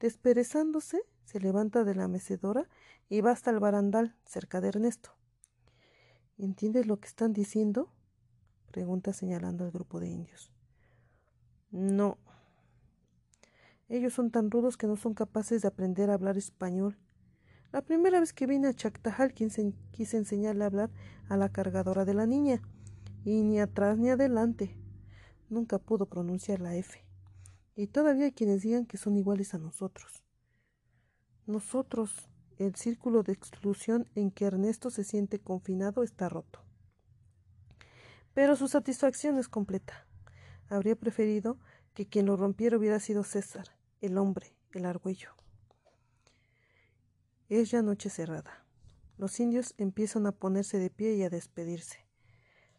Desperezándose, 0.00 1.02
se 1.24 1.38
levanta 1.38 1.84
de 1.84 1.94
la 1.94 2.08
mecedora 2.08 2.68
y 3.08 3.20
va 3.20 3.30
hasta 3.30 3.50
el 3.50 3.60
barandal, 3.60 4.16
cerca 4.24 4.60
de 4.60 4.68
Ernesto. 4.68 5.14
¿Entiendes 6.38 6.86
lo 6.86 6.98
que 6.98 7.08
están 7.08 7.32
diciendo? 7.32 7.90
pregunta 8.70 9.12
señalando 9.12 9.64
al 9.64 9.70
grupo 9.70 10.00
de 10.00 10.08
indios. 10.08 10.50
No. 11.70 12.18
Ellos 13.88 14.14
son 14.14 14.30
tan 14.30 14.50
rudos 14.50 14.76
que 14.76 14.86
no 14.86 14.96
son 14.96 15.14
capaces 15.14 15.62
de 15.62 15.68
aprender 15.68 16.10
a 16.10 16.14
hablar 16.14 16.36
español. 16.36 16.98
La 17.70 17.82
primera 17.82 18.18
vez 18.18 18.32
que 18.32 18.46
vine 18.46 18.68
a 18.68 18.74
Chactajal 18.74 19.32
quise 19.32 20.16
enseñarle 20.16 20.64
a 20.64 20.66
hablar 20.66 20.90
a 21.28 21.36
la 21.36 21.50
cargadora 21.50 22.04
de 22.04 22.14
la 22.14 22.26
niña 22.26 22.60
y 23.24 23.42
ni 23.42 23.60
atrás 23.60 23.98
ni 23.98 24.10
adelante. 24.10 24.76
Nunca 25.48 25.78
pudo 25.78 26.06
pronunciar 26.06 26.60
la 26.60 26.76
F. 26.76 27.04
Y 27.76 27.88
todavía 27.88 28.26
hay 28.26 28.32
quienes 28.32 28.62
digan 28.62 28.86
que 28.86 28.96
son 28.96 29.16
iguales 29.16 29.54
a 29.54 29.58
nosotros. 29.58 30.24
Nosotros, 31.46 32.28
el 32.58 32.74
círculo 32.74 33.22
de 33.22 33.32
exclusión 33.32 34.08
en 34.14 34.30
que 34.30 34.46
Ernesto 34.46 34.90
se 34.90 35.04
siente 35.04 35.38
confinado 35.38 36.02
está 36.02 36.28
roto. 36.28 36.60
Pero 38.34 38.56
su 38.56 38.68
satisfacción 38.68 39.38
es 39.38 39.48
completa. 39.48 40.06
Habría 40.68 40.96
preferido 40.96 41.58
que 41.94 42.06
quien 42.06 42.26
lo 42.26 42.36
rompiera 42.36 42.76
hubiera 42.76 42.98
sido 43.00 43.22
César, 43.22 43.66
el 44.00 44.18
hombre, 44.18 44.54
el 44.72 44.86
argüello. 44.86 45.30
Es 47.48 47.70
ya 47.70 47.82
noche 47.82 48.10
cerrada. 48.10 48.64
Los 49.16 49.38
indios 49.38 49.74
empiezan 49.78 50.26
a 50.26 50.32
ponerse 50.32 50.78
de 50.78 50.90
pie 50.90 51.14
y 51.14 51.22
a 51.22 51.30
despedirse. 51.30 52.04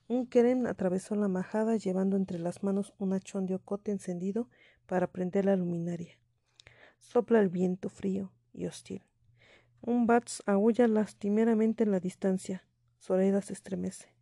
Un 0.08 0.28
querem 0.28 0.68
atravesó 0.68 1.16
la 1.16 1.28
majada 1.28 1.78
llevando 1.78 2.18
entre 2.18 2.40
las 2.40 2.62
manos 2.62 2.94
un 3.00 3.14
hachón 3.14 3.46
de 3.46 3.56
ocote 3.56 3.92
encendido 3.92 4.50
para 4.86 5.08
prender 5.08 5.46
la 5.46 5.56
luminaria. 5.56 6.20
Sopla 7.00 7.40
el 7.40 7.50
viento 7.50 7.90
frío 7.90 8.32
y 8.54 8.66
hostil. 8.66 9.04
Un 9.88 10.08
bats 10.08 10.42
aúlla 10.48 10.88
lastimeramente 10.88 11.84
en 11.84 11.92
la 11.92 12.00
distancia. 12.00 12.68
Zoraida 13.00 13.44
se 13.44 13.54
estremece. 13.54 14.16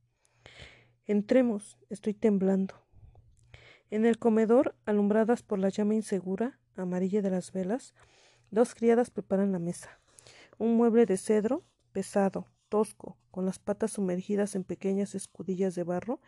Entremos, 1.06 1.78
estoy 1.90 2.14
temblando. 2.14 2.76
En 3.90 4.06
el 4.06 4.20
comedor, 4.20 4.76
alumbradas 4.84 5.42
por 5.42 5.60
la 5.60 5.70
llama 5.70 5.96
insegura, 5.96 6.60
amarilla 6.76 7.22
de 7.22 7.30
las 7.30 7.54
velas, 7.54 7.94
dos 8.52 8.76
criadas 8.76 9.10
preparan 9.10 9.54
la 9.54 9.60
mesa. 9.60 10.02
Un 10.58 10.76
mueble 10.76 11.06
de 11.06 11.16
cedro, 11.16 11.64
pesado, 11.94 12.48
tosco, 12.68 13.18
con 13.32 13.46
las 13.46 13.58
patas 13.58 13.94
sumergidas 13.94 14.56
en 14.56 14.66
pequeñas 14.66 15.16
escudillas 15.16 15.76
de 15.76 15.84
barro 15.84 16.20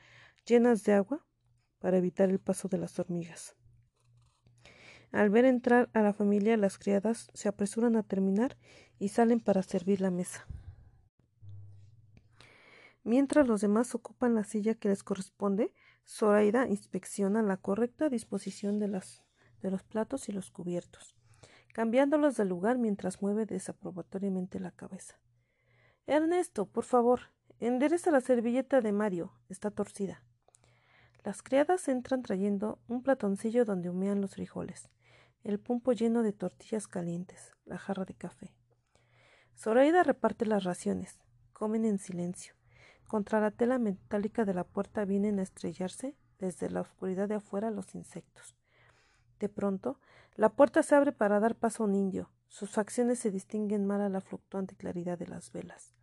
llenas 0.45 0.85
de 0.85 0.93
agua 0.93 1.25
para 1.79 1.97
evitar 1.97 2.29
el 2.29 2.39
paso 2.39 2.69
de 2.69 2.77
las 2.77 2.97
hormigas. 2.99 3.57
Al 5.15 5.29
ver 5.29 5.45
entrar 5.45 5.89
a 5.93 6.01
la 6.01 6.11
familia, 6.11 6.57
las 6.57 6.77
criadas 6.77 7.29
se 7.33 7.47
apresuran 7.47 7.95
a 7.95 8.03
terminar 8.03 8.57
y 8.99 9.07
salen 9.07 9.39
para 9.39 9.63
servir 9.63 10.01
la 10.01 10.11
mesa. 10.11 10.45
Mientras 13.05 13.47
los 13.47 13.61
demás 13.61 13.95
ocupan 13.95 14.35
la 14.35 14.43
silla 14.43 14.75
que 14.75 14.89
les 14.89 15.03
corresponde, 15.03 15.71
Zoraida 16.05 16.67
inspecciona 16.67 17.41
la 17.43 17.55
correcta 17.55 18.09
disposición 18.09 18.77
de, 18.77 18.89
los 18.89 19.83
platos 19.83 20.27
y 20.27 20.33
los 20.33 20.51
cubiertos, 20.51 21.15
cambiándolos 21.73 22.35
de 22.35 22.43
lugar 22.43 22.77
mientras 22.77 23.21
mueve 23.21 23.45
desaprobatoriamente 23.45 24.59
la 24.59 24.71
cabeza. 24.71 25.17
Ernesto, 26.07 26.65
por 26.65 26.83
favor, 26.83 27.21
endereza 27.61 28.11
la 28.11 28.19
servilleta 28.19 28.81
de 28.81 28.91
Mario. 28.91 29.31
Está 29.47 29.71
torcida. 29.71 30.25
Las 31.23 31.41
criadas 31.41 31.87
entran 31.87 32.21
trayendo 32.21 32.79
un 32.89 33.01
platoncillo 33.01 33.63
donde 33.63 33.89
humean 33.89 34.19
los 34.19 34.31
frijoles, 34.35 34.89
el 35.45 35.59
pumpo 35.59 35.93
lleno 35.93 36.23
de 36.23 36.33
tortillas 36.33 36.87
calientes, 36.87 37.51
la 37.65 37.77
jarra 37.77 38.03
de 38.03 38.15
café. 38.15 38.55
Zoraida 39.55 40.01
reparte 40.01 40.47
las 40.47 40.63
raciones. 40.63 41.19
Comen 41.53 41.85
en 41.85 41.99
silencio. 41.99 42.55
Contra 43.07 43.39
la 43.39 43.51
tela 43.51 43.77
metálica 43.77 44.43
de 44.43 44.55
la 44.55 44.63
puerta 44.63 45.05
vienen 45.05 45.37
a 45.37 45.43
estrellarse 45.43 46.15
desde 46.39 46.71
la 46.71 46.81
oscuridad 46.81 47.29
de 47.29 47.35
afuera 47.35 47.69
los 47.69 47.93
insectos. 47.93 48.55
De 49.39 49.47
pronto, 49.47 49.99
la 50.35 50.49
puerta 50.49 50.81
se 50.81 50.95
abre 50.95 51.11
para 51.11 51.39
dar 51.39 51.55
paso 51.55 51.83
a 51.83 51.85
un 51.85 51.93
indio. 51.93 52.31
Sus 52.47 52.71
facciones 52.71 53.19
se 53.19 53.29
distinguen 53.29 53.85
mal 53.85 54.01
a 54.01 54.09
la 54.09 54.21
fluctuante 54.21 54.75
claridad 54.75 55.19
de 55.19 55.27
las 55.27 55.51
velas. 55.51 55.93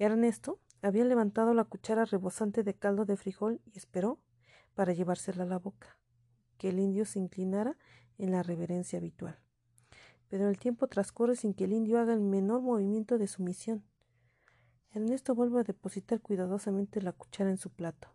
Ernesto 0.00 0.58
había 0.82 1.04
levantado 1.04 1.54
la 1.54 1.62
cuchara 1.62 2.04
rebosante 2.04 2.64
de 2.64 2.74
caldo 2.74 3.04
de 3.04 3.16
frijol 3.16 3.60
y 3.64 3.78
esperó, 3.78 4.18
para 4.74 4.92
llevársela 4.92 5.44
a 5.44 5.46
la 5.46 5.58
boca, 5.58 5.99
que 6.60 6.68
el 6.68 6.78
indio 6.78 7.06
se 7.06 7.18
inclinara 7.18 7.78
en 8.18 8.32
la 8.32 8.42
reverencia 8.42 8.98
habitual. 8.98 9.38
Pero 10.28 10.46
el 10.46 10.58
tiempo 10.58 10.88
transcurre 10.88 11.34
sin 11.34 11.54
que 11.54 11.64
el 11.64 11.72
indio 11.72 11.98
haga 11.98 12.12
el 12.12 12.20
menor 12.20 12.60
movimiento 12.60 13.16
de 13.16 13.26
sumisión. 13.28 13.82
Ernesto 14.92 15.34
vuelve 15.34 15.60
a 15.60 15.64
depositar 15.64 16.20
cuidadosamente 16.20 17.00
la 17.00 17.12
cuchara 17.12 17.48
en 17.48 17.56
su 17.56 17.70
plato. 17.70 18.08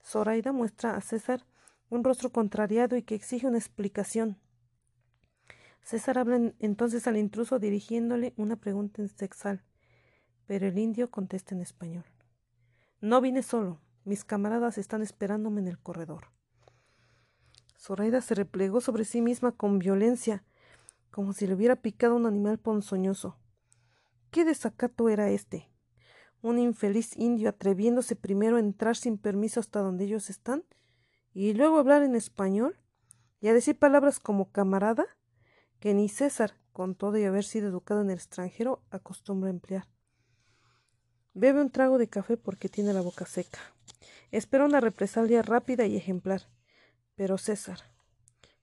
Zoraida 0.00 0.52
muestra 0.52 0.96
a 0.96 1.00
César 1.00 1.44
un 1.90 2.04
rostro 2.04 2.30
contrariado 2.30 2.96
y 2.96 3.02
que 3.02 3.16
exige 3.16 3.48
una 3.48 3.58
explicación. 3.58 4.38
César 5.82 6.18
habla 6.18 6.52
entonces 6.60 7.08
al 7.08 7.16
intruso 7.16 7.58
dirigiéndole 7.58 8.32
una 8.36 8.54
pregunta 8.54 9.02
en 9.02 9.08
sexal, 9.08 9.64
pero 10.46 10.68
el 10.68 10.78
indio 10.78 11.10
contesta 11.10 11.56
en 11.56 11.62
español. 11.62 12.04
No 13.00 13.20
vine 13.20 13.42
solo, 13.42 13.80
mis 14.04 14.24
camaradas 14.24 14.78
están 14.78 15.02
esperándome 15.02 15.60
en 15.62 15.66
el 15.66 15.80
corredor. 15.80 16.35
Zoraida 17.78 18.20
se 18.20 18.34
replegó 18.34 18.80
sobre 18.80 19.04
sí 19.04 19.20
misma 19.20 19.52
con 19.52 19.78
violencia, 19.78 20.44
como 21.10 21.32
si 21.32 21.46
le 21.46 21.54
hubiera 21.54 21.76
picado 21.76 22.16
un 22.16 22.26
animal 22.26 22.58
ponzoñoso. 22.58 23.38
¿Qué 24.30 24.44
desacato 24.44 25.08
era 25.08 25.30
este? 25.30 25.70
¿Un 26.42 26.58
infeliz 26.58 27.16
indio 27.16 27.48
atreviéndose 27.48 28.16
primero 28.16 28.56
a 28.56 28.60
entrar 28.60 28.96
sin 28.96 29.18
permiso 29.18 29.60
hasta 29.60 29.80
donde 29.80 30.04
ellos 30.04 30.30
están? 30.30 30.64
y 31.36 31.52
luego 31.52 31.78
hablar 31.78 32.02
en 32.02 32.14
español 32.14 32.78
y 33.42 33.48
a 33.48 33.52
decir 33.52 33.78
palabras 33.78 34.20
como 34.20 34.50
camarada 34.52 35.04
que 35.80 35.92
ni 35.92 36.08
César, 36.08 36.54
con 36.72 36.94
todo 36.94 37.18
y 37.18 37.24
haber 37.24 37.44
sido 37.44 37.68
educado 37.68 38.00
en 38.00 38.08
el 38.08 38.16
extranjero, 38.16 38.82
acostumbra 38.90 39.50
emplear. 39.50 39.86
Bebe 41.34 41.60
un 41.60 41.68
trago 41.68 41.98
de 41.98 42.08
café 42.08 42.38
porque 42.38 42.70
tiene 42.70 42.94
la 42.94 43.02
boca 43.02 43.26
seca. 43.26 43.58
Espera 44.30 44.64
una 44.64 44.80
represalia 44.80 45.42
rápida 45.42 45.84
y 45.84 45.94
ejemplar. 45.98 46.48
Pero 47.16 47.38
César, 47.38 47.80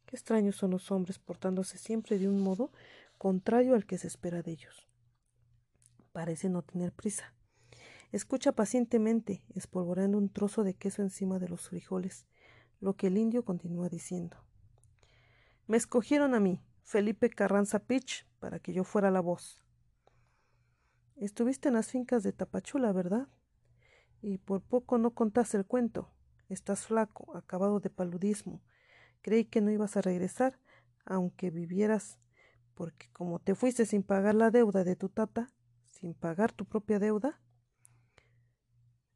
qué 0.05 0.15
extraños 0.15 0.55
son 0.55 0.71
los 0.71 0.91
hombres 0.91 1.17
portándose 1.17 1.77
siempre 1.77 2.19
de 2.19 2.29
un 2.29 2.39
modo 2.39 2.71
contrario 3.17 3.73
al 3.73 3.85
que 3.85 3.97
se 3.97 4.07
espera 4.07 4.43
de 4.43 4.51
ellos. 4.51 4.87
Parece 6.11 6.49
no 6.49 6.61
tener 6.61 6.93
prisa. 6.93 7.33
Escucha 8.11 8.51
pacientemente, 8.51 9.43
espolvoreando 9.55 10.19
un 10.19 10.29
trozo 10.29 10.63
de 10.63 10.75
queso 10.75 11.01
encima 11.01 11.39
de 11.39 11.49
los 11.49 11.69
frijoles, 11.69 12.27
lo 12.79 12.95
que 12.95 13.07
el 13.07 13.17
indio 13.17 13.43
continúa 13.43 13.89
diciendo. 13.89 14.37
Me 15.65 15.77
escogieron 15.77 16.35
a 16.35 16.39
mí, 16.39 16.61
Felipe 16.83 17.31
Carranza 17.31 17.79
Pitch, 17.79 18.27
para 18.39 18.59
que 18.59 18.71
yo 18.71 18.83
fuera 18.83 19.09
la 19.09 19.19
voz. 19.19 19.63
Estuviste 21.15 21.69
en 21.69 21.73
las 21.73 21.89
fincas 21.89 22.21
de 22.21 22.33
Tapachula, 22.33 22.91
¿verdad? 22.91 23.29
Y 24.21 24.37
por 24.37 24.61
poco 24.61 24.99
no 24.99 25.11
contaste 25.11 25.57
el 25.57 25.65
cuento. 25.65 26.11
Estás 26.53 26.85
flaco, 26.85 27.35
acabado 27.35 27.79
de 27.79 27.89
paludismo. 27.89 28.61
Creí 29.21 29.45
que 29.45 29.61
no 29.61 29.71
ibas 29.71 29.97
a 29.97 30.01
regresar, 30.01 30.59
aunque 31.05 31.49
vivieras, 31.49 32.19
porque 32.75 33.09
como 33.11 33.39
te 33.39 33.55
fuiste 33.55 33.85
sin 33.85 34.03
pagar 34.03 34.35
la 34.35 34.51
deuda 34.51 34.83
de 34.83 34.95
tu 34.95 35.09
tata, 35.09 35.49
sin 35.87 36.13
pagar 36.13 36.51
tu 36.51 36.65
propia 36.65 36.99
deuda, 36.99 37.39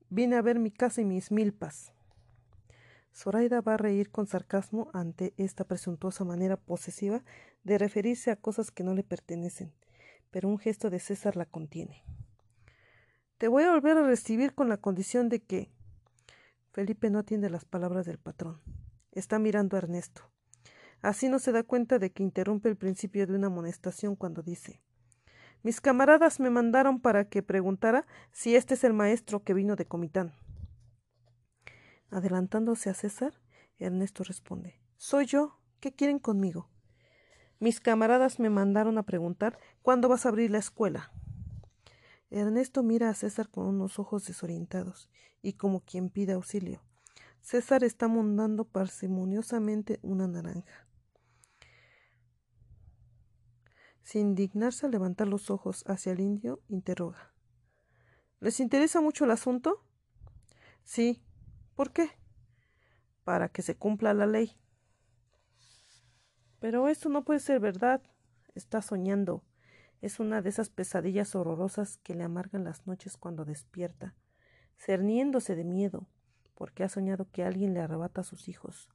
vine 0.09 0.35
a 0.35 0.41
ver 0.41 0.59
mi 0.59 0.71
casa 0.71 1.01
y 1.01 1.05
mis 1.05 1.31
milpas. 1.31 1.93
Zoraida 3.13 3.61
va 3.61 3.75
a 3.75 3.77
reír 3.77 4.11
con 4.11 4.27
sarcasmo 4.27 4.89
ante 4.93 5.33
esta 5.37 5.63
presuntuosa 5.63 6.23
manera 6.23 6.57
posesiva 6.57 7.23
de 7.63 7.77
referirse 7.77 8.31
a 8.31 8.35
cosas 8.35 8.71
que 8.71 8.83
no 8.83 8.93
le 8.93 9.03
pertenecen 9.03 9.73
pero 10.31 10.49
un 10.49 10.57
gesto 10.57 10.89
de 10.89 10.99
César 10.99 11.35
la 11.35 11.45
contiene. 11.45 12.03
Te 13.37 13.47
voy 13.47 13.63
a 13.63 13.71
volver 13.71 13.97
a 13.97 14.03
recibir 14.03 14.53
con 14.53 14.69
la 14.69 14.77
condición 14.77 15.29
de 15.29 15.41
que. 15.41 15.71
Felipe 16.77 17.09
no 17.09 17.17
atiende 17.17 17.49
las 17.49 17.65
palabras 17.65 18.05
del 18.05 18.19
patrón. 18.19 18.61
Está 19.11 19.39
mirando 19.39 19.75
a 19.75 19.79
Ernesto. 19.79 20.29
Así 21.01 21.27
no 21.27 21.39
se 21.39 21.51
da 21.51 21.63
cuenta 21.63 21.97
de 21.97 22.11
que 22.11 22.21
interrumpe 22.21 22.69
el 22.69 22.75
principio 22.75 23.25
de 23.25 23.33
una 23.33 23.47
amonestación 23.47 24.15
cuando 24.15 24.43
dice 24.43 24.83
Mis 25.63 25.81
camaradas 25.81 26.39
me 26.39 26.51
mandaron 26.51 26.99
para 26.99 27.29
que 27.29 27.41
preguntara 27.41 28.05
si 28.31 28.55
este 28.55 28.75
es 28.75 28.83
el 28.83 28.93
maestro 28.93 29.43
que 29.43 29.55
vino 29.55 29.75
de 29.75 29.87
Comitán. 29.87 30.35
Adelantándose 32.11 32.91
a 32.91 32.93
César, 32.93 33.33
Ernesto 33.79 34.23
responde 34.23 34.79
Soy 34.97 35.25
yo. 35.25 35.57
¿Qué 35.79 35.95
quieren 35.95 36.19
conmigo? 36.19 36.69
Mis 37.59 37.79
camaradas 37.79 38.39
me 38.39 38.51
mandaron 38.51 38.99
a 38.99 39.03
preguntar 39.03 39.57
cuándo 39.81 40.09
vas 40.09 40.27
a 40.27 40.29
abrir 40.29 40.51
la 40.51 40.59
escuela. 40.59 41.11
Ernesto 42.29 42.83
mira 42.83 43.09
a 43.09 43.13
César 43.13 43.49
con 43.49 43.67
unos 43.67 43.99
ojos 43.99 44.25
desorientados 44.25 45.09
y 45.41 45.53
como 45.53 45.81
quien 45.81 46.09
pide 46.09 46.33
auxilio. 46.33 46.81
César 47.41 47.83
está 47.83 48.07
mondando 48.07 48.65
parsimoniosamente 48.65 49.99
una 50.01 50.27
naranja. 50.27 50.87
Sin 54.03 54.35
dignarse 54.35 54.85
a 54.85 54.89
levantar 54.89 55.27
los 55.27 55.49
ojos 55.49 55.83
hacia 55.87 56.11
el 56.11 56.19
indio, 56.19 56.61
interroga. 56.67 57.33
¿Les 58.39 58.59
interesa 58.59 59.01
mucho 59.01 59.25
el 59.25 59.31
asunto? 59.31 59.83
Sí. 60.83 61.21
¿Por 61.75 61.91
qué? 61.91 62.09
Para 63.23 63.49
que 63.49 63.61
se 63.61 63.75
cumpla 63.75 64.13
la 64.13 64.25
ley. 64.25 64.57
Pero 66.59 66.87
esto 66.87 67.09
no 67.09 67.23
puede 67.23 67.39
ser 67.39 67.59
verdad. 67.59 68.01
Está 68.55 68.81
soñando. 68.81 69.43
Es 70.01 70.19
una 70.19 70.41
de 70.41 70.49
esas 70.49 70.69
pesadillas 70.69 71.35
horrorosas 71.35 71.97
que 71.97 72.13
le 72.13 72.23
amargan 72.23 72.63
las 72.63 72.85
noches 72.85 73.17
cuando 73.17 73.45
despierta, 73.45 74.13
cerniéndose 74.77 75.55
de 75.55 75.63
miedo, 75.63 76.07
porque 76.53 76.83
ha 76.83 76.89
soñado 76.89 77.29
que 77.31 77.43
alguien 77.43 77.73
le 77.73 77.81
arrebata 77.81 78.21
a 78.21 78.23
sus 78.23 78.47
hijos. 78.47 78.89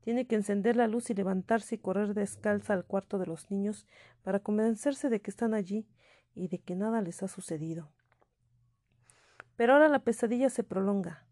Tiene 0.00 0.26
que 0.26 0.34
encender 0.34 0.76
la 0.76 0.86
luz 0.86 1.10
y 1.10 1.14
levantarse 1.14 1.76
y 1.76 1.78
correr 1.78 2.14
descalza 2.14 2.74
al 2.74 2.84
cuarto 2.84 3.18
de 3.18 3.26
los 3.26 3.50
niños 3.50 3.86
para 4.22 4.40
convencerse 4.40 5.08
de 5.08 5.20
que 5.20 5.30
están 5.30 5.54
allí 5.54 5.88
y 6.34 6.48
de 6.48 6.58
que 6.58 6.74
nada 6.74 7.00
les 7.00 7.22
ha 7.22 7.28
sucedido. 7.28 7.90
Pero 9.56 9.74
ahora 9.74 9.88
la 9.88 10.00
pesadilla 10.00 10.50
se 10.50 10.64
prolonga, 10.64 11.26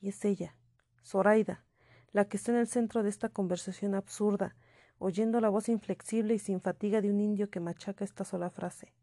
y 0.00 0.08
es 0.08 0.24
ella, 0.24 0.56
Zoraida, 1.02 1.64
la 2.12 2.26
que 2.26 2.36
está 2.36 2.52
en 2.52 2.58
el 2.58 2.66
centro 2.66 3.02
de 3.02 3.08
esta 3.08 3.28
conversación 3.28 3.94
absurda, 3.94 4.56
oyendo 5.04 5.38
la 5.42 5.50
voz 5.50 5.68
inflexible 5.68 6.32
y 6.32 6.38
sin 6.38 6.62
fatiga 6.62 7.02
de 7.02 7.10
un 7.10 7.20
indio 7.20 7.50
que 7.50 7.60
machaca 7.60 8.06
esta 8.06 8.24
sola 8.24 8.48
frase. 8.48 8.94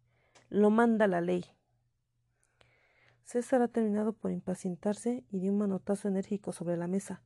Lo 0.49 0.71
manda 0.71 1.05
la 1.05 1.21
ley. 1.21 1.45
César 3.23 3.61
ha 3.61 3.67
terminado 3.67 4.11
por 4.11 4.31
impacientarse 4.31 5.23
y 5.29 5.37
dio 5.37 5.51
un 5.51 5.59
manotazo 5.59 6.07
enérgico 6.07 6.53
sobre 6.53 6.75
la 6.75 6.87
mesa. 6.87 7.21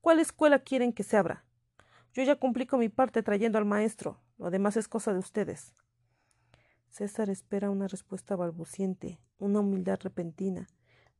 ¿Cuál 0.00 0.18
escuela 0.18 0.58
quieren 0.58 0.92
que 0.92 1.04
se 1.04 1.16
abra? 1.16 1.44
Yo 2.12 2.24
ya 2.24 2.34
cumplí 2.34 2.66
con 2.66 2.80
mi 2.80 2.88
parte 2.88 3.22
trayendo 3.22 3.56
al 3.56 3.64
maestro. 3.64 4.20
Lo 4.36 4.50
demás 4.50 4.76
es 4.76 4.88
cosa 4.88 5.12
de 5.12 5.20
ustedes. 5.20 5.72
César 6.90 7.30
espera 7.30 7.70
una 7.70 7.86
respuesta 7.86 8.34
balbuciente, 8.34 9.20
una 9.38 9.60
humildad 9.60 10.00
repentina, 10.02 10.66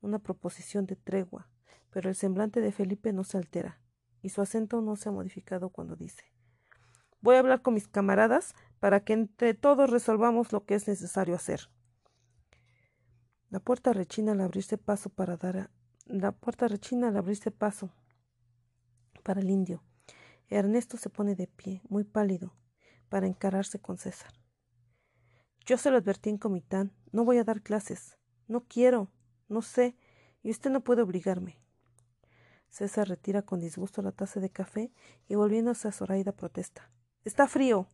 una 0.01 0.19
proposición 0.19 0.85
de 0.87 0.97
tregua, 0.97 1.49
pero 1.91 2.09
el 2.09 2.17
semblante 2.17 2.61
de 2.61 2.73
Felipe 2.73 3.13
no 3.13 3.23
se 3.23 3.39
altera, 3.39 3.79
y 4.21 4.31
su 4.31 4.41
acento 4.41 4.81
no 4.81 4.97
se 4.97 5.11
ha 5.11 5.13
modificado 5.13 5.71
cuando 5.71 5.95
dice 5.95 6.25
Voy 7.21 7.37
a 7.37 7.41
hablar 7.41 7.63
con 7.63 7.75
mis 7.75 7.89
camaradas 7.89 8.55
para 8.81 9.01
que 9.01 9.13
entre 9.13 9.55
todos 9.55 9.91
resolvamos 9.91 10.53
lo 10.53 10.65
que 10.65 10.75
es 10.75 10.87
necesario 10.87 11.35
hacer. 11.35 11.69
La 13.51 13.61
puerta 13.61 13.93
rechina 13.93 14.33
al 14.33 14.41
abrirse 14.41 14.79
paso 14.79 15.11
para 15.11 15.37
dar 15.37 15.71
la 16.05 16.33
puerta 16.33 16.69
rechina 16.69 17.09
al 17.09 17.17
abrirse 17.17 17.51
paso 17.51 17.91
para 19.23 19.41
el 19.41 19.51
indio. 19.51 19.83
Ernesto 20.49 20.97
se 20.97 21.11
pone 21.11 21.35
de 21.35 21.47
pie, 21.47 21.83
muy 21.89 22.05
pálido, 22.05 22.55
para 23.09 23.27
encararse 23.27 23.79
con 23.79 23.99
César. 23.99 24.33
Yo 25.67 25.77
se 25.77 25.91
lo 25.91 25.99
advertí 25.99 26.31
en 26.31 26.39
Comitán, 26.39 26.93
no 27.13 27.25
voy 27.25 27.37
a 27.37 27.45
dar 27.45 27.63
clases, 27.63 28.17
no 28.47 28.65
quiero, 28.67 29.11
no 29.49 29.61
sé, 29.61 29.97
y 30.43 30.51
usted 30.51 30.71
no 30.71 30.83
puede 30.83 31.03
obligarme. 31.03 31.59
César 32.71 33.09
retira 33.09 33.43
con 33.43 33.61
disgusto 33.61 34.01
la 34.01 34.13
taza 34.13 34.41
de 34.41 34.51
café 34.51 34.93
y 35.27 35.35
volviéndose 35.35 35.89
a 35.89 35.93
Zoraida 35.93 36.33
protesta. 36.33 36.91
Está 37.29 37.47
frío. 37.47 37.87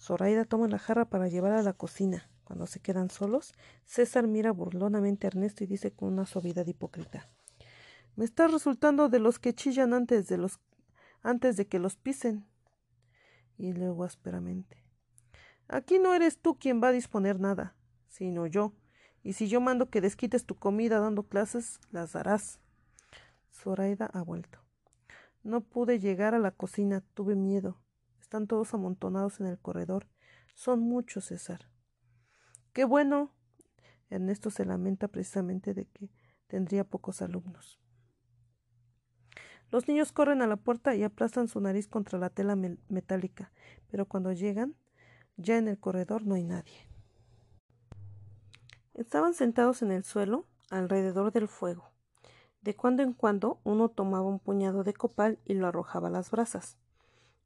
Zoraida 0.00 0.44
toma 0.44 0.66
la 0.66 0.80
jarra 0.80 1.04
para 1.04 1.28
llevarla 1.28 1.60
a 1.60 1.62
la 1.62 1.74
cocina. 1.74 2.28
Cuando 2.42 2.66
se 2.66 2.80
quedan 2.80 3.08
solos, 3.08 3.54
César 3.84 4.26
mira 4.26 4.50
burlonamente 4.50 5.28
a 5.28 5.28
Ernesto 5.28 5.62
y 5.62 5.68
dice 5.68 5.92
con 5.92 6.12
una 6.12 6.26
suavidad 6.26 6.66
hipócrita 6.66 7.30
Me 8.16 8.24
está 8.24 8.48
resultando 8.48 9.08
de 9.08 9.20
los 9.20 9.38
que 9.38 9.54
chillan 9.54 9.94
antes 9.94 10.26
de 10.26 10.38
los 10.38 10.58
antes 11.22 11.56
de 11.56 11.68
que 11.68 11.78
los 11.78 11.94
pisen. 11.94 12.44
Y 13.58 13.74
luego 13.74 14.02
ásperamente 14.02 14.82
Aquí 15.68 16.00
no 16.00 16.12
eres 16.12 16.40
tú 16.40 16.58
quien 16.58 16.82
va 16.82 16.88
a 16.88 16.92
disponer 16.92 17.38
nada, 17.38 17.76
sino 18.08 18.48
yo. 18.48 18.72
Y 19.22 19.34
si 19.34 19.46
yo 19.46 19.60
mando 19.60 19.88
que 19.88 20.00
desquites 20.00 20.46
tu 20.46 20.56
comida 20.56 20.98
dando 20.98 21.28
clases, 21.28 21.78
las 21.92 22.14
darás. 22.14 22.58
Zoraida 23.52 24.06
ha 24.06 24.22
vuelto. 24.22 24.58
No 25.44 25.60
pude 25.60 26.00
llegar 26.00 26.34
a 26.34 26.40
la 26.40 26.50
cocina, 26.50 27.04
tuve 27.14 27.36
miedo. 27.36 27.85
Están 28.26 28.48
todos 28.48 28.74
amontonados 28.74 29.38
en 29.38 29.46
el 29.46 29.56
corredor. 29.56 30.08
Son 30.56 30.80
muchos, 30.80 31.26
César. 31.26 31.70
Qué 32.72 32.84
bueno. 32.84 33.30
Ernesto 34.10 34.50
se 34.50 34.64
lamenta 34.64 35.06
precisamente 35.06 35.74
de 35.74 35.86
que 35.86 36.10
tendría 36.48 36.82
pocos 36.82 37.22
alumnos. 37.22 37.78
Los 39.70 39.86
niños 39.86 40.10
corren 40.10 40.42
a 40.42 40.48
la 40.48 40.56
puerta 40.56 40.96
y 40.96 41.04
aplastan 41.04 41.46
su 41.46 41.60
nariz 41.60 41.86
contra 41.86 42.18
la 42.18 42.28
tela 42.28 42.56
metálica, 42.88 43.52
pero 43.92 44.06
cuando 44.06 44.32
llegan, 44.32 44.74
ya 45.36 45.56
en 45.56 45.68
el 45.68 45.78
corredor 45.78 46.26
no 46.26 46.34
hay 46.34 46.42
nadie. 46.42 46.88
Estaban 48.94 49.34
sentados 49.34 49.82
en 49.82 49.92
el 49.92 50.02
suelo, 50.02 50.48
alrededor 50.68 51.30
del 51.30 51.46
fuego. 51.46 51.92
De 52.60 52.74
cuando 52.74 53.04
en 53.04 53.12
cuando 53.12 53.60
uno 53.62 53.88
tomaba 53.88 54.26
un 54.26 54.40
puñado 54.40 54.82
de 54.82 54.94
copal 54.94 55.38
y 55.44 55.54
lo 55.54 55.68
arrojaba 55.68 56.08
a 56.08 56.10
las 56.10 56.32
brasas. 56.32 56.76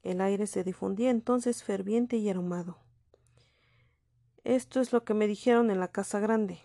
El 0.03 0.21
aire 0.21 0.47
se 0.47 0.63
difundía 0.63 1.09
entonces 1.09 1.63
ferviente 1.63 2.17
y 2.17 2.29
aromado. 2.29 2.79
Esto 4.43 4.79
es 4.79 4.91
lo 4.91 5.03
que 5.03 5.13
me 5.13 5.27
dijeron 5.27 5.69
en 5.69 5.79
la 5.79 5.89
casa 5.89 6.19
grande. 6.19 6.59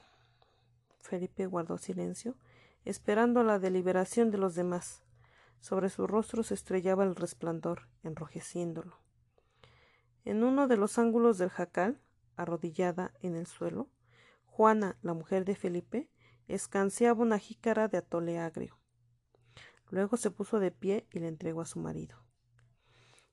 Felipe 1.01 1.47
guardó 1.47 1.77
silencio, 1.77 2.37
esperando 2.85 3.43
la 3.43 3.59
deliberación 3.59 4.31
de 4.31 4.39
los 4.39 4.55
demás. 4.55 5.03
Sobre 5.61 5.91
su 5.91 6.07
rostro 6.07 6.43
se 6.43 6.55
estrellaba 6.55 7.05
el 7.05 7.15
resplandor, 7.15 7.89
enrojeciéndolo. 8.03 8.99
En 10.25 10.43
uno 10.43 10.67
de 10.69 10.77
los 10.77 10.99
ángulos 10.99 11.39
del 11.39 11.51
jacal, 11.51 12.01
arrodillada 12.37 13.13
en 13.21 13.37
el 13.37 13.47
suelo, 13.47 13.91
Juana, 14.47 14.97
la 15.03 15.13
mujer 15.13 15.45
de 15.45 15.55
Felipe, 15.55 16.11
escanciaba 16.49 17.23
una 17.23 17.39
jícara 17.39 17.89
de 17.89 17.99
atole 17.99 18.39
agrio. 18.39 18.79
Luego 19.91 20.17
se 20.17 20.31
puso 20.31 20.59
de 20.59 20.71
pie 20.71 21.07
y 21.13 21.19
le 21.19 21.29
entregó 21.29 21.61
a 21.61 21.67
su 21.67 21.79
marido. 21.79 22.26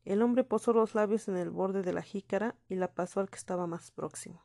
El 0.05 0.21
hombre 0.21 0.43
posó 0.43 0.73
los 0.73 0.95
labios 0.95 1.27
en 1.27 1.37
el 1.37 1.49
borde 1.49 1.81
de 1.81 1.93
la 1.93 2.01
jícara 2.01 2.55
y 2.67 2.75
la 2.75 2.93
pasó 2.93 3.21
al 3.21 3.29
que 3.29 3.37
estaba 3.37 3.67
más 3.67 3.91
próximo. 3.91 4.43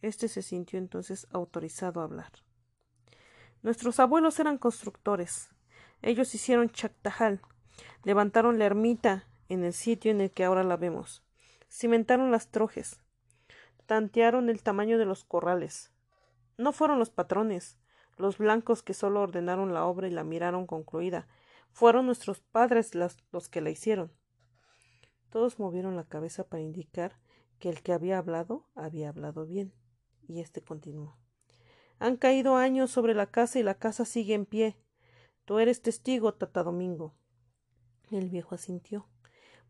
Este 0.00 0.28
se 0.28 0.42
sintió 0.42 0.78
entonces 0.78 1.26
autorizado 1.30 2.00
a 2.00 2.04
hablar. 2.04 2.32
Nuestros 3.62 4.00
abuelos 4.00 4.38
eran 4.40 4.56
constructores. 4.56 5.50
Ellos 6.00 6.34
hicieron 6.34 6.70
Chactajal, 6.70 7.40
levantaron 8.04 8.58
la 8.58 8.66
ermita 8.66 9.26
en 9.48 9.64
el 9.64 9.72
sitio 9.72 10.10
en 10.10 10.20
el 10.20 10.30
que 10.30 10.44
ahora 10.44 10.62
la 10.62 10.76
vemos, 10.76 11.22
cimentaron 11.68 12.30
las 12.30 12.48
trojes, 12.48 13.00
tantearon 13.86 14.48
el 14.48 14.62
tamaño 14.62 14.96
de 14.96 15.06
los 15.06 15.24
corrales. 15.24 15.90
No 16.56 16.72
fueron 16.72 16.98
los 16.98 17.10
patrones, 17.10 17.78
los 18.16 18.38
blancos 18.38 18.82
que 18.82 18.94
solo 18.94 19.22
ordenaron 19.22 19.74
la 19.74 19.84
obra 19.84 20.06
y 20.08 20.12
la 20.12 20.24
miraron 20.24 20.66
concluida, 20.66 21.26
fueron 21.72 22.06
nuestros 22.06 22.40
padres 22.40 22.94
los 22.94 23.48
que 23.48 23.60
la 23.60 23.70
hicieron. 23.70 24.12
Todos 25.30 25.58
movieron 25.58 25.96
la 25.96 26.04
cabeza 26.04 26.44
para 26.44 26.62
indicar 26.62 27.18
que 27.58 27.68
el 27.68 27.82
que 27.82 27.92
había 27.92 28.18
hablado 28.18 28.64
había 28.74 29.08
hablado 29.08 29.46
bien, 29.46 29.72
y 30.26 30.40
éste 30.40 30.62
continuó. 30.62 31.16
Han 31.98 32.16
caído 32.16 32.56
años 32.56 32.90
sobre 32.90 33.14
la 33.14 33.26
casa 33.26 33.58
y 33.58 33.62
la 33.62 33.74
casa 33.74 34.04
sigue 34.04 34.34
en 34.34 34.46
pie. 34.46 34.76
Tú 35.44 35.58
eres 35.58 35.82
testigo, 35.82 36.34
Tata 36.34 36.62
Domingo. 36.62 37.14
El 38.10 38.30
viejo 38.30 38.54
asintió, 38.54 39.08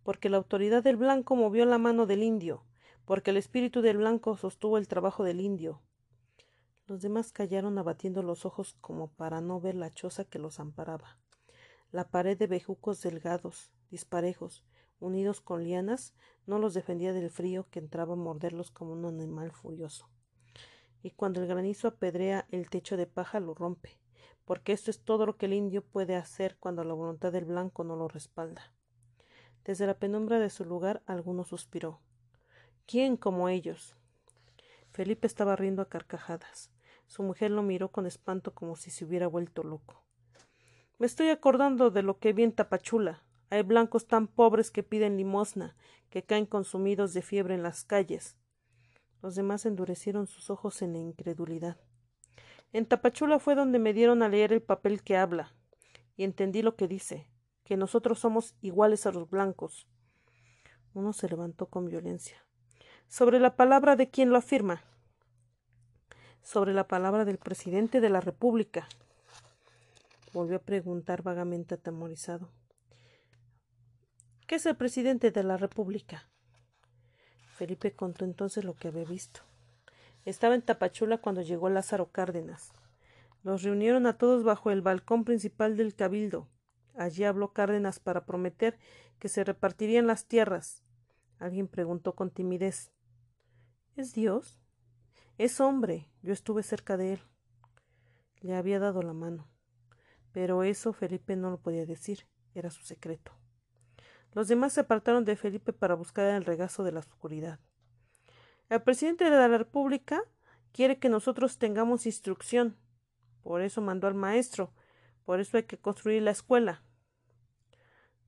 porque 0.02 0.28
la 0.28 0.36
autoridad 0.36 0.82
del 0.82 0.96
blanco 0.96 1.34
movió 1.36 1.64
la 1.64 1.78
mano 1.78 2.06
del 2.06 2.22
indio, 2.22 2.64
porque 3.04 3.30
el 3.30 3.38
espíritu 3.38 3.80
del 3.80 3.96
blanco 3.96 4.36
sostuvo 4.36 4.78
el 4.78 4.86
trabajo 4.86 5.24
del 5.24 5.40
indio. 5.40 5.80
Los 6.86 7.02
demás 7.02 7.32
callaron 7.32 7.78
abatiendo 7.78 8.22
los 8.22 8.46
ojos 8.46 8.76
como 8.80 9.08
para 9.08 9.40
no 9.40 9.60
ver 9.60 9.74
la 9.74 9.90
choza 9.90 10.24
que 10.24 10.38
los 10.38 10.60
amparaba. 10.60 11.18
La 11.90 12.08
pared 12.08 12.38
de 12.38 12.46
bejucos 12.46 13.00
delgados, 13.02 13.70
disparejos, 13.90 14.64
unidos 15.00 15.40
con 15.40 15.64
lianas, 15.64 16.14
no 16.46 16.58
los 16.58 16.74
defendía 16.74 17.12
del 17.12 17.30
frío 17.30 17.66
que 17.70 17.78
entraba 17.78 18.14
a 18.14 18.16
morderlos 18.16 18.70
como 18.70 18.92
un 18.92 19.04
animal 19.04 19.52
furioso. 19.52 20.08
Y 21.02 21.10
cuando 21.10 21.40
el 21.40 21.46
granizo 21.46 21.88
apedrea 21.88 22.46
el 22.50 22.70
techo 22.70 22.96
de 22.96 23.06
paja 23.06 23.40
lo 23.40 23.54
rompe, 23.54 23.98
porque 24.44 24.72
esto 24.72 24.90
es 24.90 25.00
todo 25.00 25.26
lo 25.26 25.36
que 25.36 25.46
el 25.46 25.52
indio 25.52 25.84
puede 25.84 26.16
hacer 26.16 26.56
cuando 26.58 26.82
la 26.84 26.94
voluntad 26.94 27.32
del 27.32 27.44
blanco 27.44 27.84
no 27.84 27.96
lo 27.96 28.08
respalda. 28.08 28.72
Desde 29.64 29.86
la 29.86 29.98
penumbra 29.98 30.38
de 30.38 30.50
su 30.50 30.64
lugar 30.64 31.02
alguno 31.06 31.44
suspiró. 31.44 32.00
¿Quién 32.86 33.18
como 33.18 33.50
ellos? 33.50 33.94
Felipe 34.90 35.26
estaba 35.26 35.56
riendo 35.56 35.82
a 35.82 35.88
carcajadas. 35.88 36.70
Su 37.06 37.22
mujer 37.22 37.50
lo 37.50 37.62
miró 37.62 37.90
con 37.92 38.06
espanto 38.06 38.54
como 38.54 38.76
si 38.76 38.90
se 38.90 39.04
hubiera 39.04 39.26
vuelto 39.26 39.62
loco. 39.62 40.02
Me 40.98 41.06
estoy 41.06 41.28
acordando 41.28 41.90
de 41.90 42.02
lo 42.02 42.18
que 42.18 42.32
vi 42.32 42.42
en 42.42 42.52
Tapachula, 42.52 43.22
hay 43.50 43.62
blancos 43.62 44.06
tan 44.06 44.26
pobres 44.26 44.70
que 44.70 44.82
piden 44.82 45.16
limosna, 45.16 45.76
que 46.10 46.22
caen 46.22 46.46
consumidos 46.46 47.14
de 47.14 47.22
fiebre 47.22 47.54
en 47.54 47.62
las 47.62 47.84
calles. 47.84 48.36
Los 49.22 49.34
demás 49.34 49.66
endurecieron 49.66 50.26
sus 50.26 50.50
ojos 50.50 50.82
en 50.82 50.96
incredulidad. 50.96 51.76
En 52.72 52.86
Tapachula 52.86 53.38
fue 53.38 53.54
donde 53.54 53.78
me 53.78 53.94
dieron 53.94 54.22
a 54.22 54.28
leer 54.28 54.52
el 54.52 54.62
papel 54.62 55.02
que 55.02 55.16
habla, 55.16 55.54
y 56.16 56.24
entendí 56.24 56.62
lo 56.62 56.76
que 56.76 56.88
dice, 56.88 57.30
que 57.64 57.76
nosotros 57.76 58.18
somos 58.18 58.54
iguales 58.60 59.06
a 59.06 59.12
los 59.12 59.28
blancos. 59.30 59.88
Uno 60.94 61.12
se 61.12 61.28
levantó 61.28 61.66
con 61.66 61.86
violencia. 61.86 62.44
¿Sobre 63.08 63.40
la 63.40 63.56
palabra 63.56 63.96
de 63.96 64.10
quién 64.10 64.30
lo 64.30 64.36
afirma? 64.36 64.82
Sobre 66.42 66.74
la 66.74 66.86
palabra 66.86 67.24
del 67.24 67.38
presidente 67.38 68.00
de 68.00 68.10
la 68.10 68.20
República. 68.20 68.88
Volvió 70.32 70.56
a 70.56 70.62
preguntar 70.62 71.22
vagamente 71.22 71.74
atemorizado. 71.74 72.50
¿Qué 74.48 74.54
es 74.54 74.64
el 74.64 74.76
presidente 74.76 75.30
de 75.30 75.42
la 75.42 75.58
República? 75.58 76.26
Felipe 77.58 77.92
contó 77.94 78.24
entonces 78.24 78.64
lo 78.64 78.74
que 78.76 78.88
había 78.88 79.04
visto. 79.04 79.42
Estaba 80.24 80.54
en 80.54 80.62
Tapachula 80.62 81.18
cuando 81.18 81.42
llegó 81.42 81.68
Lázaro 81.68 82.10
Cárdenas. 82.12 82.72
Los 83.42 83.62
reunieron 83.62 84.06
a 84.06 84.16
todos 84.16 84.44
bajo 84.44 84.70
el 84.70 84.80
balcón 84.80 85.26
principal 85.26 85.76
del 85.76 85.94
cabildo. 85.94 86.48
Allí 86.96 87.24
habló 87.24 87.52
Cárdenas 87.52 88.00
para 88.00 88.24
prometer 88.24 88.78
que 89.18 89.28
se 89.28 89.44
repartirían 89.44 90.06
las 90.06 90.24
tierras. 90.24 90.82
Alguien 91.38 91.68
preguntó 91.68 92.14
con 92.14 92.30
timidez 92.30 92.90
¿Es 93.96 94.14
Dios? 94.14 94.58
Es 95.36 95.60
hombre. 95.60 96.08
Yo 96.22 96.32
estuve 96.32 96.62
cerca 96.62 96.96
de 96.96 97.12
él. 97.12 97.20
Le 98.40 98.56
había 98.56 98.78
dado 98.78 99.02
la 99.02 99.12
mano. 99.12 99.46
Pero 100.32 100.62
eso 100.62 100.94
Felipe 100.94 101.36
no 101.36 101.50
lo 101.50 101.58
podía 101.60 101.84
decir. 101.84 102.26
Era 102.54 102.70
su 102.70 102.82
secreto. 102.82 103.38
Los 104.39 104.47
demás 104.47 104.73
se 104.73 104.83
apartaron 104.83 105.25
de 105.25 105.34
Felipe 105.34 105.73
para 105.73 105.97
buscar 105.97 106.26
el 106.26 106.44
regazo 106.44 106.84
de 106.84 106.92
la 106.92 107.00
oscuridad. 107.00 107.58
El 108.68 108.81
presidente 108.81 109.25
de 109.25 109.31
la 109.31 109.49
República 109.49 110.23
quiere 110.70 111.00
que 111.00 111.08
nosotros 111.08 111.58
tengamos 111.58 112.07
instrucción. 112.07 112.76
Por 113.42 113.62
eso 113.62 113.81
mandó 113.81 114.07
al 114.07 114.15
maestro. 114.15 114.73
Por 115.25 115.41
eso 115.41 115.57
hay 115.57 115.65
que 115.65 115.76
construir 115.76 116.23
la 116.23 116.31
escuela. 116.31 116.84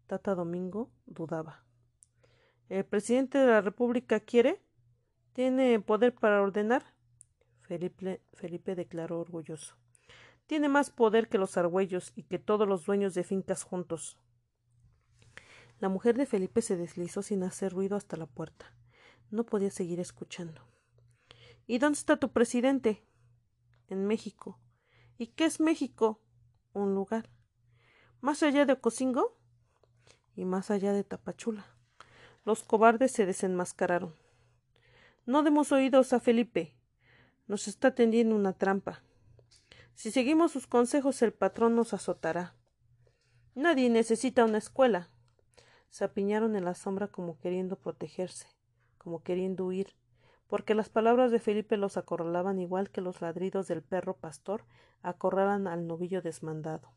Tata 0.09 0.35
Domingo 0.35 0.91
dudaba. 1.07 1.63
¿El 2.69 2.85
presidente 2.85 3.39
de 3.39 3.47
la 3.47 3.61
República 3.61 4.19
quiere? 4.19 4.61
¿Tiene 5.33 5.79
poder 5.79 6.13
para 6.13 6.43
ordenar? 6.43 6.83
Felipe, 7.61 8.21
Felipe 8.33 8.75
declaró 8.75 9.21
orgulloso. 9.21 9.77
Tiene 10.49 10.69
más 10.69 10.91
poder 10.91 11.29
que 11.29 11.39
los 11.39 11.57
argüellos 11.57 12.11
y 12.17 12.25
que 12.25 12.41
todos 12.41 12.67
los 12.67 12.85
dueños 12.85 13.15
de 13.15 13.23
fincas 13.23 13.63
juntos. 13.63 14.19
La 15.81 15.89
mujer 15.89 16.18
de 16.18 16.26
Felipe 16.26 16.60
se 16.60 16.76
deslizó 16.76 17.23
sin 17.23 17.42
hacer 17.42 17.73
ruido 17.73 17.97
hasta 17.97 18.18
la 18.18 18.26
puerta. 18.26 18.75
No 19.31 19.47
podía 19.47 19.70
seguir 19.70 19.99
escuchando. 19.99 20.60
¿Y 21.67 21.78
dónde 21.78 21.99
está 21.99 22.18
tu 22.18 22.33
presidente? 22.33 23.02
En 23.89 24.07
México. 24.07 24.60
¿Y 25.17 25.28
qué 25.28 25.47
es 25.47 25.59
México? 25.59 26.20
Un 26.75 26.94
lugar. 26.94 27.31
¿Más 28.20 28.42
allá 28.42 28.67
de 28.67 28.75
Ocosingo? 28.75 29.39
Y 30.36 30.44
más 30.44 30.70
allá 30.70 30.92
de 30.92 31.02
Tapachula. 31.02 31.65
Los 32.44 32.62
cobardes 32.62 33.12
se 33.12 33.25
desenmascararon. 33.25 34.15
No 35.25 35.42
demos 35.42 35.73
oídos 35.73 36.12
a 36.12 36.20
Felipe. 36.20 36.76
Nos 37.47 37.68
está 37.68 37.94
tendiendo 37.94 38.36
una 38.36 38.52
trampa. 38.52 39.02
Si 39.94 40.10
seguimos 40.10 40.52
sus 40.52 40.67
consejos 40.67 41.23
el 41.23 41.33
patrón 41.33 41.75
nos 41.75 41.94
azotará. 41.94 42.55
Nadie 43.55 43.89
necesita 43.89 44.44
una 44.44 44.59
escuela 44.59 45.10
se 45.91 46.05
apiñaron 46.05 46.57
en 46.57 46.65
la 46.65 46.75
sombra 46.75 47.09
como 47.09 47.39
queriendo 47.39 47.77
protegerse, 47.77 48.47
como 48.97 49.23
queriendo 49.23 49.67
huir, 49.67 49.94
porque 50.47 50.75
las 50.75 50.89
palabras 50.89 51.31
de 51.31 51.39
Felipe 51.39 51.77
los 51.77 51.97
acorralaban 51.97 52.59
igual 52.59 52.91
que 52.91 53.01
los 53.01 53.20
ladridos 53.20 53.69
del 53.69 53.83
perro 53.83 54.17
pastor 54.17 54.65
acorralan 55.02 55.67
al 55.67 55.86
novillo 55.86 56.23
desmandado. 56.23 56.93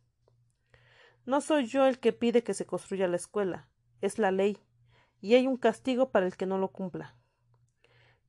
No 1.26 1.42
soy 1.42 1.66
yo 1.66 1.86
el 1.86 2.00
que 2.00 2.14
pide 2.14 2.44
que 2.44 2.54
se 2.54 2.66
construya 2.66 3.08
la 3.08 3.16
escuela, 3.16 3.70
es 4.02 4.20
la 4.20 4.32
ley, 4.32 4.58
y 5.22 5.36
hay 5.36 5.48
un 5.48 5.58
castigo 5.58 6.12
para 6.12 6.26
el 6.26 6.36
que 6.36 6.46
no 6.46 6.58
lo 6.58 6.70
cumpla. 6.70 7.16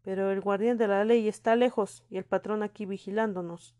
Pero 0.02 0.30
el 0.30 0.40
guardián 0.40 0.78
de 0.78 0.86
la 0.86 1.04
ley 1.04 1.26
está 1.26 1.56
lejos 1.56 2.04
y 2.08 2.18
el 2.18 2.24
patrón 2.24 2.62
aquí 2.62 2.86
vigilándonos. 2.86 3.76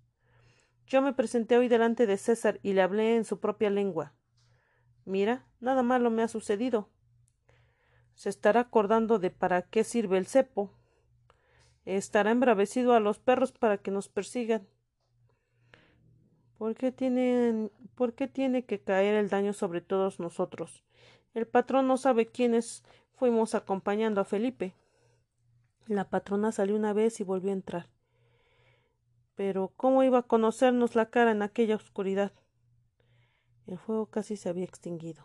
Yo 0.86 1.00
me 1.00 1.12
presenté 1.12 1.56
hoy 1.56 1.68
delante 1.68 2.06
de 2.06 2.16
César 2.16 2.58
y 2.62 2.72
le 2.72 2.82
hablé 2.82 3.16
en 3.16 3.24
su 3.24 3.38
propia 3.38 3.70
lengua. 3.70 4.14
Mira, 5.04 5.44
nada 5.60 5.82
malo 5.82 6.10
me 6.10 6.22
ha 6.22 6.28
sucedido. 6.28 6.88
Se 8.14 8.28
estará 8.28 8.60
acordando 8.60 9.18
de 9.18 9.30
para 9.30 9.62
qué 9.62 9.84
sirve 9.84 10.18
el 10.18 10.26
cepo. 10.26 10.70
Estará 11.84 12.30
embravecido 12.30 12.94
a 12.94 13.00
los 13.00 13.18
perros 13.18 13.52
para 13.52 13.78
que 13.78 13.90
nos 13.90 14.08
persigan. 14.08 14.66
¿Por 16.56 16.74
qué, 16.76 17.70
¿Por 17.94 18.14
qué 18.14 18.28
tiene 18.28 18.64
que 18.64 18.80
caer 18.80 19.14
el 19.16 19.28
daño 19.28 19.52
sobre 19.52 19.80
todos 19.80 20.20
nosotros? 20.20 20.84
El 21.34 21.46
patrón 21.46 21.88
no 21.88 21.96
sabe 21.96 22.26
quiénes 22.26 22.84
fuimos 23.16 23.54
acompañando 23.54 24.20
a 24.20 24.24
Felipe. 24.24 24.74
La 25.86 26.08
patrona 26.08 26.52
salió 26.52 26.76
una 26.76 26.92
vez 26.92 27.20
y 27.20 27.24
volvió 27.24 27.50
a 27.50 27.54
entrar. 27.54 27.88
Pero 29.34 29.72
¿cómo 29.76 30.02
iba 30.04 30.18
a 30.18 30.22
conocernos 30.22 30.94
la 30.94 31.10
cara 31.10 31.32
en 31.32 31.42
aquella 31.42 31.76
oscuridad? 31.76 32.32
El 33.66 33.78
fuego 33.78 34.06
casi 34.06 34.36
se 34.36 34.48
había 34.48 34.64
extinguido. 34.64 35.24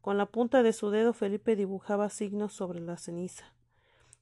Con 0.00 0.16
la 0.18 0.26
punta 0.26 0.62
de 0.62 0.72
su 0.72 0.90
dedo 0.90 1.12
Felipe 1.12 1.56
dibujaba 1.56 2.08
signos 2.08 2.52
sobre 2.52 2.80
la 2.80 2.96
ceniza. 2.96 3.54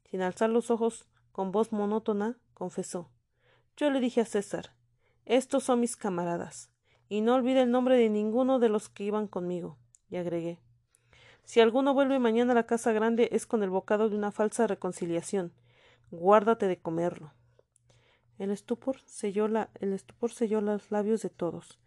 Sin 0.05 0.23
alzar 0.23 0.51
los 0.51 0.71
ojos, 0.71 1.07
con 1.33 1.53
voz 1.53 1.73
monótona, 1.73 2.39
confesó 2.55 3.11
Yo 3.77 3.91
le 3.91 4.01
dije 4.01 4.21
a 4.21 4.25
César 4.25 4.75
Estos 5.25 5.65
son 5.65 5.81
mis 5.81 5.97
camaradas, 5.97 6.71
y 7.09 7.21
no 7.21 7.35
olvide 7.35 7.63
el 7.63 7.71
nombre 7.71 7.97
de 7.97 8.09
ninguno 8.09 8.59
de 8.59 8.69
los 8.69 8.89
que 8.89 9.05
iban 9.05 9.29
conmigo. 9.29 9.79
Y 10.11 10.17
agregué 10.17 10.59
Si 11.45 11.61
alguno 11.61 11.95
vuelve 11.95 12.19
mañana 12.19 12.53
a 12.53 12.57
la 12.57 12.67
casa 12.67 12.93
grande 12.93 13.29
es 13.33 13.47
con 13.47 13.63
el 13.63 13.71
bocado 13.71 14.09
de 14.09 14.17
una 14.17 14.33
falsa 14.33 14.67
reconciliación. 14.67 15.53
Guárdate 16.11 16.67
de 16.67 16.81
comerlo. 16.81 17.35
El 18.39 18.51
estupor 18.51 19.01
selló, 19.05 19.49
la, 19.49 19.71
el 19.75 19.93
estupor 19.93 20.33
selló 20.33 20.61
los 20.61 20.91
labios 20.91 21.23
de 21.23 21.31
todos. 21.31 21.79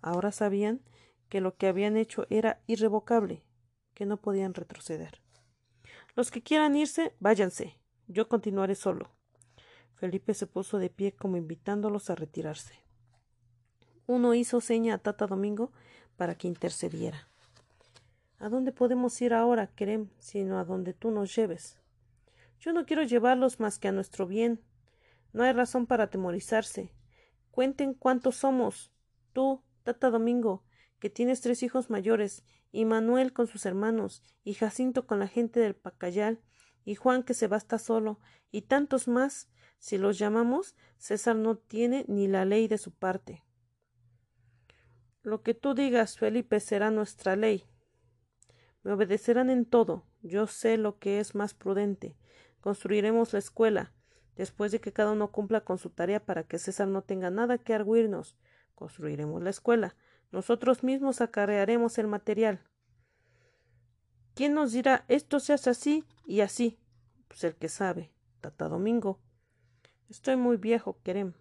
Ahora 0.00 0.32
sabían 0.32 0.80
que 1.28 1.40
lo 1.40 1.56
que 1.56 1.66
habían 1.66 1.96
hecho 1.96 2.26
era 2.30 2.60
irrevocable, 2.66 3.42
que 3.94 4.06
no 4.06 4.16
podían 4.18 4.54
retroceder. 4.54 5.20
Los 6.14 6.30
que 6.30 6.42
quieran 6.42 6.76
irse, 6.76 7.14
váyanse. 7.20 7.78
Yo 8.06 8.28
continuaré 8.28 8.74
solo. 8.74 9.10
Felipe 9.94 10.32
se 10.34 10.46
puso 10.46 10.78
de 10.78 10.90
pie 10.90 11.12
como 11.12 11.36
invitándolos 11.36 12.08
a 12.10 12.14
retirarse. 12.14 12.74
Uno 14.06 14.34
hizo 14.34 14.60
seña 14.60 14.94
a 14.94 14.98
Tata 14.98 15.26
Domingo 15.26 15.72
para 16.16 16.34
que 16.34 16.48
intercediera. 16.48 17.28
¿A 18.38 18.48
dónde 18.48 18.72
podemos 18.72 19.20
ir 19.20 19.34
ahora, 19.34 19.66
Kerem, 19.66 20.08
sino 20.18 20.58
a 20.58 20.64
donde 20.64 20.94
tú 20.94 21.10
nos 21.10 21.34
lleves? 21.34 21.78
Yo 22.60 22.72
no 22.72 22.86
quiero 22.86 23.02
llevarlos 23.02 23.60
más 23.60 23.78
que 23.78 23.88
a 23.88 23.92
nuestro 23.92 24.26
bien. 24.26 24.60
No 25.32 25.42
hay 25.42 25.52
razón 25.52 25.86
para 25.86 26.04
atemorizarse. 26.04 26.92
Cuenten 27.50 27.94
cuántos 27.94 28.36
somos. 28.36 28.92
Tú, 29.32 29.62
Tata 29.88 30.10
Domingo, 30.10 30.64
que 30.98 31.08
tienes 31.08 31.40
tres 31.40 31.62
hijos 31.62 31.88
mayores, 31.88 32.44
y 32.70 32.84
Manuel 32.84 33.32
con 33.32 33.46
sus 33.46 33.64
hermanos, 33.64 34.22
y 34.44 34.52
Jacinto 34.52 35.06
con 35.06 35.18
la 35.18 35.28
gente 35.28 35.60
del 35.60 35.74
Pacayal, 35.74 36.42
y 36.84 36.94
Juan 36.94 37.22
que 37.22 37.32
se 37.32 37.46
basta 37.46 37.78
solo, 37.78 38.20
y 38.50 38.60
tantos 38.60 39.08
más. 39.08 39.48
Si 39.78 39.96
los 39.96 40.18
llamamos, 40.18 40.76
César 40.98 41.36
no 41.36 41.56
tiene 41.56 42.04
ni 42.06 42.28
la 42.28 42.44
ley 42.44 42.68
de 42.68 42.76
su 42.76 42.92
parte. 42.92 43.46
Lo 45.22 45.42
que 45.42 45.54
tú 45.54 45.72
digas, 45.72 46.18
Felipe, 46.18 46.60
será 46.60 46.90
nuestra 46.90 47.34
ley. 47.34 47.64
Me 48.82 48.92
obedecerán 48.92 49.48
en 49.48 49.64
todo. 49.64 50.04
Yo 50.20 50.46
sé 50.46 50.76
lo 50.76 50.98
que 50.98 51.18
es 51.18 51.34
más 51.34 51.54
prudente. 51.54 52.14
Construiremos 52.60 53.32
la 53.32 53.38
escuela, 53.38 53.94
después 54.36 54.70
de 54.70 54.82
que 54.82 54.92
cada 54.92 55.12
uno 55.12 55.32
cumpla 55.32 55.62
con 55.62 55.78
su 55.78 55.88
tarea 55.88 56.26
para 56.26 56.42
que 56.42 56.58
César 56.58 56.88
no 56.88 57.00
tenga 57.00 57.30
nada 57.30 57.56
que 57.56 57.72
arguirnos. 57.72 58.36
Construiremos 58.78 59.42
la 59.42 59.50
escuela. 59.50 59.96
Nosotros 60.30 60.84
mismos 60.84 61.20
acarrearemos 61.20 61.98
el 61.98 62.06
material. 62.06 62.62
¿Quién 64.34 64.54
nos 64.54 64.70
dirá 64.70 65.04
esto 65.08 65.40
se 65.40 65.52
hace 65.52 65.70
así 65.70 66.04
y 66.24 66.42
así? 66.42 66.78
Pues 67.26 67.42
el 67.42 67.56
que 67.56 67.68
sabe, 67.68 68.12
Tata 68.40 68.68
Domingo. 68.68 69.18
Estoy 70.08 70.36
muy 70.36 70.58
viejo, 70.58 71.00
Querem. 71.02 71.32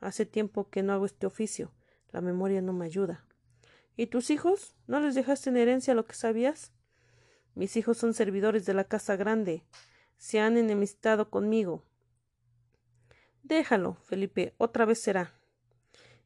Hace 0.00 0.24
tiempo 0.24 0.70
que 0.70 0.84
no 0.84 0.92
hago 0.92 1.06
este 1.06 1.26
oficio. 1.26 1.72
La 2.12 2.20
memoria 2.20 2.62
no 2.62 2.72
me 2.72 2.86
ayuda. 2.86 3.24
¿Y 3.96 4.06
tus 4.06 4.30
hijos? 4.30 4.76
¿No 4.86 5.00
les 5.00 5.16
dejaste 5.16 5.50
en 5.50 5.56
herencia 5.56 5.94
lo 5.94 6.06
que 6.06 6.14
sabías? 6.14 6.72
Mis 7.54 7.76
hijos 7.76 7.98
son 7.98 8.14
servidores 8.14 8.64
de 8.66 8.74
la 8.74 8.84
casa 8.84 9.16
grande 9.16 9.64
se 10.18 10.40
han 10.40 10.56
enemistado 10.56 11.30
conmigo. 11.30 11.84
Déjalo, 13.42 13.94
Felipe, 14.04 14.54
otra 14.58 14.84
vez 14.84 15.00
será. 15.00 15.37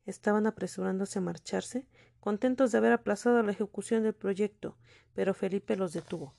Estaban 0.06 0.47
apresurándose 0.47 1.18
a 1.18 1.22
marcharse, 1.22 1.86
contentos 2.20 2.72
de 2.72 2.78
haber 2.78 2.92
aplazado 2.92 3.42
la 3.42 3.52
ejecución 3.52 4.02
del 4.02 4.14
proyecto, 4.14 4.76
pero 5.14 5.34
Felipe 5.34 5.76
los 5.76 5.92
detuvo. 5.92 6.34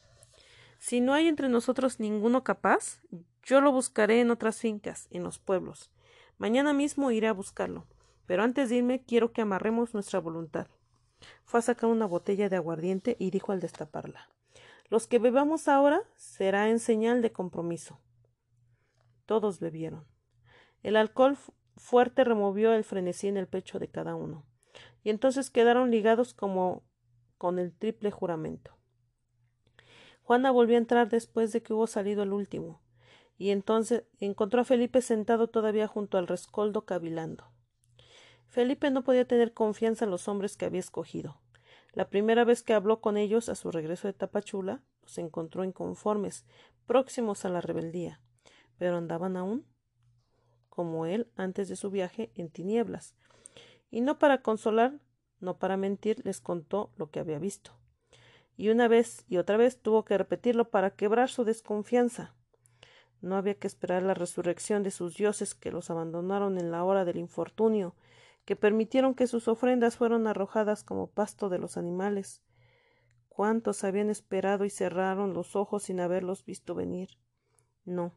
Si 0.79 1.01
no 1.01 1.13
hay 1.13 1.27
entre 1.27 1.49
nosotros 1.49 1.99
ninguno 1.99 2.43
capaz, 2.43 3.01
yo 3.43 3.61
lo 3.61 3.71
buscaré 3.71 4.21
en 4.21 4.31
otras 4.31 4.59
fincas, 4.59 5.07
en 5.11 5.23
los 5.23 5.39
pueblos. 5.39 5.91
Mañana 6.37 6.73
mismo 6.73 7.11
iré 7.11 7.27
a 7.27 7.33
buscarlo, 7.33 7.87
pero 8.25 8.43
antes 8.43 8.69
de 8.69 8.77
irme 8.77 9.03
quiero 9.03 9.31
que 9.31 9.41
amarremos 9.41 9.93
nuestra 9.93 10.19
voluntad. 10.19 10.67
Fue 11.45 11.59
a 11.59 11.63
sacar 11.63 11.89
una 11.89 12.05
botella 12.05 12.49
de 12.49 12.57
aguardiente 12.57 13.15
y 13.17 13.31
dijo 13.31 13.51
al 13.51 13.61
destaparla 13.61 14.29
los 14.93 15.07
que 15.07 15.17
bebamos 15.17 15.67
ahora 15.67 16.03
será 16.15 16.69
en 16.69 16.77
señal 16.77 17.23
de 17.23 17.31
compromiso. 17.31 17.99
Todos 19.25 19.59
bebieron. 19.59 20.05
El 20.83 20.95
alcohol 20.97 21.35
fuerte 21.75 22.23
removió 22.23 22.73
el 22.73 22.83
frenesí 22.83 23.27
en 23.27 23.37
el 23.37 23.47
pecho 23.47 23.79
de 23.79 23.87
cada 23.87 24.15
uno, 24.15 24.45
y 25.03 25.09
entonces 25.09 25.49
quedaron 25.49 25.91
ligados 25.91 26.33
como 26.33 26.83
con 27.37 27.59
el 27.59 27.73
triple 27.73 28.11
juramento. 28.11 28.77
Juana 30.23 30.51
volvió 30.51 30.75
a 30.75 30.79
entrar 30.79 31.09
después 31.09 31.51
de 31.51 31.61
que 31.61 31.73
hubo 31.73 31.87
salido 31.87 32.23
el 32.23 32.33
último, 32.33 32.81
y 33.37 33.49
entonces 33.49 34.03
encontró 34.19 34.61
a 34.61 34.65
Felipe 34.65 35.01
sentado 35.01 35.47
todavía 35.47 35.87
junto 35.87 36.17
al 36.17 36.27
rescoldo 36.27 36.85
cavilando. 36.85 37.51
Felipe 38.47 38.91
no 38.91 39.03
podía 39.03 39.27
tener 39.27 39.53
confianza 39.53 40.05
en 40.05 40.11
los 40.11 40.27
hombres 40.27 40.55
que 40.55 40.65
había 40.65 40.79
escogido. 40.79 41.41
La 41.91 42.09
primera 42.09 42.43
vez 42.43 42.63
que 42.63 42.73
habló 42.73 43.01
con 43.01 43.17
ellos 43.17 43.49
a 43.49 43.55
su 43.55 43.71
regreso 43.71 44.07
de 44.07 44.13
Tapachula, 44.13 44.81
los 45.01 45.17
encontró 45.17 45.63
inconformes, 45.63 46.45
próximos 46.85 47.45
a 47.45 47.49
la 47.49 47.61
rebeldía, 47.61 48.21
pero 48.77 48.97
andaban 48.97 49.37
aún, 49.37 49.65
como 50.73 51.05
él 51.05 51.27
antes 51.35 51.69
de 51.69 51.75
su 51.75 51.91
viaje, 51.91 52.31
en 52.33 52.49
tinieblas. 52.49 53.13
Y 53.91 54.01
no 54.01 54.17
para 54.17 54.41
consolar, 54.41 54.99
no 55.39 55.59
para 55.59 55.77
mentir, 55.77 56.25
les 56.25 56.41
contó 56.41 56.89
lo 56.97 57.11
que 57.11 57.19
había 57.19 57.37
visto. 57.37 57.77
Y 58.57 58.69
una 58.69 58.87
vez 58.87 59.23
y 59.27 59.37
otra 59.37 59.55
vez 59.55 59.77
tuvo 59.77 60.03
que 60.03 60.17
repetirlo 60.17 60.71
para 60.71 60.89
quebrar 60.89 61.29
su 61.29 61.43
desconfianza. 61.43 62.33
No 63.21 63.35
había 63.35 63.53
que 63.53 63.67
esperar 63.67 64.01
la 64.01 64.15
resurrección 64.15 64.81
de 64.81 64.89
sus 64.89 65.15
dioses 65.15 65.53
que 65.53 65.71
los 65.71 65.91
abandonaron 65.91 66.57
en 66.57 66.71
la 66.71 66.83
hora 66.83 67.05
del 67.05 67.17
infortunio 67.17 67.93
que 68.43 68.55
permitieron 68.55 69.13
que 69.13 69.27
sus 69.27 69.47
ofrendas 69.47 69.95
fueran 69.95 70.25
arrojadas 70.25 70.83
como 70.83 71.05
pasto 71.05 71.49
de 71.49 71.59
los 71.59 71.77
animales. 71.77 72.41
¿Cuántos 73.29 73.83
habían 73.83 74.09
esperado 74.09 74.65
y 74.65 74.71
cerraron 74.71 75.35
los 75.35 75.55
ojos 75.55 75.83
sin 75.83 75.99
haberlos 75.99 76.43
visto 76.43 76.73
venir? 76.73 77.09
No. 77.85 78.11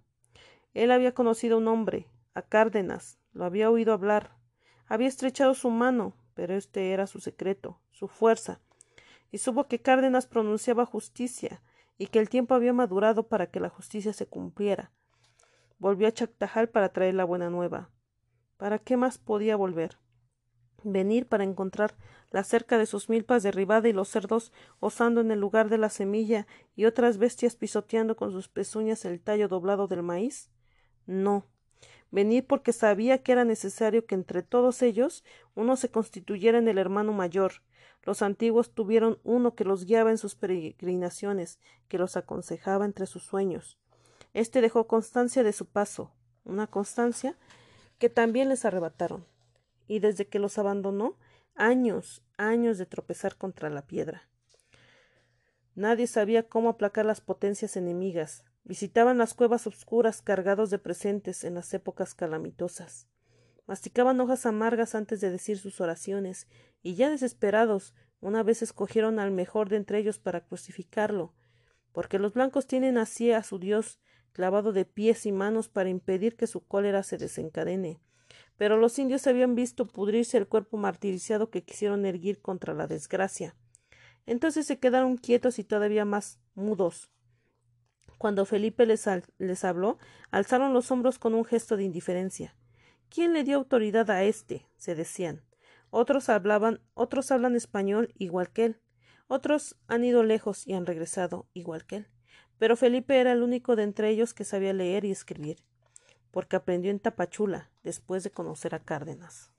Él 0.73 0.91
había 0.91 1.13
conocido 1.13 1.57
a 1.57 1.59
un 1.59 1.69
hombre, 1.69 2.07
a 2.37 2.43
Cárdenas, 2.43 3.19
lo 3.33 3.47
había 3.47 3.71
oído 3.71 3.95
hablar, 3.95 4.37
había 4.87 5.09
estrechado 5.09 5.55
su 5.55 5.71
mano, 5.71 6.15
pero 6.35 6.55
este 6.55 6.93
era 6.93 7.07
su 7.07 7.19
secreto, 7.19 7.81
su 7.91 8.09
fuerza, 8.09 8.61
y 9.33 9.39
supo 9.39 9.69
que 9.69 9.81
Cárdenas 9.81 10.27
pronunciaba 10.27 10.85
justicia, 10.85 11.63
y 11.97 12.09
que 12.09 12.19
el 12.19 12.29
tiempo 12.29 12.55
había 12.55 12.75
madurado 12.75 13.29
para 13.29 13.47
que 13.51 13.59
la 13.59 13.71
justicia 13.71 14.13
se 14.13 14.27
cumpliera. 14.27 14.93
Volvió 15.79 16.07
a 16.09 16.13
Chactajal 16.13 16.69
para 16.69 16.91
traer 16.91 17.15
la 17.15 17.25
buena 17.25 17.49
nueva. 17.49 17.89
¿Para 18.59 18.79
qué 18.79 18.99
más 18.99 19.17
podía 19.17 19.57
volver? 19.57 19.97
venir 20.85 21.27
para 21.27 21.43
encontrar 21.43 21.97
la 22.31 22.45
cerca 22.45 22.79
de 22.79 22.87
sus 22.87 23.09
milpas 23.09 23.43
derribada 23.43 23.89
y 23.89 23.93
los 23.93 24.09
cerdos 24.09 24.53
osando 24.79 25.21
en 25.21 25.31
el 25.31 25.41
lugar 25.41 25.69
de 25.69 25.79
la 25.79 25.89
semilla 25.89 26.47
y 26.77 26.85
otras 26.85 27.19
bestias 27.19 27.57
pisoteando 27.57 28.15
con 28.15 28.31
sus 28.31 28.49
pezuñas 28.49 29.05
el 29.05 29.21
tallo 29.21 29.49
doblado 29.49 29.89
del 29.89 30.03
maíz? 30.03 30.51
No. 31.07 31.47
Venir 32.11 32.47
porque 32.47 32.73
sabía 32.73 33.23
que 33.23 33.33
era 33.33 33.45
necesario 33.45 34.07
que 34.07 34.15
entre 34.15 34.43
todos 34.43 34.83
ellos 34.83 35.25
uno 35.55 35.77
se 35.77 35.91
constituyera 35.91 36.59
en 36.59 36.69
el 36.69 36.79
hermano 36.79 37.13
mayor. 37.13 37.63
Los 38.03 38.23
antiguos 38.23 38.73
tuvieron 38.73 39.19
uno 39.25 39.55
que 39.55 39.65
los 39.65 39.85
guiaba 39.85 40.11
en 40.11 40.19
sus 40.19 40.37
peregrinaciones, 40.37 41.59
que 41.89 41.99
los 41.99 42.17
aconsejaba 42.17 42.85
entre 42.85 43.07
sus 43.07 43.25
sueños. 43.25 43.79
Este 44.33 44.61
dejó 44.61 44.87
constancia 44.87 45.43
de 45.43 45.53
su 45.53 45.67
paso, 45.67 46.13
una 46.45 46.67
constancia 46.67 47.37
que 47.99 48.09
también 48.09 48.49
les 48.49 48.65
arrebataron 48.65 49.27
y 49.89 50.01
desde 50.01 50.27
que 50.29 50.39
los 50.39 50.59
abandonó, 50.59 51.17
años, 51.55 52.23
años 52.37 52.79
de 52.79 52.87
tropezar 52.87 53.37
contra 53.37 53.71
la 53.71 53.83
piedra. 53.87 54.29
Nadie 55.75 56.07
sabía 56.07 56.49
cómo 56.49 56.71
aplacar 56.71 57.05
las 57.05 57.21
potencias 57.21 57.77
enemigas. 57.77 58.45
Visitaban 58.67 59.17
las 59.17 59.33
cuevas 59.33 59.67
oscuras 59.67 60.21
cargados 60.21 60.69
de 60.69 60.79
presentes 60.79 61.43
en 61.45 61.55
las 61.55 61.73
épocas 61.73 62.15
calamitosas. 62.15 63.09
Masticaban 63.67 64.21
hojas 64.21 64.45
amargas 64.45 64.95
antes 64.95 65.23
de 65.23 65.31
decir 65.31 65.57
sus 65.57 65.81
oraciones, 65.81 66.47
y 66.83 66.97
ya 66.97 67.09
desesperados, 67.09 67.95
una 68.21 68.43
vez 68.43 68.61
escogieron 68.61 69.19
al 69.19 69.31
mejor 69.31 69.71
de 69.71 69.77
entre 69.77 69.99
ellos 69.99 70.19
para 70.19 70.45
crucificarlo, 70.45 71.33
porque 71.93 72.19
los 72.19 72.35
blancos 72.35 72.67
tienen 72.67 72.99
así 72.99 73.33
a 73.33 73.43
su 73.43 73.59
Dios 73.59 73.99
clavado 74.33 74.75
de 74.75 74.85
pies 74.85 75.25
y 75.25 75.33
manos 75.33 75.71
para 75.71 75.89
impedir 75.89 76.37
que 76.37 76.47
su 76.47 76.67
cólera 76.67 77.03
se 77.03 77.17
desencadene 77.17 78.01
pero 78.57 78.77
los 78.77 78.99
indios 78.99 79.27
habían 79.27 79.55
visto 79.55 79.87
pudrirse 79.87 80.39
el 80.39 80.49
cuerpo 80.49 80.77
martirizado 80.77 81.51
que 81.51 81.63
quisieron 81.63 82.07
erguir 82.07 82.41
contra 82.41 82.75
la 82.75 82.87
desgracia. 82.87 83.55
Entonces 84.25 84.67
se 84.67 84.79
quedaron 84.79 85.19
quietos 85.19 85.59
y 85.59 85.65
todavía 85.65 86.05
más 86.05 86.41
mudos. 86.55 87.11
Cuando 88.19 88.45
Felipe 88.45 88.87
les, 88.87 89.09
les 89.39 89.65
habló, 89.65 89.99
alzaron 90.31 90.73
los 90.73 90.91
hombros 90.91 91.19
con 91.19 91.35
un 91.35 91.45
gesto 91.45 91.77
de 91.77 91.85
indiferencia. 91.85 92.57
¿Quién 93.09 93.33
le 93.33 93.45
dio 93.45 93.57
autoridad 93.57 94.11
a 94.11 94.25
éste? 94.25 94.67
se 94.77 94.95
decían. 94.95 95.43
Otros 95.91 96.29
hablaban, 96.29 96.81
otros 96.95 97.31
hablan 97.31 97.57
español 97.57 98.13
igual 98.19 98.51
que 98.51 98.65
él. 98.65 98.81
Otros 99.29 99.77
han 99.89 100.05
ido 100.05 100.23
lejos 100.23 100.67
y 100.67 100.75
han 100.75 100.87
regresado 100.87 101.47
igual 101.53 101.85
que 101.87 101.97
él. 101.97 102.07
Pero 102.59 102.77
Felipe 102.77 103.21
era 103.21 103.33
el 103.33 103.43
único 103.43 103.77
de 103.77 103.83
entre 103.83 104.11
ellos 104.11 104.35
que 104.35 104.45
sabía 104.45 104.73
leer 104.73 105.05
y 105.05 105.11
escribir 105.11 105.59
porque 106.37 106.57
aprendió 106.57 106.91
en 106.91 107.01
Tapachula, 107.01 107.71
después 107.83 108.23
de 108.23 108.31
conocer 108.31 108.75
a 108.75 108.81
Cárdenas. 108.81 109.51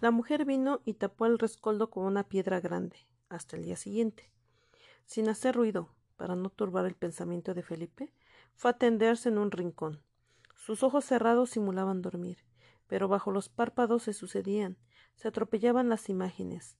La 0.00 0.12
mujer 0.12 0.44
vino 0.44 0.82
y 0.84 0.94
tapó 0.94 1.26
el 1.26 1.36
rescoldo 1.36 1.90
con 1.90 2.04
una 2.04 2.28
piedra 2.28 2.60
grande, 2.60 2.96
hasta 3.28 3.56
el 3.56 3.64
día 3.64 3.74
siguiente. 3.74 4.30
Sin 5.06 5.28
hacer 5.28 5.56
ruido, 5.56 5.92
para 6.20 6.36
no 6.36 6.50
turbar 6.50 6.84
el 6.84 6.96
pensamiento 6.96 7.54
de 7.54 7.62
Felipe, 7.62 8.12
fue 8.54 8.72
a 8.72 8.76
tenderse 8.76 9.30
en 9.30 9.38
un 9.38 9.50
rincón. 9.50 10.02
Sus 10.54 10.82
ojos 10.82 11.06
cerrados 11.06 11.48
simulaban 11.48 12.02
dormir, 12.02 12.44
pero 12.88 13.08
bajo 13.08 13.30
los 13.30 13.48
párpados 13.48 14.02
se 14.02 14.12
sucedían, 14.12 14.76
se 15.14 15.28
atropellaban 15.28 15.88
las 15.88 16.10
imágenes. 16.10 16.76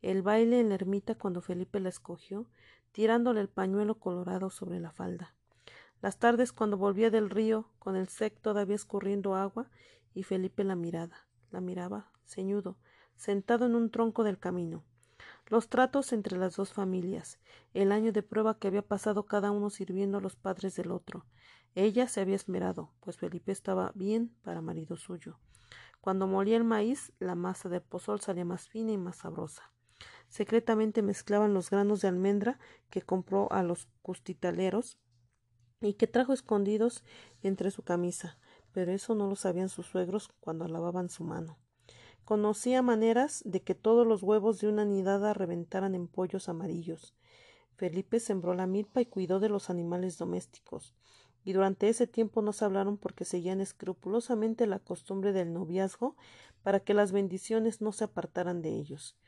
el 0.00 0.22
baile 0.22 0.60
en 0.60 0.68
la 0.68 0.76
ermita 0.76 1.16
cuando 1.16 1.40
Felipe 1.40 1.80
la 1.80 1.88
escogió, 1.88 2.46
tirándole 2.92 3.40
el 3.40 3.48
pañuelo 3.48 3.96
colorado 3.96 4.48
sobre 4.48 4.78
la 4.78 4.92
falda. 4.92 5.34
Las 6.00 6.18
tardes 6.18 6.52
cuando 6.52 6.76
volvía 6.76 7.10
del 7.10 7.30
río, 7.30 7.72
con 7.80 7.96
el 7.96 8.06
sec 8.06 8.40
todavía 8.40 8.76
escurriendo 8.76 9.34
agua, 9.34 9.70
y 10.14 10.22
Felipe 10.22 10.62
la 10.62 10.76
miraba, 10.76 11.26
la 11.50 11.60
miraba, 11.60 12.12
ceñudo, 12.26 12.76
sentado 13.16 13.66
en 13.66 13.74
un 13.74 13.90
tronco 13.90 14.22
del 14.22 14.38
camino. 14.38 14.84
Los 15.48 15.68
tratos 15.68 16.12
entre 16.14 16.38
las 16.38 16.56
dos 16.56 16.72
familias, 16.72 17.38
el 17.74 17.92
año 17.92 18.12
de 18.12 18.22
prueba 18.22 18.58
que 18.58 18.68
había 18.68 18.80
pasado 18.80 19.26
cada 19.26 19.50
uno 19.50 19.68
sirviendo 19.68 20.18
a 20.18 20.20
los 20.22 20.36
padres 20.36 20.74
del 20.76 20.90
otro. 20.90 21.26
Ella 21.74 22.08
se 22.08 22.20
había 22.20 22.36
esmerado, 22.36 22.92
pues 23.00 23.18
Felipe 23.18 23.52
estaba 23.52 23.92
bien 23.94 24.34
para 24.42 24.62
marido 24.62 24.96
suyo. 24.96 25.38
Cuando 26.00 26.26
molía 26.26 26.56
el 26.56 26.64
maíz, 26.64 27.12
la 27.18 27.34
masa 27.34 27.68
del 27.68 27.82
pozol 27.82 28.20
salía 28.20 28.44
más 28.44 28.68
fina 28.68 28.92
y 28.92 28.98
más 28.98 29.16
sabrosa. 29.16 29.72
Secretamente 30.28 31.02
mezclaban 31.02 31.52
los 31.52 31.70
granos 31.70 32.00
de 32.00 32.08
almendra 32.08 32.58
que 32.90 33.02
compró 33.02 33.52
a 33.52 33.62
los 33.62 33.88
custitaleros 34.02 34.98
y 35.80 35.94
que 35.94 36.06
trajo 36.06 36.32
escondidos 36.32 37.04
entre 37.42 37.70
su 37.70 37.82
camisa, 37.82 38.38
pero 38.72 38.92
eso 38.92 39.14
no 39.14 39.28
lo 39.28 39.36
sabían 39.36 39.68
sus 39.68 39.86
suegros 39.86 40.30
cuando 40.40 40.66
lavaban 40.68 41.08
su 41.10 41.24
mano. 41.24 41.58
Conocía 42.24 42.80
maneras 42.80 43.42
de 43.44 43.60
que 43.60 43.74
todos 43.74 44.06
los 44.06 44.22
huevos 44.22 44.58
de 44.58 44.68
una 44.68 44.86
nidada 44.86 45.34
reventaran 45.34 45.94
en 45.94 46.08
pollos 46.08 46.48
amarillos. 46.48 47.14
Felipe 47.76 48.18
sembró 48.18 48.54
la 48.54 48.66
milpa 48.66 49.02
y 49.02 49.06
cuidó 49.06 49.40
de 49.40 49.50
los 49.50 49.68
animales 49.68 50.16
domésticos, 50.16 50.94
y 51.44 51.52
durante 51.52 51.90
ese 51.90 52.06
tiempo 52.06 52.40
no 52.40 52.54
se 52.54 52.64
hablaron 52.64 52.96
porque 52.96 53.26
seguían 53.26 53.60
escrupulosamente 53.60 54.66
la 54.66 54.78
costumbre 54.78 55.32
del 55.34 55.52
noviazgo 55.52 56.16
para 56.62 56.80
que 56.80 56.94
las 56.94 57.12
bendiciones 57.12 57.82
no 57.82 57.92
se 57.92 58.04
apartaran 58.04 58.62
de 58.62 58.70
ellos. 58.70 59.18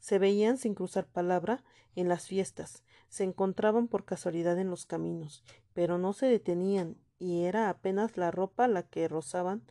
Se 0.00 0.18
veían 0.18 0.58
sin 0.58 0.74
cruzar 0.74 1.06
palabra 1.06 1.62
en 1.94 2.08
las 2.08 2.26
fiestas, 2.26 2.82
se 3.08 3.22
encontraban 3.22 3.86
por 3.86 4.04
casualidad 4.04 4.58
en 4.58 4.70
los 4.70 4.86
caminos, 4.86 5.44
pero 5.72 5.98
no 5.98 6.12
se 6.12 6.26
detenían, 6.26 6.96
y 7.20 7.44
era 7.44 7.68
apenas 7.68 8.16
la 8.16 8.32
ropa 8.32 8.66
la 8.66 8.82
que 8.82 9.06
rozaban 9.06 9.62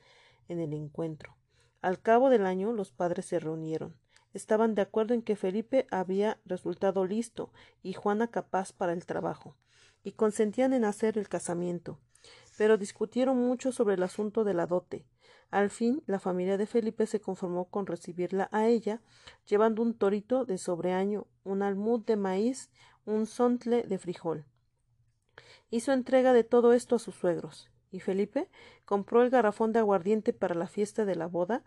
en 0.48 0.61
el 0.61 0.74
encuentro. 0.74 1.39
Al 1.82 2.01
cabo 2.01 2.30
del 2.30 2.45
año 2.45 2.74
los 2.74 2.91
padres 2.91 3.25
se 3.25 3.40
reunieron. 3.40 3.95
Estaban 4.33 4.75
de 4.75 4.82
acuerdo 4.82 5.14
en 5.14 5.22
que 5.22 5.35
Felipe 5.35 5.88
había 5.90 6.40
resultado 6.45 7.06
listo 7.06 7.51
y 7.82 7.93
Juana 7.93 8.27
capaz 8.27 8.74
para 8.74 8.93
el 8.93 9.06
trabajo, 9.06 9.56
y 10.03 10.11
consentían 10.11 10.74
en 10.74 10.85
hacer 10.85 11.17
el 11.17 11.30
casamiento. 11.30 11.99
Pero 12.58 12.77
discutieron 12.77 13.38
mucho 13.38 13.72
sobre 13.72 13.95
el 13.95 14.03
asunto 14.03 14.43
de 14.43 14.53
la 14.53 14.67
dote. 14.67 15.06
Al 15.51 15.69
fin, 15.69 16.03
la 16.06 16.19
familia 16.19 16.58
de 16.58 16.67
Felipe 16.67 17.08
se 17.08 17.22
conformó 17.22 17.66
con 17.66 17.88
recibirla 17.88 18.49
a 18.51 18.67
ella, 18.67 19.01
llevando 19.48 19.82
un 19.82 19.95
torito 19.95 20.45
de 20.45 20.58
sobreaño, 20.58 21.27
un 21.43 21.64
almud 21.64 22.01
de 22.01 22.17
maíz, 22.17 22.69
un 23.06 23.25
sontle 23.25 23.83
de 23.83 23.98
frijol. 23.98 24.45
Hizo 25.72 25.91
entrega 25.91 26.33
de 26.33 26.43
todo 26.43 26.74
esto 26.74 26.95
a 26.95 26.99
sus 26.99 27.16
suegros, 27.16 27.72
y 27.92 28.00
Felipe 28.00 28.50
compró 28.85 29.22
el 29.24 29.30
garrafón 29.30 29.74
de 29.74 29.80
aguardiente 29.80 30.34
para 30.34 30.56
la 30.56 30.68
fiesta 30.68 31.06
de 31.06 31.16
la 31.16 31.27
boda 31.27 31.64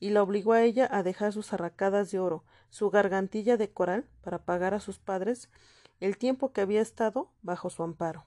y 0.00 0.10
la 0.10 0.22
obligó 0.22 0.52
a 0.52 0.62
ella 0.62 0.88
a 0.90 1.02
dejar 1.02 1.32
sus 1.32 1.52
arracadas 1.52 2.10
de 2.10 2.18
oro, 2.18 2.44
su 2.68 2.90
gargantilla 2.90 3.56
de 3.56 3.70
coral, 3.70 4.06
para 4.22 4.44
pagar 4.44 4.74
a 4.74 4.80
sus 4.80 4.98
padres 4.98 5.50
el 6.00 6.18
tiempo 6.18 6.52
que 6.52 6.60
había 6.60 6.82
estado 6.82 7.30
bajo 7.42 7.70
su 7.70 7.82
amparo. 7.82 8.26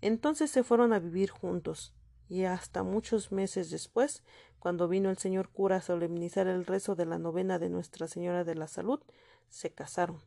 Entonces 0.00 0.50
se 0.50 0.62
fueron 0.62 0.92
a 0.92 0.98
vivir 0.98 1.30
juntos, 1.30 1.94
y 2.28 2.44
hasta 2.44 2.82
muchos 2.82 3.32
meses 3.32 3.70
después, 3.70 4.22
cuando 4.58 4.88
vino 4.88 5.10
el 5.10 5.18
señor 5.18 5.48
cura 5.48 5.76
a 5.76 5.82
solemnizar 5.82 6.46
el 6.46 6.64
rezo 6.64 6.94
de 6.94 7.06
la 7.06 7.18
novena 7.18 7.58
de 7.58 7.68
Nuestra 7.68 8.06
Señora 8.06 8.44
de 8.44 8.54
la 8.54 8.68
Salud, 8.68 9.00
se 9.48 9.72
casaron. 9.72 10.22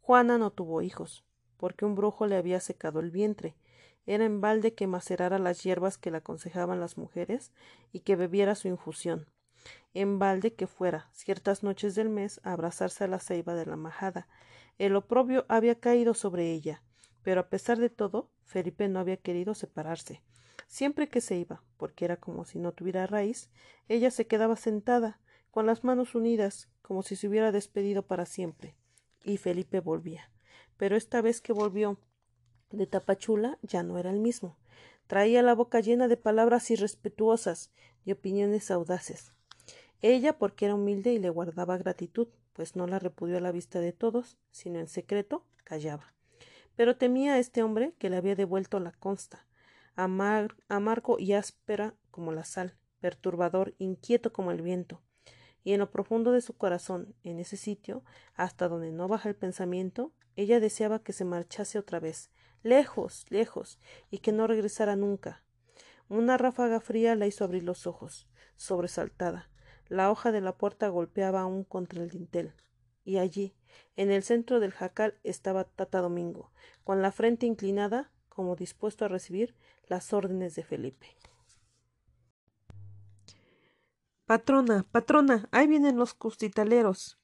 Juana 0.00 0.38
no 0.38 0.50
tuvo 0.50 0.82
hijos, 0.82 1.24
porque 1.56 1.84
un 1.84 1.94
brujo 1.94 2.26
le 2.26 2.36
había 2.36 2.60
secado 2.60 3.00
el 3.00 3.10
vientre, 3.10 3.56
era 4.06 4.24
en 4.24 4.40
balde 4.40 4.74
que 4.74 4.86
macerara 4.86 5.38
las 5.38 5.62
hierbas 5.62 5.98
que 5.98 6.10
le 6.10 6.18
aconsejaban 6.18 6.80
las 6.80 6.96
mujeres 6.96 7.52
y 7.92 8.00
que 8.00 8.16
bebiera 8.16 8.54
su 8.54 8.68
infusión. 8.68 9.26
En 9.94 10.18
balde 10.18 10.54
que 10.54 10.66
fuera, 10.66 11.10
ciertas 11.12 11.62
noches 11.62 11.94
del 11.94 12.08
mes, 12.08 12.40
a 12.44 12.52
abrazarse 12.52 13.04
a 13.04 13.08
la 13.08 13.18
ceiba 13.18 13.54
de 13.54 13.66
la 13.66 13.76
majada. 13.76 14.28
El 14.78 14.96
oprobio 14.96 15.44
había 15.48 15.78
caído 15.78 16.14
sobre 16.14 16.52
ella, 16.52 16.82
pero 17.22 17.40
a 17.40 17.48
pesar 17.48 17.78
de 17.78 17.90
todo, 17.90 18.30
Felipe 18.44 18.88
no 18.88 18.98
había 19.00 19.16
querido 19.16 19.54
separarse. 19.54 20.22
Siempre 20.66 21.08
que 21.08 21.20
se 21.20 21.36
iba, 21.36 21.62
porque 21.76 22.04
era 22.04 22.16
como 22.16 22.44
si 22.44 22.58
no 22.58 22.72
tuviera 22.72 23.06
raíz, 23.06 23.50
ella 23.88 24.10
se 24.10 24.26
quedaba 24.26 24.56
sentada, 24.56 25.20
con 25.50 25.66
las 25.66 25.82
manos 25.82 26.14
unidas, 26.14 26.68
como 26.82 27.02
si 27.02 27.16
se 27.16 27.28
hubiera 27.28 27.52
despedido 27.52 28.06
para 28.06 28.24
siempre. 28.24 28.76
Y 29.24 29.36
Felipe 29.36 29.80
volvía. 29.80 30.30
Pero 30.76 30.96
esta 30.96 31.20
vez 31.20 31.40
que 31.40 31.52
volvió, 31.52 31.98
de 32.70 32.86
Tapachula 32.86 33.58
ya 33.62 33.82
no 33.82 33.98
era 33.98 34.10
el 34.10 34.20
mismo. 34.20 34.56
Traía 35.06 35.42
la 35.42 35.54
boca 35.54 35.80
llena 35.80 36.08
de 36.08 36.16
palabras 36.16 36.70
irrespetuosas 36.70 37.70
y 38.04 38.12
opiniones 38.12 38.70
audaces. 38.70 39.32
Ella 40.02 40.38
porque 40.38 40.66
era 40.66 40.74
humilde 40.74 41.12
y 41.12 41.18
le 41.18 41.30
guardaba 41.30 41.76
gratitud, 41.76 42.28
pues 42.52 42.76
no 42.76 42.86
la 42.86 42.98
repudió 42.98 43.36
a 43.38 43.40
la 43.40 43.52
vista 43.52 43.80
de 43.80 43.92
todos, 43.92 44.38
sino 44.50 44.78
en 44.78 44.88
secreto 44.88 45.44
callaba. 45.64 46.14
Pero 46.76 46.96
temía 46.96 47.34
a 47.34 47.38
este 47.38 47.62
hombre 47.62 47.94
que 47.98 48.08
le 48.08 48.16
había 48.16 48.36
devuelto 48.36 48.80
la 48.80 48.92
consta, 48.92 49.46
amargo 49.94 51.18
y 51.18 51.32
áspera 51.32 51.94
como 52.10 52.32
la 52.32 52.44
sal, 52.44 52.76
perturbador, 53.00 53.74
inquieto 53.78 54.32
como 54.32 54.50
el 54.50 54.62
viento. 54.62 55.02
Y 55.62 55.72
en 55.72 55.80
lo 55.80 55.90
profundo 55.90 56.32
de 56.32 56.40
su 56.40 56.56
corazón, 56.56 57.14
en 57.22 57.38
ese 57.38 57.58
sitio, 57.58 58.02
hasta 58.34 58.68
donde 58.68 58.92
no 58.92 59.08
baja 59.08 59.28
el 59.28 59.36
pensamiento, 59.36 60.12
ella 60.36 60.60
deseaba 60.60 61.02
que 61.02 61.12
se 61.12 61.26
marchase 61.26 61.78
otra 61.78 62.00
vez, 62.00 62.30
lejos, 62.62 63.26
lejos, 63.30 63.78
y 64.10 64.18
que 64.18 64.32
no 64.32 64.46
regresara 64.46 64.96
nunca. 64.96 65.44
Una 66.08 66.36
ráfaga 66.36 66.80
fría 66.80 67.14
la 67.14 67.26
hizo 67.26 67.44
abrir 67.44 67.62
los 67.62 67.86
ojos, 67.86 68.28
sobresaltada. 68.56 69.48
La 69.88 70.10
hoja 70.10 70.32
de 70.32 70.40
la 70.40 70.56
puerta 70.56 70.88
golpeaba 70.88 71.42
aún 71.42 71.64
contra 71.64 72.02
el 72.02 72.10
dintel. 72.10 72.54
Y 73.04 73.18
allí, 73.18 73.54
en 73.96 74.10
el 74.10 74.22
centro 74.22 74.60
del 74.60 74.72
jacal, 74.72 75.18
estaba 75.24 75.64
Tata 75.64 76.00
Domingo, 76.00 76.52
con 76.84 77.00
la 77.02 77.12
frente 77.12 77.46
inclinada, 77.46 78.10
como 78.28 78.56
dispuesto 78.56 79.04
a 79.04 79.08
recibir 79.08 79.54
las 79.86 80.12
órdenes 80.12 80.54
de 80.54 80.64
Felipe. 80.64 81.16
Patrona, 84.26 84.86
patrona, 84.90 85.48
ahí 85.50 85.66
vienen 85.66 85.96
los 85.96 86.14
custitaleros. 86.14 87.19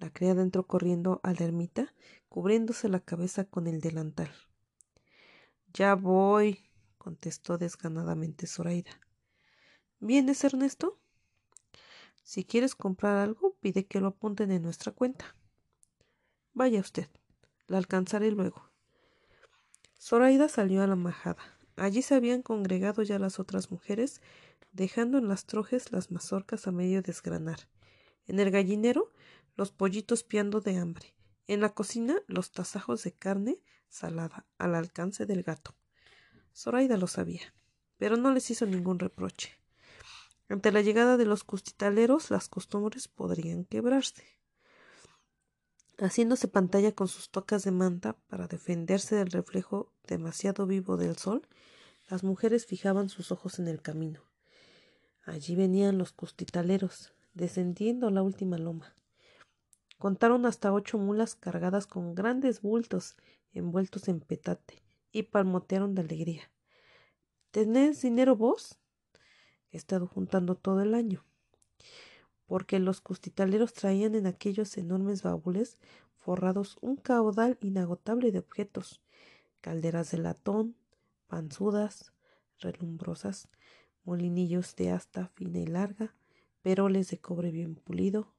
La 0.00 0.10
criada 0.10 0.40
entró 0.40 0.66
corriendo 0.66 1.20
a 1.22 1.34
la 1.34 1.44
ermita 1.44 1.92
cubriéndose 2.30 2.88
la 2.88 3.00
cabeza 3.00 3.44
con 3.44 3.66
el 3.66 3.82
delantal. 3.82 4.32
Ya 5.74 5.94
voy, 5.94 6.64
contestó 6.96 7.58
desganadamente 7.58 8.46
Zoraida. 8.46 8.98
¿Vienes, 9.98 10.42
Ernesto? 10.42 10.98
Si 12.22 12.44
quieres 12.44 12.74
comprar 12.74 13.18
algo, 13.18 13.56
pide 13.60 13.84
que 13.84 14.00
lo 14.00 14.08
apunten 14.08 14.50
en 14.50 14.62
nuestra 14.62 14.90
cuenta. 14.90 15.36
Vaya 16.54 16.80
usted, 16.80 17.08
la 17.66 17.76
alcanzaré 17.76 18.30
luego. 18.30 18.70
Zoraida 19.98 20.48
salió 20.48 20.82
a 20.82 20.86
la 20.86 20.96
majada. 20.96 21.42
Allí 21.76 22.00
se 22.00 22.14
habían 22.14 22.40
congregado 22.40 23.02
ya 23.02 23.18
las 23.18 23.38
otras 23.38 23.70
mujeres, 23.70 24.22
dejando 24.72 25.18
en 25.18 25.28
las 25.28 25.44
trojes 25.44 25.92
las 25.92 26.10
mazorcas 26.10 26.66
a 26.66 26.72
medio 26.72 27.02
desgranar. 27.02 27.68
En 28.26 28.40
el 28.40 28.50
gallinero, 28.50 29.10
los 29.60 29.72
pollitos 29.72 30.22
piando 30.22 30.62
de 30.62 30.78
hambre. 30.78 31.14
En 31.46 31.60
la 31.60 31.74
cocina, 31.74 32.16
los 32.28 32.50
tasajos 32.50 33.04
de 33.04 33.12
carne 33.12 33.60
salada 33.90 34.46
al 34.56 34.74
alcance 34.74 35.26
del 35.26 35.42
gato. 35.42 35.76
Zoraida 36.54 36.96
lo 36.96 37.06
sabía, 37.06 37.52
pero 37.98 38.16
no 38.16 38.32
les 38.32 38.50
hizo 38.50 38.64
ningún 38.64 38.98
reproche. 38.98 39.50
Ante 40.48 40.72
la 40.72 40.80
llegada 40.80 41.18
de 41.18 41.26
los 41.26 41.44
custitaleros, 41.44 42.30
las 42.30 42.48
costumbres 42.48 43.06
podrían 43.06 43.66
quebrarse. 43.66 44.24
Haciéndose 45.98 46.48
pantalla 46.48 46.92
con 46.92 47.08
sus 47.08 47.28
tocas 47.28 47.62
de 47.62 47.70
manta 47.70 48.16
para 48.28 48.46
defenderse 48.46 49.14
del 49.14 49.30
reflejo 49.30 49.92
demasiado 50.06 50.66
vivo 50.66 50.96
del 50.96 51.18
sol, 51.18 51.46
las 52.08 52.24
mujeres 52.24 52.64
fijaban 52.64 53.10
sus 53.10 53.30
ojos 53.30 53.58
en 53.58 53.68
el 53.68 53.82
camino. 53.82 54.22
Allí 55.22 55.54
venían 55.54 55.98
los 55.98 56.12
custitaleros, 56.12 57.12
descendiendo 57.34 58.10
la 58.10 58.22
última 58.22 58.56
loma. 58.56 58.96
Contaron 60.00 60.46
hasta 60.46 60.72
ocho 60.72 60.96
mulas 60.96 61.34
cargadas 61.34 61.86
con 61.86 62.14
grandes 62.14 62.62
bultos 62.62 63.18
envueltos 63.52 64.08
en 64.08 64.20
petate 64.20 64.82
y 65.12 65.24
palmotearon 65.24 65.94
de 65.94 66.00
alegría. 66.00 66.50
¿Tenés 67.50 68.00
dinero 68.00 68.34
vos? 68.34 68.78
He 69.70 69.76
estado 69.76 70.06
juntando 70.06 70.54
todo 70.54 70.80
el 70.80 70.94
año. 70.94 71.26
Porque 72.46 72.78
los 72.78 73.02
custitaleros 73.02 73.74
traían 73.74 74.14
en 74.14 74.26
aquellos 74.26 74.78
enormes 74.78 75.22
baúles 75.22 75.76
forrados 76.16 76.78
un 76.80 76.96
caudal 76.96 77.58
inagotable 77.60 78.32
de 78.32 78.38
objetos, 78.38 79.02
calderas 79.60 80.12
de 80.12 80.16
latón, 80.16 80.76
panzudas, 81.26 82.14
relumbrosas, 82.58 83.48
molinillos 84.04 84.74
de 84.76 84.92
asta 84.92 85.28
fina 85.34 85.58
y 85.58 85.66
larga, 85.66 86.14
peroles 86.62 87.10
de 87.10 87.18
cobre 87.18 87.50
bien 87.50 87.74
pulido, 87.74 88.32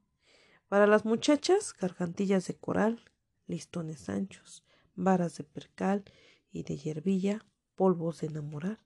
Para 0.72 0.88
las 0.88 1.04
muchachas, 1.04 1.76
gargantillas 1.78 2.48
de 2.48 2.56
coral, 2.56 3.04
listones 3.46 4.08
anchos, 4.08 4.64
varas 4.96 5.36
de 5.36 5.44
percal 5.44 6.06
y 6.50 6.64
de 6.64 6.78
yerbilla, 6.78 7.46
polvos 7.76 8.22
de 8.22 8.28
enamorar. 8.28 8.80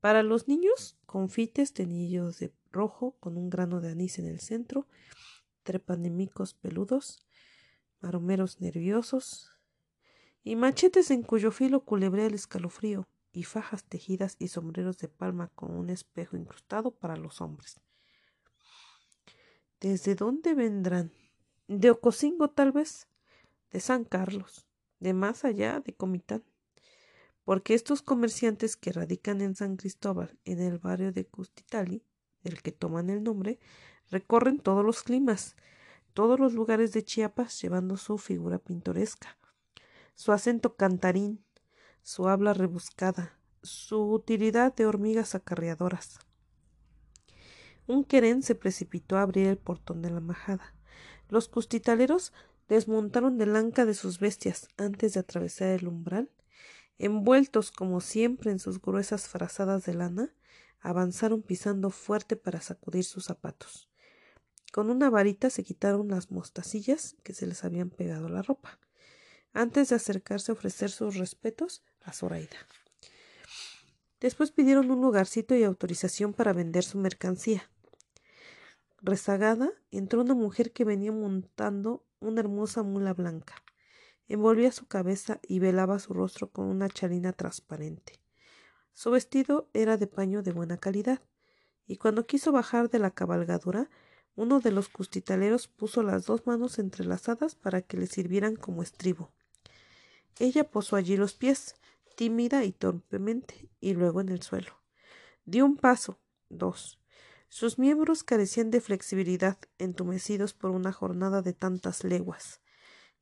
Para 0.00 0.22
los 0.22 0.48
niños, 0.48 0.96
confites 1.04 1.74
tenillos 1.74 2.38
de 2.38 2.54
rojo 2.72 3.14
con 3.20 3.36
un 3.36 3.50
grano 3.50 3.82
de 3.82 3.90
anís 3.90 4.18
en 4.18 4.24
el 4.24 4.40
centro, 4.40 4.86
trepanemicos 5.64 6.54
peludos, 6.54 7.26
maromeros 8.00 8.62
nerviosos 8.62 9.52
y 10.42 10.56
machetes 10.56 11.10
en 11.10 11.22
cuyo 11.22 11.50
filo 11.50 11.84
culebrea 11.84 12.24
el 12.24 12.32
escalofrío 12.32 13.06
y 13.32 13.42
fajas 13.42 13.84
tejidas 13.84 14.36
y 14.38 14.48
sombreros 14.48 14.96
de 14.96 15.08
palma 15.08 15.48
con 15.48 15.76
un 15.76 15.90
espejo 15.90 16.38
incrustado 16.38 16.90
para 16.90 17.16
los 17.16 17.42
hombres. 17.42 17.82
¿Desde 19.80 20.16
dónde 20.16 20.54
vendrán? 20.54 21.12
De 21.68 21.90
Ocosingo, 21.90 22.50
tal 22.50 22.72
vez, 22.72 23.06
de 23.70 23.78
San 23.78 24.02
Carlos, 24.04 24.66
de 24.98 25.14
más 25.14 25.44
allá 25.44 25.78
de 25.78 25.94
Comitán. 25.94 26.42
Porque 27.44 27.74
estos 27.74 28.02
comerciantes 28.02 28.76
que 28.76 28.90
radican 28.90 29.40
en 29.40 29.54
San 29.54 29.76
Cristóbal, 29.76 30.36
en 30.44 30.60
el 30.60 30.78
barrio 30.78 31.12
de 31.12 31.26
Custitali, 31.26 32.02
del 32.42 32.60
que 32.60 32.72
toman 32.72 33.08
el 33.08 33.22
nombre, 33.22 33.60
recorren 34.10 34.58
todos 34.58 34.84
los 34.84 35.04
climas, 35.04 35.54
todos 36.12 36.40
los 36.40 36.54
lugares 36.54 36.92
de 36.92 37.04
Chiapas, 37.04 37.62
llevando 37.62 37.96
su 37.96 38.18
figura 38.18 38.58
pintoresca, 38.58 39.38
su 40.16 40.32
acento 40.32 40.74
cantarín, 40.74 41.44
su 42.02 42.26
habla 42.26 42.52
rebuscada, 42.52 43.38
su 43.62 44.10
utilidad 44.10 44.74
de 44.74 44.86
hormigas 44.86 45.36
acarreadoras. 45.36 46.18
Un 47.88 48.04
querén 48.04 48.42
se 48.42 48.54
precipitó 48.54 49.16
a 49.16 49.22
abrir 49.22 49.46
el 49.46 49.56
portón 49.56 50.02
de 50.02 50.10
la 50.10 50.20
majada. 50.20 50.74
Los 51.30 51.48
custitaleros 51.48 52.34
desmontaron 52.68 53.38
del 53.38 53.56
anca 53.56 53.86
de 53.86 53.94
sus 53.94 54.18
bestias 54.18 54.68
antes 54.76 55.14
de 55.14 55.20
atravesar 55.20 55.68
el 55.68 55.88
umbral. 55.88 56.30
Envueltos 56.98 57.72
como 57.72 58.02
siempre 58.02 58.50
en 58.50 58.58
sus 58.58 58.82
gruesas 58.82 59.26
frazadas 59.26 59.86
de 59.86 59.94
lana, 59.94 60.34
avanzaron 60.80 61.40
pisando 61.40 61.88
fuerte 61.88 62.36
para 62.36 62.60
sacudir 62.60 63.04
sus 63.04 63.24
zapatos. 63.24 63.88
Con 64.70 64.90
una 64.90 65.08
varita 65.08 65.48
se 65.48 65.64
quitaron 65.64 66.08
las 66.08 66.30
mostacillas 66.30 67.16
que 67.22 67.32
se 67.32 67.46
les 67.46 67.64
habían 67.64 67.88
pegado 67.88 68.26
a 68.26 68.30
la 68.30 68.42
ropa, 68.42 68.78
antes 69.54 69.88
de 69.88 69.96
acercarse 69.96 70.52
a 70.52 70.54
ofrecer 70.54 70.90
sus 70.90 71.16
respetos 71.16 71.82
a 72.02 72.12
Zoraida. 72.12 72.58
Después 74.20 74.50
pidieron 74.50 74.90
un 74.90 75.00
lugarcito 75.00 75.56
y 75.56 75.62
autorización 75.62 76.34
para 76.34 76.52
vender 76.52 76.84
su 76.84 76.98
mercancía 76.98 77.70
rezagada 79.00 79.70
entró 79.90 80.20
una 80.20 80.34
mujer 80.34 80.72
que 80.72 80.84
venía 80.84 81.12
montando 81.12 82.04
una 82.20 82.40
hermosa 82.40 82.82
mula 82.82 83.14
blanca. 83.14 83.54
Envolvía 84.26 84.72
su 84.72 84.86
cabeza 84.86 85.40
y 85.46 85.58
velaba 85.58 85.98
su 85.98 86.12
rostro 86.12 86.50
con 86.50 86.66
una 86.66 86.88
chalina 86.88 87.32
transparente. 87.32 88.20
Su 88.92 89.10
vestido 89.10 89.70
era 89.72 89.96
de 89.96 90.06
paño 90.06 90.42
de 90.42 90.52
buena 90.52 90.76
calidad, 90.76 91.22
y 91.86 91.96
cuando 91.96 92.26
quiso 92.26 92.52
bajar 92.52 92.90
de 92.90 92.98
la 92.98 93.12
cabalgadura, 93.12 93.88
uno 94.34 94.60
de 94.60 94.70
los 94.70 94.88
custitaleros 94.88 95.68
puso 95.68 96.02
las 96.02 96.26
dos 96.26 96.46
manos 96.46 96.78
entrelazadas 96.78 97.54
para 97.54 97.82
que 97.82 97.96
le 97.96 98.06
sirvieran 98.06 98.56
como 98.56 98.82
estribo. 98.82 99.32
Ella 100.38 100.70
posó 100.70 100.96
allí 100.96 101.16
los 101.16 101.34
pies, 101.34 101.74
tímida 102.16 102.64
y 102.64 102.72
torpemente, 102.72 103.70
y 103.80 103.94
luego 103.94 104.20
en 104.20 104.28
el 104.28 104.42
suelo. 104.42 104.72
Dio 105.44 105.64
un 105.64 105.76
paso, 105.76 106.20
dos, 106.48 107.00
sus 107.48 107.78
miembros 107.78 108.22
carecían 108.22 108.70
de 108.70 108.80
flexibilidad, 108.80 109.58
entumecidos 109.78 110.52
por 110.52 110.70
una 110.70 110.92
jornada 110.92 111.42
de 111.42 111.54
tantas 111.54 112.04
leguas. 112.04 112.60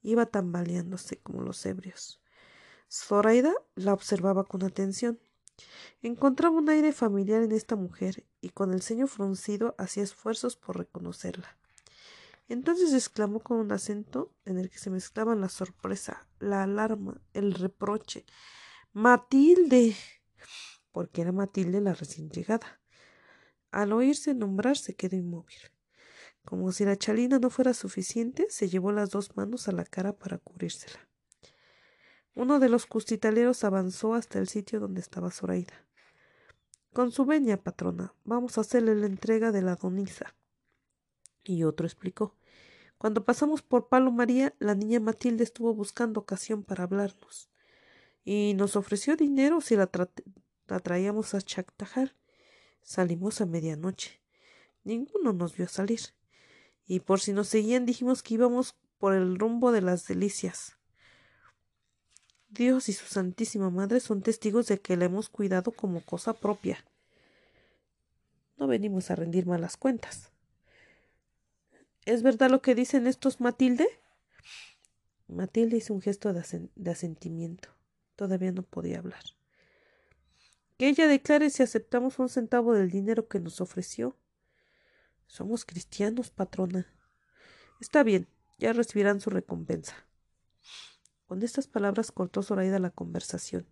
Iba 0.02 0.26
tambaleándose 0.26 1.18
como 1.18 1.42
los 1.42 1.64
ebrios. 1.64 2.20
Zoraida 2.90 3.52
la 3.74 3.92
observaba 3.92 4.44
con 4.44 4.64
atención. 4.64 5.18
Encontraba 6.02 6.56
un 6.56 6.68
aire 6.68 6.92
familiar 6.92 7.42
en 7.42 7.52
esta 7.52 7.76
mujer 7.76 8.24
y 8.40 8.50
con 8.50 8.72
el 8.72 8.82
ceño 8.82 9.06
fruncido 9.06 9.74
hacía 9.78 10.02
esfuerzos 10.02 10.56
por 10.56 10.76
reconocerla. 10.76 11.56
Entonces 12.48 12.92
exclamó 12.92 13.40
con 13.40 13.58
un 13.58 13.72
acento 13.72 14.32
en 14.44 14.58
el 14.58 14.70
que 14.70 14.78
se 14.78 14.90
mezclaban 14.90 15.40
la 15.40 15.48
sorpresa, 15.48 16.28
la 16.38 16.62
alarma, 16.62 17.20
el 17.32 17.54
reproche. 17.54 18.24
Matilde. 18.92 19.96
porque 20.92 21.22
era 21.22 21.32
Matilde 21.32 21.80
la 21.80 21.92
recién 21.92 22.30
llegada. 22.30 22.80
Al 23.76 23.92
oírse 23.92 24.32
nombrar 24.32 24.78
se 24.78 24.94
quedó 24.94 25.16
inmóvil. 25.16 25.58
Como 26.46 26.72
si 26.72 26.86
la 26.86 26.96
chalina 26.96 27.38
no 27.38 27.50
fuera 27.50 27.74
suficiente, 27.74 28.46
se 28.48 28.70
llevó 28.70 28.90
las 28.90 29.10
dos 29.10 29.36
manos 29.36 29.68
a 29.68 29.72
la 29.72 29.84
cara 29.84 30.14
para 30.14 30.38
cubrírsela. 30.38 31.06
Uno 32.34 32.58
de 32.58 32.70
los 32.70 32.86
custitaleros 32.86 33.64
avanzó 33.64 34.14
hasta 34.14 34.38
el 34.38 34.48
sitio 34.48 34.80
donde 34.80 35.02
estaba 35.02 35.30
Zoraida. 35.30 35.84
Con 36.94 37.12
su 37.12 37.26
veña, 37.26 37.58
patrona, 37.58 38.14
vamos 38.24 38.56
a 38.56 38.62
hacerle 38.62 38.94
la 38.94 39.04
entrega 39.04 39.52
de 39.52 39.60
la 39.60 39.76
donisa. 39.76 40.34
Y 41.44 41.64
otro 41.64 41.86
explicó. 41.86 42.34
Cuando 42.96 43.26
pasamos 43.26 43.60
por 43.60 43.90
Palo 43.90 44.10
María, 44.10 44.54
la 44.58 44.74
niña 44.74 45.00
Matilde 45.00 45.44
estuvo 45.44 45.74
buscando 45.74 46.20
ocasión 46.20 46.62
para 46.62 46.84
hablarnos. 46.84 47.50
Y 48.24 48.54
nos 48.56 48.74
ofreció 48.74 49.16
dinero 49.16 49.60
si 49.60 49.76
la, 49.76 49.90
traíamos 50.82 51.34
a 51.34 51.42
Chactajal. 51.42 52.14
Salimos 52.86 53.40
a 53.40 53.46
medianoche. 53.46 54.20
Ninguno 54.84 55.32
nos 55.32 55.56
vio 55.56 55.66
salir. 55.66 56.00
Y 56.86 57.00
por 57.00 57.18
si 57.18 57.32
nos 57.32 57.48
seguían 57.48 57.84
dijimos 57.84 58.22
que 58.22 58.34
íbamos 58.34 58.76
por 58.98 59.12
el 59.12 59.40
rumbo 59.40 59.72
de 59.72 59.82
las 59.82 60.06
delicias. 60.06 60.76
Dios 62.48 62.88
y 62.88 62.92
su 62.92 63.06
Santísima 63.06 63.70
Madre 63.70 63.98
son 63.98 64.22
testigos 64.22 64.68
de 64.68 64.80
que 64.80 64.96
la 64.96 65.06
hemos 65.06 65.28
cuidado 65.28 65.72
como 65.72 66.00
cosa 66.00 66.32
propia. 66.32 66.78
No 68.56 68.68
venimos 68.68 69.10
a 69.10 69.16
rendir 69.16 69.46
malas 69.46 69.76
cuentas. 69.76 70.30
¿Es 72.04 72.22
verdad 72.22 72.50
lo 72.50 72.62
que 72.62 72.76
dicen 72.76 73.08
estos, 73.08 73.40
Matilde? 73.40 73.88
Matilde 75.26 75.78
hizo 75.78 75.92
un 75.92 76.02
gesto 76.02 76.32
de 76.32 76.90
asentimiento. 76.92 77.68
Todavía 78.14 78.52
no 78.52 78.62
podía 78.62 79.00
hablar. 79.00 79.24
Que 80.76 80.88
ella 80.88 81.08
declare 81.08 81.50
si 81.50 81.62
aceptamos 81.62 82.18
un 82.18 82.28
centavo 82.28 82.74
del 82.74 82.90
dinero 82.90 83.28
que 83.28 83.40
nos 83.40 83.60
ofreció. 83.60 84.16
Somos 85.26 85.64
cristianos, 85.64 86.30
patrona. 86.30 86.86
Está 87.80 88.02
bien, 88.02 88.28
ya 88.58 88.72
recibirán 88.72 89.20
su 89.20 89.30
recompensa. 89.30 90.06
Con 91.26 91.42
estas 91.42 91.66
palabras 91.66 92.12
cortó 92.12 92.42
Zoraida 92.42 92.78
la 92.78 92.90
conversación, 92.90 93.66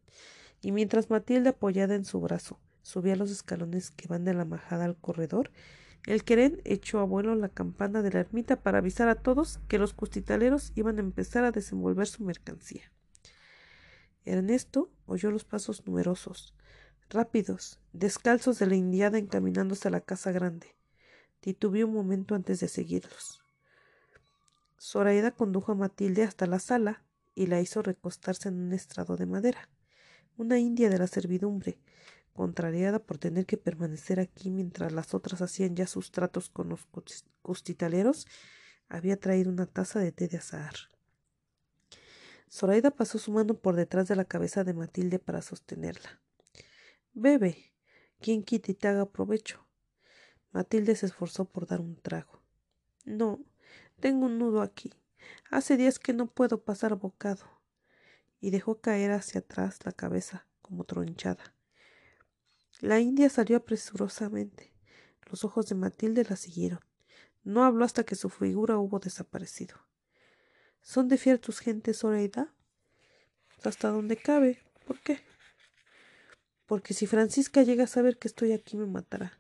y 0.61 0.73
mientras 0.73 1.11
Matilde, 1.11 1.51
apoyada 1.51 1.95
en 1.95 2.05
su 2.05 2.21
brazo, 2.21 2.59
subía 2.83 3.17
los 3.17 3.31
escalones 3.31 3.91
que 3.91 4.09
van 4.09 4.25
de 4.25 4.35
la 4.35 4.45
majada 4.45 4.85
al 4.85 4.97
corredor, 4.97 5.53
el 6.07 6.25
querén 6.25 6.61
echó 6.65 6.99
a 6.99 7.05
vuelo 7.05 7.35
la 7.35 7.49
campana 7.49 8.03
de 8.03 8.11
la 8.11 8.21
ermita 8.21 8.63
para 8.63 8.79
avisar 8.79 9.09
a 9.09 9.15
todos 9.15 9.61
que 9.69 9.79
los 9.79 9.95
custitaleros 9.95 10.73
iban 10.75 10.99
a 10.99 11.03
empezar 11.03 11.45
a 11.45 11.53
desenvolver 11.53 12.07
su 12.07 12.25
mercancía. 12.25 12.93
Ernesto 14.25 14.91
oyó 15.07 15.31
los 15.31 15.45
pasos 15.45 15.87
numerosos, 15.87 16.55
rápidos, 17.15 17.81
descalzos 17.93 18.59
de 18.59 18.67
la 18.67 18.75
indiada 18.75 19.17
encaminándose 19.19 19.89
a 19.89 19.91
la 19.91 20.01
casa 20.01 20.33
grande. 20.33 20.75
Titubeó 21.41 21.87
un 21.87 21.95
momento 21.95 22.35
antes 22.35 22.61
de 22.61 22.69
seguirlos. 22.69 23.43
Zoraida 24.79 25.31
condujo 25.31 25.73
a 25.73 25.77
Matilde 25.77 26.25
hasta 26.25 26.47
la 26.47 26.59
sala 26.59 27.05
y 27.35 27.47
la 27.47 27.61
hizo 27.61 27.81
recostarse 27.81 28.49
en 28.49 28.61
un 28.61 28.73
estrado 28.73 29.17
de 29.17 29.27
madera. 29.27 29.71
Una 30.37 30.59
india 30.59 30.91
de 30.91 30.99
la 30.99 31.07
servidumbre, 31.07 31.79
contrariada 32.35 32.99
por 32.99 33.19
tener 33.19 33.47
que 33.47 33.57
permanecer 33.57 34.21
aquí 34.21 34.51
mientras 34.51 34.93
las 34.93 35.15
otras 35.15 35.41
hacían 35.41 35.77
ya 35.77 35.87
sus 35.87 36.11
tratos 36.11 36.51
con 36.51 36.69
los 36.69 36.87
costitaleros, 37.43 38.27
había 38.89 39.19
traído 39.19 39.51
una 39.51 39.67
taza 39.67 40.01
de 40.01 40.13
té 40.13 40.29
de 40.29 40.39
azahar. 40.39 40.75
Zoraida 42.51 42.91
pasó 42.91 43.19
su 43.19 43.33
mano 43.33 43.55
por 43.55 43.77
detrás 43.77 44.09
de 44.09 44.17
la 44.17 44.25
cabeza 44.25 44.65
de 44.65 44.75
Matilde 44.75 45.19
para 45.19 45.41
sostenerla. 45.41 46.24
Bebe. 47.15 47.73
Quien 48.21 48.43
quita 48.43 48.73
y 48.73 48.75
te 48.75 48.89
haga 48.89 49.07
provecho. 49.07 49.65
Matilde 50.51 50.97
se 50.97 51.07
esforzó 51.07 51.45
por 51.45 51.67
dar 51.67 51.81
un 51.81 51.97
trago. 51.97 52.43
No, 53.05 53.39
tengo 54.01 54.27
un 54.27 54.39
nudo 54.39 54.63
aquí. 54.63 54.93
Hace 55.49 55.77
días 55.77 56.01
que 56.01 56.13
no 56.13 56.27
puedo 56.27 56.65
pasar 56.65 56.97
bocado. 56.97 57.45
Y 58.41 58.51
dejó 58.51 58.81
caer 58.81 59.13
hacia 59.13 59.41
atrás 59.41 59.79
la 59.85 59.93
cabeza 59.93 60.47
como 60.61 60.85
tronchada. 60.85 61.55
La 62.81 62.99
india 62.99 63.31
salió 63.31 63.59
apresurosamente. 63.59 64.73
Los 65.31 65.45
ojos 65.45 65.69
de 65.69 65.77
Matilde 65.77 66.25
la 66.29 66.37
siguieron. 66.37 66.81
No 67.45 67.65
habló 67.65 67.85
hasta 67.85 68.05
que 68.05 68.17
su 68.17 68.29
figura 68.29 68.79
hubo 68.79 68.99
desaparecido. 68.99 69.77
¿Son 70.83 71.09
de 71.09 71.17
fiar 71.17 71.39
tus 71.39 71.61
gentes, 71.61 72.03
Oreida? 72.03 72.53
Hasta 73.63 73.91
donde 73.91 74.17
cabe. 74.17 74.63
¿Por 74.87 75.01
qué? 75.01 75.21
Porque 76.67 76.95
si 76.95 77.07
Francisca 77.07 77.63
llega 77.63 77.85
a 77.85 77.89
saber 77.89 78.19
que 78.19 78.29
estoy 78.29 78.53
aquí 78.53 78.77
me 78.77 78.87
matará. 78.87 79.39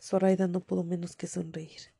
Zoraida 0.00 0.48
no 0.48 0.60
pudo 0.60 0.84
menos 0.84 1.16
que 1.16 1.26
sonreír. 1.26 1.92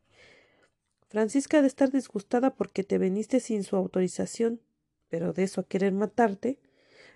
Francisca 1.08 1.58
ha 1.58 1.60
de 1.60 1.66
estar 1.66 1.90
disgustada 1.90 2.54
porque 2.54 2.84
te 2.84 2.98
veniste 2.98 3.40
sin 3.40 3.64
su 3.64 3.76
autorización, 3.76 4.60
pero 5.08 5.32
de 5.32 5.42
eso 5.42 5.60
a 5.60 5.66
querer 5.66 5.92
matarte. 5.92 6.58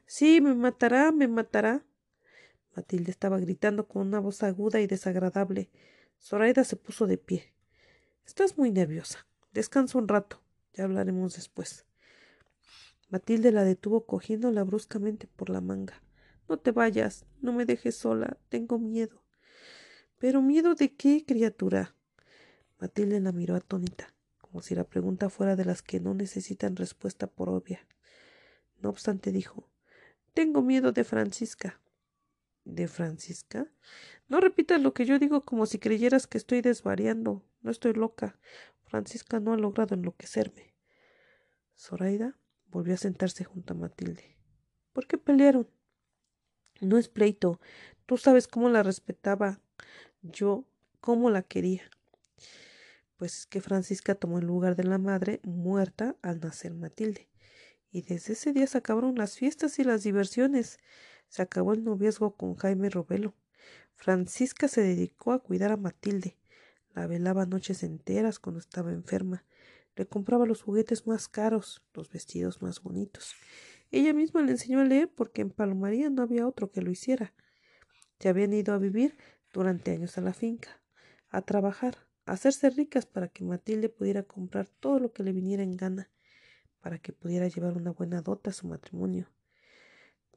Sí, 0.06 0.40
me 0.40 0.54
matará, 0.54 1.12
me 1.12 1.28
matará. 1.28 1.84
Matilde 2.76 3.10
estaba 3.10 3.38
gritando 3.38 3.86
con 3.86 4.06
una 4.06 4.18
voz 4.18 4.42
aguda 4.42 4.80
y 4.80 4.86
desagradable. 4.86 5.70
Zoraida 6.20 6.64
se 6.64 6.76
puso 6.76 7.06
de 7.06 7.18
pie. 7.18 7.52
Estás 8.26 8.58
muy 8.58 8.70
nerviosa. 8.70 9.26
Descansa 9.52 9.98
un 9.98 10.08
rato. 10.08 10.40
Ya 10.72 10.84
hablaremos 10.84 11.36
después. 11.36 11.84
Matilde 13.10 13.52
la 13.52 13.62
detuvo 13.62 14.06
cogiéndola 14.06 14.64
bruscamente 14.64 15.28
por 15.28 15.50
la 15.50 15.60
manga. 15.60 16.02
No 16.48 16.58
te 16.58 16.72
vayas, 16.72 17.24
no 17.40 17.52
me 17.52 17.64
dejes 17.64 17.96
sola, 17.96 18.36
tengo 18.48 18.78
miedo. 18.78 19.22
¿Pero 20.18 20.42
miedo 20.42 20.74
de 20.74 20.94
qué, 20.94 21.24
criatura? 21.26 21.94
Matilde 22.78 23.20
la 23.20 23.32
miró 23.32 23.56
atónita, 23.56 24.14
como 24.38 24.62
si 24.62 24.74
la 24.74 24.84
pregunta 24.84 25.30
fuera 25.30 25.56
de 25.56 25.64
las 25.64 25.82
que 25.82 26.00
no 26.00 26.14
necesitan 26.14 26.76
respuesta 26.76 27.26
por 27.26 27.48
obvia. 27.48 27.86
No 28.80 28.90
obstante 28.90 29.32
dijo 29.32 29.70
Tengo 30.34 30.62
miedo 30.62 30.92
de 30.92 31.04
Francisca. 31.04 31.80
¿De 32.64 32.88
Francisca? 32.88 33.66
No 34.28 34.40
repitas 34.40 34.80
lo 34.80 34.94
que 34.94 35.04
yo 35.04 35.18
digo 35.18 35.42
como 35.42 35.66
si 35.66 35.78
creyeras 35.78 36.26
que 36.26 36.38
estoy 36.38 36.60
desvariando. 36.60 37.42
No 37.62 37.70
estoy 37.70 37.92
loca. 37.92 38.38
Francisca 38.84 39.40
no 39.40 39.52
ha 39.52 39.56
logrado 39.56 39.94
enloquecerme. 39.94 40.74
Zoraida 41.76 42.38
volvió 42.66 42.94
a 42.94 42.98
sentarse 42.98 43.44
junto 43.44 43.74
a 43.74 43.76
Matilde. 43.76 44.36
¿Por 44.92 45.06
qué 45.06 45.18
pelearon? 45.18 45.68
No 46.84 46.98
es 46.98 47.08
pleito. 47.08 47.60
Tú 48.06 48.16
sabes 48.16 48.46
cómo 48.46 48.68
la 48.68 48.82
respetaba. 48.82 49.60
Yo 50.22 50.64
cómo 51.00 51.30
la 51.30 51.42
quería. 51.42 51.82
Pues 53.16 53.40
es 53.40 53.46
que 53.46 53.60
Francisca 53.60 54.14
tomó 54.14 54.38
el 54.38 54.46
lugar 54.46 54.76
de 54.76 54.84
la 54.84 54.98
madre 54.98 55.40
muerta 55.44 56.16
al 56.22 56.40
nacer 56.40 56.74
Matilde. 56.74 57.28
Y 57.90 58.02
desde 58.02 58.32
ese 58.32 58.52
día 58.52 58.66
se 58.66 58.78
acabaron 58.78 59.14
las 59.14 59.36
fiestas 59.36 59.78
y 59.78 59.84
las 59.84 60.02
diversiones. 60.02 60.78
Se 61.28 61.42
acabó 61.42 61.72
el 61.72 61.84
noviazgo 61.84 62.36
con 62.36 62.54
Jaime 62.56 62.90
Robelo. 62.90 63.34
Francisca 63.94 64.68
se 64.68 64.82
dedicó 64.82 65.32
a 65.32 65.38
cuidar 65.38 65.72
a 65.72 65.76
Matilde. 65.76 66.36
La 66.94 67.06
velaba 67.06 67.46
noches 67.46 67.82
enteras 67.82 68.38
cuando 68.38 68.60
estaba 68.60 68.92
enferma. 68.92 69.44
Le 69.96 70.06
compraba 70.06 70.44
los 70.44 70.62
juguetes 70.62 71.06
más 71.06 71.28
caros, 71.28 71.82
los 71.94 72.10
vestidos 72.10 72.62
más 72.62 72.82
bonitos. 72.82 73.32
Ella 73.94 74.12
misma 74.12 74.42
le 74.42 74.50
enseñó 74.50 74.80
a 74.80 74.84
leer 74.84 75.08
porque 75.08 75.40
en 75.40 75.50
Palomaría 75.50 76.10
no 76.10 76.22
había 76.22 76.48
otro 76.48 76.72
que 76.72 76.82
lo 76.82 76.90
hiciera. 76.90 77.32
Se 78.18 78.28
habían 78.28 78.52
ido 78.52 78.74
a 78.74 78.78
vivir 78.78 79.16
durante 79.52 79.92
años 79.92 80.18
a 80.18 80.20
la 80.20 80.34
finca, 80.34 80.80
a 81.28 81.42
trabajar, 81.42 81.98
a 82.26 82.32
hacerse 82.32 82.70
ricas 82.70 83.06
para 83.06 83.28
que 83.28 83.44
Matilde 83.44 83.88
pudiera 83.88 84.24
comprar 84.24 84.68
todo 84.68 84.98
lo 84.98 85.12
que 85.12 85.22
le 85.22 85.30
viniera 85.30 85.62
en 85.62 85.76
gana, 85.76 86.10
para 86.80 86.98
que 86.98 87.12
pudiera 87.12 87.46
llevar 87.46 87.76
una 87.76 87.92
buena 87.92 88.20
dota 88.20 88.50
a 88.50 88.52
su 88.52 88.66
matrimonio. 88.66 89.28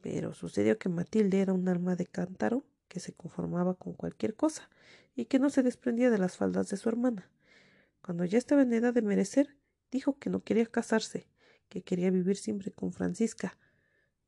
Pero 0.02 0.34
sucedió 0.34 0.78
que 0.78 0.88
Matilde 0.88 1.40
era 1.40 1.52
un 1.52 1.68
alma 1.68 1.96
de 1.96 2.06
cántaro 2.06 2.62
que 2.86 3.00
se 3.00 3.12
conformaba 3.12 3.74
con 3.74 3.92
cualquier 3.92 4.36
cosa 4.36 4.70
y 5.16 5.24
que 5.24 5.40
no 5.40 5.50
se 5.50 5.64
desprendía 5.64 6.10
de 6.10 6.18
las 6.18 6.36
faldas 6.36 6.68
de 6.68 6.76
su 6.76 6.88
hermana. 6.88 7.28
Cuando 8.02 8.24
ya 8.24 8.38
estaba 8.38 8.62
en 8.62 8.72
edad 8.72 8.94
de 8.94 9.02
merecer, 9.02 9.56
dijo 9.90 10.16
que 10.16 10.30
no 10.30 10.44
quería 10.44 10.66
casarse, 10.66 11.26
que 11.68 11.82
quería 11.82 12.10
vivir 12.10 12.36
siempre 12.36 12.72
con 12.72 12.92
Francisca. 12.92 13.56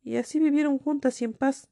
Y 0.03 0.17
así 0.17 0.41
vivieron 0.41 0.79
juntas 0.79 1.21
y 1.21 1.25
en 1.25 1.33
paz, 1.33 1.69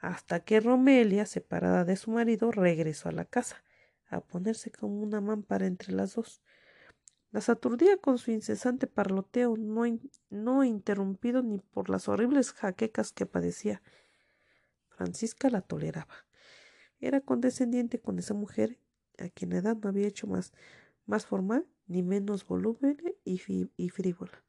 hasta 0.00 0.40
que 0.40 0.60
Romelia, 0.60 1.26
separada 1.26 1.84
de 1.84 1.96
su 1.96 2.10
marido, 2.10 2.50
regresó 2.50 3.08
a 3.08 3.12
la 3.12 3.24
casa, 3.24 3.62
a 4.08 4.20
ponerse 4.20 4.70
como 4.70 5.00
una 5.00 5.20
mámpara 5.20 5.66
entre 5.66 5.92
las 5.92 6.14
dos. 6.14 6.42
Las 7.30 7.48
aturdía 7.48 7.96
con 7.96 8.18
su 8.18 8.30
incesante 8.30 8.86
parloteo, 8.86 9.56
no, 9.56 9.84
no 10.28 10.64
interrumpido 10.64 11.42
ni 11.42 11.58
por 11.58 11.88
las 11.88 12.08
horribles 12.08 12.52
jaquecas 12.52 13.12
que 13.12 13.24
padecía. 13.24 13.80
Francisca 14.88 15.48
la 15.48 15.62
toleraba. 15.62 16.26
Era 17.00 17.20
condescendiente 17.20 17.98
con 17.98 18.18
esa 18.18 18.34
mujer, 18.34 18.78
a 19.18 19.28
quien 19.28 19.50
la 19.50 19.58
edad 19.58 19.76
no 19.76 19.88
había 19.88 20.06
hecho 20.06 20.26
más, 20.26 20.52
más 21.06 21.26
formal 21.26 21.66
ni 21.86 22.02
menos 22.02 22.46
voluble 22.46 23.16
y, 23.24 23.40
y 23.76 23.88
frívola. 23.88 24.42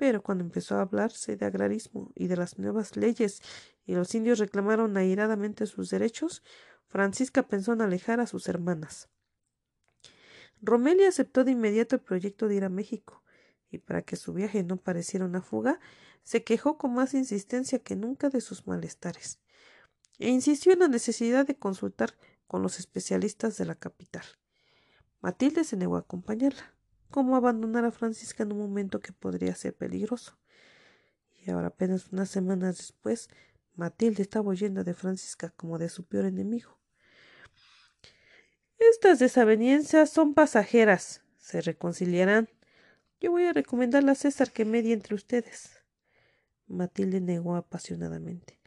Pero 0.00 0.22
cuando 0.22 0.42
empezó 0.42 0.76
a 0.76 0.80
hablarse 0.80 1.36
de 1.36 1.44
agrarismo 1.44 2.10
y 2.14 2.26
de 2.26 2.34
las 2.34 2.58
nuevas 2.58 2.96
leyes 2.96 3.42
y 3.84 3.94
los 3.94 4.14
indios 4.14 4.38
reclamaron 4.38 4.96
airadamente 4.96 5.66
sus 5.66 5.90
derechos, 5.90 6.42
Francisca 6.86 7.46
pensó 7.46 7.74
en 7.74 7.82
alejar 7.82 8.18
a 8.18 8.26
sus 8.26 8.48
hermanas. 8.48 9.10
Romelia 10.62 11.06
aceptó 11.06 11.44
de 11.44 11.50
inmediato 11.50 11.96
el 11.96 12.00
proyecto 12.00 12.48
de 12.48 12.54
ir 12.54 12.64
a 12.64 12.70
México, 12.70 13.22
y 13.70 13.76
para 13.76 14.00
que 14.00 14.16
su 14.16 14.32
viaje 14.32 14.62
no 14.62 14.78
pareciera 14.78 15.26
una 15.26 15.42
fuga, 15.42 15.80
se 16.22 16.44
quejó 16.44 16.78
con 16.78 16.94
más 16.94 17.12
insistencia 17.12 17.80
que 17.80 17.94
nunca 17.94 18.30
de 18.30 18.40
sus 18.40 18.66
malestares, 18.66 19.38
e 20.18 20.30
insistió 20.30 20.72
en 20.72 20.78
la 20.78 20.88
necesidad 20.88 21.46
de 21.46 21.58
consultar 21.58 22.16
con 22.46 22.62
los 22.62 22.78
especialistas 22.78 23.58
de 23.58 23.66
la 23.66 23.74
capital. 23.74 24.24
Matilde 25.20 25.62
se 25.62 25.76
negó 25.76 25.96
a 25.96 26.00
acompañarla. 26.00 26.74
¿Cómo 27.10 27.34
abandonar 27.36 27.84
a 27.84 27.90
Francisca 27.90 28.44
en 28.44 28.52
un 28.52 28.58
momento 28.58 29.00
que 29.00 29.12
podría 29.12 29.54
ser 29.54 29.74
peligroso? 29.74 30.38
Y 31.44 31.50
ahora 31.50 31.68
apenas 31.68 32.12
unas 32.12 32.28
semanas 32.30 32.76
después, 32.76 33.28
Matilde 33.74 34.22
estaba 34.22 34.48
oyendo 34.48 34.84
de 34.84 34.94
Francisca 34.94 35.50
como 35.56 35.78
de 35.78 35.88
su 35.88 36.04
peor 36.04 36.26
enemigo. 36.26 36.78
Estas 38.78 39.18
desavenencias 39.18 40.10
son 40.10 40.34
pasajeras. 40.34 41.22
Se 41.36 41.60
reconciliarán. 41.60 42.48
Yo 43.20 43.32
voy 43.32 43.44
a 43.44 43.52
recomendarle 43.52 44.12
a 44.12 44.14
César 44.14 44.52
que 44.52 44.64
medie 44.64 44.92
entre 44.92 45.14
ustedes. 45.14 45.82
Matilde 46.68 47.20
negó 47.20 47.56
apasionadamente. 47.56 48.60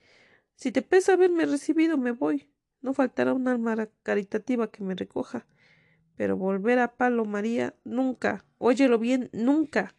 Si 0.56 0.72
te 0.72 0.82
pesa 0.82 1.14
haberme 1.14 1.46
recibido, 1.46 1.98
me 1.98 2.12
voy. 2.12 2.50
No 2.82 2.94
faltará 2.94 3.34
un 3.34 3.48
alma 3.48 3.88
caritativa 4.04 4.70
que 4.70 4.84
me 4.84 4.96
recoja. 4.96 5.48
Pero 6.16 6.38
volver 6.38 6.80
a 6.80 6.96
Palo 6.96 7.26
María, 7.26 7.76
nunca. 7.84 8.46
Óyelo 8.58 9.00
bien, 9.00 9.30
nunca. 9.34 9.96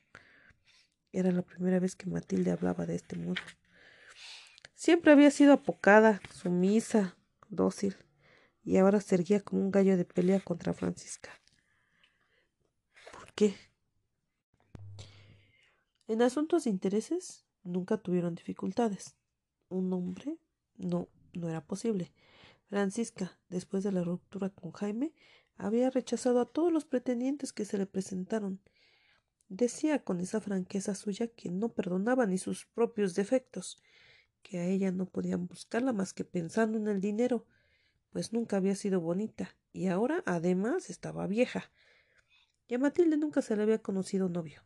Era 1.12 1.30
la 1.30 1.42
primera 1.42 1.78
vez 1.78 1.96
que 1.96 2.10
Matilde 2.10 2.50
hablaba 2.50 2.86
de 2.86 2.96
este 2.96 3.16
modo. 3.16 3.40
Siempre 4.74 5.12
había 5.12 5.30
sido 5.30 5.52
apocada, 5.52 6.20
sumisa, 6.32 7.16
dócil 7.48 7.96
y 8.64 8.78
ahora 8.78 9.00
se 9.00 9.14
erguía 9.14 9.40
como 9.40 9.62
un 9.62 9.70
gallo 9.70 9.96
de 9.96 10.04
pelea 10.04 10.40
contra 10.40 10.72
Francisca. 10.72 11.30
¿Por 13.12 13.32
qué? 13.34 13.54
En 16.08 16.22
asuntos 16.22 16.64
de 16.64 16.70
intereses 16.70 17.44
nunca 17.62 17.98
tuvieron 17.98 18.34
dificultades. 18.34 19.16
Un 19.68 19.92
hombre 19.92 20.38
no, 20.76 21.08
no 21.32 21.48
era 21.48 21.64
posible. 21.64 22.12
Francisca, 22.68 23.38
después 23.48 23.84
de 23.84 23.92
la 23.92 24.02
ruptura 24.02 24.50
con 24.50 24.72
Jaime, 24.72 25.12
había 25.56 25.90
rechazado 25.90 26.40
a 26.40 26.46
todos 26.46 26.72
los 26.72 26.84
pretendientes 26.84 27.52
que 27.52 27.64
se 27.64 27.78
le 27.78 27.86
presentaron. 27.86 28.60
Decía 29.48 30.02
con 30.02 30.20
esa 30.20 30.40
franqueza 30.40 30.94
suya 30.94 31.28
que 31.28 31.50
no 31.50 31.70
perdonaba 31.70 32.26
ni 32.26 32.38
sus 32.38 32.66
propios 32.66 33.14
defectos, 33.14 33.78
que 34.42 34.58
a 34.58 34.66
ella 34.66 34.90
no 34.90 35.06
podían 35.06 35.46
buscarla 35.46 35.92
más 35.92 36.12
que 36.12 36.24
pensando 36.24 36.78
en 36.78 36.88
el 36.88 37.00
dinero, 37.00 37.46
pues 38.10 38.32
nunca 38.32 38.56
había 38.56 38.74
sido 38.74 39.00
bonita 39.00 39.56
y 39.72 39.88
ahora 39.88 40.22
además 40.26 40.90
estaba 40.90 41.26
vieja. 41.26 41.70
Y 42.68 42.74
a 42.74 42.78
Matilde 42.78 43.16
nunca 43.16 43.42
se 43.42 43.56
le 43.56 43.62
había 43.62 43.82
conocido 43.82 44.28
novio. 44.28 44.62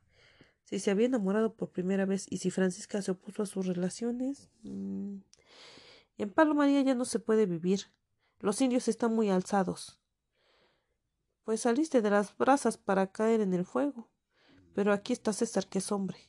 Si 0.64 0.78
se 0.78 0.90
había 0.90 1.06
enamorado 1.06 1.54
por 1.54 1.70
primera 1.70 2.04
vez 2.04 2.26
y 2.28 2.38
si 2.38 2.50
Francisca 2.50 3.00
se 3.00 3.12
opuso 3.12 3.42
a 3.42 3.46
sus 3.46 3.66
relaciones. 3.66 4.50
Mm, 4.62 5.20
en 6.18 6.30
Palo 6.30 6.54
María 6.54 6.82
ya 6.82 6.94
no 6.94 7.06
se 7.06 7.20
puede 7.20 7.46
vivir. 7.46 7.90
Los 8.40 8.60
indios 8.60 8.86
están 8.86 9.14
muy 9.14 9.30
alzados. 9.30 9.97
Pues 11.48 11.62
saliste 11.62 12.02
de 12.02 12.10
las 12.10 12.36
brasas 12.36 12.76
para 12.76 13.06
caer 13.06 13.40
en 13.40 13.54
el 13.54 13.64
fuego. 13.64 14.06
Pero 14.74 14.92
aquí 14.92 15.14
está 15.14 15.32
César, 15.32 15.66
que 15.66 15.78
es 15.78 15.90
hombre. 15.90 16.28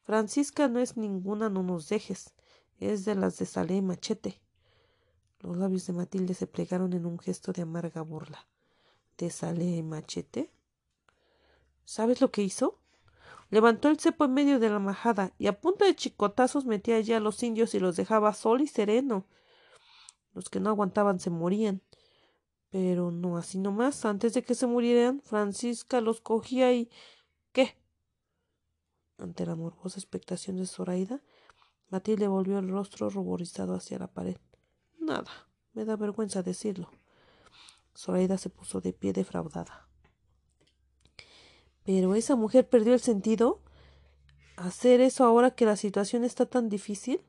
Francisca 0.00 0.66
no 0.66 0.80
es 0.80 0.96
ninguna, 0.96 1.48
no 1.48 1.62
nos 1.62 1.88
dejes. 1.88 2.34
Es 2.80 3.04
de 3.04 3.14
las 3.14 3.38
de 3.38 3.46
Salé 3.46 3.80
Machete. 3.82 4.40
Los 5.38 5.56
labios 5.56 5.86
de 5.86 5.92
Matilde 5.92 6.34
se 6.34 6.48
plegaron 6.48 6.92
en 6.92 7.06
un 7.06 7.20
gesto 7.20 7.52
de 7.52 7.62
amarga 7.62 8.02
burla. 8.02 8.48
¿Te 9.14 9.30
sale 9.30 9.80
machete? 9.84 10.50
¿Sabes 11.84 12.20
lo 12.20 12.32
que 12.32 12.42
hizo? 12.42 12.80
Levantó 13.48 13.90
el 13.90 14.00
cepo 14.00 14.24
en 14.24 14.34
medio 14.34 14.58
de 14.58 14.70
la 14.70 14.80
majada 14.80 15.34
y 15.38 15.46
a 15.46 15.60
punta 15.60 15.84
de 15.84 15.94
chicotazos 15.94 16.66
metía 16.66 16.96
allá 16.96 17.18
a 17.18 17.20
los 17.20 17.40
indios 17.44 17.76
y 17.76 17.78
los 17.78 17.94
dejaba 17.94 18.34
sol 18.34 18.60
y 18.60 18.66
sereno. 18.66 19.24
Los 20.34 20.50
que 20.50 20.58
no 20.58 20.70
aguantaban 20.70 21.20
se 21.20 21.30
morían. 21.30 21.80
Pero 22.70 23.10
no 23.10 23.36
así 23.36 23.58
nomás. 23.58 24.04
Antes 24.04 24.34
de 24.34 24.42
que 24.42 24.54
se 24.54 24.66
murieran, 24.66 25.20
Francisca 25.20 26.00
los 26.00 26.20
cogía 26.20 26.72
y. 26.72 26.88
¿Qué? 27.52 27.76
Ante 29.18 29.44
la 29.44 29.56
morbosa 29.56 29.98
expectación 29.98 30.56
de 30.56 30.66
Zoraida, 30.66 31.20
Matilde 31.88 32.28
volvió 32.28 32.58
el 32.58 32.68
rostro 32.68 33.10
ruborizado 33.10 33.74
hacia 33.74 33.98
la 33.98 34.06
pared. 34.06 34.36
Nada, 34.98 35.30
me 35.72 35.84
da 35.84 35.96
vergüenza 35.96 36.42
decirlo. 36.42 36.90
Zoraida 37.94 38.38
se 38.38 38.48
puso 38.48 38.80
de 38.80 38.92
pie 38.92 39.12
defraudada. 39.12 39.88
Pero 41.84 42.14
esa 42.14 42.36
mujer 42.36 42.68
perdió 42.68 42.94
el 42.94 43.00
sentido. 43.00 43.60
¿Hacer 44.56 45.00
eso 45.00 45.24
ahora 45.24 45.50
que 45.50 45.66
la 45.66 45.76
situación 45.76 46.22
está 46.24 46.46
tan 46.46 46.68
difícil? 46.68 47.20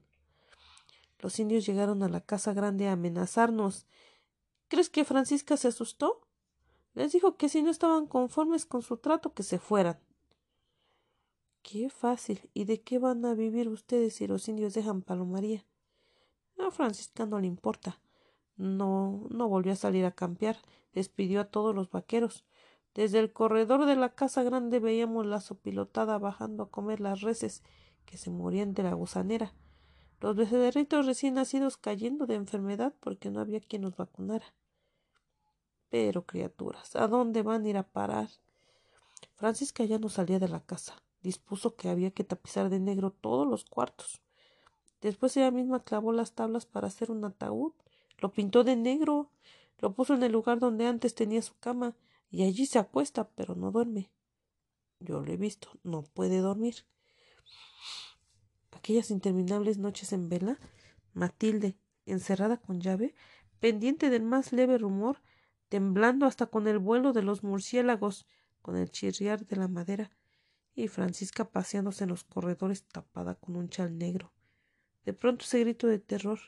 Los 1.20 1.40
indios 1.40 1.66
llegaron 1.66 2.04
a 2.04 2.10
la 2.10 2.22
casa 2.22 2.54
grande 2.54 2.88
a 2.88 2.94
amenazarnos. 2.94 3.88
¿Crees 4.72 4.90
que 4.90 5.04
Francisca 5.04 5.58
se 5.58 5.68
asustó? 5.68 6.22
Les 6.94 7.12
dijo 7.12 7.36
que 7.36 7.50
si 7.50 7.62
no 7.62 7.70
estaban 7.70 8.08
conformes 8.08 8.66
con 8.66 8.82
su 8.82 8.96
trato, 8.96 9.34
que 9.34 9.44
se 9.44 9.60
fueran. 9.60 10.00
Qué 11.62 11.90
fácil. 11.90 12.50
¿Y 12.54 12.64
de 12.64 12.80
qué 12.80 12.98
van 12.98 13.26
a 13.26 13.34
vivir 13.34 13.68
ustedes 13.68 14.16
si 14.16 14.28
los 14.28 14.48
indios 14.48 14.74
dejan 14.74 15.02
Palomaría? 15.02 15.66
A 16.58 16.72
Francisca 16.72 17.26
no 17.26 17.42
le 17.42 17.48
importa. 17.48 18.00
No, 18.56 19.28
no 19.30 19.50
volvió 19.50 19.74
a 19.74 19.76
salir 19.76 20.06
a 20.06 20.16
campear. 20.16 20.56
Despidió 20.94 21.42
a 21.42 21.52
todos 21.52 21.76
los 21.76 21.90
vaqueros. 21.90 22.46
Desde 22.94 23.20
el 23.20 23.34
corredor 23.34 23.86
de 23.86 23.98
la 23.98 24.16
casa 24.16 24.42
grande 24.42 24.80
veíamos 24.80 25.26
la 25.26 25.42
sopilotada 25.42 26.18
bajando 26.18 26.64
a 26.64 26.72
comer 26.72 27.02
las 27.02 27.20
reses 27.20 27.62
que 28.06 28.16
se 28.16 28.30
morían 28.30 28.74
de 28.74 28.84
la 28.84 28.94
gusanera. 28.94 29.54
Los 30.22 30.38
becerritos 30.38 31.06
recién 31.06 31.34
nacidos 31.34 31.76
cayendo 31.76 32.26
de 32.26 32.36
enfermedad 32.36 32.94
porque 33.02 33.32
no 33.32 33.42
había 33.42 33.60
quien 33.60 33.82
los 33.82 33.98
vacunara. 33.98 34.46
Pero, 35.92 36.26
criaturas, 36.26 36.96
¿a 36.96 37.08
dónde 37.08 37.44
van 37.44 37.66
a 37.66 37.70
ir 37.70 37.78
a 37.78 37.84
parar? 37.84 38.30
Francisca 39.36 39.84
ya 39.84 40.00
no 40.00 40.08
salía 40.08 40.40
de 40.40 40.48
la 40.48 40.62
casa. 40.62 41.04
Dispuso 41.22 41.76
que 41.76 41.90
había 41.90 42.12
que 42.12 42.24
tapizar 42.24 42.70
de 42.70 42.80
negro 42.80 43.12
todos 43.12 43.46
los 43.46 43.66
cuartos. 43.66 44.22
Después 45.02 45.36
ella 45.36 45.52
misma 45.52 45.84
clavó 45.84 46.14
las 46.14 46.34
tablas 46.34 46.66
para 46.66 46.88
hacer 46.88 47.12
un 47.12 47.26
ataúd. 47.26 47.74
Lo 48.20 48.32
pintó 48.32 48.64
de 48.64 48.78
negro. 48.78 49.32
Lo 49.80 49.94
puso 49.94 50.14
en 50.14 50.24
el 50.24 50.32
lugar 50.32 50.60
donde 50.60 50.88
antes 50.88 51.14
tenía 51.14 51.42
su 51.42 51.58
cama. 51.60 51.96
Y 52.30 52.44
allí 52.44 52.66
se 52.66 52.80
acuesta, 52.80 53.28
pero 53.36 53.56
no 53.56 53.72
duerme. 53.72 54.10
Yo 55.02 55.22
lo 55.22 55.32
he 55.32 55.38
visto. 55.38 55.70
No 55.84 56.04
puede 56.04 56.38
dormir. 56.38 56.86
Aquellas 58.72 59.12
interminables 59.12 59.78
noches 59.78 60.14
en 60.14 60.30
vela, 60.30 60.58
Matilde, 61.14 61.76
encerrada 62.06 62.58
con 62.58 62.80
llave, 62.80 63.14
pendiente 63.60 64.10
del 64.10 64.24
más 64.24 64.54
leve 64.54 64.78
rumor, 64.78 65.22
temblando 65.72 66.26
hasta 66.26 66.48
con 66.48 66.68
el 66.68 66.80
vuelo 66.80 67.14
de 67.14 67.24
los 67.24 67.44
murciélagos, 67.44 68.28
con 68.62 68.76
el 68.76 68.92
chirriar 68.92 69.46
de 69.46 69.56
la 69.56 69.70
madera, 69.70 70.12
y 70.76 70.90
Francisca 70.90 71.50
paseándose 71.50 72.04
en 72.04 72.10
los 72.10 72.26
corredores 72.26 72.84
tapada 72.84 73.36
con 73.36 73.56
un 73.56 73.70
chal 73.70 73.98
negro. 73.98 74.34
De 75.06 75.14
pronto 75.14 75.46
ese 75.46 75.62
grito 75.62 75.88
de 75.88 75.98
terror, 75.98 76.40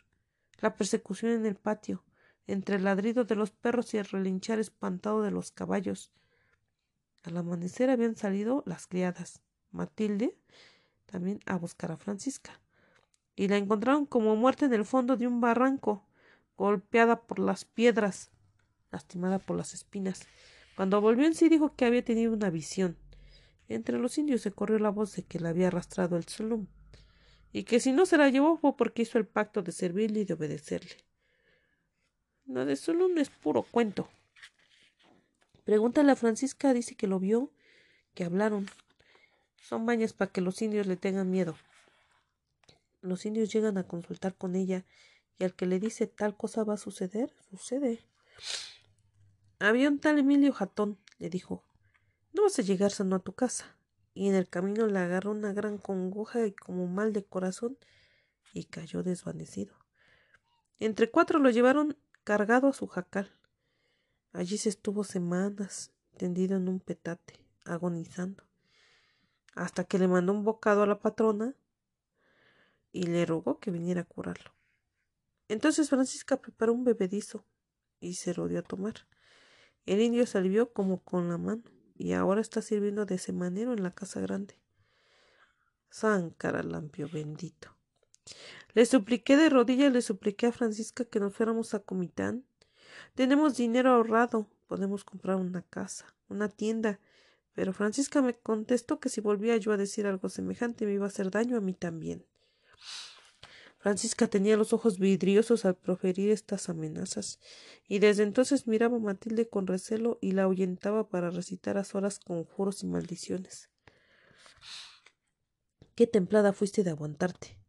la 0.60 0.76
persecución 0.76 1.32
en 1.32 1.46
el 1.46 1.56
patio, 1.56 2.04
entre 2.48 2.76
el 2.76 2.84
ladrido 2.84 3.24
de 3.24 3.36
los 3.36 3.52
perros 3.52 3.94
y 3.94 3.98
el 3.98 4.04
relinchar 4.04 4.60
espantado 4.60 5.22
de 5.22 5.32
los 5.32 5.52
caballos. 5.52 6.12
Al 7.24 7.38
amanecer 7.38 7.90
habían 7.90 8.18
salido 8.18 8.62
las 8.66 8.88
criadas. 8.88 9.42
Matilde 9.72 10.38
también 11.06 11.40
a 11.46 11.56
buscar 11.56 11.94
a 11.94 11.98
Francisca. 11.98 12.60
Y 13.38 13.48
la 13.48 13.56
encontraron 13.56 14.06
como 14.06 14.36
muerta 14.36 14.66
en 14.66 14.74
el 14.74 14.84
fondo 14.84 15.16
de 15.16 15.28
un 15.28 15.40
barranco, 15.40 16.06
golpeada 16.58 17.22
por 17.22 17.40
las 17.40 17.64
piedras 17.64 18.33
lastimada 18.94 19.40
por 19.40 19.58
las 19.58 19.74
espinas. 19.74 20.22
Cuando 20.76 21.02
volvió 21.02 21.26
en 21.26 21.36
sí 21.36 21.50
dijo 21.50 21.76
que 21.76 21.86
había 21.86 22.06
tenido 22.06 22.32
una 22.32 22.50
visión. 22.50 22.98
Entre 23.68 23.98
los 23.98 24.18
indios 24.18 24.42
se 24.42 24.52
corrió 24.52 24.80
la 24.80 24.90
voz 24.90 25.16
de 25.16 25.24
que 25.24 25.40
la 25.40 25.50
había 25.50 25.68
arrastrado 25.68 26.16
el 26.16 26.26
Zulum, 26.26 26.68
y 27.52 27.64
que 27.64 27.80
si 27.80 27.92
no 27.92 28.06
se 28.06 28.18
la 28.18 28.30
llevó 28.30 28.58
fue 28.58 28.76
porque 28.78 29.02
hizo 29.02 29.18
el 29.18 29.28
pacto 29.28 29.62
de 29.62 29.72
servirle 29.72 30.22
y 30.22 30.26
de 30.26 30.34
obedecerle. 30.34 30.96
Lo 32.46 32.66
de 32.66 32.76
Zulum 32.76 33.18
es 33.18 33.30
puro 33.30 33.64
cuento. 33.64 34.10
Pregúntale 35.64 36.12
a 36.12 36.16
Francisca, 36.16 36.74
dice 36.74 36.96
que 36.96 37.08
lo 37.08 37.20
vio, 37.20 37.52
que 38.14 38.26
hablaron. 38.26 38.68
Son 39.62 39.86
bañas 39.86 40.14
para 40.14 40.32
que 40.32 40.42
los 40.42 40.62
indios 40.62 40.88
le 40.88 40.98
tengan 40.98 41.32
miedo. 41.32 41.56
Los 43.02 43.26
indios 43.26 43.52
llegan 43.52 43.78
a 43.78 43.88
consultar 43.88 44.36
con 44.36 44.56
ella 44.56 44.86
y 45.40 45.46
al 45.46 45.56
que 45.56 45.66
le 45.66 45.80
dice 45.80 46.06
tal 46.08 46.36
cosa 46.36 46.64
va 46.64 46.74
a 46.74 46.78
suceder, 46.78 47.34
sucede. 47.50 48.02
Había 49.64 49.88
un 49.88 49.98
tal 49.98 50.20
Emilio 50.20 50.52
Jatón, 50.52 51.00
le 51.20 51.30
dijo. 51.30 51.64
No 52.34 52.44
vas 52.44 52.60
a 52.60 52.64
llegar 52.64 52.92
sano 52.92 53.16
a 53.16 53.20
tu 53.20 53.32
casa. 53.32 53.78
Y 54.14 54.28
en 54.28 54.36
el 54.36 54.50
camino 54.50 54.88
le 54.88 55.00
agarró 55.00 55.32
una 55.32 55.54
gran 55.54 55.78
congoja 55.78 56.46
y 56.46 56.52
como 56.52 56.86
mal 56.88 57.14
de 57.14 57.24
corazón 57.24 57.78
y 58.52 58.66
cayó 58.66 59.04
desvanecido. 59.04 59.74
Entre 60.80 61.10
cuatro 61.10 61.40
lo 61.40 61.50
llevaron 61.50 61.98
cargado 62.26 62.68
a 62.68 62.74
su 62.74 62.88
jacal. 62.88 63.32
Allí 64.34 64.58
se 64.58 64.68
estuvo 64.68 65.06
semanas, 65.06 65.94
tendido 66.18 66.58
en 66.58 66.68
un 66.68 66.82
petate, 66.82 67.40
agonizando, 67.64 68.44
hasta 69.56 69.86
que 69.86 69.98
le 69.98 70.10
mandó 70.10 70.34
un 70.34 70.44
bocado 70.44 70.84
a 70.84 70.88
la 70.88 71.00
patrona 71.00 71.56
y 72.92 73.04
le 73.04 73.26
rogó 73.26 73.62
que 73.62 73.72
viniera 73.72 74.02
a 74.02 74.06
curarlo. 74.06 74.54
Entonces 75.48 75.90
Francisca 75.90 76.42
preparó 76.42 76.74
un 76.74 76.84
bebedizo 76.84 77.46
y 78.02 78.16
se 78.16 78.34
lo 78.34 78.50
dio 78.50 78.60
a 78.60 78.64
tomar. 78.64 79.08
El 79.86 80.02
indio 80.02 80.26
salió 80.26 80.72
como 80.72 81.04
con 81.04 81.30
la 81.30 81.38
mano 81.38 81.64
y 81.96 82.14
ahora 82.14 82.42
está 82.42 82.62
sirviendo 82.62 83.06
de 83.06 83.16
ese 83.16 83.34
manero 83.34 83.74
en 83.74 83.84
la 83.84 83.92
casa 83.92 84.20
grande. 84.22 84.58
San 85.90 86.32
Caralampio 86.32 87.10
bendito. 87.12 87.76
Le 88.74 88.86
supliqué 88.86 89.38
de 89.38 89.50
rodillas, 89.50 89.94
le 89.94 90.02
supliqué 90.02 90.48
a 90.48 90.52
Francisca 90.52 91.06
que 91.06 91.20
nos 91.20 91.36
fuéramos 91.36 91.74
a 91.74 91.80
Comitán. 91.80 92.46
Tenemos 93.14 93.58
dinero 93.58 93.92
ahorrado, 93.92 94.48
podemos 94.68 95.04
comprar 95.04 95.36
una 95.36 95.62
casa, 95.62 96.16
una 96.30 96.50
tienda. 96.50 97.00
Pero 97.54 97.74
Francisca 97.74 98.22
me 98.22 98.34
contestó 98.34 99.00
que 99.00 99.10
si 99.10 99.22
volvía 99.22 99.58
yo 99.58 99.72
a 99.72 99.78
decir 99.78 100.08
algo 100.08 100.30
semejante 100.30 100.86
me 100.86 100.94
iba 100.94 101.06
a 101.06 101.10
hacer 101.10 101.30
daño 101.30 101.58
a 101.58 101.62
mí 101.62 101.74
también. 101.74 102.26
Francisca 103.84 104.30
tenía 104.30 104.56
los 104.56 104.72
ojos 104.72 104.98
vidriosos 104.98 105.66
al 105.66 105.76
proferir 105.76 106.30
estas 106.30 106.70
amenazas, 106.70 107.42
y 107.86 108.00
desde 108.00 108.24
entonces 108.24 108.66
miraba 108.66 108.96
a 108.96 109.02
Matilde 109.02 109.50
con 109.50 109.68
recelo 109.68 110.20
y 110.22 110.32
la 110.32 110.44
ahuyentaba 110.44 111.10
para 111.10 111.32
recitar 111.32 111.78
a 111.78 111.84
solas 111.84 112.20
conjuros 112.20 112.82
y 112.82 112.88
maldiciones. 112.88 113.70
Qué 115.96 116.08
templada 116.08 116.54
fuiste 116.54 116.86
de 116.86 116.92
aguantarte. 116.92 117.60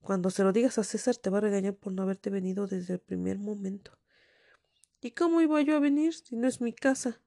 Cuando 0.00 0.30
se 0.30 0.42
lo 0.42 0.52
digas 0.52 0.78
a 0.78 0.82
César 0.82 1.14
te 1.14 1.30
va 1.30 1.38
a 1.38 1.42
regañar 1.42 1.76
por 1.76 1.92
no 1.92 2.02
haberte 2.02 2.28
venido 2.28 2.66
desde 2.66 2.94
el 2.94 3.00
primer 3.00 3.38
momento. 3.38 3.96
¿Y 5.00 5.12
cómo 5.12 5.42
iba 5.42 5.62
yo 5.62 5.76
a 5.76 5.80
venir 5.80 6.12
si 6.12 6.34
no 6.34 6.48
es 6.48 6.60
mi 6.60 6.72
casa? 6.72 7.22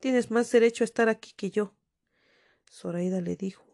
Tienes 0.00 0.30
más 0.30 0.52
derecho 0.52 0.84
a 0.84 0.90
estar 0.90 1.08
aquí 1.08 1.32
que 1.34 1.50
yo. 1.50 1.74
Zoraida 2.70 3.22
le 3.22 3.36
dijo, 3.36 3.64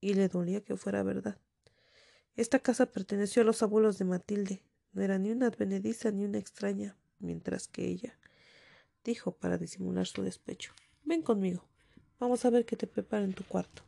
y 0.00 0.14
le 0.14 0.26
dolía 0.26 0.64
que 0.64 0.76
fuera 0.76 1.04
verdad. 1.04 1.38
Esta 2.36 2.58
casa 2.58 2.86
perteneció 2.86 3.42
a 3.42 3.44
los 3.44 3.62
abuelos 3.62 3.98
de 3.98 4.06
Matilde. 4.06 4.62
No 4.92 5.02
era 5.02 5.18
ni 5.18 5.30
una 5.30 5.48
advenediza 5.48 6.10
ni 6.10 6.24
una 6.24 6.38
extraña, 6.38 6.96
mientras 7.18 7.68
que 7.68 7.86
ella 7.86 8.18
dijo 9.04 9.32
para 9.32 9.58
disimular 9.58 10.06
su 10.06 10.22
despecho 10.22 10.72
Ven 11.04 11.22
conmigo. 11.22 11.68
Vamos 12.18 12.44
a 12.44 12.50
ver 12.50 12.64
qué 12.64 12.76
te 12.76 12.86
prepara 12.86 13.24
en 13.24 13.34
tu 13.34 13.44
cuarto. 13.44 13.82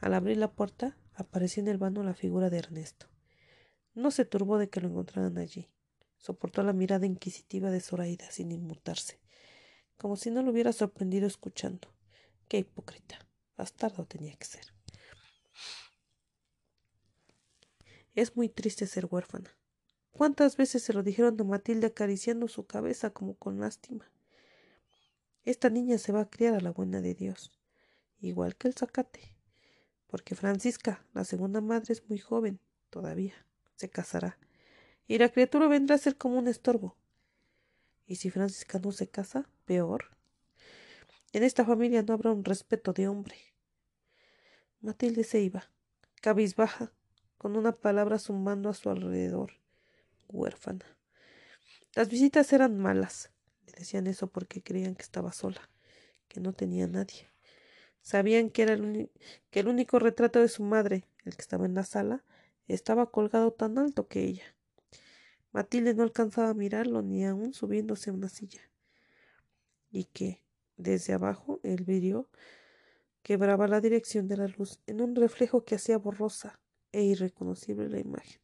Al 0.00 0.14
abrir 0.14 0.38
la 0.38 0.50
puerta, 0.50 0.96
apareció 1.14 1.62
en 1.62 1.68
el 1.68 1.78
vano 1.78 2.02
la 2.02 2.14
figura 2.14 2.50
de 2.50 2.58
Ernesto. 2.58 3.06
No 3.94 4.10
se 4.10 4.24
turbó 4.24 4.58
de 4.58 4.68
que 4.68 4.80
lo 4.80 4.88
encontraran 4.88 5.38
allí. 5.38 5.68
Soportó 6.16 6.62
la 6.62 6.72
mirada 6.72 7.06
inquisitiva 7.06 7.70
de 7.70 7.80
Zoraida 7.80 8.30
sin 8.30 8.50
inmutarse, 8.50 9.20
como 9.98 10.16
si 10.16 10.30
no 10.30 10.42
lo 10.42 10.50
hubiera 10.50 10.72
sorprendido 10.72 11.26
escuchando. 11.26 11.94
Qué 12.48 12.58
hipócrita. 12.58 13.18
Bastardo 13.56 14.04
tenía 14.06 14.34
que 14.34 14.46
ser. 14.46 14.73
Es 18.14 18.36
muy 18.36 18.48
triste 18.48 18.86
ser 18.86 19.06
huérfana. 19.10 19.56
¿Cuántas 20.12 20.56
veces 20.56 20.84
se 20.84 20.92
lo 20.92 21.02
dijeron 21.02 21.36
a 21.40 21.44
Matilde 21.44 21.88
acariciando 21.88 22.46
su 22.46 22.64
cabeza 22.64 23.10
como 23.10 23.34
con 23.34 23.58
lástima? 23.58 24.08
Esta 25.44 25.68
niña 25.68 25.98
se 25.98 26.12
va 26.12 26.20
a 26.20 26.30
criar 26.30 26.54
a 26.54 26.60
la 26.60 26.70
buena 26.70 27.00
de 27.00 27.14
Dios, 27.14 27.50
igual 28.20 28.54
que 28.54 28.68
el 28.68 28.74
zacate, 28.74 29.36
porque 30.06 30.36
Francisca, 30.36 31.04
la 31.12 31.24
segunda 31.24 31.60
madre, 31.60 31.92
es 31.92 32.08
muy 32.08 32.18
joven 32.18 32.60
todavía, 32.88 33.34
se 33.74 33.90
casará, 33.90 34.38
y 35.08 35.18
la 35.18 35.30
criatura 35.30 35.66
vendrá 35.66 35.96
a 35.96 35.98
ser 35.98 36.16
como 36.16 36.38
un 36.38 36.46
estorbo. 36.46 36.96
Y 38.06 38.16
si 38.16 38.30
Francisca 38.30 38.78
no 38.78 38.92
se 38.92 39.08
casa, 39.08 39.50
peor. 39.64 40.16
En 41.32 41.42
esta 41.42 41.64
familia 41.64 42.02
no 42.04 42.14
habrá 42.14 42.30
un 42.30 42.44
respeto 42.44 42.92
de 42.92 43.08
hombre. 43.08 43.36
Matilde 44.80 45.24
se 45.24 45.40
iba, 45.40 45.68
cabizbaja, 46.22 46.92
con 47.38 47.56
una 47.56 47.72
palabra 47.72 48.18
zumbando 48.18 48.68
a 48.68 48.74
su 48.74 48.90
alrededor. 48.90 49.52
Huérfana. 50.28 50.84
Las 51.94 52.08
visitas 52.08 52.52
eran 52.52 52.78
malas. 52.78 53.30
Le 53.66 53.72
decían 53.78 54.06
eso 54.06 54.26
porque 54.26 54.62
creían 54.62 54.94
que 54.94 55.02
estaba 55.02 55.32
sola, 55.32 55.70
que 56.28 56.40
no 56.40 56.52
tenía 56.52 56.86
nadie. 56.86 57.30
Sabían 58.02 58.50
que 58.50 58.62
era 58.62 58.74
el, 58.74 59.10
que 59.50 59.60
el 59.60 59.68
único 59.68 59.98
retrato 59.98 60.40
de 60.40 60.48
su 60.48 60.62
madre, 60.62 61.04
el 61.24 61.36
que 61.36 61.42
estaba 61.42 61.66
en 61.66 61.74
la 61.74 61.84
sala, 61.84 62.24
estaba 62.66 63.10
colgado 63.10 63.52
tan 63.52 63.78
alto 63.78 64.08
que 64.08 64.24
ella. 64.24 64.54
Matilde 65.52 65.94
no 65.94 66.02
alcanzaba 66.02 66.50
a 66.50 66.54
mirarlo 66.54 67.02
ni 67.02 67.24
aun 67.24 67.54
subiéndose 67.54 68.10
a 68.10 68.12
una 68.12 68.28
silla. 68.28 68.60
Y 69.90 70.04
que, 70.04 70.42
Desde 70.76 71.12
abajo 71.12 71.60
el 71.62 71.84
vidrio 71.84 72.28
quebraba 73.22 73.68
la 73.68 73.80
dirección 73.80 74.26
de 74.26 74.36
la 74.36 74.48
luz 74.48 74.80
en 74.86 75.00
un 75.00 75.14
reflejo 75.14 75.64
que 75.64 75.76
hacía 75.76 75.98
borrosa 75.98 76.58
e 76.94 77.02
irreconocible 77.02 77.88
la 77.88 77.98
imagen. 77.98 78.40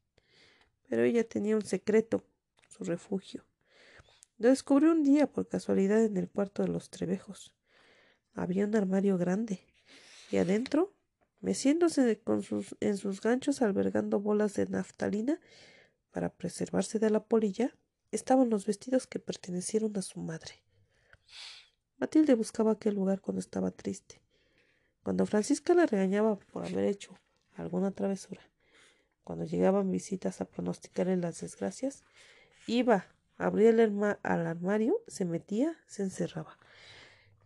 Pero 0.88 1.04
ella 1.04 1.26
tenía 1.26 1.54
un 1.54 1.64
secreto, 1.64 2.24
su 2.68 2.82
refugio. 2.82 3.44
Lo 4.38 4.48
descubrió 4.48 4.90
un 4.90 5.04
día 5.04 5.30
por 5.30 5.48
casualidad 5.48 6.04
en 6.04 6.16
el 6.16 6.28
cuarto 6.28 6.62
de 6.62 6.68
los 6.68 6.90
trebejos. 6.90 7.54
Había 8.34 8.64
un 8.66 8.74
armario 8.74 9.16
grande 9.18 9.60
y 10.32 10.38
adentro, 10.38 10.92
meciéndose 11.40 12.20
sus, 12.42 12.76
en 12.80 12.96
sus 12.96 13.20
ganchos 13.20 13.62
albergando 13.62 14.18
bolas 14.18 14.54
de 14.54 14.66
naftalina 14.66 15.40
para 16.10 16.30
preservarse 16.30 16.98
de 16.98 17.10
la 17.10 17.22
polilla, 17.22 17.76
estaban 18.10 18.50
los 18.50 18.66
vestidos 18.66 19.06
que 19.06 19.20
pertenecieron 19.20 19.96
a 19.96 20.02
su 20.02 20.20
madre. 20.20 20.64
Matilde 21.98 22.34
buscaba 22.34 22.72
aquel 22.72 22.94
lugar 22.94 23.20
cuando 23.20 23.40
estaba 23.40 23.70
triste, 23.70 24.20
cuando 25.04 25.24
Francisca 25.26 25.72
la 25.74 25.86
regañaba 25.86 26.36
por 26.36 26.64
haber 26.66 26.86
hecho 26.86 27.14
alguna 27.60 27.92
travesura, 27.92 28.42
cuando 29.24 29.44
llegaban 29.44 29.90
visitas 29.90 30.40
a 30.40 30.44
pronosticarle 30.44 31.16
las 31.16 31.40
desgracias, 31.40 32.04
iba, 32.66 33.06
abría 33.36 33.70
el 33.70 34.02
al 34.22 34.46
armario, 34.46 34.96
se 35.06 35.24
metía, 35.24 35.76
se 35.86 36.02
encerraba, 36.02 36.58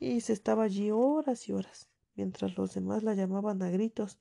y 0.01 0.21
se 0.21 0.33
estaba 0.33 0.65
allí 0.65 0.91
horas 0.91 1.49
y 1.49 1.53
horas, 1.53 1.89
mientras 2.15 2.57
los 2.57 2.75
demás 2.75 3.03
la 3.03 3.15
llamaban 3.15 3.63
a 3.63 3.71
gritos, 3.71 4.19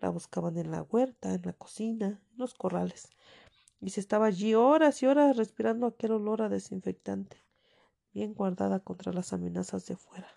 la 0.00 0.10
buscaban 0.10 0.56
en 0.56 0.70
la 0.70 0.82
huerta, 0.82 1.34
en 1.34 1.42
la 1.44 1.52
cocina, 1.52 2.22
en 2.32 2.38
los 2.38 2.54
corrales, 2.54 3.08
y 3.80 3.90
se 3.90 4.00
estaba 4.00 4.26
allí 4.26 4.54
horas 4.54 5.02
y 5.02 5.06
horas 5.06 5.36
respirando 5.36 5.86
aquel 5.86 6.12
olor 6.12 6.42
a 6.42 6.48
desinfectante, 6.48 7.38
bien 8.12 8.34
guardada 8.34 8.80
contra 8.80 9.12
las 9.12 9.32
amenazas 9.32 9.86
de 9.86 9.96
fuera, 9.96 10.28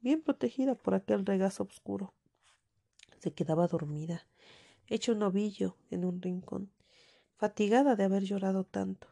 bien 0.00 0.22
protegida 0.22 0.74
por 0.74 0.94
aquel 0.94 1.26
regazo 1.26 1.64
oscuro. 1.64 2.14
Se 3.18 3.32
quedaba 3.32 3.66
dormida, 3.66 4.26
hecha 4.86 5.12
un 5.12 5.22
ovillo 5.22 5.76
en 5.90 6.04
un 6.04 6.22
rincón, 6.22 6.70
fatigada 7.36 7.96
de 7.96 8.04
haber 8.04 8.24
llorado 8.24 8.64
tanto. 8.64 9.08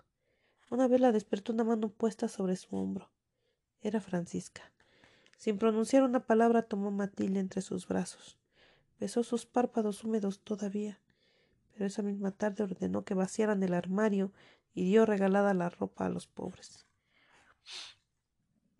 Una 0.70 0.88
vez 0.88 1.00
la 1.00 1.12
despertó 1.12 1.52
una 1.52 1.64
mano 1.64 1.88
puesta 1.90 2.28
sobre 2.28 2.56
su 2.56 2.74
hombro. 2.76 3.10
Era 3.80 4.00
Francisca. 4.00 4.72
Sin 5.36 5.58
pronunciar 5.58 6.02
una 6.02 6.26
palabra 6.26 6.62
tomó 6.62 6.90
Matilde 6.90 7.40
entre 7.40 7.60
sus 7.60 7.86
brazos. 7.86 8.38
Besó 8.98 9.22
sus 9.22 9.46
párpados 9.46 10.04
húmedos 10.04 10.40
todavía 10.40 11.00
pero 11.74 11.86
esa 11.86 12.02
misma 12.02 12.30
tarde 12.30 12.64
ordenó 12.64 13.04
que 13.04 13.14
vaciaran 13.14 13.62
el 13.62 13.74
armario 13.74 14.32
y 14.74 14.84
dio 14.84 15.06
regalada 15.06 15.54
la 15.54 15.68
ropa 15.68 16.06
a 16.06 16.08
los 16.08 16.26
pobres. 16.26 16.86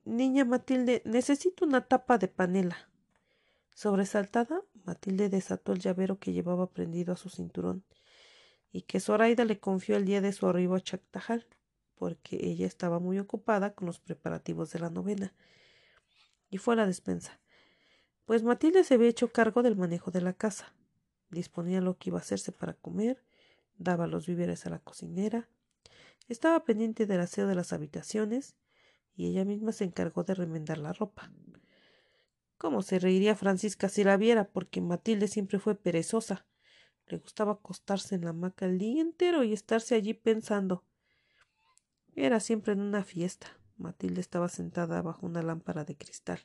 Niña 0.05 0.45
Matilde, 0.45 1.03
necesito 1.05 1.65
una 1.65 1.87
tapa 1.87 2.19
de 2.19 2.29
panela. 2.29 2.89
Sobresaltada, 3.75 4.63
Matilde 4.85 5.29
desató 5.29 5.73
el 5.73 5.81
llavero 5.81 6.19
que 6.19 6.33
llevaba 6.33 6.71
prendido 6.71 7.13
a 7.13 7.17
su 7.17 7.29
cinturón 7.29 7.85
y 8.73 8.83
que 8.83 9.01
Zoraida 9.01 9.45
le 9.45 9.61
confió 9.61 9.97
el 9.97 10.07
día 10.07 10.21
de 10.21 10.33
su 10.33 10.47
arribo 10.47 10.75
a 10.75 10.81
Chactajal, 10.81 11.47
porque 11.95 12.39
ella 12.41 12.67
estaba 12.67 12.99
muy 12.99 13.19
ocupada 13.19 13.75
con 13.75 13.87
los 13.87 14.01
preparativos 14.01 14.73
de 14.73 14.79
la 14.81 14.91
novena. 14.91 15.35
Y 16.51 16.59
fue 16.59 16.75
a 16.75 16.79
la 16.79 16.87
despensa, 16.87 17.41
pues 18.25 18.43
Matilde 18.43 18.85
se 18.85 18.95
había 18.95 19.09
hecho 19.09 19.31
cargo 19.31 19.63
del 19.63 19.77
manejo 19.77 20.11
de 20.11 20.23
la 20.23 20.33
casa 20.33 20.75
disponía 21.35 21.83
lo 21.83 21.99
que 21.99 22.11
iba 22.11 22.19
a 22.19 22.23
hacerse 22.23 22.53
para 22.53 22.73
comer, 22.73 23.23
daba 23.77 24.07
los 24.07 24.27
víveres 24.27 24.65
a 24.67 24.71
la 24.71 24.79
cocinera, 24.79 25.49
estaba 26.29 26.65
pendiente 26.65 27.05
del 27.07 27.21
aseo 27.21 27.47
de 27.47 27.55
las 27.55 27.75
habitaciones 27.75 28.57
y 29.15 29.27
ella 29.27 29.45
misma 29.45 29.73
se 29.73 29.85
encargó 29.85 30.25
de 30.25 30.35
remendar 30.35 30.79
la 30.79 30.93
ropa. 30.95 31.31
¿Cómo 32.65 32.81
se 32.81 32.99
reiría 32.99 33.37
Francisca 33.37 33.91
si 33.91 34.05
la 34.05 34.17
viera? 34.17 34.49
Porque 34.49 34.81
Matilde 34.81 35.29
siempre 35.29 35.59
fue 35.59 35.75
perezosa. 35.75 36.47
Le 37.07 37.19
gustaba 37.19 37.53
acostarse 37.53 38.15
en 38.15 38.25
la 38.25 38.31
hamaca 38.31 38.65
el 38.65 38.79
día 38.79 39.03
entero 39.03 39.45
y 39.45 39.53
estarse 39.53 39.95
allí 39.95 40.15
pensando. 40.15 40.83
Era 42.17 42.41
siempre 42.41 42.73
en 42.73 42.81
una 42.81 43.05
fiesta. 43.05 43.49
Matilde 43.77 44.23
estaba 44.23 44.49
sentada 44.49 45.03
bajo 45.03 45.27
una 45.27 45.43
lámpara 45.43 45.85
de 45.85 45.95
cristal. 45.95 46.41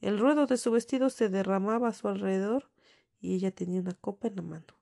El 0.00 0.18
ruedo 0.18 0.46
de 0.46 0.56
su 0.56 0.72
vestido 0.72 1.10
se 1.10 1.28
derramaba 1.28 1.86
a 1.86 1.94
su 1.94 2.08
alrededor 2.08 2.68
y 3.20 3.36
ella 3.36 3.52
tenía 3.52 3.80
una 3.80 3.94
copa 3.94 4.26
en 4.26 4.34
la 4.34 4.42
mano. 4.42 4.80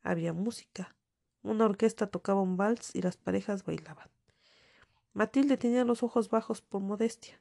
Había 0.00 0.32
música. 0.32 0.96
Una 1.42 1.66
orquesta 1.66 2.06
tocaba 2.06 2.40
un 2.40 2.56
vals 2.56 2.94
y 2.94 3.02
las 3.02 3.18
parejas 3.18 3.66
bailaban. 3.66 4.08
Matilde 5.12 5.58
tenía 5.58 5.84
los 5.84 6.02
ojos 6.02 6.30
bajos 6.30 6.62
por 6.62 6.80
modestia. 6.80 7.38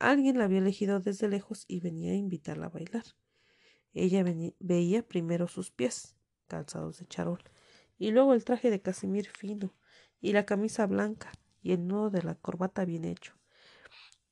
Alguien 0.00 0.38
la 0.38 0.44
había 0.44 0.58
elegido 0.58 0.98
desde 0.98 1.28
lejos 1.28 1.66
y 1.68 1.80
venía 1.80 2.12
a 2.12 2.16
invitarla 2.16 2.66
a 2.66 2.70
bailar. 2.70 3.04
Ella 3.92 4.24
veía 4.58 5.06
primero 5.06 5.46
sus 5.46 5.70
pies, 5.70 6.16
calzados 6.46 6.98
de 6.98 7.06
charol, 7.06 7.42
y 7.98 8.10
luego 8.10 8.32
el 8.32 8.42
traje 8.42 8.70
de 8.70 8.80
casimir 8.80 9.28
fino, 9.28 9.74
y 10.18 10.32
la 10.32 10.46
camisa 10.46 10.86
blanca, 10.86 11.30
y 11.60 11.72
el 11.72 11.86
nudo 11.86 12.08
de 12.08 12.22
la 12.22 12.34
corbata 12.34 12.86
bien 12.86 13.04
hecho. 13.04 13.34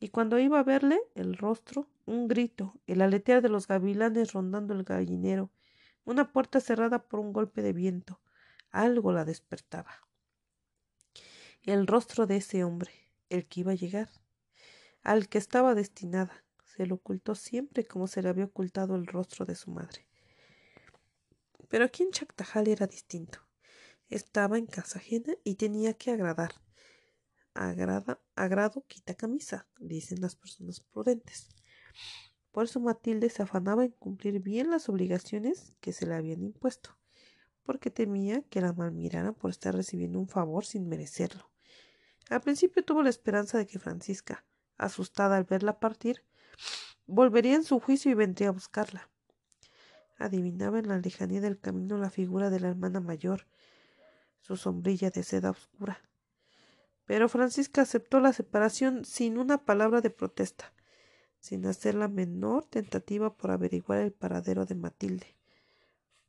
Y 0.00 0.08
cuando 0.08 0.38
iba 0.38 0.58
a 0.58 0.64
verle, 0.64 1.00
el 1.14 1.36
rostro 1.36 1.90
un 2.06 2.28
grito, 2.28 2.72
el 2.86 3.02
aletear 3.02 3.42
de 3.42 3.50
los 3.50 3.68
gavilanes 3.68 4.32
rondando 4.32 4.72
el 4.72 4.84
gallinero, 4.84 5.50
una 6.06 6.32
puerta 6.32 6.60
cerrada 6.60 7.06
por 7.08 7.20
un 7.20 7.34
golpe 7.34 7.60
de 7.60 7.74
viento. 7.74 8.22
Algo 8.70 9.12
la 9.12 9.26
despertaba. 9.26 10.08
El 11.62 11.86
rostro 11.86 12.26
de 12.26 12.36
ese 12.36 12.64
hombre, 12.64 12.90
el 13.28 13.46
que 13.46 13.60
iba 13.60 13.72
a 13.72 13.74
llegar, 13.74 14.08
al 15.08 15.30
que 15.30 15.38
estaba 15.38 15.74
destinada, 15.74 16.44
se 16.76 16.84
lo 16.84 16.96
ocultó 16.96 17.34
siempre 17.34 17.86
como 17.86 18.08
se 18.08 18.20
le 18.20 18.28
había 18.28 18.44
ocultado 18.44 18.94
el 18.94 19.06
rostro 19.06 19.46
de 19.46 19.54
su 19.54 19.70
madre. 19.70 20.06
Pero 21.70 21.86
aquí 21.86 22.02
en 22.02 22.10
Chactajal 22.10 22.68
era 22.68 22.86
distinto. 22.86 23.38
Estaba 24.10 24.58
en 24.58 24.66
casa 24.66 24.98
ajena 24.98 25.32
y 25.44 25.54
tenía 25.54 25.94
que 25.94 26.10
agradar. 26.10 26.52
Agrada, 27.54 28.20
agrado 28.36 28.84
quita 28.86 29.14
camisa, 29.14 29.66
dicen 29.78 30.20
las 30.20 30.36
personas 30.36 30.80
prudentes. 30.80 31.48
Por 32.52 32.64
eso 32.64 32.78
Matilde 32.78 33.30
se 33.30 33.42
afanaba 33.42 33.86
en 33.86 33.92
cumplir 33.92 34.40
bien 34.40 34.68
las 34.70 34.90
obligaciones 34.90 35.72
que 35.80 35.94
se 35.94 36.04
le 36.04 36.16
habían 36.16 36.42
impuesto, 36.42 36.98
porque 37.62 37.90
temía 37.90 38.42
que 38.50 38.60
la 38.60 38.74
malmiraran 38.74 39.32
por 39.32 39.52
estar 39.52 39.74
recibiendo 39.74 40.20
un 40.20 40.28
favor 40.28 40.66
sin 40.66 40.86
merecerlo. 40.86 41.50
Al 42.28 42.42
principio 42.42 42.84
tuvo 42.84 43.02
la 43.02 43.08
esperanza 43.08 43.56
de 43.56 43.66
que 43.66 43.78
Francisca, 43.78 44.44
asustada 44.78 45.36
al 45.36 45.44
verla 45.44 45.80
partir, 45.80 46.24
volvería 47.06 47.54
en 47.54 47.64
su 47.64 47.80
juicio 47.80 48.10
y 48.10 48.14
vendría 48.14 48.48
a 48.48 48.52
buscarla. 48.52 49.10
Adivinaba 50.16 50.78
en 50.78 50.88
la 50.88 50.98
lejanía 50.98 51.40
del 51.40 51.60
camino 51.60 51.98
la 51.98 52.10
figura 52.10 52.50
de 52.50 52.60
la 52.60 52.68
hermana 52.68 53.00
mayor, 53.00 53.46
su 54.40 54.56
sombrilla 54.56 55.10
de 55.10 55.22
seda 55.22 55.50
oscura. 55.50 56.00
Pero 57.04 57.28
Francisca 57.28 57.82
aceptó 57.82 58.20
la 58.20 58.32
separación 58.32 59.04
sin 59.04 59.38
una 59.38 59.64
palabra 59.64 60.00
de 60.00 60.10
protesta 60.10 60.72
sin 61.40 61.66
hacer 61.66 61.94
la 61.94 62.08
menor 62.08 62.64
tentativa 62.64 63.36
por 63.36 63.50
averiguar 63.50 64.00
el 64.00 64.12
paradero 64.12 64.64
de 64.64 64.74
Matilde. 64.74 65.36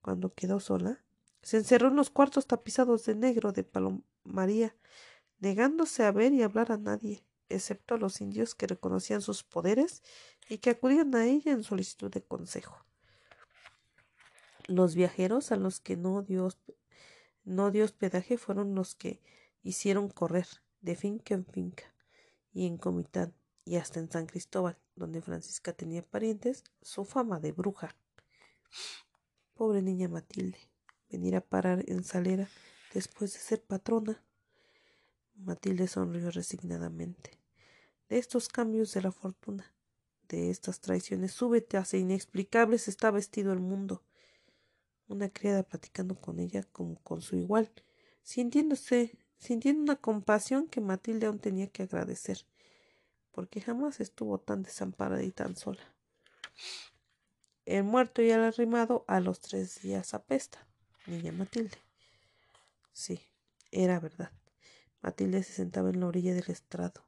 Cuando 0.02 0.34
quedó 0.34 0.60
sola, 0.60 1.04
se 1.42 1.58
encerró 1.58 1.90
en 1.90 1.96
los 1.96 2.10
cuartos 2.10 2.48
tapizados 2.48 3.06
de 3.06 3.16
negro 3.16 3.52
de 3.52 3.64
Palomaría, 3.64 4.76
negándose 5.40 6.04
a 6.04 6.12
ver 6.12 6.34
y 6.34 6.44
hablar 6.44 6.72
a 6.72 6.78
nadie, 6.78 7.24
excepto 7.50 7.96
a 7.96 7.98
los 7.98 8.22
indios 8.22 8.56
que 8.56 8.68
reconocían 8.68 9.22
sus 9.22 9.44
poderes 9.44 10.04
y 10.48 10.60
que 10.60 10.72
acudían 10.72 11.14
a 11.16 11.26
ella 11.26 11.52
en 11.52 11.64
solicitud 11.64 12.12
de 12.12 12.24
consejo. 12.24 12.86
Los 14.68 14.96
viajeros 14.96 15.52
a 15.52 15.56
los 15.56 15.80
que 15.80 15.98
no 15.98 16.22
dio, 16.22 16.50
no 17.44 17.72
dio 17.72 17.86
hospedaje 17.86 18.38
fueron 18.38 18.76
los 18.76 18.96
que 18.96 19.22
hicieron 19.64 20.10
correr 20.10 20.48
de 20.82 20.96
finca 20.96 21.34
en 21.34 21.46
finca 21.46 21.96
y 22.54 22.68
en 22.68 22.78
Comitán 22.78 23.34
y 23.66 23.76
hasta 23.76 24.00
en 24.00 24.10
San 24.10 24.26
Cristóbal, 24.26 24.78
donde 24.96 25.22
Francisca 25.22 25.74
tenía 25.74 26.04
parientes, 26.04 26.64
su 26.82 27.06
fama 27.06 27.40
de 27.40 27.52
bruja. 27.52 27.96
Pobre 29.54 29.82
niña 29.82 30.08
Matilde, 30.08 30.58
venir 31.10 31.36
a 31.36 31.42
parar 31.42 31.84
en 31.88 32.04
Salera 32.04 32.48
después 32.94 33.34
de 33.34 33.40
ser 33.40 33.64
patrona. 33.64 34.24
Matilde 35.36 35.88
sonrió 35.88 36.32
resignadamente. 36.32 37.39
De 38.10 38.18
estos 38.18 38.50
cambios 38.50 38.94
de 38.94 39.02
la 39.02 39.12
fortuna, 39.12 39.72
de 40.28 40.50
estas 40.50 40.82
traiciones 40.82 41.32
súbitas 41.32 41.94
e 41.94 42.00
inexplicables 42.00 42.88
está 42.88 43.12
vestido 43.12 43.54
el 43.54 43.60
mundo. 43.60 44.04
Una 45.08 45.30
criada 45.30 45.64
platicando 45.64 46.16
con 46.16 46.40
ella 46.40 46.64
como 46.72 46.96
con 47.04 47.22
su 47.22 47.36
igual, 47.36 47.72
sintiéndose, 48.24 49.18
sintiendo 49.38 49.84
una 49.84 49.96
compasión 49.96 50.68
que 50.68 50.82
Matilde 50.82 51.28
aún 51.28 51.40
tenía 51.40 51.68
que 51.68 51.84
agradecer 51.84 52.46
porque 53.40 53.62
jamás 53.62 54.02
estuvo 54.02 54.38
tan 54.38 54.64
desamparada 54.64 55.24
y 55.24 55.32
tan 55.32 55.56
sola. 55.56 55.82
El 57.66 57.86
muerto 57.86 58.22
y 58.22 58.32
el 58.32 58.42
arrimado 58.42 59.06
a 59.08 59.22
los 59.22 59.40
tres 59.40 59.82
días 59.82 60.14
apesta, 60.14 60.68
niña 61.06 61.32
Matilde. 61.32 61.78
Sí, 62.92 63.22
era 63.72 63.98
verdad. 64.02 64.32
Matilde 65.02 65.42
se 65.44 65.54
sentaba 65.54 65.90
en 65.90 66.02
la 66.02 66.08
orilla 66.08 66.34
del 66.34 66.50
estrado, 66.50 67.02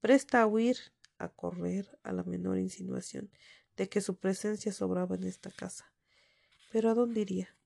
presta 0.00 0.42
a 0.42 0.46
huir 0.46 0.76
a 1.18 1.28
correr 1.28 1.98
a 2.02 2.12
la 2.12 2.22
menor 2.22 2.58
insinuación 2.58 3.30
de 3.76 3.88
que 3.88 4.00
su 4.00 4.16
presencia 4.16 4.72
sobraba 4.72 5.16
en 5.16 5.24
esta 5.24 5.50
casa. 5.50 5.92
Pero 6.70 6.90
¿a 6.90 6.94
dónde 6.94 7.20
iría? 7.20 7.56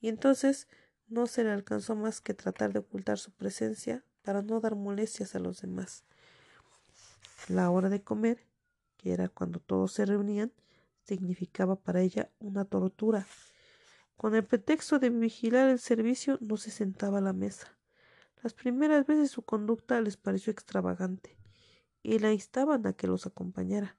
Y 0.00 0.08
entonces 0.08 0.68
no 1.06 1.26
se 1.26 1.44
le 1.44 1.50
alcanzó 1.50 1.96
más 1.96 2.20
que 2.20 2.34
tratar 2.34 2.72
de 2.72 2.80
ocultar 2.80 3.18
su 3.18 3.32
presencia 3.32 4.04
para 4.22 4.42
no 4.42 4.60
dar 4.60 4.74
molestias 4.74 5.34
a 5.34 5.38
los 5.38 5.60
demás. 5.62 6.04
La 7.48 7.70
hora 7.70 7.88
de 7.88 8.02
comer, 8.02 8.46
que 8.96 9.12
era 9.12 9.28
cuando 9.28 9.60
todos 9.60 9.92
se 9.92 10.04
reunían, 10.04 10.52
significaba 11.04 11.76
para 11.76 12.02
ella 12.02 12.30
una 12.38 12.64
tortura. 12.64 13.26
Con 14.16 14.34
el 14.34 14.44
pretexto 14.44 14.98
de 14.98 15.10
vigilar 15.10 15.68
el 15.68 15.78
servicio 15.78 16.38
no 16.40 16.56
se 16.56 16.70
sentaba 16.70 17.18
a 17.18 17.22
la 17.22 17.32
mesa. 17.32 17.78
Las 18.42 18.52
primeras 18.52 19.06
veces 19.06 19.30
su 19.30 19.42
conducta 19.42 20.00
les 20.00 20.16
pareció 20.16 20.50
extravagante 20.50 21.37
y 22.02 22.18
la 22.18 22.32
instaban 22.32 22.86
a 22.86 22.92
que 22.92 23.06
los 23.06 23.26
acompañara. 23.26 23.96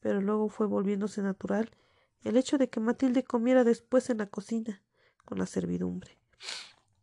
Pero 0.00 0.20
luego 0.20 0.48
fue 0.48 0.66
volviéndose 0.66 1.22
natural 1.22 1.70
el 2.22 2.36
hecho 2.36 2.58
de 2.58 2.68
que 2.68 2.80
Matilde 2.80 3.24
comiera 3.24 3.64
después 3.64 4.10
en 4.10 4.18
la 4.18 4.26
cocina 4.26 4.82
con 5.24 5.38
la 5.38 5.46
servidumbre. 5.46 6.18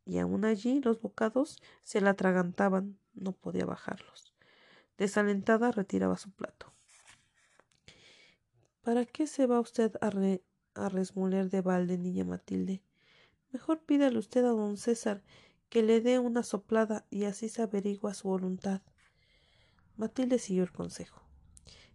Y 0.05 0.17
aun 0.17 0.45
allí 0.45 0.81
los 0.81 0.99
bocados 0.99 1.61
se 1.83 2.01
la 2.01 2.11
atragantaban, 2.11 2.97
no 3.13 3.33
podía 3.33 3.65
bajarlos. 3.65 4.33
Desalentada 4.97 5.71
retiraba 5.71 6.17
su 6.17 6.31
plato. 6.31 6.73
¿Para 8.81 9.05
qué 9.05 9.27
se 9.27 9.45
va 9.45 9.59
usted 9.59 9.95
a, 10.01 10.11
a 10.75 10.89
resmoler 10.89 11.49
de 11.49 11.61
balde, 11.61 11.97
niña 11.97 12.23
Matilde? 12.23 12.83
Mejor 13.51 13.79
pídale 13.81 14.17
usted 14.17 14.43
a 14.43 14.49
don 14.49 14.77
César 14.77 15.23
que 15.69 15.83
le 15.83 16.01
dé 16.01 16.19
una 16.19 16.43
soplada 16.43 17.05
y 17.09 17.25
así 17.25 17.47
se 17.47 17.61
averigua 17.61 18.13
su 18.13 18.27
voluntad. 18.27 18.81
Matilde 20.01 20.39
siguió 20.39 20.63
el 20.63 20.71
consejo. 20.71 21.21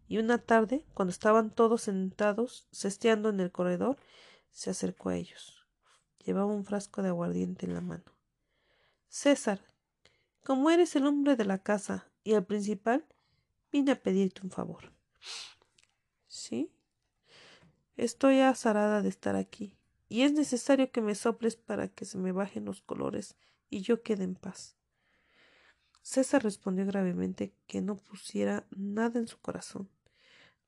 Y 0.06 0.18
una 0.18 0.38
tarde, 0.38 0.84
cuando 0.94 1.10
estaban 1.10 1.50
todos 1.50 1.82
sentados, 1.82 2.68
cesteando 2.70 3.30
en 3.30 3.40
el 3.40 3.50
corredor, 3.50 3.98
se 4.52 4.70
acercó 4.70 5.08
a 5.08 5.16
ellos. 5.16 5.66
Llevaba 6.24 6.54
un 6.54 6.64
frasco 6.64 7.02
de 7.02 7.08
aguardiente 7.08 7.66
en 7.66 7.74
la 7.74 7.80
mano. 7.80 8.04
César, 9.08 9.60
como 10.44 10.70
eres 10.70 10.94
el 10.94 11.04
hombre 11.04 11.34
de 11.34 11.46
la 11.46 11.58
casa 11.58 12.08
y 12.22 12.34
el 12.34 12.44
principal, 12.44 13.04
vine 13.72 13.90
a 13.90 14.00
pedirte 14.00 14.42
un 14.44 14.50
favor. 14.52 14.92
¿Sí? 16.28 16.70
Estoy 17.96 18.38
azarada 18.38 19.02
de 19.02 19.08
estar 19.08 19.34
aquí, 19.34 19.76
y 20.08 20.22
es 20.22 20.32
necesario 20.32 20.92
que 20.92 21.00
me 21.00 21.16
soples 21.16 21.56
para 21.56 21.88
que 21.88 22.04
se 22.04 22.18
me 22.18 22.30
bajen 22.30 22.66
los 22.66 22.82
colores 22.82 23.34
y 23.68 23.80
yo 23.80 24.04
quede 24.04 24.22
en 24.22 24.36
paz. 24.36 24.76
César 26.06 26.44
respondió 26.44 26.86
gravemente 26.86 27.52
que 27.66 27.80
no 27.80 27.96
pusiera 27.96 28.64
nada 28.70 29.18
en 29.18 29.26
su 29.26 29.38
corazón. 29.40 29.88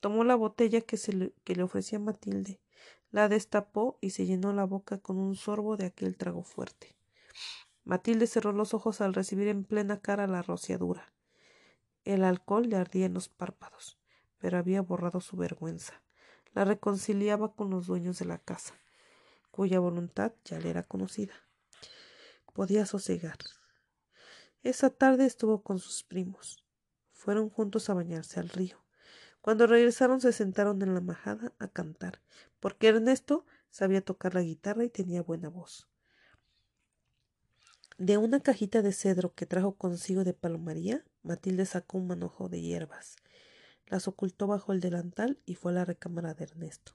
Tomó 0.00 0.25
la 0.25 0.34
botella 0.34 0.81
que, 0.81 0.99
le, 1.12 1.33
que 1.44 1.55
le 1.55 1.62
ofrecía 1.62 1.99
Matilde, 1.99 2.60
la 3.10 3.28
destapó 3.28 3.99
y 4.00 4.10
se 4.10 4.26
llenó 4.26 4.52
la 4.52 4.65
boca 4.65 4.99
con 4.99 5.17
un 5.17 5.36
sorbo 5.36 5.76
de 5.76 5.86
aquel 5.86 6.17
trago 6.17 6.42
fuerte. 6.42 6.97
Matilde 7.84 8.26
cerró 8.26 8.52
los 8.52 8.75
ojos 8.75 9.00
al 9.00 9.15
recibir 9.15 9.47
en 9.49 9.65
plena 9.65 10.00
cara 10.00 10.26
la 10.26 10.42
rociadura. 10.42 11.12
El 12.05 12.25
alcohol 12.25 12.68
le 12.68 12.76
ardía 12.76 13.07
en 13.07 13.15
los 13.15 13.28
párpados, 13.28 13.97
pero 14.39 14.58
había 14.58 14.83
borrado 14.83 15.20
su 15.20 15.36
vergüenza 15.36 16.02
la 16.55 16.65
reconciliaba 16.65 17.52
con 17.55 17.70
los 17.70 17.86
dueños 17.86 18.18
de 18.18 18.25
la 18.25 18.39
casa, 18.39 18.75
cuya 19.52 19.78
voluntad 19.78 20.33
ya 20.44 20.58
le 20.58 20.70
era 20.70 20.83
conocida. 20.83 21.34
Podía 22.52 22.84
sosegar. 22.84 23.39
Esa 24.62 24.91
tarde 24.91 25.27
estuvo 25.27 25.62
con 25.62 25.78
sus 25.78 26.03
primos. 26.05 26.65
Fueron 27.12 27.51
juntos 27.51 27.89
a 27.91 27.95
bañarse 27.95 28.41
al 28.41 28.49
río. 28.49 28.85
Cuando 29.41 29.67
regresaron 29.67 30.20
se 30.20 30.33
sentaron 30.33 30.83
en 30.83 30.95
la 30.95 31.01
majada 31.01 31.53
a 31.59 31.69
cantar, 31.69 32.20
porque 32.61 32.89
Ernesto 32.89 33.47
sabía 33.70 34.05
tocar 34.05 34.35
la 34.35 34.43
guitarra 34.43 34.85
y 34.85 34.91
tenía 34.91 35.23
buena 35.23 35.49
voz. 35.49 35.89
De 37.97 38.17
una 38.17 38.41
cajita 38.41 38.83
de 38.83 38.93
cedro 38.93 39.35
que 39.35 39.47
trajo 39.47 39.77
consigo 39.77 40.25
de 40.25 40.35
palomaría, 40.35 41.05
Matilde 41.23 41.67
sacó 41.67 41.99
un 41.99 42.09
manojo 42.09 42.49
de 42.49 42.61
hierbas 42.61 43.17
las 43.89 44.09
ocultó 44.09 44.47
bajo 44.47 44.73
el 44.73 44.81
delantal 44.81 45.39
y 45.47 45.55
fue 45.55 45.73
a 45.73 45.77
la 45.77 45.85
recámara 45.85 46.35
de 46.35 46.45
Ernesto. 46.45 46.93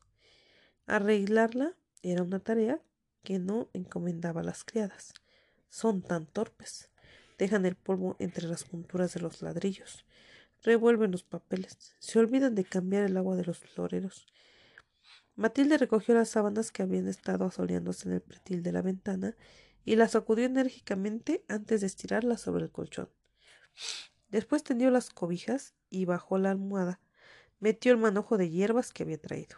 Arreglarla 0.85 1.75
era 2.01 2.23
una 2.23 2.39
tarea 2.39 2.81
que 3.23 3.39
no 3.39 3.69
encomendaba 3.73 4.41
a 4.41 4.43
las 4.43 4.63
criadas. 4.63 5.13
Son 5.69 6.01
tan 6.01 6.25
torpes. 6.25 6.89
Dejan 7.37 7.65
el 7.65 7.75
polvo 7.75 8.15
entre 8.19 8.47
las 8.47 8.63
junturas 8.63 9.13
de 9.13 9.19
los 9.19 9.41
ladrillos. 9.41 10.05
Revuelven 10.61 11.11
los 11.11 11.23
papeles. 11.23 11.95
Se 11.99 12.19
olvidan 12.19 12.55
de 12.55 12.63
cambiar 12.63 13.03
el 13.03 13.17
agua 13.17 13.35
de 13.35 13.45
los 13.45 13.59
floreros. 13.59 14.27
Matilde 15.35 15.77
recogió 15.77 16.13
las 16.13 16.29
sábanas 16.29 16.71
que 16.71 16.83
habían 16.83 17.07
estado 17.07 17.45
asoleándose 17.45 18.07
en 18.07 18.15
el 18.15 18.21
pretil 18.21 18.61
de 18.61 18.71
la 18.71 18.81
ventana 18.81 19.35
y 19.83 19.95
las 19.95 20.11
sacudió 20.11 20.45
enérgicamente 20.45 21.43
antes 21.47 21.81
de 21.81 21.87
estirarlas 21.87 22.41
sobre 22.41 22.65
el 22.65 22.71
colchón. 22.71 23.09
Después 24.29 24.63
tendió 24.63 24.89
las 24.91 25.09
cobijas 25.09 25.73
y 25.89 26.05
bajó 26.05 26.37
la 26.37 26.51
almohada. 26.51 26.99
Metió 27.59 27.91
el 27.91 27.97
manojo 27.97 28.37
de 28.37 28.49
hierbas 28.49 28.91
que 28.91 29.03
había 29.03 29.19
traído. 29.19 29.57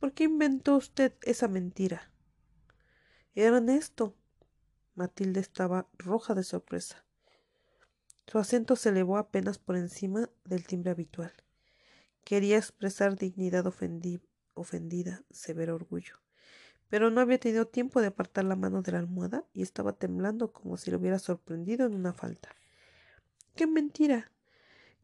¿Por 0.00 0.12
qué 0.12 0.24
inventó 0.24 0.76
usted 0.76 1.14
esa 1.22 1.48
mentira? 1.48 2.10
Ernesto. 3.34 4.16
Matilde 4.94 5.40
estaba 5.40 5.88
roja 5.98 6.34
de 6.34 6.44
sorpresa. 6.44 7.04
Su 8.26 8.38
acento 8.38 8.76
se 8.76 8.90
elevó 8.90 9.18
apenas 9.18 9.58
por 9.58 9.76
encima 9.76 10.30
del 10.44 10.66
timbre 10.66 10.92
habitual. 10.92 11.32
Quería 12.24 12.56
expresar 12.56 13.16
dignidad 13.16 13.66
ofendida, 13.66 15.22
severo 15.30 15.74
orgullo. 15.74 16.20
Pero 16.88 17.10
no 17.10 17.20
había 17.20 17.38
tenido 17.38 17.66
tiempo 17.66 18.00
de 18.00 18.06
apartar 18.06 18.44
la 18.44 18.56
mano 18.56 18.82
de 18.82 18.92
la 18.92 18.98
almohada 18.98 19.44
y 19.52 19.62
estaba 19.62 19.92
temblando 19.94 20.52
como 20.52 20.76
si 20.76 20.90
lo 20.90 20.98
hubiera 20.98 21.18
sorprendido 21.18 21.86
en 21.86 21.94
una 21.94 22.12
falta. 22.12 22.50
¡Qué 23.54 23.66
mentira! 23.66 24.30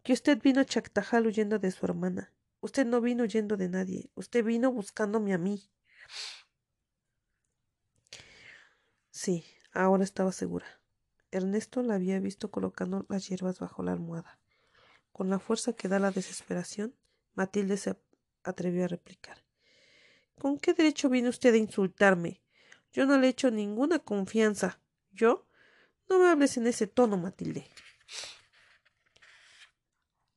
Que 0.02 0.12
usted 0.12 0.40
vino 0.40 0.60
a 0.60 0.64
Chactajal 0.64 1.26
huyendo 1.26 1.58
de 1.58 1.70
su 1.70 1.84
hermana. 1.84 2.32
Usted 2.60 2.86
no 2.86 3.00
vino 3.00 3.24
huyendo 3.24 3.56
de 3.56 3.68
nadie. 3.68 4.10
Usted 4.14 4.44
vino 4.44 4.72
buscándome 4.72 5.34
a 5.34 5.38
mí. 5.38 5.70
Sí, 9.10 9.44
ahora 9.72 10.04
estaba 10.04 10.32
segura. 10.32 10.66
Ernesto 11.30 11.82
la 11.82 11.94
había 11.94 12.18
visto 12.18 12.50
colocando 12.50 13.06
las 13.08 13.28
hierbas 13.28 13.60
bajo 13.60 13.82
la 13.82 13.92
almohada. 13.92 14.38
Con 15.12 15.30
la 15.30 15.38
fuerza 15.38 15.72
que 15.72 15.88
da 15.88 15.98
la 15.98 16.10
desesperación, 16.10 16.94
Matilde 17.34 17.76
se 17.76 17.96
atrevió 18.42 18.84
a 18.84 18.88
replicar. 18.88 19.44
¿Con 20.38 20.58
qué 20.58 20.72
derecho 20.72 21.08
viene 21.08 21.28
usted 21.28 21.54
a 21.54 21.58
insultarme? 21.58 22.40
Yo 22.92 23.06
no 23.06 23.18
le 23.18 23.26
he 23.26 23.30
hecho 23.30 23.50
ninguna 23.50 23.98
confianza. 23.98 24.80
¿Yo? 25.12 25.46
No 26.08 26.18
me 26.18 26.28
hables 26.28 26.56
en 26.56 26.66
ese 26.66 26.86
tono, 26.86 27.16
Matilde. 27.16 27.68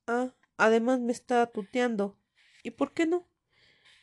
Ah, 0.06 0.32
además 0.56 1.00
me 1.00 1.12
está 1.12 1.46
tuteando. 1.46 2.16
¿Y 2.62 2.70
por 2.72 2.92
qué 2.92 3.06
no? 3.06 3.26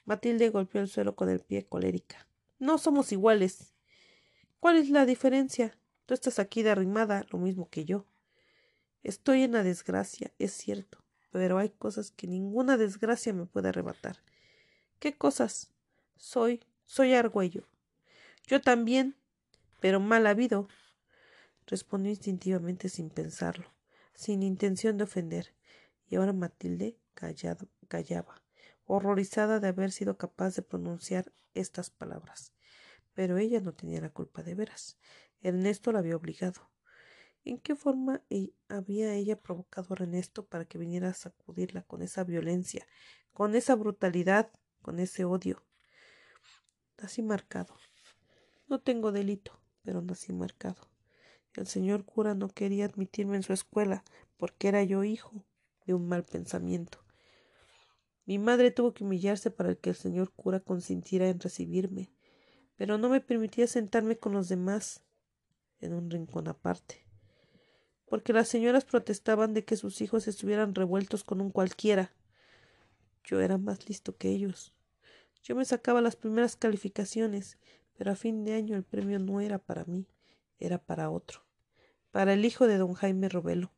Matilde 0.05 0.49
golpeó 0.49 0.81
el 0.81 0.87
suelo 0.87 1.15
con 1.15 1.29
el 1.29 1.39
pie 1.39 1.67
colérica. 1.67 2.27
No 2.59 2.77
somos 2.77 3.11
iguales. 3.11 3.73
¿Cuál 4.61 4.77
es 4.77 4.91
la 4.91 5.07
diferencia? 5.07 5.75
Tú 6.05 6.13
estás 6.13 6.37
aquí 6.37 6.61
derrimada, 6.61 7.25
lo 7.31 7.39
mismo 7.39 7.67
que 7.71 7.83
yo. 7.83 8.05
Estoy 9.01 9.41
en 9.41 9.53
la 9.53 9.63
desgracia, 9.63 10.31
es 10.37 10.53
cierto, 10.53 11.03
pero 11.31 11.57
hay 11.57 11.71
cosas 11.71 12.11
que 12.11 12.27
ninguna 12.27 12.77
desgracia 12.77 13.33
me 13.33 13.47
puede 13.47 13.69
arrebatar. 13.69 14.17
¿Qué 14.99 15.17
cosas? 15.17 15.71
Soy, 16.15 16.61
soy 16.85 17.15
argüello. 17.15 17.67
Yo 18.45 18.61
también, 18.61 19.15
pero 19.79 19.99
mal 19.99 20.27
habido. 20.27 20.67
Respondió 21.65 22.11
instintivamente 22.11 22.87
sin 22.87 23.09
pensarlo, 23.09 23.65
sin 24.13 24.43
intención 24.43 24.95
de 24.95 25.05
ofender 25.05 25.55
y 26.07 26.17
ahora 26.17 26.33
Matilde 26.33 26.99
callaba, 27.15 28.43
horrorizada 28.85 29.59
de 29.59 29.69
haber 29.69 29.91
sido 29.91 30.19
capaz 30.19 30.53
de 30.53 30.61
pronunciar 30.61 31.33
estas 31.55 31.89
palabras. 31.89 32.53
Pero 33.13 33.37
ella 33.37 33.59
no 33.59 33.73
tenía 33.73 34.01
la 34.01 34.09
culpa 34.09 34.43
de 34.43 34.55
veras. 34.55 34.97
Ernesto 35.41 35.91
la 35.91 35.99
había 35.99 36.15
obligado. 36.15 36.69
¿En 37.43 37.59
qué 37.59 37.75
forma 37.75 38.21
e-, 38.29 38.53
había 38.69 39.13
ella 39.13 39.39
provocado 39.39 39.87
a 39.93 40.03
Ernesto 40.03 40.45
para 40.45 40.65
que 40.65 40.77
viniera 40.77 41.09
a 41.09 41.13
sacudirla 41.13 41.83
con 41.83 42.01
esa 42.01 42.23
violencia, 42.23 42.85
con 43.33 43.55
esa 43.55 43.75
brutalidad, 43.75 44.51
con 44.81 44.99
ese 44.99 45.25
odio? 45.25 45.63
Nací 47.01 47.23
marcado. 47.23 47.75
No 48.67 48.79
tengo 48.79 49.11
delito, 49.11 49.59
pero 49.81 50.01
nací 50.01 50.33
marcado. 50.33 50.87
El 51.55 51.67
señor 51.67 52.05
cura 52.05 52.35
no 52.35 52.47
quería 52.47 52.85
admitirme 52.85 53.35
en 53.35 53.43
su 53.43 53.53
escuela 53.53 54.03
porque 54.37 54.67
era 54.69 54.83
yo 54.83 55.03
hijo 55.03 55.43
de 55.85 55.93
un 55.93 56.07
mal 56.07 56.23
pensamiento. 56.23 57.03
Mi 58.25 58.37
madre 58.37 58.71
tuvo 58.71 58.93
que 58.93 59.03
humillarse 59.03 59.51
para 59.51 59.75
que 59.75 59.89
el 59.89 59.95
señor 59.95 60.31
cura 60.31 60.59
consintiera 60.59 61.27
en 61.27 61.39
recibirme, 61.39 62.13
pero 62.81 62.97
no 62.97 63.09
me 63.09 63.21
permitía 63.21 63.67
sentarme 63.67 64.17
con 64.17 64.33
los 64.33 64.49
demás 64.49 65.03
en 65.81 65.93
un 65.93 66.09
rincón 66.09 66.47
aparte. 66.47 67.05
porque 68.05 68.33
las 68.33 68.47
señoras 68.47 68.85
protestaban 68.85 69.53
de 69.53 69.63
que 69.63 69.75
sus 69.75 70.01
hijos 70.01 70.27
estuvieran 70.27 70.73
revueltos 70.73 71.23
con 71.23 71.41
un 71.41 71.51
cualquiera. 71.51 72.11
Yo 73.23 73.39
era 73.39 73.59
más 73.59 73.87
listo 73.87 74.17
que 74.17 74.29
ellos. 74.29 74.73
Yo 75.43 75.55
me 75.55 75.63
sacaba 75.63 76.01
las 76.01 76.15
primeras 76.15 76.55
calificaciones, 76.55 77.59
pero 77.95 78.13
a 78.13 78.15
fin 78.15 78.43
de 78.45 78.55
año 78.55 78.75
el 78.75 78.83
premio 78.83 79.19
no 79.19 79.41
era 79.41 79.59
para 79.59 79.85
mí, 79.85 80.07
era 80.57 80.79
para 80.79 81.11
otro, 81.11 81.41
para 82.09 82.33
el 82.33 82.43
hijo 82.45 82.65
de 82.65 82.79
don 82.79 82.95
Jaime 82.95 83.29
Robelo, 83.29 83.71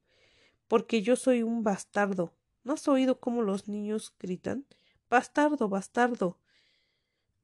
porque 0.69 1.01
yo 1.01 1.17
soy 1.17 1.43
un 1.43 1.61
bastardo. 1.61 2.31
¿No 2.63 2.75
has 2.75 2.87
oído 2.87 3.19
cómo 3.19 3.41
los 3.41 3.67
niños 3.67 4.13
gritan? 4.17 4.65
Bastardo, 5.09 5.67
bastardo. 5.67 6.37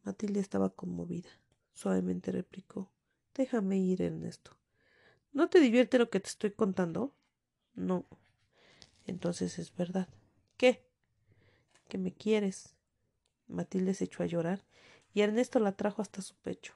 Matilde 0.06 0.40
estaba 0.40 0.70
conmovida. 0.70 1.39
Suavemente 1.80 2.34
replicó 2.34 2.92
Déjame 3.34 3.78
ir, 3.78 4.02
Ernesto. 4.02 4.58
¿No 5.32 5.48
te 5.48 5.62
divierte 5.62 5.98
lo 5.98 6.10
que 6.10 6.20
te 6.20 6.28
estoy 6.28 6.52
contando? 6.52 7.16
No. 7.74 8.06
Entonces 9.06 9.58
es 9.60 9.74
verdad. 9.74 10.10
¿Qué? 10.58 10.86
Que 11.88 11.98
me 11.98 12.14
quieres. 12.14 12.76
Matilde 13.48 13.94
se 13.94 14.04
echó 14.04 14.24
a 14.24 14.26
llorar 14.26 14.66
y 15.14 15.22
Ernesto 15.22 15.60
la 15.60 15.72
trajo 15.72 16.02
hasta 16.02 16.22
su 16.22 16.36
pecho. 16.36 16.74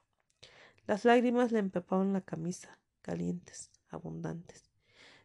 Las 0.87 1.03
lágrimas 1.03 1.51
le 1.51 1.59
empapaban 1.59 2.13
la 2.13 2.21
camisa, 2.21 2.79
calientes, 3.01 3.71
abundantes. 3.89 4.71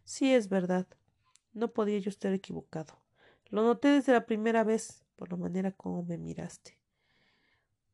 Sí, 0.02 0.34
es 0.34 0.48
verdad. 0.48 0.89
No 1.52 1.73
podía 1.73 2.00
yo 2.00 2.08
estar 2.08 2.32
equivocado. 2.32 3.00
Lo 3.47 3.62
noté 3.62 3.86
desde 3.86 4.12
la 4.12 4.26
primera 4.26 4.65
vez, 4.65 5.05
por 5.15 5.31
la 5.31 5.36
manera 5.36 5.70
como 5.70 6.02
me 6.02 6.18
miraste. 6.18 6.77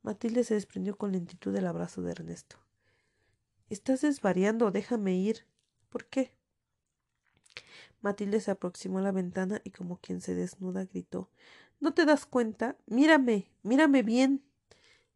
Matilde 0.05 0.45
se 0.45 0.53
desprendió 0.53 0.99
con 0.99 1.13
lentitud 1.13 1.51
del 1.51 1.67
abrazo 1.67 2.03
de 2.03 2.13
Ernesto. 2.13 2.59
Estás 3.71 4.03
desvariando, 4.03 4.71
déjame 4.71 5.15
ir. 5.17 5.47
¿Por 5.89 6.05
qué? 6.05 6.37
Matilde 8.03 8.41
se 8.41 8.51
aproximó 8.51 8.99
a 8.99 9.03
la 9.03 9.13
ventana 9.13 9.63
y 9.65 9.71
como 9.71 9.99
quien 9.99 10.21
se 10.21 10.35
desnuda 10.35 10.85
gritó 10.85 11.31
¿No 11.81 11.95
te 11.95 12.05
das 12.05 12.27
cuenta? 12.27 12.77
Mírame, 12.85 13.51
mírame 13.63 14.03
bien. 14.03 14.45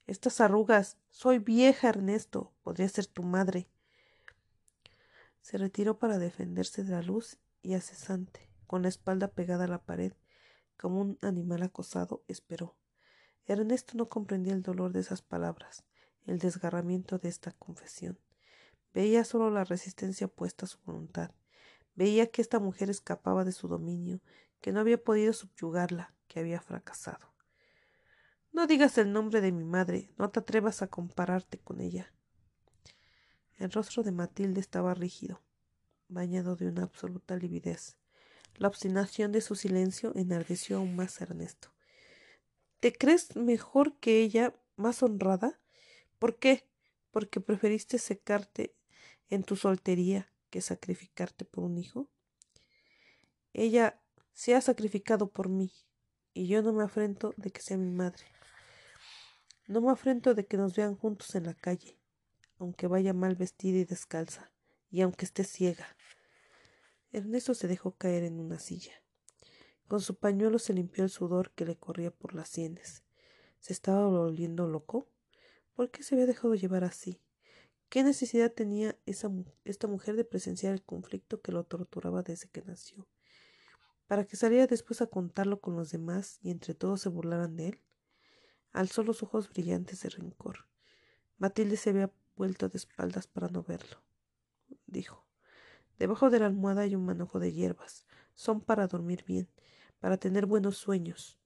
Estas 0.07 0.41
arrugas. 0.41 0.97
Soy 1.11 1.39
vieja, 1.39 1.91
Ernesto. 1.91 2.55
Podría 2.63 2.89
ser 2.89 3.05
tu 3.05 3.23
madre. 3.23 3.69
Se 5.43 5.59
retiró 5.59 5.99
para 5.99 6.19
defenderse 6.19 6.83
de 6.83 6.93
la 6.93 7.03
luz 7.03 7.37
y 7.61 7.75
acesante, 7.75 8.49
con 8.67 8.81
la 8.81 8.89
espalda 8.89 9.29
pegada 9.29 9.65
a 9.65 9.69
la 9.69 9.83
pared, 9.83 10.15
como 10.79 11.03
un 11.03 11.19
animal 11.21 11.63
acosado, 11.63 12.25
esperó. 12.27 12.75
Ernesto 13.49 13.97
no 13.97 14.09
comprendía 14.11 14.53
el 14.53 14.63
dolor 14.63 14.93
de 14.93 15.01
esas 15.01 15.23
palabras, 15.23 15.83
el 16.27 16.39
desgarramiento 16.39 17.19
de 17.19 17.31
esta 17.31 17.53
confesión. 17.53 18.19
Veía 18.93 19.25
solo 19.25 19.51
la 19.51 19.65
resistencia 19.65 20.29
puesta 20.29 20.67
a 20.67 20.69
su 20.69 20.79
voluntad. 20.85 21.31
Veía 21.95 22.27
que 22.27 22.43
esta 22.43 22.59
mujer 22.59 22.91
escapaba 22.91 23.45
de 23.45 23.53
su 23.53 23.67
dominio, 23.67 24.21
que 24.61 24.71
no 24.71 24.81
había 24.81 25.03
podido 25.03 25.33
subyugarla, 25.33 26.15
que 26.27 26.41
había 26.41 26.61
fracasado. 26.61 27.33
No 28.53 28.67
digas 28.67 28.99
el 28.99 29.13
nombre 29.13 29.41
de 29.41 29.53
mi 29.53 29.65
madre, 29.65 30.11
no 30.19 30.29
te 30.31 30.41
atrevas 30.41 30.83
a 30.83 30.89
compararte 30.89 31.59
con 31.59 31.81
ella. 31.81 32.13
El 33.57 33.73
rostro 33.73 34.03
de 34.03 34.13
Matilde 34.13 34.61
estaba 34.61 34.93
rígido, 34.93 35.41
bañado 36.09 36.55
de 36.55 36.69
una 36.69 36.83
absoluta 36.83 37.37
lividez. 37.37 37.97
La 38.57 38.69
obstinación 38.69 39.33
de 39.33 39.41
su 39.41 39.55
silencio 39.55 40.13
enardeció 40.17 40.77
aún 40.77 40.97
más 40.97 41.21
a 41.21 41.25
Ernesto. 41.25 41.71
¿Te 42.81 42.93
crees 42.93 43.35
mejor 43.35 43.97
que 43.99 44.21
ella, 44.21 44.55
más 44.77 45.03
honrada? 45.03 45.59
¿Por 46.19 46.39
qué? 46.39 46.65
Porque 47.11 47.41
preferiste 47.41 47.99
secarte 47.99 48.75
en 49.31 49.43
tu 49.43 49.57
soltería 49.57 50.33
que 50.51 50.61
sacrificarte 50.61 51.45
por 51.45 51.65
un 51.65 51.79
hijo? 51.79 52.09
Ella 53.53 54.01
se 54.33 54.55
ha 54.55 54.61
sacrificado 54.61 55.29
por 55.31 55.49
mí, 55.49 55.73
y 56.35 56.47
yo 56.47 56.63
no 56.63 56.73
me 56.73 56.85
afrento 56.85 57.35
de 57.37 57.51
que 57.51 57.61
sea 57.61 57.77
mi 57.77 57.91
madre. 57.91 58.25
No 59.67 59.81
me 59.81 59.91
afrento 59.91 60.35
de 60.35 60.47
que 60.47 60.57
nos 60.57 60.77
vean 60.77 60.95
juntos 60.95 61.35
en 61.35 61.45
la 61.45 61.55
calle, 61.55 61.99
aunque 62.59 62.87
vaya 62.87 63.13
mal 63.13 63.35
vestida 63.35 63.79
y 63.79 63.85
descalza, 63.85 64.53
y 64.91 65.01
aunque 65.01 65.25
esté 65.25 65.43
ciega. 65.43 65.97
Ernesto 67.11 67.55
se 67.55 67.67
dejó 67.67 67.97
caer 67.97 68.23
en 68.23 68.39
una 68.39 68.61
silla. 68.61 68.93
Con 69.89 70.03
su 70.03 70.17
pañuelo 70.17 70.59
se 70.59 70.75
limpió 70.75 71.03
el 71.03 71.11
sudor 71.11 71.51
que 71.53 71.65
le 71.65 71.77
corría 71.77 72.11
por 72.11 72.35
las 72.35 72.51
sienes. 72.51 73.03
¿Se 73.59 73.73
estaba 73.73 74.07
volviendo 74.07 74.69
loco? 74.69 75.09
¿Por 75.75 75.91
qué 75.91 76.03
se 76.03 76.15
había 76.15 76.27
dejado 76.27 76.55
llevar 76.55 76.85
así? 76.85 77.23
¿Qué 77.89 78.03
necesidad 78.03 78.53
tenía 78.53 78.99
esa, 79.07 79.31
esta 79.65 79.87
mujer 79.87 80.17
de 80.17 80.25
presenciar 80.25 80.75
el 80.75 80.83
conflicto 80.83 81.41
que 81.41 81.53
lo 81.53 81.65
torturaba 81.65 82.23
desde 82.23 82.49
que 82.49 82.61
nació? 82.61 83.09
¿Para 84.07 84.27
que 84.27 84.37
saliera 84.37 84.67
después 84.67 85.01
a 85.01 85.07
contarlo 85.07 85.61
con 85.61 85.75
los 85.75 85.91
demás 85.91 86.39
y 86.43 86.51
entre 86.51 86.75
todos 86.75 87.01
se 87.01 87.09
burlaran 87.09 87.57
de 87.57 87.69
él? 87.69 87.81
Alzó 88.73 89.03
los 89.03 89.23
ojos 89.23 89.49
brillantes 89.49 90.03
de 90.03 90.11
rencor. 90.11 90.67
Matilde 91.39 91.79
se 91.79 91.91
había 91.91 92.13
vuelto 92.37 92.69
de 92.69 92.77
espaldas 92.77 93.27
para 93.27 93.49
no 93.49 93.63
verlo. 93.63 94.03
Dijo 94.87 95.25
Debajo 95.99 96.29
de 96.29 96.41
la 96.41 96.47
almohada 96.47 96.83
hay 96.83 96.95
un 96.95 97.07
manojo 97.07 97.41
de 97.41 97.53
hierbas. 97.53 98.07
Son 98.35 98.61
para 98.61 98.87
dormir 98.87 99.25
bien, 99.27 99.49
para 100.01 100.17
tener 100.17 100.47
buenos 100.47 100.77
sueños. 100.77 101.39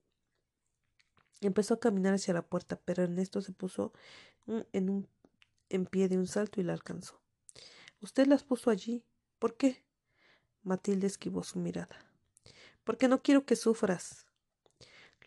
Empezó 1.40 1.74
a 1.74 1.80
caminar 1.80 2.14
hacia 2.14 2.34
la 2.34 2.42
puerta, 2.42 2.80
pero 2.84 3.02
Ernesto 3.02 3.40
se 3.40 3.52
puso 3.52 3.92
en 4.72 4.90
un 4.90 5.08
en 5.72 5.86
pie 5.86 6.08
de 6.08 6.18
un 6.18 6.26
salto 6.26 6.60
y 6.60 6.64
la 6.64 6.74
alcanzó. 6.74 7.20
Usted 8.00 8.26
las 8.26 8.44
puso 8.44 8.70
allí. 8.70 9.04
¿Por 9.38 9.56
qué? 9.56 9.82
Matilde 10.62 11.06
esquivó 11.06 11.42
su 11.42 11.58
mirada. 11.58 11.96
Porque 12.84 13.08
no 13.08 13.22
quiero 13.22 13.46
que 13.46 13.56
sufras. 13.56 14.26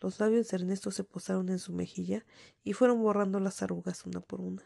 Los 0.00 0.20
labios 0.20 0.48
de 0.48 0.56
Ernesto 0.58 0.90
se 0.90 1.04
posaron 1.04 1.48
en 1.48 1.58
su 1.58 1.72
mejilla 1.72 2.24
y 2.62 2.74
fueron 2.74 3.02
borrando 3.02 3.40
las 3.40 3.62
arrugas 3.62 4.06
una 4.06 4.20
por 4.20 4.40
una. 4.40 4.62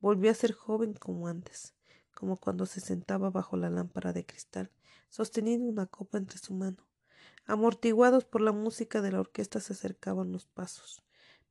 Volvió 0.00 0.30
a 0.30 0.34
ser 0.34 0.52
joven 0.52 0.94
como 0.94 1.26
antes, 1.26 1.74
como 2.14 2.36
cuando 2.36 2.66
se 2.66 2.80
sentaba 2.80 3.30
bajo 3.30 3.56
la 3.56 3.70
lámpara 3.70 4.12
de 4.12 4.26
cristal, 4.26 4.70
sosteniendo 5.08 5.68
una 5.68 5.86
copa 5.86 6.18
entre 6.18 6.38
su 6.38 6.54
mano. 6.54 6.87
Amortiguados 7.48 8.26
por 8.26 8.42
la 8.42 8.52
música 8.52 9.00
de 9.00 9.10
la 9.10 9.20
orquesta 9.20 9.58
se 9.58 9.72
acercaban 9.72 10.32
los 10.32 10.44
pasos. 10.44 11.02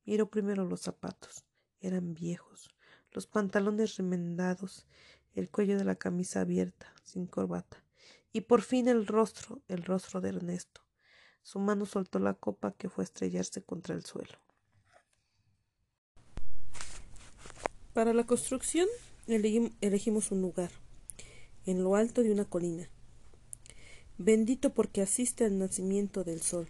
Miró 0.06 0.30
primero 0.30 0.64
los 0.64 0.82
zapatos. 0.82 1.44
Eran 1.82 2.14
viejos, 2.14 2.70
los 3.12 3.26
pantalones 3.26 3.98
remendados, 3.98 4.86
el 5.34 5.50
cuello 5.50 5.76
de 5.76 5.86
la 5.86 5.96
camisa 5.96 6.42
abierta, 6.42 6.94
sin 7.04 7.26
corbata, 7.26 7.84
y 8.32 8.42
por 8.42 8.62
fin 8.62 8.88
el 8.88 9.08
rostro, 9.08 9.64
el 9.68 9.84
rostro 9.84 10.22
de 10.22 10.30
Ernesto. 10.30 10.82
Su 11.42 11.58
mano 11.58 11.88
soltó 11.88 12.20
la 12.20 12.36
copa 12.36 12.74
que 12.74 12.90
fue 12.90 13.02
a 13.02 13.06
estrellarse 13.06 13.64
contra 13.64 13.96
el 13.96 14.06
suelo. 14.06 14.38
Para 17.94 18.14
la 18.14 18.28
construcción 18.28 18.88
elegimos 19.26 20.32
un 20.32 20.44
lugar, 20.44 20.70
en 21.66 21.84
lo 21.84 21.96
alto 21.96 22.22
de 22.22 22.32
una 22.32 22.46
colina. 22.46 22.88
Bendito 24.20 24.74
porque 24.74 25.04
asiste 25.04 25.46
al 25.46 25.60
nacimiento 25.60 26.24
del 26.24 26.42
sol. 26.42 26.68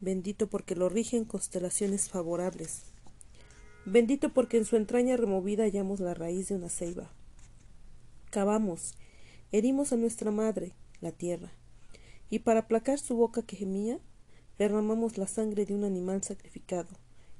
Bendito 0.00 0.48
porque 0.48 0.74
lo 0.74 0.88
rigen 0.88 1.26
constelaciones 1.26 2.08
favorables. 2.08 2.84
Bendito 3.84 4.32
porque 4.32 4.56
en 4.56 4.64
su 4.64 4.76
entraña 4.76 5.18
removida 5.18 5.64
hallamos 5.64 6.00
la 6.00 6.14
raíz 6.14 6.48
de 6.48 6.54
una 6.54 6.70
ceiba. 6.70 7.10
Cavamos, 8.30 8.94
herimos 9.52 9.92
a 9.92 9.96
nuestra 9.96 10.30
madre, 10.30 10.72
la 11.02 11.12
tierra, 11.12 11.52
y 12.30 12.38
para 12.38 12.60
aplacar 12.60 12.98
su 12.98 13.16
boca 13.16 13.42
que 13.42 13.56
gemía, 13.56 13.98
derramamos 14.58 15.18
la 15.18 15.26
sangre 15.26 15.66
de 15.66 15.74
un 15.74 15.84
animal 15.84 16.22
sacrificado, 16.22 16.88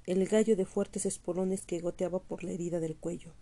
el 0.05 0.27
gallo 0.27 0.57
de 0.57 0.67
fuertes 0.67 1.07
espolones 1.07 1.65
que 1.65 1.81
goteaba 1.81 2.19
por 2.19 2.45
la 2.45 2.51
herida 2.51 2.81
del 2.81 2.97
cuello. 2.97 3.33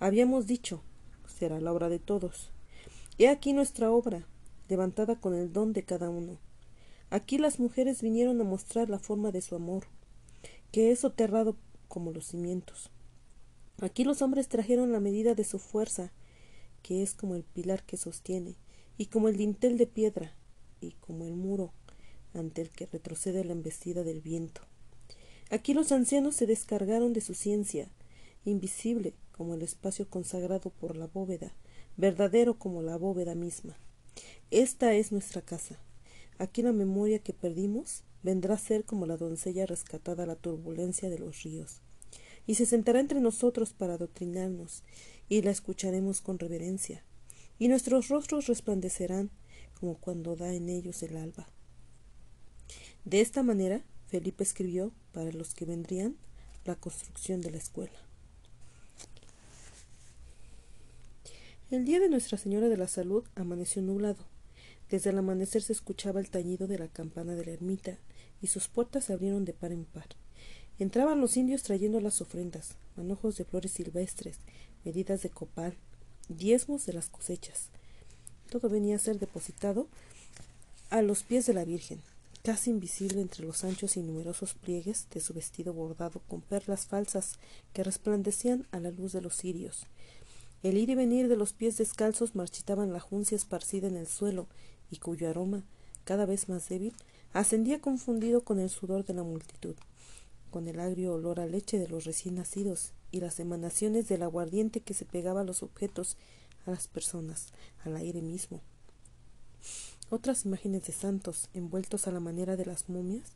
Habíamos 0.00 0.46
dicho, 0.46 0.82
será 1.26 1.60
la 1.60 1.72
obra 1.72 1.88
de 1.88 1.98
todos. 1.98 2.50
He 3.16 3.28
aquí 3.28 3.52
nuestra 3.54 3.90
obra, 3.90 4.26
levantada 4.70 5.20
con 5.20 5.34
el 5.34 5.52
don 5.52 5.72
de 5.72 5.82
cada 5.82 6.08
uno. 6.08 6.38
Aquí 7.10 7.38
las 7.38 7.58
mujeres 7.58 8.02
vinieron 8.02 8.40
a 8.40 8.44
mostrar 8.44 8.88
la 8.88 8.98
forma 8.98 9.32
de 9.32 9.42
su 9.42 9.56
amor, 9.56 9.84
que 10.70 10.92
es 10.92 11.00
soterrado 11.00 11.56
como 11.88 12.12
los 12.12 12.28
cimientos. 12.28 12.90
Aquí 13.80 14.04
los 14.04 14.22
hombres 14.22 14.48
trajeron 14.48 14.92
la 14.92 15.00
medida 15.00 15.34
de 15.34 15.44
su 15.44 15.58
fuerza, 15.58 16.12
que 16.82 17.02
es 17.02 17.14
como 17.14 17.34
el 17.34 17.42
pilar 17.42 17.82
que 17.82 17.96
sostiene, 17.96 18.56
y 18.96 19.06
como 19.06 19.28
el 19.28 19.36
dintel 19.36 19.76
de 19.76 19.86
piedra, 19.86 20.34
y 20.80 20.92
como 20.92 21.26
el 21.26 21.34
muro 21.34 21.72
ante 22.32 22.62
el 22.62 22.70
que 22.70 22.86
retrocede 22.86 23.44
la 23.44 23.52
embestida 23.52 24.04
del 24.04 24.20
viento. 24.20 24.60
Aquí 25.50 25.74
los 25.74 25.90
ancianos 25.90 26.36
se 26.36 26.46
descargaron 26.46 27.12
de 27.12 27.20
su 27.20 27.34
ciencia, 27.34 27.90
invisible 28.44 29.14
como 29.32 29.54
el 29.54 29.62
espacio 29.62 30.08
consagrado 30.08 30.70
por 30.70 30.96
la 30.96 31.08
bóveda, 31.08 31.52
verdadero 31.96 32.58
como 32.58 32.82
la 32.82 32.96
bóveda 32.96 33.34
misma. 33.34 33.76
Esta 34.50 34.94
es 34.94 35.12
nuestra 35.12 35.42
casa. 35.42 35.78
Aquí 36.38 36.62
la 36.62 36.72
memoria 36.72 37.18
que 37.18 37.32
perdimos 37.32 38.02
vendrá 38.22 38.54
a 38.54 38.58
ser 38.58 38.84
como 38.84 39.06
la 39.06 39.16
doncella 39.16 39.66
rescatada 39.66 40.24
a 40.24 40.26
la 40.26 40.36
turbulencia 40.36 41.08
de 41.10 41.18
los 41.18 41.42
ríos, 41.42 41.82
y 42.46 42.54
se 42.54 42.66
sentará 42.66 43.00
entre 43.00 43.20
nosotros 43.20 43.72
para 43.72 43.94
adoctrinarnos, 43.94 44.82
y 45.28 45.42
la 45.42 45.50
escucharemos 45.50 46.20
con 46.20 46.38
reverencia. 46.38 47.04
y 47.60 47.68
nuestros 47.68 48.08
rostros 48.08 48.46
resplandecerán 48.46 49.30
como 49.78 49.98
cuando 49.98 50.34
da 50.34 50.52
en 50.54 50.70
ellos 50.70 51.02
el 51.02 51.16
alba. 51.16 51.46
De 53.04 53.20
esta 53.20 53.42
manera, 53.42 53.84
Felipe 54.08 54.42
escribió 54.42 54.92
para 55.12 55.30
los 55.30 55.54
que 55.54 55.66
vendrían 55.66 56.16
la 56.64 56.74
construcción 56.74 57.42
de 57.42 57.50
la 57.50 57.58
escuela. 57.58 58.09
El 61.70 61.84
día 61.84 62.00
de 62.00 62.08
Nuestra 62.08 62.36
Señora 62.36 62.68
de 62.68 62.76
la 62.76 62.88
Salud 62.88 63.22
amaneció 63.36 63.80
nublado. 63.80 64.24
Desde 64.90 65.10
el 65.10 65.18
amanecer 65.18 65.62
se 65.62 65.72
escuchaba 65.72 66.18
el 66.18 66.28
tañido 66.28 66.66
de 66.66 66.78
la 66.78 66.88
campana 66.88 67.36
de 67.36 67.44
la 67.44 67.52
ermita 67.52 67.96
y 68.42 68.48
sus 68.48 68.66
puertas 68.66 69.04
se 69.04 69.12
abrieron 69.12 69.44
de 69.44 69.52
par 69.52 69.70
en 69.70 69.84
par. 69.84 70.08
Entraban 70.80 71.20
los 71.20 71.36
indios 71.36 71.62
trayendo 71.62 72.00
las 72.00 72.20
ofrendas, 72.20 72.74
manojos 72.96 73.36
de 73.36 73.44
flores 73.44 73.70
silvestres, 73.70 74.38
medidas 74.84 75.22
de 75.22 75.30
copal, 75.30 75.76
diezmos 76.28 76.86
de 76.86 76.92
las 76.92 77.08
cosechas. 77.08 77.68
Todo 78.50 78.68
venía 78.68 78.96
a 78.96 78.98
ser 78.98 79.20
depositado 79.20 79.86
a 80.88 81.02
los 81.02 81.22
pies 81.22 81.46
de 81.46 81.54
la 81.54 81.64
Virgen, 81.64 82.00
casi 82.42 82.70
invisible 82.70 83.20
entre 83.20 83.46
los 83.46 83.62
anchos 83.62 83.96
y 83.96 84.02
numerosos 84.02 84.54
pliegues 84.54 85.06
de 85.14 85.20
su 85.20 85.34
vestido 85.34 85.72
bordado 85.72 86.20
con 86.26 86.40
perlas 86.40 86.86
falsas 86.86 87.38
que 87.72 87.84
resplandecían 87.84 88.66
a 88.72 88.80
la 88.80 88.90
luz 88.90 89.12
de 89.12 89.20
los 89.20 89.36
cirios. 89.36 89.86
El 90.62 90.76
ir 90.76 90.90
y 90.90 90.94
venir 90.94 91.28
de 91.28 91.36
los 91.36 91.54
pies 91.54 91.78
descalzos 91.78 92.34
marchitaban 92.34 92.92
la 92.92 93.00
juncia 93.00 93.34
esparcida 93.34 93.88
en 93.88 93.96
el 93.96 94.06
suelo 94.06 94.46
y 94.90 94.98
cuyo 94.98 95.30
aroma, 95.30 95.64
cada 96.04 96.26
vez 96.26 96.50
más 96.50 96.68
débil, 96.68 96.94
ascendía 97.32 97.80
confundido 97.80 98.42
con 98.42 98.58
el 98.58 98.68
sudor 98.68 99.04
de 99.06 99.14
la 99.14 99.22
multitud, 99.22 99.74
con 100.50 100.68
el 100.68 100.78
agrio 100.80 101.14
olor 101.14 101.40
a 101.40 101.46
leche 101.46 101.78
de 101.78 101.88
los 101.88 102.04
recién 102.04 102.34
nacidos 102.34 102.92
y 103.10 103.20
las 103.20 103.40
emanaciones 103.40 104.08
del 104.08 104.22
aguardiente 104.22 104.80
que 104.80 104.92
se 104.92 105.06
pegaba 105.06 105.40
a 105.40 105.44
los 105.44 105.62
objetos, 105.62 106.18
a 106.66 106.70
las 106.70 106.88
personas, 106.88 107.52
al 107.84 107.96
aire 107.96 108.20
mismo. 108.20 108.60
Otras 110.10 110.44
imágenes 110.44 110.86
de 110.86 110.92
santos, 110.92 111.48
envueltos 111.54 112.06
a 112.06 112.10
la 112.10 112.20
manera 112.20 112.56
de 112.56 112.66
las 112.66 112.88
momias, 112.88 113.32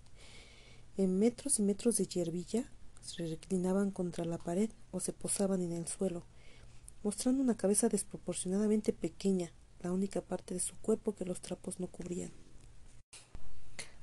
en 0.99 1.19
metros 1.19 1.59
y 1.59 1.63
metros 1.63 1.97
de 1.97 2.07
hierbilla, 2.07 2.71
se 3.01 3.27
reclinaban 3.27 3.91
contra 3.91 4.25
la 4.25 4.39
pared 4.39 4.71
o 4.91 5.01
se 5.01 5.13
posaban 5.13 5.63
en 5.63 5.73
el 5.73 5.87
suelo, 5.87 6.25
mostrando 7.05 7.43
una 7.43 7.57
cabeza 7.57 7.91
desproporcionadamente 7.91 8.95
pequeña, 8.95 9.53
la 9.83 9.93
única 9.93 10.23
parte 10.23 10.55
de 10.55 10.61
su 10.61 10.75
cuerpo 10.79 11.15
que 11.15 11.27
los 11.27 11.43
trapos 11.43 11.79
no 11.79 11.87
cubrían. 11.87 12.33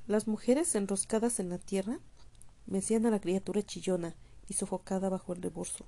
Las 0.05 0.27
mujeres 0.27 0.75
enroscadas 0.75 1.39
en 1.39 1.49
la 1.49 1.57
tierra 1.57 1.99
mecían 2.67 3.07
a 3.07 3.09
la 3.09 3.19
criatura 3.19 3.63
chillona 3.63 4.15
y 4.47 4.53
sofocada 4.53 5.09
bajo 5.09 5.33
el 5.33 5.41
reborso, 5.41 5.87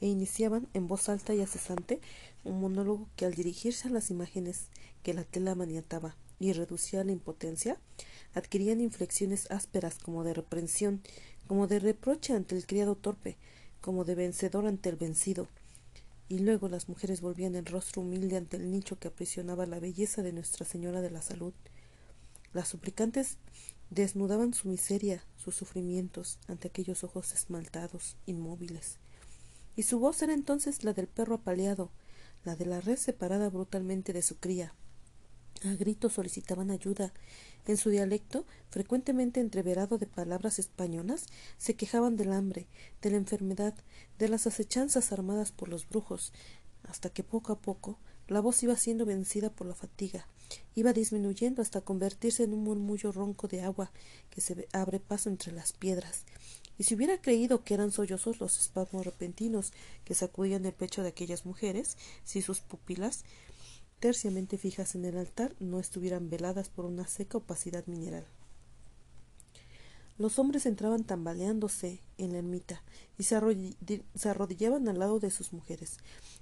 e 0.00 0.06
iniciaban 0.06 0.68
en 0.72 0.86
voz 0.86 1.08
alta 1.08 1.34
y 1.34 1.40
acesante 1.40 2.00
un 2.44 2.60
monólogo 2.60 3.08
que 3.16 3.26
al 3.26 3.34
dirigirse 3.34 3.88
a 3.88 3.90
las 3.90 4.10
imágenes 4.10 4.68
que 5.02 5.14
la 5.14 5.24
tela 5.24 5.56
maniataba 5.56 6.16
y 6.38 6.52
reducía 6.52 7.00
a 7.00 7.04
la 7.04 7.12
impotencia, 7.12 7.80
adquirían 8.34 8.80
inflexiones 8.80 9.50
ásperas 9.50 9.98
como 9.98 10.22
de 10.22 10.34
reprensión, 10.34 11.02
como 11.48 11.66
de 11.66 11.80
reproche 11.80 12.34
ante 12.34 12.56
el 12.56 12.66
criado 12.66 12.94
torpe, 12.94 13.36
como 13.80 14.04
de 14.04 14.14
vencedor 14.14 14.66
ante 14.66 14.88
el 14.90 14.96
vencido, 14.96 15.48
y 16.30 16.38
luego 16.38 16.68
las 16.68 16.88
mujeres 16.88 17.20
volvían 17.22 17.56
el 17.56 17.66
rostro 17.66 18.02
humilde 18.02 18.36
ante 18.36 18.56
el 18.56 18.70
nicho 18.70 19.00
que 19.00 19.08
aprisionaba 19.08 19.66
la 19.66 19.80
belleza 19.80 20.22
de 20.22 20.32
Nuestra 20.32 20.64
Señora 20.64 21.00
de 21.00 21.10
la 21.10 21.22
Salud. 21.22 21.52
Las 22.52 22.68
suplicantes 22.68 23.36
desnudaban 23.90 24.54
su 24.54 24.68
miseria, 24.68 25.24
sus 25.36 25.56
sufrimientos, 25.56 26.38
ante 26.46 26.68
aquellos 26.68 27.02
ojos 27.02 27.32
esmaltados, 27.32 28.16
inmóviles. 28.26 28.98
Y 29.74 29.82
su 29.82 29.98
voz 29.98 30.22
era 30.22 30.32
entonces 30.32 30.84
la 30.84 30.92
del 30.92 31.08
perro 31.08 31.34
apaleado, 31.34 31.90
la 32.44 32.54
de 32.54 32.66
la 32.66 32.80
res 32.80 33.00
separada 33.00 33.50
brutalmente 33.50 34.12
de 34.12 34.22
su 34.22 34.36
cría. 34.36 34.72
A 35.64 35.74
gritos 35.74 36.12
solicitaban 36.12 36.70
ayuda. 36.70 37.12
En 37.66 37.76
su 37.76 37.90
dialecto, 37.90 38.46
frecuentemente 38.70 39.40
entreverado 39.40 39.98
de 39.98 40.06
palabras 40.06 40.58
españolas, 40.58 41.26
se 41.58 41.74
quejaban 41.74 42.16
del 42.16 42.32
hambre, 42.32 42.66
de 43.02 43.10
la 43.10 43.16
enfermedad, 43.16 43.74
de 44.18 44.28
las 44.28 44.46
acechanzas 44.46 45.12
armadas 45.12 45.52
por 45.52 45.68
los 45.68 45.88
brujos, 45.88 46.32
hasta 46.84 47.10
que 47.10 47.22
poco 47.22 47.52
a 47.52 47.58
poco 47.58 47.98
la 48.28 48.40
voz 48.40 48.62
iba 48.62 48.76
siendo 48.76 49.04
vencida 49.06 49.50
por 49.50 49.66
la 49.66 49.74
fatiga, 49.74 50.26
iba 50.74 50.92
disminuyendo 50.92 51.62
hasta 51.62 51.80
convertirse 51.80 52.44
en 52.44 52.54
un 52.54 52.64
murmullo 52.64 53.12
ronco 53.12 53.48
de 53.48 53.62
agua 53.62 53.92
que 54.30 54.40
se 54.40 54.68
abre 54.72 55.00
paso 55.00 55.28
entre 55.28 55.52
las 55.52 55.72
piedras. 55.72 56.24
Y 56.78 56.84
si 56.84 56.94
hubiera 56.94 57.20
creído 57.20 57.62
que 57.62 57.74
eran 57.74 57.92
sollozos 57.92 58.40
los 58.40 58.58
espasmos 58.58 59.04
repentinos 59.04 59.72
que 60.04 60.14
sacudían 60.14 60.64
el 60.64 60.72
pecho 60.72 61.02
de 61.02 61.08
aquellas 61.08 61.44
mujeres, 61.44 61.98
si 62.24 62.40
sus 62.40 62.60
pupilas 62.60 63.24
terciamente 64.00 64.58
fijas 64.58 64.94
en 64.94 65.04
el 65.04 65.16
altar 65.16 65.54
no 65.60 65.78
estuvieran 65.78 66.30
veladas 66.30 66.68
por 66.68 66.86
una 66.86 67.06
seca 67.06 67.38
opacidad 67.38 67.86
mineral. 67.86 68.26
Los 70.20 70.38
hombres 70.38 70.66
entraban 70.66 71.04
tambaleándose 71.04 72.02
en 72.18 72.32
la 72.32 72.38
ermita 72.38 72.82
y 73.16 73.22
se, 73.22 73.36
arrodillaban 73.36 74.86
al 74.86 74.98
lado 74.98 75.18
de 75.18 75.30
sus 75.30 75.54
mujeres. 75.54 75.96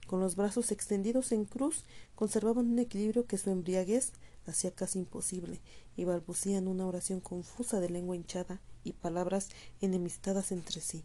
Con 0.09 0.19
los 0.19 0.35
brazos 0.35 0.73
extendidos 0.73 1.31
en 1.31 1.45
cruz, 1.45 1.85
conservaban 2.17 2.67
un 2.67 2.81
equilibrio 2.81 3.27
que 3.27 3.39
su 3.39 3.51
embriaguez 3.51 4.11
hacía 4.47 4.73
casi 4.73 4.99
imposible, 4.99 5.61
y 5.97 6.05
balbucían 6.05 6.67
una 6.67 6.87
oración 6.87 7.21
confusa 7.21 7.79
de 7.79 7.91
lengua 7.91 8.17
hinchada 8.17 8.61
y 8.83 8.95
palabras 8.95 9.49
enemistadas 9.81 10.51
entre 10.51 10.81
sí. 10.81 11.05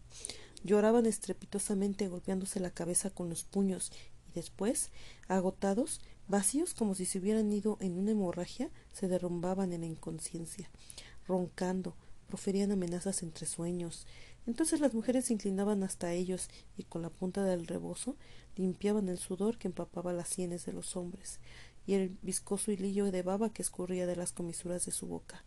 Lloraban 0.64 1.06
estrepitosamente 1.06 2.08
golpeándose 2.08 2.58
la 2.58 2.70
cabeza 2.70 3.10
con 3.10 3.28
los 3.28 3.44
puños, 3.44 3.92
y 4.28 4.32
después, 4.32 4.90
agotados, 5.28 6.00
Vacíos 6.26 6.72
como 6.74 6.94
si 6.94 7.04
se 7.04 7.18
hubieran 7.18 7.52
ido 7.52 7.76
en 7.80 7.98
una 7.98 8.12
hemorragia, 8.12 8.70
se 8.92 9.08
derrumbaban 9.08 9.72
en 9.72 9.82
la 9.82 9.86
inconsciencia, 9.86 10.70
roncando, 11.26 11.94
proferían 12.28 12.72
amenazas 12.72 13.22
entre 13.22 13.46
sueños. 13.46 14.06
Entonces 14.46 14.80
las 14.80 14.94
mujeres 14.94 15.26
se 15.26 15.34
inclinaban 15.34 15.82
hasta 15.82 16.12
ellos 16.12 16.48
y 16.76 16.84
con 16.84 17.02
la 17.02 17.10
punta 17.10 17.44
del 17.44 17.66
rebozo 17.66 18.16
limpiaban 18.56 19.08
el 19.08 19.18
sudor 19.18 19.58
que 19.58 19.68
empapaba 19.68 20.12
las 20.12 20.28
sienes 20.28 20.64
de 20.64 20.72
los 20.72 20.96
hombres 20.96 21.40
y 21.86 21.94
el 21.94 22.16
viscoso 22.22 22.72
hilillo 22.72 23.10
de 23.10 23.22
baba 23.22 23.52
que 23.52 23.62
escurría 23.62 24.06
de 24.06 24.16
las 24.16 24.32
comisuras 24.32 24.86
de 24.86 24.92
su 24.92 25.06
boca. 25.06 25.44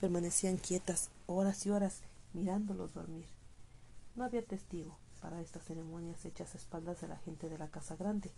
Permanecían 0.00 0.56
quietas 0.56 1.10
horas 1.26 1.64
y 1.66 1.70
horas 1.70 2.02
mirándolos 2.34 2.94
dormir. 2.94 3.26
No 4.14 4.24
había 4.24 4.42
testigo 4.42 4.98
para 5.20 5.40
estas 5.40 5.64
ceremonias 5.64 6.24
hechas 6.24 6.54
a 6.54 6.58
espaldas 6.58 7.00
de 7.00 7.08
la 7.08 7.16
gente 7.18 7.48
de 7.48 7.58
la 7.58 7.68
casa 7.68 7.96
grande. 7.96 8.30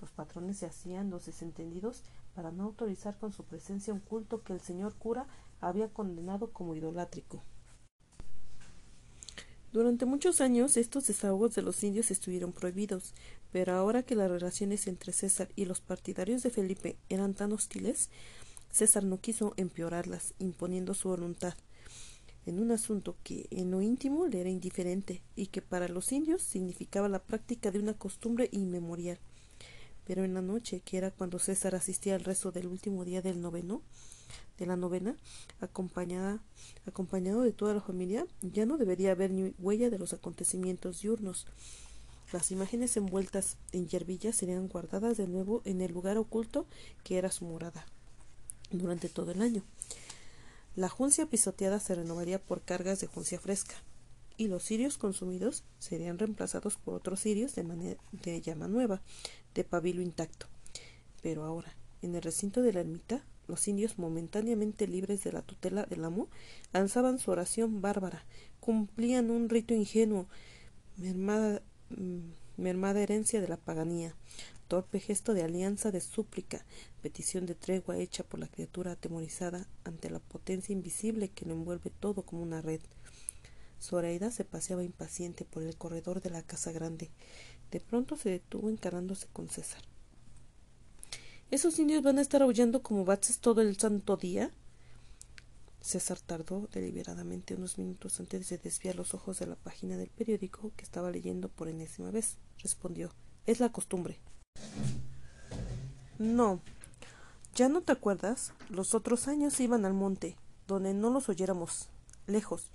Los 0.00 0.10
patrones 0.10 0.58
se 0.58 0.66
hacían 0.66 1.10
los 1.10 1.26
desentendidos 1.26 2.02
para 2.34 2.50
no 2.50 2.64
autorizar 2.64 3.16
con 3.18 3.32
su 3.32 3.44
presencia 3.44 3.92
un 3.94 4.00
culto 4.00 4.42
que 4.42 4.52
el 4.52 4.60
señor 4.60 4.94
cura 4.94 5.26
había 5.60 5.88
condenado 5.88 6.50
como 6.52 6.74
idolátrico. 6.74 7.42
Durante 9.72 10.06
muchos 10.06 10.40
años 10.40 10.76
estos 10.76 11.06
desahogos 11.06 11.54
de 11.54 11.62
los 11.62 11.82
indios 11.82 12.10
estuvieron 12.10 12.52
prohibidos, 12.52 13.12
pero 13.50 13.74
ahora 13.74 14.02
que 14.02 14.14
las 14.14 14.30
relaciones 14.30 14.86
entre 14.86 15.12
César 15.12 15.48
y 15.56 15.64
los 15.64 15.80
partidarios 15.80 16.42
de 16.42 16.50
Felipe 16.50 16.96
eran 17.08 17.34
tan 17.34 17.52
hostiles, 17.52 18.10
César 18.70 19.04
no 19.04 19.18
quiso 19.18 19.52
empeorarlas, 19.56 20.34
imponiendo 20.38 20.94
su 20.94 21.08
voluntad 21.08 21.54
en 22.46 22.58
un 22.58 22.70
asunto 22.70 23.16
que 23.22 23.46
en 23.50 23.70
lo 23.70 23.80
íntimo 23.80 24.26
le 24.26 24.40
era 24.40 24.50
indiferente 24.50 25.22
y 25.34 25.46
que 25.46 25.62
para 25.62 25.88
los 25.88 26.12
indios 26.12 26.42
significaba 26.42 27.08
la 27.08 27.22
práctica 27.22 27.70
de 27.70 27.78
una 27.78 27.94
costumbre 27.94 28.48
inmemorial. 28.52 29.18
Pero 30.06 30.24
en 30.24 30.34
la 30.34 30.42
noche, 30.42 30.80
que 30.80 30.98
era 30.98 31.10
cuando 31.10 31.38
César 31.38 31.74
asistía 31.74 32.14
al 32.14 32.24
rezo 32.24 32.52
del 32.52 32.66
último 32.66 33.04
día 33.04 33.22
del 33.22 33.40
noveno, 33.40 33.82
de 34.58 34.66
la 34.66 34.76
novena, 34.76 35.16
acompañada, 35.60 36.42
acompañado 36.86 37.42
de 37.42 37.52
toda 37.52 37.74
la 37.74 37.80
familia, 37.80 38.26
ya 38.42 38.66
no 38.66 38.76
debería 38.76 39.12
haber 39.12 39.30
ni 39.30 39.54
huella 39.58 39.90
de 39.90 39.98
los 39.98 40.12
acontecimientos 40.12 41.00
diurnos. 41.00 41.46
Las 42.32 42.50
imágenes 42.50 42.96
envueltas 42.96 43.56
en 43.72 43.88
yerbillas 43.88 44.36
serían 44.36 44.68
guardadas 44.68 45.16
de 45.16 45.28
nuevo 45.28 45.62
en 45.64 45.80
el 45.80 45.92
lugar 45.92 46.18
oculto 46.18 46.66
que 47.02 47.18
era 47.18 47.30
su 47.30 47.44
morada 47.44 47.86
durante 48.70 49.08
todo 49.08 49.32
el 49.32 49.42
año. 49.42 49.62
La 50.74 50.88
juncia 50.88 51.26
pisoteada 51.26 51.78
se 51.78 51.94
renovaría 51.94 52.42
por 52.42 52.62
cargas 52.62 53.00
de 53.00 53.06
juncia 53.06 53.38
fresca, 53.38 53.76
y 54.36 54.48
los 54.48 54.64
cirios 54.64 54.98
consumidos 54.98 55.62
serían 55.78 56.18
reemplazados 56.18 56.76
por 56.76 56.94
otros 56.94 57.20
cirios 57.20 57.54
de, 57.54 57.96
de 58.10 58.40
llama 58.40 58.66
nueva, 58.66 59.00
de 59.54 59.64
pabilo 59.64 60.02
intacto. 60.02 60.46
Pero 61.22 61.44
ahora, 61.44 61.74
en 62.02 62.14
el 62.14 62.22
recinto 62.22 62.62
de 62.62 62.72
la 62.72 62.80
ermita, 62.80 63.24
los 63.46 63.68
indios 63.68 63.98
momentáneamente 63.98 64.86
libres 64.86 65.22
de 65.24 65.32
la 65.32 65.42
tutela 65.42 65.84
del 65.84 66.04
amo 66.04 66.28
lanzaban 66.72 67.18
su 67.18 67.30
oración 67.30 67.82
bárbara, 67.82 68.24
cumplían 68.60 69.30
un 69.30 69.48
rito 69.48 69.74
ingenuo, 69.74 70.26
mermada, 70.96 71.62
mm, 71.90 72.20
mermada 72.56 73.00
herencia 73.00 73.40
de 73.40 73.48
la 73.48 73.56
paganía, 73.56 74.14
torpe 74.68 75.00
gesto 75.00 75.34
de 75.34 75.42
alianza 75.42 75.90
de 75.90 76.00
súplica, 76.00 76.64
petición 77.02 77.46
de 77.46 77.54
tregua 77.54 77.98
hecha 77.98 78.24
por 78.24 78.40
la 78.40 78.48
criatura 78.48 78.92
atemorizada 78.92 79.66
ante 79.84 80.10
la 80.10 80.20
potencia 80.20 80.72
invisible 80.72 81.28
que 81.28 81.44
lo 81.44 81.52
envuelve 81.52 81.90
todo 82.00 82.22
como 82.22 82.42
una 82.42 82.62
red. 82.62 82.80
Zoraida 83.80 84.30
se 84.30 84.44
paseaba 84.44 84.82
impaciente 84.82 85.44
por 85.44 85.62
el 85.62 85.76
corredor 85.76 86.22
de 86.22 86.30
la 86.30 86.42
casa 86.42 86.72
grande. 86.72 87.10
De 87.74 87.80
pronto 87.80 88.16
se 88.16 88.30
detuvo 88.30 88.70
encarándose 88.70 89.26
con 89.32 89.48
César. 89.48 89.82
¿Esos 91.50 91.76
indios 91.80 92.04
van 92.04 92.18
a 92.18 92.20
estar 92.20 92.40
aullando 92.40 92.84
como 92.84 93.04
baches 93.04 93.40
todo 93.40 93.62
el 93.62 93.76
santo 93.76 94.16
día? 94.16 94.52
César 95.80 96.20
tardó 96.20 96.68
deliberadamente 96.72 97.56
unos 97.56 97.76
minutos 97.76 98.20
antes 98.20 98.48
de 98.48 98.58
desviar 98.58 98.94
los 98.94 99.12
ojos 99.12 99.40
de 99.40 99.48
la 99.48 99.56
página 99.56 99.96
del 99.96 100.08
periódico 100.08 100.70
que 100.76 100.84
estaba 100.84 101.10
leyendo 101.10 101.48
por 101.48 101.66
enésima 101.66 102.12
vez. 102.12 102.36
Respondió 102.62 103.10
Es 103.44 103.58
la 103.58 103.72
costumbre. 103.72 104.20
No. 106.20 106.60
¿Ya 107.56 107.68
no 107.68 107.80
te 107.80 107.90
acuerdas? 107.90 108.52
Los 108.70 108.94
otros 108.94 109.26
años 109.26 109.58
iban 109.58 109.84
al 109.84 109.94
monte, 109.94 110.36
donde 110.68 110.94
no 110.94 111.10
los 111.10 111.28
oyéramos, 111.28 111.88
lejos. 112.28 112.70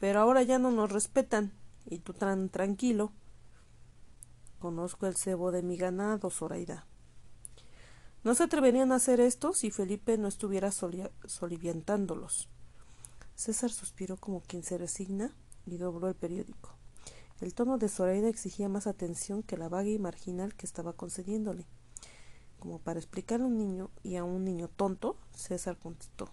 Pero 0.00 0.20
ahora 0.20 0.42
ya 0.42 0.58
no 0.58 0.70
nos 0.70 0.90
respetan. 0.90 1.52
Y 1.84 1.98
tú 1.98 2.14
tan 2.14 2.48
tranquilo. 2.48 3.12
Conozco 4.58 5.06
el 5.06 5.16
cebo 5.16 5.52
de 5.52 5.62
mi 5.62 5.76
ganado, 5.76 6.30
Zoraida. 6.30 6.86
No 8.24 8.34
se 8.34 8.42
atreverían 8.44 8.90
a 8.90 8.96
hacer 8.96 9.20
esto 9.20 9.52
si 9.52 9.70
Felipe 9.70 10.18
no 10.18 10.26
estuviera 10.26 10.70
soliviantándolos. 10.72 12.48
César 13.36 13.70
suspiró 13.70 14.16
como 14.16 14.42
quien 14.42 14.64
se 14.64 14.76
resigna 14.76 15.32
y 15.64 15.76
dobló 15.76 16.08
el 16.08 16.16
periódico. 16.16 16.74
El 17.40 17.54
tono 17.54 17.78
de 17.78 17.88
Zoraida 17.88 18.28
exigía 18.28 18.68
más 18.68 18.88
atención 18.88 19.44
que 19.44 19.56
la 19.56 19.68
vaga 19.68 19.88
y 19.88 19.98
marginal 19.98 20.56
que 20.56 20.66
estaba 20.66 20.92
concediéndole. 20.92 21.66
Como 22.58 22.80
para 22.80 22.98
explicarle 22.98 23.44
a 23.44 23.48
un 23.48 23.56
niño 23.56 23.90
y 24.02 24.16
a 24.16 24.24
un 24.24 24.44
niño 24.44 24.66
tonto, 24.66 25.16
César 25.36 25.78
contestó 25.78 26.28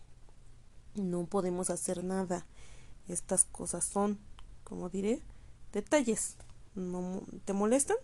No 0.95 1.27
podemos 1.27 1.69
hacer 1.69 2.03
nada. 2.03 2.47
Estas 3.07 3.45
cosas 3.45 3.85
son, 3.85 4.17
como 4.63 4.89
diré, 4.89 5.21
detalles. 5.71 6.37
¿No 6.75 7.23
te 7.45 7.53
molestan? 7.53 7.97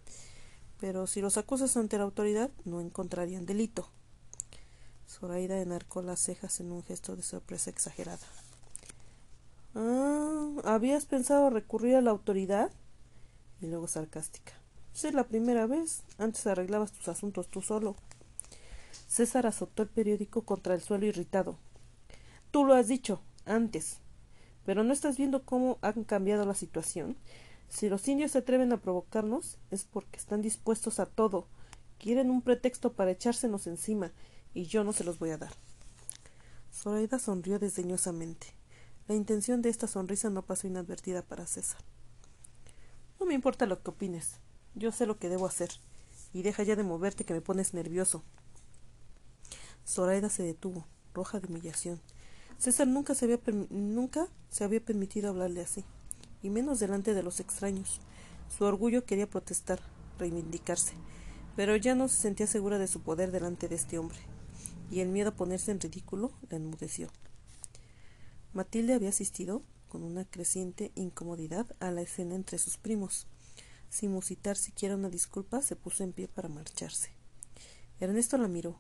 pero 0.82 1.06
si 1.06 1.22
los 1.22 1.38
acusas 1.38 1.78
ante 1.78 2.00
la 2.00 2.04
autoridad 2.04 2.50
no 2.66 2.82
encontrarían 2.82 3.46
delito. 3.46 3.88
Zoraida 5.08 5.62
enarcó 5.62 6.02
las 6.02 6.20
cejas 6.20 6.60
en 6.60 6.72
un 6.72 6.84
gesto 6.84 7.16
de 7.16 7.22
sorpresa 7.22 7.70
exagerada. 7.70 8.26
Ah, 9.76 10.50
¿habías 10.64 11.06
pensado 11.06 11.52
recurrir 11.52 11.96
a 11.96 12.02
la 12.02 12.10
autoridad? 12.10 12.72
Y 13.62 13.68
luego 13.68 13.88
sarcástica. 13.88 14.54
Si 14.92 15.08
es 15.08 15.14
la 15.14 15.28
primera 15.28 15.68
vez. 15.68 16.02
Antes 16.18 16.48
arreglabas 16.48 16.92
tus 16.94 17.08
asuntos 17.08 17.48
tú 17.48 17.62
solo. 17.62 17.96
César 19.08 19.46
azotó 19.46 19.84
el 19.84 19.90
periódico 19.90 20.42
contra 20.42 20.74
el 20.74 20.82
suelo 20.82 21.06
irritado. 21.06 21.58
Tú 22.50 22.66
lo 22.66 22.74
has 22.74 22.88
dicho, 22.88 23.22
antes. 23.46 23.98
Pero 24.66 24.84
no 24.84 24.94
estás 24.94 25.18
viendo 25.18 25.44
cómo 25.44 25.78
han 25.82 26.04
cambiado 26.06 26.44
la 26.46 26.56
situación. 26.56 27.18
Si 27.72 27.88
los 27.88 28.06
indios 28.10 28.32
se 28.32 28.40
atreven 28.40 28.74
a 28.74 28.82
provocarnos 28.82 29.58
es 29.72 29.86
porque 29.86 30.18
están 30.20 30.42
dispuestos 30.42 31.00
a 31.00 31.06
todo. 31.06 31.48
Quieren 32.00 32.30
un 32.30 32.42
pretexto 32.42 32.92
para 32.92 33.12
echársenos 33.12 33.66
encima, 33.66 34.12
y 34.54 34.66
yo 34.66 34.84
no 34.84 34.92
se 34.92 35.06
los 35.06 35.20
voy 35.20 35.30
a 35.30 35.38
dar. 35.38 35.54
Zoraida 36.74 37.18
sonrió 37.18 37.60
desdeñosamente. 37.60 38.48
La 39.08 39.16
intención 39.16 39.62
de 39.62 39.70
esta 39.70 39.88
sonrisa 39.88 40.30
no 40.30 40.42
pasó 40.42 40.68
inadvertida 40.68 41.22
para 41.22 41.48
César. 41.48 41.82
No 43.22 43.26
me 43.26 43.36
importa 43.36 43.66
lo 43.66 43.82
que 43.82 43.92
opines. 43.92 44.42
Yo 44.76 44.92
sé 44.92 45.06
lo 45.06 45.18
que 45.18 45.30
debo 45.30 45.48
hacer. 45.48 45.70
Y 46.34 46.42
deja 46.42 46.64
ya 46.64 46.76
de 46.76 46.84
moverte 46.84 47.24
que 47.24 47.34
me 47.34 47.42
pones 47.42 47.74
nervioso. 47.74 48.22
Zoraida 49.88 50.30
se 50.30 50.44
detuvo, 50.44 50.86
roja 51.14 51.40
de 51.40 51.48
humillación. 51.48 52.02
César 52.58 52.88
nunca 52.88 53.16
se 53.16 53.26
había, 53.26 53.40
nunca 53.70 54.28
se 54.50 54.66
había 54.66 54.84
permitido 54.84 55.30
hablarle 55.30 55.62
así 55.62 55.86
y 56.42 56.50
menos 56.50 56.80
delante 56.80 57.14
de 57.14 57.24
los 57.24 57.40
extraños. 57.40 58.02
Su 58.50 58.66
orgullo 58.66 59.06
quería 59.06 59.30
protestar, 59.30 59.80
reivindicarse, 60.20 60.94
pero 61.56 61.76
ya 61.76 61.96
no 61.96 62.08
se 62.08 62.18
sentía 62.18 62.48
segura 62.48 62.78
de 62.80 62.88
su 62.88 63.02
poder 63.02 63.32
delante 63.32 63.68
de 63.68 63.76
este 63.76 63.98
hombre, 63.98 64.20
y 64.90 65.00
el 65.00 65.10
miedo 65.10 65.30
a 65.30 65.36
ponerse 65.36 65.72
en 65.72 65.80
ridículo 65.80 66.32
la 66.50 66.58
enmudeció. 66.58 67.10
Matilde 68.54 68.94
había 68.94 69.10
asistido, 69.10 69.64
con 69.88 70.04
una 70.04 70.26
creciente 70.26 70.92
incomodidad, 70.96 71.76
a 71.80 71.92
la 71.92 72.02
escena 72.02 72.36
entre 72.36 72.58
sus 72.58 72.78
primos. 72.78 73.28
Sin 73.90 74.12
musitar 74.12 74.58
siquiera 74.58 74.96
una 74.96 75.10
disculpa, 75.10 75.62
se 75.62 75.76
puso 75.76 76.04
en 76.04 76.14
pie 76.14 76.28
para 76.28 76.50
marcharse. 76.50 77.12
Ernesto 78.00 78.38
la 78.38 78.48
miró. 78.48 78.80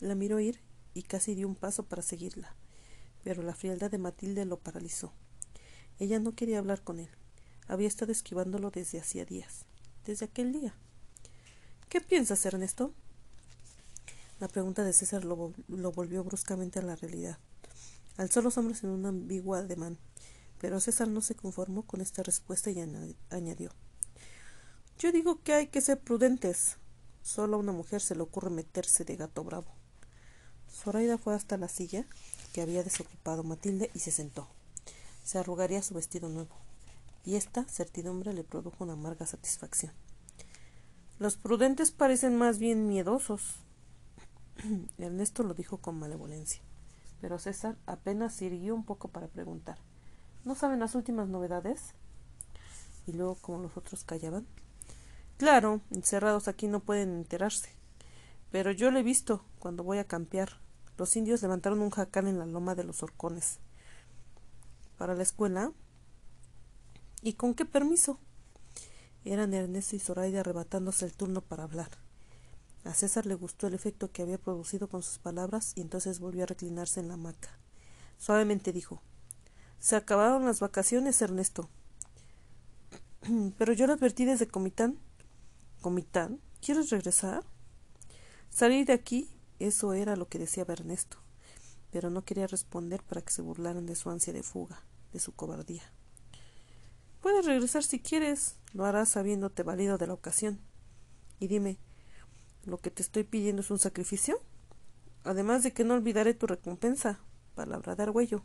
La 0.00 0.14
miró 0.14 0.38
ir 0.40 0.60
y 0.94 1.02
casi 1.02 1.34
dio 1.34 1.46
un 1.48 1.54
paso 1.54 1.84
para 1.84 2.02
seguirla, 2.02 2.54
pero 3.22 3.42
la 3.42 3.54
frialdad 3.54 3.90
de 3.90 3.98
Matilde 3.98 4.44
lo 4.44 4.58
paralizó. 4.58 5.12
Ella 5.98 6.20
no 6.20 6.32
quería 6.32 6.58
hablar 6.58 6.82
con 6.82 7.00
él. 7.00 7.10
Había 7.66 7.88
estado 7.88 8.12
esquivándolo 8.12 8.70
desde 8.70 9.00
hacía 9.00 9.24
días, 9.24 9.64
desde 10.04 10.26
aquel 10.26 10.52
día. 10.52 10.74
¿Qué 11.88 12.00
piensas, 12.00 12.44
Ernesto? 12.46 12.94
La 14.40 14.48
pregunta 14.48 14.84
de 14.84 14.92
César 14.92 15.24
lo, 15.24 15.52
lo 15.66 15.92
volvió 15.92 16.22
bruscamente 16.22 16.78
a 16.78 16.82
la 16.82 16.94
realidad. 16.94 17.38
Alzó 18.16 18.40
los 18.42 18.56
hombros 18.56 18.84
en 18.84 18.90
un 18.90 19.06
ambiguo 19.06 19.54
ademán, 19.54 19.98
pero 20.60 20.80
César 20.80 21.08
no 21.08 21.20
se 21.20 21.34
conformó 21.34 21.82
con 21.82 22.00
esta 22.00 22.22
respuesta 22.22 22.70
y 22.70 22.80
añadió 23.30 23.72
Yo 24.98 25.10
digo 25.12 25.42
que 25.42 25.54
hay 25.54 25.66
que 25.66 25.80
ser 25.80 26.00
prudentes. 26.00 26.76
Solo 27.22 27.56
a 27.56 27.60
una 27.60 27.72
mujer 27.72 28.00
se 28.00 28.14
le 28.14 28.22
ocurre 28.22 28.50
meterse 28.50 29.04
de 29.04 29.16
gato 29.16 29.42
bravo. 29.42 29.74
Zoraida 30.70 31.18
fue 31.18 31.34
hasta 31.34 31.56
la 31.56 31.68
silla 31.68 32.06
que 32.52 32.62
había 32.62 32.84
desocupado 32.84 33.42
Matilde 33.42 33.90
y 33.94 33.98
se 33.98 34.12
sentó 34.12 34.48
se 35.28 35.38
arrugaría 35.38 35.82
su 35.82 35.92
vestido 35.92 36.30
nuevo, 36.30 36.56
y 37.22 37.34
esta 37.34 37.64
certidumbre 37.64 38.32
le 38.32 38.44
produjo 38.44 38.82
una 38.82 38.94
amarga 38.94 39.26
satisfacción. 39.26 39.92
Los 41.18 41.36
prudentes 41.36 41.90
parecen 41.90 42.34
más 42.34 42.58
bien 42.58 42.88
miedosos. 42.88 43.56
Ernesto 44.96 45.42
lo 45.42 45.52
dijo 45.52 45.76
con 45.76 45.98
malevolencia, 45.98 46.62
pero 47.20 47.38
César 47.38 47.76
apenas 47.84 48.32
sirvió 48.32 48.74
un 48.74 48.86
poco 48.86 49.08
para 49.08 49.28
preguntar 49.28 49.76
¿No 50.46 50.54
saben 50.54 50.80
las 50.80 50.94
últimas 50.94 51.28
novedades? 51.28 51.92
Y 53.06 53.12
luego, 53.12 53.34
como 53.34 53.58
los 53.58 53.76
otros 53.76 54.04
callaban, 54.04 54.46
Claro, 55.36 55.82
encerrados 55.90 56.48
aquí 56.48 56.68
no 56.68 56.80
pueden 56.80 57.10
enterarse. 57.10 57.68
Pero 58.50 58.70
yo 58.72 58.90
lo 58.90 58.98
he 58.98 59.02
visto 59.02 59.44
cuando 59.58 59.84
voy 59.84 59.98
a 59.98 60.08
campear. 60.08 60.58
Los 60.96 61.16
indios 61.16 61.42
levantaron 61.42 61.82
un 61.82 61.90
jacal 61.90 62.28
en 62.28 62.38
la 62.38 62.46
loma 62.46 62.74
de 62.74 62.84
los 62.84 63.02
horcones 63.02 63.58
para 64.98 65.14
la 65.14 65.22
escuela. 65.22 65.72
¿Y 67.22 67.34
con 67.34 67.54
qué 67.54 67.64
permiso? 67.64 68.18
Eran 69.24 69.54
Ernesto 69.54 69.96
y 69.96 70.00
Zoraida 70.00 70.40
arrebatándose 70.40 71.06
el 71.06 71.16
turno 71.16 71.40
para 71.40 71.64
hablar. 71.64 71.90
A 72.84 72.94
César 72.94 73.26
le 73.26 73.34
gustó 73.34 73.66
el 73.66 73.74
efecto 73.74 74.10
que 74.10 74.22
había 74.22 74.38
producido 74.38 74.88
con 74.88 75.02
sus 75.02 75.18
palabras 75.18 75.72
y 75.76 75.80
entonces 75.80 76.20
volvió 76.20 76.42
a 76.42 76.46
reclinarse 76.46 77.00
en 77.00 77.08
la 77.08 77.14
hamaca. 77.14 77.58
Suavemente 78.18 78.72
dijo 78.72 79.02
Se 79.78 79.96
acabaron 79.96 80.44
las 80.44 80.60
vacaciones, 80.60 81.20
Ernesto. 81.22 81.68
Pero 83.58 83.72
yo 83.72 83.86
lo 83.86 83.94
advertí 83.94 84.24
desde 84.24 84.48
Comitán. 84.48 84.98
¿Comitán? 85.80 86.40
¿Quieres 86.60 86.90
regresar? 86.90 87.44
Salir 88.50 88.86
de 88.86 88.94
aquí, 88.94 89.30
eso 89.58 89.92
era 89.92 90.16
lo 90.16 90.28
que 90.28 90.38
deseaba 90.38 90.72
Ernesto 90.72 91.18
pero 91.90 92.10
no 92.10 92.24
quería 92.24 92.46
responder 92.46 93.02
para 93.02 93.22
que 93.22 93.32
se 93.32 93.42
burlaran 93.42 93.86
de 93.86 93.96
su 93.96 94.10
ansia 94.10 94.32
de 94.32 94.42
fuga, 94.42 94.82
de 95.12 95.20
su 95.20 95.32
cobardía. 95.32 95.82
Puedes 97.20 97.46
regresar 97.46 97.82
si 97.82 98.00
quieres, 98.00 98.56
lo 98.72 98.84
harás 98.84 99.16
habiéndote 99.16 99.62
valido 99.62 99.98
de 99.98 100.06
la 100.06 100.14
ocasión. 100.14 100.60
Y 101.40 101.48
dime, 101.48 101.78
¿lo 102.64 102.78
que 102.78 102.90
te 102.90 103.02
estoy 103.02 103.24
pidiendo 103.24 103.62
es 103.62 103.70
un 103.70 103.78
sacrificio? 103.78 104.40
Además 105.24 105.62
de 105.62 105.72
que 105.72 105.84
no 105.84 105.94
olvidaré 105.94 106.34
tu 106.34 106.46
recompensa, 106.46 107.20
palabra 107.54 107.96
de 107.96 108.04
Argüello. 108.04 108.44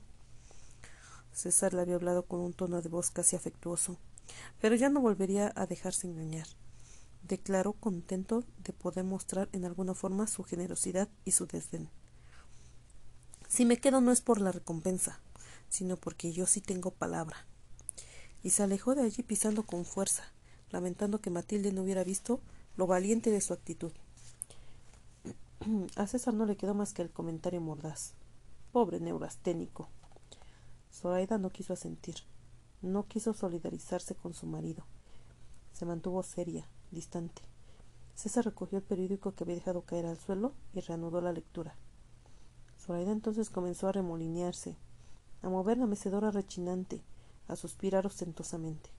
César 1.32 1.74
le 1.74 1.82
había 1.82 1.96
hablado 1.96 2.26
con 2.26 2.40
un 2.40 2.54
tono 2.54 2.82
de 2.82 2.90
voz 2.90 3.10
casi 3.12 3.36
afectuoso, 3.36 3.98
pero 4.62 4.76
ya 4.76 4.90
no 4.90 5.02
volvería 5.02 5.52
a 5.56 5.66
dejarse 5.66 6.08
engañar. 6.08 6.48
Declaró 7.24 7.74
contento 7.74 8.44
de 8.58 8.74
poder 8.74 9.04
mostrar 9.04 9.50
en 9.52 9.66
alguna 9.66 9.94
forma 9.94 10.28
su 10.28 10.44
generosidad 10.44 11.10
y 11.26 11.32
su 11.32 11.46
desdén. 11.48 11.90
Si 13.54 13.66
me 13.66 13.78
quedo 13.78 14.02
no 14.02 14.12
es 14.12 14.22
por 14.22 14.42
la 14.42 14.52
recompensa, 14.52 15.20
sino 15.70 15.96
porque 15.96 16.34
yo 16.34 16.48
sí 16.48 16.60
tengo 16.60 16.90
palabra. 16.90 17.46
Y 18.42 18.50
se 18.50 18.64
alejó 18.64 18.96
de 18.96 19.04
allí 19.04 19.22
pisando 19.22 19.62
con 19.62 19.86
fuerza, 19.86 20.24
lamentando 20.72 21.22
que 21.22 21.30
Matilde 21.30 21.72
no 21.72 21.84
hubiera 21.84 22.04
visto 22.04 22.42
lo 22.78 22.88
valiente 22.88 23.30
de 23.30 23.42
su 23.42 23.54
actitud. 23.54 23.92
A 25.96 26.08
César 26.08 26.34
no 26.34 26.48
le 26.48 26.58
quedó 26.58 26.74
más 26.74 26.94
que 26.94 27.04
el 27.04 27.12
comentario 27.12 27.62
mordaz. 27.62 28.16
Pobre 28.72 29.00
neurasténico. 29.00 29.88
Zoraida 30.92 31.38
no 31.38 31.52
quiso 31.52 31.74
asentir, 31.74 32.16
no 32.82 33.06
quiso 33.06 33.36
solidarizarse 33.36 34.16
con 34.16 34.34
su 34.34 34.48
marido. 34.48 34.84
Se 35.74 35.86
mantuvo 35.86 36.24
seria, 36.24 36.68
distante. 36.90 37.44
César 38.16 38.46
recogió 38.46 38.80
el 38.80 38.84
periódico 38.84 39.36
que 39.36 39.44
había 39.44 39.58
dejado 39.58 39.84
caer 39.84 40.08
al 40.08 40.18
suelo 40.18 40.56
y 40.74 40.80
reanudó 40.80 41.22
la 41.22 41.34
lectura. 41.34 41.76
Zoraida 42.86 43.14
entonces 43.14 43.50
comenzó 43.50 43.88
a 43.88 43.94
remolinearse, 43.94 44.76
a 45.42 45.48
mover 45.48 45.78
la 45.78 45.86
mecedora 45.86 46.32
rechinante, 46.32 47.02
a 47.48 47.56
suspirar 47.56 48.06
ostentosamente. 48.06 48.90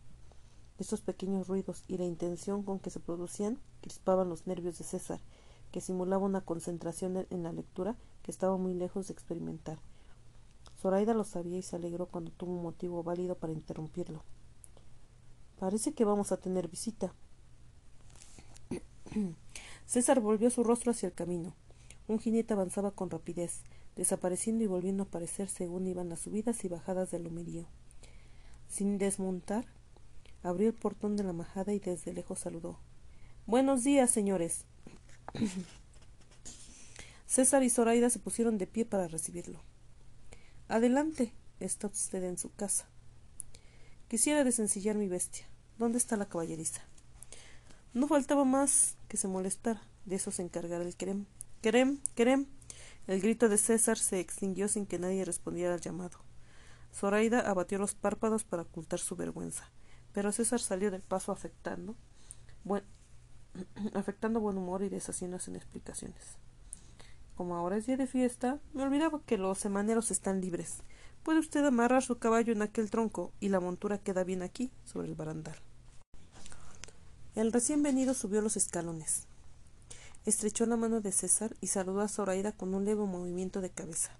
Estos 0.78 1.02
pequeños 1.02 1.48
ruidos 1.48 1.84
y 1.86 1.98
la 1.98 2.04
intención 2.04 2.62
con 2.62 2.78
que 2.78 2.88
se 2.88 2.98
producían 2.98 3.58
crispaban 3.82 4.30
los 4.30 4.46
nervios 4.46 4.78
de 4.78 4.84
César, 4.84 5.20
que 5.70 5.82
simulaba 5.82 6.24
una 6.24 6.40
concentración 6.40 7.26
en 7.28 7.42
la 7.42 7.52
lectura 7.52 7.96
que 8.22 8.30
estaba 8.30 8.56
muy 8.56 8.72
lejos 8.72 9.06
de 9.06 9.12
experimentar. 9.12 9.78
Zoraida 10.80 11.12
lo 11.12 11.24
sabía 11.24 11.58
y 11.58 11.62
se 11.62 11.76
alegró 11.76 12.06
cuando 12.06 12.30
tuvo 12.30 12.52
un 12.52 12.62
motivo 12.62 13.02
válido 13.02 13.34
para 13.36 13.52
interrumpirlo. 13.52 14.22
Parece 15.58 15.92
que 15.92 16.04
vamos 16.04 16.32
a 16.32 16.38
tener 16.38 16.68
visita. 16.68 17.12
César 19.86 20.20
volvió 20.20 20.48
su 20.50 20.64
rostro 20.64 20.92
hacia 20.92 21.06
el 21.06 21.12
camino. 21.12 21.54
Un 22.08 22.18
jinete 22.18 22.52
avanzaba 22.52 22.90
con 22.90 23.10
rapidez, 23.10 23.62
desapareciendo 23.96 24.64
y 24.64 24.66
volviendo 24.66 25.02
a 25.02 25.06
aparecer 25.06 25.48
según 25.48 25.86
iban 25.86 26.08
las 26.08 26.20
subidas 26.20 26.64
y 26.64 26.68
bajadas 26.68 27.10
del 27.10 27.24
lomerío. 27.24 27.66
Sin 28.68 28.98
desmontar, 28.98 29.66
abrió 30.42 30.68
el 30.68 30.74
portón 30.74 31.16
de 31.16 31.24
la 31.24 31.32
majada 31.32 31.72
y 31.72 31.78
desde 31.78 32.12
lejos 32.12 32.40
saludó. 32.40 32.78
Buenos 33.46 33.84
días, 33.84 34.10
señores. 34.10 34.64
César 37.26 37.62
y 37.62 37.70
Zoraida 37.70 38.10
se 38.10 38.18
pusieron 38.18 38.58
de 38.58 38.66
pie 38.66 38.84
para 38.84 39.08
recibirlo. 39.08 39.60
Adelante, 40.68 41.32
está 41.60 41.88
usted 41.88 42.22
en 42.24 42.38
su 42.38 42.52
casa. 42.54 42.86
Quisiera 44.08 44.44
desencillar 44.44 44.96
mi 44.96 45.08
bestia. 45.08 45.46
¿Dónde 45.78 45.98
está 45.98 46.16
la 46.16 46.28
caballeriza? 46.28 46.82
No 47.92 48.06
faltaba 48.06 48.44
más 48.44 48.96
que 49.08 49.16
se 49.16 49.28
molestara. 49.28 49.82
De 50.04 50.16
eso 50.16 50.30
se 50.30 50.42
encargara 50.42 50.84
el 50.84 50.94
querem. 50.94 51.26
Querem, 51.62 51.98
querem. 52.14 52.46
El 53.06 53.20
grito 53.20 53.48
de 53.48 53.58
César 53.58 53.98
se 53.98 54.18
extinguió 54.18 54.66
sin 54.68 54.86
que 54.86 54.98
nadie 54.98 55.24
respondiera 55.24 55.74
al 55.74 55.80
llamado. 55.80 56.18
Zoraida 56.92 57.40
abatió 57.40 57.78
los 57.78 57.94
párpados 57.94 58.44
para 58.44 58.62
ocultar 58.62 58.98
su 58.98 59.14
vergüenza, 59.16 59.70
pero 60.12 60.32
César 60.32 60.60
salió 60.60 60.90
del 60.90 61.02
paso 61.02 61.32
afectando 61.32 61.96
buen, 62.62 62.84
afectando 63.94 64.40
buen 64.40 64.56
humor 64.56 64.82
y 64.82 64.88
deshaciéndose 64.88 65.50
en 65.50 65.56
explicaciones. 65.56 66.38
Como 67.34 67.56
ahora 67.56 67.76
es 67.76 67.86
día 67.86 67.96
de 67.96 68.06
fiesta, 68.06 68.60
me 68.72 68.84
olvidaba 68.84 69.20
que 69.26 69.38
los 69.38 69.58
semaneros 69.58 70.10
están 70.10 70.40
libres. 70.40 70.78
Puede 71.24 71.40
usted 71.40 71.64
amarrar 71.64 72.02
su 72.02 72.18
caballo 72.18 72.52
en 72.52 72.62
aquel 72.62 72.90
tronco 72.90 73.32
y 73.40 73.48
la 73.48 73.60
montura 73.60 73.98
queda 73.98 74.24
bien 74.24 74.42
aquí, 74.42 74.70
sobre 74.84 75.08
el 75.08 75.14
barandal. 75.14 75.56
El 77.34 77.52
recién 77.52 77.82
venido 77.82 78.14
subió 78.14 78.40
los 78.40 78.56
escalones. 78.56 79.26
Estrechó 80.26 80.64
la 80.64 80.78
mano 80.78 81.02
de 81.02 81.12
César 81.12 81.54
y 81.60 81.66
saludó 81.66 82.00
a 82.00 82.08
Zoraida 82.08 82.52
con 82.52 82.74
un 82.74 82.86
leve 82.86 83.04
movimiento 83.04 83.60
de 83.60 83.68
cabeza. 83.68 84.10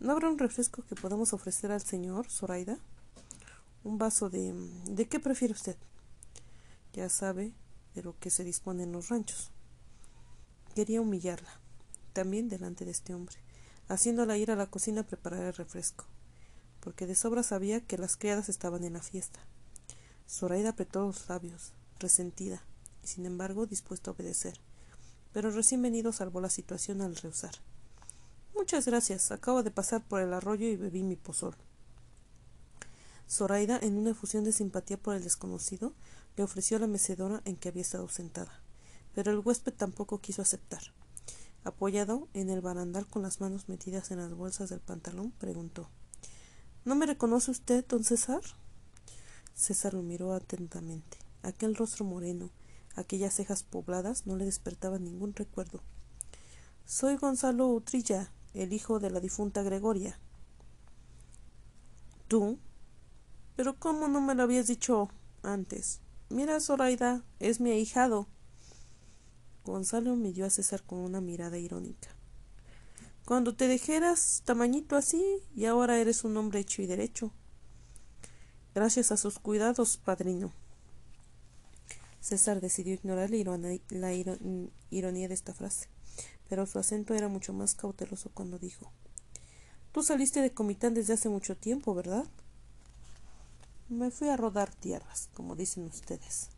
¿No 0.00 0.10
habrá 0.10 0.28
un 0.28 0.40
refresco 0.40 0.82
que 0.82 0.96
podamos 0.96 1.32
ofrecer 1.32 1.70
al 1.70 1.82
señor, 1.82 2.28
Zoraida? 2.28 2.78
Un 3.84 3.98
vaso 3.98 4.28
de. 4.28 4.52
¿De 4.86 5.06
qué 5.06 5.20
prefiere 5.20 5.54
usted? 5.54 5.76
Ya 6.94 7.08
sabe 7.08 7.52
de 7.94 8.02
lo 8.02 8.18
que 8.18 8.30
se 8.30 8.42
dispone 8.42 8.82
en 8.82 8.90
los 8.90 9.08
ranchos. 9.08 9.52
Quería 10.74 11.00
humillarla, 11.00 11.60
también 12.12 12.48
delante 12.48 12.84
de 12.84 12.90
este 12.90 13.14
hombre, 13.14 13.36
haciéndola 13.86 14.36
ir 14.36 14.50
a 14.50 14.56
la 14.56 14.66
cocina 14.66 15.02
a 15.02 15.06
preparar 15.06 15.44
el 15.44 15.54
refresco, 15.54 16.06
porque 16.80 17.06
de 17.06 17.14
sobra 17.14 17.44
sabía 17.44 17.86
que 17.86 17.98
las 17.98 18.16
criadas 18.16 18.48
estaban 18.48 18.82
en 18.82 18.94
la 18.94 19.02
fiesta. 19.02 19.38
Zoraida 20.28 20.70
apretó 20.70 21.06
los 21.06 21.28
labios, 21.28 21.72
resentida, 22.00 22.64
y 23.04 23.06
sin 23.06 23.26
embargo 23.26 23.66
dispuesta 23.66 24.10
a 24.10 24.14
obedecer. 24.14 24.58
Pero 25.32 25.50
recién 25.50 25.82
venido 25.82 26.12
salvó 26.12 26.40
la 26.40 26.50
situación 26.50 27.00
al 27.00 27.16
rehusar. 27.16 27.54
Muchas 28.54 28.86
gracias. 28.86 29.32
Acabo 29.32 29.62
de 29.62 29.70
pasar 29.70 30.02
por 30.06 30.20
el 30.20 30.32
arroyo 30.32 30.66
y 30.66 30.76
bebí 30.76 31.02
mi 31.02 31.16
pozol. 31.16 31.56
Zoraida, 33.28 33.78
en 33.80 33.96
una 33.96 34.10
efusión 34.10 34.44
de 34.44 34.52
simpatía 34.52 34.98
por 34.98 35.16
el 35.16 35.24
desconocido, 35.24 35.94
le 36.36 36.44
ofreció 36.44 36.78
la 36.78 36.86
mecedora 36.86 37.40
en 37.44 37.56
que 37.56 37.70
había 37.70 37.82
estado 37.82 38.08
sentada, 38.08 38.60
pero 39.14 39.32
el 39.32 39.38
huésped 39.38 39.72
tampoco 39.72 40.20
quiso 40.20 40.42
aceptar. 40.42 40.82
Apoyado 41.64 42.28
en 42.34 42.50
el 42.50 42.60
barandal 42.60 43.06
con 43.06 43.22
las 43.22 43.40
manos 43.40 43.68
metidas 43.68 44.10
en 44.10 44.18
las 44.18 44.34
bolsas 44.34 44.68
del 44.68 44.80
pantalón, 44.80 45.30
preguntó 45.32 45.88
¿No 46.84 46.94
me 46.94 47.06
reconoce 47.06 47.52
usted, 47.52 47.86
don 47.86 48.02
César? 48.02 48.42
César 49.54 49.94
lo 49.94 50.02
miró 50.02 50.32
atentamente. 50.34 51.18
Aquel 51.42 51.76
rostro 51.76 52.04
moreno, 52.04 52.50
aquellas 52.96 53.34
cejas 53.34 53.62
pobladas 53.62 54.26
no 54.26 54.36
le 54.36 54.44
despertaban 54.44 55.04
ningún 55.04 55.34
recuerdo. 55.34 55.80
Soy 56.84 57.16
Gonzalo 57.16 57.68
Utrilla, 57.68 58.32
el 58.54 58.72
hijo 58.72 58.98
de 59.00 59.10
la 59.10 59.20
difunta 59.20 59.62
Gregoria. 59.62 60.18
¿Tú? 62.28 62.58
Pero 63.56 63.78
¿cómo 63.78 64.08
no 64.08 64.20
me 64.20 64.34
lo 64.34 64.42
habías 64.42 64.66
dicho 64.66 65.10
antes? 65.42 66.00
Mira, 66.28 66.60
Zoraida, 66.60 67.22
es 67.38 67.60
mi 67.60 67.70
ahijado. 67.70 68.26
Gonzalo 69.64 70.16
miró 70.16 70.46
a 70.46 70.50
César 70.50 70.82
con 70.82 70.98
una 70.98 71.20
mirada 71.20 71.58
irónica. 71.58 72.08
Cuando 73.24 73.54
te 73.54 73.68
dejeras 73.68 74.42
tamañito 74.44 74.96
así 74.96 75.22
y 75.54 75.66
ahora 75.66 75.98
eres 75.98 76.24
un 76.24 76.36
hombre 76.36 76.60
hecho 76.60 76.82
y 76.82 76.86
derecho. 76.86 77.32
Gracias 78.74 79.12
a 79.12 79.16
sus 79.16 79.38
cuidados, 79.38 79.98
padrino. 79.98 80.52
César 82.22 82.60
decidió 82.60 82.94
ignorar 82.94 83.30
la, 83.30 84.12
ironía 84.90 85.28
de 85.28 85.34
esta 85.34 85.52
frase, 85.52 85.88
pero 86.48 86.66
su 86.66 86.78
acento 86.78 87.14
era 87.14 87.26
mucho 87.26 87.52
más 87.52 87.74
cauteloso 87.74 88.30
cuando 88.32 88.60
dijo 88.60 88.92
Tú 89.90 90.04
saliste 90.04 90.40
de 90.40 90.54
Comitán 90.54 90.94
desde 90.94 91.14
hace 91.14 91.28
mucho 91.28 91.56
tiempo, 91.56 91.94
¿verdad? 91.94 92.24
Me 93.88 94.12
fui 94.12 94.28
a 94.28 94.36
rodar 94.36 94.72
tierras, 94.72 95.28
como 95.34 95.56
dicen 95.56 95.84
ustedes. 95.84 96.48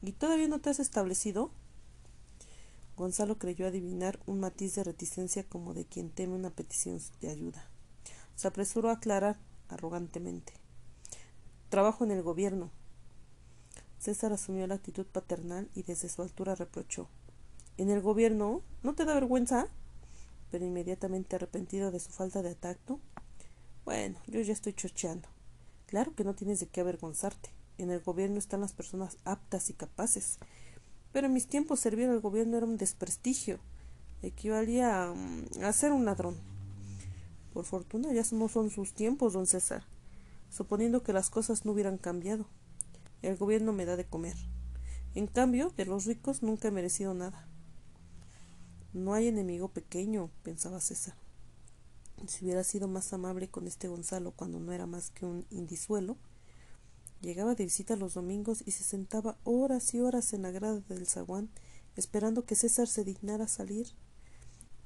¿Y 0.00 0.12
todavía 0.12 0.48
no 0.48 0.60
te 0.60 0.70
has 0.70 0.80
establecido? 0.80 1.50
Gonzalo 2.96 3.38
creyó 3.38 3.66
adivinar 3.66 4.18
un 4.26 4.40
matiz 4.40 4.74
de 4.76 4.84
reticencia 4.84 5.46
como 5.46 5.74
de 5.74 5.84
quien 5.84 6.10
teme 6.10 6.34
una 6.34 6.50
petición 6.50 6.98
de 7.20 7.28
ayuda. 7.28 7.68
Se 8.34 8.48
apresuró 8.48 8.88
a 8.88 8.94
aclarar 8.94 9.38
arrogantemente. 9.68 10.54
Trabajo 11.68 12.04
en 12.04 12.12
el 12.12 12.22
gobierno. 12.22 12.70
César 14.04 14.34
asumió 14.34 14.66
la 14.66 14.74
actitud 14.74 15.06
paternal 15.06 15.70
y 15.74 15.82
desde 15.82 16.10
su 16.10 16.20
altura 16.20 16.54
reprochó. 16.54 17.08
¿En 17.78 17.88
el 17.88 18.02
gobierno? 18.02 18.60
¿No 18.82 18.94
te 18.94 19.06
da 19.06 19.14
vergüenza? 19.14 19.66
Pero 20.50 20.66
inmediatamente 20.66 21.36
arrepentido 21.36 21.90
de 21.90 22.00
su 22.00 22.10
falta 22.10 22.42
de 22.42 22.54
tacto. 22.54 23.00
Bueno, 23.86 24.18
yo 24.26 24.42
ya 24.42 24.52
estoy 24.52 24.74
chocheando. 24.74 25.26
Claro 25.86 26.14
que 26.14 26.22
no 26.22 26.34
tienes 26.34 26.60
de 26.60 26.66
qué 26.66 26.82
avergonzarte. 26.82 27.48
En 27.78 27.90
el 27.90 28.02
gobierno 28.02 28.38
están 28.38 28.60
las 28.60 28.74
personas 28.74 29.16
aptas 29.24 29.70
y 29.70 29.72
capaces. 29.72 30.38
Pero 31.10 31.28
en 31.28 31.32
mis 31.32 31.46
tiempos 31.46 31.80
servir 31.80 32.10
al 32.10 32.20
gobierno 32.20 32.58
era 32.58 32.66
un 32.66 32.76
desprestigio. 32.76 33.58
Equivalía 34.20 35.04
a, 35.04 35.14
mm, 35.14 35.64
a 35.64 35.72
ser 35.72 35.92
un 35.92 36.04
ladrón. 36.04 36.36
Por 37.54 37.64
fortuna 37.64 38.12
ya 38.12 38.22
no 38.32 38.50
son 38.50 38.68
sus 38.68 38.92
tiempos, 38.92 39.32
don 39.32 39.46
César 39.46 39.86
suponiendo 40.54 41.02
que 41.02 41.12
las 41.12 41.30
cosas 41.30 41.64
no 41.64 41.72
hubieran 41.72 41.98
cambiado. 41.98 42.46
El 43.24 43.38
gobierno 43.38 43.72
me 43.72 43.86
da 43.86 43.96
de 43.96 44.04
comer. 44.04 44.36
En 45.14 45.26
cambio, 45.26 45.72
de 45.78 45.86
los 45.86 46.04
ricos 46.04 46.42
nunca 46.42 46.68
he 46.68 46.70
merecido 46.70 47.14
nada. 47.14 47.48
No 48.92 49.14
hay 49.14 49.28
enemigo 49.28 49.68
pequeño, 49.68 50.30
pensaba 50.42 50.78
César. 50.78 51.14
Si 52.26 52.44
hubiera 52.44 52.62
sido 52.64 52.86
más 52.86 53.14
amable 53.14 53.48
con 53.48 53.66
este 53.66 53.88
Gonzalo 53.88 54.32
cuando 54.32 54.60
no 54.60 54.72
era 54.72 54.84
más 54.84 55.08
que 55.08 55.24
un 55.24 55.46
indisuelo, 55.48 56.18
llegaba 57.22 57.54
de 57.54 57.64
visita 57.64 57.96
los 57.96 58.12
domingos 58.12 58.62
y 58.66 58.72
se 58.72 58.84
sentaba 58.84 59.38
horas 59.44 59.94
y 59.94 60.00
horas 60.00 60.34
en 60.34 60.42
la 60.42 60.50
grada 60.50 60.80
del 60.80 61.06
zaguán, 61.06 61.48
esperando 61.96 62.44
que 62.44 62.56
César 62.56 62.88
se 62.88 63.04
dignara 63.04 63.48
salir. 63.48 63.86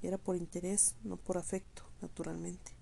Era 0.01 0.17
por 0.17 0.37
interés, 0.37 0.95
no 1.03 1.17
por 1.17 1.39
afecto, 1.39 1.83
naturalmente 2.01 2.79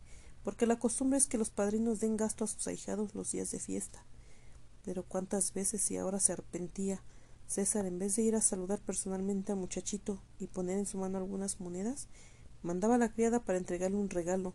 porque 0.47 0.67
la 0.67 0.79
costumbre 0.79 1.19
es 1.19 1.27
que 1.27 1.39
los 1.39 1.51
padrinos 1.51 1.99
den 1.99 2.17
gasto 2.17 2.45
a 2.45 2.47
sus 2.47 2.69
ahijados 2.69 3.17
los 3.17 3.33
días 3.33 3.51
de 3.51 3.59
fiesta. 3.59 4.07
Pero 4.87 5.03
cuántas 5.03 5.53
veces 5.53 5.91
y 5.91 5.99
ahora 5.99 6.21
se 6.21 6.33
arrepentía 6.33 7.03
César, 7.47 7.87
en 7.87 7.99
vez 7.99 8.17
de 8.17 8.23
ir 8.23 8.35
a 8.35 8.41
saludar 8.41 8.81
personalmente 8.81 9.53
al 9.53 9.59
muchachito 9.59 10.21
y 10.39 10.47
poner 10.47 10.79
en 10.79 10.87
su 10.87 10.99
mano 10.99 11.19
algunas 11.19 11.61
monedas, 11.61 12.09
mandaba 12.63 12.95
a 12.95 12.99
la 12.99 13.13
criada 13.13 13.45
para 13.45 13.59
entregarle 13.59 13.97
un 13.97 14.11
regalo, 14.11 14.55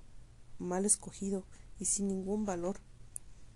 mal 0.59 0.85
escogido 0.85 1.45
y 1.79 1.85
sin 1.85 2.07
ningún 2.07 2.45
valor. 2.45 2.79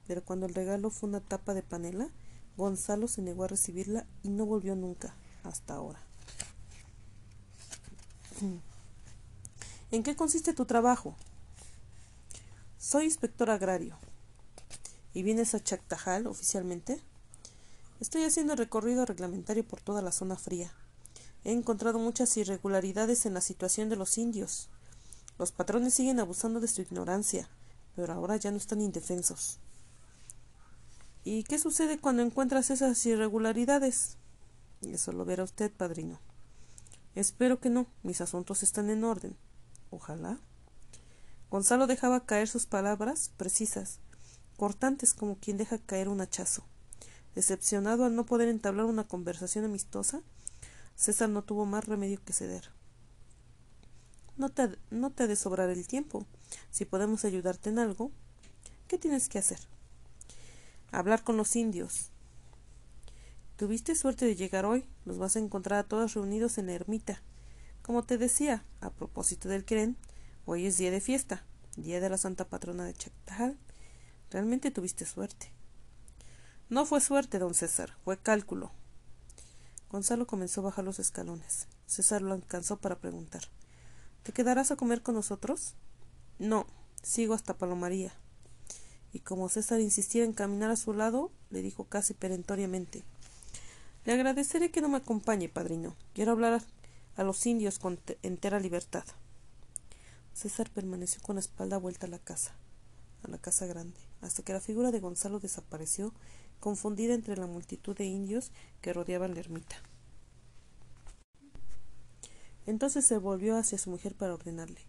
Pero 0.08 0.24
cuando 0.24 0.46
el 0.46 0.54
regalo 0.54 0.90
fue 0.90 1.10
una 1.10 1.20
tapa 1.20 1.54
de 1.54 1.64
panela, 1.64 2.12
Gonzalo 2.56 3.08
se 3.08 3.22
negó 3.22 3.44
a 3.44 3.50
recibirla 3.50 4.06
y 4.24 4.30
no 4.30 4.46
volvió 4.46 4.76
nunca, 4.76 5.16
hasta 5.44 5.76
ahora. 5.76 6.00
¿En 9.92 10.04
qué 10.04 10.16
consiste 10.16 10.54
tu 10.54 10.66
trabajo? 10.66 11.16
Soy 12.78 13.06
inspector 13.06 13.50
agrario. 13.50 13.98
¿Y 15.16 15.24
vienes 15.24 15.56
a 15.56 15.64
Chactajal 15.64 16.28
oficialmente? 16.28 17.02
Estoy 18.02 18.26
haciendo 18.26 18.54
recorrido 18.58 19.06
reglamentario 19.06 19.66
por 19.66 19.80
toda 19.80 20.02
la 20.02 20.12
zona 20.12 20.36
fría. 20.36 20.74
He 21.46 21.54
encontrado 21.54 22.00
muchas 22.00 22.36
irregularidades 22.36 23.26
en 23.26 23.34
la 23.34 23.40
situación 23.40 23.88
de 23.88 23.96
los 23.96 24.18
indios. 24.18 24.68
Los 25.40 25.54
patrones 25.54 25.94
siguen 25.94 26.20
abusando 26.20 26.60
de 26.60 26.68
su 26.68 26.82
ignorancia, 26.82 27.48
pero 27.96 28.12
ahora 28.12 28.36
ya 28.36 28.52
no 28.52 28.58
están 28.58 28.82
indefensos. 28.82 29.60
¿Y 31.24 31.44
qué 31.44 31.60
sucede 31.60 31.98
cuando 31.98 32.22
encuentras 32.22 32.70
esas 32.70 33.06
irregularidades? 33.06 34.18
Eso 34.82 35.14
lo 35.14 35.24
verá 35.24 35.46
usted, 35.46 35.72
padrino. 35.72 36.20
Espero 37.16 37.62
que 37.62 37.70
no. 37.70 37.88
Mis 38.04 38.20
asuntos 38.20 38.64
están 38.64 38.90
en 38.90 39.06
orden. 39.06 39.38
Ojalá. 39.92 40.40
Gonzalo 41.50 41.88
dejaba 41.88 42.26
caer 42.26 42.50
sus 42.50 42.66
palabras 42.66 43.32
precisas, 43.38 44.02
cortantes 44.56 45.14
como 45.14 45.38
quien 45.38 45.58
deja 45.58 45.78
caer 45.78 46.10
un 46.10 46.22
hachazo. 46.22 46.64
Decepcionado 47.36 48.06
al 48.06 48.16
no 48.16 48.26
poder 48.26 48.48
entablar 48.48 48.86
una 48.86 49.08
conversación 49.08 49.66
amistosa, 49.66 50.22
César 50.96 51.30
no 51.30 51.44
tuvo 51.44 51.66
más 51.66 51.86
remedio 51.86 52.24
que 52.24 52.34
ceder. 52.34 52.72
No 54.38 54.50
te, 54.50 54.78
no 54.90 55.12
te 55.12 55.24
ha 55.24 55.28
de 55.28 55.36
sobrar 55.36 55.70
el 55.70 55.88
tiempo. 55.88 56.26
Si 56.72 56.86
podemos 56.86 57.26
ayudarte 57.26 57.70
en 57.70 57.80
algo, 57.80 58.12
¿qué 58.88 58.98
tienes 58.98 59.30
que 59.30 59.40
hacer? 59.40 59.60
Hablar 60.92 61.24
con 61.24 61.38
los 61.38 61.56
indios. 61.56 62.10
Tuviste 63.58 63.96
suerte 63.96 64.26
de 64.26 64.36
llegar 64.36 64.66
hoy. 64.66 64.86
Los 65.06 65.18
vas 65.18 65.36
a 65.36 65.40
encontrar 65.40 65.80
a 65.80 65.88
todos 65.88 66.14
reunidos 66.14 66.58
en 66.58 66.68
la 66.68 66.74
ermita. 66.74 67.22
Como 67.82 68.04
te 68.04 68.18
decía, 68.18 68.66
a 68.82 68.90
propósito 68.90 69.48
del 69.48 69.64
Queren, 69.64 69.98
hoy 70.46 70.66
es 70.66 70.78
día 70.78 70.92
de 70.92 71.00
fiesta, 71.00 71.46
día 71.78 72.00
de 72.00 72.10
la 72.10 72.18
Santa 72.18 72.48
Patrona 72.50 72.86
de 72.86 72.94
Chactal. 72.94 73.58
Realmente 74.36 74.70
tuviste 74.70 75.06
suerte. 75.06 75.50
No 76.68 76.86
fue 76.86 77.00
suerte, 77.00 77.40
don 77.40 77.54
César, 77.54 77.96
fue 78.04 78.18
cálculo. 78.18 78.70
Gonzalo 79.90 80.28
comenzó 80.28 80.60
a 80.60 80.66
bajar 80.66 80.84
los 80.84 81.00
escalones. 81.00 81.70
César 81.86 82.22
lo 82.22 82.34
alcanzó 82.34 82.76
para 82.76 83.00
preguntar 83.00 83.44
¿Te 84.24 84.34
quedarás 84.34 84.72
a 84.72 84.76
comer 84.76 85.02
con 85.02 85.16
nosotros? 85.16 85.76
No, 86.38 86.68
sigo 87.02 87.34
hasta 87.34 87.58
Palomaría. 87.58 88.12
Y 89.14 89.20
como 89.20 89.48
César 89.48 89.80
insistiera 89.80 90.28
en 90.28 90.34
caminar 90.34 90.70
a 90.70 90.76
su 90.76 90.94
lado, 90.94 91.32
le 91.50 91.62
dijo 91.62 91.86
casi 91.86 92.14
perentoriamente 92.14 93.06
Le 94.04 94.12
agradeceré 94.12 94.70
que 94.70 94.82
no 94.82 94.90
me 94.90 94.98
acompañe, 94.98 95.48
padrino. 95.48 95.96
Quiero 96.14 96.34
hablar 96.34 96.62
a 97.16 97.24
los 97.24 97.46
indios 97.46 97.80
con 97.80 98.02
entera 98.22 98.60
libertad. 98.60 99.06
César 100.34 100.70
permaneció 100.72 101.22
con 101.22 101.36
la 101.36 101.40
espalda 101.40 101.78
vuelta 101.78 102.08
a 102.08 102.10
la 102.10 102.20
casa, 102.20 102.54
a 103.24 103.30
la 103.30 103.38
casa 103.38 103.66
grande, 103.66 104.05
hasta 104.22 104.44
que 104.44 104.54
la 104.54 104.60
figura 104.60 104.92
de 104.92 105.00
Gonzalo 105.00 105.40
desapareció 105.40 106.14
confundida 106.60 107.14
entre 107.14 107.38
la 107.38 107.48
multitud 107.48 107.96
de 107.96 108.06
indios 108.06 108.52
que 108.82 108.94
rodeaban 108.94 109.34
la 109.34 109.40
ermita. 109.40 109.76
Entonces 112.66 113.06
se 113.06 113.18
volvió 113.18 113.58
hacia 113.58 113.78
su 113.78 113.90
mujer 113.90 114.16
para 114.16 114.34
ordenarle 114.34 114.82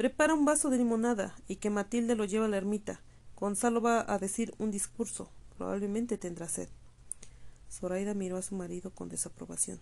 Prepara 0.00 0.32
un 0.32 0.46
vaso 0.46 0.70
de 0.70 0.78
limonada 0.78 1.36
y 1.46 1.56
que 1.56 1.68
Matilde 1.68 2.14
lo 2.14 2.24
lleve 2.24 2.46
a 2.46 2.48
la 2.48 2.56
ermita. 2.56 3.02
Gonzalo 3.36 3.82
va 3.82 4.02
a 4.10 4.18
decir 4.18 4.54
un 4.56 4.70
discurso. 4.70 5.30
Probablemente 5.58 6.16
tendrá 6.16 6.48
sed. 6.48 6.70
Zoraida 7.70 8.14
miró 8.14 8.38
a 8.38 8.42
su 8.42 8.54
marido 8.54 8.94
con 8.94 9.10
desaprobación. 9.10 9.78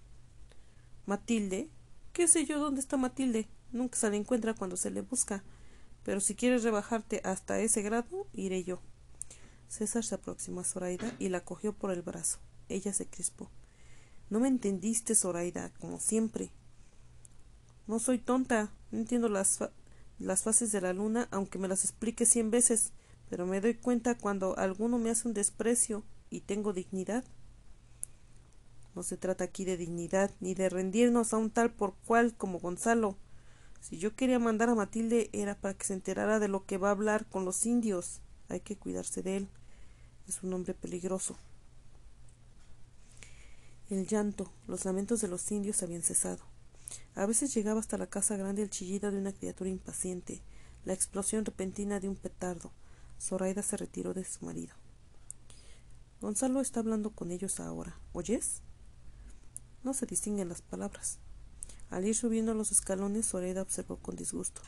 Matilde. 1.07 1.69
¿Qué 2.13 2.27
sé 2.27 2.47
yo 2.47 2.59
dónde 2.59 2.81
está 2.81 2.97
Matilde? 2.97 3.47
Nunca 3.71 3.97
se 3.97 4.11
la 4.11 4.17
encuentra 4.17 4.55
cuando 4.55 4.77
se 4.77 4.91
le 4.91 5.03
busca. 5.03 5.45
Pero 6.09 6.23
si 6.23 6.35
quieres 6.35 6.63
rebajarte 6.63 7.21
hasta 7.23 7.61
ese 7.61 7.83
grado, 7.83 8.27
iré 8.33 8.65
yo. 8.65 8.81
César 9.69 10.03
se 10.03 10.15
aproximó 10.15 10.61
a 10.61 10.65
Zoraida 10.65 11.15
y 11.19 11.29
la 11.29 11.45
cogió 11.45 11.75
por 11.75 11.91
el 11.91 12.01
brazo. 12.01 12.39
Ella 12.71 12.95
se 12.95 13.07
crispó. 13.07 13.51
No 14.31 14.41
me 14.41 14.49
entendiste, 14.49 15.15
Zoraida, 15.15 15.71
como 15.79 16.01
siempre. 16.01 16.51
No 17.87 17.99
soy 17.99 18.17
tonta. 18.17 18.73
No 18.91 19.01
entiendo 19.01 19.29
las, 19.29 19.59
las 20.19 20.45
fases 20.45 20.73
de 20.73 20.81
la 20.81 20.95
luna, 20.95 21.29
aunque 21.31 21.59
me 21.59 21.69
las 21.69 21.85
explique 21.85 22.25
cien 22.25 22.51
veces, 22.51 22.93
pero 23.29 23.45
me 23.45 23.61
doy 23.61 23.75
cuenta 23.75 24.17
cuando 24.17 24.57
alguno 24.57 24.97
me 24.97 25.11
hace 25.11 25.29
un 25.29 25.35
desprecio 25.35 26.05
y 26.31 26.41
tengo 26.41 26.73
dignidad. 26.73 27.23
No 28.95 29.03
se 29.03 29.19
trata 29.19 29.45
aquí 29.45 29.67
de 29.67 29.77
dignidad, 29.77 30.31
ni 30.41 30.55
de 30.55 30.71
rendirnos 30.71 31.35
a 31.35 31.37
un 31.37 31.51
tal 31.51 31.71
por 31.71 31.97
cual 32.07 32.35
como 32.35 32.61
Gonzalo. 32.61 33.19
Si 33.81 33.99
yo 33.99 34.15
quería 34.15 34.39
mandar 34.39 34.69
a 34.69 34.75
Matilde 34.75 35.31
era 35.33 35.55
para 35.55 35.75
que 35.75 35.87
se 35.87 35.95
enterara 35.95 36.39
de 36.39 36.49
lo 36.49 36.67
que 36.67 36.79
va 36.79 36.89
a 36.89 36.93
hablar 36.93 37.27
con 37.27 37.45
los 37.45 37.65
indios. 37.67 38.21
Hay 38.49 38.61
que 38.61 38.77
cuidarse 38.77 39.23
de 39.23 39.37
él. 39.39 39.49
Es 40.27 40.43
un 40.43 40.53
hombre 40.53 40.75
peligroso. 40.75 41.37
El 43.89 44.07
llanto, 44.07 44.53
los 44.67 44.85
lamentos 44.85 45.21
de 45.21 45.29
los 45.29 45.51
indios 45.51 45.83
habían 45.83 46.03
cesado. 46.03 46.45
A 47.15 47.25
veces 47.27 47.55
llegaba 47.55 47.81
hasta 47.81 47.99
la 47.99 48.07
casa 48.07 48.37
grande 48.37 48.63
el 48.63 48.71
chillido 48.71 49.11
de 49.11 49.19
una 49.19 49.33
criatura 49.33 49.71
impaciente, 49.71 50.43
la 50.85 50.93
explosión 50.93 51.45
repentina 51.45 51.99
de 51.99 52.09
un 52.09 52.17
petardo. 52.17 52.71
Zoraida 53.21 53.63
se 53.63 53.77
retiró 53.77 54.15
de 54.15 54.25
su 54.25 54.45
marido. 54.45 54.75
Gonzalo 56.21 56.61
está 56.61 56.81
hablando 56.81 57.11
con 57.11 57.31
ellos 57.31 57.61
ahora. 57.61 57.99
¿Oyes? 58.13 58.61
No 59.83 59.95
se 59.95 60.07
distinguen 60.07 60.49
las 60.49 60.63
palabras. 60.63 61.19
Al 61.91 62.07
ir 62.07 62.15
subiendo 62.15 62.55
los 62.55 62.71
escalones, 62.71 63.29
Zoraida 63.29 63.63
observó 63.63 63.97
con 63.97 64.17
disgusto. 64.17 64.61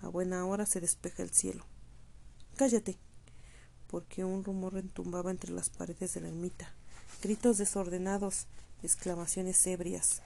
A 0.00 0.08
buena 0.08 0.46
hora 0.46 0.64
se 0.66 0.80
despeja 0.80 1.22
el 1.22 1.30
cielo. 1.30 1.64
Cállate, 2.56 2.98
porque 3.88 4.24
un 4.24 4.44
rumor 4.44 4.74
retumbaba 4.74 5.30
entre 5.30 5.52
las 5.52 5.70
paredes 5.70 6.14
de 6.14 6.20
la 6.20 6.28
ermita. 6.28 6.72
Gritos 7.22 7.58
desordenados, 7.58 8.46
exclamaciones 8.82 9.66
ebrias, 9.66 10.22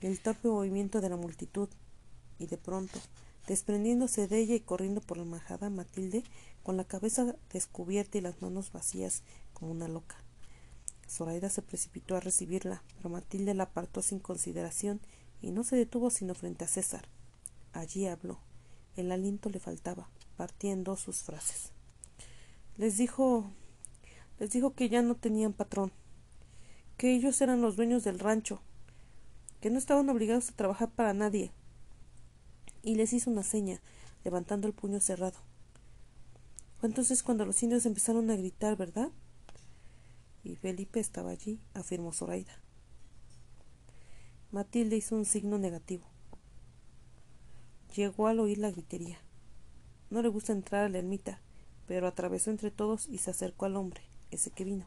el 0.00 0.20
torpe 0.20 0.48
movimiento 0.48 1.00
de 1.00 1.08
la 1.08 1.16
multitud. 1.16 1.68
Y 2.38 2.46
de 2.46 2.58
pronto, 2.58 2.98
desprendiéndose 3.46 4.28
de 4.28 4.38
ella 4.38 4.54
y 4.54 4.60
corriendo 4.60 5.00
por 5.00 5.16
la 5.16 5.24
majada, 5.24 5.70
Matilde, 5.70 6.24
con 6.62 6.76
la 6.76 6.84
cabeza 6.84 7.36
descubierta 7.52 8.18
y 8.18 8.20
las 8.20 8.42
manos 8.42 8.72
vacías 8.72 9.22
como 9.54 9.70
una 9.70 9.88
loca. 9.88 10.16
Zoraida 11.08 11.48
se 11.48 11.62
precipitó 11.62 12.16
a 12.16 12.20
recibirla, 12.20 12.82
pero 12.96 13.08
Matilde 13.08 13.54
la 13.54 13.64
apartó 13.64 14.02
sin 14.02 14.18
consideración 14.18 15.00
y 15.40 15.50
no 15.50 15.64
se 15.64 15.76
detuvo 15.76 16.10
sino 16.10 16.34
frente 16.34 16.64
a 16.64 16.68
César. 16.68 17.08
Allí 17.72 18.06
habló. 18.06 18.40
El 18.96 19.12
aliento 19.12 19.50
le 19.50 19.60
faltaba, 19.60 20.08
partiendo 20.36 20.96
sus 20.96 21.22
frases. 21.22 21.72
Les 22.76 22.96
dijo 22.96 23.50
les 24.38 24.50
dijo 24.50 24.74
que 24.74 24.88
ya 24.88 25.00
no 25.00 25.14
tenían 25.14 25.54
patrón, 25.54 25.92
que 26.98 27.14
ellos 27.14 27.40
eran 27.40 27.62
los 27.62 27.76
dueños 27.76 28.04
del 28.04 28.18
rancho, 28.18 28.60
que 29.60 29.70
no 29.70 29.78
estaban 29.78 30.08
obligados 30.10 30.50
a 30.50 30.56
trabajar 30.56 30.90
para 30.90 31.14
nadie. 31.14 31.52
Y 32.82 32.96
les 32.96 33.14
hizo 33.14 33.30
una 33.30 33.42
seña, 33.42 33.80
levantando 34.24 34.68
el 34.68 34.74
puño 34.74 35.00
cerrado. 35.00 35.38
Fue 36.78 36.88
entonces 36.88 37.22
cuando 37.22 37.46
los 37.46 37.62
indios 37.62 37.86
empezaron 37.86 38.30
a 38.30 38.36
gritar, 38.36 38.76
¿verdad? 38.76 39.10
Y 40.44 40.56
Felipe 40.56 41.00
estaba 41.00 41.30
allí, 41.30 41.58
afirmó 41.72 42.12
Zoraida. 42.12 42.60
Matilde 44.52 44.96
hizo 44.96 45.16
un 45.16 45.24
signo 45.24 45.58
negativo. 45.58 46.04
Llegó 47.94 48.28
al 48.28 48.38
oír 48.40 48.58
la 48.58 48.70
gritería. 48.70 49.18
No 50.08 50.22
le 50.22 50.28
gusta 50.28 50.52
entrar 50.52 50.84
a 50.84 50.88
la 50.88 50.98
ermita, 50.98 51.40
pero 51.88 52.06
atravesó 52.06 52.50
entre 52.50 52.70
todos 52.70 53.08
y 53.08 53.18
se 53.18 53.30
acercó 53.30 53.66
al 53.66 53.76
hombre, 53.76 54.02
ese 54.30 54.50
que 54.50 54.64
vino. 54.64 54.86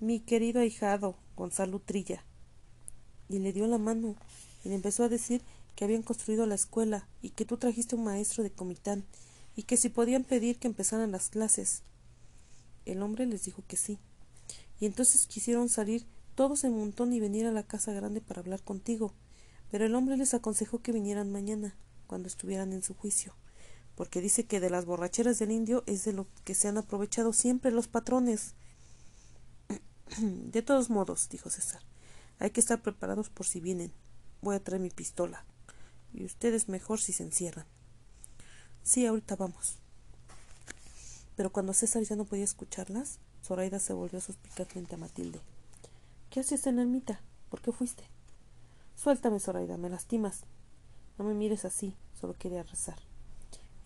Mi 0.00 0.18
querido 0.18 0.60
ahijado, 0.60 1.16
Gonzalo 1.36 1.78
Trilla. 1.78 2.24
Y 3.28 3.38
le 3.38 3.52
dio 3.52 3.68
la 3.68 3.78
mano 3.78 4.16
y 4.64 4.68
le 4.68 4.74
empezó 4.74 5.04
a 5.04 5.08
decir 5.08 5.42
que 5.76 5.84
habían 5.84 6.02
construido 6.02 6.44
la 6.46 6.56
escuela 6.56 7.06
y 7.22 7.30
que 7.30 7.44
tú 7.44 7.56
trajiste 7.56 7.94
un 7.94 8.04
maestro 8.04 8.42
de 8.42 8.50
comitán 8.50 9.04
y 9.54 9.62
que 9.62 9.76
si 9.76 9.88
podían 9.88 10.24
pedir 10.24 10.58
que 10.58 10.66
empezaran 10.66 11.12
las 11.12 11.28
clases. 11.28 11.82
El 12.84 13.00
hombre 13.02 13.26
les 13.26 13.44
dijo 13.44 13.62
que 13.68 13.76
sí. 13.76 13.98
Y 14.80 14.86
entonces 14.86 15.26
quisieron 15.26 15.68
salir 15.68 16.04
todos 16.34 16.64
en 16.64 16.76
montón 16.76 17.12
y 17.12 17.20
venir 17.20 17.46
a 17.46 17.52
la 17.52 17.62
casa 17.62 17.92
grande 17.92 18.20
para 18.20 18.40
hablar 18.40 18.62
contigo. 18.62 19.14
Pero 19.70 19.86
el 19.86 19.94
hombre 19.94 20.16
les 20.16 20.34
aconsejó 20.34 20.80
que 20.80 20.92
vinieran 20.92 21.32
mañana, 21.32 21.76
cuando 22.06 22.28
estuvieran 22.28 22.72
en 22.72 22.82
su 22.82 22.94
juicio 22.94 23.34
porque 23.94 24.20
dice 24.20 24.46
que 24.46 24.60
de 24.60 24.70
las 24.70 24.84
borracheras 24.84 25.38
del 25.38 25.50
indio 25.50 25.84
es 25.86 26.04
de 26.04 26.12
lo 26.12 26.26
que 26.44 26.54
se 26.54 26.68
han 26.68 26.78
aprovechado 26.78 27.32
siempre 27.32 27.70
los 27.70 27.88
patrones. 27.88 28.54
de 30.18 30.62
todos 30.62 30.90
modos, 30.90 31.28
dijo 31.28 31.50
César, 31.50 31.82
hay 32.38 32.50
que 32.50 32.60
estar 32.60 32.82
preparados 32.82 33.30
por 33.30 33.46
si 33.46 33.60
vienen. 33.60 33.92
Voy 34.40 34.56
a 34.56 34.64
traer 34.64 34.80
mi 34.80 34.90
pistola. 34.90 35.44
Y 36.12 36.24
ustedes 36.24 36.68
mejor 36.68 37.00
si 37.00 37.12
se 37.12 37.22
encierran. 37.22 37.66
Sí, 38.82 39.06
ahorita 39.06 39.36
vamos. 39.36 39.78
Pero 41.36 41.52
cuando 41.52 41.72
César 41.72 42.02
ya 42.02 42.16
no 42.16 42.24
podía 42.24 42.44
escucharlas, 42.44 43.18
Zoraida 43.42 43.78
se 43.78 43.92
volvió 43.92 44.20
frente 44.20 44.94
a 44.94 44.98
Matilde. 44.98 45.40
¿Qué 46.32 46.40
haces 46.40 46.66
en 46.66 46.80
ermita? 46.80 47.20
¿Por 47.48 47.60
qué 47.60 47.70
fuiste? 47.70 48.02
Suéltame, 48.96 49.38
Zoraida, 49.38 49.76
me 49.76 49.88
lastimas. 49.88 50.42
No 51.16 51.24
me 51.24 51.34
mires 51.34 51.64
así, 51.64 51.94
solo 52.18 52.34
quería 52.34 52.64
rezar 52.64 52.96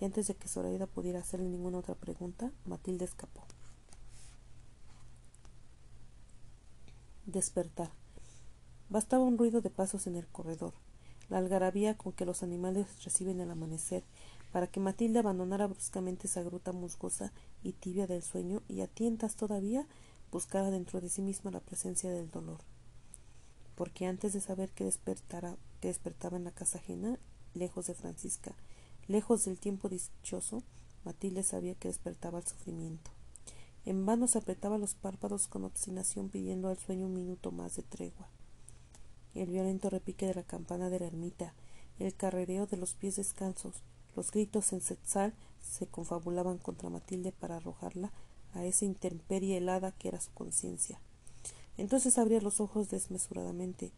y 0.00 0.04
antes 0.04 0.26
de 0.26 0.34
que 0.34 0.48
Zoraida 0.48 0.86
pudiera 0.86 1.20
hacerle 1.20 1.48
ninguna 1.48 1.78
otra 1.78 1.94
pregunta, 1.94 2.52
Matilde 2.64 3.04
escapó. 3.04 3.42
Despertar. 7.24 7.90
Bastaba 8.88 9.24
un 9.24 9.38
ruido 9.38 9.60
de 9.60 9.70
pasos 9.70 10.06
en 10.06 10.16
el 10.16 10.26
corredor, 10.26 10.74
la 11.28 11.38
algarabía 11.38 11.96
con 11.96 12.12
que 12.12 12.26
los 12.26 12.42
animales 12.42 12.86
reciben 13.04 13.40
el 13.40 13.50
amanecer, 13.50 14.04
para 14.52 14.68
que 14.68 14.80
Matilde 14.80 15.18
abandonara 15.18 15.66
bruscamente 15.66 16.28
esa 16.28 16.42
gruta 16.42 16.72
musgosa 16.72 17.32
y 17.62 17.72
tibia 17.72 18.06
del 18.06 18.22
sueño 18.22 18.62
y 18.68 18.82
a 18.82 18.86
tientas 18.86 19.34
todavía 19.34 19.86
buscara 20.36 20.70
dentro 20.70 21.00
de 21.00 21.08
sí 21.08 21.22
misma 21.22 21.50
la 21.50 21.60
presencia 21.60 22.10
del 22.10 22.30
dolor. 22.30 22.60
porque 23.74 24.04
antes 24.04 24.34
de 24.34 24.42
saber 24.42 24.70
que 24.70 24.84
despertara, 24.84 25.56
que 25.80 25.88
despertaba 25.88 26.36
en 26.36 26.44
la 26.44 26.50
casa 26.50 26.76
ajena, 26.76 27.18
lejos 27.54 27.86
de 27.86 27.94
Francisca, 27.94 28.54
lejos 29.06 29.46
del 29.46 29.58
tiempo 29.58 29.88
dichoso, 29.88 30.62
Matilde 31.04 31.42
sabía 31.42 31.74
que 31.74 31.88
despertaba 31.88 32.38
el 32.38 32.46
sufrimiento. 32.46 33.10
En 33.86 34.04
vano 34.04 34.26
se 34.28 34.36
apretaba 34.36 34.76
los 34.76 34.94
párpados 34.94 35.48
con 35.48 35.64
obstinación 35.64 36.28
pidiendo 36.28 36.68
al 36.68 36.76
sueño 36.76 37.06
un 37.06 37.14
minuto 37.14 37.50
más 37.50 37.76
de 37.76 37.82
tregua. 37.82 38.28
El 39.34 39.48
violento 39.48 39.88
repique 39.88 40.26
de 40.26 40.34
la 40.34 40.42
campana 40.42 40.90
de 40.90 41.00
la 41.00 41.06
ermita, 41.06 41.54
el 41.98 42.14
carrereo 42.14 42.66
de 42.66 42.76
los 42.76 42.92
pies 42.92 43.16
descansos, 43.16 43.82
los 44.14 44.30
gritos 44.30 44.74
en 44.74 44.82
Setzal 44.82 45.32
se 45.62 45.86
confabulaban 45.86 46.58
contra 46.58 46.90
Matilde 46.90 47.32
para 47.32 47.56
arrojarla 47.56 48.12
a 48.56 48.64
esa 48.64 48.84
intemperie 48.84 49.58
helada 49.58 49.92
que 49.92 50.08
era 50.08 50.20
su 50.20 50.32
conciencia. 50.32 51.00
Entonces 51.76 52.18
abría 52.18 52.40
los 52.40 52.60
ojos 52.60 52.90
desmesuradamente 52.90 53.92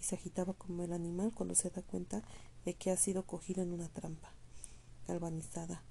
y 0.00 0.04
se 0.04 0.14
agitaba 0.14 0.52
como 0.52 0.82
el 0.82 0.92
animal 0.92 1.32
cuando 1.34 1.54
se 1.54 1.70
da 1.70 1.82
cuenta 1.82 2.22
de 2.64 2.74
que 2.74 2.90
ha 2.90 2.96
sido 2.96 3.24
cogido 3.24 3.62
en 3.62 3.72
una 3.72 3.88
trampa. 3.88 4.32
Galvanizada, 5.08 5.82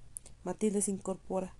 Matilde 0.44 0.82
se 0.82 0.90
incorpora, 0.90 1.54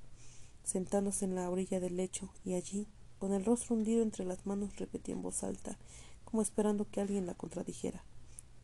sentándose 0.64 1.24
en 1.24 1.34
la 1.34 1.50
orilla 1.50 1.80
del 1.80 1.96
lecho, 1.96 2.30
y 2.44 2.54
allí, 2.54 2.86
con 3.18 3.32
el 3.32 3.44
rostro 3.44 3.74
hundido 3.74 4.02
entre 4.02 4.24
las 4.24 4.46
manos, 4.46 4.76
repetía 4.78 5.14
en 5.14 5.22
voz 5.22 5.42
alta, 5.42 5.78
como 6.24 6.42
esperando 6.42 6.88
que 6.90 7.00
alguien 7.00 7.26
la 7.26 7.34
contradijera. 7.34 8.04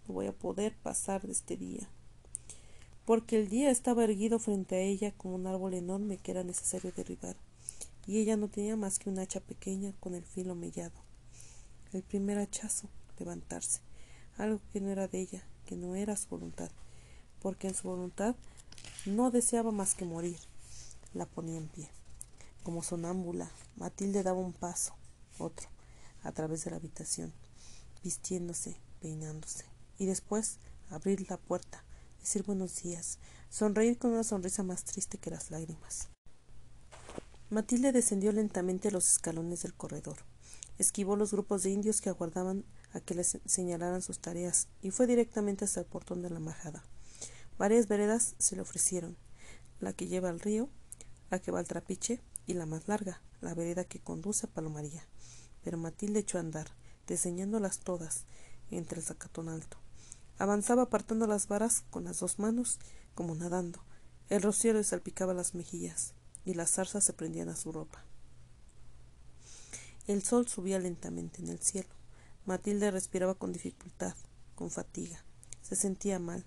No 0.06 0.14
voy 0.14 0.26
a 0.26 0.32
poder 0.32 0.76
pasar 0.76 1.26
de 1.26 1.32
este 1.32 1.56
día 1.56 1.88
porque 3.08 3.38
el 3.38 3.48
día 3.48 3.70
estaba 3.70 4.04
erguido 4.04 4.38
frente 4.38 4.76
a 4.76 4.80
ella 4.80 5.14
como 5.16 5.34
un 5.34 5.46
árbol 5.46 5.72
enorme 5.72 6.18
que 6.18 6.30
era 6.30 6.44
necesario 6.44 6.92
derribar, 6.94 7.36
y 8.08 8.16
ella 8.16 8.38
no 8.38 8.48
tenía 8.48 8.74
más 8.74 8.98
que 8.98 9.10
un 9.10 9.18
hacha 9.18 9.38
pequeña 9.38 9.92
con 10.00 10.14
el 10.14 10.24
filo 10.24 10.54
mellado. 10.54 10.98
El 11.92 12.02
primer 12.02 12.38
hachazo, 12.38 12.88
levantarse, 13.18 13.82
algo 14.38 14.62
que 14.72 14.80
no 14.80 14.88
era 14.88 15.08
de 15.08 15.20
ella, 15.20 15.46
que 15.66 15.76
no 15.76 15.94
era 15.94 16.16
su 16.16 16.26
voluntad, 16.28 16.70
porque 17.38 17.68
en 17.68 17.74
su 17.74 17.86
voluntad 17.86 18.34
no 19.04 19.30
deseaba 19.30 19.72
más 19.72 19.94
que 19.94 20.06
morir. 20.06 20.38
La 21.12 21.26
ponía 21.26 21.58
en 21.58 21.68
pie. 21.68 21.90
Como 22.62 22.82
sonámbula, 22.82 23.50
Matilde 23.76 24.22
daba 24.22 24.40
un 24.40 24.54
paso, 24.54 24.94
otro, 25.38 25.68
a 26.22 26.32
través 26.32 26.64
de 26.64 26.70
la 26.70 26.78
habitación, 26.78 27.34
vistiéndose, 28.02 28.80
peinándose, 29.00 29.66
y 29.98 30.06
después 30.06 30.56
abrir 30.88 31.28
la 31.28 31.36
puerta, 31.36 31.84
decir 32.20 32.42
buenos 32.42 32.82
días, 32.82 33.18
sonreír 33.50 33.98
con 33.98 34.12
una 34.12 34.24
sonrisa 34.24 34.62
más 34.62 34.84
triste 34.84 35.18
que 35.18 35.30
las 35.30 35.50
lágrimas. 35.50 36.08
Matilde 37.50 37.92
descendió 37.92 38.30
lentamente 38.32 38.90
los 38.90 39.10
escalones 39.10 39.62
del 39.62 39.72
corredor, 39.72 40.18
esquivó 40.76 41.16
los 41.16 41.32
grupos 41.32 41.62
de 41.62 41.70
indios 41.70 42.02
que 42.02 42.10
aguardaban 42.10 42.66
a 42.92 43.00
que 43.00 43.14
les 43.14 43.38
señalaran 43.46 44.02
sus 44.02 44.18
tareas 44.18 44.68
y 44.82 44.90
fue 44.90 45.06
directamente 45.06 45.64
hasta 45.64 45.80
el 45.80 45.86
portón 45.86 46.20
de 46.20 46.28
la 46.28 46.40
majada. 46.40 46.84
Varias 47.56 47.88
veredas 47.88 48.34
se 48.36 48.54
le 48.54 48.60
ofrecieron, 48.60 49.16
la 49.80 49.94
que 49.94 50.08
lleva 50.08 50.28
al 50.28 50.40
río, 50.40 50.68
la 51.30 51.38
que 51.38 51.50
va 51.50 51.58
al 51.58 51.66
trapiche 51.66 52.20
y 52.46 52.52
la 52.52 52.66
más 52.66 52.86
larga, 52.86 53.22
la 53.40 53.54
vereda 53.54 53.84
que 53.84 53.98
conduce 53.98 54.44
a 54.44 54.50
Palomaría. 54.50 55.08
Pero 55.64 55.78
Matilde 55.78 56.20
echó 56.20 56.36
a 56.36 56.42
andar, 56.42 56.68
diseñándolas 57.06 57.78
todas, 57.78 58.26
entre 58.70 58.98
el 58.98 59.06
zacatón 59.06 59.48
alto. 59.48 59.78
Avanzaba 60.36 60.82
apartando 60.82 61.26
las 61.26 61.48
varas 61.48 61.82
con 61.88 62.04
las 62.04 62.20
dos 62.20 62.38
manos, 62.38 62.78
como 63.14 63.34
nadando. 63.34 63.82
El 64.28 64.42
rocío 64.42 64.74
le 64.74 64.84
salpicaba 64.84 65.32
las 65.32 65.54
mejillas, 65.54 66.12
y 66.48 66.54
las 66.54 66.70
zarzas 66.70 67.04
se 67.04 67.12
prendían 67.12 67.50
a 67.50 67.56
su 67.56 67.72
ropa. 67.72 68.02
El 70.06 70.22
sol 70.22 70.48
subía 70.48 70.78
lentamente 70.78 71.42
en 71.42 71.48
el 71.48 71.58
cielo. 71.58 71.90
Matilde 72.46 72.90
respiraba 72.90 73.34
con 73.34 73.52
dificultad, 73.52 74.14
con 74.54 74.70
fatiga. 74.70 75.22
Se 75.60 75.76
sentía 75.76 76.18
mal. 76.18 76.46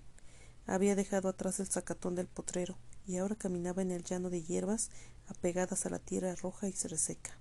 Había 0.66 0.96
dejado 0.96 1.28
atrás 1.28 1.60
el 1.60 1.68
zacatón 1.68 2.16
del 2.16 2.26
potrero, 2.26 2.76
y 3.06 3.18
ahora 3.18 3.36
caminaba 3.36 3.82
en 3.82 3.92
el 3.92 4.02
llano 4.02 4.28
de 4.28 4.42
hierbas 4.42 4.90
apegadas 5.28 5.86
a 5.86 5.90
la 5.90 6.00
tierra 6.00 6.34
roja 6.34 6.68
y 6.68 6.72
se 6.72 6.88
reseca. 6.88 7.38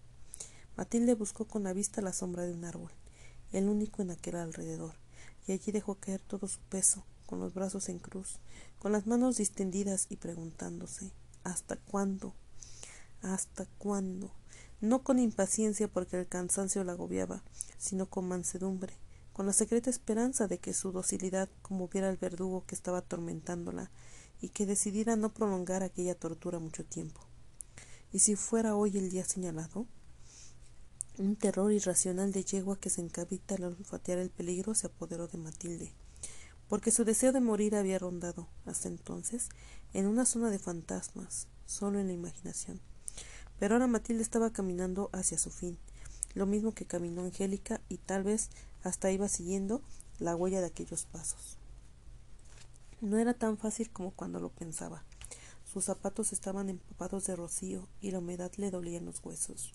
Matilde 0.77 1.15
buscó 1.15 1.45
con 1.45 1.63
la 1.63 1.73
vista 1.73 2.01
la 2.01 2.13
sombra 2.13 2.43
de 2.43 2.53
un 2.53 2.63
árbol, 2.63 2.91
el 3.51 3.67
único 3.67 4.03
en 4.03 4.11
aquel 4.11 4.35
alrededor 4.35 4.93
y 5.47 5.53
allí 5.53 5.71
dejó 5.71 5.95
caer 5.95 6.21
todo 6.21 6.47
su 6.47 6.59
peso, 6.59 7.03
con 7.25 7.39
los 7.39 7.53
brazos 7.55 7.89
en 7.89 7.97
cruz, 7.97 8.39
con 8.77 8.91
las 8.91 9.07
manos 9.07 9.37
distendidas 9.37 10.05
y 10.09 10.17
preguntándose 10.17 11.11
¿Hasta 11.43 11.75
cuándo? 11.75 12.35
¿Hasta 13.21 13.67
cuándo? 13.77 14.31
No 14.79 15.03
con 15.03 15.19
impaciencia 15.19 15.87
porque 15.87 16.19
el 16.19 16.27
cansancio 16.27 16.83
la 16.83 16.93
agobiaba, 16.93 17.43
sino 17.77 18.07
con 18.07 18.27
mansedumbre, 18.27 18.97
con 19.31 19.45
la 19.45 19.53
secreta 19.53 19.91
esperanza 19.91 20.47
de 20.47 20.57
que 20.57 20.73
su 20.73 20.91
docilidad 20.91 21.47
conmoviera 21.61 22.09
al 22.09 22.17
verdugo 22.17 22.65
que 22.65 22.73
estaba 22.73 22.99
atormentándola 22.99 23.91
y 24.41 24.49
que 24.49 24.65
decidiera 24.65 25.15
no 25.15 25.33
prolongar 25.33 25.83
aquella 25.83 26.15
tortura 26.15 26.57
mucho 26.57 26.83
tiempo. 26.83 27.21
¿Y 28.11 28.19
si 28.19 28.35
fuera 28.35 28.75
hoy 28.75 28.97
el 28.97 29.11
día 29.11 29.23
señalado? 29.23 29.85
Un 31.19 31.35
terror 31.35 31.71
irracional 31.71 32.31
de 32.31 32.43
yegua 32.43 32.79
que 32.79 32.89
se 32.89 33.01
encabita 33.01 33.53
al 33.53 33.65
olfatear 33.65 34.17
el 34.17 34.31
peligro 34.31 34.73
se 34.73 34.87
apoderó 34.87 35.27
de 35.27 35.37
Matilde, 35.37 35.93
porque 36.67 36.89
su 36.89 37.05
deseo 37.05 37.31
de 37.31 37.39
morir 37.39 37.75
había 37.75 37.99
rondado, 37.99 38.47
hasta 38.65 38.87
entonces, 38.87 39.49
en 39.93 40.07
una 40.07 40.25
zona 40.25 40.49
de 40.49 40.57
fantasmas, 40.57 41.47
solo 41.67 41.99
en 41.99 42.07
la 42.07 42.13
imaginación. 42.13 42.81
Pero 43.61 43.75
ahora 43.75 43.85
Matilde 43.85 44.23
estaba 44.23 44.51
caminando 44.51 45.11
hacia 45.13 45.37
su 45.37 45.51
fin, 45.51 45.77
lo 46.33 46.47
mismo 46.47 46.71
que 46.71 46.87
caminó 46.87 47.21
Angélica 47.21 47.79
y 47.89 47.99
tal 47.99 48.23
vez 48.23 48.49
hasta 48.81 49.11
iba 49.11 49.27
siguiendo 49.27 49.83
la 50.17 50.35
huella 50.35 50.61
de 50.61 50.65
aquellos 50.65 51.05
pasos. 51.05 51.59
No 53.01 53.19
era 53.19 53.35
tan 53.35 53.59
fácil 53.59 53.91
como 53.91 54.09
cuando 54.09 54.39
lo 54.39 54.49
pensaba. 54.49 55.03
Sus 55.71 55.85
zapatos 55.85 56.33
estaban 56.33 56.69
empapados 56.69 57.27
de 57.27 57.35
rocío 57.35 57.87
y 58.01 58.09
la 58.09 58.17
humedad 58.17 58.51
le 58.57 58.71
dolía 58.71 58.97
en 58.97 59.05
los 59.05 59.23
huesos. 59.23 59.73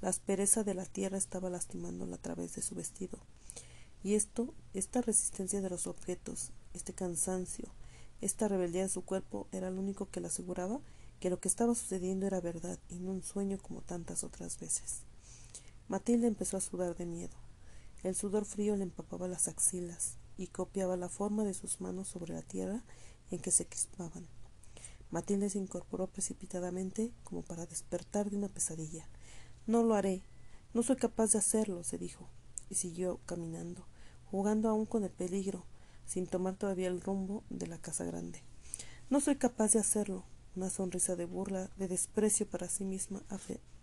La 0.00 0.08
aspereza 0.08 0.64
de 0.64 0.72
la 0.72 0.86
tierra 0.86 1.18
estaba 1.18 1.50
lastimándola 1.50 2.16
a 2.16 2.22
través 2.22 2.54
de 2.54 2.62
su 2.62 2.74
vestido. 2.74 3.18
Y 4.02 4.14
esto, 4.14 4.54
esta 4.72 5.02
resistencia 5.02 5.60
de 5.60 5.68
los 5.68 5.86
objetos, 5.86 6.52
este 6.72 6.94
cansancio, 6.94 7.68
esta 8.22 8.48
rebeldía 8.48 8.84
de 8.84 8.88
su 8.88 9.02
cuerpo 9.02 9.46
era 9.52 9.70
lo 9.70 9.82
único 9.82 10.08
que 10.08 10.22
le 10.22 10.28
aseguraba 10.28 10.80
que 11.20 11.30
lo 11.30 11.40
que 11.40 11.48
estaba 11.48 11.74
sucediendo 11.74 12.26
era 12.26 12.40
verdad 12.40 12.78
y 12.88 12.98
no 12.98 13.12
un 13.12 13.22
sueño 13.22 13.58
como 13.58 13.82
tantas 13.82 14.24
otras 14.24 14.58
veces. 14.58 15.02
Matilde 15.88 16.26
empezó 16.26 16.56
a 16.56 16.60
sudar 16.60 16.96
de 16.96 17.06
miedo. 17.06 17.36
El 18.02 18.14
sudor 18.14 18.44
frío 18.44 18.76
le 18.76 18.82
empapaba 18.82 19.28
las 19.28 19.48
axilas 19.48 20.16
y 20.36 20.48
copiaba 20.48 20.96
la 20.96 21.08
forma 21.08 21.44
de 21.44 21.54
sus 21.54 21.80
manos 21.80 22.08
sobre 22.08 22.34
la 22.34 22.42
tierra 22.42 22.84
en 23.30 23.40
que 23.40 23.50
se 23.50 23.66
crispaban. 23.66 24.26
Matilde 25.10 25.48
se 25.50 25.58
incorporó 25.58 26.08
precipitadamente 26.08 27.12
como 27.24 27.42
para 27.42 27.66
despertar 27.66 28.30
de 28.30 28.36
una 28.36 28.48
pesadilla. 28.48 29.08
No 29.66 29.82
lo 29.82 29.94
haré. 29.94 30.22
No 30.74 30.82
soy 30.82 30.96
capaz 30.96 31.32
de 31.32 31.38
hacerlo, 31.38 31.84
se 31.84 31.96
dijo, 31.96 32.28
y 32.68 32.74
siguió 32.74 33.20
caminando, 33.24 33.86
jugando 34.30 34.68
aún 34.68 34.84
con 34.84 35.04
el 35.04 35.10
peligro, 35.10 35.64
sin 36.04 36.26
tomar 36.26 36.56
todavía 36.56 36.88
el 36.88 37.00
rumbo 37.00 37.44
de 37.48 37.66
la 37.66 37.78
casa 37.78 38.04
grande. 38.04 38.42
No 39.08 39.20
soy 39.20 39.36
capaz 39.36 39.72
de 39.72 39.78
hacerlo. 39.78 40.24
Una 40.56 40.70
sonrisa 40.70 41.16
de 41.16 41.26
burla, 41.26 41.70
de 41.76 41.86
desprecio 41.86 42.48
para 42.48 42.68
sí 42.70 42.84
misma 42.84 43.22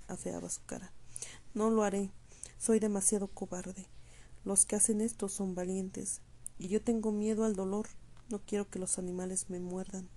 afeaba 0.08 0.50
su 0.50 0.66
cara. 0.66 0.92
No 1.54 1.70
lo 1.70 1.84
haré. 1.84 2.10
Soy 2.58 2.80
demasiado 2.80 3.28
cobarde. 3.28 3.86
Los 4.44 4.66
que 4.66 4.76
hacen 4.76 5.00
esto 5.00 5.30
son 5.30 5.54
valientes, 5.54 6.22
y 6.58 6.70
yo 6.70 6.82
tengo 6.82 7.12
miedo 7.12 7.46
al 7.46 7.56
dolor. 7.56 7.88
No 8.30 8.40
quiero 8.40 8.68
que 8.70 8.80
los 8.80 8.98
animales 8.98 9.52
me 9.52 9.60
muerdan. 9.60 10.10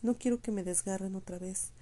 No 0.00 0.14
quiero 0.14 0.40
que 0.40 0.50
me 0.50 0.64
desgarren 0.64 1.14
otra 1.14 1.38
vez. 1.38 1.72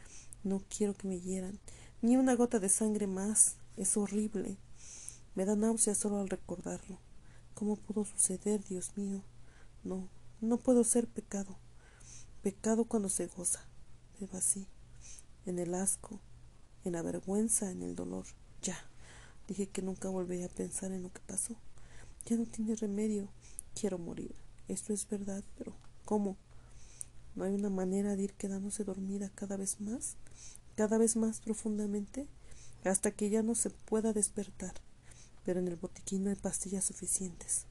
No 0.42 0.60
quiero 0.76 0.94
que 0.94 1.06
me 1.06 1.20
hieran. 1.20 1.60
Ni 2.02 2.16
una 2.16 2.34
gota 2.34 2.58
de 2.58 2.68
sangre 2.68 3.06
más. 3.06 3.56
Es 3.76 3.96
horrible. 3.96 4.56
Me 5.36 5.44
da 5.44 5.54
náusea 5.54 5.94
solo 5.94 6.18
al 6.18 6.28
recordarlo. 6.28 6.98
¿Cómo 7.54 7.76
pudo 7.76 8.04
suceder, 8.04 8.64
Dios 8.64 8.96
mío? 8.96 9.22
No, 9.84 10.08
no 10.40 10.56
puedo 10.58 10.82
ser 10.82 11.06
pecado. 11.06 11.56
Pecado 12.42 12.86
cuando 12.86 13.08
se 13.08 13.28
goza, 13.28 13.66
pero 14.18 14.36
así, 14.36 14.66
en 15.44 15.58
el 15.58 15.74
asco, 15.74 16.20
en 16.84 16.92
la 16.92 17.02
vergüenza, 17.02 17.70
en 17.70 17.82
el 17.82 17.94
dolor. 17.94 18.26
Ya, 18.62 18.76
dije 19.48 19.68
que 19.68 19.82
nunca 19.82 20.08
volvería 20.08 20.46
a 20.46 20.50
pensar 20.50 20.92
en 20.92 21.02
lo 21.02 21.12
que 21.12 21.20
pasó. 21.20 21.56
Ya 22.26 22.36
no 22.36 22.46
tiene 22.46 22.74
remedio. 22.74 23.28
Quiero 23.78 23.98
morir. 23.98 24.34
Esto 24.68 24.92
es 24.92 25.08
verdad, 25.08 25.44
pero 25.56 25.74
¿cómo? 26.04 26.36
¿No 27.34 27.44
hay 27.44 27.54
una 27.54 27.70
manera 27.70 28.16
de 28.16 28.22
ir 28.22 28.34
quedándose 28.34 28.84
dormida 28.84 29.30
cada 29.34 29.56
vez 29.56 29.80
más? 29.80 30.16
cada 30.76 30.98
vez 30.98 31.16
más 31.16 31.40
profundamente 31.40 32.28
hasta 32.84 33.10
que 33.10 33.30
ya 33.30 33.42
no 33.42 33.56
se 33.56 33.70
pueda 33.70 34.12
despertar, 34.12 34.74
pero 35.44 35.58
en 35.58 35.66
el 35.66 35.76
botiquín 35.76 36.22
no 36.22 36.30
hay 36.30 36.36
pastillas 36.36 36.84
suficientes. 36.84 37.64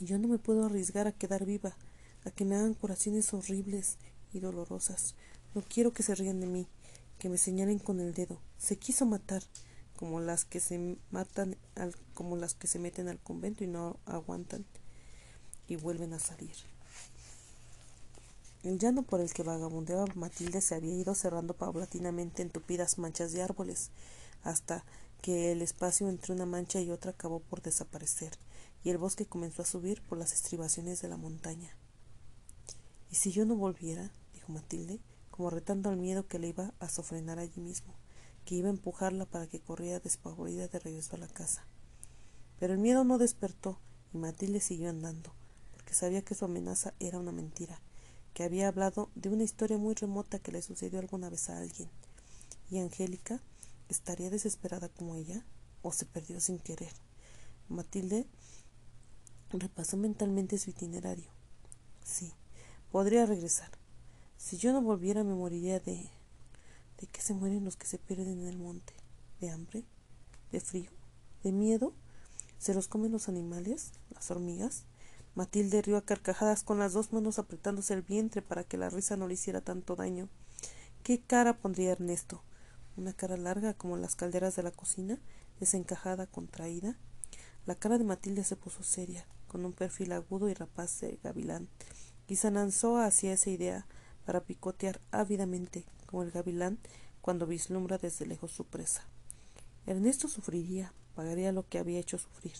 Y 0.00 0.04
yo 0.04 0.18
no 0.18 0.28
me 0.28 0.38
puedo 0.38 0.66
arriesgar 0.66 1.06
a 1.06 1.12
quedar 1.12 1.46
viva, 1.46 1.76
a 2.24 2.30
que 2.30 2.44
me 2.44 2.56
hagan 2.56 2.74
curaciones 2.74 3.32
horribles 3.32 3.96
y 4.32 4.40
dolorosas. 4.40 5.14
No 5.54 5.62
quiero 5.62 5.92
que 5.92 6.02
se 6.02 6.14
rían 6.14 6.40
de 6.40 6.46
mí, 6.46 6.66
que 7.18 7.28
me 7.28 7.38
señalen 7.38 7.78
con 7.78 8.00
el 8.00 8.14
dedo. 8.14 8.40
Se 8.58 8.76
quiso 8.76 9.06
matar. 9.06 9.42
como 9.96 10.20
las 10.20 10.44
que 10.44 10.60
se 10.60 10.98
matan 11.10 11.56
al, 11.74 11.96
como 12.12 12.36
las 12.36 12.52
que 12.52 12.66
se 12.66 12.78
meten 12.78 13.08
al 13.08 13.18
convento 13.18 13.64
y 13.64 13.66
no 13.66 13.96
aguantan 14.04 14.66
y 15.68 15.76
vuelven 15.76 16.12
a 16.12 16.18
salir. 16.18 16.54
El 18.62 18.78
llano 18.78 19.02
por 19.02 19.20
el 19.20 19.32
que 19.32 19.42
vagabundeaba 19.42 20.06
Matilde 20.14 20.60
se 20.60 20.74
había 20.74 20.94
ido 20.94 21.14
cerrando 21.14 21.54
paulatinamente 21.54 22.42
en 22.42 22.50
tupidas 22.50 22.98
manchas 22.98 23.32
de 23.32 23.42
árboles, 23.42 23.90
hasta 24.42 24.84
que 25.22 25.52
el 25.52 25.62
espacio 25.62 26.08
entre 26.08 26.32
una 26.32 26.46
mancha 26.46 26.80
y 26.80 26.90
otra 26.90 27.12
acabó 27.12 27.40
por 27.40 27.62
desaparecer, 27.62 28.32
y 28.82 28.90
el 28.90 28.98
bosque 28.98 29.24
comenzó 29.24 29.62
a 29.62 29.66
subir 29.66 30.02
por 30.02 30.18
las 30.18 30.32
estribaciones 30.32 31.00
de 31.00 31.08
la 31.08 31.16
montaña. 31.16 31.76
¿Y 33.16 33.18
si 33.18 33.32
yo 33.32 33.46
no 33.46 33.56
volviera? 33.56 34.10
dijo 34.34 34.52
Matilde, 34.52 35.00
como 35.30 35.48
retando 35.48 35.88
al 35.88 35.96
miedo 35.96 36.28
que 36.28 36.38
le 36.38 36.48
iba 36.48 36.74
a 36.80 36.90
sofrenar 36.90 37.38
allí 37.38 37.62
mismo, 37.62 37.94
que 38.44 38.56
iba 38.56 38.68
a 38.68 38.72
empujarla 38.72 39.24
para 39.24 39.46
que 39.46 39.58
corriera 39.58 40.00
despavorida 40.00 40.68
de 40.68 40.78
regreso 40.78 41.16
a 41.16 41.20
la 41.20 41.26
casa. 41.26 41.64
Pero 42.60 42.74
el 42.74 42.78
miedo 42.78 43.04
no 43.04 43.16
despertó, 43.16 43.80
y 44.12 44.18
Matilde 44.18 44.60
siguió 44.60 44.90
andando, 44.90 45.32
porque 45.72 45.94
sabía 45.94 46.20
que 46.20 46.34
su 46.34 46.44
amenaza 46.44 46.92
era 47.00 47.18
una 47.18 47.32
mentira, 47.32 47.80
que 48.34 48.44
había 48.44 48.68
hablado 48.68 49.08
de 49.14 49.30
una 49.30 49.44
historia 49.44 49.78
muy 49.78 49.94
remota 49.94 50.38
que 50.38 50.52
le 50.52 50.60
sucedió 50.60 50.98
alguna 50.98 51.30
vez 51.30 51.48
a 51.48 51.56
alguien. 51.56 51.88
¿Y 52.68 52.80
Angélica 52.80 53.40
estaría 53.88 54.28
desesperada 54.28 54.90
como 54.90 55.16
ella? 55.16 55.42
¿O 55.80 55.90
se 55.90 56.04
perdió 56.04 56.38
sin 56.38 56.58
querer? 56.58 56.92
Matilde 57.70 58.26
repasó 59.48 59.96
mentalmente 59.96 60.58
su 60.58 60.68
itinerario. 60.68 61.30
Sí, 62.04 62.34
podría 62.90 63.26
regresar. 63.26 63.70
Si 64.36 64.58
yo 64.58 64.72
no 64.72 64.82
volviera 64.82 65.24
me 65.24 65.34
moriría 65.34 65.80
de... 65.80 66.10
¿De 66.98 67.06
qué 67.06 67.20
se 67.20 67.34
mueren 67.34 67.64
los 67.64 67.76
que 67.76 67.86
se 67.86 67.98
pierden 67.98 68.40
en 68.40 68.46
el 68.46 68.58
monte? 68.58 68.94
¿De 69.40 69.50
hambre? 69.50 69.84
¿De 70.50 70.60
frío? 70.60 70.90
¿De 71.42 71.52
miedo? 71.52 71.92
¿Se 72.58 72.72
los 72.72 72.88
comen 72.88 73.12
los 73.12 73.28
animales? 73.28 73.92
¿Las 74.10 74.30
hormigas? 74.30 74.84
Matilde 75.34 75.82
rió 75.82 75.98
a 75.98 76.04
carcajadas 76.04 76.62
con 76.62 76.78
las 76.78 76.94
dos 76.94 77.12
manos 77.12 77.38
apretándose 77.38 77.92
el 77.92 78.00
vientre 78.00 78.40
para 78.40 78.64
que 78.64 78.78
la 78.78 78.88
risa 78.88 79.16
no 79.16 79.28
le 79.28 79.34
hiciera 79.34 79.60
tanto 79.60 79.94
daño. 79.94 80.30
¿Qué 81.02 81.20
cara 81.20 81.58
pondría 81.58 81.92
Ernesto? 81.92 82.42
¿Una 82.96 83.12
cara 83.12 83.36
larga 83.36 83.74
como 83.74 83.98
las 83.98 84.16
calderas 84.16 84.56
de 84.56 84.62
la 84.62 84.70
cocina, 84.70 85.18
desencajada, 85.60 86.26
contraída? 86.26 86.96
La 87.66 87.74
cara 87.74 87.98
de 87.98 88.04
Matilde 88.04 88.44
se 88.44 88.56
puso 88.56 88.82
seria, 88.82 89.26
con 89.46 89.66
un 89.66 89.74
perfil 89.74 90.12
agudo 90.12 90.48
y 90.48 90.54
rapaz 90.54 91.00
de 91.00 91.18
gavilán, 91.22 91.68
y 92.28 92.36
se 92.36 92.50
lanzó 92.50 92.98
hacia 92.98 93.32
esa 93.32 93.50
idea 93.50 93.86
para 94.24 94.40
picotear 94.40 95.00
ávidamente, 95.10 95.84
como 96.06 96.22
el 96.22 96.30
gavilán 96.30 96.78
cuando 97.20 97.46
vislumbra 97.46 97.98
desde 97.98 98.26
lejos 98.26 98.52
su 98.52 98.64
presa. 98.64 99.04
Ernesto 99.86 100.28
sufriría, 100.28 100.92
pagaría 101.14 101.52
lo 101.52 101.68
que 101.68 101.78
había 101.78 102.00
hecho 102.00 102.18
sufrir. 102.18 102.54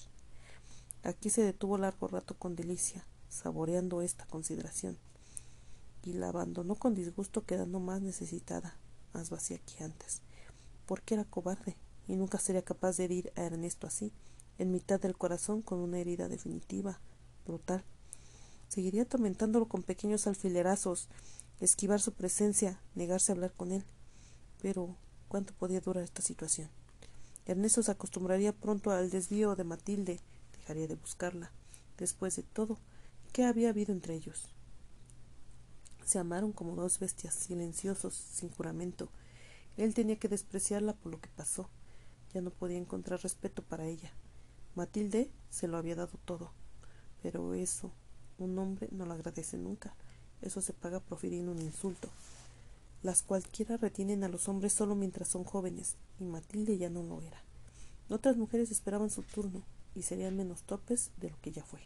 Aquí 1.03 1.31
se 1.31 1.43
detuvo 1.43 1.79
largo 1.79 2.09
rato 2.09 2.37
con 2.37 2.57
delicia, 2.57 3.07
saboreando 3.29 4.03
esta 4.03 4.27
consideración, 4.27 4.97
y 6.03 6.13
la 6.13 6.29
abandonó 6.29 6.77
con 6.77 6.95
disgusto 6.95 7.45
quedando 7.45 7.81
más 7.81 8.01
necesitada, 8.01 8.77
más 9.13 9.31
vacía 9.31 9.59
que 9.59 9.85
antes, 9.85 10.23
porque 10.87 11.15
era 11.15 11.25
cobarde 11.25 11.77
y 12.09 12.15
nunca 12.15 12.39
sería 12.39 12.63
capaz 12.63 12.97
de 12.97 13.05
herir 13.05 13.33
a 13.37 13.43
Ernesto 13.43 13.87
así, 13.87 14.13
en 14.59 14.71
mitad 14.71 15.01
del 15.01 15.17
corazón 15.17 15.63
con 15.63 15.81
una 15.81 15.99
herida 15.99 16.29
definitiva, 16.29 17.01
brutal. 17.45 17.85
Seguiría 18.69 19.03
atormentándolo 19.03 19.69
con 19.69 19.83
pequeños 19.83 20.27
alfilerazos, 20.27 21.09
esquivar 21.61 22.01
su 22.01 22.13
presencia, 22.13 22.81
negarse 22.95 23.33
a 23.33 23.35
hablar 23.35 23.53
con 23.53 23.73
él. 23.73 23.85
Pero, 24.61 24.97
¿cuánto 25.29 25.55
podía 25.55 25.81
durar 25.81 26.05
esta 26.05 26.23
situación? 26.23 26.69
Ernesto 27.47 27.83
se 27.83 27.93
acostumbraría 27.93 28.53
pronto 28.53 28.91
al 28.91 29.11
desvío 29.11 29.55
de 29.55 29.65
Matilde, 29.65 30.21
dejaría 30.59 30.89
de 30.89 30.97
buscarla. 30.97 31.53
Después 31.97 32.35
de 32.37 32.43
todo, 32.43 32.79
¿qué 33.33 33.45
había 33.45 33.69
habido 33.69 33.93
entre 33.93 34.15
ellos? 34.15 34.49
Se 36.05 36.19
amaron 36.19 36.53
como 36.53 36.75
dos 36.75 36.99
bestias, 36.99 37.35
silenciosos, 37.35 38.15
sin 38.15 38.49
juramento. 38.51 39.11
Él 39.77 39.95
tenía 39.95 40.19
que 40.19 40.29
despreciarla 40.29 40.95
por 40.95 41.13
lo 41.13 41.21
que 41.21 41.29
pasó. 41.29 41.69
Ya 42.35 42.41
no 42.41 42.51
podía 42.51 42.79
encontrar 42.79 43.23
respeto 43.23 43.63
para 43.63 43.87
ella. 43.87 44.13
Matilde 44.75 45.31
se 45.51 45.69
lo 45.69 45.79
había 45.79 45.97
dado 45.97 46.19
todo. 46.25 46.53
Pero 47.23 47.55
eso, 47.55 47.93
un 48.39 48.59
hombre 48.59 48.89
no 48.93 49.07
lo 49.07 49.15
agradece 49.15 49.57
nunca. 49.57 49.95
Eso 50.43 50.61
se 50.61 50.73
paga 50.73 51.01
profiriendo 51.01 51.53
un 51.53 51.61
insulto. 51.61 52.09
Las 53.03 53.23
cualquiera 53.23 53.77
retienen 53.77 54.25
a 54.25 54.29
los 54.29 54.49
hombres 54.49 54.73
solo 54.73 54.95
mientras 54.95 55.29
son 55.29 55.45
jóvenes, 55.45 55.97
y 56.19 56.25
Matilde 56.25 56.79
ya 56.79 56.91
no 56.91 57.03
lo 57.03 57.23
era. 57.23 57.43
Otras 58.09 58.37
mujeres 58.37 58.71
esperaban 58.71 59.11
su 59.11 59.23
turno, 59.23 59.63
y 59.95 60.03
serían 60.03 60.37
menos 60.37 60.63
topes 60.63 61.11
de 61.17 61.31
lo 61.31 61.41
que 61.41 61.53
ya 61.53 61.65
fue. 61.65 61.81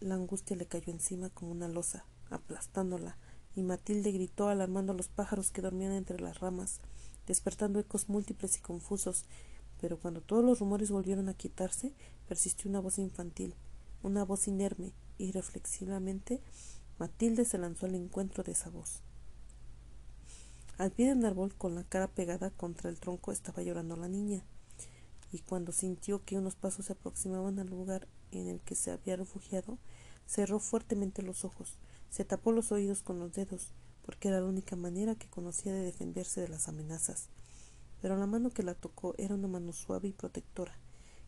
La 0.00 0.14
angustia 0.14 0.56
le 0.56 0.66
cayó 0.66 0.92
encima 0.92 1.30
como 1.30 1.52
una 1.52 1.68
losa, 1.68 2.04
aplastándola, 2.30 3.16
y 3.54 3.62
Matilde 3.62 4.12
gritó 4.12 4.48
alarmando 4.48 4.92
a 4.92 4.96
los 4.96 5.08
pájaros 5.08 5.50
que 5.50 5.62
dormían 5.62 5.92
entre 5.92 6.20
las 6.20 6.40
ramas, 6.40 6.80
despertando 7.26 7.78
ecos 7.78 8.08
múltiples 8.08 8.56
y 8.56 8.60
confusos, 8.60 9.24
pero 9.80 9.98
cuando 9.98 10.20
todos 10.20 10.44
los 10.44 10.60
rumores 10.60 10.90
volvieron 10.90 11.28
a 11.28 11.34
quitarse, 11.34 11.92
persistió 12.28 12.70
una 12.70 12.80
voz 12.80 12.98
infantil, 12.98 13.54
una 14.02 14.24
voz 14.24 14.48
inerme, 14.48 14.92
y 15.18 15.32
reflexivamente 15.32 16.40
Matilde 16.98 17.44
se 17.44 17.58
lanzó 17.58 17.86
al 17.86 17.94
encuentro 17.94 18.42
de 18.42 18.52
esa 18.52 18.70
voz. 18.70 19.02
Al 20.78 20.90
pie 20.90 21.06
de 21.06 21.12
un 21.12 21.24
árbol, 21.24 21.54
con 21.54 21.74
la 21.74 21.84
cara 21.84 22.08
pegada 22.08 22.50
contra 22.50 22.90
el 22.90 22.98
tronco, 22.98 23.32
estaba 23.32 23.62
llorando 23.62 23.96
la 23.96 24.08
niña 24.08 24.44
y 25.32 25.38
cuando 25.40 25.72
sintió 25.72 26.22
que 26.24 26.38
unos 26.38 26.54
pasos 26.54 26.86
se 26.86 26.92
aproximaban 26.92 27.58
al 27.58 27.68
lugar 27.68 28.06
en 28.30 28.48
el 28.48 28.60
que 28.60 28.74
se 28.74 28.90
había 28.90 29.16
refugiado, 29.16 29.78
cerró 30.26 30.60
fuertemente 30.60 31.22
los 31.22 31.44
ojos, 31.44 31.78
se 32.10 32.24
tapó 32.24 32.52
los 32.52 32.70
oídos 32.70 33.02
con 33.02 33.18
los 33.18 33.32
dedos, 33.32 33.72
porque 34.04 34.28
era 34.28 34.40
la 34.40 34.46
única 34.46 34.76
manera 34.76 35.14
que 35.14 35.30
conocía 35.30 35.72
de 35.72 35.82
defenderse 35.82 36.42
de 36.42 36.48
las 36.48 36.68
amenazas. 36.68 37.28
Pero 38.02 38.16
la 38.16 38.26
mano 38.26 38.50
que 38.50 38.62
la 38.62 38.74
tocó 38.74 39.14
era 39.16 39.34
una 39.34 39.48
mano 39.48 39.72
suave 39.72 40.08
y 40.08 40.12
protectora, 40.12 40.76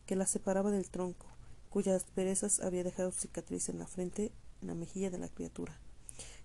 que 0.07 0.17
la 0.17 0.27
separaba 0.27 0.71
del 0.71 0.91
tronco, 0.91 1.27
cuyas 1.75 2.05
perezas 2.05 2.61
había 2.61 2.85
dejado 2.85 3.11
cicatriz 3.11 3.69
en 3.69 3.81
la 3.81 3.89
frente, 3.89 4.31
en 4.63 4.69
la 4.69 4.77
mejilla 4.77 5.11
de 5.11 5.19
la 5.19 5.29
criatura. 5.29 5.77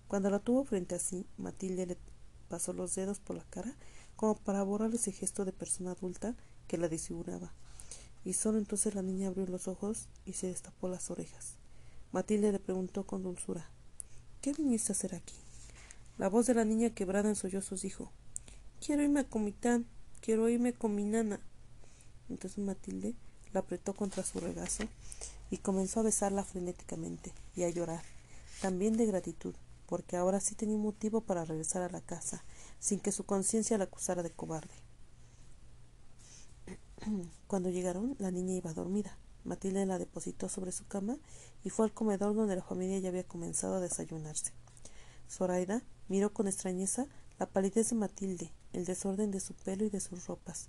Cuando 0.08 0.28
la 0.28 0.40
tuvo 0.40 0.64
frente 0.64 0.96
a 0.96 0.98
sí, 0.98 1.24
Matilde 1.38 1.86
le 1.86 1.96
pasó 2.48 2.72
los 2.72 2.96
dedos 2.96 3.20
por 3.20 3.36
la 3.36 3.44
cara 3.44 3.76
como 4.16 4.34
para 4.34 4.64
borrar 4.64 4.92
ese 4.92 5.12
gesto 5.12 5.44
de 5.44 5.52
persona 5.52 5.92
adulta 5.92 6.34
que 6.66 6.78
la 6.78 6.88
disfiguraba, 6.88 7.52
y 8.24 8.32
solo 8.32 8.58
entonces 8.58 8.96
la 8.96 9.02
niña 9.02 9.28
abrió 9.28 9.46
los 9.46 9.68
ojos 9.68 10.08
y 10.26 10.32
se 10.32 10.48
destapó 10.48 10.88
las 10.88 11.12
orejas. 11.12 11.54
Matilde 12.10 12.50
le 12.50 12.58
preguntó 12.58 13.06
con 13.06 13.22
dulzura 13.22 13.70
¿Qué 14.40 14.52
viniste 14.52 14.90
a 14.90 14.96
hacer 14.96 15.14
aquí? 15.14 15.36
La 16.18 16.28
voz 16.28 16.46
de 16.46 16.54
la 16.54 16.64
niña 16.64 16.90
quebrada 16.90 17.28
en 17.28 17.36
sollozos 17.36 17.82
dijo 17.82 18.10
Quiero 18.84 19.04
irme 19.04 19.24
con 19.26 19.44
mi 19.44 19.52
tan, 19.52 19.86
quiero 20.20 20.48
irme 20.48 20.72
con 20.72 20.96
mi 20.96 21.04
nana. 21.04 21.38
Entonces 22.28 22.58
Matilde 22.58 23.14
la 23.52 23.60
apretó 23.60 23.94
contra 23.94 24.24
su 24.24 24.40
regazo 24.40 24.84
y 25.50 25.58
comenzó 25.58 26.00
a 26.00 26.04
besarla 26.04 26.44
frenéticamente 26.44 27.32
y 27.56 27.64
a 27.64 27.70
llorar, 27.70 28.02
también 28.60 28.96
de 28.96 29.06
gratitud, 29.06 29.54
porque 29.86 30.16
ahora 30.16 30.40
sí 30.40 30.54
tenía 30.54 30.78
motivo 30.78 31.20
para 31.20 31.44
regresar 31.44 31.82
a 31.82 31.88
la 31.90 32.00
casa, 32.00 32.44
sin 32.78 33.00
que 33.00 33.12
su 33.12 33.24
conciencia 33.24 33.78
la 33.78 33.84
acusara 33.84 34.22
de 34.22 34.30
cobarde. 34.30 34.74
Cuando 37.46 37.70
llegaron, 37.70 38.14
la 38.18 38.30
niña 38.30 38.54
iba 38.54 38.72
dormida. 38.72 39.16
Matilde 39.44 39.86
la 39.86 39.98
depositó 39.98 40.48
sobre 40.48 40.70
su 40.70 40.86
cama 40.86 41.16
y 41.64 41.70
fue 41.70 41.86
al 41.86 41.94
comedor 41.94 42.34
donde 42.34 42.56
la 42.56 42.62
familia 42.62 42.98
ya 42.98 43.08
había 43.08 43.26
comenzado 43.26 43.76
a 43.76 43.80
desayunarse. 43.80 44.52
Zoraida 45.28 45.82
miró 46.08 46.32
con 46.32 46.46
extrañeza 46.46 47.06
la 47.38 47.46
palidez 47.46 47.90
de 47.90 47.96
Matilde, 47.96 48.52
el 48.72 48.84
desorden 48.84 49.30
de 49.30 49.40
su 49.40 49.54
pelo 49.54 49.84
y 49.84 49.88
de 49.90 50.00
sus 50.00 50.26
ropas, 50.26 50.68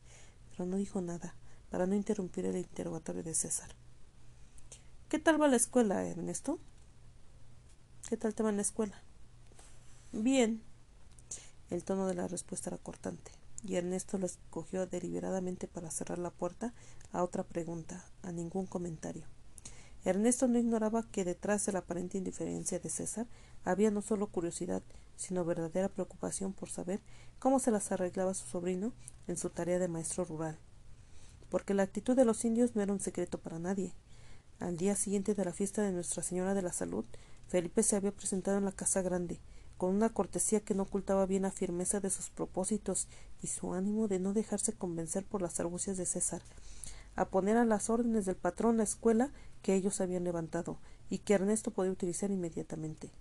pero 0.52 0.66
no 0.66 0.78
dijo 0.78 1.02
nada, 1.02 1.36
para 1.72 1.88
no 1.88 1.96
interrumpir 1.96 2.46
el 2.46 2.58
interrogatorio 2.58 3.24
de 3.24 3.34
César. 3.34 3.70
¿Qué 5.10 5.18
tal 5.18 5.42
va 5.42 5.48
la 5.48 5.56
escuela, 5.56 6.06
Ernesto? 6.06 6.60
¿Qué 8.08 8.18
tal 8.18 8.36
te 8.36 8.44
va 8.44 8.50
en 8.50 8.58
la 8.58 8.62
escuela? 8.62 9.02
Bien. 10.12 10.62
El 11.70 11.86
tono 11.86 12.06
de 12.08 12.14
la 12.14 12.28
respuesta 12.28 12.70
era 12.70 12.78
cortante 12.78 13.32
y 13.64 13.76
Ernesto 13.76 14.18
lo 14.18 14.26
escogió 14.26 14.86
deliberadamente 14.86 15.68
para 15.68 15.92
cerrar 15.92 16.20
la 16.20 16.32
puerta 16.32 16.74
a 17.14 17.24
otra 17.24 17.44
pregunta, 17.44 18.06
a 18.22 18.32
ningún 18.32 18.66
comentario. 18.66 19.26
Ernesto 20.04 20.48
no 20.48 20.58
ignoraba 20.58 21.04
que 21.12 21.24
detrás 21.24 21.66
de 21.66 21.72
la 21.72 21.80
aparente 21.80 22.18
indiferencia 22.18 22.80
de 22.80 22.90
César 22.90 23.28
había 23.64 23.92
no 23.92 24.02
solo 24.02 24.28
curiosidad, 24.28 24.82
sino 25.16 25.46
verdadera 25.46 25.90
preocupación 25.90 26.54
por 26.54 26.70
saber 26.70 27.00
cómo 27.40 27.60
se 27.60 27.72
las 27.72 27.92
arreglaba 27.92 28.34
su 28.34 28.48
sobrino 28.48 28.94
en 29.28 29.38
su 29.38 29.50
tarea 29.52 29.80
de 29.80 29.88
maestro 29.88 30.26
rural. 30.26 30.58
Porque 31.52 31.74
la 31.74 31.84
actitud 31.84 32.16
de 32.16 32.24
los 32.24 32.46
indios 32.46 32.76
no 32.76 32.82
era 32.82 32.94
un 32.94 33.02
secreto 33.02 33.38
para 33.38 33.60
nadie. 33.60 33.94
Al 34.60 34.78
día 34.78 34.96
siguiente 34.96 35.36
de 35.36 35.44
la 35.44 35.52
fiesta 35.52 35.82
de 35.82 35.92
Nuestra 35.92 36.24
Señora 36.24 36.54
de 36.54 36.62
la 36.62 36.72
Salud, 36.72 37.04
Felipe 37.50 37.84
se 37.84 37.98
había 37.98 38.14
presentado 38.14 38.58
en 38.58 38.64
la 38.64 38.72
casa 38.72 39.02
grande, 39.02 39.42
con 39.78 39.94
una 39.94 40.14
cortesía 40.14 40.62
que 40.62 40.76
no 40.76 40.84
ocultaba 40.84 41.26
bien 41.26 41.42
la 41.42 41.52
firmeza 41.52 42.00
de 42.00 42.10
sus 42.10 42.30
propósitos 42.30 43.10
y 43.42 43.48
su 43.48 43.74
ánimo 43.74 44.08
de 44.08 44.20
no 44.20 44.32
dejarse 44.32 44.72
convencer 44.72 45.26
por 45.26 45.42
las 45.42 45.60
argucias 45.60 45.98
de 45.98 46.06
César, 46.06 46.42
a 47.18 47.26
poner 47.26 47.58
a 47.58 47.66
las 47.66 47.90
órdenes 47.90 48.26
del 48.26 48.38
patrón 48.38 48.78
la 48.78 48.84
escuela 48.84 49.34
que 49.62 49.76
ellos 49.76 50.00
habían 50.00 50.24
levantado 50.24 50.80
y 51.10 51.18
que 51.18 51.34
Ernesto 51.34 51.72
podía 51.72 51.92
utilizar 51.92 52.32
inmediatamente. 52.32 53.12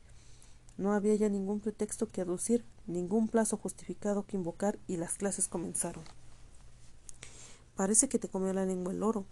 No 0.78 0.92
había 0.92 1.16
ya 1.16 1.28
ningún 1.28 1.58
pretexto 1.58 2.06
que 2.06 2.20
aducir, 2.20 2.64
ningún 2.86 3.26
plazo 3.26 3.56
justificado 3.56 4.24
que 4.24 4.36
invocar 4.36 4.78
y 4.86 4.98
las 4.98 5.14
clases 5.14 5.48
comenzaron. 5.48 6.04
Parece 7.80 8.10
que 8.10 8.18
te 8.18 8.28
comió 8.28 8.52
la 8.52 8.66
lengua 8.66 8.92
el 8.92 9.02
oro. 9.02 9.24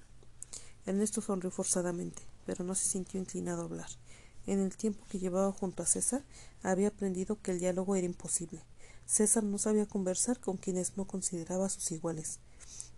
Ernesto 0.87 1.21
sonrió 1.21 1.51
forzadamente, 1.51 2.23
pero 2.47 2.65
no 2.65 2.75
se 2.75 2.89
sintió 2.89 3.21
inclinado 3.21 3.61
a 3.61 3.65
hablar. 3.67 3.91
En 4.47 4.59
el 4.59 4.75
tiempo 4.75 5.05
que 5.11 5.19
llevaba 5.19 5.53
junto 5.53 5.83
a 5.83 5.87
César, 5.87 6.25
había 6.63 6.89
aprendido 6.89 7.39
que 7.43 7.51
el 7.51 7.59
diálogo 7.59 7.95
era 7.95 8.07
imposible. 8.07 8.63
César 9.05 9.45
no 9.45 9.59
sabía 9.59 9.85
conversar 9.85 10.41
con 10.41 10.57
quienes 10.57 10.97
no 10.97 11.05
consideraba 11.05 11.69
sus 11.69 11.93
iguales. 11.93 12.39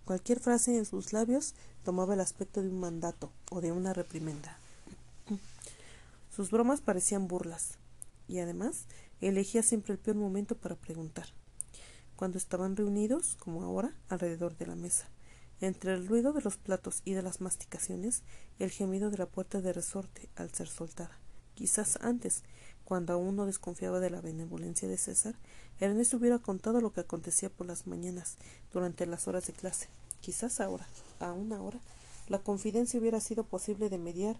Cualquier 0.04 0.38
frase 0.38 0.78
en 0.78 0.84
sus 0.84 1.12
labios 1.12 1.56
tomaba 1.82 2.14
el 2.14 2.20
aspecto 2.20 2.62
de 2.62 2.68
un 2.68 2.78
mandato 2.78 3.32
o 3.50 3.60
de 3.60 3.72
una 3.72 3.92
reprimenda. 3.92 4.56
Sus 6.30 6.52
bromas 6.52 6.80
parecían 6.80 7.26
burlas, 7.26 7.72
y 8.28 8.38
además 8.38 8.84
elegía 9.20 9.64
siempre 9.64 9.94
el 9.94 9.98
peor 9.98 10.16
momento 10.16 10.54
para 10.54 10.76
preguntar. 10.76 11.26
Cuando 12.14 12.38
estaban 12.38 12.76
reunidos, 12.76 13.34
como 13.34 13.64
ahora, 13.64 13.92
alrededor 14.10 14.56
de 14.56 14.66
la 14.68 14.76
mesa. 14.76 15.08
Entre 15.60 15.92
el 15.92 16.06
ruido 16.06 16.32
de 16.32 16.40
los 16.40 16.56
platos 16.56 17.02
y 17.04 17.12
de 17.12 17.22
las 17.22 17.40
masticaciones, 17.40 18.22
el 18.58 18.70
gemido 18.70 19.10
de 19.10 19.18
la 19.18 19.26
puerta 19.26 19.60
de 19.60 19.72
resorte 19.72 20.28
al 20.36 20.50
ser 20.52 20.68
soltada. 20.68 21.18
Quizás 21.54 21.98
antes, 22.00 22.42
cuando 22.84 23.12
aún 23.12 23.36
no 23.36 23.44
desconfiaba 23.44 24.00
de 24.00 24.10
la 24.10 24.22
benevolencia 24.22 24.88
de 24.88 24.96
César, 24.96 25.34
Ernesto 25.78 26.16
hubiera 26.16 26.38
contado 26.38 26.80
lo 26.80 26.92
que 26.92 27.00
acontecía 27.00 27.50
por 27.50 27.66
las 27.66 27.86
mañanas, 27.86 28.36
durante 28.72 29.04
las 29.06 29.28
horas 29.28 29.46
de 29.46 29.52
clase. 29.52 29.88
Quizás 30.20 30.60
ahora, 30.60 30.88
aún 31.18 31.52
ahora, 31.52 31.80
la 32.28 32.38
confidencia 32.38 32.98
hubiera 32.98 33.20
sido 33.20 33.44
posible 33.44 33.90
de 33.90 33.98
mediar 33.98 34.36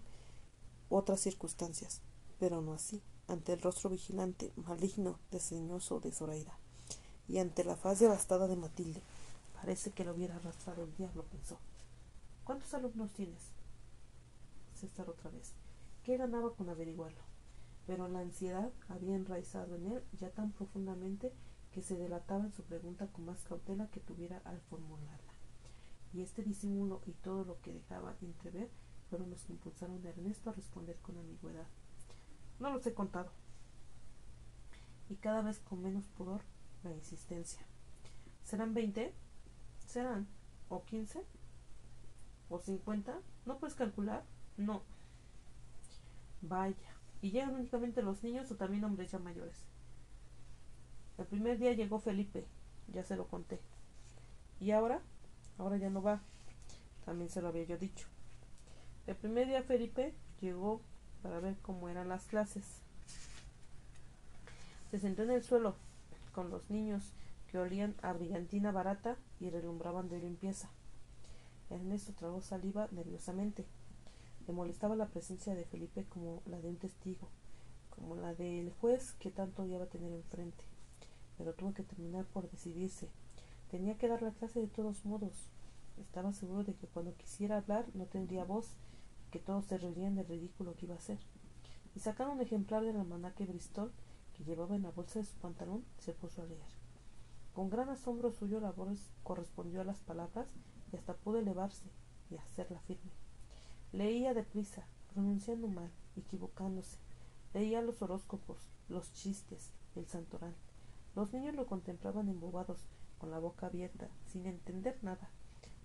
otras 0.89 1.19
circunstancias, 1.19 2.01
pero 2.39 2.61
no 2.61 2.73
así, 2.73 3.01
ante 3.27 3.53
el 3.53 3.61
rostro 3.61 3.89
vigilante, 3.89 4.51
maligno, 4.55 5.19
desdeñoso 5.31 5.99
de 5.99 6.11
Zoraida, 6.11 6.57
y 7.27 7.37
ante 7.37 7.63
la 7.63 7.75
faz 7.75 7.99
devastada 7.99 8.47
de 8.47 8.55
Matilde. 8.55 9.01
Parece 9.61 9.91
que 9.91 10.03
lo 10.03 10.13
hubiera 10.13 10.37
arrastrado 10.37 10.83
el 10.83 10.95
diablo, 10.95 11.23
pensó. 11.25 11.59
¿Cuántos 12.43 12.73
alumnos 12.73 13.13
tienes? 13.13 13.51
César 14.73 15.07
otra 15.07 15.29
vez. 15.29 15.53
¿Qué 16.03 16.17
ganaba 16.17 16.55
con 16.55 16.67
averiguarlo? 16.67 17.21
Pero 17.85 18.07
la 18.07 18.21
ansiedad 18.21 18.71
había 18.89 19.15
enraizado 19.15 19.75
en 19.75 19.85
él 19.85 20.03
ya 20.13 20.31
tan 20.31 20.51
profundamente 20.51 21.31
que 21.71 21.83
se 21.83 21.95
delataba 21.95 22.43
en 22.43 22.51
su 22.51 22.63
pregunta 22.63 23.05
con 23.05 23.25
más 23.25 23.43
cautela 23.43 23.87
que 23.91 23.99
tuviera 23.99 24.41
al 24.45 24.59
formularla. 24.61 25.33
Y 26.11 26.21
este 26.21 26.41
disimulo 26.41 27.03
y 27.05 27.11
todo 27.11 27.45
lo 27.45 27.61
que 27.61 27.71
dejaba 27.71 28.15
entrever 28.19 28.71
fueron 29.11 29.29
los 29.29 29.43
que 29.43 29.53
impulsaron 29.53 30.03
a 30.03 30.09
Ernesto 30.09 30.49
a 30.49 30.53
responder 30.53 30.97
con 31.03 31.19
ambigüedad. 31.19 31.67
No 32.59 32.71
los 32.71 32.85
he 32.87 32.95
contado. 32.95 33.31
Y 35.07 35.17
cada 35.17 35.43
vez 35.43 35.59
con 35.59 35.83
menos 35.83 36.07
pudor 36.07 36.41
la 36.83 36.91
insistencia. 36.91 37.61
¿Serán 38.43 38.73
veinte? 38.73 39.13
¿Serán? 39.91 40.25
¿O 40.69 40.85
quince? 40.85 41.21
¿O 42.47 42.59
cincuenta? 42.59 43.19
¿No 43.45 43.57
puedes 43.57 43.75
calcular? 43.75 44.23
No. 44.55 44.83
Vaya. 46.41 46.77
¿Y 47.21 47.31
llegan 47.31 47.55
únicamente 47.55 48.01
los 48.01 48.23
niños 48.23 48.49
o 48.51 48.55
también 48.55 48.85
hombres 48.85 49.11
ya 49.11 49.19
mayores? 49.19 49.65
El 51.17 51.25
primer 51.25 51.57
día 51.57 51.73
llegó 51.73 51.99
Felipe, 51.99 52.45
ya 52.93 53.03
se 53.03 53.17
lo 53.17 53.27
conté. 53.27 53.59
¿Y 54.61 54.71
ahora? 54.71 55.01
Ahora 55.57 55.75
ya 55.75 55.89
no 55.89 56.01
va. 56.01 56.21
También 57.03 57.29
se 57.29 57.41
lo 57.41 57.49
había 57.49 57.65
yo 57.65 57.77
dicho. 57.77 58.07
El 59.07 59.17
primer 59.17 59.45
día 59.45 59.61
Felipe 59.61 60.15
llegó 60.39 60.79
para 61.21 61.41
ver 61.41 61.57
cómo 61.61 61.89
eran 61.89 62.07
las 62.07 62.27
clases. 62.27 62.63
Se 64.89 64.99
sentó 64.99 65.23
en 65.23 65.31
el 65.31 65.43
suelo 65.43 65.75
con 66.33 66.49
los 66.49 66.69
niños 66.69 67.11
que 67.51 67.59
olían 67.59 67.95
a 68.01 68.13
brillantina 68.13 68.71
barata 68.71 69.17
y 69.41 69.49
relumbraban 69.49 70.07
de 70.07 70.19
limpieza. 70.19 70.69
Ernesto 71.69 72.13
tragó 72.13 72.41
saliva 72.41 72.87
nerviosamente. 72.91 73.65
Le 74.47 74.53
molestaba 74.53 74.95
la 74.95 75.09
presencia 75.09 75.53
de 75.53 75.65
Felipe 75.65 76.05
como 76.05 76.41
la 76.45 76.61
de 76.61 76.69
un 76.69 76.77
testigo, 76.77 77.27
como 77.89 78.15
la 78.15 78.33
del 78.33 78.71
juez 78.71 79.13
que 79.19 79.31
tanto 79.31 79.63
odiaba 79.63 79.87
tener 79.87 80.13
enfrente. 80.13 80.63
Pero 81.37 81.53
tuvo 81.53 81.73
que 81.73 81.83
terminar 81.83 82.25
por 82.25 82.49
decidirse. 82.49 83.09
Tenía 83.69 83.97
que 83.97 84.07
dar 84.07 84.21
la 84.21 84.31
clase 84.31 84.61
de 84.61 84.67
todos 84.67 85.03
modos. 85.03 85.49
Estaba 85.97 86.31
seguro 86.31 86.63
de 86.63 86.75
que 86.75 86.87
cuando 86.87 87.15
quisiera 87.15 87.57
hablar 87.57 87.85
no 87.93 88.05
tendría 88.05 88.45
voz 88.45 88.77
y 89.27 89.31
que 89.31 89.39
todos 89.39 89.65
se 89.65 89.77
reirían 89.77 90.15
del 90.15 90.27
ridículo 90.27 90.75
que 90.75 90.85
iba 90.85 90.95
a 90.95 90.99
hacer. 90.99 91.19
Y 91.95 91.99
sacando 91.99 92.33
un 92.33 92.41
ejemplar 92.41 92.85
del 92.85 92.95
almanaque 92.95 93.45
Bristol 93.45 93.91
que 94.33 94.45
llevaba 94.45 94.77
en 94.77 94.83
la 94.83 94.91
bolsa 94.91 95.19
de 95.19 95.25
su 95.25 95.35
pantalón, 95.35 95.83
se 95.97 96.13
puso 96.13 96.41
a 96.41 96.45
leer. 96.45 96.80
Con 97.53 97.69
gran 97.69 97.89
asombro 97.89 98.31
suyo 98.31 98.59
la 98.59 98.71
voz 98.71 99.11
correspondió 99.23 99.81
a 99.81 99.85
las 99.85 99.99
palabras 99.99 100.47
y 100.91 100.95
hasta 100.95 101.15
pudo 101.15 101.39
elevarse 101.39 101.85
y 102.29 102.37
hacerla 102.37 102.79
firme. 102.81 103.11
Leía 103.91 104.33
deprisa, 104.33 104.85
pronunciando 105.13 105.67
mal, 105.67 105.91
equivocándose. 106.15 106.97
Leía 107.53 107.81
los 107.81 108.01
horóscopos, 108.01 108.69
los 108.87 109.11
chistes, 109.13 109.71
el 109.95 110.07
santoral. 110.07 110.55
Los 111.15 111.33
niños 111.33 111.55
lo 111.55 111.67
contemplaban 111.67 112.29
embobados, 112.29 112.87
con 113.17 113.31
la 113.31 113.39
boca 113.39 113.67
abierta, 113.67 114.07
sin 114.27 114.45
entender 114.45 114.97
nada. 115.01 115.29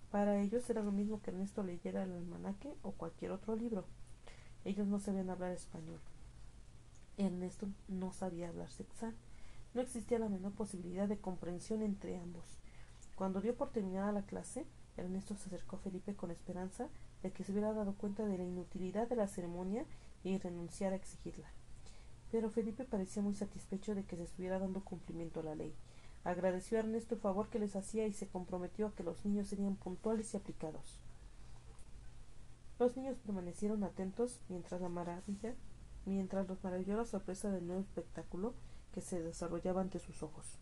Para 0.09 0.39
ellos 0.39 0.69
era 0.69 0.81
lo 0.81 0.93
mismo 0.93 1.21
que 1.21 1.31
Ernesto 1.31 1.63
leyera 1.63 2.03
el 2.03 2.13
almanaque 2.13 2.73
o 2.81 2.91
cualquier 2.93 3.31
otro 3.31 3.57
libro. 3.57 3.85
Ellos 4.63 4.87
no 4.87 4.99
sabían 4.99 5.29
hablar 5.29 5.51
español. 5.51 5.99
Ernesto 7.17 7.67
no 7.89 8.13
sabía 8.13 8.47
hablar 8.47 8.69
sexal. 8.69 9.13
No 9.77 9.83
existía 9.83 10.17
la 10.17 10.27
menor 10.27 10.53
posibilidad 10.53 11.07
de 11.07 11.19
comprensión 11.19 11.83
entre 11.83 12.17
ambos. 12.17 12.57
Cuando 13.13 13.41
dio 13.41 13.55
por 13.55 13.69
terminada 13.69 14.11
la 14.11 14.25
clase, 14.25 14.65
Ernesto 14.97 15.35
se 15.35 15.49
acercó 15.49 15.75
a 15.75 15.79
Felipe 15.79 16.15
con 16.15 16.31
esperanza 16.31 16.89
de 17.21 17.31
que 17.31 17.43
se 17.43 17.51
hubiera 17.51 17.73
dado 17.73 17.93
cuenta 17.93 18.25
de 18.25 18.39
la 18.39 18.43
inutilidad 18.43 19.07
de 19.07 19.15
la 19.15 19.27
ceremonia 19.27 19.85
y 20.23 20.35
renunciara 20.39 20.95
a 20.95 20.97
exigirla. 20.97 21.47
Pero 22.31 22.49
Felipe 22.49 22.85
parecía 22.85 23.21
muy 23.21 23.35
satisfecho 23.35 23.93
de 23.93 24.03
que 24.03 24.17
se 24.17 24.23
estuviera 24.23 24.57
dando 24.57 24.83
cumplimiento 24.83 25.41
a 25.41 25.43
la 25.43 25.53
ley. 25.53 25.75
Agradeció 26.23 26.79
a 26.79 26.81
Ernesto 26.81 27.13
el 27.13 27.21
favor 27.21 27.49
que 27.49 27.59
les 27.59 27.75
hacía 27.75 28.07
y 28.07 28.13
se 28.13 28.27
comprometió 28.27 28.87
a 28.87 28.95
que 28.95 29.03
los 29.03 29.23
niños 29.25 29.47
serían 29.47 29.75
puntuales 29.75 30.33
y 30.33 30.37
aplicados. 30.37 30.99
Los 32.79 32.97
niños 32.97 33.19
permanecieron 33.19 33.83
atentos 33.83 34.41
mientras 34.49 34.81
la 34.81 34.89
maravilla, 34.89 35.53
mientras 36.07 36.47
los 36.47 36.63
maravilló 36.63 36.97
la 36.97 37.05
sorpresa 37.05 37.51
del 37.51 37.67
nuevo 37.67 37.83
espectáculo 37.83 38.55
que 38.97 39.01
se 39.01 39.21
desarrollaba 39.21 39.81
ante 39.81 39.99
sus 39.99 40.23
ojos. 40.23 40.57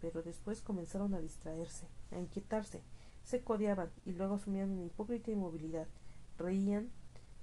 Pero 0.00 0.22
después 0.22 0.62
comenzaron 0.62 1.12
a 1.12 1.20
distraerse, 1.20 1.86
a 2.10 2.18
inquietarse, 2.18 2.80
se 3.22 3.42
codeaban 3.42 3.90
y 4.06 4.12
luego 4.12 4.36
asumían 4.36 4.70
una 4.70 4.86
hipócrita 4.86 5.30
inmovilidad. 5.30 5.86
Reían, 6.38 6.88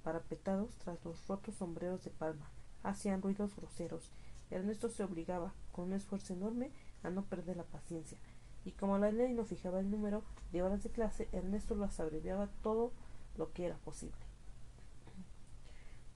parapetados 0.02 0.74
tras 0.78 1.04
los 1.04 1.24
rotos 1.28 1.54
sombreros 1.54 2.02
de 2.02 2.10
palma. 2.10 2.50
Hacían 2.82 3.22
ruidos 3.22 3.54
groseros. 3.54 4.10
Ernesto 4.50 4.88
se 4.88 5.04
obligaba, 5.04 5.54
con 5.70 5.84
un 5.84 5.92
esfuerzo 5.92 6.32
enorme, 6.32 6.72
a 7.04 7.10
no 7.10 7.22
perder 7.22 7.56
la 7.56 7.62
paciencia. 7.62 8.18
Y 8.64 8.72
como 8.72 8.98
la 8.98 9.12
ley 9.12 9.32
no 9.34 9.44
fijaba 9.44 9.78
el 9.78 9.88
número 9.88 10.24
de 10.50 10.64
horas 10.64 10.82
de 10.82 10.90
clase, 10.90 11.28
Ernesto 11.30 11.76
las 11.76 12.00
abreviaba 12.00 12.48
todo 12.64 12.90
lo 13.36 13.52
que 13.52 13.66
era 13.66 13.76
posible. 13.76 14.18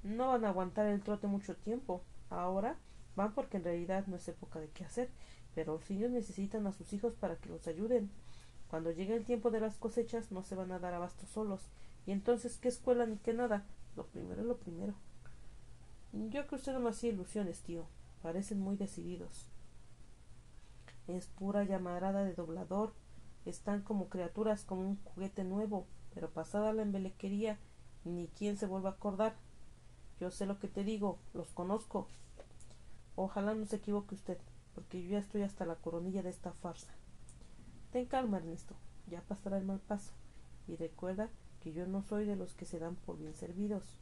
No 0.02 0.26
van 0.26 0.44
a 0.44 0.48
aguantar 0.48 0.89
el 0.89 1.05
trote 1.05 1.28
mucho 1.28 1.55
tiempo. 1.55 2.02
Ahora 2.31 2.76
van 3.16 3.34
porque 3.34 3.57
en 3.57 3.65
realidad 3.65 4.07
no 4.07 4.16
es 4.16 4.28
época 4.28 4.60
de 4.60 4.68
qué 4.68 4.84
hacer, 4.84 5.10
pero 5.55 5.74
los 5.74 5.91
niños 5.91 6.10
necesitan 6.10 6.66
a 6.66 6.73
sus 6.73 6.92
hijos 6.92 7.15
para 7.15 7.36
que 7.36 7.49
los 7.49 7.66
ayuden. 7.66 8.10
Cuando 8.68 8.91
llegue 8.91 9.15
el 9.15 9.24
tiempo 9.24 9.50
de 9.50 9.60
las 9.60 9.76
cosechas 9.76 10.32
no 10.32 10.42
se 10.42 10.55
van 10.55 10.73
a 10.73 10.78
dar 10.78 10.94
abasto 10.94 11.26
solos. 11.26 11.68
Y 12.07 12.12
entonces, 12.12 12.57
¿qué 12.57 12.68
escuela 12.68 13.07
ni 13.07 13.16
qué 13.18 13.34
nada? 13.34 13.66
Lo 13.97 14.07
primero 14.07 14.41
es 14.41 14.47
lo 14.47 14.57
primero. 14.57 14.94
Yo 16.12 16.47
que 16.47 16.55
usted 16.55 16.73
no 16.73 16.81
me 16.81 16.91
hacía 16.91 17.10
ilusiones, 17.10 17.60
tío. 17.60 17.84
Parecen 18.23 18.60
muy 18.60 18.76
decididos. 18.76 19.47
Es 21.07 21.26
pura 21.26 21.65
llamarada 21.65 22.24
de 22.24 22.34
doblador. 22.34 22.92
Están 23.44 23.82
como 23.82 24.08
criaturas 24.08 24.65
como 24.65 24.82
un 24.82 25.02
juguete 25.05 25.44
nuevo, 25.44 25.86
pero 26.15 26.31
pasada 26.31 26.73
la 26.73 26.82
embelequería, 26.82 27.58
ni 28.05 28.28
quien 28.28 28.57
se 28.57 28.66
vuelva 28.66 28.91
a 28.91 28.92
acordar. 28.92 29.34
Yo 30.20 30.31
sé 30.31 30.47
lo 30.47 30.58
que 30.58 30.68
te 30.68 30.84
digo, 30.84 31.18
los 31.34 31.52
conozco. 31.52 32.08
Ojalá 33.16 33.55
no 33.55 33.66
se 33.66 33.76
equivoque 33.76 34.15
usted, 34.15 34.39
porque 34.74 35.02
yo 35.02 35.10
ya 35.10 35.18
estoy 35.18 35.42
hasta 35.42 35.66
la 35.66 35.76
coronilla 35.76 36.23
de 36.23 36.31
esta 36.31 36.52
farsa. 36.52 36.92
Ten 37.91 38.07
calma, 38.07 38.39
Ernesto, 38.39 38.74
ya 39.07 39.20
pasará 39.23 39.58
el 39.58 39.65
mal 39.65 39.81
paso. 39.81 40.12
Y 40.66 40.76
recuerda 40.76 41.28
que 41.60 41.73
yo 41.73 41.86
no 41.86 42.02
soy 42.02 42.24
de 42.24 42.36
los 42.36 42.55
que 42.55 42.65
se 42.65 42.78
dan 42.78 42.97
por 42.97 43.18
bien 43.18 43.34
servidos. 43.34 43.99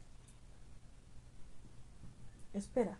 Espera, 2.53 2.99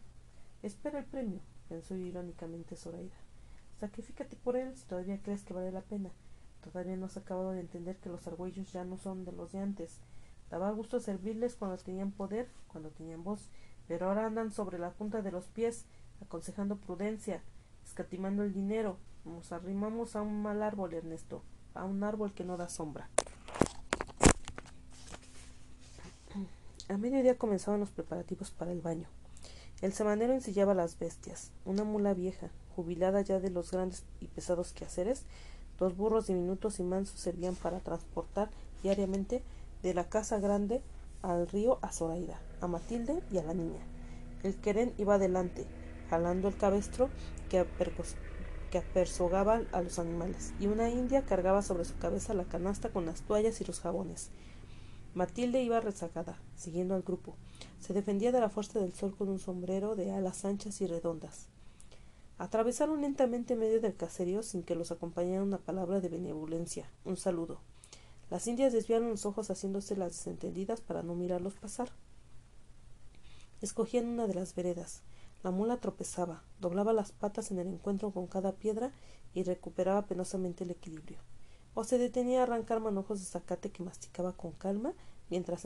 espera 0.64 1.00
el 1.00 1.06
premio. 1.06 1.42
pensó 1.70 1.96
irónicamente 1.96 2.76
Zoraida. 2.76 3.16
Sacrifícate 3.80 4.36
por 4.36 4.58
él 4.58 4.76
si 4.76 4.86
todavía 4.86 5.22
crees 5.22 5.44
que 5.44 5.54
vale 5.54 5.72
la 5.72 5.82
pena. 5.82 6.12
Todavía 6.62 6.96
no 6.96 7.08
has 7.08 7.18
acabado 7.18 7.52
de 7.52 7.62
entender 7.62 7.98
que 7.98 8.10
los 8.10 8.28
argüellos 8.28 8.72
ya 8.72 8.84
no 8.84 8.98
son 8.98 9.26
de 9.26 9.32
los 9.32 9.52
de 9.52 9.60
antes. 9.60 10.00
Daba 10.50 10.72
gusto 10.72 11.00
servirles 11.00 11.56
cuando 11.56 11.78
tenían 11.78 12.12
poder, 12.12 12.50
cuando 12.68 12.90
tenían 12.92 13.24
voz, 13.24 13.50
pero 13.88 14.08
ahora 14.08 14.26
andan 14.26 14.52
sobre 14.52 14.78
la 14.78 14.92
punta 14.92 15.22
de 15.22 15.32
los 15.32 15.48
pies, 15.48 15.86
aconsejando 16.22 16.78
prudencia, 16.78 17.42
escatimando 17.86 18.44
el 18.44 18.54
dinero. 18.54 18.98
Nos 19.26 19.52
arrimamos 19.52 20.16
a 20.16 20.22
un 20.22 20.42
mal 20.42 20.64
árbol, 20.64 20.94
Ernesto, 20.94 21.44
a 21.74 21.86
un 21.86 22.04
árbol 22.04 22.34
que 22.34 22.44
no 22.44 22.58
da 22.58 22.70
sombra. 22.70 23.10
A 26.90 26.98
mediodía 26.98 27.38
comenzaban 27.38 27.80
los 27.80 27.90
preparativos 27.90 28.52
para 28.52 28.72
el 28.72 28.82
baño. 28.82 29.08
El 29.82 29.94
semanero 29.94 30.34
ensillaba 30.34 30.74
las 30.74 31.00
bestias. 31.00 31.52
Una 31.66 31.84
mula 31.84 32.14
vieja, 32.14 32.50
jubilada 32.76 33.22
ya 33.22 33.40
de 33.40 33.50
los 33.50 33.72
grandes 33.72 34.04
y 34.20 34.28
pesados 34.28 34.74
quehaceres, 34.74 35.24
dos 35.80 35.96
burros 35.96 36.28
diminutos 36.28 36.80
y 36.80 36.84
mansos 36.84 37.20
servían 37.20 37.56
para 37.56 37.80
transportar 37.80 38.50
diariamente 38.84 39.44
de 39.82 39.94
la 39.94 40.10
casa 40.10 40.40
grande 40.40 40.82
al 41.22 41.48
río 41.48 41.80
a 41.82 41.92
Zoraida, 41.92 42.40
a 42.62 42.68
Matilde 42.68 43.24
y 43.32 43.38
a 43.38 43.44
la 43.44 43.54
niña. 43.54 43.80
El 44.44 44.56
querén 44.56 44.94
iba 44.98 45.16
adelante, 45.16 45.66
jalando 46.12 46.50
el 46.50 46.58
cabestro 46.58 47.10
que, 47.50 47.66
que 48.70 48.78
apersogaba 48.78 49.62
a 49.72 49.82
los 49.82 49.98
animales, 49.98 50.54
y 50.60 50.68
una 50.68 50.90
india 50.90 51.24
cargaba 51.24 51.62
sobre 51.62 51.86
su 51.86 51.98
cabeza 52.00 52.34
la 52.34 52.44
canasta 52.44 52.90
con 52.90 53.06
las 53.06 53.22
toallas 53.22 53.62
y 53.62 53.64
los 53.64 53.80
jabones. 53.80 54.30
Matilde 55.14 55.64
iba 55.64 55.80
rezagada, 55.80 56.38
siguiendo 56.58 56.96
al 56.96 57.04
grupo. 57.04 57.38
Se 57.80 57.94
defendía 57.94 58.34
de 58.34 58.42
la 58.42 58.50
fuerza 58.50 58.80
del 58.80 58.94
sol 58.94 59.16
con 59.18 59.30
un 59.30 59.40
sombrero 59.40 59.96
de 59.96 60.12
alas 60.12 60.44
anchas 60.44 60.82
y 60.82 60.88
redondas. 60.88 61.48
Atravesaron 62.38 63.00
lentamente 63.00 63.56
medio 63.56 63.80
del 63.80 63.96
caserío 63.96 64.44
sin 64.44 64.64
que 64.64 64.76
los 64.76 64.92
acompañara 64.92 65.44
una 65.44 65.60
palabra 65.60 66.02
de 66.02 66.10
benevolencia, 66.10 66.92
un 67.06 67.16
saludo. 67.16 67.62
Las 68.30 68.48
indias 68.48 68.74
desviaron 68.74 69.10
los 69.12 69.26
ojos 69.26 69.50
haciéndose 69.50 69.96
las 69.96 70.12
desentendidas 70.12 70.82
para 70.82 71.04
no 71.04 71.16
mirarlos 71.16 71.54
pasar. 71.54 71.90
Escogían 73.62 74.08
una 74.08 74.28
de 74.28 74.34
las 74.34 74.56
veredas. 74.56 75.04
La 75.44 75.52
mula 75.52 75.78
tropezaba, 75.78 76.44
doblaba 76.60 76.94
las 76.94 77.12
patas 77.12 77.52
en 77.52 77.60
el 77.60 77.68
encuentro 77.68 78.12
con 78.12 78.28
cada 78.28 78.54
piedra 78.54 78.92
y 79.34 79.44
recuperaba 79.44 80.06
penosamente 80.06 80.64
el 80.64 80.72
equilibrio 80.72 81.20
o 81.74 81.84
se 81.84 81.98
detenía 81.98 82.42
a 82.42 82.44
arrancar 82.44 82.80
manojos 82.82 83.20
de 83.20 83.26
zacate 83.26 83.72
que 83.72 83.84
masticaba 83.84 84.34
con 84.34 84.52
calma 84.52 84.94
mientras 85.30 85.66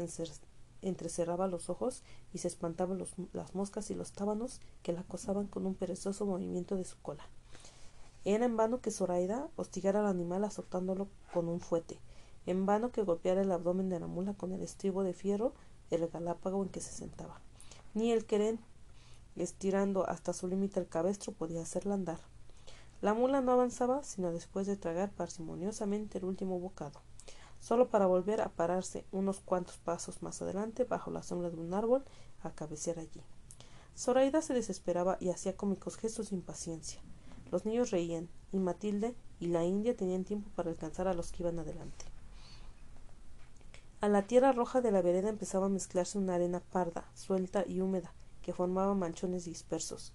entrecerraba 0.81 1.47
los 1.47 1.69
ojos 1.69 2.03
y 2.33 2.39
se 2.39 2.47
espantaban 2.47 3.03
las 3.33 3.55
moscas 3.55 3.89
y 3.89 3.95
los 3.95 4.11
tábanos 4.11 4.61
que 4.83 4.93
la 4.93 5.01
acosaban 5.01 5.47
con 5.47 5.65
un 5.65 5.75
perezoso 5.75 6.25
movimiento 6.25 6.75
de 6.75 6.85
su 6.85 6.97
cola. 7.01 7.27
Era 8.23 8.45
en 8.45 8.57
vano 8.57 8.81
que 8.81 8.91
Zoraida 8.91 9.49
hostigara 9.55 10.01
al 10.01 10.07
animal 10.07 10.43
azotándolo 10.43 11.07
con 11.33 11.47
un 11.47 11.59
fuete, 11.59 11.99
en 12.45 12.65
vano 12.65 12.91
que 12.91 13.03
golpeara 13.03 13.41
el 13.41 13.51
abdomen 13.51 13.89
de 13.89 13.99
la 13.99 14.07
mula 14.07 14.33
con 14.33 14.51
el 14.51 14.61
estribo 14.61 15.03
de 15.03 15.13
fierro 15.13 15.53
del 15.89 16.07
galápago 16.07 16.63
en 16.63 16.69
que 16.69 16.81
se 16.81 16.91
sentaba. 16.91 17.41
Ni 17.93 18.11
el 18.11 18.25
querén, 18.25 18.59
estirando 19.43 20.07
hasta 20.07 20.33
su 20.33 20.47
límite 20.47 20.79
el 20.79 20.87
cabestro, 20.87 21.33
podía 21.33 21.61
hacerla 21.61 21.95
andar. 21.95 22.19
La 23.01 23.13
mula 23.13 23.41
no 23.41 23.51
avanzaba 23.51 24.03
sino 24.03 24.31
después 24.31 24.67
de 24.67 24.77
tragar 24.77 25.11
parsimoniosamente 25.11 26.17
el 26.17 26.25
último 26.25 26.59
bocado, 26.59 27.01
solo 27.59 27.89
para 27.89 28.05
volver 28.05 28.41
a 28.41 28.49
pararse 28.49 29.05
unos 29.11 29.41
cuantos 29.41 29.77
pasos 29.77 30.21
más 30.21 30.41
adelante 30.41 30.85
bajo 30.85 31.11
la 31.11 31.23
sombra 31.23 31.49
de 31.49 31.57
un 31.57 31.73
árbol 31.73 32.03
a 32.43 32.51
cabecear 32.51 32.99
allí. 32.99 33.21
Zoraida 33.97 34.41
se 34.41 34.53
desesperaba 34.53 35.17
y 35.19 35.29
hacía 35.29 35.55
cómicos 35.55 35.97
gestos 35.97 36.29
de 36.29 36.35
impaciencia. 36.35 37.01
Los 37.51 37.65
niños 37.65 37.91
reían, 37.91 38.29
y 38.51 38.57
Matilde 38.57 39.15
y 39.39 39.47
la 39.47 39.63
India 39.63 39.95
tenían 39.95 40.23
tiempo 40.23 40.49
para 40.55 40.69
alcanzar 40.69 41.07
a 41.07 41.13
los 41.13 41.31
que 41.31 41.43
iban 41.43 41.59
adelante. 41.59 42.05
A 44.01 44.09
la 44.09 44.27
tierra 44.27 44.51
roja 44.51 44.81
de 44.81 44.91
la 44.91 45.01
vereda 45.01 45.29
empezaba 45.29 45.67
a 45.67 45.69
mezclarse 45.69 46.17
una 46.17 46.35
arena 46.35 46.59
parda, 46.59 47.09
suelta 47.13 47.63
y 47.65 47.81
húmeda, 47.81 48.13
que 48.45 48.53
formaba 48.53 48.93
manchones 48.93 49.45
dispersos. 49.45 50.13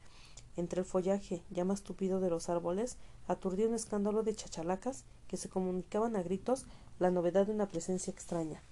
Entre 0.54 0.78
el 0.78 0.86
follaje 0.86 1.42
ya 1.50 1.64
más 1.64 1.82
tupido 1.82 2.20
de 2.20 2.30
los 2.30 2.48
árboles 2.48 2.96
aturdía 3.26 3.66
un 3.66 3.74
escándalo 3.74 4.22
de 4.22 4.36
chachalacas 4.36 5.04
que 5.26 5.36
se 5.36 5.48
comunicaban 5.48 6.14
a 6.14 6.22
gritos 6.22 6.66
la 7.00 7.10
novedad 7.10 7.48
de 7.48 7.52
una 7.52 7.66
presencia 7.66 8.12
extraña, 8.12 8.62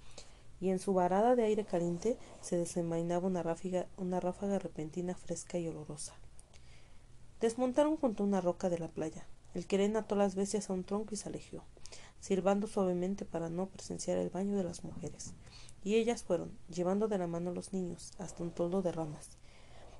y 0.61 0.69
en 0.69 0.79
su 0.79 0.93
varada 0.93 1.35
de 1.35 1.43
aire 1.43 1.65
caliente 1.65 2.17
se 2.39 2.55
desenvainaba 2.55 3.27
una 3.27 3.43
ráfaga, 3.43 3.87
una 3.97 4.21
ráfaga 4.21 4.59
repentina 4.59 5.13
fresca 5.13 5.57
y 5.57 5.67
olorosa. 5.67 6.15
Desmontaron 7.41 7.97
junto 7.97 8.23
a 8.23 8.27
una 8.27 8.39
roca 8.39 8.69
de 8.69 8.79
la 8.79 8.87
playa. 8.87 9.27
El 9.53 9.67
querén 9.67 9.97
ató 9.97 10.15
las 10.15 10.35
bestias 10.35 10.69
a 10.69 10.73
un 10.73 10.85
tronco 10.85 11.15
y 11.15 11.17
se 11.17 11.27
alejó, 11.27 11.65
silbando 12.21 12.65
suavemente 12.65 13.25
para 13.25 13.49
no 13.49 13.67
presenciar 13.67 14.19
el 14.19 14.29
baño 14.29 14.55
de 14.55 14.63
las 14.63 14.85
mujeres. 14.85 15.33
Y 15.83 15.95
ellas 15.95 16.23
fueron, 16.23 16.57
llevando 16.69 17.09
de 17.09 17.17
la 17.17 17.27
mano 17.27 17.51
a 17.51 17.53
los 17.53 17.73
niños, 17.73 18.13
hasta 18.19 18.41
un 18.41 18.51
toldo 18.51 18.81
de 18.81 18.93
ramas. 18.93 19.39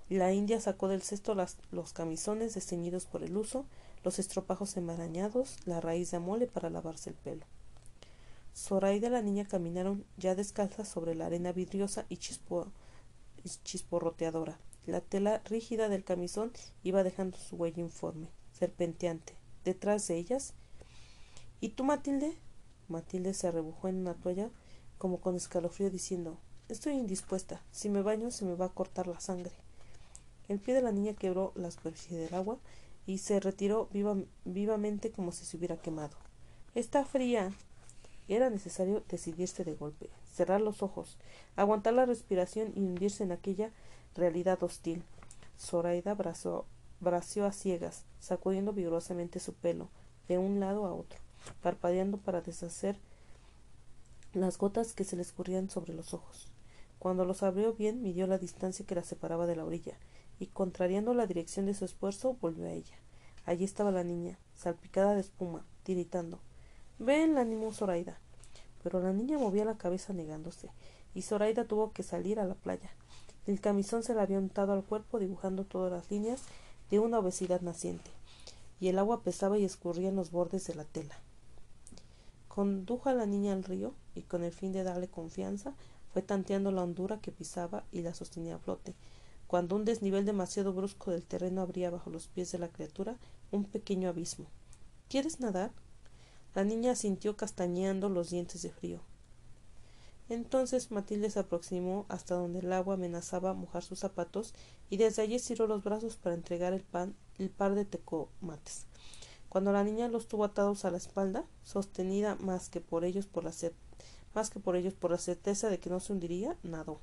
La 0.10 0.34
india 0.34 0.60
sacó 0.60 0.88
del 0.88 1.04
cesto 1.04 1.36
los 1.72 1.94
camisones 1.94 2.56
desteñidos 2.56 3.06
por 3.06 3.24
el 3.24 3.38
uso, 3.38 3.66
los 4.04 4.18
estropajos 4.18 4.76
enmarañados, 4.76 5.58
la 5.66 5.82
raíz 5.82 6.10
de 6.10 6.18
amole 6.18 6.48
para 6.48 6.72
lavarse 6.72 7.12
el 7.12 7.16
pelo. 7.16 7.46
Zoraida 8.56 9.08
y 9.08 9.12
la 9.12 9.22
niña 9.22 9.46
caminaron 9.46 10.06
ya 10.18 10.34
descalzas 10.34 10.88
sobre 10.88 11.14
la 11.14 11.28
arena 11.28 11.52
vidriosa 11.52 12.06
y, 12.10 12.18
chisporroteadora. 13.64 14.60
La 14.88 15.02
tela 15.02 15.42
rígida 15.46 15.90
del 15.90 16.04
camisón 16.04 16.52
iba 16.84 17.04
dejando 17.04 17.38
su 17.38 17.56
huella 17.56 17.82
informe, 17.82 18.30
serpenteante. 18.52 19.36
Detrás 19.64 20.08
de 20.08 20.18
ellas. 20.18 20.56
¿Y 21.62 21.70
tú, 21.70 21.84
Matilde? 21.84 22.36
Matilde 22.88 23.36
se 23.36 23.48
arrebujó 23.48 23.88
en 23.88 23.98
una 23.98 24.16
toalla 24.16 24.50
como 24.98 25.22
con 25.22 25.36
escalofrío 25.36 25.92
diciendo 25.92 26.40
Estoy 26.68 26.94
indispuesta. 26.94 27.62
Si 27.72 27.90
me 27.90 28.02
baño 28.02 28.32
se 28.32 28.46
me 28.46 28.56
va 28.56 28.66
a 28.66 28.74
cortar 28.74 29.08
la 29.08 29.20
sangre. 29.20 29.52
El 30.50 30.60
pie 30.60 30.74
de 30.74 30.82
la 30.82 30.92
niña 30.92 31.14
quebró 31.14 31.54
la 31.56 31.70
superficie 31.70 32.18
del 32.18 32.34
agua 32.34 32.58
y 33.06 33.20
se 33.20 33.40
retiró 33.40 33.88
vivamente 34.46 35.12
como 35.12 35.32
si 35.32 35.46
se 35.46 35.58
hubiera 35.58 35.78
quemado. 35.78 36.18
Está 36.74 37.06
fría. 37.06 37.54
Era 38.28 38.50
necesario 38.50 39.04
decidirse 39.08 39.64
de 39.64 39.76
golpe, 39.76 40.10
cerrar 40.34 40.60
los 40.60 40.82
ojos, 40.82 41.18
aguantar 41.56 41.94
la 41.94 42.08
respiración 42.08 42.74
y 42.76 42.80
hundirse 42.80 43.24
en 43.24 43.32
aquella 43.32 43.72
realidad 44.16 44.62
hostil. 44.64 45.04
Zoraida 45.60 46.16
bració 46.16 47.46
a 47.46 47.52
ciegas, 47.52 48.06
sacudiendo 48.20 48.74
vigorosamente 48.74 49.40
su 49.40 49.54
pelo 49.54 49.90
de 50.28 50.40
un 50.40 50.60
lado 50.60 50.88
a 50.88 50.94
otro, 50.94 51.20
parpadeando 51.62 52.18
para 52.18 52.42
deshacer 52.42 52.96
las 54.34 54.58
gotas 54.58 54.94
que 54.94 55.04
se 55.04 55.16
le 55.16 55.22
escurrían 55.22 55.70
sobre 55.70 55.94
los 55.94 56.16
ojos. 56.16 56.48
Cuando 56.98 57.24
los 57.24 57.44
abrió 57.44 57.74
bien, 57.74 58.02
midió 58.02 58.26
la 58.26 58.40
distancia 58.40 58.86
que 58.86 58.96
la 58.96 59.04
separaba 59.04 59.46
de 59.46 59.56
la 59.56 59.66
orilla 59.66 59.96
y 60.40 60.48
contrariando 60.48 61.14
la 61.14 61.28
dirección 61.28 61.66
de 61.66 61.74
su 61.74 61.86
esfuerzo 61.86 62.38
volvió 62.42 62.66
a 62.66 62.72
ella. 62.72 62.96
Allí 63.46 63.66
estaba 63.66 63.92
la 63.92 64.04
niña, 64.04 64.40
salpicada 64.56 65.14
de 65.14 65.22
espuma, 65.22 65.66
tiritando. 65.84 66.40
Ven, 66.98 67.36
la 67.36 67.42
animó 67.42 67.72
Zoraida. 67.74 68.20
Pero 68.84 69.02
la 69.02 69.12
niña 69.12 69.38
movía 69.38 69.66
la 69.66 69.78
cabeza 69.78 70.14
negándose, 70.14 70.70
y 71.14 71.24
Zoraida 71.24 71.66
tuvo 71.66 71.92
que 71.92 72.04
salir 72.04 72.40
a 72.40 72.46
la 72.46 72.56
playa. 72.56 72.90
El 73.46 73.60
camisón 73.60 74.04
se 74.04 74.14
le 74.14 74.22
había 74.22 74.38
untado 74.38 74.74
al 74.74 74.84
cuerpo 74.84 75.20
dibujando 75.20 75.66
todas 75.66 75.92
las 75.92 76.10
líneas 76.10 76.44
de 76.90 77.00
una 77.00 77.20
obesidad 77.20 77.62
naciente, 77.62 78.12
y 78.80 78.88
el 78.88 79.00
agua 79.00 79.24
pesaba 79.24 79.58
y 79.58 79.66
escurría 79.66 80.10
en 80.10 80.16
los 80.16 80.32
bordes 80.32 80.66
de 80.68 80.76
la 80.76 80.86
tela. 80.86 81.16
Condujo 82.48 83.10
a 83.10 83.14
la 83.14 83.26
niña 83.26 83.54
al 83.54 83.64
río, 83.64 83.94
y 84.16 84.22
con 84.22 84.44
el 84.44 84.52
fin 84.52 84.72
de 84.72 84.84
darle 84.84 85.08
confianza, 85.08 85.74
fue 86.14 86.22
tanteando 86.22 86.72
la 86.72 86.84
hondura 86.84 87.20
que 87.20 87.32
pisaba 87.32 87.84
y 87.92 88.02
la 88.02 88.14
sostenía 88.14 88.56
a 88.56 88.60
flote, 88.60 88.96
cuando 89.50 89.76
un 89.76 89.84
desnivel 89.84 90.26
demasiado 90.26 90.74
brusco 90.74 91.10
del 91.10 91.26
terreno 91.26 91.62
abría 91.62 91.90
bajo 91.90 92.12
los 92.12 92.28
pies 92.28 92.52
de 92.52 92.60
la 92.60 92.68
criatura 92.68 93.18
un 93.50 93.66
pequeño 93.66 94.08
abismo. 94.08 94.46
¿Quieres 95.08 95.40
nadar? 95.40 95.72
La 96.54 96.64
niña 96.64 96.96
sintió 96.96 97.36
castañeando 97.36 98.10
los 98.10 98.30
dientes 98.30 98.62
de 98.62 98.70
frío. 98.70 99.02
Entonces 100.30 100.92
Matilde 100.92 101.32
se 101.32 101.40
aproximó 101.40 102.06
hasta 102.10 102.36
donde 102.36 102.60
el 102.60 102.72
agua 102.72 102.94
amenazaba 102.94 103.56
mojar 103.56 103.82
sus 103.82 103.98
zapatos 103.98 104.54
y 104.92 104.98
desde 104.98 105.24
allí 105.24 105.34
estiró 105.34 105.66
los 105.66 105.84
brazos 105.84 106.16
para 106.16 106.36
entregar 106.36 106.74
el 106.74 106.84
pan 106.84 107.16
el 107.40 107.50
par 107.50 107.74
de 107.74 107.86
tecomates. 107.86 108.86
Cuando 109.50 109.72
la 109.72 109.84
niña 109.84 110.10
los 110.10 110.28
tuvo 110.28 110.44
atados 110.44 110.86
a 110.86 110.92
la 110.92 110.98
espalda, 110.98 111.44
sostenida 111.64 112.36
más 112.36 112.70
que 112.70 112.82
por 112.82 113.04
ellos 113.04 113.26
por 113.26 113.44
la 113.44 113.54
más 114.36 114.52
que 114.52 114.60
por 114.60 114.76
ellos 114.76 114.94
por 114.94 115.10
la 115.10 115.18
certeza 115.18 115.72
de 115.72 115.80
que 115.80 115.90
no 115.90 116.00
se 116.00 116.14
hundiría, 116.14 116.56
nadó. 116.62 117.02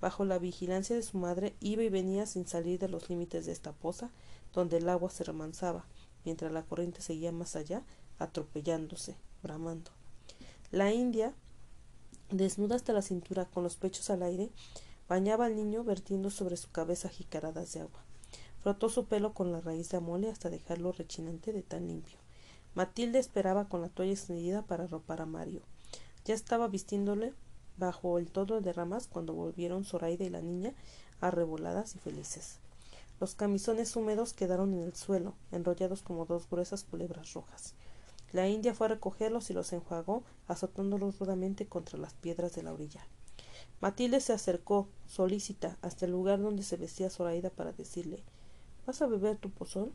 Bajo 0.00 0.24
la 0.24 0.38
vigilancia 0.38 0.96
de 0.96 1.02
su 1.02 1.18
madre 1.18 1.54
iba 1.60 1.82
y 1.82 1.88
venía 1.88 2.26
sin 2.26 2.46
salir 2.46 2.78
de 2.78 2.88
los 2.88 3.08
límites 3.08 3.46
de 3.46 3.52
esta 3.52 3.72
poza, 3.72 4.10
donde 4.52 4.78
el 4.78 4.88
agua 4.88 5.10
se 5.10 5.24
remansaba, 5.24 5.86
mientras 6.24 6.52
la 6.52 6.64
corriente 6.64 7.00
seguía 7.00 7.32
más 7.32 7.56
allá, 7.56 7.82
atropellándose, 8.18 9.16
bramando. 9.42 9.90
La 10.70 10.92
india, 10.92 11.34
desnuda 12.30 12.76
hasta 12.76 12.92
la 12.92 13.02
cintura, 13.02 13.44
con 13.46 13.62
los 13.62 13.76
pechos 13.76 14.10
al 14.10 14.22
aire, 14.22 14.50
bañaba 15.08 15.46
al 15.46 15.56
niño 15.56 15.84
vertiendo 15.84 16.30
sobre 16.30 16.56
su 16.56 16.70
cabeza 16.70 17.08
jicaradas 17.08 17.72
de 17.72 17.80
agua. 17.80 18.04
Frotó 18.60 18.88
su 18.88 19.04
pelo 19.06 19.34
con 19.34 19.52
la 19.52 19.60
raíz 19.60 19.90
de 19.90 19.98
amole 19.98 20.30
hasta 20.30 20.48
dejarlo 20.48 20.92
rechinante 20.92 21.52
de 21.52 21.62
tan 21.62 21.86
limpio. 21.86 22.18
Matilde 22.74 23.18
esperaba 23.18 23.68
con 23.68 23.82
la 23.82 23.88
toalla 23.88 24.12
extendida 24.12 24.62
para 24.62 24.84
arropar 24.84 25.20
a 25.20 25.26
Mario. 25.26 25.62
Ya 26.24 26.34
estaba 26.34 26.66
vistiéndole 26.66 27.34
bajo 27.76 28.18
el 28.18 28.30
todo 28.30 28.60
de 28.60 28.72
ramas 28.72 29.06
cuando 29.06 29.34
volvieron 29.34 29.84
Zoraida 29.84 30.24
y 30.24 30.30
la 30.30 30.40
niña 30.40 30.74
arreboladas 31.20 31.94
y 31.94 31.98
felices. 31.98 32.58
Los 33.20 33.34
camisones 33.34 33.94
húmedos 33.96 34.32
quedaron 34.32 34.74
en 34.74 34.82
el 34.82 34.94
suelo, 34.94 35.34
enrollados 35.52 36.02
como 36.02 36.26
dos 36.26 36.48
gruesas 36.50 36.84
culebras 36.84 37.32
rojas. 37.32 37.74
La 38.32 38.48
india 38.48 38.74
fue 38.74 38.86
a 38.86 38.90
recogerlos 38.90 39.50
y 39.50 39.54
los 39.54 39.72
enjuagó, 39.72 40.24
azotándolos 40.48 41.18
rudamente 41.18 41.66
contra 41.66 41.98
las 41.98 42.14
piedras 42.14 42.54
de 42.54 42.64
la 42.64 42.72
orilla. 42.72 43.06
Matilde 43.80 44.20
se 44.20 44.32
acercó, 44.32 44.88
solícita, 45.06 45.78
hasta 45.82 46.06
el 46.06 46.12
lugar 46.12 46.40
donde 46.40 46.62
se 46.62 46.76
vestía 46.76 47.10
Zoraida 47.10 47.50
para 47.50 47.72
decirle 47.72 48.22
¿Vas 48.86 49.00
a 49.02 49.06
beber 49.06 49.36
tu 49.36 49.50
pozol? 49.50 49.92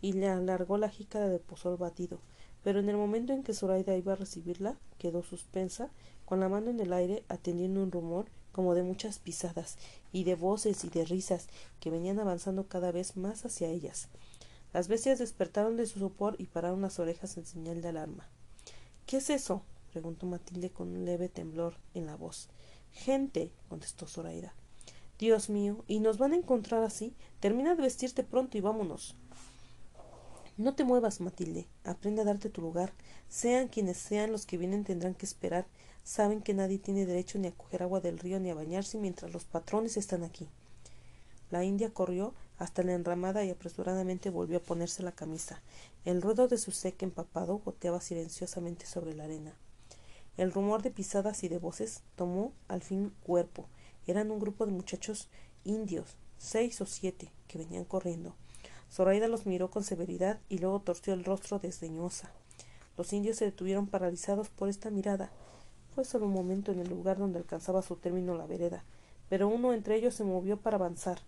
y 0.00 0.12
le 0.12 0.28
alargó 0.28 0.76
la 0.76 0.90
jícara 0.90 1.28
de 1.28 1.38
pozol 1.38 1.76
batido, 1.76 2.20
pero 2.62 2.80
en 2.80 2.88
el 2.88 2.96
momento 2.96 3.32
en 3.32 3.42
que 3.42 3.54
Zoraida 3.54 3.96
iba 3.96 4.12
a 4.12 4.16
recibirla, 4.16 4.76
quedó 4.98 5.22
suspensa, 5.22 5.90
con 6.24 6.40
la 6.40 6.48
mano 6.48 6.70
en 6.70 6.80
el 6.80 6.92
aire, 6.92 7.24
atendiendo 7.28 7.82
un 7.82 7.92
rumor 7.92 8.26
como 8.52 8.74
de 8.74 8.82
muchas 8.82 9.18
pisadas, 9.18 9.76
y 10.12 10.24
de 10.24 10.36
voces 10.36 10.84
y 10.84 10.88
de 10.88 11.04
risas 11.04 11.48
que 11.80 11.90
venían 11.90 12.20
avanzando 12.20 12.68
cada 12.68 12.92
vez 12.92 13.16
más 13.16 13.44
hacia 13.44 13.68
ellas. 13.68 14.08
Las 14.72 14.88
bestias 14.88 15.18
despertaron 15.18 15.76
de 15.76 15.86
su 15.86 15.98
sopor 15.98 16.36
y 16.38 16.46
pararon 16.46 16.82
las 16.82 16.98
orejas 16.98 17.36
en 17.36 17.46
señal 17.46 17.82
de 17.82 17.88
alarma. 17.88 18.28
¿Qué 19.06 19.18
es 19.18 19.30
eso? 19.30 19.62
preguntó 19.92 20.26
Matilde 20.26 20.70
con 20.70 20.88
un 20.88 21.04
leve 21.04 21.28
temblor 21.28 21.76
en 21.94 22.06
la 22.06 22.16
voz. 22.16 22.48
Gente, 22.92 23.50
contestó 23.68 24.06
Zoraida. 24.06 24.54
Dios 25.18 25.48
mío, 25.48 25.84
¿y 25.86 26.00
nos 26.00 26.18
van 26.18 26.32
a 26.32 26.36
encontrar 26.36 26.82
así? 26.82 27.14
Termina 27.38 27.74
de 27.76 27.82
vestirte 27.82 28.24
pronto 28.24 28.58
y 28.58 28.60
vámonos. 28.60 29.14
No 30.56 30.74
te 30.74 30.84
muevas, 30.84 31.20
Matilde. 31.20 31.66
Aprende 31.84 32.22
a 32.22 32.24
darte 32.24 32.50
tu 32.50 32.60
lugar. 32.60 32.92
Sean 33.28 33.68
quienes 33.68 33.96
sean 33.96 34.32
los 34.32 34.46
que 34.46 34.58
vienen 34.58 34.84
tendrán 34.84 35.14
que 35.14 35.26
esperar. 35.26 35.66
Saben 36.04 36.42
que 36.42 36.54
nadie 36.54 36.78
tiene 36.78 37.06
derecho 37.06 37.38
ni 37.38 37.48
a 37.48 37.52
coger 37.52 37.82
agua 37.82 38.00
del 38.00 38.18
río 38.18 38.38
ni 38.38 38.50
a 38.50 38.54
bañarse 38.54 38.98
mientras 38.98 39.32
los 39.32 39.44
patrones 39.44 39.96
están 39.96 40.22
aquí. 40.22 40.46
La 41.50 41.64
india 41.64 41.90
corrió 41.90 42.34
hasta 42.58 42.82
la 42.82 42.92
enramada 42.92 43.44
y 43.44 43.50
apresuradamente 43.50 44.30
volvió 44.30 44.58
a 44.58 44.62
ponerse 44.62 45.02
la 45.02 45.12
camisa. 45.12 45.62
El 46.04 46.22
ruedo 46.22 46.46
de 46.46 46.58
su 46.58 46.70
seque 46.70 47.04
empapado 47.04 47.58
goteaba 47.58 48.00
silenciosamente 48.00 48.86
sobre 48.86 49.14
la 49.14 49.24
arena. 49.24 49.54
El 50.36 50.52
rumor 50.52 50.82
de 50.82 50.90
pisadas 50.90 51.42
y 51.42 51.48
de 51.48 51.58
voces 51.58 52.02
tomó 52.16 52.52
al 52.68 52.82
fin 52.82 53.12
cuerpo 53.24 53.66
eran 54.06 54.30
un 54.30 54.38
grupo 54.38 54.66
de 54.66 54.72
muchachos 54.72 55.28
indios, 55.64 56.16
seis 56.36 56.80
o 56.80 56.86
siete, 56.86 57.30
que 57.48 57.58
venían 57.58 57.84
corriendo. 57.84 58.34
Zoraida 58.90 59.28
los 59.28 59.46
miró 59.46 59.70
con 59.70 59.82
severidad 59.82 60.38
y 60.48 60.58
luego 60.58 60.80
torció 60.80 61.14
el 61.14 61.24
rostro 61.24 61.58
desdeñosa. 61.58 62.30
Los 62.96 63.12
indios 63.12 63.38
se 63.38 63.46
detuvieron 63.46 63.86
paralizados 63.86 64.50
por 64.50 64.68
esta 64.68 64.90
mirada. 64.90 65.30
Fue 65.94 66.04
solo 66.04 66.26
un 66.26 66.32
momento 66.32 66.72
en 66.72 66.80
el 66.80 66.88
lugar 66.88 67.18
donde 67.18 67.38
alcanzaba 67.38 67.80
su 67.80 67.94
término 67.94 68.34
la 68.34 68.46
vereda, 68.46 68.82
pero 69.28 69.46
uno 69.46 69.72
entre 69.72 69.94
ellos 69.94 70.14
se 70.14 70.24
movió 70.24 70.56
para 70.56 70.76
avanzar. 70.76 71.20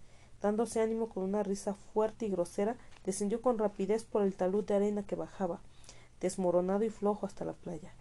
Dándose 0.43 0.81
ánimo 0.81 1.09
con 1.09 1.23
una 1.23 1.45
risa 1.45 1.75
fuerte 1.75 2.27
y 2.27 2.31
grosera, 2.31 2.77
descendió 3.05 3.41
con 3.41 3.59
rapidez 3.59 4.03
por 4.03 4.23
el 4.23 4.35
talud 4.35 4.65
de 4.65 4.75
arena 4.75 5.05
que 5.05 5.15
bajaba, 5.15 5.61
desmoronado 6.21 6.83
y 6.83 6.91
flojo 6.91 7.27
hasta 7.27 7.45
la 7.45 7.53
playa. 7.53 7.93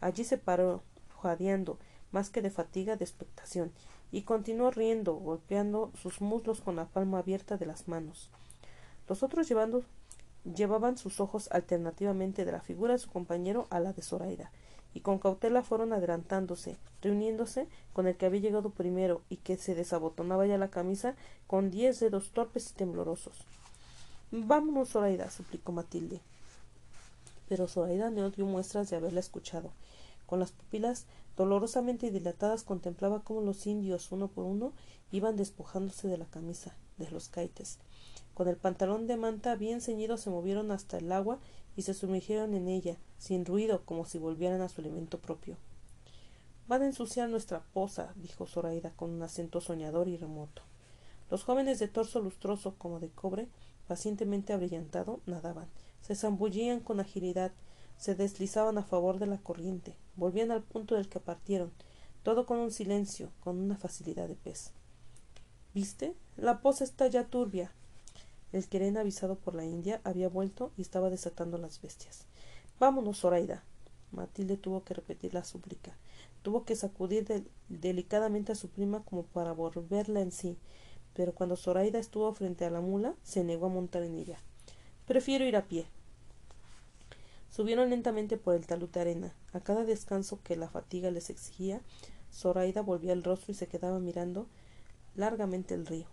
Allí 0.00 0.22
se 0.22 0.38
paró, 0.38 0.82
jadeando, 1.20 1.78
más 2.12 2.30
que 2.30 2.40
de 2.40 2.50
fatiga 2.50 2.96
de 2.96 3.04
expectación, 3.04 3.72
y 4.12 4.22
continuó 4.22 4.70
riendo, 4.70 5.14
golpeando 5.14 5.90
sus 6.00 6.20
muslos 6.20 6.60
con 6.60 6.76
la 6.76 6.86
palma 6.86 7.18
abierta 7.18 7.56
de 7.56 7.66
las 7.66 7.88
manos. 7.88 8.30
Los 9.08 9.24
otros 9.24 9.48
llevando, 9.48 9.82
llevaban 10.44 10.96
sus 10.98 11.18
ojos 11.18 11.50
alternativamente 11.50 12.44
de 12.44 12.52
la 12.52 12.60
figura 12.60 12.92
de 12.92 13.00
su 13.00 13.10
compañero 13.10 13.66
a 13.70 13.80
la 13.80 13.92
de 13.92 14.02
Zoraida, 14.02 14.52
y 14.94 15.00
con 15.00 15.18
cautela 15.18 15.62
fueron 15.62 15.92
adelantándose, 15.92 16.76
reuniéndose 17.00 17.68
con 17.92 18.06
el 18.06 18.16
que 18.16 18.26
había 18.26 18.40
llegado 18.40 18.70
primero 18.70 19.22
y 19.28 19.36
que 19.36 19.56
se 19.56 19.74
desabotonaba 19.74 20.46
ya 20.46 20.58
la 20.58 20.70
camisa 20.70 21.14
con 21.46 21.70
diez 21.70 22.00
dedos 22.00 22.30
torpes 22.30 22.70
y 22.70 22.74
temblorosos. 22.74 23.36
Vámonos, 24.30 24.90
Zoraida, 24.90 25.30
suplicó 25.30 25.72
Matilde. 25.72 26.20
Pero 27.48 27.68
Zoraida 27.68 28.10
no 28.10 28.30
dio 28.30 28.46
muestras 28.46 28.88
de 28.88 28.96
haberla 28.96 29.20
escuchado. 29.20 29.70
Con 30.26 30.40
las 30.40 30.52
pupilas 30.52 31.06
dolorosamente 31.36 32.10
dilatadas 32.10 32.62
contemplaba 32.62 33.20
cómo 33.22 33.42
los 33.42 33.66
indios, 33.66 34.10
uno 34.12 34.28
por 34.28 34.44
uno, 34.44 34.72
iban 35.10 35.36
despojándose 35.36 36.08
de 36.08 36.16
la 36.16 36.24
camisa, 36.24 36.74
de 36.96 37.10
los 37.10 37.28
caites. 37.28 37.78
Con 38.34 38.48
el 38.48 38.56
pantalón 38.56 39.06
de 39.06 39.18
manta 39.18 39.56
bien 39.56 39.82
ceñido 39.82 40.16
se 40.16 40.30
movieron 40.30 40.70
hasta 40.70 40.96
el 40.96 41.12
agua 41.12 41.38
y 41.76 41.82
se 41.82 41.94
sumergieron 41.94 42.54
en 42.54 42.68
ella, 42.68 42.96
sin 43.18 43.44
ruido, 43.44 43.84
como 43.84 44.04
si 44.04 44.18
volvieran 44.18 44.60
a 44.60 44.68
su 44.68 44.80
elemento 44.80 45.18
propio. 45.18 45.56
Van 46.68 46.82
a 46.82 46.86
ensuciar 46.86 47.28
nuestra 47.28 47.64
poza, 47.72 48.12
dijo 48.16 48.46
Zoraida 48.46 48.92
con 48.96 49.10
un 49.10 49.22
acento 49.22 49.60
soñador 49.60 50.08
y 50.08 50.16
remoto. 50.16 50.62
Los 51.30 51.44
jóvenes 51.44 51.78
de 51.78 51.88
torso 51.88 52.20
lustroso 52.20 52.74
como 52.78 53.00
de 53.00 53.10
cobre, 53.10 53.48
pacientemente 53.88 54.52
abrillantado, 54.52 55.20
nadaban, 55.26 55.68
se 56.00 56.14
zambullían 56.14 56.80
con 56.80 57.00
agilidad, 57.00 57.52
se 57.96 58.14
deslizaban 58.14 58.78
a 58.78 58.82
favor 58.82 59.18
de 59.18 59.26
la 59.26 59.38
corriente, 59.38 59.96
volvían 60.16 60.50
al 60.50 60.62
punto 60.62 60.94
del 60.94 61.08
que 61.08 61.20
partieron, 61.20 61.72
todo 62.22 62.46
con 62.46 62.58
un 62.58 62.70
silencio, 62.70 63.30
con 63.40 63.58
una 63.58 63.76
facilidad 63.76 64.28
de 64.28 64.36
pez. 64.36 64.72
¿Viste? 65.74 66.14
La 66.36 66.60
poza 66.60 66.84
está 66.84 67.06
ya 67.06 67.26
turbia. 67.26 67.72
El 68.52 68.68
querén 68.68 68.96
avisado 68.96 69.36
por 69.36 69.54
la 69.54 69.64
India 69.64 70.00
había 70.04 70.28
vuelto 70.28 70.72
y 70.76 70.82
estaba 70.82 71.10
desatando 71.10 71.58
las 71.58 71.80
bestias. 71.80 72.26
Vámonos, 72.78 73.20
Zoraida. 73.20 73.64
Matilde 74.10 74.56
tuvo 74.56 74.84
que 74.84 74.94
repetir 74.94 75.32
la 75.32 75.44
súplica. 75.44 75.96
Tuvo 76.42 76.64
que 76.64 76.76
sacudir 76.76 77.48
delicadamente 77.68 78.52
a 78.52 78.56
su 78.56 78.68
prima 78.68 79.02
como 79.04 79.22
para 79.22 79.52
volverla 79.52 80.20
en 80.20 80.32
sí, 80.32 80.58
pero 81.14 81.34
cuando 81.34 81.56
Zoraida 81.56 81.98
estuvo 81.98 82.32
frente 82.34 82.64
a 82.64 82.70
la 82.70 82.80
mula, 82.80 83.14
se 83.22 83.44
negó 83.44 83.66
a 83.66 83.70
montar 83.70 84.02
en 84.02 84.16
ella. 84.18 84.38
Prefiero 85.06 85.44
ir 85.46 85.56
a 85.56 85.66
pie, 85.66 85.86
Subieron 87.52 87.90
lentamente 87.90 88.38
por 88.38 88.54
el 88.54 88.66
talud 88.66 88.88
de 88.88 89.00
arena. 89.02 89.34
A 89.52 89.60
cada 89.60 89.84
descanso 89.84 90.40
que 90.42 90.56
la 90.56 90.70
fatiga 90.70 91.10
les 91.10 91.28
exigía, 91.28 91.82
Zoraida 92.32 92.80
volvía 92.80 93.12
el 93.12 93.22
rostro 93.22 93.52
y 93.52 93.54
se 93.54 93.66
quedaba 93.66 93.98
mirando 93.98 94.46
largamente 95.16 95.74
el 95.74 95.84
río. 95.84 96.06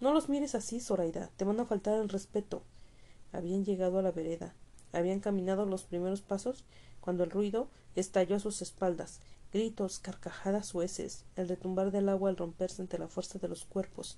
No 0.00 0.14
los 0.14 0.28
mires 0.28 0.54
así, 0.54 0.80
Zoraida, 0.80 1.30
te 1.36 1.44
van 1.44 1.60
a 1.60 1.66
faltar 1.66 2.00
el 2.00 2.08
respeto. 2.08 2.62
Habían 3.32 3.64
llegado 3.64 3.98
a 3.98 4.02
la 4.02 4.10
vereda, 4.10 4.54
habían 4.92 5.20
caminado 5.20 5.66
los 5.66 5.84
primeros 5.84 6.22
pasos 6.22 6.64
cuando 7.00 7.22
el 7.22 7.30
ruido 7.30 7.68
estalló 7.94 8.36
a 8.36 8.40
sus 8.40 8.62
espaldas, 8.62 9.20
gritos, 9.52 9.98
carcajadas 9.98 10.74
hueces, 10.74 11.24
el 11.36 11.48
retumbar 11.48 11.90
del 11.90 12.08
agua 12.08 12.30
al 12.30 12.36
romperse 12.36 12.82
ante 12.82 12.98
la 12.98 13.08
fuerza 13.08 13.38
de 13.38 13.48
los 13.48 13.64
cuerpos, 13.64 14.16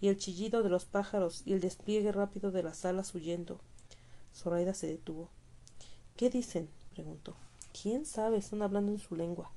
y 0.00 0.08
el 0.08 0.18
chillido 0.18 0.62
de 0.62 0.68
los 0.68 0.84
pájaros 0.84 1.42
y 1.46 1.52
el 1.52 1.60
despliegue 1.60 2.12
rápido 2.12 2.50
de 2.50 2.62
las 2.62 2.84
alas 2.84 3.14
huyendo. 3.14 3.60
Zoraida 4.34 4.74
se 4.74 4.88
detuvo. 4.88 5.30
¿Qué 6.16 6.28
dicen? 6.28 6.68
preguntó. 6.92 7.36
¿Quién 7.80 8.04
sabe? 8.04 8.36
Están 8.36 8.62
hablando 8.62 8.92
en 8.92 8.98
su 8.98 9.16
lengua. 9.16 9.50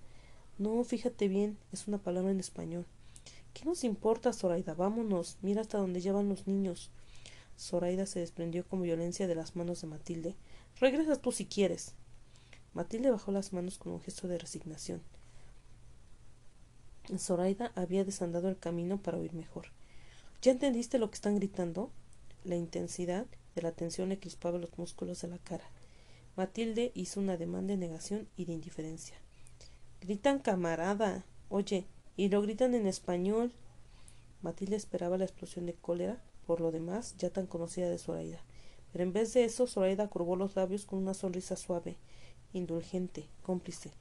No, 0.58 0.84
fíjate 0.84 1.28
bien, 1.28 1.58
es 1.74 1.88
una 1.88 1.98
palabra 1.98 2.32
en 2.32 2.40
español. 2.40 2.86
¿Qué 3.56 3.64
nos 3.64 3.86
importa, 3.86 4.34
Zoraida? 4.34 4.74
Vámonos, 4.74 5.38
mira 5.42 5.62
hasta 5.62 5.78
dónde 5.78 6.02
llevan 6.02 6.28
los 6.28 6.46
niños. 6.46 6.92
Zoraida 7.58 8.06
se 8.06 8.20
desprendió 8.20 8.68
con 8.68 8.82
violencia 8.82 9.28
de 9.28 9.36
las 9.36 9.56
manos 9.56 9.80
de 9.80 9.88
Matilde. 9.88 10.36
Regresa 10.78 11.16
tú 11.16 11.32
si 11.32 11.46
quieres. 11.46 11.94
Matilde 12.74 13.12
bajó 13.12 13.32
las 13.32 13.54
manos 13.54 13.78
con 13.78 13.94
un 13.94 14.02
gesto 14.02 14.28
de 14.28 14.40
resignación. 14.40 15.02
Zoraida 17.18 17.72
había 17.76 18.04
desandado 18.04 18.50
el 18.50 18.60
camino 18.60 19.02
para 19.02 19.20
oír 19.20 19.34
mejor. 19.34 19.68
¿Ya 20.42 20.52
entendiste 20.52 21.00
lo 21.00 21.10
que 21.10 21.16
están 21.16 21.38
gritando? 21.38 21.92
La 22.44 22.58
intensidad 22.58 23.26
de 23.56 23.62
la 23.62 23.72
tensión 23.72 24.10
le 24.10 24.20
crispaba 24.20 24.58
los 24.58 24.78
músculos 24.78 25.22
de 25.22 25.30
la 25.30 25.38
cara. 25.38 25.70
Matilde 26.36 26.92
hizo 26.94 27.22
un 27.22 27.30
ademán 27.30 27.68
de 27.68 27.78
negación 27.78 28.28
y 28.36 28.44
de 28.44 28.52
indiferencia. 28.52 29.16
Gritan 30.02 30.40
camarada. 30.40 31.24
Oye, 31.48 31.88
y 32.18 32.30
lo 32.30 32.42
gritan 32.42 32.76
en 32.76 32.88
español. 32.88 33.52
Matilde 34.42 34.76
esperaba 34.76 35.18
la 35.18 35.26
explosión 35.26 35.66
de 35.66 35.74
cólera, 35.74 36.22
por 36.46 36.62
lo 36.62 36.72
demás 36.72 37.16
ya 37.18 37.30
tan 37.30 37.48
conocida 37.48 37.90
de 37.90 37.98
Zoraida. 37.98 38.40
Pero 38.92 39.04
en 39.04 39.14
vez 39.14 39.34
de 39.34 39.44
eso, 39.44 39.68
Zoraida 39.68 40.08
curvó 40.08 40.36
los 40.36 40.56
labios 40.56 40.86
con 40.86 41.00
una 41.00 41.14
sonrisa 41.14 41.56
suave, 41.56 41.98
indulgente, 42.54 43.28
cómplice. 43.44 43.92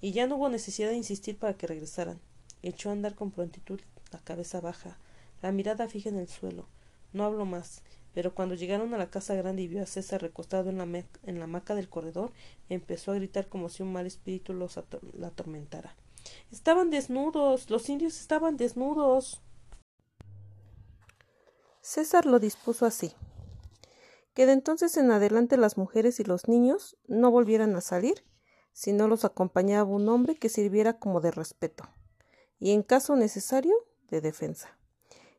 Y 0.00 0.12
ya 0.12 0.26
no 0.26 0.36
hubo 0.36 0.48
necesidad 0.48 0.90
de 0.90 0.96
insistir 0.96 1.36
para 1.36 1.54
que 1.54 1.66
regresaran. 1.66 2.20
Echó 2.62 2.90
a 2.90 2.92
andar 2.92 3.14
con 3.14 3.30
prontitud, 3.30 3.80
la 4.12 4.20
cabeza 4.20 4.60
baja, 4.60 4.96
la 5.42 5.52
mirada 5.52 5.88
fija 5.88 6.08
en 6.08 6.18
el 6.18 6.28
suelo. 6.28 6.66
No 7.12 7.24
habló 7.24 7.46
más. 7.46 7.82
Pero 8.14 8.34
cuando 8.34 8.54
llegaron 8.54 8.94
a 8.94 8.98
la 8.98 9.10
casa 9.10 9.34
grande 9.34 9.62
y 9.62 9.68
vio 9.68 9.82
a 9.82 9.86
César 9.86 10.22
recostado 10.22 10.70
en 10.70 10.78
la, 10.78 10.84
en 10.84 11.38
la 11.38 11.44
hamaca 11.44 11.74
del 11.74 11.88
corredor, 11.88 12.32
empezó 12.68 13.12
a 13.12 13.14
gritar 13.14 13.48
como 13.48 13.68
si 13.68 13.82
un 13.82 13.92
mal 13.92 14.06
espíritu 14.06 14.54
los 14.54 14.78
la 15.16 15.28
atormentara. 15.28 15.94
Estaban 16.50 16.90
desnudos. 16.90 17.70
Los 17.70 17.88
indios 17.88 18.20
estaban 18.20 18.56
desnudos. 18.56 19.42
César 21.80 22.26
lo 22.26 22.38
dispuso 22.38 22.86
así 22.86 23.14
que 24.38 24.46
de 24.46 24.52
entonces 24.52 24.96
en 24.96 25.10
adelante 25.10 25.56
las 25.56 25.76
mujeres 25.76 26.20
y 26.20 26.24
los 26.24 26.46
niños 26.46 26.96
no 27.08 27.32
volvieran 27.32 27.74
a 27.74 27.80
salir 27.80 28.24
si 28.72 28.92
no 28.92 29.08
los 29.08 29.24
acompañaba 29.24 29.90
un 29.90 30.08
hombre 30.08 30.36
que 30.36 30.48
sirviera 30.48 31.00
como 31.00 31.20
de 31.20 31.32
respeto 31.32 31.88
y 32.60 32.70
en 32.70 32.84
caso 32.84 33.16
necesario 33.16 33.74
de 34.10 34.20
defensa. 34.20 34.78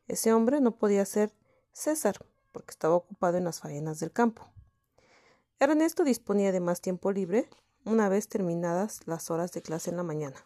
Ese 0.06 0.34
hombre 0.34 0.60
no 0.60 0.76
podía 0.76 1.06
ser 1.06 1.32
César, 1.72 2.16
porque 2.52 2.72
estaba 2.72 2.94
ocupado 2.94 3.38
en 3.38 3.44
las 3.44 3.60
faenas 3.60 4.00
del 4.00 4.12
campo. 4.12 4.52
Ernesto 5.58 6.04
disponía 6.04 6.52
de 6.52 6.60
más 6.60 6.82
tiempo 6.82 7.10
libre 7.10 7.48
una 7.86 8.10
vez 8.10 8.28
terminadas 8.28 9.00
las 9.06 9.30
horas 9.30 9.52
de 9.52 9.62
clase 9.62 9.88
en 9.88 9.96
la 9.96 10.02
mañana. 10.02 10.44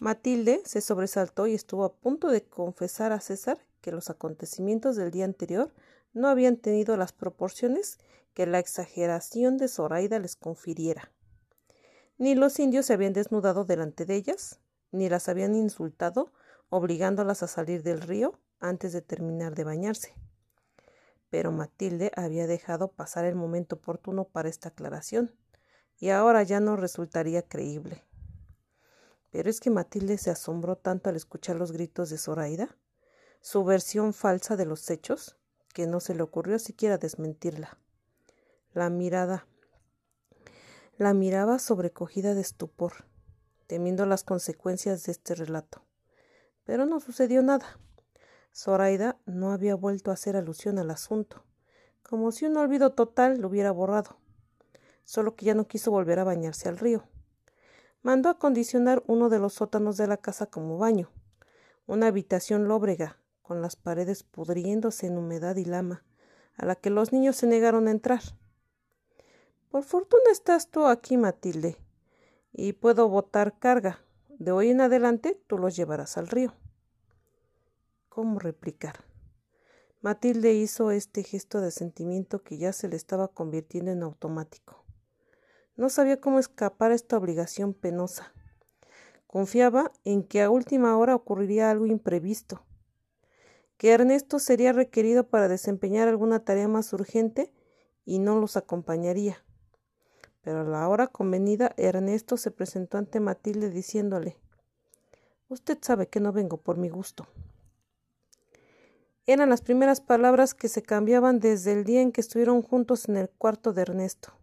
Matilde 0.00 0.62
se 0.64 0.80
sobresaltó 0.80 1.46
y 1.46 1.52
estuvo 1.52 1.84
a 1.84 1.92
punto 1.92 2.28
de 2.28 2.42
confesar 2.42 3.12
a 3.12 3.20
César 3.20 3.58
que 3.82 3.92
los 3.92 4.08
acontecimientos 4.08 4.96
del 4.96 5.10
día 5.10 5.26
anterior 5.26 5.74
no 6.14 6.28
habían 6.28 6.56
tenido 6.56 6.96
las 6.96 7.12
proporciones 7.12 7.98
que 8.32 8.46
la 8.46 8.58
exageración 8.58 9.58
de 9.58 9.68
Zoraida 9.68 10.18
les 10.18 10.36
confiriera. 10.36 11.12
Ni 12.16 12.34
los 12.34 12.58
indios 12.60 12.86
se 12.86 12.94
habían 12.94 13.12
desnudado 13.12 13.64
delante 13.64 14.06
de 14.06 14.16
ellas, 14.16 14.58
ni 14.90 15.10
las 15.10 15.28
habían 15.28 15.54
insultado, 15.54 16.32
obligándolas 16.70 17.42
a 17.42 17.46
salir 17.46 17.82
del 17.82 18.00
río 18.00 18.40
antes 18.58 18.94
de 18.94 19.02
terminar 19.02 19.54
de 19.54 19.64
bañarse. 19.64 20.14
Pero 21.28 21.52
Matilde 21.52 22.10
había 22.16 22.46
dejado 22.46 22.88
pasar 22.88 23.26
el 23.26 23.34
momento 23.34 23.76
oportuno 23.76 24.24
para 24.24 24.48
esta 24.48 24.70
aclaración, 24.70 25.36
y 25.98 26.08
ahora 26.08 26.42
ya 26.42 26.58
no 26.58 26.76
resultaría 26.76 27.42
creíble. 27.42 28.02
Pero 29.30 29.48
es 29.48 29.60
que 29.60 29.70
Matilde 29.70 30.18
se 30.18 30.30
asombró 30.30 30.76
tanto 30.76 31.08
al 31.08 31.16
escuchar 31.16 31.56
los 31.56 31.72
gritos 31.72 32.10
de 32.10 32.18
Zoraida, 32.18 32.76
su 33.40 33.64
versión 33.64 34.12
falsa 34.12 34.56
de 34.56 34.66
los 34.66 34.90
hechos, 34.90 35.36
que 35.72 35.86
no 35.86 36.00
se 36.00 36.14
le 36.14 36.22
ocurrió 36.22 36.58
siquiera 36.58 36.98
desmentirla. 36.98 37.78
La 38.72 38.90
mirada 38.90 39.46
la 41.00 41.14
miraba 41.14 41.58
sobrecogida 41.58 42.34
de 42.34 42.42
estupor, 42.42 43.06
temiendo 43.66 44.04
las 44.04 44.22
consecuencias 44.22 45.04
de 45.04 45.12
este 45.12 45.34
relato. 45.34 45.82
Pero 46.64 46.84
no 46.84 47.00
sucedió 47.00 47.42
nada. 47.42 47.78
Zoraida 48.54 49.18
no 49.24 49.52
había 49.52 49.76
vuelto 49.76 50.10
a 50.10 50.14
hacer 50.14 50.36
alusión 50.36 50.78
al 50.78 50.90
asunto, 50.90 51.42
como 52.02 52.32
si 52.32 52.44
un 52.44 52.58
olvido 52.58 52.92
total 52.92 53.40
lo 53.40 53.48
hubiera 53.48 53.70
borrado, 53.70 54.18
solo 55.04 55.36
que 55.36 55.46
ya 55.46 55.54
no 55.54 55.68
quiso 55.68 55.90
volver 55.90 56.18
a 56.18 56.24
bañarse 56.24 56.68
al 56.68 56.76
río. 56.76 57.08
Mandó 58.02 58.30
acondicionar 58.30 59.02
uno 59.06 59.28
de 59.28 59.38
los 59.38 59.54
sótanos 59.54 59.96
de 59.96 60.06
la 60.06 60.16
casa 60.16 60.46
como 60.46 60.78
baño, 60.78 61.10
una 61.86 62.06
habitación 62.06 62.66
lóbrega, 62.66 63.18
con 63.42 63.60
las 63.60 63.76
paredes 63.76 64.22
pudriéndose 64.22 65.06
en 65.06 65.18
humedad 65.18 65.56
y 65.56 65.64
lama, 65.64 66.04
a 66.56 66.64
la 66.64 66.76
que 66.76 66.88
los 66.88 67.12
niños 67.12 67.36
se 67.36 67.46
negaron 67.46 67.88
a 67.88 67.90
entrar. 67.90 68.22
Por 69.70 69.84
fortuna 69.84 70.30
estás 70.32 70.70
tú 70.70 70.86
aquí, 70.86 71.16
Matilde, 71.16 71.76
y 72.52 72.72
puedo 72.72 73.08
botar 73.08 73.58
carga. 73.58 74.00
De 74.28 74.52
hoy 74.52 74.70
en 74.70 74.80
adelante 74.80 75.40
tú 75.46 75.58
los 75.58 75.76
llevarás 75.76 76.16
al 76.16 76.28
río. 76.28 76.54
¿Cómo 78.08 78.38
replicar? 78.38 79.04
Matilde 80.00 80.54
hizo 80.54 80.90
este 80.90 81.22
gesto 81.22 81.60
de 81.60 81.70
sentimiento 81.70 82.42
que 82.42 82.56
ya 82.56 82.72
se 82.72 82.88
le 82.88 82.96
estaba 82.96 83.28
convirtiendo 83.28 83.90
en 83.90 84.02
automático. 84.02 84.79
No 85.80 85.88
sabía 85.88 86.20
cómo 86.20 86.38
escapar 86.38 86.90
a 86.90 86.94
esta 86.94 87.16
obligación 87.16 87.72
penosa. 87.72 88.34
Confiaba 89.26 89.92
en 90.04 90.22
que 90.24 90.42
a 90.42 90.50
última 90.50 90.94
hora 90.98 91.14
ocurriría 91.14 91.70
algo 91.70 91.86
imprevisto, 91.86 92.66
que 93.78 93.92
Ernesto 93.92 94.40
sería 94.40 94.74
requerido 94.74 95.26
para 95.30 95.48
desempeñar 95.48 96.06
alguna 96.06 96.40
tarea 96.40 96.68
más 96.68 96.92
urgente 96.92 97.50
y 98.04 98.18
no 98.18 98.38
los 98.38 98.58
acompañaría. 98.58 99.42
Pero 100.42 100.60
a 100.60 100.64
la 100.64 100.86
hora 100.86 101.06
convenida 101.06 101.72
Ernesto 101.78 102.36
se 102.36 102.50
presentó 102.50 102.98
ante 102.98 103.18
Matilde 103.18 103.70
diciéndole 103.70 104.36
Usted 105.48 105.78
sabe 105.80 106.08
que 106.08 106.20
no 106.20 106.30
vengo 106.30 106.58
por 106.58 106.76
mi 106.76 106.90
gusto. 106.90 107.26
Eran 109.24 109.48
las 109.48 109.62
primeras 109.62 110.02
palabras 110.02 110.52
que 110.52 110.68
se 110.68 110.82
cambiaban 110.82 111.40
desde 111.40 111.72
el 111.72 111.84
día 111.84 112.02
en 112.02 112.12
que 112.12 112.20
estuvieron 112.20 112.60
juntos 112.60 113.08
en 113.08 113.16
el 113.16 113.30
cuarto 113.30 113.72
de 113.72 113.80
Ernesto. 113.80 114.39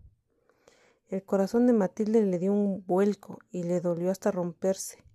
El 1.10 1.24
corazón 1.24 1.68
de 1.68 1.74
Matilde 1.74 2.22
le 2.22 2.38
dio 2.38 2.52
un 2.52 2.86
vuelco 2.86 3.40
y 3.50 3.64
le 3.64 3.80
dolió 3.80 4.12
hasta 4.12 4.30
romperse, 4.30 5.06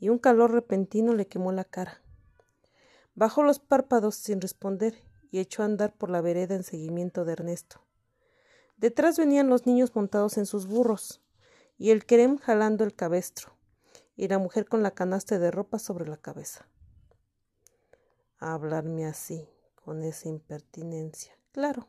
y 0.00 0.08
un 0.08 0.18
calor 0.18 0.50
repentino 0.50 1.14
le 1.14 1.28
quemó 1.28 1.52
la 1.52 1.62
cara. 1.62 2.02
Bajó 3.14 3.44
los 3.44 3.60
párpados 3.60 4.16
sin 4.16 4.40
responder 4.40 5.00
y 5.30 5.38
echó 5.38 5.62
a 5.62 5.66
andar 5.66 5.94
por 5.94 6.10
la 6.10 6.20
vereda 6.22 6.56
en 6.56 6.64
seguimiento 6.64 7.24
de 7.24 7.34
Ernesto. 7.34 7.80
Detrás 8.76 9.16
venían 9.16 9.48
los 9.48 9.64
niños 9.64 9.94
montados 9.94 10.38
en 10.38 10.46
sus 10.46 10.66
burros, 10.66 11.22
y 11.76 11.90
el 11.90 12.04
querem 12.04 12.38
jalando 12.38 12.82
el 12.82 12.96
cabestro, 12.96 13.52
y 14.16 14.26
la 14.26 14.38
mujer 14.38 14.66
con 14.66 14.82
la 14.82 14.90
canasta 14.90 15.38
de 15.38 15.52
ropa 15.52 15.78
sobre 15.78 16.08
la 16.08 16.16
cabeza. 16.16 16.66
Hablarme 18.38 19.06
así, 19.06 19.48
con 19.74 20.02
esa 20.02 20.28
impertinencia. 20.28 21.38
Claro, 21.52 21.88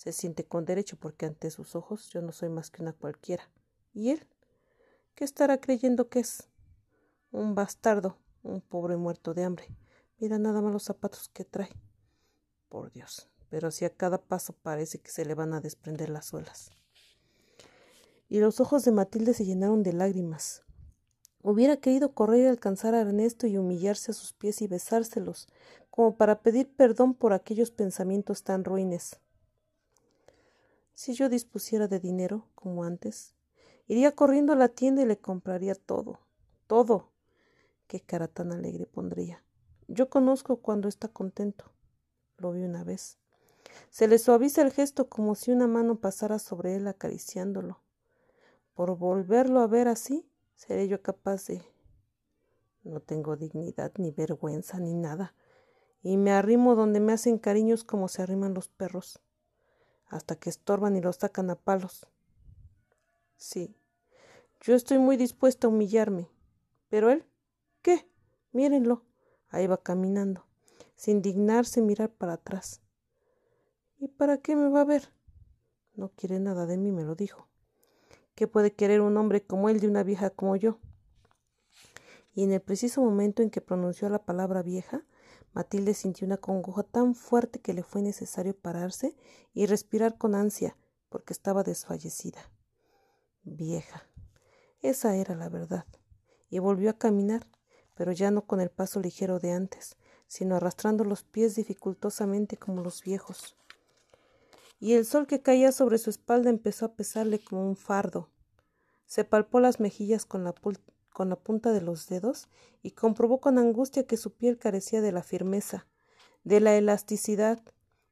se 0.00 0.12
siente 0.12 0.46
con 0.46 0.64
derecho 0.64 0.96
porque 0.96 1.26
ante 1.26 1.50
sus 1.50 1.76
ojos 1.76 2.08
yo 2.08 2.22
no 2.22 2.32
soy 2.32 2.48
más 2.48 2.70
que 2.70 2.80
una 2.80 2.94
cualquiera. 2.94 3.50
¿Y 3.92 4.08
él? 4.08 4.26
¿Qué 5.14 5.24
estará 5.24 5.60
creyendo 5.60 6.08
que 6.08 6.20
es? 6.20 6.48
Un 7.32 7.54
bastardo, 7.54 8.16
un 8.42 8.62
pobre 8.62 8.96
muerto 8.96 9.34
de 9.34 9.44
hambre 9.44 9.66
Mira 10.18 10.38
nada 10.38 10.62
más 10.62 10.72
los 10.72 10.84
zapatos 10.84 11.28
que 11.28 11.44
trae. 11.44 11.68
Por 12.70 12.90
Dios, 12.92 13.28
pero 13.50 13.70
si 13.70 13.84
a 13.84 13.90
cada 13.90 14.16
paso 14.16 14.54
parece 14.54 15.00
que 15.00 15.10
se 15.10 15.26
le 15.26 15.34
van 15.34 15.52
a 15.52 15.60
desprender 15.60 16.08
las 16.08 16.24
suelas. 16.24 16.70
Y 18.30 18.40
los 18.40 18.58
ojos 18.58 18.82
de 18.86 18.92
Matilde 18.92 19.34
se 19.34 19.44
llenaron 19.44 19.82
de 19.82 19.92
lágrimas. 19.92 20.62
Hubiera 21.42 21.76
querido 21.76 22.14
correr 22.14 22.44
y 22.44 22.46
alcanzar 22.46 22.94
a 22.94 23.02
Ernesto 23.02 23.46
y 23.46 23.58
humillarse 23.58 24.12
a 24.12 24.14
sus 24.14 24.32
pies 24.32 24.62
y 24.62 24.66
besárselos, 24.66 25.46
como 25.90 26.16
para 26.16 26.40
pedir 26.40 26.74
perdón 26.74 27.12
por 27.12 27.34
aquellos 27.34 27.70
pensamientos 27.70 28.44
tan 28.44 28.64
ruines. 28.64 29.20
Si 31.00 31.14
yo 31.14 31.30
dispusiera 31.30 31.88
de 31.88 31.98
dinero, 31.98 32.46
como 32.54 32.84
antes, 32.84 33.34
iría 33.86 34.14
corriendo 34.14 34.52
a 34.52 34.56
la 34.56 34.68
tienda 34.68 35.00
y 35.00 35.06
le 35.06 35.16
compraría 35.18 35.74
todo, 35.74 36.20
todo. 36.66 37.08
Qué 37.86 38.00
cara 38.00 38.28
tan 38.28 38.52
alegre 38.52 38.84
pondría. 38.84 39.42
Yo 39.88 40.10
conozco 40.10 40.56
cuando 40.56 40.88
está 40.88 41.08
contento. 41.08 41.72
Lo 42.36 42.52
vi 42.52 42.64
una 42.64 42.84
vez. 42.84 43.16
Se 43.88 44.08
le 44.08 44.18
suaviza 44.18 44.60
el 44.60 44.72
gesto 44.72 45.08
como 45.08 45.34
si 45.36 45.52
una 45.52 45.66
mano 45.66 46.00
pasara 46.00 46.38
sobre 46.38 46.76
él 46.76 46.86
acariciándolo. 46.86 47.80
Por 48.74 48.98
volverlo 48.98 49.60
a 49.60 49.66
ver 49.68 49.88
así, 49.88 50.28
seré 50.54 50.86
yo 50.86 51.00
capaz 51.00 51.46
de... 51.46 51.62
No 52.82 53.00
tengo 53.00 53.36
dignidad, 53.36 53.92
ni 53.96 54.10
vergüenza, 54.10 54.78
ni 54.78 54.92
nada, 54.92 55.34
y 56.02 56.18
me 56.18 56.32
arrimo 56.32 56.74
donde 56.74 57.00
me 57.00 57.14
hacen 57.14 57.38
cariños 57.38 57.84
como 57.84 58.06
se 58.08 58.20
arriman 58.20 58.52
los 58.52 58.68
perros, 58.68 59.18
hasta 60.10 60.36
que 60.36 60.50
estorban 60.50 60.96
y 60.96 61.00
los 61.00 61.16
sacan 61.16 61.48
a 61.50 61.54
palos. 61.54 62.06
Sí, 63.36 63.74
yo 64.60 64.74
estoy 64.74 64.98
muy 64.98 65.16
dispuesta 65.16 65.66
a 65.66 65.70
humillarme. 65.70 66.28
Pero 66.90 67.10
él, 67.10 67.24
¿qué? 67.80 68.06
Mírenlo. 68.52 69.04
Ahí 69.48 69.66
va 69.66 69.82
caminando, 69.82 70.44
sin 70.96 71.22
dignarse 71.22 71.80
mirar 71.80 72.10
para 72.10 72.34
atrás. 72.34 72.82
¿Y 73.98 74.08
para 74.08 74.38
qué 74.38 74.54
me 74.54 74.68
va 74.68 74.82
a 74.82 74.84
ver? 74.84 75.08
No 75.94 76.10
quiere 76.10 76.38
nada 76.38 76.66
de 76.66 76.76
mí, 76.76 76.92
me 76.92 77.04
lo 77.04 77.14
dijo. 77.14 77.48
¿Qué 78.34 78.46
puede 78.46 78.72
querer 78.72 79.00
un 79.00 79.16
hombre 79.16 79.42
como 79.42 79.68
él 79.68 79.80
de 79.80 79.88
una 79.88 80.02
vieja 80.02 80.30
como 80.30 80.56
yo? 80.56 80.78
Y 82.32 82.44
en 82.44 82.52
el 82.52 82.60
preciso 82.60 83.02
momento 83.02 83.42
en 83.42 83.50
que 83.50 83.60
pronunció 83.60 84.08
la 84.08 84.24
palabra 84.24 84.62
vieja, 84.62 85.04
Matilde 85.52 85.94
sintió 85.94 86.26
una 86.26 86.36
congoja 86.36 86.82
tan 86.82 87.14
fuerte 87.14 87.60
que 87.60 87.74
le 87.74 87.82
fue 87.82 88.02
necesario 88.02 88.56
pararse 88.56 89.16
y 89.52 89.66
respirar 89.66 90.16
con 90.16 90.34
ansia, 90.34 90.76
porque 91.08 91.32
estaba 91.32 91.62
desfallecida. 91.62 92.50
Vieja. 93.42 94.06
Esa 94.80 95.16
era 95.16 95.34
la 95.34 95.48
verdad. 95.48 95.86
Y 96.48 96.58
volvió 96.58 96.90
a 96.90 96.98
caminar, 96.98 97.46
pero 97.94 98.12
ya 98.12 98.30
no 98.30 98.46
con 98.46 98.60
el 98.60 98.70
paso 98.70 99.00
ligero 99.00 99.38
de 99.38 99.52
antes, 99.52 99.96
sino 100.26 100.56
arrastrando 100.56 101.04
los 101.04 101.24
pies 101.24 101.56
dificultosamente 101.56 102.56
como 102.56 102.82
los 102.82 103.02
viejos. 103.02 103.56
Y 104.78 104.94
el 104.94 105.04
sol 105.04 105.26
que 105.26 105.42
caía 105.42 105.72
sobre 105.72 105.98
su 105.98 106.08
espalda 106.08 106.48
empezó 106.48 106.86
a 106.86 106.94
pesarle 106.94 107.38
como 107.38 107.68
un 107.68 107.76
fardo. 107.76 108.30
Se 109.04 109.24
palpó 109.24 109.60
las 109.60 109.80
mejillas 109.80 110.24
con 110.24 110.44
la, 110.44 110.54
con 111.12 111.28
la 111.28 111.36
punta 111.36 111.72
de 111.72 111.80
los 111.80 112.08
dedos 112.08 112.48
y 112.82 112.92
comprobó 112.92 113.40
con 113.40 113.58
angustia 113.58 114.06
que 114.06 114.16
su 114.16 114.32
piel 114.32 114.58
carecía 114.58 115.00
de 115.00 115.12
la 115.12 115.22
firmeza, 115.22 115.86
de 116.44 116.60
la 116.60 116.76
elasticidad, 116.76 117.60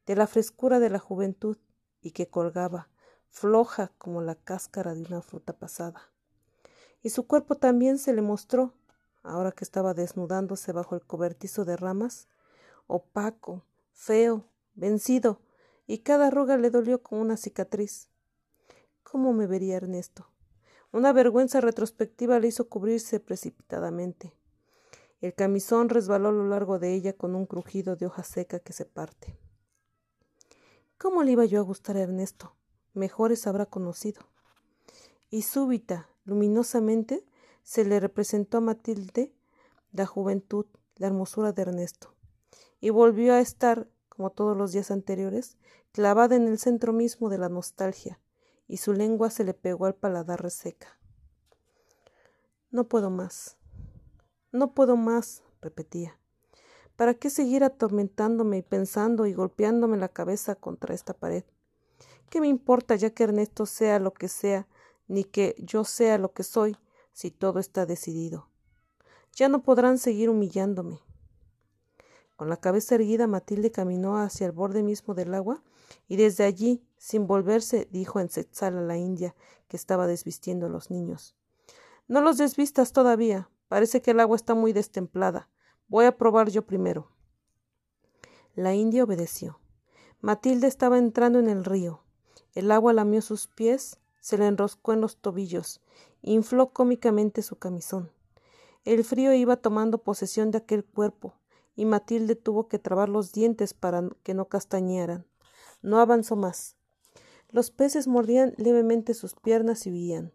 de 0.06 0.16
la 0.16 0.26
frescura 0.26 0.78
de 0.78 0.90
la 0.90 0.98
juventud, 0.98 1.56
y 2.00 2.12
que 2.12 2.28
colgaba, 2.28 2.88
floja 3.28 3.92
como 3.98 4.20
la 4.20 4.34
cáscara 4.34 4.94
de 4.94 5.02
una 5.02 5.22
fruta 5.22 5.52
pasada. 5.52 6.10
Y 7.02 7.10
su 7.10 7.26
cuerpo 7.26 7.56
también 7.56 7.98
se 7.98 8.12
le 8.12 8.22
mostró, 8.22 8.74
ahora 9.22 9.52
que 9.52 9.64
estaba 9.64 9.94
desnudándose 9.94 10.72
bajo 10.72 10.94
el 10.94 11.04
cobertizo 11.04 11.64
de 11.64 11.76
ramas, 11.76 12.28
opaco, 12.86 13.64
feo, 13.92 14.44
vencido, 14.74 15.40
y 15.86 15.98
cada 15.98 16.28
arruga 16.28 16.56
le 16.56 16.70
dolió 16.70 17.02
como 17.02 17.22
una 17.22 17.36
cicatriz. 17.36 18.08
¿Cómo 19.02 19.32
me 19.32 19.46
vería 19.46 19.76
Ernesto? 19.76 20.28
Una 20.90 21.12
vergüenza 21.12 21.60
retrospectiva 21.60 22.38
le 22.38 22.48
hizo 22.48 22.68
cubrirse 22.68 23.20
precipitadamente. 23.20 24.32
El 25.20 25.34
camisón 25.34 25.90
resbaló 25.90 26.30
a 26.30 26.32
lo 26.32 26.48
largo 26.48 26.78
de 26.78 26.94
ella 26.94 27.12
con 27.12 27.34
un 27.34 27.44
crujido 27.44 27.96
de 27.96 28.06
hoja 28.06 28.22
seca 28.22 28.60
que 28.60 28.72
se 28.72 28.86
parte. 28.86 29.38
¿Cómo 30.96 31.22
le 31.22 31.32
iba 31.32 31.44
yo 31.44 31.60
a 31.60 31.62
gustar 31.62 31.96
a 31.96 32.02
Ernesto? 32.02 32.54
Mejores 32.94 33.46
habrá 33.46 33.66
conocido. 33.66 34.22
Y 35.28 35.42
súbita, 35.42 36.08
luminosamente, 36.24 37.24
se 37.62 37.84
le 37.84 38.00
representó 38.00 38.58
a 38.58 38.62
Matilde 38.62 39.34
la 39.92 40.06
juventud, 40.06 40.64
la 40.96 41.08
hermosura 41.08 41.52
de 41.52 41.62
Ernesto, 41.62 42.14
y 42.80 42.90
volvió 42.90 43.34
a 43.34 43.40
estar, 43.40 43.88
como 44.08 44.30
todos 44.30 44.56
los 44.56 44.72
días 44.72 44.90
anteriores, 44.90 45.58
clavada 45.92 46.34
en 46.36 46.48
el 46.48 46.58
centro 46.58 46.92
mismo 46.94 47.28
de 47.28 47.38
la 47.38 47.50
nostalgia, 47.50 48.18
y 48.68 48.76
su 48.76 48.92
lengua 48.92 49.30
se 49.30 49.42
le 49.42 49.54
pegó 49.54 49.86
al 49.86 49.94
paladar 49.94 50.42
reseca. 50.42 50.98
No 52.70 52.84
puedo 52.84 53.10
más. 53.10 53.56
No 54.52 54.74
puedo 54.74 54.96
más, 54.96 55.42
repetía. 55.62 56.18
¿Para 56.96 57.14
qué 57.14 57.30
seguir 57.30 57.64
atormentándome 57.64 58.58
y 58.58 58.62
pensando 58.62 59.26
y 59.26 59.32
golpeándome 59.32 59.96
la 59.96 60.08
cabeza 60.08 60.54
contra 60.54 60.94
esta 60.94 61.14
pared? 61.14 61.44
¿Qué 62.28 62.40
me 62.40 62.48
importa 62.48 62.94
ya 62.96 63.10
que 63.10 63.24
Ernesto 63.24 63.64
sea 63.64 63.98
lo 63.98 64.12
que 64.12 64.28
sea, 64.28 64.68
ni 65.06 65.24
que 65.24 65.56
yo 65.58 65.84
sea 65.84 66.18
lo 66.18 66.32
que 66.32 66.42
soy, 66.42 66.76
si 67.12 67.30
todo 67.30 67.58
está 67.58 67.86
decidido? 67.86 68.50
Ya 69.34 69.48
no 69.48 69.62
podrán 69.62 69.98
seguir 69.98 70.28
humillándome. 70.28 71.00
Con 72.36 72.50
la 72.50 72.58
cabeza 72.58 72.96
erguida, 72.96 73.26
Matilde 73.26 73.70
caminó 73.72 74.18
hacia 74.18 74.46
el 74.46 74.52
borde 74.52 74.82
mismo 74.82 75.14
del 75.14 75.34
agua 75.34 75.62
y 76.06 76.16
desde 76.16 76.44
allí, 76.44 76.82
sin 76.96 77.26
volverse, 77.26 77.88
dijo 77.90 78.20
en 78.20 78.28
Setzal 78.28 78.78
a 78.78 78.82
la 78.82 78.96
india 78.96 79.34
que 79.68 79.76
estaba 79.76 80.06
desvistiendo 80.06 80.66
a 80.66 80.70
los 80.70 80.90
niños. 80.90 81.36
No 82.08 82.20
los 82.20 82.38
desvistas 82.38 82.92
todavía. 82.92 83.50
Parece 83.68 84.00
que 84.00 84.12
el 84.12 84.20
agua 84.20 84.36
está 84.36 84.54
muy 84.54 84.72
destemplada. 84.72 85.50
Voy 85.88 86.06
a 86.06 86.16
probar 86.16 86.48
yo 86.48 86.64
primero. 86.66 87.10
La 88.54 88.74
india 88.74 89.04
obedeció. 89.04 89.60
Matilde 90.20 90.66
estaba 90.66 90.98
entrando 90.98 91.38
en 91.38 91.48
el 91.48 91.64
río. 91.64 92.02
El 92.54 92.72
agua 92.72 92.92
lamió 92.92 93.22
sus 93.22 93.46
pies, 93.46 93.98
se 94.20 94.38
le 94.38 94.46
enroscó 94.46 94.92
en 94.92 95.00
los 95.00 95.18
tobillos, 95.18 95.80
infló 96.22 96.72
cómicamente 96.72 97.42
su 97.42 97.56
camisón. 97.56 98.10
El 98.84 99.04
frío 99.04 99.32
iba 99.34 99.56
tomando 99.56 99.98
posesión 99.98 100.50
de 100.50 100.58
aquel 100.58 100.84
cuerpo, 100.84 101.34
y 101.76 101.84
Matilde 101.84 102.34
tuvo 102.34 102.68
que 102.68 102.78
trabar 102.78 103.08
los 103.08 103.32
dientes 103.32 103.74
para 103.74 104.08
que 104.22 104.34
no 104.34 104.46
castañearan. 104.46 105.26
No 105.82 106.00
avanzó 106.00 106.36
más. 106.36 106.76
Los 107.50 107.70
peces 107.70 108.06
mordían 108.06 108.54
levemente 108.56 109.14
sus 109.14 109.34
piernas 109.34 109.86
y 109.86 109.90
huían. 109.90 110.32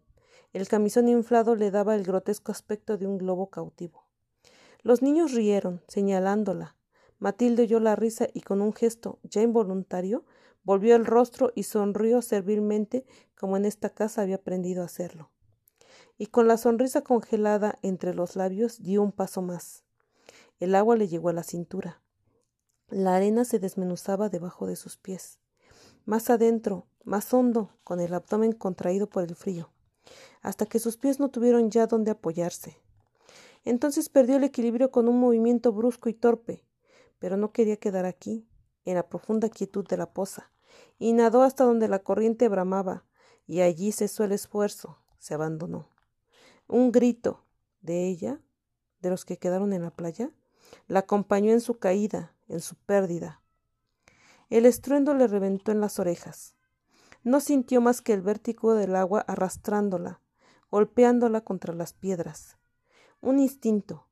El 0.52 0.68
camisón 0.68 1.08
inflado 1.08 1.56
le 1.56 1.72
daba 1.72 1.96
el 1.96 2.04
grotesco 2.04 2.52
aspecto 2.52 2.98
de 2.98 3.08
un 3.08 3.18
globo 3.18 3.50
cautivo. 3.50 4.08
Los 4.82 5.02
niños 5.02 5.34
rieron, 5.34 5.82
señalándola. 5.88 6.76
Matilde 7.20 7.64
oyó 7.64 7.80
la 7.80 7.96
risa 7.96 8.28
y 8.34 8.42
con 8.42 8.62
un 8.62 8.74
gesto 8.74 9.20
ya 9.24 9.42
involuntario 9.42 10.26
volvió 10.64 10.96
el 10.96 11.06
rostro 11.06 11.52
y 11.56 11.64
sonrió 11.64 12.22
servilmente 12.22 13.06
como 13.36 13.58
en 13.58 13.66
esta 13.66 13.90
casa 13.90 14.22
había 14.22 14.36
aprendido 14.36 14.82
a 14.82 14.86
hacerlo 14.86 15.30
y 16.18 16.28
con 16.28 16.48
la 16.48 16.58
sonrisa 16.58 17.02
congelada 17.02 17.80
entre 17.82 18.14
los 18.14 18.36
labios 18.36 18.82
dio 18.82 19.02
un 19.02 19.12
paso 19.12 19.42
más. 19.42 19.84
El 20.60 20.76
agua 20.76 20.96
le 20.96 21.08
llegó 21.08 21.30
a 21.30 21.34
la 21.34 21.44
cintura. 21.44 22.02
La 22.94 23.16
arena 23.16 23.44
se 23.44 23.58
desmenuzaba 23.58 24.30
debajo 24.30 24.68
de 24.68 24.76
sus 24.76 24.98
pies. 24.98 25.40
Más 26.06 26.30
adentro, 26.30 26.86
más 27.04 27.34
hondo, 27.34 27.72
con 27.84 28.00
el 28.00 28.14
abdomen 28.14 28.52
contraído 28.52 29.10
por 29.10 29.24
el 29.24 29.34
frío, 29.34 29.72
hasta 30.44 30.68
que 30.68 30.78
sus 30.78 30.98
pies 30.98 31.20
no 31.20 31.32
tuvieron 31.32 31.72
ya 31.72 31.88
donde 31.88 32.12
apoyarse. 32.12 32.78
Entonces 33.66 34.10
perdió 34.10 34.36
el 34.36 34.44
equilibrio 34.44 34.92
con 34.92 35.10
un 35.10 35.20
movimiento 35.20 35.72
brusco 35.72 36.08
y 36.08 36.14
torpe, 36.14 36.68
pero 37.18 37.36
no 37.36 37.52
quería 37.52 37.78
quedar 37.78 38.06
aquí, 38.06 38.48
en 38.86 38.94
la 38.94 39.10
profunda 39.10 39.50
quietud 39.50 39.88
de 39.88 39.98
la 39.98 40.14
poza, 40.14 40.52
y 41.00 41.14
nadó 41.14 41.42
hasta 41.42 41.64
donde 41.64 41.88
la 41.88 41.98
corriente 41.98 42.48
bramaba, 42.48 43.06
y 43.48 43.62
allí 43.62 43.92
cesó 43.92 44.24
el 44.24 44.34
esfuerzo, 44.34 45.00
se 45.18 45.34
abandonó. 45.34 45.90
Un 46.68 46.92
grito 46.92 47.44
de 47.82 48.08
ella, 48.08 48.40
de 49.02 49.10
los 49.10 49.26
que 49.26 49.40
quedaron 49.40 49.74
en 49.74 49.82
la 49.82 49.90
playa, 49.90 50.30
la 50.88 51.00
acompañó 51.00 51.52
en 51.52 51.60
su 51.60 51.80
caída, 51.80 52.33
en 52.48 52.60
su 52.60 52.76
pérdida. 52.76 53.42
El 54.50 54.66
estruendo 54.66 55.14
le 55.14 55.28
reventó 55.28 55.72
en 55.72 55.82
las 55.82 56.00
orejas. 56.00 56.56
No 57.24 57.40
sintió 57.40 57.82
más 57.82 58.02
que 58.02 58.14
el 58.14 58.22
vértigo 58.22 58.76
del 58.76 58.96
agua 58.96 59.22
arrastrándola, 59.22 60.20
golpeándola 60.70 61.42
contra 61.42 61.74
las 61.74 61.94
piedras. 61.94 62.58
Un 63.22 63.40
instinto, 63.40 64.08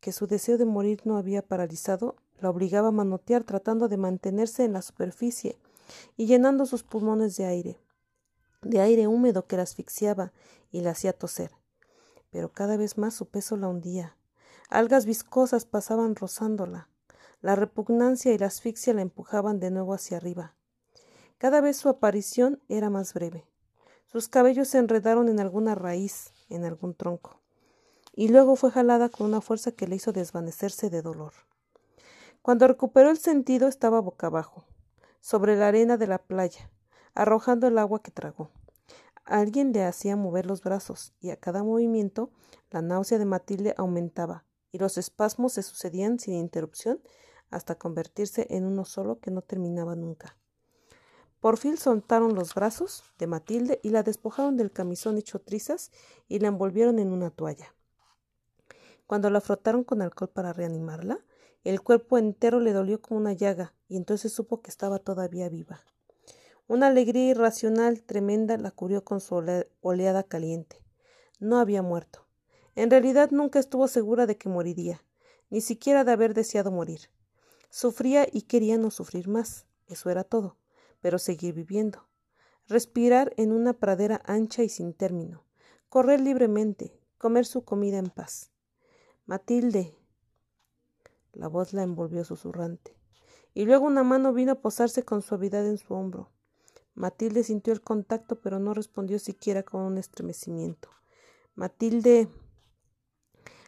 que 0.00 0.12
su 0.12 0.26
deseo 0.26 0.58
de 0.58 0.64
morir 0.64 1.02
no 1.04 1.16
había 1.16 1.42
paralizado, 1.42 2.16
la 2.38 2.50
obligaba 2.50 2.88
a 2.88 2.92
manotear 2.92 3.44
tratando 3.44 3.88
de 3.88 3.96
mantenerse 3.96 4.64
en 4.64 4.72
la 4.72 4.82
superficie 4.82 5.58
y 6.16 6.26
llenando 6.26 6.66
sus 6.66 6.82
pulmones 6.82 7.36
de 7.36 7.44
aire, 7.44 7.80
de 8.62 8.80
aire 8.80 9.06
húmedo 9.06 9.46
que 9.46 9.56
la 9.56 9.62
asfixiaba 9.62 10.32
y 10.70 10.80
la 10.80 10.90
hacía 10.90 11.12
toser 11.12 11.50
pero 12.30 12.52
cada 12.52 12.76
vez 12.76 12.96
más 12.96 13.14
su 13.14 13.26
peso 13.26 13.56
la 13.56 13.68
hundía. 13.68 14.16
Algas 14.68 15.04
viscosas 15.04 15.64
pasaban 15.64 16.14
rozándola. 16.14 16.88
La 17.40 17.56
repugnancia 17.56 18.32
y 18.32 18.38
la 18.38 18.46
asfixia 18.46 18.92
la 18.92 19.00
empujaban 19.00 19.60
de 19.60 19.70
nuevo 19.70 19.94
hacia 19.94 20.18
arriba. 20.18 20.54
Cada 21.38 21.62
vez 21.62 21.78
su 21.78 21.88
aparición 21.88 22.62
era 22.68 22.90
más 22.90 23.14
breve. 23.14 23.46
Sus 24.04 24.28
cabellos 24.28 24.68
se 24.68 24.78
enredaron 24.78 25.28
en 25.28 25.40
alguna 25.40 25.74
raíz, 25.74 26.34
en 26.50 26.64
algún 26.64 26.94
tronco, 26.94 27.40
y 28.12 28.28
luego 28.28 28.56
fue 28.56 28.70
jalada 28.70 29.08
con 29.08 29.26
una 29.26 29.40
fuerza 29.40 29.72
que 29.72 29.86
le 29.86 29.96
hizo 29.96 30.12
desvanecerse 30.12 30.90
de 30.90 31.00
dolor. 31.00 31.32
Cuando 32.42 32.66
recuperó 32.66 33.08
el 33.08 33.18
sentido 33.18 33.68
estaba 33.68 34.00
boca 34.00 34.26
abajo, 34.26 34.64
sobre 35.20 35.56
la 35.56 35.68
arena 35.68 35.96
de 35.96 36.08
la 36.08 36.18
playa, 36.18 36.70
arrojando 37.14 37.68
el 37.68 37.78
agua 37.78 38.02
que 38.02 38.10
tragó. 38.10 38.50
Alguien 39.24 39.72
le 39.72 39.84
hacía 39.84 40.16
mover 40.16 40.44
los 40.44 40.62
brazos, 40.62 41.14
y 41.20 41.30
a 41.30 41.36
cada 41.36 41.62
movimiento 41.62 42.30
la 42.70 42.82
náusea 42.82 43.18
de 43.18 43.24
Matilde 43.24 43.74
aumentaba, 43.78 44.44
y 44.72 44.78
los 44.78 44.98
espasmos 44.98 45.54
se 45.54 45.62
sucedían 45.62 46.18
sin 46.18 46.34
interrupción 46.34 47.00
hasta 47.50 47.76
convertirse 47.76 48.46
en 48.50 48.64
uno 48.64 48.84
solo 48.84 49.20
que 49.20 49.30
no 49.30 49.42
terminaba 49.42 49.96
nunca. 49.96 50.36
Por 51.40 51.56
fin 51.56 51.76
soltaron 51.76 52.34
los 52.34 52.54
brazos 52.54 53.04
de 53.18 53.26
Matilde 53.26 53.80
y 53.82 53.90
la 53.90 54.02
despojaron 54.02 54.56
del 54.56 54.72
camisón 54.72 55.16
hecho 55.16 55.40
trizas 55.40 55.90
y 56.28 56.38
la 56.38 56.48
envolvieron 56.48 56.98
en 56.98 57.12
una 57.12 57.30
toalla. 57.30 57.74
Cuando 59.06 59.30
la 59.30 59.40
frotaron 59.40 59.82
con 59.82 60.02
alcohol 60.02 60.28
para 60.28 60.52
reanimarla, 60.52 61.18
el 61.64 61.82
cuerpo 61.82 62.18
entero 62.18 62.60
le 62.60 62.72
dolió 62.72 63.00
como 63.00 63.20
una 63.20 63.32
llaga 63.32 63.74
y 63.88 63.96
entonces 63.96 64.32
supo 64.32 64.60
que 64.62 64.70
estaba 64.70 64.98
todavía 64.98 65.48
viva. 65.48 65.80
Una 66.68 66.86
alegría 66.86 67.30
irracional 67.30 68.02
tremenda 68.02 68.56
la 68.56 68.70
cubrió 68.70 69.02
con 69.02 69.20
su 69.20 69.42
oleada 69.80 70.22
caliente. 70.22 70.84
No 71.40 71.58
había 71.58 71.82
muerto. 71.82 72.26
En 72.76 72.90
realidad 72.90 73.30
nunca 73.32 73.58
estuvo 73.58 73.88
segura 73.88 74.26
de 74.26 74.36
que 74.36 74.48
moriría, 74.48 75.02
ni 75.48 75.60
siquiera 75.60 76.04
de 76.04 76.12
haber 76.12 76.32
deseado 76.32 76.70
morir. 76.70 77.10
Sufría 77.70 78.26
y 78.30 78.42
quería 78.42 78.78
no 78.78 78.90
sufrir 78.90 79.28
más, 79.28 79.64
eso 79.86 80.10
era 80.10 80.24
todo, 80.24 80.56
pero 81.00 81.18
seguir 81.18 81.54
viviendo. 81.54 82.08
Respirar 82.66 83.32
en 83.36 83.52
una 83.52 83.74
pradera 83.74 84.20
ancha 84.24 84.64
y 84.64 84.68
sin 84.68 84.92
término, 84.92 85.44
correr 85.88 86.20
libremente, 86.20 87.00
comer 87.16 87.46
su 87.46 87.64
comida 87.64 87.98
en 87.98 88.10
paz. 88.10 88.50
Matilde. 89.24 89.94
La 91.32 91.46
voz 91.46 91.72
la 91.72 91.84
envolvió 91.84 92.24
susurrante, 92.24 92.96
y 93.54 93.64
luego 93.64 93.86
una 93.86 94.02
mano 94.02 94.32
vino 94.32 94.52
a 94.52 94.60
posarse 94.60 95.04
con 95.04 95.22
suavidad 95.22 95.64
en 95.64 95.78
su 95.78 95.94
hombro. 95.94 96.32
Matilde 96.94 97.44
sintió 97.44 97.72
el 97.72 97.80
contacto, 97.80 98.40
pero 98.40 98.58
no 98.58 98.74
respondió 98.74 99.20
siquiera 99.20 99.62
con 99.62 99.82
un 99.82 99.96
estremecimiento. 99.96 100.90
Matilde. 101.54 102.28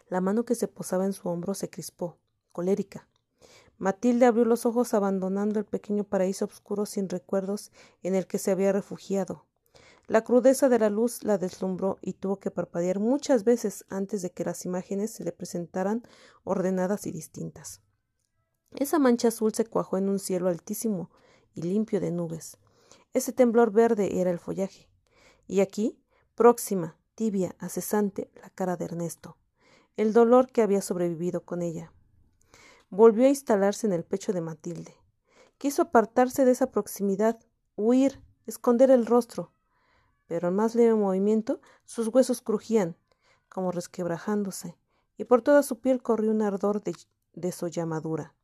La 0.09 0.21
mano 0.21 0.45
que 0.45 0.57
se 0.57 0.67
posaba 0.67 1.05
en 1.05 1.13
su 1.13 1.29
hombro 1.29 1.55
se 1.55 1.71
crispó, 1.71 2.19
colérica. 2.51 3.09
Matilde 3.83 4.27
abrió 4.27 4.45
los 4.45 4.65
ojos 4.65 4.95
abandonando 4.95 5.59
el 5.59 5.65
pequeño 5.65 6.05
paraíso 6.05 6.45
oscuro 6.45 6.87
sin 6.87 7.09
recuerdos 7.09 7.73
en 8.05 8.15
el 8.15 8.29
que 8.29 8.39
se 8.39 8.53
había 8.53 8.71
refugiado. 8.71 9.45
La 10.07 10.23
crudeza 10.23 10.69
de 10.69 10.79
la 10.79 10.89
luz 10.89 11.25
la 11.25 11.37
deslumbró 11.37 11.99
y 12.01 12.13
tuvo 12.13 12.39
que 12.39 12.53
parpadear 12.53 13.01
muchas 13.01 13.43
veces 13.43 13.85
antes 13.89 14.23
de 14.23 14.31
que 14.31 14.45
las 14.45 14.67
imágenes 14.67 15.11
se 15.11 15.25
le 15.25 15.33
presentaran 15.33 16.05
ordenadas 16.45 17.09
y 17.09 17.11
distintas. 17.11 17.83
Esa 18.71 19.01
mancha 19.01 19.27
azul 19.27 19.53
se 19.53 19.67
cuajó 19.67 19.99
en 19.99 20.09
un 20.09 20.21
cielo 20.21 20.49
altísimo 20.49 21.11
y 21.53 21.63
limpio 21.63 22.01
de 22.01 22.13
nubes. 22.13 22.59
Ese 23.15 23.33
temblor 23.33 23.73
verde 23.73 24.21
era 24.21 24.31
el 24.31 24.39
follaje. 24.39 24.89
Y 25.49 25.59
aquí, 25.59 25.99
próxima, 26.37 27.01
tibia, 27.17 27.57
acesante, 27.59 28.31
la 28.41 28.51
cara 28.51 28.77
de 28.77 28.85
Ernesto, 28.85 29.39
el 29.97 30.13
dolor 30.13 30.53
que 30.53 30.63
había 30.63 30.83
sobrevivido 30.83 31.45
con 31.45 31.63
ella. 31.63 31.93
Volvió 32.95 33.25
a 33.25 33.31
instalarse 33.31 33.87
en 33.87 33.95
el 33.95 34.05
pecho 34.05 34.35
de 34.35 34.43
Matilde. 34.43 34.95
Quiso 35.57 35.81
apartarse 35.81 36.45
de 36.45 36.51
esa 36.51 36.71
proximidad, 36.71 37.41
huir, 37.75 38.21
esconder 38.45 38.91
el 38.91 39.07
rostro, 39.07 39.51
pero 40.27 40.49
al 40.49 40.53
más 40.53 40.75
leve 40.75 40.95
movimiento 40.95 41.63
sus 41.87 42.09
huesos 42.09 42.43
crujían, 42.43 42.95
como 43.49 43.73
resquebrajándose, 43.73 44.77
y 45.17 45.25
por 45.25 45.41
toda 45.41 45.63
su 45.63 45.81
piel 45.81 46.03
corrió 46.03 46.33
un 46.33 46.43
ardor 46.43 46.83
de, 46.83 46.95
de 47.33 47.71
llamadura. 47.71 48.35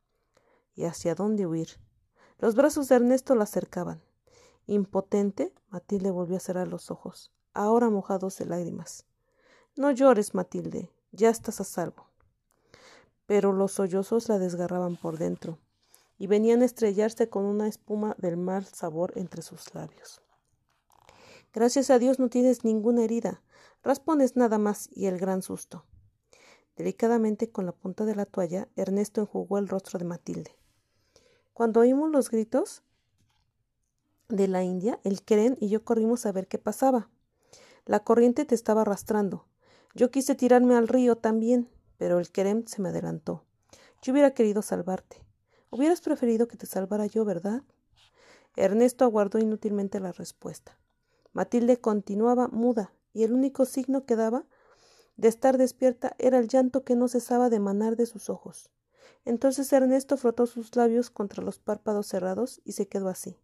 ¿Y 0.73 0.85
hacia 0.85 1.13
dónde 1.13 1.45
huir? 1.45 1.79
Los 2.39 2.55
brazos 2.55 2.89
de 2.89 2.95
Ernesto 2.95 3.35
la 3.35 3.43
acercaban. 3.43 4.01
Impotente, 4.65 5.53
Matilde 5.69 6.09
volvió 6.09 6.37
a 6.37 6.39
cerrar 6.39 6.69
los 6.69 6.89
ojos, 6.89 7.31
ahora 7.53 7.91
mojados 7.91 8.39
de 8.39 8.47
lágrimas. 8.47 9.05
No 9.75 9.91
llores, 9.91 10.33
Matilde, 10.33 10.91
ya 11.11 11.29
estás 11.29 11.61
a 11.61 11.63
salvo. 11.63 12.08
Pero 13.29 13.53
los 13.53 13.73
sollozos 13.73 14.27
la 14.27 14.39
desgarraban 14.39 14.95
por 14.95 15.19
dentro 15.19 15.59
y 16.17 16.25
venían 16.25 16.63
a 16.63 16.65
estrellarse 16.65 17.29
con 17.29 17.45
una 17.45 17.67
espuma 17.67 18.15
del 18.17 18.37
mal 18.37 18.65
sabor 18.65 19.13
entre 19.15 19.43
sus 19.43 19.71
labios. 19.75 20.23
Gracias 21.53 21.91
a 21.91 21.99
Dios 21.99 22.17
no 22.17 22.29
tienes 22.29 22.65
ninguna 22.65 23.03
herida, 23.03 23.43
raspones 23.83 24.35
nada 24.35 24.57
más 24.57 24.89
y 24.91 25.05
el 25.05 25.19
gran 25.19 25.43
susto. 25.43 25.85
Delicadamente 26.75 27.51
con 27.51 27.67
la 27.67 27.71
punta 27.71 28.03
de 28.03 28.15
la 28.15 28.25
toalla, 28.25 28.67
Ernesto 28.75 29.21
enjugó 29.21 29.59
el 29.59 29.67
rostro 29.67 29.99
de 29.99 30.05
Matilde. 30.05 30.57
Cuando 31.53 31.81
oímos 31.81 32.09
los 32.09 32.31
gritos, 32.31 32.81
de 34.27 34.47
la 34.47 34.63
India, 34.63 34.99
el 35.03 35.21
Keren 35.21 35.55
y 35.59 35.69
yo 35.69 35.85
corrimos 35.85 36.25
a 36.25 36.31
ver 36.31 36.47
qué 36.47 36.57
pasaba. 36.57 37.11
La 37.85 37.99
corriente 37.99 38.45
te 38.45 38.55
estaba 38.55 38.81
arrastrando. 38.81 39.45
Yo 39.93 40.09
quise 40.09 40.33
tirarme 40.33 40.73
al 40.73 40.87
río 40.87 41.15
también, 41.15 41.69
pero 41.99 42.17
el 42.17 42.31
Kerem 42.31 42.65
se 42.65 42.81
me 42.81 42.89
adelantó. 42.89 43.43
Yo 44.01 44.13
hubiera 44.13 44.33
querido 44.33 44.63
salvarte. 44.63 45.23
Hubieras 45.69 46.01
preferido 46.01 46.47
que 46.47 46.57
te 46.57 46.65
salvara 46.65 47.05
yo, 47.05 47.23
¿verdad? 47.25 47.61
Ernesto 48.55 49.05
aguardó 49.05 49.37
inútilmente 49.37 49.99
la 49.99 50.11
respuesta. 50.11 50.79
Matilde 51.31 51.79
continuaba 51.79 52.47
muda, 52.47 52.91
y 53.13 53.21
el 53.21 53.33
único 53.33 53.65
signo 53.65 54.07
que 54.07 54.15
daba 54.15 54.45
de 55.17 55.27
estar 55.27 55.59
despierta 55.59 56.15
era 56.17 56.39
el 56.39 56.47
llanto 56.47 56.83
que 56.83 56.95
no 56.95 57.07
cesaba 57.07 57.51
de 57.51 57.57
emanar 57.57 57.95
de 57.95 58.07
sus 58.07 58.31
ojos. 58.31 58.71
Entonces 59.25 59.71
Ernesto 59.71 60.17
frotó 60.17 60.47
sus 60.47 60.75
labios 60.75 61.11
contra 61.11 61.43
los 61.43 61.59
párpados 61.59 62.07
cerrados 62.07 62.61
y 62.65 62.71
se 62.71 62.87
quedó 62.87 63.09
así 63.09 63.37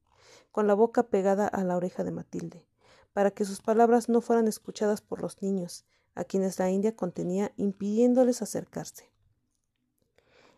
con 0.55 0.67
la 0.67 0.73
boca 0.73 1.03
pegada 1.03 1.47
a 1.47 1.65
la 1.65 1.75
oreja 1.75 2.05
de 2.05 2.11
Matilde, 2.11 2.65
para 3.11 3.31
que 3.31 3.43
sus 3.43 3.61
palabras 3.61 4.07
no 4.07 4.21
fueran 4.21 4.47
escuchadas 4.47 5.01
por 5.01 5.21
los 5.21 5.41
niños, 5.41 5.83
a 6.15 6.23
quienes 6.23 6.57
la 6.57 6.71
India 6.71 6.95
contenía, 6.95 7.53
impidiéndoles 7.57 8.41
acercarse. 8.41 9.11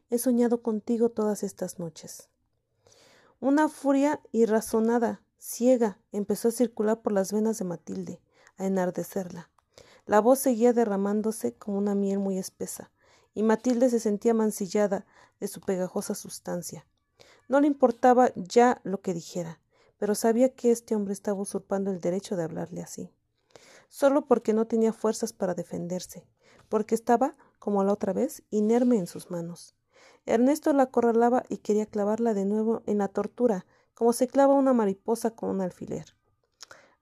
He 0.10 0.18
soñado 0.20 0.62
contigo 0.62 1.10
todas 1.10 1.44
estas 1.44 1.80
noches. 1.80 2.30
Una 3.40 3.68
furia 3.68 4.22
irrazonada, 4.32 5.22
ciega, 5.38 6.00
empezó 6.12 6.48
a 6.48 6.52
circular 6.52 7.02
por 7.02 7.12
las 7.12 7.34
venas 7.34 7.60
de 7.60 7.66
Matilde, 7.66 8.22
a 8.58 8.66
enardecerla. 8.66 9.50
La 10.06 10.22
voz 10.22 10.40
seguía 10.40 10.72
derramándose 10.72 11.54
como 11.54 11.78
una 11.78 11.94
miel 11.94 12.20
muy 12.20 12.38
espesa, 12.38 12.92
y 13.34 13.44
Matilde 13.44 13.90
se 13.90 14.00
sentía 14.00 14.34
mancillada 14.34 15.06
de 15.40 15.48
su 15.48 15.62
pegajosa 15.62 16.16
sustancia. 16.16 16.86
No 17.48 17.60
le 17.60 17.68
importaba 17.68 18.32
ya 18.36 18.82
lo 18.84 19.02
que 19.02 19.14
dijera, 19.14 19.60
pero 19.98 20.16
sabía 20.16 20.56
que 20.56 20.72
este 20.72 20.96
hombre 20.96 21.14
estaba 21.14 21.42
usurpando 21.42 21.92
el 21.92 22.00
derecho 22.00 22.36
de 22.36 22.44
hablarle 22.44 22.82
así, 22.82 23.12
solo 23.88 24.26
porque 24.26 24.54
no 24.54 24.68
tenía 24.68 24.94
fuerzas 24.94 25.34
para 25.34 25.54
defenderse, 25.54 26.28
porque 26.70 26.96
estaba, 26.96 27.36
como 27.60 27.84
la 27.84 27.94
otra 27.94 28.14
vez, 28.14 28.44
inerme 28.50 28.98
en 28.98 29.08
sus 29.08 29.32
manos. 29.32 29.76
Ernesto 30.26 30.74
la 30.74 30.84
acorralaba 30.84 31.44
y 31.50 31.58
quería 31.58 31.86
clavarla 31.86 32.34
de 32.34 32.46
nuevo 32.46 32.84
en 32.86 32.98
la 32.98 33.08
tortura, 33.08 33.66
como 33.94 34.14
se 34.14 34.28
clava 34.28 34.54
una 34.54 34.74
mariposa 34.74 35.32
con 35.32 35.50
un 35.50 35.62
alfiler. 35.62 36.06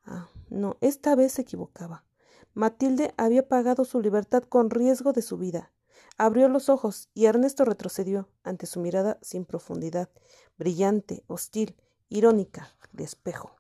Ah, 0.05 0.29
no, 0.49 0.77
esta 0.81 1.15
vez 1.15 1.33
se 1.33 1.41
equivocaba. 1.41 2.05
Matilde 2.53 3.13
había 3.17 3.47
pagado 3.47 3.83
su 3.83 3.99
libertad 3.99 4.43
con 4.43 4.69
riesgo 4.69 5.11
de 5.11 5.21
su 5.21 5.37
vida. 5.37 5.71
Abrió 6.17 6.47
los 6.47 6.69
ojos 6.69 7.09
y 7.13 7.25
Ernesto 7.25 7.65
retrocedió 7.65 8.29
ante 8.43 8.65
su 8.65 8.79
mirada 8.79 9.17
sin 9.21 9.43
profundidad, 9.43 10.09
brillante, 10.57 11.23
hostil, 11.27 11.75
irónica, 12.07 12.69
de 12.93 13.03
espejo. 13.03 13.55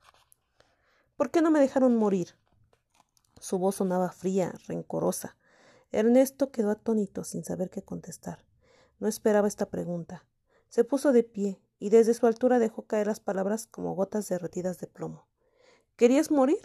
¿Por 1.17 1.31
qué 1.31 1.41
no 1.41 1.51
me 1.51 1.59
dejaron 1.59 1.97
morir? 1.97 2.35
Su 3.39 3.59
voz 3.59 3.75
sonaba 3.75 4.11
fría, 4.11 4.53
rencorosa. 4.67 5.37
Ernesto 5.91 6.51
quedó 6.51 6.71
atónito 6.71 7.23
sin 7.23 7.43
saber 7.43 7.69
qué 7.69 7.83
contestar. 7.83 8.43
No 8.99 9.07
esperaba 9.07 9.47
esta 9.47 9.67
pregunta. 9.67 10.25
Se 10.69 10.83
puso 10.83 11.11
de 11.11 11.23
pie 11.23 11.61
y 11.79 11.89
desde 11.89 12.13
su 12.13 12.25
altura 12.25 12.59
dejó 12.59 12.83
caer 12.83 13.07
las 13.07 13.19
palabras 13.19 13.67
como 13.67 13.95
gotas 13.95 14.27
derretidas 14.27 14.79
de 14.79 14.87
plomo. 14.87 15.27
¿Querías 15.95 16.31
morir? 16.31 16.59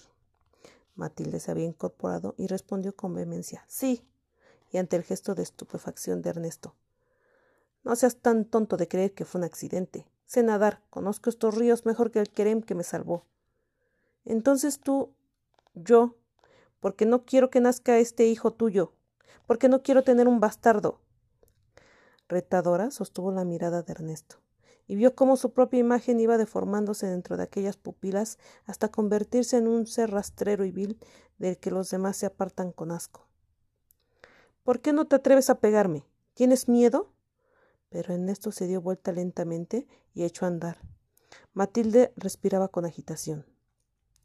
Matilde 0.94 1.40
se 1.40 1.50
había 1.50 1.64
incorporado 1.64 2.34
y 2.36 2.46
respondió 2.46 2.94
con 2.94 3.14
vehemencia 3.14 3.64
Sí. 3.68 4.04
Y 4.72 4.78
ante 4.78 4.96
el 4.96 5.02
gesto 5.02 5.34
de 5.34 5.42
estupefacción 5.42 6.22
de 6.22 6.30
Ernesto. 6.30 6.76
No 7.82 7.96
seas 7.96 8.16
tan 8.16 8.44
tonto 8.44 8.76
de 8.76 8.86
creer 8.86 9.14
que 9.14 9.24
fue 9.24 9.40
un 9.40 9.44
accidente. 9.44 10.06
Sé 10.26 10.42
nadar, 10.42 10.82
conozco 10.90 11.28
estos 11.28 11.56
ríos 11.56 11.86
mejor 11.86 12.12
que 12.12 12.20
el 12.20 12.30
querem 12.30 12.62
que 12.62 12.76
me 12.76 12.84
salvó. 12.84 13.26
Entonces 14.24 14.78
tú, 14.78 15.12
yo, 15.74 16.14
porque 16.80 17.06
no 17.06 17.24
quiero 17.24 17.50
que 17.50 17.60
nazca 17.60 17.98
este 17.98 18.26
hijo 18.26 18.52
tuyo, 18.52 18.92
porque 19.46 19.68
no 19.68 19.82
quiero 19.82 20.02
tener 20.02 20.26
un 20.26 20.40
bastardo. 20.40 21.00
Retadora 22.28 22.90
sostuvo 22.90 23.30
la 23.30 23.44
mirada 23.44 23.82
de 23.82 23.92
Ernesto 23.92 24.36
y 24.86 24.96
vio 24.96 25.14
cómo 25.14 25.36
su 25.36 25.52
propia 25.52 25.78
imagen 25.78 26.18
iba 26.18 26.36
deformándose 26.36 27.06
dentro 27.06 27.36
de 27.36 27.44
aquellas 27.44 27.76
pupilas 27.76 28.38
hasta 28.66 28.88
convertirse 28.88 29.56
en 29.56 29.68
un 29.68 29.86
ser 29.86 30.10
rastrero 30.10 30.64
y 30.64 30.72
vil 30.72 30.98
del 31.38 31.58
que 31.58 31.70
los 31.70 31.90
demás 31.90 32.16
se 32.16 32.26
apartan 32.26 32.72
con 32.72 32.90
asco. 32.90 33.28
¿Por 34.64 34.80
qué 34.80 34.92
no 34.92 35.06
te 35.06 35.16
atreves 35.16 35.48
a 35.48 35.60
pegarme? 35.60 36.04
¿Tienes 36.34 36.68
miedo? 36.68 37.12
pero 37.90 38.14
Ernesto 38.14 38.52
se 38.52 38.66
dio 38.66 38.80
vuelta 38.80 39.12
lentamente 39.12 39.86
y 40.14 40.22
echó 40.22 40.46
a 40.46 40.48
andar. 40.48 40.78
Matilde 41.52 42.12
respiraba 42.16 42.68
con 42.68 42.86
agitación. 42.86 43.44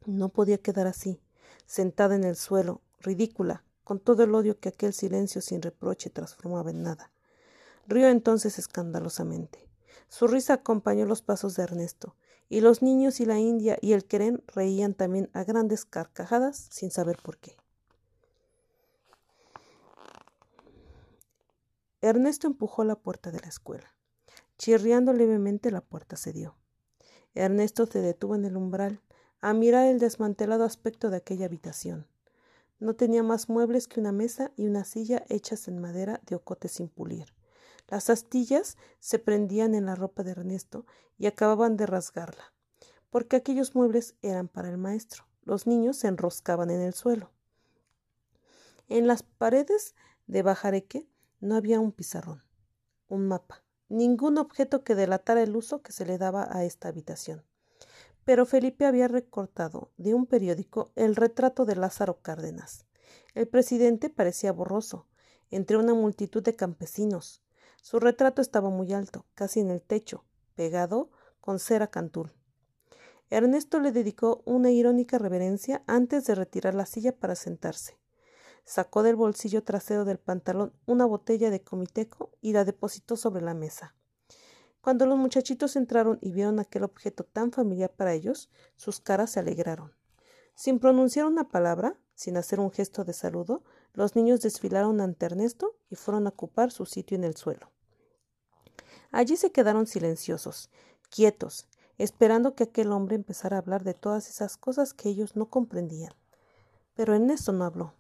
No 0.05 0.29
podía 0.29 0.59
quedar 0.59 0.88
así, 0.88 1.19
sentada 1.65 2.15
en 2.15 2.24
el 2.24 2.35
suelo, 2.35 2.81
ridícula, 2.99 3.64
con 3.83 3.99
todo 3.99 4.24
el 4.24 4.33
odio 4.33 4.60
que 4.60 4.69
aquel 4.69 4.94
silencio 4.94 5.42
sin 5.42 5.62
reproche 5.62 6.10
transformaba 6.10 6.72
en 6.72 6.83
nada. 6.83 7.12
Rió 7.88 8.10
entonces 8.10 8.58
escandalosamente. 8.58 9.69
Su 10.10 10.28
risa 10.28 10.53
acompañó 10.53 11.06
los 11.06 11.22
pasos 11.22 11.56
de 11.56 11.64
Ernesto, 11.64 12.15
y 12.49 12.62
los 12.62 12.81
niños 12.81 13.19
y 13.19 13.26
la 13.26 13.40
India 13.40 13.78
y 13.81 13.94
el 13.94 14.06
querén 14.06 14.44
reían 14.48 14.94
también 14.94 15.30
a 15.33 15.44
grandes 15.44 15.85
carcajadas 15.85 16.67
sin 16.72 16.92
saber 16.92 17.17
por 17.24 17.38
qué. 17.38 17.58
Ernesto 22.01 22.46
empujó 22.46 22.83
la 22.83 22.96
puerta 22.96 23.31
de 23.31 23.40
la 23.40 23.48
escuela. 23.48 23.96
Chirriando 24.58 25.12
levemente 25.12 25.72
la 25.72 25.81
puerta 25.81 26.17
cedió. 26.17 26.56
Ernesto 27.33 27.88
se 27.88 27.99
detuvo 27.99 28.35
en 28.35 28.46
el 28.46 28.56
umbral 28.56 29.01
a 29.45 29.53
mirar 29.53 29.85
el 29.85 29.99
desmantelado 29.99 30.63
aspecto 30.63 31.11
de 31.11 31.17
aquella 31.17 31.45
habitación. 31.45 32.08
No 32.79 32.95
tenía 32.95 33.22
más 33.22 33.47
muebles 33.47 33.88
que 33.88 33.99
una 33.99 34.11
mesa 34.11 34.51
y 34.58 34.65
una 34.65 34.85
silla 34.85 35.24
hechas 35.29 35.67
en 35.67 35.78
madera 35.78 36.19
de 36.26 36.33
ocote 36.33 36.67
sin 36.67 36.90
pulir. 36.90 37.28
Las 37.88 38.10
astillas 38.10 38.76
se 38.99 39.19
prendían 39.19 39.76
en 39.76 39.85
la 39.85 39.94
ropa 39.94 40.24
de 40.24 40.31
Ernesto 40.31 40.88
y 41.19 41.28
acababan 41.28 41.78
de 41.78 41.85
rasgarla, 41.85 42.56
porque 43.11 43.35
aquellos 43.35 43.76
muebles 43.76 44.15
eran 44.24 44.47
para 44.47 44.67
el 44.67 44.79
maestro. 44.79 45.28
Los 45.44 45.67
niños 45.67 45.97
se 45.97 46.08
enroscaban 46.08 46.72
en 46.72 46.81
el 46.81 46.95
suelo. 46.95 47.29
En 48.88 49.06
las 49.06 49.22
paredes 49.22 49.94
de 50.26 50.42
bajareque 50.42 51.08
no 51.40 51.56
había 51.56 51.79
un 51.79 51.92
pizarrón, 51.92 52.44
un 53.10 53.28
mapa, 53.28 53.63
ningún 53.90 54.40
objeto 54.40 54.83
que 54.83 54.95
delatara 54.95 55.44
el 55.44 55.56
uso 55.56 55.83
que 55.83 55.92
se 55.92 56.08
le 56.08 56.17
daba 56.17 56.47
a 56.49 56.63
esta 56.63 56.88
habitación. 56.88 57.44
Pero 58.25 58.47
Felipe 58.47 58.85
había 58.85 59.08
recortado 59.08 59.91
de 59.97 60.15
un 60.15 60.25
periódico 60.25 60.91
el 60.95 61.15
retrato 61.15 61.63
de 61.65 61.75
Lázaro 61.75 62.22
Cárdenas. 62.22 62.85
El 63.35 63.47
presidente 63.47 64.09
parecía 64.09 64.51
borroso, 64.51 65.08
entre 65.51 65.77
una 65.77 65.93
multitud 65.93 66.43
de 66.43 66.56
campesinos. 66.56 67.43
Su 67.81 67.99
retrato 67.99 68.41
estaba 68.41 68.72
muy 68.72 68.93
alto, 68.93 69.25
casi 69.35 69.59
en 69.59 69.69
el 69.69 69.81
techo, 69.81 70.25
pegado 70.56 71.11
con 71.40 71.59
cera 71.59 71.88
cantul. 71.88 72.33
Ernesto 73.29 73.79
le 73.79 73.91
dedicó 73.91 74.41
una 74.45 74.72
irónica 74.72 75.19
reverencia 75.19 75.83
antes 75.85 76.25
de 76.25 76.33
retirar 76.33 76.74
la 76.74 76.88
silla 76.88 77.11
para 77.11 77.35
sentarse. 77.35 77.99
Sacó 78.63 79.03
del 79.03 79.15
bolsillo 79.15 79.63
trasero 79.63 80.03
del 80.03 80.17
pantalón 80.17 80.74
una 80.88 81.06
botella 81.06 81.51
de 81.51 81.61
comiteco 81.61 82.31
y 82.41 82.53
la 82.53 82.65
depositó 82.65 83.15
sobre 83.17 83.43
la 83.43 83.53
mesa. 83.53 83.95
Cuando 84.85 85.07
los 85.07 85.17
muchachitos 85.17 85.75
entraron 85.77 86.19
y 86.21 86.31
vieron 86.31 86.59
aquel 86.59 86.83
objeto 86.83 87.23
tan 87.23 87.51
familiar 87.51 87.91
para 87.91 88.13
ellos, 88.13 88.51
sus 88.75 88.99
caras 88.99 89.31
se 89.31 89.39
alegraron. 89.39 89.91
Sin 90.53 90.77
pronunciar 90.77 91.25
una 91.25 91.49
palabra, 91.49 91.97
sin 92.13 92.37
hacer 92.37 92.59
un 92.59 92.69
gesto 92.69 93.03
de 93.03 93.13
saludo, 93.13 93.63
los 93.93 94.15
niños 94.15 94.41
desfilaron 94.41 95.01
ante 95.01 95.25
Ernesto 95.25 95.75
y 95.89 95.95
fueron 95.95 96.27
a 96.27 96.29
ocupar 96.29 96.69
su 96.69 96.85
sitio 96.85 97.17
en 97.17 97.23
el 97.23 97.35
suelo. 97.35 97.71
Allí 99.09 99.37
se 99.37 99.51
quedaron 99.51 99.87
silenciosos, 99.87 100.69
quietos, 101.09 101.67
esperando 101.97 102.53
que 102.53 102.65
aquel 102.65 102.91
hombre 102.91 103.15
empezara 103.15 103.55
a 103.55 103.61
hablar 103.61 103.83
de 103.83 103.95
todas 103.95 104.29
esas 104.29 104.55
cosas 104.55 104.93
que 104.93 105.09
ellos 105.09 105.35
no 105.35 105.49
comprendían. 105.49 106.13
Pero 106.93 107.15
Ernesto 107.15 107.51
no 107.53 107.65
habló. 107.65 107.95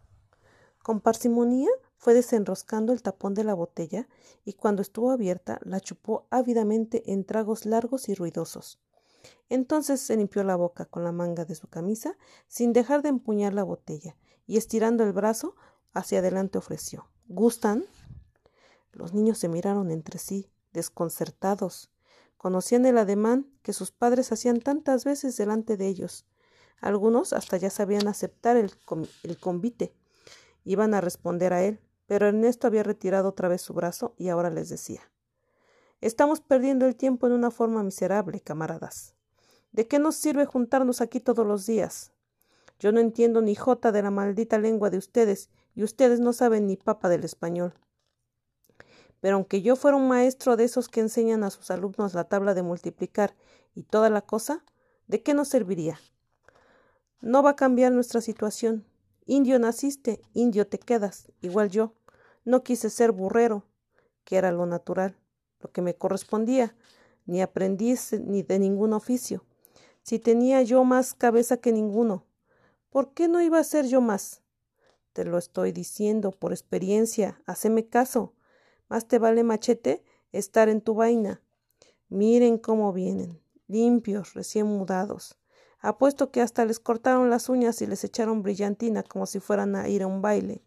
Con 0.83 1.01
parsimonía 1.01 1.71
fue 1.97 2.13
desenroscando 2.13 2.93
el 2.93 3.01
tapón 3.01 3.33
de 3.33 3.43
la 3.43 3.53
botella 3.53 4.07
y 4.43 4.53
cuando 4.53 4.81
estuvo 4.81 5.11
abierta 5.11 5.59
la 5.63 5.79
chupó 5.79 6.27
ávidamente 6.29 7.11
en 7.11 7.25
tragos 7.25 7.65
largos 7.65 8.09
y 8.09 8.15
ruidosos. 8.15 8.79
Entonces 9.49 10.01
se 10.01 10.17
limpió 10.17 10.43
la 10.43 10.55
boca 10.55 10.85
con 10.85 11.03
la 11.03 11.11
manga 11.11 11.45
de 11.45 11.55
su 11.55 11.67
camisa 11.67 12.17
sin 12.47 12.73
dejar 12.73 13.01
de 13.01 13.09
empuñar 13.09 13.53
la 13.53 13.63
botella 13.63 14.15
y 14.47 14.57
estirando 14.57 15.03
el 15.03 15.13
brazo 15.13 15.55
hacia 15.93 16.19
adelante 16.19 16.57
ofreció 16.57 17.07
¿Gustan? 17.27 17.85
Los 18.91 19.13
niños 19.13 19.39
se 19.39 19.49
miraron 19.49 19.89
entre 19.89 20.19
sí, 20.19 20.47
desconcertados. 20.73 21.89
Conocían 22.37 22.85
el 22.85 22.99
ademán 22.99 23.47
que 23.63 23.73
sus 23.73 23.91
padres 23.91 24.31
hacían 24.31 24.61
tantas 24.61 25.05
veces 25.05 25.35
delante 25.35 25.75
de 25.75 25.87
ellos. 25.87 26.25
Algunos 26.79 27.33
hasta 27.33 27.57
ya 27.57 27.71
sabían 27.71 28.07
aceptar 28.07 28.57
el, 28.57 28.71
el 29.23 29.39
convite. 29.39 29.95
Iban 30.65 30.93
a 30.93 30.99
responder 30.99 31.53
a 31.53 31.63
él, 31.63 31.79
pero 32.07 32.27
Ernesto 32.27 32.67
había 32.67 32.83
retirado 32.83 33.29
otra 33.29 33.47
vez 33.47 33.61
su 33.61 33.73
brazo 33.73 34.13
y 34.17 34.27
ahora 34.27 34.49
les 34.49 34.67
decía 34.67 35.01
Estamos 36.01 36.41
perdiendo 36.41 36.85
el 36.85 36.97
tiempo 36.97 37.25
en 37.25 37.33
una 37.33 37.51
forma 37.51 37.81
miserable, 37.81 38.41
camaradas. 38.41 39.15
¿De 39.71 39.87
qué 39.87 39.99
nos 39.99 40.15
sirve 40.15 40.45
juntarnos 40.45 40.99
aquí 40.99 41.19
todos 41.19 41.47
los 41.47 41.65
días? 41.65 42.11
Yo 42.79 42.91
no 42.91 42.99
entiendo 42.99 43.41
ni 43.41 43.55
jota 43.55 43.91
de 43.91 44.01
la 44.01 44.11
maldita 44.11 44.57
lengua 44.57 44.89
de 44.89 44.97
ustedes, 44.97 45.49
y 45.75 45.83
ustedes 45.83 46.19
no 46.19 46.33
saben 46.33 46.67
ni 46.67 46.77
papa 46.77 47.09
del 47.09 47.23
español. 47.23 47.73
Pero 49.19 49.35
aunque 49.35 49.61
yo 49.61 49.75
fuera 49.75 49.97
un 49.97 50.07
maestro 50.07 50.55
de 50.55 50.65
esos 50.65 50.89
que 50.89 50.99
enseñan 50.99 51.43
a 51.43 51.49
sus 51.49 51.71
alumnos 51.71 52.13
la 52.13 52.25
tabla 52.25 52.53
de 52.53 52.63
multiplicar 52.63 53.35
y 53.73 53.83
toda 53.83 54.09
la 54.09 54.21
cosa, 54.21 54.63
¿de 55.07 55.23
qué 55.23 55.33
nos 55.33 55.47
serviría? 55.47 55.99
No 57.21 57.43
va 57.43 57.51
a 57.51 57.55
cambiar 57.55 57.91
nuestra 57.91 58.21
situación. 58.21 58.85
Indio 59.27 59.57
naciste, 59.57 60.21
indio 60.33 60.67
te 60.67 60.77
quedas, 60.77 61.31
igual 61.41 61.69
yo. 61.71 61.93
No 62.43 62.63
quise 62.63 62.91
ser 62.91 63.11
burrero, 63.11 63.63
que 64.23 64.37
era 64.37 64.51
lo 64.51 64.67
natural, 64.67 65.17
lo 65.59 65.71
que 65.71 65.81
me 65.81 65.95
correspondía, 65.95 66.75
ni 67.25 67.41
aprendiz 67.41 68.13
ni 68.13 68.43
de 68.43 68.59
ningún 68.59 68.93
oficio. 68.93 69.43
Si 70.03 70.19
tenía 70.19 70.61
yo 70.61 70.83
más 70.83 71.15
cabeza 71.15 71.57
que 71.57 71.71
ninguno, 71.71 72.23
¿por 72.91 73.13
qué 73.13 73.27
no 73.27 73.41
iba 73.41 73.57
a 73.57 73.63
ser 73.63 73.87
yo 73.87 73.99
más? 73.99 74.43
Te 75.13 75.25
lo 75.25 75.39
estoy 75.39 75.71
diciendo 75.71 76.31
por 76.31 76.51
experiencia, 76.51 77.41
haceme 77.47 77.87
caso. 77.87 78.33
Más 78.89 79.07
te 79.07 79.17
vale 79.17 79.43
machete 79.43 80.03
estar 80.33 80.69
en 80.69 80.81
tu 80.81 80.93
vaina. 80.93 81.41
Miren 82.09 82.59
cómo 82.59 82.93
vienen, 82.93 83.41
limpios, 83.67 84.35
recién 84.35 84.67
mudados. 84.67 85.35
Apuesto 85.85 86.31
que 86.31 86.41
hasta 86.41 86.65
les 86.65 86.79
cortaron 86.79 87.29
las 87.29 87.47
uñas 87.47 87.79
y 87.83 87.85
les 87.85 88.03
echaron 88.03 88.41
brillantina 88.41 89.03
como 89.03 89.27
si 89.27 89.39
fueran 89.39 89.75
a 89.75 89.87
ir 89.87 90.01
a 90.01 90.07
un 90.07 90.19
baile. 90.19 90.63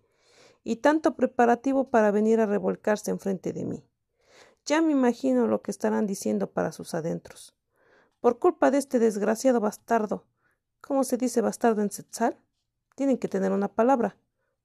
Y 0.62 0.76
tanto 0.76 1.16
preparativo 1.16 1.90
para 1.90 2.12
venir 2.12 2.38
a 2.38 2.46
revolcarse 2.46 3.10
enfrente 3.10 3.52
de 3.52 3.64
mí. 3.64 3.84
Ya 4.64 4.80
me 4.80 4.92
imagino 4.92 5.48
lo 5.48 5.60
que 5.60 5.72
estarán 5.72 6.06
diciendo 6.06 6.52
para 6.52 6.70
sus 6.70 6.94
adentros. 6.94 7.56
Por 8.20 8.38
culpa 8.38 8.70
de 8.70 8.78
este 8.78 9.00
desgraciado 9.00 9.58
bastardo. 9.58 10.24
¿Cómo 10.80 11.02
se 11.02 11.16
dice 11.16 11.40
bastardo 11.40 11.82
en 11.82 11.90
Setzal? 11.90 12.38
Tienen 12.94 13.18
que 13.18 13.26
tener 13.26 13.50
una 13.50 13.66
palabra. 13.66 14.16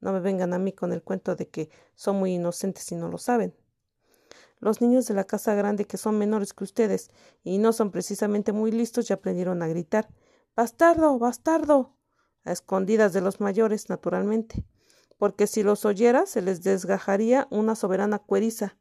No 0.02 0.14
me 0.14 0.20
vengan 0.20 0.54
a 0.54 0.60
mí 0.60 0.72
con 0.72 0.94
el 0.94 1.02
cuento 1.02 1.36
de 1.36 1.50
que 1.50 1.72
son 1.96 2.18
muy 2.18 2.36
inocentes 2.36 2.92
y 2.92 2.96
no 2.96 3.08
lo 3.08 3.18
saben. 3.18 3.56
Los 4.60 4.82
niños 4.82 5.08
de 5.08 5.16
la 5.16 5.24
casa 5.24 5.56
grande 5.56 5.86
que 5.86 5.98
son 5.98 6.20
menores 6.20 6.54
que 6.54 6.64
ustedes 6.64 7.10
y 7.44 7.58
no 7.58 7.74
son 7.74 7.90
precisamente 7.90 8.52
muy 8.52 8.72
listos 8.72 9.08
ya 9.08 9.16
aprendieron 9.16 9.64
a 9.64 9.68
gritar 9.68 10.10
Bastardo. 10.56 11.18
bastardo. 11.18 11.98
a 12.44 12.52
escondidas 12.52 13.12
de 13.12 13.22
los 13.22 13.40
mayores, 13.42 13.90
naturalmente, 13.90 14.68
porque 15.18 15.48
si 15.48 15.64
los 15.64 15.84
oyera 15.84 16.28
se 16.28 16.44
les 16.44 16.62
desgajaría 16.62 17.48
una 17.50 17.76
soberana 17.76 18.20
cueriza. 18.20 18.78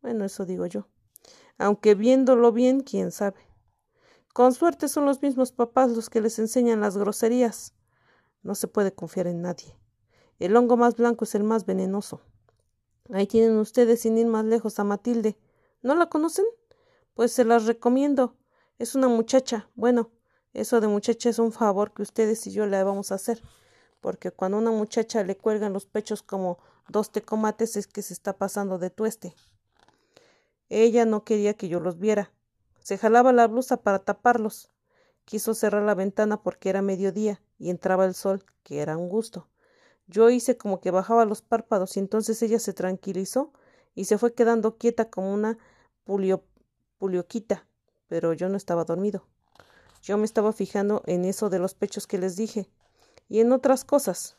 Bueno, 0.00 0.24
eso 0.24 0.46
digo 0.46 0.64
yo. 0.64 0.88
Aunque 1.58 1.94
viéndolo 1.94 2.52
bien, 2.52 2.80
quién 2.80 3.10
sabe. 3.10 3.40
Con 4.32 4.54
suerte 4.54 4.88
son 4.88 5.04
los 5.04 5.20
mismos 5.20 5.52
papás 5.52 5.90
los 5.90 6.08
que 6.08 6.22
les 6.22 6.38
enseñan 6.38 6.80
las 6.80 6.96
groserías. 6.96 7.74
No 8.42 8.54
se 8.54 8.66
puede 8.66 8.94
confiar 8.94 9.26
en 9.26 9.42
nadie. 9.42 9.76
El 10.38 10.56
hongo 10.56 10.78
más 10.78 10.96
blanco 10.96 11.24
es 11.24 11.34
el 11.34 11.44
más 11.44 11.66
venenoso. 11.66 12.22
Ahí 13.10 13.26
tienen 13.26 13.58
ustedes 13.58 14.00
sin 14.00 14.16
ir 14.16 14.26
más 14.26 14.46
lejos 14.46 14.78
a 14.78 14.84
Matilde. 14.84 15.36
¿No 15.82 15.94
la 15.94 16.06
conocen? 16.06 16.46
Pues 17.12 17.32
se 17.32 17.44
las 17.44 17.66
recomiendo. 17.66 18.38
Es 18.78 18.94
una 18.94 19.08
muchacha. 19.08 19.68
Bueno, 19.74 20.10
eso 20.54 20.80
de 20.80 20.86
muchacha 20.86 21.28
es 21.28 21.40
un 21.40 21.50
favor 21.50 21.92
que 21.92 22.02
ustedes 22.02 22.46
y 22.46 22.52
yo 22.52 22.66
le 22.66 22.82
vamos 22.84 23.10
a 23.10 23.16
hacer. 23.16 23.42
Porque 24.00 24.30
cuando 24.30 24.56
a 24.56 24.60
una 24.60 24.70
muchacha 24.70 25.24
le 25.24 25.36
cuelgan 25.36 25.72
los 25.72 25.84
pechos 25.84 26.22
como 26.22 26.58
dos 26.88 27.10
tecomates 27.10 27.76
es 27.76 27.88
que 27.88 28.02
se 28.02 28.14
está 28.14 28.38
pasando 28.38 28.78
de 28.78 28.90
tueste. 28.90 29.34
Ella 30.68 31.06
no 31.06 31.24
quería 31.24 31.54
que 31.54 31.68
yo 31.68 31.80
los 31.80 31.98
viera. 31.98 32.30
Se 32.78 32.98
jalaba 32.98 33.32
la 33.32 33.48
blusa 33.48 33.78
para 33.78 33.98
taparlos. 33.98 34.70
Quiso 35.24 35.54
cerrar 35.54 35.82
la 35.82 35.94
ventana 35.94 36.42
porque 36.42 36.68
era 36.68 36.82
mediodía 36.82 37.42
y 37.58 37.70
entraba 37.70 38.04
el 38.04 38.14
sol, 38.14 38.44
que 38.62 38.80
era 38.80 38.96
un 38.96 39.08
gusto. 39.08 39.48
Yo 40.06 40.30
hice 40.30 40.56
como 40.56 40.80
que 40.80 40.92
bajaba 40.92 41.24
los 41.24 41.42
párpados 41.42 41.96
y 41.96 42.00
entonces 42.00 42.40
ella 42.42 42.60
se 42.60 42.74
tranquilizó 42.74 43.52
y 43.94 44.04
se 44.04 44.18
fue 44.18 44.34
quedando 44.34 44.76
quieta 44.76 45.10
como 45.10 45.32
una 45.32 45.58
pulio, 46.04 46.44
pulioquita, 46.98 47.66
pero 48.06 48.34
yo 48.34 48.48
no 48.48 48.56
estaba 48.56 48.84
dormido. 48.84 49.26
Yo 50.04 50.18
me 50.18 50.26
estaba 50.26 50.52
fijando 50.52 51.02
en 51.06 51.24
eso 51.24 51.48
de 51.48 51.58
los 51.58 51.72
pechos 51.72 52.06
que 52.06 52.18
les 52.18 52.36
dije 52.36 52.68
y 53.26 53.40
en 53.40 53.52
otras 53.52 53.86
cosas. 53.86 54.36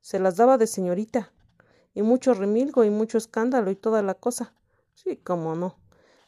Se 0.00 0.18
las 0.18 0.34
daba 0.34 0.58
de 0.58 0.66
señorita 0.66 1.32
y 1.94 2.02
mucho 2.02 2.34
remilgo 2.34 2.82
y 2.82 2.90
mucho 2.90 3.16
escándalo 3.16 3.70
y 3.70 3.76
toda 3.76 4.02
la 4.02 4.14
cosa. 4.14 4.52
Sí, 4.94 5.16
cómo 5.16 5.54
no. 5.54 5.78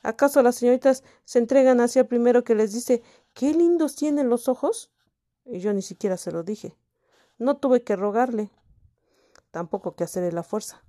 ¿Acaso 0.04 0.42
las 0.42 0.54
señoritas 0.54 1.02
se 1.24 1.40
entregan 1.40 1.80
hacia 1.80 2.02
el 2.02 2.06
primero 2.06 2.44
que 2.44 2.54
les 2.54 2.72
dice 2.72 3.02
qué 3.34 3.52
lindos 3.52 3.96
tienen 3.96 4.28
los 4.28 4.48
ojos? 4.48 4.92
Y 5.44 5.58
yo 5.58 5.72
ni 5.72 5.82
siquiera 5.82 6.16
se 6.16 6.30
lo 6.30 6.44
dije. 6.44 6.76
No 7.38 7.56
tuve 7.56 7.82
que 7.82 7.96
rogarle, 7.96 8.48
tampoco 9.50 9.96
que 9.96 10.04
hacerle 10.04 10.30
la 10.30 10.44
fuerza. 10.44 10.84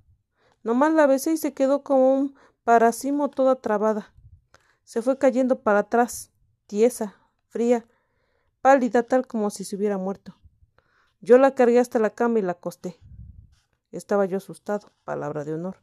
Nomás 0.61 0.93
la 0.93 1.07
besé 1.07 1.31
y 1.31 1.37
se 1.37 1.55
quedó 1.55 1.81
como 1.81 2.13
un 2.13 2.35
paracimo 2.63 3.31
toda 3.31 3.55
trabada. 3.55 4.13
Se 4.83 5.01
fue 5.01 5.17
cayendo 5.17 5.61
para 5.61 5.79
atrás, 5.79 6.29
tiesa, 6.67 7.22
fría, 7.53 7.85
pálida 8.61 9.03
tal 9.03 9.27
como 9.27 9.51
si 9.51 9.63
se 9.63 9.75
hubiera 9.75 9.99
muerto. 9.99 10.35
Yo 11.21 11.37
la 11.37 11.53
cargué 11.53 11.79
hasta 11.79 11.99
la 11.99 12.09
cama 12.09 12.39
y 12.39 12.41
la 12.41 12.53
acosté. 12.53 12.99
Estaba 13.91 14.25
yo 14.25 14.37
asustado, 14.37 14.91
palabra 15.05 15.45
de 15.45 15.53
honor. 15.53 15.77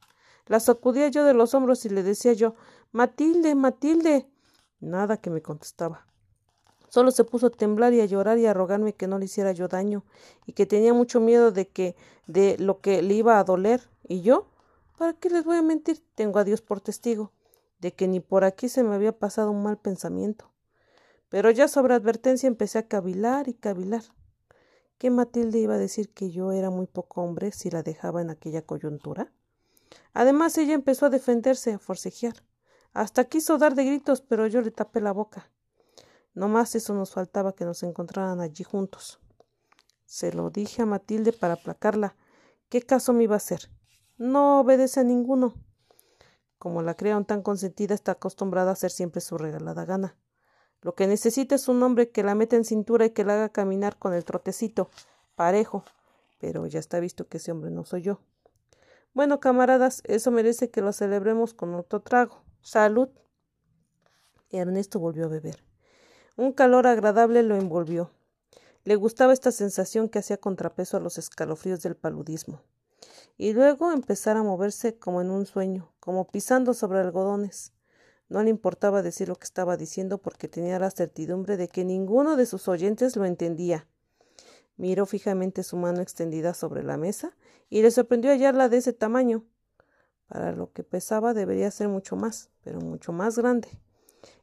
La 0.47 0.58
sacudía 0.58 1.08
yo 1.08 1.24
de 1.24 1.33
los 1.33 1.54
hombros 1.54 1.85
y 1.85 1.90
le 1.90 2.03
decía 2.03 2.33
yo 2.33 2.56
Matilde, 2.90 3.54
Matilde. 3.54 4.28
Nada 4.81 5.19
que 5.19 5.31
me 5.31 5.42
contestaba. 5.42 6.06
Solo 6.88 7.12
se 7.12 7.22
puso 7.22 7.47
a 7.47 7.51
temblar 7.51 7.92
y 7.92 8.01
a 8.01 8.06
llorar 8.06 8.38
y 8.38 8.47
a 8.47 8.53
rogarme 8.53 8.94
que 8.94 9.06
no 9.06 9.20
le 9.20 9.26
hiciera 9.26 9.53
yo 9.53 9.69
daño 9.69 10.04
y 10.44 10.54
que 10.54 10.67
tenía 10.67 10.92
mucho 10.92 11.20
miedo 11.20 11.53
de 11.53 11.69
que 11.69 11.94
de 12.26 12.58
lo 12.58 12.81
que 12.81 13.01
le 13.01 13.15
iba 13.15 13.38
a 13.38 13.44
doler. 13.44 13.81
Y 14.08 14.22
yo, 14.22 14.49
¿para 14.99 15.12
qué 15.12 15.31
les 15.31 15.44
voy 15.44 15.56
a 15.56 15.62
mentir? 15.62 16.03
Tengo 16.17 16.40
a 16.40 16.44
Dios 16.44 16.62
por 16.62 16.81
testigo 16.81 17.31
de 17.78 17.92
que 17.92 18.08
ni 18.08 18.19
por 18.19 18.42
aquí 18.42 18.69
se 18.69 18.83
me 18.83 18.97
había 18.97 19.12
pasado 19.17 19.53
un 19.53 19.62
mal 19.62 19.78
pensamiento. 19.78 20.51
Pero 21.30 21.50
ya 21.50 21.68
sobre 21.68 21.94
advertencia 21.94 22.46
empecé 22.48 22.78
a 22.78 22.88
cavilar 22.88 23.48
y 23.48 23.54
cavilar. 23.54 24.02
¿Qué 24.98 25.10
Matilde 25.10 25.58
iba 25.58 25.76
a 25.76 25.78
decir 25.78 26.12
que 26.12 26.30
yo 26.30 26.52
era 26.52 26.68
muy 26.68 26.86
poco 26.86 27.22
hombre 27.22 27.52
si 27.52 27.70
la 27.70 27.82
dejaba 27.82 28.20
en 28.20 28.28
aquella 28.28 28.66
coyuntura? 28.66 29.32
Además 30.12 30.58
ella 30.58 30.74
empezó 30.74 31.06
a 31.06 31.10
defenderse, 31.10 31.72
a 31.72 31.78
forcejear. 31.78 32.34
Hasta 32.92 33.24
quiso 33.24 33.56
dar 33.56 33.74
de 33.74 33.84
gritos, 33.84 34.20
pero 34.20 34.46
yo 34.46 34.60
le 34.60 34.72
tapé 34.72 35.00
la 35.00 35.12
boca. 35.12 35.50
No 36.34 36.48
más 36.48 36.74
eso 36.74 36.94
nos 36.94 37.12
faltaba 37.12 37.54
que 37.54 37.64
nos 37.64 37.82
encontraran 37.82 38.40
allí 38.40 38.64
juntos. 38.64 39.20
Se 40.04 40.32
lo 40.32 40.50
dije 40.50 40.82
a 40.82 40.86
Matilde 40.86 41.32
para 41.32 41.54
aplacarla. 41.54 42.16
¿Qué 42.68 42.82
caso 42.82 43.12
me 43.12 43.24
iba 43.24 43.36
a 43.36 43.38
hacer? 43.38 43.70
No 44.18 44.60
obedece 44.60 45.00
a 45.00 45.04
ninguno. 45.04 45.54
Como 46.58 46.82
la 46.82 46.94
crearon 46.94 47.24
tan 47.24 47.42
consentida, 47.42 47.94
está 47.94 48.12
acostumbrada 48.12 48.70
a 48.70 48.72
hacer 48.72 48.90
siempre 48.90 49.20
su 49.20 49.38
regalada 49.38 49.84
gana. 49.84 50.16
Lo 50.82 50.94
que 50.94 51.06
necesita 51.06 51.54
es 51.54 51.68
un 51.68 51.82
hombre 51.82 52.10
que 52.10 52.22
la 52.22 52.34
meta 52.34 52.56
en 52.56 52.64
cintura 52.64 53.04
y 53.06 53.10
que 53.10 53.24
la 53.24 53.34
haga 53.34 53.48
caminar 53.50 53.98
con 53.98 54.14
el 54.14 54.24
trotecito, 54.24 54.90
parejo. 55.34 55.84
Pero 56.38 56.66
ya 56.66 56.78
está 56.78 57.00
visto 57.00 57.28
que 57.28 57.36
ese 57.36 57.52
hombre 57.52 57.70
no 57.70 57.84
soy 57.84 58.02
yo. 58.02 58.20
Bueno, 59.12 59.40
camaradas, 59.40 60.02
eso 60.04 60.30
merece 60.30 60.70
que 60.70 60.80
lo 60.80 60.92
celebremos 60.92 61.52
con 61.52 61.74
otro 61.74 62.00
trago. 62.00 62.42
Salud. 62.62 63.08
Ernesto 64.50 64.98
volvió 65.00 65.26
a 65.26 65.28
beber. 65.28 65.62
Un 66.36 66.52
calor 66.52 66.86
agradable 66.86 67.42
lo 67.42 67.56
envolvió. 67.56 68.10
Le 68.84 68.96
gustaba 68.96 69.34
esta 69.34 69.52
sensación 69.52 70.08
que 70.08 70.20
hacía 70.20 70.38
contrapeso 70.38 70.96
a 70.96 71.00
los 71.00 71.18
escalofríos 71.18 71.82
del 71.82 71.96
paludismo. 71.96 72.62
Y 73.36 73.52
luego 73.52 73.92
empezar 73.92 74.36
a 74.36 74.42
moverse 74.42 74.98
como 74.98 75.20
en 75.20 75.30
un 75.30 75.44
sueño, 75.44 75.92
como 76.00 76.28
pisando 76.28 76.72
sobre 76.72 77.00
algodones. 77.00 77.72
No 78.30 78.44
le 78.44 78.50
importaba 78.50 79.02
decir 79.02 79.28
lo 79.28 79.34
que 79.34 79.44
estaba 79.44 79.76
diciendo 79.76 80.18
porque 80.18 80.46
tenía 80.46 80.78
la 80.78 80.92
certidumbre 80.92 81.56
de 81.56 81.66
que 81.66 81.84
ninguno 81.84 82.36
de 82.36 82.46
sus 82.46 82.68
oyentes 82.68 83.16
lo 83.16 83.24
entendía. 83.24 83.88
Miró 84.76 85.04
fijamente 85.04 85.64
su 85.64 85.76
mano 85.76 86.00
extendida 86.00 86.54
sobre 86.54 86.84
la 86.84 86.96
mesa 86.96 87.36
y 87.68 87.82
le 87.82 87.90
sorprendió 87.90 88.30
hallarla 88.30 88.68
de 88.68 88.76
ese 88.76 88.92
tamaño. 88.92 89.44
Para 90.28 90.52
lo 90.52 90.72
que 90.72 90.84
pesaba 90.84 91.34
debería 91.34 91.72
ser 91.72 91.88
mucho 91.88 92.14
más, 92.14 92.50
pero 92.62 92.80
mucho 92.80 93.12
más 93.12 93.36
grande. 93.36 93.68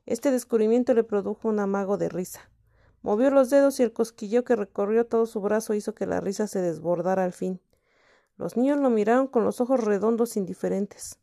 Este 0.06 0.32
descubrimiento 0.32 0.94
le 0.94 1.06
produjo 1.06 1.48
un 1.48 1.62
amago 1.62 1.98
de 1.98 2.10
risa. 2.10 2.52
Movió 3.04 3.30
los 3.30 3.50
dedos 3.50 3.80
y 3.80 3.84
el 3.84 3.94
cosquilleo 3.94 4.44
que 4.44 4.58
recorrió 4.58 5.08
todo 5.08 5.26
su 5.28 5.40
brazo 5.40 5.74
hizo 5.74 5.96
que 5.96 6.06
la 6.06 6.20
risa 6.20 6.48
se 6.48 6.62
desbordara 6.62 7.24
al 7.24 7.32
fin. 7.32 7.62
Los 8.36 8.58
niños 8.58 8.80
lo 8.80 8.90
miraron 8.90 9.28
con 9.28 9.46
los 9.46 9.62
ojos 9.62 9.82
redondos 9.82 10.36
indiferentes. 10.36 11.20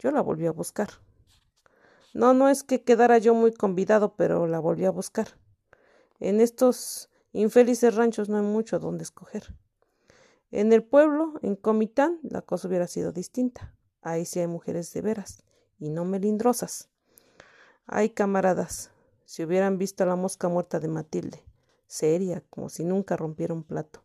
Yo 0.00 0.10
la 0.10 0.20
volví 0.20 0.46
a 0.46 0.52
buscar. 0.52 0.88
No, 2.14 2.34
no 2.34 2.48
es 2.48 2.62
que 2.62 2.82
quedara 2.82 3.18
yo 3.18 3.34
muy 3.34 3.52
convidado, 3.52 4.14
pero 4.16 4.46
la 4.46 4.60
volví 4.60 4.84
a 4.84 4.90
buscar. 4.90 5.28
En 6.20 6.40
estos 6.40 7.08
infelices 7.32 7.94
ranchos 7.94 8.28
no 8.28 8.36
hay 8.36 8.44
mucho 8.44 8.78
donde 8.78 9.02
escoger. 9.02 9.54
En 10.50 10.72
el 10.72 10.84
pueblo, 10.84 11.34
en 11.40 11.56
Comitán, 11.56 12.18
la 12.22 12.42
cosa 12.42 12.68
hubiera 12.68 12.86
sido 12.86 13.12
distinta. 13.12 13.74
Ahí 14.02 14.26
sí 14.26 14.40
hay 14.40 14.46
mujeres 14.46 14.92
de 14.92 15.00
veras, 15.00 15.42
y 15.78 15.88
no 15.88 16.04
melindrosas. 16.04 16.90
Ay, 17.86 18.10
camaradas, 18.10 18.90
si 19.24 19.42
hubieran 19.44 19.78
visto 19.78 20.04
a 20.04 20.06
la 20.06 20.16
mosca 20.16 20.48
muerta 20.48 20.78
de 20.78 20.88
Matilde, 20.88 21.42
seria, 21.86 22.42
como 22.50 22.68
si 22.68 22.84
nunca 22.84 23.16
rompiera 23.16 23.54
un 23.54 23.64
plato. 23.64 24.04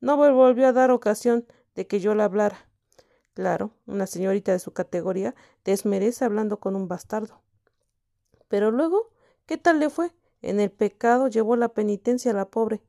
No 0.00 0.16
volvió 0.16 0.66
a 0.66 0.72
dar 0.72 0.90
ocasión 0.90 1.46
de 1.76 1.86
que 1.86 2.00
yo 2.00 2.16
la 2.16 2.24
hablara. 2.24 2.68
Claro, 3.34 3.70
una 3.86 4.06
señorita 4.06 4.52
de 4.52 4.58
su 4.58 4.72
categoría 4.72 5.34
desmerece 5.64 6.24
hablando 6.24 6.58
con 6.58 6.74
un 6.74 6.88
bastardo. 6.88 7.43
Pero 8.48 8.70
luego, 8.70 9.10
¿qué 9.46 9.58
tal 9.58 9.80
le 9.80 9.90
fue? 9.90 10.12
En 10.42 10.60
el 10.60 10.70
pecado 10.70 11.28
llevó 11.28 11.56
la 11.56 11.70
penitencia 11.70 12.30
a 12.30 12.34
la 12.34 12.50
pobre. 12.50 12.82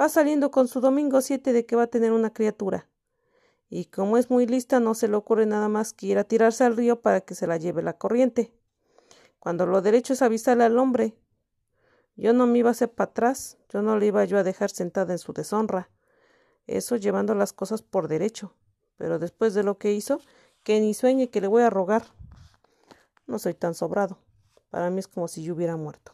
Va 0.00 0.08
saliendo 0.08 0.50
con 0.50 0.68
su 0.68 0.80
domingo 0.80 1.20
siete 1.20 1.52
de 1.52 1.66
que 1.66 1.76
va 1.76 1.84
a 1.84 1.88
tener 1.88 2.12
una 2.12 2.32
criatura. 2.32 2.88
Y 3.68 3.86
como 3.86 4.18
es 4.18 4.30
muy 4.30 4.46
lista, 4.46 4.80
no 4.80 4.94
se 4.94 5.08
le 5.08 5.16
ocurre 5.16 5.46
nada 5.46 5.68
más 5.68 5.92
que 5.92 6.06
ir 6.06 6.18
a 6.18 6.24
tirarse 6.24 6.64
al 6.64 6.76
río 6.76 7.00
para 7.00 7.20
que 7.22 7.34
se 7.34 7.46
la 7.46 7.56
lleve 7.56 7.82
la 7.82 7.96
corriente. 7.96 8.52
Cuando 9.38 9.66
lo 9.66 9.82
derecho 9.82 10.12
es 10.12 10.22
avisarle 10.22 10.64
al 10.64 10.78
hombre. 10.78 11.16
Yo 12.16 12.32
no 12.32 12.46
me 12.46 12.58
iba 12.58 12.68
a 12.68 12.72
hacer 12.72 12.92
para 12.92 13.10
atrás, 13.10 13.58
yo 13.68 13.82
no 13.82 13.98
le 13.98 14.06
iba 14.06 14.24
yo 14.24 14.38
a 14.38 14.44
dejar 14.44 14.70
sentada 14.70 15.12
en 15.12 15.18
su 15.18 15.32
deshonra. 15.32 15.90
Eso 16.66 16.96
llevando 16.96 17.34
las 17.34 17.52
cosas 17.52 17.82
por 17.82 18.08
derecho 18.08 18.54
pero 18.96 19.18
después 19.18 19.54
de 19.54 19.62
lo 19.62 19.78
que 19.78 19.92
hizo, 19.92 20.20
que 20.62 20.80
ni 20.80 20.94
sueñe 20.94 21.30
que 21.30 21.40
le 21.40 21.48
voy 21.48 21.62
a 21.62 21.70
rogar. 21.70 22.04
No 23.26 23.38
soy 23.38 23.54
tan 23.54 23.74
sobrado. 23.74 24.18
Para 24.74 24.90
mí 24.90 24.98
es 24.98 25.06
como 25.06 25.28
si 25.28 25.44
yo 25.44 25.54
hubiera 25.54 25.76
muerto. 25.76 26.10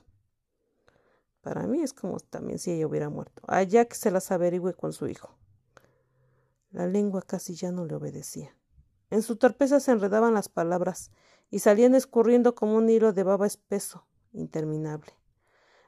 Para 1.41 1.67
mí 1.67 1.81
es 1.81 1.95
como 1.95 2.21
también 2.21 2.59
si 2.59 2.71
ella 2.71 2.87
hubiera 2.87 3.09
muerto. 3.09 3.41
Allá 3.47 3.87
que 3.87 3.95
se 3.95 4.11
las 4.11 4.31
averigüe 4.31 4.75
con 4.75 4.93
su 4.93 5.09
hijo. 5.09 5.31
La 6.71 6.87
lengua 6.87 7.23
casi 7.23 7.55
ya 7.55 7.73
no 7.73 7.87
le 7.87 7.95
obedecía. 7.95 8.55
En 9.09 9.23
su 9.23 9.37
torpeza 9.37 9.81
se 9.81 9.93
enredaban 9.93 10.35
las 10.35 10.51
palabras 10.51 11.11
y 11.49 11.61
salían 11.61 11.95
escurriendo 11.95 12.55
como 12.55 12.77
un 12.77 12.91
hilo 12.91 13.15
de 13.15 13.23
baba 13.23 13.47
espeso, 13.47 14.05
interminable. 14.35 15.15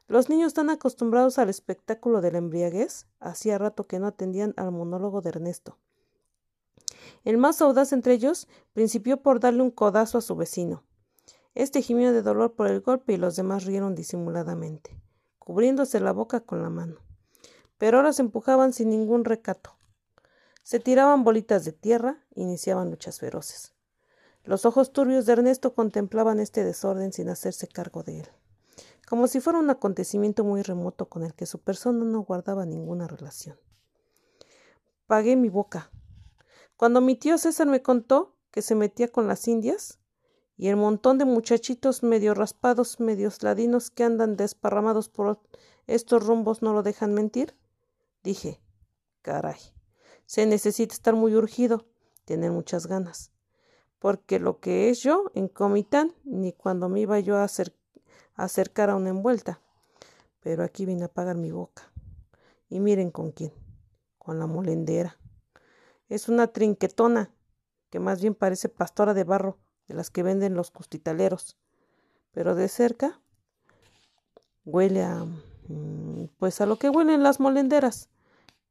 Los 0.06 0.30
niños 0.30 0.54
tan 0.54 0.70
acostumbrados 0.70 1.38
al 1.38 1.50
espectáculo 1.50 2.22
de 2.22 2.32
la 2.32 2.38
embriaguez, 2.38 3.06
hacía 3.20 3.58
rato 3.58 3.86
que 3.86 3.98
no 3.98 4.06
atendían 4.06 4.54
al 4.56 4.72
monólogo 4.72 5.20
de 5.20 5.28
Ernesto. 5.28 5.76
El 7.24 7.36
más 7.36 7.60
audaz 7.60 7.92
entre 7.92 8.14
ellos 8.14 8.48
principió 8.72 9.20
por 9.20 9.40
darle 9.40 9.60
un 9.60 9.70
codazo 9.70 10.16
a 10.16 10.22
su 10.22 10.36
vecino. 10.36 10.84
Este 11.54 11.82
gimió 11.82 12.12
de 12.12 12.22
dolor 12.22 12.54
por 12.54 12.68
el 12.68 12.80
golpe 12.80 13.12
y 13.12 13.16
los 13.18 13.36
demás 13.36 13.64
rieron 13.64 13.94
disimuladamente, 13.94 14.98
cubriéndose 15.38 16.00
la 16.00 16.12
boca 16.12 16.40
con 16.40 16.62
la 16.62 16.70
mano. 16.70 16.96
Pero 17.76 17.98
ahora 17.98 18.12
se 18.14 18.22
empujaban 18.22 18.72
sin 18.72 18.88
ningún 18.88 19.24
recato. 19.24 19.76
Se 20.62 20.80
tiraban 20.80 21.24
bolitas 21.24 21.64
de 21.64 21.72
tierra, 21.72 22.24
iniciaban 22.34 22.90
luchas 22.90 23.18
feroces. 23.18 23.74
Los 24.44 24.64
ojos 24.64 24.92
turbios 24.92 25.26
de 25.26 25.34
Ernesto 25.34 25.74
contemplaban 25.74 26.40
este 26.40 26.64
desorden 26.64 27.12
sin 27.12 27.28
hacerse 27.28 27.68
cargo 27.68 28.02
de 28.02 28.20
él, 28.20 28.28
como 29.06 29.28
si 29.28 29.40
fuera 29.40 29.58
un 29.58 29.70
acontecimiento 29.70 30.44
muy 30.44 30.62
remoto 30.62 31.08
con 31.08 31.22
el 31.22 31.34
que 31.34 31.46
su 31.46 31.60
persona 31.60 32.04
no 32.04 32.22
guardaba 32.22 32.64
ninguna 32.64 33.06
relación. 33.06 33.58
Pagué 35.06 35.36
mi 35.36 35.48
boca, 35.48 35.90
cuando 36.76 37.00
mi 37.00 37.14
tío 37.14 37.38
César 37.38 37.66
me 37.66 37.82
contó 37.82 38.34
que 38.50 38.62
se 38.62 38.74
metía 38.74 39.08
con 39.08 39.28
las 39.28 39.46
indias 39.46 40.00
y 40.62 40.68
el 40.68 40.76
montón 40.76 41.18
de 41.18 41.24
muchachitos 41.24 42.04
medio 42.04 42.34
raspados, 42.34 43.00
medios 43.00 43.42
ladinos 43.42 43.90
que 43.90 44.04
andan 44.04 44.36
desparramados 44.36 45.08
por 45.08 45.40
estos 45.88 46.24
rumbos 46.24 46.62
no 46.62 46.72
lo 46.72 46.84
dejan 46.84 47.14
mentir, 47.14 47.56
dije, 48.22 48.60
caray, 49.22 49.58
se 50.24 50.46
necesita 50.46 50.94
estar 50.94 51.16
muy 51.16 51.34
urgido, 51.34 51.88
tener 52.24 52.52
muchas 52.52 52.86
ganas, 52.86 53.32
porque 53.98 54.38
lo 54.38 54.60
que 54.60 54.88
es 54.88 55.02
yo 55.02 55.32
en 55.34 55.48
Comitán, 55.48 56.14
ni 56.22 56.52
cuando 56.52 56.88
me 56.88 57.00
iba 57.00 57.18
yo 57.18 57.38
a, 57.38 57.48
acercar 58.36 58.90
a 58.90 58.94
una 58.94 59.08
envuelta, 59.08 59.60
pero 60.44 60.62
aquí 60.62 60.86
vine 60.86 61.06
a 61.06 61.12
pagar 61.12 61.34
mi 61.34 61.50
boca. 61.50 61.90
Y 62.68 62.78
miren 62.78 63.10
con 63.10 63.32
quién, 63.32 63.52
con 64.16 64.38
la 64.38 64.46
molendera. 64.46 65.18
Es 66.08 66.28
una 66.28 66.46
trinquetona, 66.52 67.34
que 67.90 67.98
más 67.98 68.20
bien 68.20 68.36
parece 68.36 68.68
pastora 68.68 69.12
de 69.12 69.24
barro, 69.24 69.58
de 69.88 69.94
las 69.94 70.10
que 70.10 70.22
venden 70.22 70.54
los 70.54 70.70
costitaleros. 70.70 71.56
Pero 72.32 72.54
de 72.54 72.68
cerca 72.68 73.20
huele 74.64 75.02
a... 75.02 75.24
Mm, 75.68 76.26
pues 76.38 76.60
a 76.60 76.66
lo 76.66 76.76
que 76.76 76.88
huelen 76.88 77.22
las 77.22 77.40
molenderas. 77.40 78.08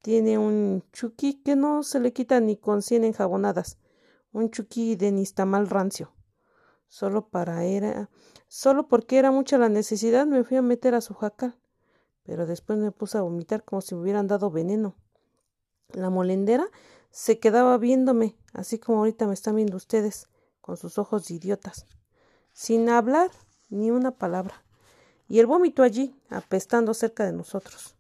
Tiene 0.01 0.37
un 0.37 0.83
chuquí 0.91 1.41
que 1.43 1.55
no 1.55 1.83
se 1.83 1.99
le 1.99 2.11
quita 2.11 2.39
ni 2.39 2.57
con 2.57 2.81
cien 2.81 3.03
enjabonadas. 3.03 3.77
Un 4.31 4.49
chuquí 4.49 4.95
de 4.95 5.11
nistamal 5.11 5.69
rancio. 5.69 6.13
Solo 6.87 7.29
para 7.29 7.65
era... 7.65 8.09
Solo 8.47 8.87
porque 8.87 9.17
era 9.17 9.31
mucha 9.31 9.57
la 9.57 9.69
necesidad 9.69 10.25
me 10.25 10.43
fui 10.43 10.57
a 10.57 10.61
meter 10.61 10.95
a 10.95 11.01
su 11.01 11.13
jacal. 11.13 11.55
Pero 12.23 12.45
después 12.45 12.79
me 12.79 12.91
puse 12.91 13.17
a 13.17 13.21
vomitar 13.21 13.63
como 13.63 13.81
si 13.81 13.95
me 13.95 14.01
hubieran 14.01 14.27
dado 14.27 14.51
veneno. 14.51 14.95
La 15.93 16.09
molendera 16.09 16.67
se 17.11 17.39
quedaba 17.39 17.77
viéndome, 17.77 18.37
así 18.53 18.79
como 18.79 18.99
ahorita 18.99 19.27
me 19.27 19.33
están 19.33 19.55
viendo 19.55 19.75
ustedes, 19.75 20.29
con 20.61 20.77
sus 20.77 20.97
ojos 20.97 21.29
idiotas, 21.31 21.85
sin 22.53 22.89
hablar 22.89 23.31
ni 23.69 23.91
una 23.91 24.11
palabra, 24.11 24.63
y 25.27 25.39
el 25.39 25.47
vómito 25.47 25.83
allí, 25.83 26.15
apestando 26.29 26.93
cerca 26.93 27.25
de 27.25 27.33
nosotros. 27.33 27.95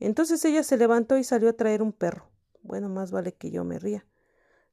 Entonces 0.00 0.44
ella 0.44 0.62
se 0.62 0.76
levantó 0.76 1.16
y 1.16 1.24
salió 1.24 1.48
a 1.48 1.54
traer 1.54 1.82
un 1.82 1.92
perro. 1.92 2.28
Bueno, 2.62 2.88
más 2.88 3.10
vale 3.10 3.32
que 3.34 3.50
yo 3.50 3.64
me 3.64 3.78
ría. 3.78 4.06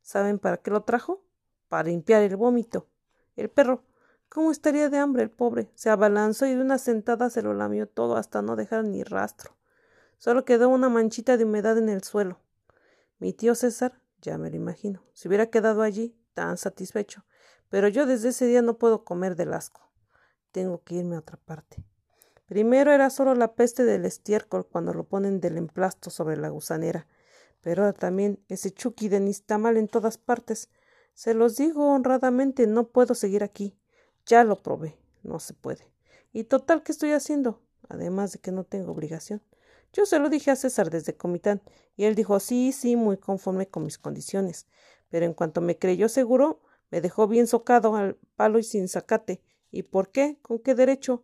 ¿Saben 0.02 0.40
para 0.40 0.58
qué 0.58 0.72
lo 0.72 0.84
trajo? 0.84 1.24
Para 1.68 1.90
limpiar 1.90 2.22
el 2.22 2.36
vómito. 2.36 2.88
El 3.36 3.50
perro, 3.50 3.84
¿cómo 4.30 4.52
estaría 4.52 4.90
de 4.90 5.00
hambre 5.00 5.24
el 5.24 5.32
pobre? 5.32 5.72
Se 5.76 5.90
abalanzó 5.90 6.46
y 6.46 6.54
de 6.54 6.62
una 6.62 6.78
sentada 6.78 7.30
se 7.30 7.42
lo 7.42 7.54
lamió 7.54 7.88
todo 7.88 8.18
hasta 8.18 8.42
no 8.42 8.56
dejar 8.56 8.84
ni 8.84 9.04
rastro. 9.04 9.56
Solo 10.18 10.46
quedó 10.46 10.70
una 10.70 10.90
manchita 10.90 11.38
de 11.38 11.46
humedad 11.46 11.78
en 11.78 11.90
el 11.90 12.04
suelo. 12.04 12.40
Mi 13.20 13.34
tío 13.34 13.56
César, 13.56 14.00
ya 14.22 14.38
me 14.38 14.50
lo 14.50 14.58
imagino, 14.58 15.04
se 15.14 15.28
hubiera 15.28 15.48
quedado 15.48 15.82
allí 15.82 16.16
tan 16.36 16.58
satisfecho, 16.58 17.26
pero 17.70 17.88
yo 17.88 18.06
desde 18.06 18.30
ese 18.30 18.46
día 18.46 18.62
no 18.62 18.78
puedo 18.78 19.04
comer 19.04 19.36
del 19.36 19.54
asco. 19.54 19.82
Tengo 20.52 20.84
que 20.84 20.96
irme 20.96 21.16
a 21.16 21.20
otra 21.20 21.38
parte. 21.38 21.84
Primero 22.46 22.92
era 22.92 23.10
solo 23.10 23.34
la 23.34 23.56
peste 23.56 23.84
del 23.84 24.06
estiércol 24.06 24.68
cuando 24.68 24.94
lo 24.94 25.06
ponen 25.06 25.42
del 25.42 25.58
emplasto 25.58 26.12
sobre 26.12 26.38
la 26.38 26.50
gusanera, 26.50 27.08
pero 27.62 27.84
ahora 27.84 27.98
también 27.98 28.40
ese 28.48 28.72
chuki 28.72 29.10
de 29.10 29.20
nistamal 29.20 29.78
en 29.78 29.88
todas 29.88 30.20
partes. 30.20 30.70
Se 31.16 31.34
los 31.34 31.56
digo 31.56 31.92
honradamente, 31.92 32.68
no 32.68 32.90
puedo 32.90 33.16
seguir 33.16 33.44
aquí. 33.44 33.76
Ya 34.28 34.44
lo 34.44 34.62
probé, 34.62 34.96
no 35.24 35.40
se 35.40 35.56
puede. 35.56 35.90
Y 36.34 36.44
total, 36.44 36.84
¿qué 36.84 36.92
estoy 36.92 37.12
haciendo? 37.12 37.64
Además 37.90 38.34
de 38.34 38.40
que 38.40 38.52
no 38.52 38.64
tengo 38.64 38.92
obligación. 38.92 39.42
Yo 39.94 40.06
se 40.06 40.20
lo 40.20 40.30
dije 40.30 40.52
a 40.52 40.56
César 40.56 40.90
desde 40.90 41.16
Comitán, 41.16 41.62
y 41.96 42.04
él 42.04 42.16
dijo 42.16 42.40
sí, 42.40 42.72
sí, 42.74 42.96
muy 42.96 43.18
conforme 43.18 43.68
con 43.68 43.86
mis 43.86 43.98
condiciones. 43.98 44.68
Pero 45.16 45.28
en 45.28 45.34
cuanto 45.34 45.62
me 45.62 45.78
creyó 45.78 46.10
seguro, 46.10 46.60
me 46.92 47.00
dejó 47.00 47.26
bien 47.30 47.48
socado 47.48 47.96
al 47.96 48.18
palo 48.36 48.60
y 48.60 48.64
sin 48.64 48.90
sacate. 48.90 49.42
¿Y 49.72 49.84
por 49.84 50.10
qué? 50.10 50.38
¿Con 50.42 50.60
qué 50.60 50.76
derecho? 50.76 51.24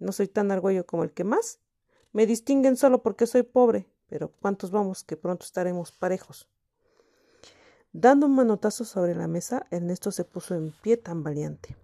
No 0.00 0.10
soy 0.10 0.26
tan 0.26 0.50
argüello 0.50 0.86
como 0.86 1.04
el 1.04 1.12
que 1.12 1.22
más. 1.22 1.60
Me 2.10 2.26
distinguen 2.26 2.76
solo 2.76 3.00
porque 3.00 3.28
soy 3.28 3.44
pobre, 3.44 3.88
pero 4.08 4.32
¿cuántos 4.40 4.72
vamos 4.72 5.04
que 5.04 5.16
pronto 5.16 5.46
estaremos 5.46 5.92
parejos? 5.92 6.48
Dando 7.92 8.26
un 8.26 8.34
manotazo 8.34 8.84
sobre 8.84 9.14
la 9.14 9.28
mesa, 9.28 9.68
Ernesto 9.70 10.10
se 10.10 10.24
puso 10.24 10.56
en 10.56 10.72
pie 10.82 10.96
tan 10.96 11.22
valiente. 11.22 11.76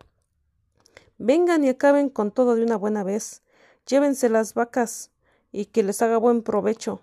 Vengan 1.18 1.62
y 1.62 1.68
acaben 1.68 2.08
con 2.08 2.32
todo 2.32 2.56
de 2.56 2.64
una 2.64 2.74
buena 2.76 3.04
vez. 3.04 3.44
Llévense 3.86 4.28
las 4.28 4.54
vacas 4.54 5.12
y 5.52 5.66
que 5.66 5.84
les 5.84 6.02
haga 6.02 6.16
buen 6.16 6.42
provecho. 6.42 7.00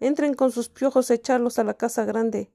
Entren 0.00 0.32
con 0.32 0.50
sus 0.50 0.70
piojos 0.70 1.10
a 1.10 1.14
echarlos 1.14 1.58
a 1.58 1.64
la 1.64 1.74
casa 1.74 2.06
grande. 2.06 2.50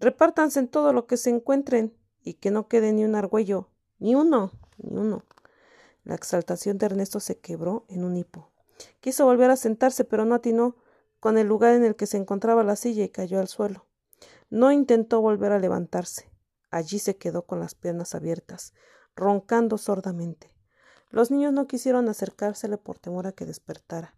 Repártanse 0.00 0.58
en 0.58 0.68
todo 0.68 0.94
lo 0.94 1.06
que 1.06 1.18
se 1.18 1.30
encuentren 1.30 1.94
y 2.22 2.34
que 2.34 2.50
no 2.50 2.68
quede 2.68 2.92
ni 2.92 3.04
un 3.04 3.14
argüello, 3.14 3.68
Ni 3.98 4.14
uno, 4.14 4.50
ni 4.78 4.96
uno. 4.96 5.24
La 6.04 6.14
exaltación 6.14 6.78
de 6.78 6.86
Ernesto 6.86 7.20
se 7.20 7.38
quebró 7.38 7.84
en 7.88 8.04
un 8.04 8.16
hipo. 8.16 8.50
Quiso 9.00 9.26
volver 9.26 9.50
a 9.50 9.56
sentarse, 9.56 10.04
pero 10.04 10.24
no 10.24 10.34
atinó 10.34 10.76
con 11.20 11.36
el 11.36 11.46
lugar 11.46 11.74
en 11.74 11.84
el 11.84 11.96
que 11.96 12.06
se 12.06 12.16
encontraba 12.16 12.64
la 12.64 12.76
silla 12.76 13.04
y 13.04 13.10
cayó 13.10 13.40
al 13.40 13.48
suelo. 13.48 13.84
No 14.48 14.72
intentó 14.72 15.20
volver 15.20 15.52
a 15.52 15.58
levantarse. 15.58 16.30
Allí 16.70 16.98
se 16.98 17.16
quedó 17.16 17.42
con 17.42 17.60
las 17.60 17.74
piernas 17.74 18.14
abiertas, 18.14 18.72
roncando 19.14 19.76
sordamente. 19.76 20.50
Los 21.10 21.30
niños 21.30 21.52
no 21.52 21.66
quisieron 21.66 22.08
acercársele 22.08 22.78
por 22.78 22.98
temor 22.98 23.26
a 23.26 23.32
que 23.32 23.44
despertara, 23.44 24.16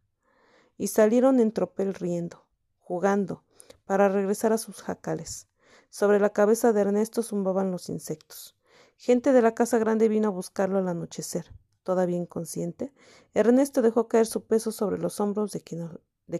y 0.79 0.87
salieron 0.87 1.41
en 1.41 1.51
tropel 1.51 1.95
riendo, 1.95 2.45
jugando, 2.79 3.43
para 3.85 4.09
regresar 4.09 4.53
a 4.53 4.59
sus 4.59 4.81
jacales. 4.83 5.49
Sobre 5.93 6.19
la 6.21 6.31
cabeza 6.31 6.73
de 6.73 6.81
Ernesto 6.81 7.23
zumbaban 7.23 7.71
los 7.71 7.91
insectos. 7.91 8.57
Gente 8.97 9.35
de 9.35 9.43
la 9.43 9.55
casa 9.55 9.77
grande 9.77 10.09
vino 10.09 10.29
a 10.29 10.31
buscarlo 10.31 10.79
al 10.79 10.89
anochecer. 10.89 11.53
Todavía 11.83 12.17
inconsciente, 12.17 12.95
Ernesto 13.35 13.83
dejó 13.83 14.09
caer 14.09 14.25
su 14.25 14.47
peso 14.47 14.73
sobre 14.73 14.97
los 14.97 15.21
hombros 15.21 15.53
de, 15.53 15.61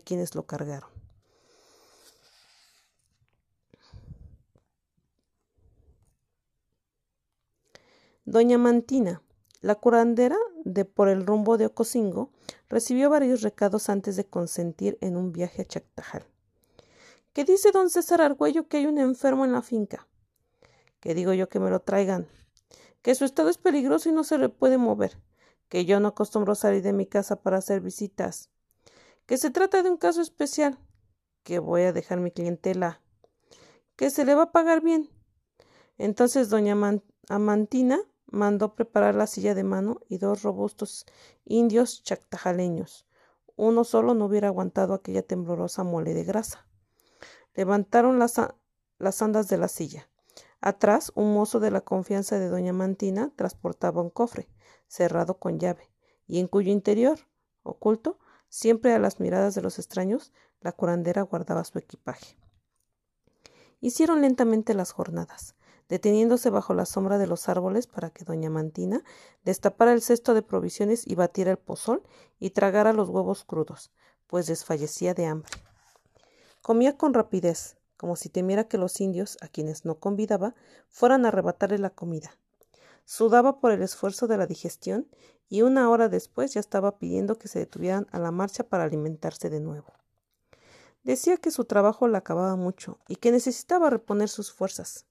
quienes 0.01 0.35
lo 0.35 0.47
cargaron. 0.47 0.89
Doña 8.25 8.57
Mantina, 8.57 9.21
la 9.61 9.75
curandera 9.75 10.39
de 10.65 10.87
por 10.87 11.11
el 11.11 11.27
rumbo 11.27 11.59
de 11.59 11.67
Ocosingo, 11.67 12.31
recibió 12.71 13.11
varios 13.11 13.43
recados 13.43 13.91
antes 13.91 14.17
de 14.17 14.25
consentir 14.25 14.97
en 15.03 15.15
un 15.19 15.31
viaje 15.31 15.61
a 15.61 15.67
Chactajal. 15.67 16.32
¿Qué 17.33 17.45
dice 17.45 17.71
don 17.73 17.89
César 17.89 18.21
Argüello 18.21 18.69
que 18.69 18.77
hay 18.77 18.85
un 18.85 18.99
enfermo 18.99 19.47
en 19.47 19.53
la 19.53 19.63
finca? 19.63 20.07
Que 21.01 21.15
digo 21.15 21.33
yo 21.33 21.49
que 21.49 21.61
me 21.61 21.71
lo 21.71 21.81
traigan. 21.81 22.29
Que 23.01 23.15
su 23.15 23.25
estado 23.25 23.49
es 23.49 23.57
peligroso 23.57 24.11
y 24.11 24.13
no 24.13 24.23
se 24.23 24.37
le 24.37 24.51
puede 24.51 24.77
mover. 24.77 25.19
Que 25.71 25.87
yo 25.87 25.99
no 25.99 26.09
acostumbro 26.09 26.55
salir 26.55 26.83
de 26.83 26.93
mi 26.93 27.07
casa 27.07 27.37
para 27.37 27.57
hacer 27.57 27.81
visitas. 27.81 28.51
Que 29.25 29.39
se 29.39 29.51
trata 29.51 29.83
de 29.83 29.89
un 29.89 29.97
caso 29.97 30.21
especial. 30.21 30.79
Que 31.43 31.59
voy 31.59 31.83
a 31.83 31.95
dejar 31.95 32.21
mi 32.21 32.31
clientela. 32.31 33.01
Que 33.97 34.11
se 34.11 34.27
le 34.27 34.35
va 34.35 34.43
a 34.43 34.53
pagar 34.53 34.83
bien. 34.83 35.09
Entonces 35.97 36.51
doña 36.51 36.77
Amantina 37.31 37.99
mandó 38.27 38.75
preparar 38.75 39.15
la 39.15 39.27
silla 39.27 39.55
de 39.55 39.65
mano 39.65 40.01
y 40.07 40.19
dos 40.19 40.43
robustos 40.43 41.07
indios 41.47 42.03
chactajaleños. 42.03 43.07
Uno 43.57 43.85
solo 43.85 44.13
no 44.13 44.27
hubiera 44.27 44.49
aguantado 44.49 44.93
aquella 44.93 45.23
temblorosa 45.23 45.83
mole 45.83 46.13
de 46.13 46.25
grasa. 46.25 46.67
Levantaron 47.55 48.19
las, 48.19 48.41
las 48.99 49.23
andas 49.23 49.49
de 49.49 49.59
la 49.59 49.69
silla. 49.69 50.09
Atrás, 50.61 51.13
un 51.15 51.35
mozo 51.35 51.61
de 51.61 51.71
la 51.71 51.81
confianza 51.81 52.39
de 52.39 52.49
doña 52.49 52.73
Mantina 52.73 53.33
transportaba 53.37 54.01
un 54.01 54.11
cofre, 54.11 54.49
cerrado 54.87 55.39
con 55.39 55.59
llave, 55.59 55.91
y 56.27 56.39
en 56.39 56.47
cuyo 56.47 56.71
interior, 56.71 57.19
oculto, 57.63 58.19
siempre 58.49 58.95
a 58.95 58.99
las 58.99 59.19
miradas 59.19 59.55
de 59.55 59.63
los 59.63 59.79
extraños, 59.79 60.33
la 60.61 60.73
curandera 60.73 61.23
guardaba 61.23 61.65
su 61.65 61.79
equipaje. 61.79 62.37
Hicieron 63.81 64.21
lentamente 64.21 64.75
las 64.75 64.93
jornadas 64.93 65.57
deteniéndose 65.93 66.49
bajo 66.49 66.73
la 66.73 66.87
sombra 66.87 67.19
de 67.19 67.27
los 67.27 67.51
árboles 67.51 67.87
para 67.87 68.09
que 68.09 68.25
doña 68.25 68.49
Mantina 68.49 69.05
destapara 69.45 69.93
el 69.93 70.01
cesto 70.01 70.33
de 70.33 70.41
provisiones 70.41 71.07
y 71.07 71.17
batiera 71.17 71.51
el 71.51 71.59
pozol 71.59 72.03
y 72.41 72.51
tragara 72.51 72.95
los 72.95 73.11
huevos 73.11 73.45
crudos, 73.45 73.93
pues 74.27 74.47
desfallecía 74.47 75.13
de 75.13 75.27
hambre. 75.27 75.53
Comía 76.63 76.97
con 76.97 77.13
rapidez, 77.13 77.77
como 77.97 78.15
si 78.15 78.29
temiera 78.29 78.69
que 78.69 78.79
los 78.79 79.01
indios, 79.01 79.37
a 79.41 79.49
quienes 79.49 79.85
no 79.85 79.99
convidaba, 79.99 80.55
fueran 80.89 81.25
a 81.25 81.29
arrebatarle 81.29 81.79
la 81.79 81.91
comida. 81.91 82.39
Sudaba 83.05 83.59
por 83.59 83.73
el 83.73 83.83
esfuerzo 83.83 84.29
de 84.29 84.37
la 84.37 84.47
digestión 84.47 85.09
y 85.49 85.63
una 85.63 85.91
hora 85.91 86.09
después 86.09 86.55
ya 86.55 86.61
estaba 86.61 86.99
pidiendo 86.99 87.37
que 87.37 87.49
se 87.49 87.59
detuvieran 87.59 88.07
a 88.13 88.21
la 88.21 88.31
marcha 88.31 88.63
para 88.65 88.85
alimentarse 88.85 89.51
de 89.51 89.61
nuevo. 89.61 89.93
Decía 91.03 91.37
que 91.37 91.51
su 91.51 91.65
trabajo 91.65 92.07
la 92.07 92.19
acababa 92.19 92.55
mucho 92.55 92.99
y 93.09 93.17
que 93.17 93.33
necesitaba 93.33 93.91
reponer 93.91 94.29
sus 94.29 94.53
fuerzas. 94.53 95.05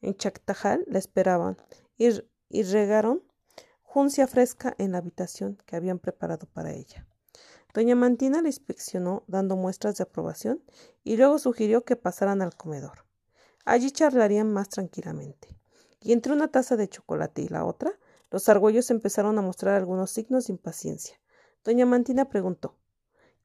En 0.00 0.16
Chactajal 0.16 0.84
la 0.86 0.98
esperaban 0.98 1.58
y, 1.98 2.10
regaron 2.62 3.22
juncia 3.82 4.26
fresca 4.26 4.74
en 4.78 4.92
la 4.92 4.98
habitación 4.98 5.58
que 5.66 5.76
habían 5.76 5.98
preparado 5.98 6.46
para 6.46 6.72
ella. 6.72 7.06
Doña 7.74 7.94
Mantina 7.94 8.42
la 8.42 8.48
inspeccionó 8.48 9.24
dando 9.26 9.56
muestras 9.56 9.96
de 9.96 10.02
aprobación 10.02 10.62
y 11.04 11.16
luego 11.16 11.38
sugirió 11.38 11.84
que 11.84 11.96
pasaran 11.96 12.42
al 12.42 12.54
comedor. 12.54 13.06
Allí 13.64 13.90
charlarían 13.90 14.52
más 14.52 14.68
tranquilamente. 14.68 15.48
Y 16.00 16.12
entre 16.12 16.32
una 16.32 16.48
taza 16.48 16.76
de 16.76 16.88
chocolate 16.88 17.42
y 17.42 17.48
la 17.48 17.64
otra, 17.64 17.92
los 18.30 18.48
argüellos 18.48 18.90
empezaron 18.90 19.38
a 19.38 19.42
mostrar 19.42 19.74
algunos 19.74 20.10
signos 20.10 20.46
de 20.46 20.52
impaciencia. 20.54 21.20
Doña 21.64 21.86
Mantina 21.86 22.28
preguntó 22.28 22.76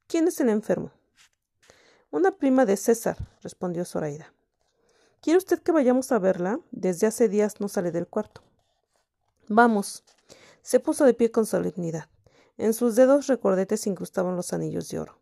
¿Quién 0.06 0.28
es 0.28 0.40
el 0.40 0.48
enfermo? 0.48 0.90
Una 2.10 2.32
prima 2.32 2.64
de 2.64 2.76
César, 2.76 3.16
respondió 3.42 3.84
Zoraida. 3.84 4.32
¿Quiere 5.20 5.38
usted 5.38 5.60
que 5.60 5.72
vayamos 5.72 6.10
a 6.12 6.18
verla? 6.18 6.60
Desde 6.70 7.06
hace 7.06 7.28
días 7.28 7.60
no 7.60 7.68
sale 7.68 7.92
del 7.92 8.08
cuarto. 8.08 8.42
Vamos. 9.48 10.04
Se 10.62 10.80
puso 10.80 11.04
de 11.04 11.14
pie 11.14 11.30
con 11.30 11.44
solemnidad. 11.44 12.08
En 12.58 12.74
sus 12.74 12.96
dedos 12.96 13.28
recordetes 13.28 13.86
incrustaban 13.86 14.36
los 14.36 14.52
anillos 14.52 14.88
de 14.88 14.98
oro. 14.98 15.20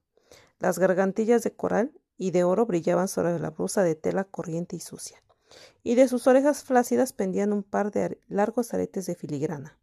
Las 0.59 0.79
gargantillas 0.79 1.43
de 1.43 1.55
coral 1.55 1.93
y 2.17 2.31
de 2.31 2.45
oro 2.45 2.65
brillaban 2.65 3.09
sobre 3.09 3.39
la 3.39 3.51
blusa 3.51 3.83
de 3.83 3.95
tela 3.95 4.25
corriente 4.25 4.75
y 4.75 4.81
sucia, 4.81 5.23
y 5.83 5.95
de 5.95 6.09
sus 6.09 6.27
orejas 6.27 6.65
flácidas 6.65 7.13
pendían 7.13 7.53
un 7.53 7.63
par 7.63 7.91
de 7.91 8.19
largos 8.27 8.73
aretes 8.73 9.05
de 9.07 9.15
filigrana. 9.15 9.79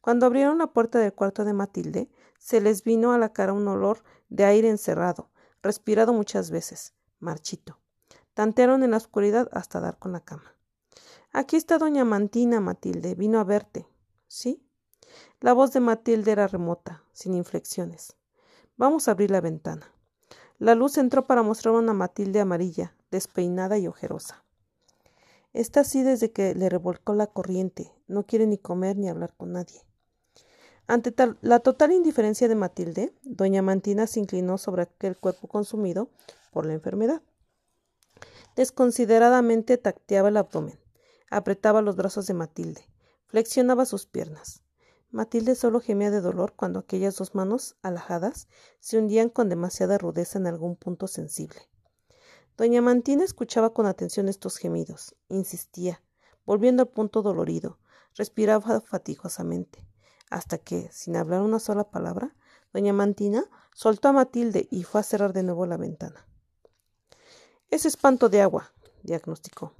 Cuando 0.00 0.26
abrieron 0.26 0.58
la 0.58 0.68
puerta 0.68 0.98
del 0.98 1.12
cuarto 1.12 1.44
de 1.44 1.52
Matilde, 1.52 2.10
se 2.38 2.60
les 2.60 2.82
vino 2.82 3.12
a 3.12 3.18
la 3.18 3.32
cara 3.32 3.52
un 3.52 3.68
olor 3.68 4.02
de 4.30 4.44
aire 4.44 4.68
encerrado, 4.68 5.30
respirado 5.62 6.12
muchas 6.12 6.50
veces, 6.50 6.94
marchito. 7.20 7.78
Tantearon 8.34 8.82
en 8.82 8.92
la 8.92 8.96
oscuridad 8.96 9.48
hasta 9.52 9.78
dar 9.78 9.98
con 9.98 10.12
la 10.12 10.20
cama. 10.20 10.56
Aquí 11.32 11.56
está 11.56 11.78
doña 11.78 12.04
Mantina, 12.04 12.60
Matilde. 12.60 13.14
Vino 13.14 13.38
a 13.40 13.44
verte. 13.44 13.86
¿Sí? 14.26 14.66
La 15.42 15.54
voz 15.54 15.72
de 15.72 15.80
Matilde 15.80 16.30
era 16.30 16.46
remota, 16.46 17.02
sin 17.12 17.34
inflexiones. 17.34 18.14
Vamos 18.76 19.08
a 19.08 19.10
abrir 19.10 19.32
la 19.32 19.40
ventana. 19.40 19.92
La 20.60 20.76
luz 20.76 20.98
entró 20.98 21.26
para 21.26 21.42
mostrar 21.42 21.74
una 21.74 21.92
Matilde 21.92 22.38
amarilla, 22.38 22.94
despeinada 23.10 23.76
y 23.76 23.88
ojerosa. 23.88 24.44
Está 25.52 25.80
así 25.80 26.04
desde 26.04 26.30
que 26.30 26.54
le 26.54 26.68
revolcó 26.68 27.12
la 27.14 27.26
corriente. 27.26 27.92
No 28.06 28.24
quiere 28.24 28.46
ni 28.46 28.56
comer 28.56 28.96
ni 28.96 29.08
hablar 29.08 29.34
con 29.36 29.50
nadie. 29.50 29.84
Ante 30.86 31.12
la 31.40 31.58
total 31.58 31.90
indiferencia 31.90 32.46
de 32.46 32.54
Matilde, 32.54 33.12
doña 33.24 33.62
Mantina 33.62 34.06
se 34.06 34.20
inclinó 34.20 34.58
sobre 34.58 34.82
aquel 34.82 35.16
cuerpo 35.16 35.48
consumido 35.48 36.08
por 36.52 36.66
la 36.66 36.74
enfermedad. 36.74 37.20
Desconsideradamente 38.54 39.76
tacteaba 39.76 40.28
el 40.28 40.36
abdomen, 40.36 40.78
apretaba 41.30 41.82
los 41.82 41.96
brazos 41.96 42.28
de 42.28 42.34
Matilde, 42.34 42.88
flexionaba 43.26 43.86
sus 43.86 44.06
piernas. 44.06 44.62
Matilde 45.12 45.54
solo 45.54 45.80
gemía 45.80 46.10
de 46.10 46.22
dolor 46.22 46.54
cuando 46.56 46.80
aquellas 46.80 47.16
dos 47.16 47.34
manos, 47.34 47.76
alajadas, 47.82 48.48
se 48.80 48.96
hundían 48.96 49.28
con 49.28 49.50
demasiada 49.50 49.98
rudeza 49.98 50.38
en 50.38 50.46
algún 50.46 50.74
punto 50.74 51.06
sensible. 51.06 51.60
Doña 52.56 52.80
Mantina 52.80 53.22
escuchaba 53.22 53.74
con 53.74 53.84
atención 53.84 54.30
estos 54.30 54.56
gemidos, 54.56 55.14
insistía, 55.28 56.02
volviendo 56.46 56.84
al 56.84 56.88
punto 56.88 57.20
dolorido, 57.20 57.78
respiraba 58.14 58.80
fatigosamente, 58.80 59.86
hasta 60.30 60.56
que, 60.56 60.90
sin 60.92 61.16
hablar 61.16 61.42
una 61.42 61.58
sola 61.58 61.90
palabra, 61.90 62.34
doña 62.72 62.94
Mantina 62.94 63.44
soltó 63.74 64.08
a 64.08 64.12
Matilde 64.12 64.66
y 64.70 64.84
fue 64.84 65.02
a 65.02 65.04
cerrar 65.04 65.34
de 65.34 65.42
nuevo 65.42 65.66
la 65.66 65.76
ventana. 65.76 66.26
Es 67.68 67.84
espanto 67.84 68.30
de 68.30 68.40
agua, 68.40 68.72
diagnosticó. 69.02 69.74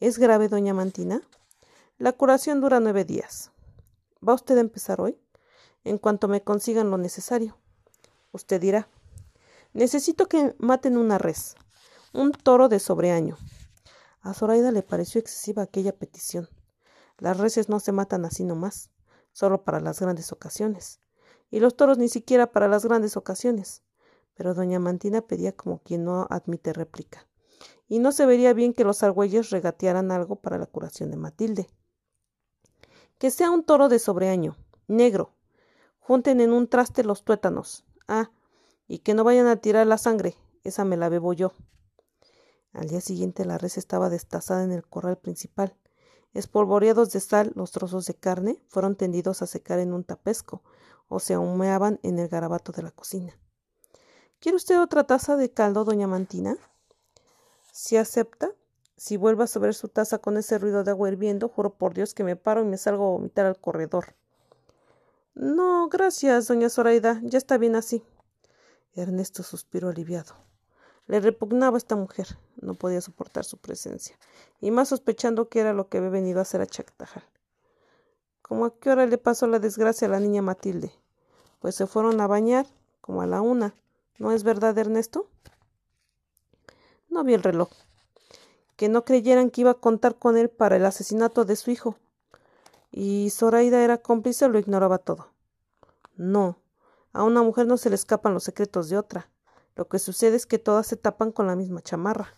¿Es 0.00 0.18
grave, 0.18 0.48
doña 0.48 0.72
Mantina? 0.72 1.20
La 1.98 2.12
curación 2.12 2.62
dura 2.62 2.80
nueve 2.80 3.04
días. 3.04 3.50
¿Va 4.26 4.34
usted 4.34 4.56
a 4.56 4.60
empezar 4.60 5.00
hoy? 5.00 5.18
En 5.84 5.98
cuanto 5.98 6.28
me 6.28 6.42
consigan 6.42 6.90
lo 6.90 6.98
necesario. 6.98 7.58
Usted 8.32 8.60
dirá. 8.60 8.88
Necesito 9.72 10.26
que 10.26 10.54
maten 10.58 10.96
una 10.96 11.18
res, 11.18 11.56
un 12.12 12.32
toro 12.32 12.68
de 12.68 12.78
sobreaño. 12.78 13.36
A 14.20 14.34
Zoraida 14.34 14.70
le 14.70 14.82
pareció 14.82 15.20
excesiva 15.20 15.62
aquella 15.62 15.96
petición. 15.96 16.48
Las 17.18 17.38
reses 17.38 17.68
no 17.68 17.80
se 17.80 17.92
matan 17.92 18.24
así 18.24 18.44
nomás, 18.44 18.90
solo 19.32 19.64
para 19.64 19.80
las 19.80 20.00
grandes 20.00 20.32
ocasiones. 20.32 21.00
Y 21.50 21.60
los 21.60 21.76
toros 21.76 21.98
ni 21.98 22.08
siquiera 22.08 22.50
para 22.50 22.68
las 22.68 22.84
grandes 22.84 23.16
ocasiones 23.16 23.82
pero 24.34 24.54
doña 24.54 24.78
Mantina 24.78 25.22
pedía 25.22 25.52
como 25.52 25.78
quien 25.78 26.04
no 26.04 26.26
admite 26.30 26.72
réplica. 26.72 27.26
Y 27.88 27.98
no 27.98 28.12
se 28.12 28.26
vería 28.26 28.52
bien 28.52 28.72
que 28.72 28.84
los 28.84 29.02
argüelles 29.02 29.50
regatearan 29.50 30.10
algo 30.10 30.36
para 30.36 30.58
la 30.58 30.66
curación 30.66 31.10
de 31.10 31.16
Matilde. 31.16 31.68
Que 33.18 33.30
sea 33.30 33.50
un 33.50 33.64
toro 33.64 33.88
de 33.88 33.98
sobreaño, 33.98 34.56
negro. 34.86 35.34
Junten 36.00 36.40
en 36.40 36.52
un 36.52 36.68
traste 36.68 37.04
los 37.04 37.24
tuétanos. 37.24 37.84
Ah, 38.08 38.30
y 38.86 38.98
que 38.98 39.14
no 39.14 39.24
vayan 39.24 39.46
a 39.46 39.56
tirar 39.56 39.86
la 39.86 39.98
sangre, 39.98 40.36
esa 40.62 40.84
me 40.84 40.96
la 40.96 41.08
bebo 41.08 41.32
yo. 41.32 41.52
Al 42.72 42.88
día 42.88 43.00
siguiente 43.00 43.44
la 43.44 43.56
res 43.56 43.78
estaba 43.78 44.10
destazada 44.10 44.64
en 44.64 44.72
el 44.72 44.86
corral 44.86 45.16
principal. 45.16 45.76
Espolvoreados 46.32 47.12
de 47.12 47.20
sal, 47.20 47.52
los 47.54 47.70
trozos 47.70 48.06
de 48.06 48.14
carne 48.14 48.60
fueron 48.68 48.96
tendidos 48.96 49.40
a 49.42 49.46
secar 49.46 49.78
en 49.78 49.92
un 49.92 50.02
tapesco 50.02 50.62
o 51.08 51.20
se 51.20 51.38
humeaban 51.38 52.00
en 52.02 52.18
el 52.18 52.28
garabato 52.28 52.72
de 52.72 52.82
la 52.82 52.90
cocina. 52.90 53.38
¿Quiere 54.40 54.56
usted 54.56 54.80
otra 54.80 55.04
taza 55.04 55.36
de 55.36 55.52
caldo, 55.52 55.84
doña 55.84 56.08
Mantina? 56.08 56.58
Si 57.72 57.96
acepta, 57.96 58.50
si 58.96 59.16
vuelve 59.16 59.44
a 59.44 59.46
sobre 59.46 59.72
su 59.72 59.88
taza 59.88 60.18
con 60.18 60.36
ese 60.36 60.58
ruido 60.58 60.84
de 60.84 60.90
agua 60.90 61.08
hirviendo, 61.08 61.48
juro 61.48 61.74
por 61.74 61.94
Dios 61.94 62.14
que 62.14 62.24
me 62.24 62.36
paro 62.36 62.62
y 62.62 62.64
me 62.64 62.78
salgo 62.78 63.06
a 63.06 63.10
vomitar 63.10 63.46
al 63.46 63.58
corredor. 63.58 64.14
No, 65.34 65.88
gracias, 65.88 66.46
doña 66.46 66.70
Zoraida, 66.70 67.20
ya 67.24 67.38
está 67.38 67.58
bien 67.58 67.74
así. 67.74 68.04
Ernesto 68.94 69.42
suspiró 69.42 69.88
aliviado. 69.88 70.34
Le 71.06 71.20
repugnaba 71.20 71.76
esta 71.76 71.96
mujer, 71.96 72.38
no 72.60 72.74
podía 72.74 73.00
soportar 73.00 73.44
su 73.44 73.58
presencia, 73.58 74.16
y 74.60 74.70
más 74.70 74.88
sospechando 74.88 75.48
que 75.48 75.60
era 75.60 75.72
lo 75.72 75.88
que 75.88 75.98
había 75.98 76.10
venido 76.10 76.38
a 76.38 76.42
hacer 76.42 76.60
a 76.60 76.66
Chactajal. 76.66 77.24
¿Cómo 78.42 78.66
a 78.66 78.78
qué 78.78 78.90
hora 78.90 79.06
le 79.06 79.18
pasó 79.18 79.46
la 79.46 79.58
desgracia 79.58 80.06
a 80.06 80.10
la 80.10 80.20
niña 80.20 80.40
Matilde? 80.40 80.92
Pues 81.58 81.74
se 81.74 81.86
fueron 81.86 82.20
a 82.20 82.26
bañar, 82.26 82.66
como 83.00 83.22
a 83.22 83.26
la 83.26 83.40
una. 83.40 83.74
¿No 84.18 84.32
es 84.32 84.44
verdad, 84.44 84.78
Ernesto? 84.78 85.28
No 87.08 87.24
vi 87.24 87.34
el 87.34 87.42
reloj. 87.42 87.70
Que 88.76 88.88
no 88.88 89.04
creyeran 89.04 89.50
que 89.50 89.62
iba 89.62 89.72
a 89.72 89.80
contar 89.80 90.18
con 90.18 90.36
él 90.36 90.50
para 90.50 90.76
el 90.76 90.84
asesinato 90.84 91.44
de 91.44 91.56
su 91.56 91.70
hijo. 91.70 91.96
Y 92.90 93.30
Zoraida 93.30 93.82
era 93.82 93.98
cómplice 93.98 94.44
o 94.44 94.48
lo 94.48 94.58
ignoraba 94.58 94.98
todo. 94.98 95.28
No, 96.16 96.58
a 97.12 97.24
una 97.24 97.42
mujer 97.42 97.66
no 97.66 97.76
se 97.76 97.88
le 97.88 97.94
escapan 97.94 98.34
los 98.34 98.44
secretos 98.44 98.88
de 98.88 98.98
otra. 98.98 99.30
Lo 99.76 99.88
que 99.88 99.98
sucede 99.98 100.36
es 100.36 100.46
que 100.46 100.58
todas 100.58 100.86
se 100.86 100.96
tapan 100.96 101.32
con 101.32 101.46
la 101.46 101.56
misma 101.56 101.80
chamarra. 101.80 102.32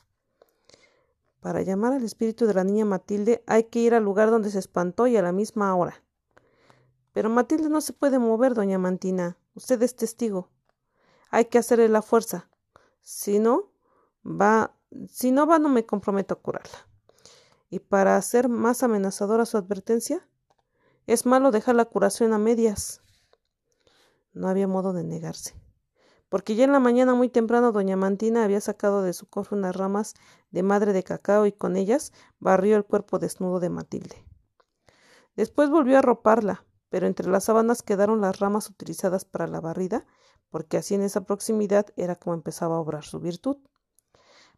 Para 1.40 1.62
llamar 1.62 1.92
al 1.92 2.04
espíritu 2.04 2.47
de 2.47 2.54
la 2.54 2.65
niña 2.65 2.85
Matilde 2.85 3.42
hay 3.47 3.65
que 3.65 3.78
ir 3.78 3.94
al 3.94 4.02
lugar 4.02 4.31
donde 4.31 4.51
se 4.51 4.58
espantó 4.58 5.06
y 5.06 5.17
a 5.17 5.22
la 5.22 5.33
misma 5.33 5.74
hora. 5.74 6.02
Pero 7.12 7.31
Matilde 7.31 7.70
no 7.70 7.81
se 7.81 7.94
puede 7.94 8.19
mover, 8.19 8.52
doña 8.52 8.78
Mantina. 8.78 9.38
Usted 9.54 9.83
es 9.83 9.97
testigo. 9.97 10.51
Hay 11.31 11.47
que 11.47 11.58
hacerle 11.58 11.88
la 11.88 12.02
fuerza. 12.02 12.51
Si 13.01 13.38
no, 13.38 13.70
va, 14.22 14.75
si 15.08 15.31
no 15.31 15.47
va, 15.47 15.58
no 15.58 15.69
me 15.69 15.86
comprometo 15.86 16.35
a 16.35 16.40
curarla. 16.40 16.88
Y 17.69 17.81
para 17.81 18.17
hacer 18.17 18.49
más 18.49 18.83
amenazadora 18.83 19.47
su 19.47 19.56
advertencia, 19.56 20.28
es 21.06 21.26
malo 21.26 21.51
dejar 21.51 21.74
la 21.74 21.85
curación 21.85 22.33
a 22.33 22.38
medias. 22.38 23.02
No 24.33 24.49
había 24.49 24.69
modo 24.69 24.92
de 24.92 25.04
negarse, 25.04 25.54
porque 26.28 26.54
ya 26.56 26.65
en 26.65 26.72
la 26.72 26.81
mañana 26.81 27.15
muy 27.15 27.28
temprano 27.28 27.72
doña 27.72 27.97
Mantina 27.97 28.44
había 28.44 28.60
sacado 28.60 29.02
de 29.02 29.12
su 29.12 29.26
cofre 29.26 29.56
unas 29.56 29.74
ramas 29.74 30.15
de 30.51 30.62
madre 30.62 30.92
de 30.92 31.02
cacao 31.02 31.47
y 31.47 31.52
con 31.52 31.76
ellas 31.76 32.12
barrió 32.38 32.76
el 32.76 32.85
cuerpo 32.85 33.19
desnudo 33.19 33.60
de 33.60 33.70
Matilde. 33.70 34.24
Después 35.36 35.70
volvió 35.70 35.99
a 35.99 36.02
roparla, 36.02 36.65
pero 36.88 37.06
entre 37.06 37.28
las 37.28 37.44
sábanas 37.44 37.83
quedaron 37.83 38.20
las 38.20 38.38
ramas 38.38 38.69
utilizadas 38.69 39.24
para 39.24 39.47
la 39.47 39.60
barrida 39.60 40.06
porque 40.51 40.76
así 40.76 40.94
en 40.94 41.02
esa 41.02 41.24
proximidad 41.24 41.86
era 41.97 42.17
como 42.17 42.35
empezaba 42.35 42.76
a 42.76 42.81
obrar 42.81 43.04
su 43.04 43.20
virtud. 43.20 43.58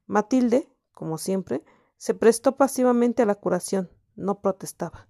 Matilde, 0.08 0.69
como 0.92 1.19
siempre, 1.19 1.62
se 1.99 2.15
prestó 2.15 2.57
pasivamente 2.57 3.23
a 3.23 3.26
la 3.26 3.35
curación, 3.35 3.91
no 4.17 4.41
protestaba, 4.41 5.07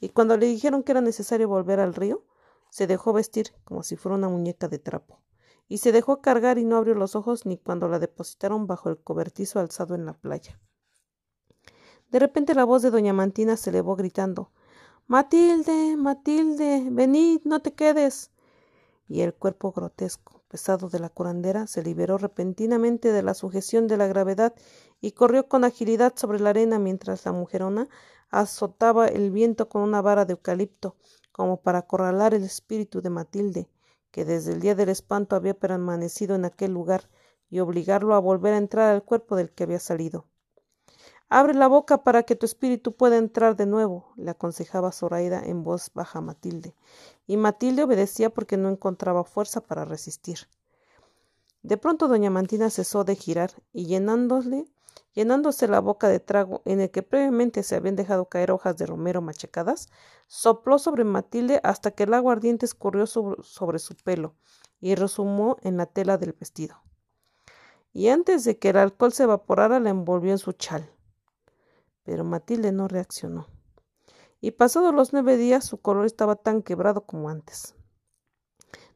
y 0.00 0.08
cuando 0.08 0.36
le 0.36 0.46
dijeron 0.46 0.82
que 0.82 0.92
era 0.92 1.00
necesario 1.00 1.48
volver 1.48 1.78
al 1.80 1.94
río, 1.94 2.24
se 2.68 2.86
dejó 2.86 3.12
vestir 3.12 3.52
como 3.64 3.84
si 3.84 3.94
fuera 3.96 4.16
una 4.16 4.28
muñeca 4.28 4.66
de 4.66 4.80
trapo, 4.80 5.22
y 5.68 5.78
se 5.78 5.92
dejó 5.92 6.20
cargar 6.20 6.58
y 6.58 6.64
no 6.64 6.76
abrió 6.76 6.94
los 6.94 7.14
ojos 7.14 7.46
ni 7.46 7.58
cuando 7.58 7.86
la 7.88 8.00
depositaron 8.00 8.66
bajo 8.66 8.90
el 8.90 8.98
cobertizo 8.98 9.60
alzado 9.60 9.94
en 9.94 10.04
la 10.04 10.14
playa. 10.14 10.60
De 12.10 12.18
repente 12.18 12.54
la 12.54 12.64
voz 12.64 12.82
de 12.82 12.90
doña 12.90 13.12
Mantina 13.12 13.56
se 13.56 13.70
elevó 13.70 13.94
gritando 13.94 14.50
Matilde, 15.06 15.96
Matilde, 15.96 16.88
venid, 16.90 17.42
no 17.44 17.62
te 17.62 17.72
quedes 17.72 18.32
y 19.06 19.20
el 19.20 19.32
cuerpo 19.32 19.70
grotesco, 19.70 20.39
pesado 20.50 20.88
de 20.88 20.98
la 20.98 21.08
curandera, 21.08 21.68
se 21.68 21.82
liberó 21.82 22.18
repentinamente 22.18 23.12
de 23.12 23.22
la 23.22 23.34
sujeción 23.34 23.86
de 23.86 23.96
la 23.96 24.08
gravedad 24.08 24.52
y 25.00 25.12
corrió 25.12 25.46
con 25.48 25.64
agilidad 25.64 26.14
sobre 26.16 26.40
la 26.40 26.50
arena 26.50 26.80
mientras 26.80 27.24
la 27.24 27.32
mujerona 27.32 27.88
azotaba 28.30 29.06
el 29.06 29.30
viento 29.30 29.68
con 29.68 29.82
una 29.82 30.02
vara 30.02 30.24
de 30.24 30.32
eucalipto, 30.32 30.96
como 31.30 31.62
para 31.62 31.78
acorralar 31.78 32.34
el 32.34 32.42
espíritu 32.42 33.00
de 33.00 33.10
Matilde, 33.10 33.70
que 34.10 34.24
desde 34.24 34.52
el 34.52 34.60
día 34.60 34.74
del 34.74 34.88
espanto 34.88 35.36
había 35.36 35.54
permanecido 35.54 36.34
en 36.34 36.44
aquel 36.44 36.72
lugar, 36.72 37.08
y 37.48 37.60
obligarlo 37.60 38.14
a 38.14 38.20
volver 38.20 38.54
a 38.54 38.58
entrar 38.58 38.92
al 38.92 39.04
cuerpo 39.04 39.36
del 39.36 39.50
que 39.50 39.64
había 39.64 39.80
salido. 39.80 40.26
Abre 41.32 41.54
la 41.54 41.68
boca 41.68 42.02
para 42.02 42.24
que 42.24 42.34
tu 42.34 42.44
espíritu 42.44 42.96
pueda 42.96 43.16
entrar 43.16 43.54
de 43.54 43.66
nuevo, 43.66 44.12
le 44.16 44.32
aconsejaba 44.32 44.90
Zoraida 44.90 45.40
en 45.44 45.62
voz 45.62 45.92
baja 45.94 46.18
a 46.18 46.22
Matilde, 46.22 46.74
y 47.30 47.36
Matilde 47.36 47.84
obedecía 47.84 48.30
porque 48.30 48.56
no 48.56 48.68
encontraba 48.68 49.22
fuerza 49.22 49.60
para 49.60 49.84
resistir. 49.84 50.48
De 51.62 51.76
pronto 51.76 52.08
doña 52.08 52.28
Mantina 52.28 52.70
cesó 52.70 53.04
de 53.04 53.14
girar 53.14 53.52
y 53.72 53.86
llenándole, 53.86 54.64
llenándose 55.14 55.68
la 55.68 55.78
boca 55.78 56.08
de 56.08 56.18
trago 56.18 56.60
en 56.64 56.80
el 56.80 56.90
que 56.90 57.04
previamente 57.04 57.62
se 57.62 57.76
habían 57.76 57.94
dejado 57.94 58.28
caer 58.28 58.50
hojas 58.50 58.76
de 58.78 58.86
romero 58.86 59.22
machacadas, 59.22 59.90
sopló 60.26 60.80
sobre 60.80 61.04
Matilde 61.04 61.60
hasta 61.62 61.92
que 61.92 62.02
el 62.02 62.14
agua 62.14 62.32
ardiente 62.32 62.66
escurrió 62.66 63.06
sobre 63.06 63.78
su 63.78 63.94
pelo 63.94 64.34
y 64.80 64.96
resumó 64.96 65.56
en 65.62 65.76
la 65.76 65.86
tela 65.86 66.18
del 66.18 66.32
vestido. 66.32 66.82
Y 67.92 68.08
antes 68.08 68.42
de 68.42 68.58
que 68.58 68.70
el 68.70 68.78
alcohol 68.78 69.12
se 69.12 69.22
evaporara 69.22 69.78
la 69.78 69.90
envolvió 69.90 70.32
en 70.32 70.38
su 70.38 70.50
chal 70.50 70.90
pero 72.02 72.24
Matilde 72.24 72.72
no 72.72 72.88
reaccionó. 72.88 73.46
Y 74.40 74.52
pasados 74.52 74.94
los 74.94 75.12
nueve 75.12 75.36
días 75.36 75.64
su 75.64 75.78
color 75.78 76.06
estaba 76.06 76.36
tan 76.36 76.62
quebrado 76.62 77.02
como 77.02 77.28
antes. 77.28 77.74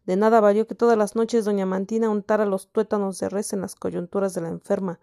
De 0.07 0.17
nada 0.17 0.41
valió 0.41 0.67
que 0.67 0.75
todas 0.75 0.99
las 0.99 1.17
noches 1.17 1.45
doña 1.45 1.67
Mantina 1.67 2.11
untara 2.11 2.47
los 2.47 2.69
tuétanos 2.69 3.19
de 3.19 3.29
res 3.29 3.53
en 3.53 3.61
las 3.61 3.75
coyunturas 3.75 4.35
de 4.35 4.43
la 4.43 4.49
enferma, 4.49 5.01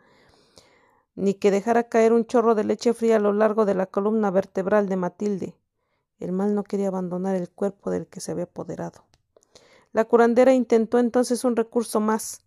ni 1.16 1.34
que 1.34 1.52
dejara 1.52 1.90
caer 1.90 2.14
un 2.14 2.26
chorro 2.26 2.56
de 2.56 2.64
leche 2.64 2.94
fría 2.94 3.18
a 3.18 3.20
lo 3.20 3.34
largo 3.34 3.66
de 3.66 3.76
la 3.76 3.88
columna 3.88 4.32
vertebral 4.32 4.88
de 4.88 4.96
Matilde. 4.96 5.56
El 6.20 6.32
mal 6.32 6.54
no 6.54 6.64
quería 6.64 6.88
abandonar 6.88 7.36
el 7.36 7.50
cuerpo 7.50 7.90
del 7.90 8.08
que 8.08 8.22
se 8.22 8.32
había 8.32 8.44
apoderado. 8.44 9.04
La 9.92 10.06
curandera 10.06 10.54
intentó 10.54 11.00
entonces 11.00 11.44
un 11.44 11.56
recurso 11.56 12.00
más, 12.00 12.42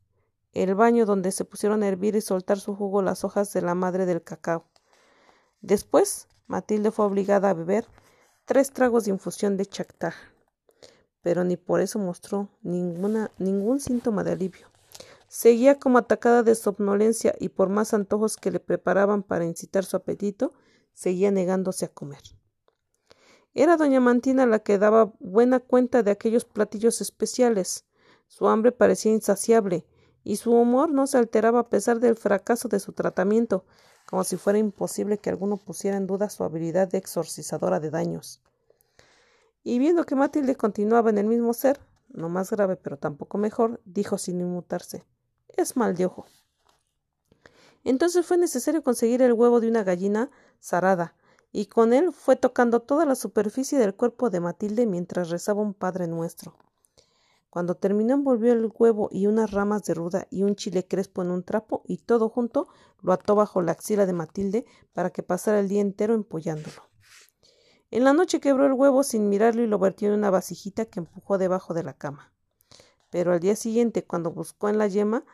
el 0.53 0.75
baño 0.77 1.05
donde 1.07 1.33
se 1.33 1.45
pusieron 1.45 1.83
a 1.83 1.89
hervir 1.89 2.15
y 2.15 2.21
soltar 2.21 2.59
su 2.59 2.75
jugo 2.77 3.03
las 3.03 3.25
hojas 3.25 3.53
de 3.53 3.63
la 3.63 3.75
madre 3.75 4.07
del 4.07 4.23
cacao. 4.23 4.65
Después, 5.61 6.29
Matilde 6.47 6.91
fue 6.91 7.07
obligada 7.07 7.51
a 7.51 7.55
beber 7.55 7.87
tres 8.45 8.71
tragos 8.73 9.05
de 9.05 9.11
infusión 9.11 9.57
de 9.57 9.67
chactá, 9.67 10.15
pero 11.23 11.45
ni 11.45 11.57
por 11.57 11.81
eso 11.81 11.99
mostró 11.99 12.51
ninguna, 12.63 13.31
ningún 13.39 13.81
síntoma 13.81 14.25
de 14.25 14.33
alivio. 14.33 14.69
Seguía 15.29 15.79
como 15.79 15.99
atacada 15.99 16.43
de 16.43 16.55
somnolencia 16.55 17.35
y 17.41 17.49
por 17.49 17.69
más 17.69 17.95
antojos 17.95 18.37
que 18.37 18.51
le 18.51 18.61
preparaban 18.61 19.23
para 19.23 19.45
incitar 19.45 19.85
su 19.85 19.97
apetito, 19.97 20.53
seguía 20.93 21.31
negándose 21.31 21.87
a 21.87 21.89
comer. 21.89 22.23
Era 23.55 23.77
doña 23.77 24.01
Mantina 24.01 24.47
la 24.47 24.59
que 24.59 24.79
daba 24.79 25.13
buena 25.21 25.61
cuenta 25.61 26.03
de 26.03 26.11
aquellos 26.11 26.45
platillos 26.45 27.01
especiales. 27.01 27.85
Su 28.27 28.49
hambre 28.49 28.73
parecía 28.73 29.13
insaciable, 29.13 29.87
y 30.25 30.37
su 30.37 30.53
humor 30.53 30.91
no 30.91 31.07
se 31.07 31.19
alteraba 31.19 31.61
a 31.61 31.69
pesar 31.69 32.01
del 32.01 32.17
fracaso 32.17 32.69
de 32.69 32.81
su 32.81 32.93
tratamiento, 32.93 33.65
como 34.15 34.23
si 34.23 34.37
fuera 34.37 34.61
imposible 34.61 35.19
que 35.19 35.29
alguno 35.29 35.57
pusiera 35.57 35.97
en 35.97 36.07
duda 36.07 36.31
su 36.31 36.45
habilidad 36.45 36.87
de 36.87 36.99
exorcizadora 36.99 37.81
de 37.81 37.91
daños. 37.91 38.41
Y 39.65 39.81
viendo 39.81 40.07
que 40.07 40.15
Matilde 40.15 40.55
continuaba 40.55 41.11
en 41.11 41.19
el 41.19 41.27
mismo 41.27 41.53
ser, 41.53 41.81
no 42.11 42.29
más 42.29 42.53
grave 42.53 42.77
pero 42.77 42.97
tampoco 42.97 43.39
mejor, 43.39 43.81
dijo 43.85 44.17
sin 44.17 44.41
inmutarse 44.41 45.05
Es 45.49 45.77
mal 45.77 45.97
de 45.97 46.07
ojo. 46.07 46.27
Entonces 47.83 48.25
fue 48.25 48.39
necesario 48.39 48.85
conseguir 48.85 49.21
el 49.21 49.33
huevo 49.33 49.59
de 49.59 49.67
una 49.67 49.83
gallina 49.83 50.31
zarada, 50.63 51.17
y 51.51 51.67
con 51.67 51.93
él 51.93 52.13
fue 52.13 52.37
tocando 52.37 52.79
toda 52.79 53.07
la 53.07 53.17
superficie 53.17 53.81
del 53.81 53.97
cuerpo 53.97 54.31
de 54.31 54.39
Matilde 54.39 54.87
mientras 54.87 55.31
rezaba 55.31 55.61
un 55.61 55.75
Padre 55.75 56.07
Nuestro. 56.07 56.57
Cuando 57.55 57.77
terminó 57.77 58.15
envolvió 58.15 58.53
el 58.53 58.69
huevo 58.77 59.09
y 59.13 59.29
unas 59.29 59.53
ramas 59.53 59.85
de 59.85 59.95
ruda 59.95 60.27
y 60.29 60.43
un 60.43 60.57
chile 60.57 60.89
crespo 60.89 61.23
en 61.23 61.31
un 61.31 61.45
trapo 61.45 61.85
y 61.87 61.99
todo 61.99 62.29
junto 62.29 62.67
lo 63.01 63.13
ató 63.13 63.37
bajo 63.37 63.63
la 63.63 63.71
axila 63.71 64.07
de 64.07 64.13
Matilde 64.13 64.67
para 64.93 65.11
que 65.11 65.23
pasara 65.23 65.61
el 65.61 65.69
día 65.69 65.81
entero 65.81 66.15
empollándolo. 66.15 66.83
En 67.93 68.03
la 68.03 68.13
noche 68.13 68.41
quebró 68.41 68.67
el 68.67 68.73
huevo 68.73 69.05
sin 69.05 69.29
mirarlo 69.29 69.63
y 69.63 69.69
lo 69.69 69.79
vertió 69.79 70.09
en 70.09 70.15
una 70.15 70.31
vasijita 70.31 70.87
que 70.87 70.99
empujó 70.99 71.39
debajo 71.39 71.75
de 71.75 71.85
la 71.85 71.93
cama. 71.93 72.33
Pero 73.11 73.33
al 73.33 73.39
día 73.39 73.55
siguiente, 73.55 74.05
cuando 74.05 74.33
buscó 74.33 74.69
en 74.69 74.79
la 74.79 74.89
yema 74.89 75.25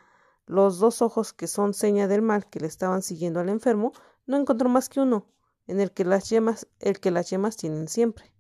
los 0.45 0.79
dos 0.79 1.01
ojos 1.01 1.33
que 1.33 1.47
son 1.47 1.73
seña 1.73 2.07
del 2.07 2.21
mal 2.21 2.51
que 2.51 2.61
le 2.61 2.67
estaban 2.67 3.01
siguiendo 3.01 3.41
al 3.41 3.49
enfermo, 3.49 3.93
no 4.27 4.37
encontró 4.37 4.69
más 4.69 4.91
que 4.91 5.01
uno, 5.01 5.25
en 5.67 5.81
el 5.81 5.91
que 5.93 6.05
las 6.05 6.29
yemas, 6.29 6.69
el 6.81 7.01
que 7.01 7.13
las 7.13 7.31
yemas 7.31 7.57
tienen 7.57 7.89
siempre. 7.89 8.31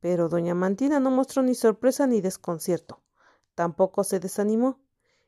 Pero 0.00 0.28
doña 0.28 0.54
Mantina 0.54 1.00
no 1.00 1.10
mostró 1.10 1.42
ni 1.42 1.54
sorpresa 1.54 2.06
ni 2.06 2.20
desconcierto. 2.20 3.02
Tampoco 3.54 4.04
se 4.04 4.20
desanimó. 4.20 4.80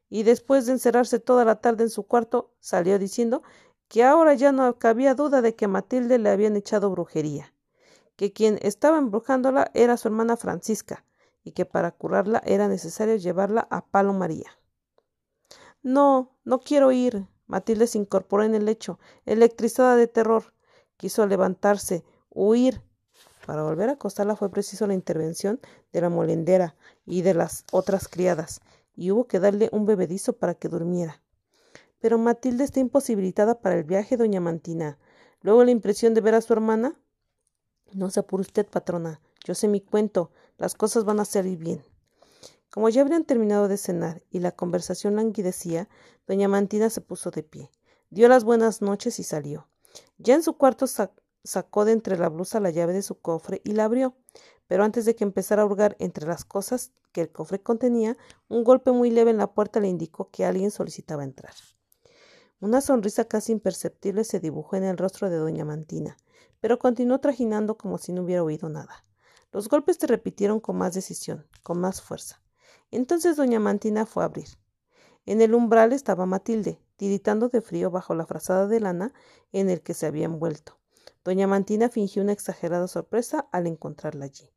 Y 0.09 0.25
después 0.25 0.67
de 0.67 0.73
encerrarse 0.73 1.21
toda 1.21 1.45
la 1.45 1.61
tarde 1.61 1.85
en 1.85 1.91
su 1.91 2.05
cuarto, 2.05 2.53
salió 2.61 2.99
diciendo 2.99 3.43
que 3.89 4.05
ahora 4.05 4.35
ya 4.35 4.53
no 4.53 4.79
cabía 4.79 5.15
duda 5.15 5.43
de 5.43 5.55
que 5.57 5.69
Matilde 5.69 6.19
le 6.19 6.31
habían 6.31 6.57
echado 6.57 6.91
brujería, 6.91 7.53
que 8.17 8.33
quien 8.33 8.59
estaba 8.63 8.99
embrujándola 8.99 9.71
era 9.75 9.97
su 9.97 10.09
hermana 10.09 10.37
Francisca, 10.37 11.05
y 11.43 11.53
que 11.53 11.65
para 11.65 11.91
curarla 11.91 12.43
era 12.45 12.69
necesario 12.69 13.17
llevarla 13.17 13.67
a 13.71 13.87
Palo 13.87 14.13
María. 14.13 14.51
No, 15.83 16.37
no 16.45 16.61
quiero 16.61 16.93
ir. 16.93 17.27
Matilde 17.47 17.87
se 17.87 17.99
incorporó 17.99 18.45
en 18.45 18.55
el 18.55 18.65
lecho, 18.65 19.01
electrizada 19.27 19.97
de 19.97 20.07
terror. 20.07 20.55
Quiso 20.97 21.27
levantarse, 21.27 22.05
huir. 22.29 22.83
Para 23.51 23.65
volver 23.65 23.89
a 23.89 23.95
acostarla 23.95 24.37
fue 24.37 24.49
preciso 24.49 24.87
la 24.87 24.95
intervención 24.95 25.59
de 25.93 26.01
la 26.01 26.09
molendera 26.09 26.77
y 27.05 27.23
de 27.23 27.35
las 27.35 27.65
otras 27.73 28.07
criadas, 28.07 28.61
y 28.95 29.11
hubo 29.11 29.27
que 29.27 29.41
darle 29.41 29.69
un 29.73 29.87
bebedizo 29.87 30.35
para 30.35 30.55
que 30.55 30.69
durmiera. 30.69 31.21
Pero 31.99 32.17
Matilde 32.17 32.63
está 32.63 32.79
imposibilitada 32.79 33.61
para 33.61 33.75
el 33.75 33.83
viaje, 33.83 34.17
doña 34.17 34.41
Mantina. 34.41 35.01
Luego 35.41 35.65
la 35.65 35.73
impresión 35.73 36.15
de 36.15 36.21
ver 36.21 36.37
a 36.37 36.43
su 36.43 36.53
hermana. 36.53 36.95
No 37.93 38.09
se 38.11 38.21
apure 38.21 38.43
usted, 38.43 38.69
patrona. 38.69 39.21
Yo 39.45 39.57
sé 39.57 39.67
mi 39.67 39.81
cuento. 39.81 40.31
Las 40.57 40.77
cosas 40.77 41.03
van 41.05 41.19
a 41.19 41.25
salir 41.25 41.59
bien. 41.59 41.83
Como 42.71 42.89
ya 42.89 43.01
habrían 43.01 43.25
terminado 43.25 43.67
de 43.67 43.79
cenar 43.79 44.23
y 44.31 44.39
la 44.39 44.53
conversación 44.53 45.17
languidecía, 45.17 45.89
doña 46.29 46.47
Mantina 46.47 46.89
se 46.89 47.01
puso 47.01 47.33
de 47.33 47.43
pie, 47.43 47.73
dio 48.11 48.29
las 48.29 48.45
buenas 48.45 48.81
noches 48.81 49.19
y 49.19 49.25
salió. 49.25 49.67
Ya 50.19 50.35
en 50.35 50.45
su 50.45 50.53
cuarto 50.57 50.87
sacó 51.45 51.85
de 51.85 51.93
entre 51.93 52.19
la 52.19 52.29
blusa 52.29 52.61
la 52.61 52.71
llave 52.71 52.93
de 52.93 53.03
su 53.03 53.21
cofre 53.21 53.61
y 53.65 53.73
la 53.73 53.85
abrió, 53.85 54.17
pero 54.67 54.85
antes 54.85 55.05
de 55.05 55.17
que 55.17 55.25
empezara 55.25 55.63
a 55.63 55.67
hurgar 55.67 55.97
entre 55.99 56.27
las 56.27 56.45
cosas 56.45 56.93
que 57.13 57.23
el 57.23 57.33
cofre 57.33 57.61
contenía, 57.61 58.17
un 58.49 58.65
golpe 58.65 58.93
muy 58.93 59.11
leve 59.11 59.31
en 59.31 59.39
la 59.39 59.53
puerta 59.53 59.81
le 59.81 59.89
indicó 59.89 60.31
que 60.31 60.45
alguien 60.45 60.71
solicitaba 60.71 61.25
entrar. 61.25 61.55
Una 62.61 62.81
sonrisa 62.81 63.25
casi 63.25 63.53
imperceptible 63.53 64.23
se 64.23 64.39
dibujó 64.39 64.77
en 64.77 64.85
el 64.85 64.99
rostro 64.99 65.31
de 65.31 65.37
doña 65.37 65.65
Mantina, 65.65 66.17
pero 66.61 66.79
continuó 66.79 67.19
trajinando 67.19 67.77
como 67.77 67.99
si 67.99 68.13
no 68.13 68.23
hubiera 68.23 68.45
oído 68.45 68.69
nada. 68.69 69.05
Los 69.51 69.69
golpes 69.69 69.97
se 69.99 70.07
repitieron 70.07 70.61
con 70.61 70.77
más 70.77 70.95
decisión, 70.95 71.47
con 71.63 71.81
más 71.81 72.03
fuerza. 72.03 72.43
Entonces 72.91 73.37
doña 73.37 73.61
Mantina 73.61 74.05
fue 74.07 74.23
a 74.23 74.27
abrir. 74.27 74.49
En 75.27 75.41
el 75.41 75.55
umbral 75.55 75.93
estaba 75.93 76.27
Matilde, 76.27 76.81
tiritando 76.97 77.49
de 77.49 77.61
frío 77.61 77.91
bajo 77.91 78.15
la 78.15 78.27
frazada 78.27 78.67
de 78.67 78.81
lana 78.81 79.13
en 79.53 79.71
el 79.71 79.81
que 79.81 79.95
se 79.95 80.07
había 80.07 80.27
envuelto. 80.27 80.80
Doña 81.25 81.47
Mantina 81.47 81.89
fingió 81.89 82.23
una 82.23 82.33
exagerada 82.33 82.89
sorpresa 82.89 83.49
al 83.53 83.67
encontrarla 83.67 84.27
allí. 84.27 84.51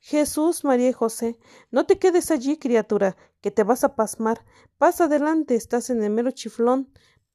Jesús, 0.00 0.64
María 0.64 0.90
y 0.90 0.92
José, 0.92 1.38
no 1.70 1.86
te 1.86 1.98
quedes 1.98 2.30
allí, 2.30 2.58
criatura, 2.58 3.16
que 3.40 3.50
te 3.50 3.64
vas 3.64 3.84
a 3.84 3.94
pasmar. 3.94 4.44
Pasa 4.78 5.04
adelante, 5.04 5.54
estás 5.54 5.90
en 5.90 6.02
el 6.02 6.10
mero 6.10 6.30
chiflón. 6.30 6.92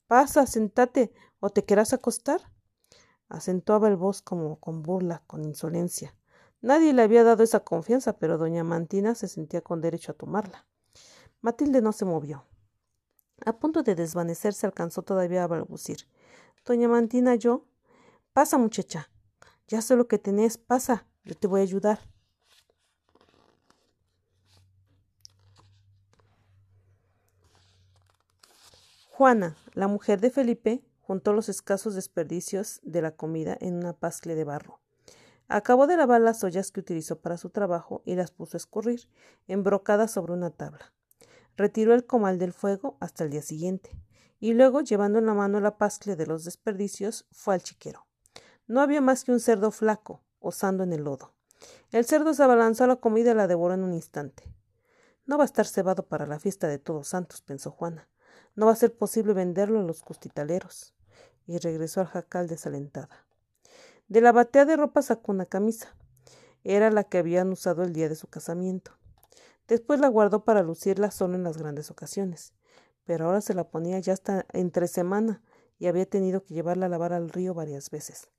Pasa, 0.08 0.45
sentate, 0.45 1.11
o 1.40 1.49
te 1.49 1.65
querrás 1.65 1.93
acostar. 1.93 2.42
Acentuaba 3.29 3.88
el 3.88 3.97
voz 3.97 4.22
como 4.22 4.60
con 4.60 4.83
burla, 4.83 5.24
con 5.27 5.43
insolencia. 5.43 6.15
Nadie 6.61 6.93
le 6.93 7.01
había 7.01 7.24
dado 7.24 7.43
esa 7.43 7.61
confianza, 7.61 8.17
pero 8.17 8.38
doña 8.38 8.63
Mantina 8.63 9.15
se 9.15 9.27
sentía 9.27 9.61
con 9.61 9.81
derecho 9.81 10.11
a 10.11 10.15
tomarla. 10.15 10.65
Matilde 11.42 11.81
no 11.81 11.92
se 11.92 12.06
movió. 12.06 12.45
A 13.45 13.60
punto 13.60 13.83
de 13.83 13.95
desvanecerse 13.95 14.65
alcanzó 14.65 15.03
todavía 15.03 15.43
a 15.43 15.47
balbucir. 15.47 16.08
Doña 16.65 16.88
Mantina, 16.88 17.35
yo. 17.35 17.65
Pasa, 18.37 18.59
muchacha. 18.59 19.09
Ya 19.67 19.81
sé 19.81 19.95
lo 19.95 20.07
que 20.07 20.19
tenés. 20.19 20.59
Pasa. 20.59 21.07
Yo 21.23 21.33
te 21.33 21.47
voy 21.47 21.61
a 21.61 21.63
ayudar. 21.63 21.97
Juana, 29.09 29.57
la 29.73 29.87
mujer 29.87 30.21
de 30.21 30.29
Felipe, 30.29 30.85
juntó 31.01 31.33
los 31.33 31.49
escasos 31.49 31.95
desperdicios 31.95 32.79
de 32.83 33.01
la 33.01 33.15
comida 33.15 33.57
en 33.59 33.73
una 33.73 33.93
pascle 33.93 34.35
de 34.35 34.43
barro. 34.43 34.81
Acabó 35.47 35.87
de 35.87 35.97
lavar 35.97 36.21
las 36.21 36.43
ollas 36.43 36.69
que 36.69 36.81
utilizó 36.81 37.19
para 37.19 37.37
su 37.37 37.49
trabajo 37.49 38.03
y 38.05 38.13
las 38.13 38.29
puso 38.29 38.55
a 38.55 38.59
escurrir, 38.59 39.09
embrocadas 39.47 40.11
sobre 40.11 40.33
una 40.33 40.51
tabla. 40.51 40.93
Retiró 41.55 41.95
el 41.95 42.05
comal 42.05 42.37
del 42.37 42.53
fuego 42.53 42.97
hasta 42.99 43.23
el 43.23 43.31
día 43.31 43.41
siguiente, 43.41 43.97
y 44.39 44.53
luego, 44.53 44.81
llevando 44.81 45.17
en 45.17 45.25
la 45.25 45.33
mano 45.33 45.59
la 45.59 45.79
pascle 45.79 46.15
de 46.15 46.27
los 46.27 46.43
desperdicios, 46.43 47.25
fue 47.31 47.55
al 47.55 47.63
chiquero. 47.63 48.06
No 48.67 48.82
había 48.82 49.00
más 49.00 49.24
que 49.24 49.32
un 49.32 49.40
cerdo 49.40 49.72
flaco, 49.72 50.22
osando 50.40 50.83
en 50.83 50.92
el 50.92 51.06
lodo. 51.06 51.33
El 51.92 52.06
cerdo 52.06 52.33
se 52.33 52.44
abalanzó 52.44 52.83
a 52.83 52.88
la 52.88 52.98
comida 52.98 53.32
y 53.32 53.33
la 53.33 53.48
devoró 53.48 53.74
en 53.74 53.83
un 53.83 53.94
instante. 53.94 54.44
No 55.26 55.38
va 55.38 55.44
a 55.44 55.46
estar 55.46 55.66
cebado 55.66 56.08
para 56.08 56.26
la 56.26 56.40
fiesta 56.40 56.67
de 56.67 56.78
todos 56.78 57.08
santos, 57.08 57.42
pensó 57.42 57.72
Juana. 57.72 58.10
No 58.56 58.66
va 58.66 58.74
a 58.74 58.76
ser 58.76 58.94
posible 58.94 59.33
venderlo 59.33 59.80
a 59.80 59.83
los 59.83 60.01
costitaleros. 60.01 60.94
Y 61.46 61.60
regresó 61.60 62.01
al 62.01 62.08
jacal 62.08 62.48
desalentada. 62.48 63.26
De 64.10 64.19
la 64.19 64.33
batea 64.33 64.66
de 64.66 64.76
ropa 64.76 65.01
sacó 65.01 65.32
una 65.32 65.46
camisa. 65.46 65.96
Era 66.66 66.92
la 66.92 67.06
que 67.06 67.19
habían 67.19 67.50
usado 67.51 67.83
el 67.83 67.94
día 67.94 68.10
de 68.10 68.16
su 68.16 68.28
casamiento. 68.28 68.92
Después 69.67 70.01
la 70.01 70.10
guardó 70.10 70.44
para 70.44 70.62
lucirla 70.62 71.12
solo 71.12 71.35
en 71.35 71.44
las 71.44 71.58
grandes 71.58 71.90
ocasiones. 71.90 72.53
Pero 73.06 73.28
ahora 73.28 73.40
se 73.40 73.53
la 73.53 73.69
ponía 73.69 74.00
ya 74.00 74.12
hasta 74.12 74.46
entre 74.51 74.90
semana 74.90 75.42
y 75.80 75.88
había 75.88 76.06
tenido 76.06 76.44
que 76.44 76.53
llevarla 76.53 76.88
a 76.88 76.90
lavar 76.90 77.14
al 77.14 77.30
río 77.30 77.53
varias 77.53 77.90
veces. 77.90 78.30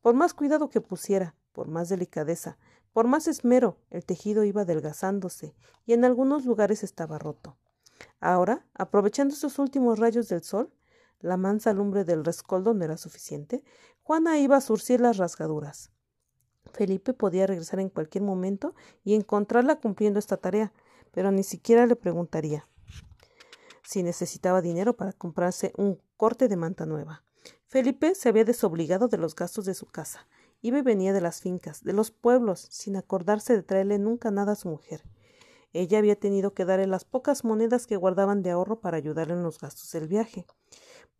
Por 0.00 0.14
más 0.14 0.34
cuidado 0.34 0.70
que 0.70 0.80
pusiera, 0.80 1.34
por 1.52 1.68
más 1.68 1.88
delicadeza, 1.88 2.58
por 2.92 3.06
más 3.06 3.28
esmero, 3.28 3.76
el 3.90 4.04
tejido 4.04 4.44
iba 4.44 4.62
adelgazándose 4.62 5.54
y 5.86 5.92
en 5.92 6.04
algunos 6.04 6.44
lugares 6.44 6.82
estaba 6.82 7.18
roto. 7.18 7.56
Ahora, 8.18 8.66
aprovechando 8.74 9.34
esos 9.34 9.58
últimos 9.58 9.98
rayos 9.98 10.28
del 10.28 10.42
sol, 10.42 10.72
la 11.20 11.36
mansa 11.36 11.72
lumbre 11.72 12.04
del 12.04 12.24
rescoldo 12.24 12.72
no 12.74 12.84
era 12.84 12.96
suficiente, 12.96 13.62
Juana 14.02 14.38
iba 14.38 14.56
a 14.56 14.60
surcir 14.60 15.00
las 15.00 15.18
rasgaduras. 15.18 15.90
Felipe 16.72 17.12
podía 17.12 17.46
regresar 17.46 17.80
en 17.80 17.90
cualquier 17.90 18.24
momento 18.24 18.74
y 19.04 19.14
encontrarla 19.14 19.80
cumpliendo 19.80 20.18
esta 20.18 20.36
tarea, 20.36 20.72
pero 21.12 21.30
ni 21.30 21.42
siquiera 21.42 21.86
le 21.86 21.96
preguntaría 21.96 22.66
si 23.82 24.04
necesitaba 24.04 24.62
dinero 24.62 24.96
para 24.96 25.12
comprarse 25.12 25.72
un 25.76 26.00
corte 26.16 26.46
de 26.46 26.56
manta 26.56 26.86
nueva. 26.86 27.24
Felipe 27.70 28.14
se 28.14 28.28
había 28.28 28.44
desobligado 28.44 29.08
de 29.08 29.16
los 29.16 29.34
gastos 29.34 29.64
de 29.64 29.72
su 29.72 29.86
casa. 29.86 30.26
Iba 30.60 30.80
y 30.80 30.82
venía 30.82 31.14
de 31.14 31.22
las 31.22 31.40
fincas, 31.40 31.82
de 31.82 31.94
los 31.94 32.10
pueblos, 32.10 32.66
sin 32.70 32.96
acordarse 32.96 33.56
de 33.56 33.62
traerle 33.62 33.98
nunca 33.98 34.30
nada 34.30 34.52
a 34.52 34.56
su 34.56 34.68
mujer. 34.68 35.02
Ella 35.72 35.98
había 35.98 36.16
tenido 36.16 36.52
que 36.52 36.66
darle 36.66 36.86
las 36.86 37.04
pocas 37.04 37.44
monedas 37.44 37.86
que 37.86 37.96
guardaban 37.96 38.42
de 38.42 38.50
ahorro 38.50 38.80
para 38.80 38.98
ayudarle 38.98 39.32
en 39.34 39.42
los 39.42 39.58
gastos 39.58 39.90
del 39.92 40.08
viaje 40.08 40.44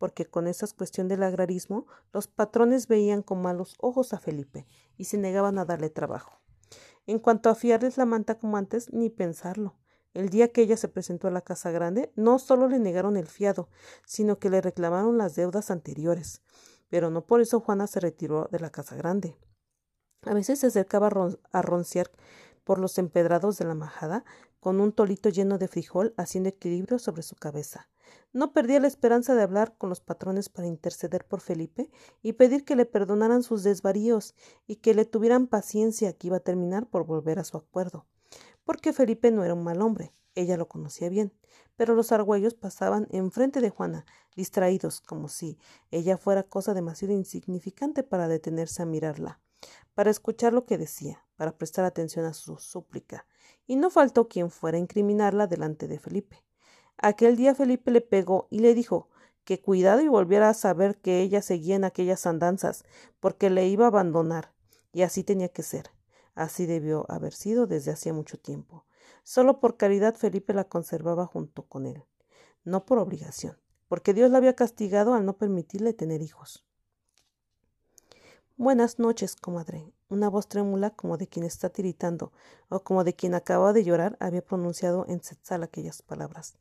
porque 0.01 0.25
con 0.25 0.47
esa 0.47 0.65
cuestión 0.75 1.07
del 1.07 1.21
agrarismo 1.21 1.85
los 2.11 2.25
patrones 2.25 2.87
veían 2.87 3.21
con 3.21 3.39
malos 3.39 3.75
ojos 3.77 4.13
a 4.13 4.19
Felipe 4.19 4.65
y 4.97 5.03
se 5.05 5.19
negaban 5.19 5.59
a 5.59 5.65
darle 5.65 5.91
trabajo. 5.91 6.41
En 7.05 7.19
cuanto 7.19 7.49
a 7.49 7.55
fiarles 7.55 7.97
la 7.97 8.07
manta 8.07 8.39
como 8.39 8.57
antes, 8.57 8.91
ni 8.91 9.11
pensarlo. 9.11 9.75
El 10.13 10.29
día 10.29 10.51
que 10.51 10.61
ella 10.61 10.75
se 10.75 10.89
presentó 10.89 11.27
a 11.27 11.31
la 11.31 11.41
casa 11.41 11.71
grande, 11.71 12.11
no 12.15 12.37
solo 12.37 12.67
le 12.67 12.79
negaron 12.79 13.15
el 13.15 13.27
fiado, 13.27 13.69
sino 14.05 14.39
que 14.39 14.49
le 14.49 14.59
reclamaron 14.59 15.17
las 15.17 15.35
deudas 15.35 15.71
anteriores. 15.71 16.41
Pero 16.89 17.09
no 17.09 17.25
por 17.25 17.39
eso 17.39 17.61
Juana 17.61 17.87
se 17.87 18.01
retiró 18.01 18.49
de 18.51 18.59
la 18.59 18.69
casa 18.69 18.95
grande. 18.95 19.37
A 20.23 20.33
veces 20.33 20.59
se 20.59 20.67
acercaba 20.67 21.09
a 21.51 21.61
ronciar 21.61 22.11
por 22.63 22.77
los 22.77 22.97
empedrados 22.97 23.57
de 23.57 23.65
la 23.65 23.73
majada 23.73 24.25
con 24.59 24.79
un 24.79 24.91
tolito 24.91 25.29
lleno 25.29 25.57
de 25.57 25.67
frijol 25.67 26.13
haciendo 26.17 26.49
equilibrio 26.49 26.99
sobre 26.99 27.23
su 27.23 27.35
cabeza. 27.35 27.89
No 28.33 28.53
perdía 28.53 28.79
la 28.79 28.87
esperanza 28.87 29.33
de 29.35 29.41
hablar 29.41 29.75
con 29.77 29.89
los 29.89 30.01
patrones 30.01 30.49
para 30.49 30.67
interceder 30.67 31.25
por 31.25 31.41
Felipe 31.41 31.89
y 32.21 32.33
pedir 32.33 32.65
que 32.65 32.75
le 32.75 32.85
perdonaran 32.85 33.43
sus 33.43 33.63
desvaríos 33.63 34.35
y 34.67 34.77
que 34.77 34.93
le 34.93 35.05
tuvieran 35.05 35.47
paciencia 35.47 36.13
que 36.13 36.27
iba 36.27 36.37
a 36.37 36.41
terminar 36.41 36.87
por 36.87 37.05
volver 37.05 37.39
a 37.39 37.43
su 37.43 37.57
acuerdo. 37.57 38.05
Porque 38.63 38.93
Felipe 38.93 39.31
no 39.31 39.43
era 39.43 39.53
un 39.53 39.63
mal 39.63 39.81
hombre, 39.81 40.13
ella 40.35 40.55
lo 40.55 40.67
conocía 40.67 41.09
bien, 41.09 41.33
pero 41.75 41.95
los 41.95 42.11
argüellos 42.11 42.53
pasaban 42.53 43.07
enfrente 43.11 43.59
de 43.59 43.69
Juana, 43.69 44.05
distraídos, 44.35 45.01
como 45.01 45.27
si 45.27 45.57
ella 45.89 46.17
fuera 46.17 46.43
cosa 46.43 46.73
demasiado 46.73 47.13
insignificante 47.13 48.03
para 48.03 48.27
detenerse 48.27 48.81
a 48.81 48.85
mirarla, 48.85 49.41
para 49.93 50.11
escuchar 50.11 50.53
lo 50.53 50.65
que 50.65 50.77
decía, 50.77 51.25
para 51.35 51.57
prestar 51.57 51.85
atención 51.85 52.25
a 52.25 52.33
su 52.33 52.57
súplica, 52.57 53.25
y 53.67 53.75
no 53.75 53.89
faltó 53.89 54.27
quien 54.27 54.51
fuera 54.51 54.77
a 54.77 54.81
incriminarla 54.81 55.47
delante 55.47 55.87
de 55.87 55.99
Felipe. 55.99 56.43
Aquel 56.97 57.35
día 57.35 57.55
Felipe 57.55 57.91
le 57.91 58.01
pegó 58.01 58.47
y 58.49 58.59
le 58.59 58.73
dijo 58.73 59.09
que 59.43 59.59
cuidado 59.59 60.01
y 60.01 60.07
volviera 60.07 60.49
a 60.49 60.53
saber 60.53 60.99
que 61.01 61.21
ella 61.21 61.41
seguía 61.41 61.75
en 61.75 61.83
aquellas 61.83 62.25
andanzas, 62.25 62.85
porque 63.19 63.49
le 63.49 63.67
iba 63.67 63.85
a 63.85 63.87
abandonar, 63.87 64.53
y 64.93 65.01
así 65.01 65.23
tenía 65.23 65.49
que 65.49 65.63
ser. 65.63 65.89
Así 66.41 66.65
debió 66.65 67.05
haber 67.07 67.33
sido 67.33 67.67
desde 67.67 67.91
hacía 67.91 68.13
mucho 68.13 68.39
tiempo. 68.39 68.83
Solo 69.21 69.59
por 69.59 69.77
caridad 69.77 70.15
Felipe 70.15 70.55
la 70.55 70.63
conservaba 70.63 71.27
junto 71.27 71.67
con 71.67 71.85
él, 71.85 72.03
no 72.63 72.83
por 72.83 72.97
obligación, 72.97 73.59
porque 73.87 74.15
Dios 74.15 74.31
la 74.31 74.39
había 74.39 74.55
castigado 74.55 75.13
al 75.13 75.23
no 75.23 75.37
permitirle 75.37 75.93
tener 75.93 76.23
hijos. 76.23 76.65
Buenas 78.57 78.97
noches, 78.97 79.35
comadre. 79.35 79.93
Una 80.09 80.29
voz 80.29 80.47
trémula, 80.47 80.89
como 80.89 81.15
de 81.17 81.27
quien 81.27 81.45
está 81.45 81.69
tiritando, 81.69 82.31
o 82.69 82.79
como 82.79 83.03
de 83.03 83.13
quien 83.13 83.35
acaba 83.35 83.71
de 83.71 83.83
llorar, 83.83 84.17
había 84.19 84.43
pronunciado 84.43 85.05
en 85.07 85.21
Setzal 85.21 85.61
aquellas 85.61 86.01
palabras. 86.01 86.55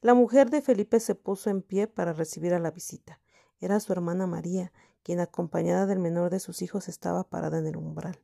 La 0.00 0.14
mujer 0.14 0.48
de 0.48 0.62
Felipe 0.62 0.98
se 0.98 1.14
puso 1.14 1.50
en 1.50 1.60
pie 1.60 1.88
para 1.88 2.14
recibir 2.14 2.54
a 2.54 2.58
la 2.58 2.70
visita. 2.70 3.20
Era 3.60 3.80
su 3.80 3.92
hermana 3.92 4.26
María, 4.26 4.72
quien 5.02 5.20
acompañada 5.20 5.84
del 5.84 5.98
menor 5.98 6.30
de 6.30 6.40
sus 6.40 6.62
hijos 6.62 6.88
estaba 6.88 7.24
parada 7.24 7.58
en 7.58 7.66
el 7.66 7.76
umbral. 7.76 8.18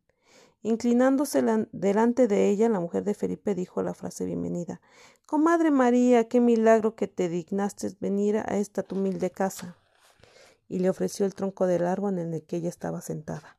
Inclinándose 0.62 1.42
delante 1.72 2.26
de 2.26 2.48
ella, 2.48 2.68
la 2.68 2.80
mujer 2.80 3.04
de 3.04 3.14
Felipe 3.14 3.54
dijo 3.54 3.82
la 3.82 3.94
frase 3.94 4.24
bienvenida. 4.24 4.80
Comadre 5.24 5.70
María, 5.70 6.28
qué 6.28 6.40
milagro 6.40 6.96
que 6.96 7.06
te 7.06 7.28
dignaste 7.28 7.96
venir 8.00 8.38
a 8.38 8.58
esta 8.58 8.82
tu 8.82 8.96
humilde 8.96 9.30
casa. 9.30 9.76
Y 10.68 10.80
le 10.80 10.90
ofreció 10.90 11.24
el 11.26 11.34
tronco 11.34 11.66
del 11.66 11.86
árbol 11.86 12.18
en 12.18 12.34
el 12.34 12.42
que 12.42 12.56
ella 12.56 12.68
estaba 12.68 13.00
sentada. 13.00 13.58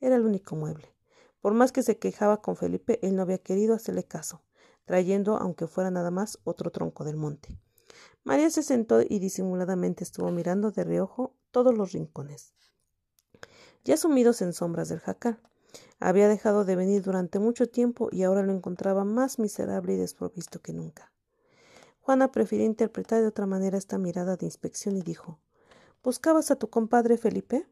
Era 0.00 0.16
el 0.16 0.24
único 0.24 0.56
mueble. 0.56 0.94
Por 1.40 1.54
más 1.54 1.72
que 1.72 1.82
se 1.82 1.98
quejaba 1.98 2.40
con 2.40 2.56
Felipe, 2.56 2.98
él 3.02 3.16
no 3.16 3.22
había 3.22 3.38
querido 3.38 3.74
hacerle 3.74 4.04
caso, 4.04 4.42
trayendo, 4.84 5.36
aunque 5.36 5.66
fuera 5.66 5.90
nada 5.90 6.10
más, 6.10 6.38
otro 6.44 6.70
tronco 6.70 7.04
del 7.04 7.16
monte. 7.16 7.58
María 8.24 8.50
se 8.50 8.62
sentó 8.62 9.00
y 9.02 9.18
disimuladamente 9.18 10.02
estuvo 10.02 10.30
mirando 10.30 10.70
de 10.70 10.84
reojo 10.84 11.34
todos 11.50 11.76
los 11.76 11.92
rincones. 11.92 12.52
Ya 13.84 13.96
sumidos 13.96 14.42
en 14.42 14.52
sombras 14.52 14.88
del 14.88 14.98
jacal, 14.98 15.40
había 15.98 16.28
dejado 16.28 16.64
de 16.64 16.76
venir 16.76 17.02
durante 17.02 17.38
mucho 17.38 17.68
tiempo 17.68 18.08
y 18.12 18.22
ahora 18.22 18.42
lo 18.42 18.52
encontraba 18.52 19.04
más 19.04 19.38
miserable 19.38 19.94
y 19.94 19.96
desprovisto 19.96 20.60
que 20.60 20.72
nunca. 20.72 21.12
Juana 22.00 22.30
prefirió 22.30 22.64
interpretar 22.64 23.20
de 23.20 23.28
otra 23.28 23.46
manera 23.46 23.78
esta 23.78 23.98
mirada 23.98 24.36
de 24.36 24.46
inspección 24.46 24.96
y 24.96 25.02
dijo 25.02 25.40
¿Buscabas 26.02 26.50
a 26.50 26.56
tu 26.56 26.70
compadre 26.70 27.16
Felipe? 27.16 27.66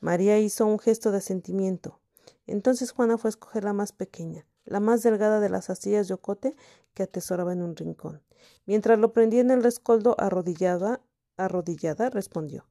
María 0.00 0.38
hizo 0.40 0.66
un 0.66 0.80
gesto 0.80 1.12
de 1.12 1.18
asentimiento. 1.18 2.00
Entonces 2.46 2.90
Juana 2.90 3.18
fue 3.18 3.28
a 3.28 3.30
escoger 3.30 3.62
la 3.62 3.72
más 3.72 3.92
pequeña, 3.92 4.46
la 4.64 4.80
más 4.80 5.02
delgada 5.04 5.38
de 5.38 5.48
las 5.48 5.70
astillas 5.70 6.08
de 6.08 6.14
ocote 6.14 6.56
que 6.92 7.04
atesoraba 7.04 7.52
en 7.52 7.62
un 7.62 7.76
rincón. 7.76 8.20
Mientras 8.66 8.98
lo 8.98 9.12
prendía 9.12 9.42
en 9.42 9.52
el 9.52 9.62
rescoldo 9.62 10.16
arrodillada, 10.18 11.00
arrodillada, 11.36 12.10
respondió 12.10 12.66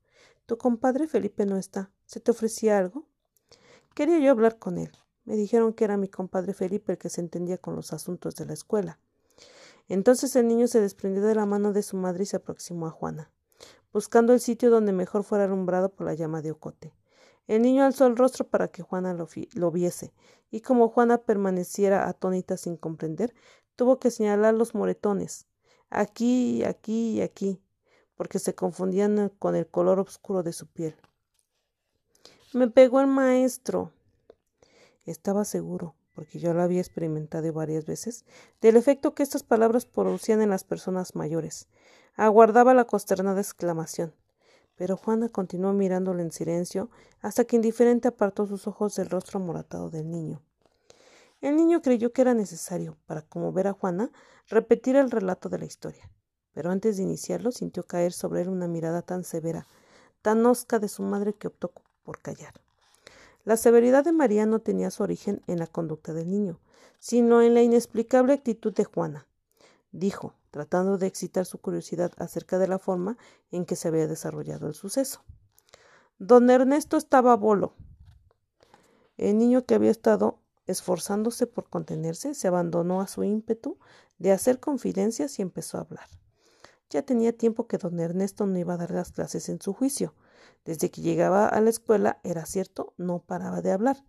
Tu 0.45 0.57
compadre 0.57 1.07
Felipe 1.07 1.45
no 1.45 1.57
está. 1.57 1.91
¿Se 2.05 2.19
te 2.19 2.31
ofrecía 2.31 2.77
algo? 2.77 3.07
Quería 3.93 4.19
yo 4.19 4.31
hablar 4.31 4.57
con 4.57 4.77
él. 4.77 4.91
Me 5.25 5.35
dijeron 5.35 5.73
que 5.73 5.83
era 5.83 5.97
mi 5.97 6.07
compadre 6.07 6.53
Felipe 6.53 6.93
el 6.93 6.97
que 6.97 7.09
se 7.09 7.19
entendía 7.19 7.57
con 7.57 7.75
los 7.75 7.91
asuntos 7.91 8.35
de 8.35 8.45
la 8.45 8.53
escuela. 8.53 8.99
Entonces 9.89 10.35
el 10.37 10.47
niño 10.47 10.67
se 10.67 10.79
desprendió 10.79 11.21
de 11.23 11.35
la 11.35 11.45
mano 11.45 11.73
de 11.73 11.83
su 11.83 11.97
madre 11.97 12.23
y 12.23 12.25
se 12.25 12.37
aproximó 12.37 12.87
a 12.87 12.91
Juana, 12.91 13.29
buscando 13.91 14.31
el 14.31 14.39
sitio 14.39 14.69
donde 14.69 14.93
mejor 14.93 15.25
fuera 15.25 15.43
alumbrado 15.43 15.89
por 15.89 16.05
la 16.07 16.13
llama 16.13 16.41
de 16.41 16.51
ocote. 16.51 16.93
El 17.47 17.63
niño 17.63 17.83
alzó 17.83 18.07
el 18.07 18.15
rostro 18.15 18.47
para 18.47 18.69
que 18.69 18.81
Juana 18.81 19.13
lo, 19.13 19.71
viese, 19.71 20.13
y 20.49 20.61
como 20.61 20.87
Juana 20.87 21.17
permaneciera 21.17 22.07
atónita 22.07 22.55
sin 22.55 22.77
comprender, 22.77 23.33
tuvo 23.75 23.99
que 23.99 24.11
señalar 24.11 24.53
los 24.53 24.73
moretones, 24.73 25.47
aquí, 25.89 26.63
aquí 26.63 27.17
y 27.17 27.21
aquí, 27.21 27.61
porque 28.15 28.39
se 28.39 28.55
confundían 28.55 29.29
con 29.39 29.57
el 29.57 29.67
color 29.67 29.99
oscuro 29.99 30.43
de 30.43 30.53
su 30.53 30.67
piel. 30.67 30.95
Me 32.53 32.67
pegó 32.67 32.99
el 32.99 33.07
maestro. 33.07 33.93
Estaba 35.05 35.45
seguro, 35.45 35.95
porque 36.13 36.37
yo 36.37 36.53
lo 36.53 36.61
había 36.61 36.81
experimentado 36.81 37.53
varias 37.53 37.85
veces, 37.85 38.25
del 38.59 38.75
efecto 38.75 39.15
que 39.15 39.23
estas 39.23 39.43
palabras 39.43 39.85
producían 39.85 40.41
en 40.41 40.49
las 40.49 40.65
personas 40.65 41.15
mayores. 41.15 41.69
Aguardaba 42.15 42.73
la 42.73 42.83
consternada 42.83 43.39
exclamación. 43.39 44.13
Pero 44.75 44.97
Juana 44.97 45.29
continuó 45.29 45.71
mirándolo 45.71 46.21
en 46.21 46.33
silencio 46.33 46.89
hasta 47.21 47.45
que 47.45 47.55
indiferente 47.55 48.09
apartó 48.09 48.45
sus 48.45 48.67
ojos 48.67 48.95
del 48.95 49.09
rostro 49.09 49.39
amoratado 49.39 49.89
del 49.89 50.11
niño. 50.11 50.41
El 51.39 51.55
niño 51.55 51.81
creyó 51.81 52.11
que 52.11 52.21
era 52.21 52.33
necesario, 52.33 52.97
para 53.05 53.21
conmover 53.21 53.67
a 53.67 53.73
Juana, 53.73 54.11
repetir 54.49 54.97
el 54.97 55.09
relato 55.09 55.47
de 55.47 55.59
la 55.59 55.65
historia, 55.65 56.11
pero 56.53 56.69
antes 56.69 56.97
de 56.97 57.03
iniciarlo 57.03 57.51
sintió 57.51 57.83
caer 57.83 58.11
sobre 58.11 58.41
él 58.41 58.49
una 58.49 58.67
mirada 58.67 59.03
tan 59.03 59.23
severa, 59.23 59.67
tan 60.21 60.45
hosca 60.45 60.79
de 60.79 60.89
su 60.89 61.01
madre 61.01 61.33
que 61.33 61.47
optó 61.47 61.71
por 62.03 62.19
callar. 62.19 62.53
La 63.43 63.57
severidad 63.57 64.03
de 64.03 64.11
María 64.11 64.45
no 64.45 64.59
tenía 64.59 64.91
su 64.91 65.03
origen 65.03 65.41
en 65.47 65.59
la 65.59 65.67
conducta 65.67 66.13
del 66.13 66.29
niño, 66.29 66.59
sino 66.99 67.41
en 67.41 67.53
la 67.53 67.61
inexplicable 67.61 68.33
actitud 68.33 68.73
de 68.73 68.83
Juana. 68.83 69.27
Dijo, 69.91 70.35
tratando 70.51 70.97
de 70.97 71.07
excitar 71.07 71.45
su 71.45 71.57
curiosidad 71.57 72.11
acerca 72.17 72.59
de 72.59 72.67
la 72.67 72.79
forma 72.79 73.17
en 73.51 73.65
que 73.65 73.75
se 73.75 73.87
había 73.87 74.07
desarrollado 74.07 74.67
el 74.67 74.75
suceso. 74.75 75.23
Don 76.19 76.49
Ernesto 76.49 76.97
estaba 76.97 77.35
bolo. 77.35 77.73
El 79.17 79.37
niño 79.37 79.65
que 79.65 79.75
había 79.75 79.91
estado 79.91 80.41
esforzándose 80.71 81.47
por 81.47 81.69
contenerse, 81.69 82.33
se 82.33 82.47
abandonó 82.47 83.01
a 83.01 83.07
su 83.07 83.23
ímpetu 83.23 83.77
de 84.17 84.31
hacer 84.31 84.59
confidencias 84.59 85.37
y 85.39 85.41
empezó 85.41 85.77
a 85.77 85.81
hablar. 85.81 86.07
Ya 86.89 87.03
tenía 87.03 87.35
tiempo 87.35 87.67
que 87.67 87.77
don 87.77 87.99
Ernesto 87.99 88.45
no 88.45 88.57
iba 88.57 88.73
a 88.73 88.77
dar 88.77 88.91
las 88.91 89.11
clases 89.11 89.49
en 89.49 89.61
su 89.61 89.73
juicio, 89.73 90.13
desde 90.65 90.91
que 90.91 91.01
llegaba 91.01 91.47
a 91.47 91.61
la 91.61 91.69
escuela, 91.69 92.19
era 92.23 92.45
cierto, 92.45 92.93
no 92.97 93.19
paraba 93.19 93.61
de 93.61 93.71
hablar, 93.71 94.05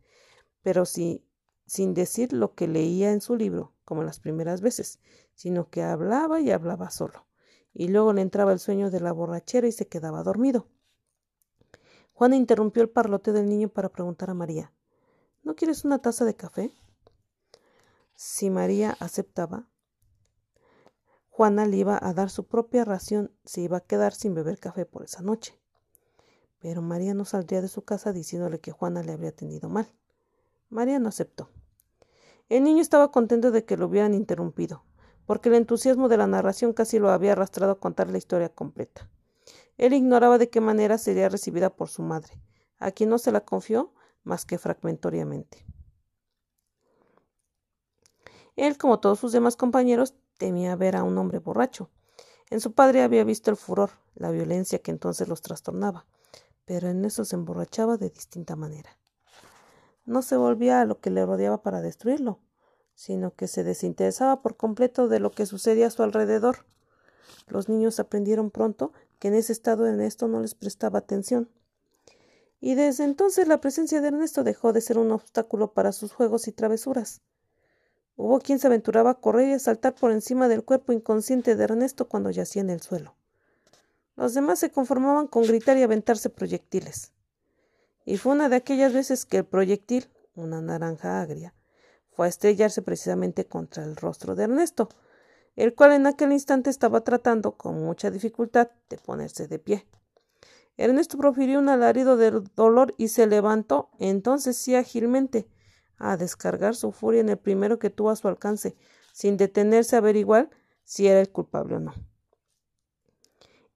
pero 0.62 0.84
sí, 0.84 1.26
sin 1.66 1.94
decir 1.94 2.32
lo 2.32 2.54
que 2.54 2.68
leía 2.68 3.12
en 3.12 3.20
su 3.20 3.36
libro, 3.36 3.74
como 3.84 4.02
las 4.02 4.20
primeras 4.20 4.60
veces, 4.60 5.00
sino 5.34 5.70
que 5.70 5.82
hablaba 5.82 6.40
y 6.40 6.50
hablaba 6.50 6.90
solo, 6.90 7.26
y 7.72 7.88
luego 7.88 8.12
le 8.12 8.22
entraba 8.22 8.52
el 8.52 8.58
sueño 8.58 8.90
de 8.90 9.00
la 9.00 9.12
borrachera 9.12 9.66
y 9.66 9.72
se 9.72 9.88
quedaba 9.88 10.22
dormido. 10.22 10.68
Juana 12.12 12.36
interrumpió 12.36 12.82
el 12.82 12.90
parlote 12.90 13.32
del 13.32 13.48
niño 13.48 13.68
para 13.68 13.88
preguntar 13.88 14.30
a 14.30 14.34
María 14.34 14.72
¿No 15.42 15.56
quieres 15.56 15.84
una 15.84 15.98
taza 15.98 16.24
de 16.24 16.36
café? 16.36 16.72
Si 18.14 18.48
María 18.48 18.96
aceptaba, 19.00 19.68
Juana 21.30 21.66
le 21.66 21.78
iba 21.78 21.98
a 22.00 22.12
dar 22.12 22.30
su 22.30 22.46
propia 22.46 22.84
ración, 22.84 23.34
se 23.44 23.62
iba 23.62 23.78
a 23.78 23.84
quedar 23.84 24.14
sin 24.14 24.34
beber 24.34 24.60
café 24.60 24.86
por 24.86 25.02
esa 25.02 25.22
noche. 25.22 25.58
Pero 26.62 26.80
María 26.80 27.12
no 27.12 27.24
saldría 27.24 27.60
de 27.60 27.66
su 27.66 27.82
casa 27.82 28.12
diciéndole 28.12 28.60
que 28.60 28.70
Juana 28.70 29.02
le 29.02 29.12
habría 29.12 29.32
tenido 29.32 29.68
mal. 29.68 29.92
María 30.70 31.00
no 31.00 31.08
aceptó. 31.08 31.50
El 32.48 32.62
niño 32.62 32.80
estaba 32.80 33.10
contento 33.10 33.50
de 33.50 33.64
que 33.64 33.76
lo 33.76 33.86
hubieran 33.86 34.14
interrumpido, 34.14 34.84
porque 35.26 35.48
el 35.48 35.56
entusiasmo 35.56 36.08
de 36.08 36.18
la 36.18 36.28
narración 36.28 36.72
casi 36.72 37.00
lo 37.00 37.10
había 37.10 37.32
arrastrado 37.32 37.72
a 37.72 37.80
contar 37.80 38.10
la 38.10 38.18
historia 38.18 38.48
completa. 38.48 39.10
Él 39.76 39.92
ignoraba 39.92 40.38
de 40.38 40.50
qué 40.50 40.60
manera 40.60 40.98
sería 40.98 41.28
recibida 41.28 41.68
por 41.68 41.88
su 41.88 42.02
madre, 42.02 42.40
a 42.78 42.92
quien 42.92 43.10
no 43.10 43.18
se 43.18 43.32
la 43.32 43.44
confió 43.44 43.92
más 44.22 44.46
que 44.46 44.56
fragmentoriamente. 44.56 45.66
Él, 48.54 48.78
como 48.78 49.00
todos 49.00 49.18
sus 49.18 49.32
demás 49.32 49.56
compañeros, 49.56 50.14
temía 50.38 50.76
ver 50.76 50.94
a 50.94 51.02
un 51.02 51.18
hombre 51.18 51.40
borracho. 51.40 51.90
En 52.50 52.60
su 52.60 52.72
padre 52.72 53.02
había 53.02 53.24
visto 53.24 53.50
el 53.50 53.56
furor, 53.56 53.90
la 54.14 54.30
violencia 54.30 54.78
que 54.78 54.92
entonces 54.92 55.26
los 55.26 55.42
trastornaba 55.42 56.06
pero 56.72 56.88
en 56.88 57.04
eso 57.04 57.26
se 57.26 57.36
emborrachaba 57.36 57.98
de 57.98 58.08
distinta 58.08 58.56
manera. 58.56 58.98
No 60.06 60.22
se 60.22 60.38
volvía 60.38 60.80
a 60.80 60.86
lo 60.86 61.00
que 61.00 61.10
le 61.10 61.26
rodeaba 61.26 61.60
para 61.60 61.82
destruirlo, 61.82 62.38
sino 62.94 63.34
que 63.34 63.46
se 63.46 63.62
desinteresaba 63.62 64.40
por 64.40 64.56
completo 64.56 65.06
de 65.06 65.20
lo 65.20 65.32
que 65.32 65.44
sucedía 65.44 65.88
a 65.88 65.90
su 65.90 66.02
alrededor. 66.02 66.64
Los 67.46 67.68
niños 67.68 68.00
aprendieron 68.00 68.50
pronto 68.50 68.94
que 69.18 69.28
en 69.28 69.34
ese 69.34 69.52
estado 69.52 69.86
Ernesto 69.86 70.28
no 70.28 70.40
les 70.40 70.54
prestaba 70.54 71.00
atención. 71.00 71.50
Y 72.58 72.74
desde 72.74 73.04
entonces 73.04 73.48
la 73.48 73.60
presencia 73.60 74.00
de 74.00 74.08
Ernesto 74.08 74.42
dejó 74.42 74.72
de 74.72 74.80
ser 74.80 74.96
un 74.96 75.12
obstáculo 75.12 75.74
para 75.74 75.92
sus 75.92 76.14
juegos 76.14 76.48
y 76.48 76.52
travesuras. 76.52 77.20
Hubo 78.16 78.38
quien 78.38 78.58
se 78.58 78.68
aventuraba 78.68 79.10
a 79.10 79.20
correr 79.20 79.50
y 79.50 79.52
a 79.52 79.58
saltar 79.58 79.94
por 79.94 80.10
encima 80.10 80.48
del 80.48 80.64
cuerpo 80.64 80.94
inconsciente 80.94 81.54
de 81.54 81.64
Ernesto 81.64 82.08
cuando 82.08 82.30
yacía 82.30 82.62
en 82.62 82.70
el 82.70 82.80
suelo. 82.80 83.14
Los 84.16 84.34
demás 84.34 84.58
se 84.58 84.70
conformaban 84.70 85.26
con 85.26 85.44
gritar 85.44 85.76
y 85.78 85.82
aventarse 85.82 86.28
proyectiles. 86.28 87.12
Y 88.04 88.18
fue 88.18 88.32
una 88.32 88.48
de 88.48 88.56
aquellas 88.56 88.92
veces 88.92 89.24
que 89.24 89.38
el 89.38 89.44
proyectil, 89.44 90.10
una 90.34 90.60
naranja 90.60 91.20
agria, 91.20 91.54
fue 92.10 92.26
a 92.26 92.28
estrellarse 92.28 92.82
precisamente 92.82 93.46
contra 93.46 93.84
el 93.84 93.96
rostro 93.96 94.34
de 94.34 94.44
Ernesto, 94.44 94.88
el 95.56 95.74
cual 95.74 95.92
en 95.92 96.06
aquel 96.06 96.32
instante 96.32 96.70
estaba 96.70 97.02
tratando 97.02 97.56
con 97.56 97.82
mucha 97.82 98.10
dificultad 98.10 98.70
de 98.88 98.98
ponerse 98.98 99.48
de 99.48 99.58
pie. 99.58 99.86
Ernesto 100.76 101.18
profirió 101.18 101.58
un 101.58 101.68
alarido 101.68 102.16
de 102.16 102.30
dolor 102.56 102.94
y 102.96 103.08
se 103.08 103.26
levantó, 103.26 103.90
entonces 103.98 104.56
sí 104.56 104.74
ágilmente, 104.74 105.46
a 105.98 106.16
descargar 106.16 106.74
su 106.74 106.92
furia 106.92 107.20
en 107.20 107.28
el 107.28 107.38
primero 107.38 107.78
que 107.78 107.90
tuvo 107.90 108.10
a 108.10 108.16
su 108.16 108.28
alcance, 108.28 108.76
sin 109.12 109.36
detenerse 109.36 109.96
a 109.96 110.00
averiguar 110.00 110.50
si 110.84 111.06
era 111.06 111.20
el 111.20 111.30
culpable 111.30 111.76
o 111.76 111.80
no. 111.80 111.94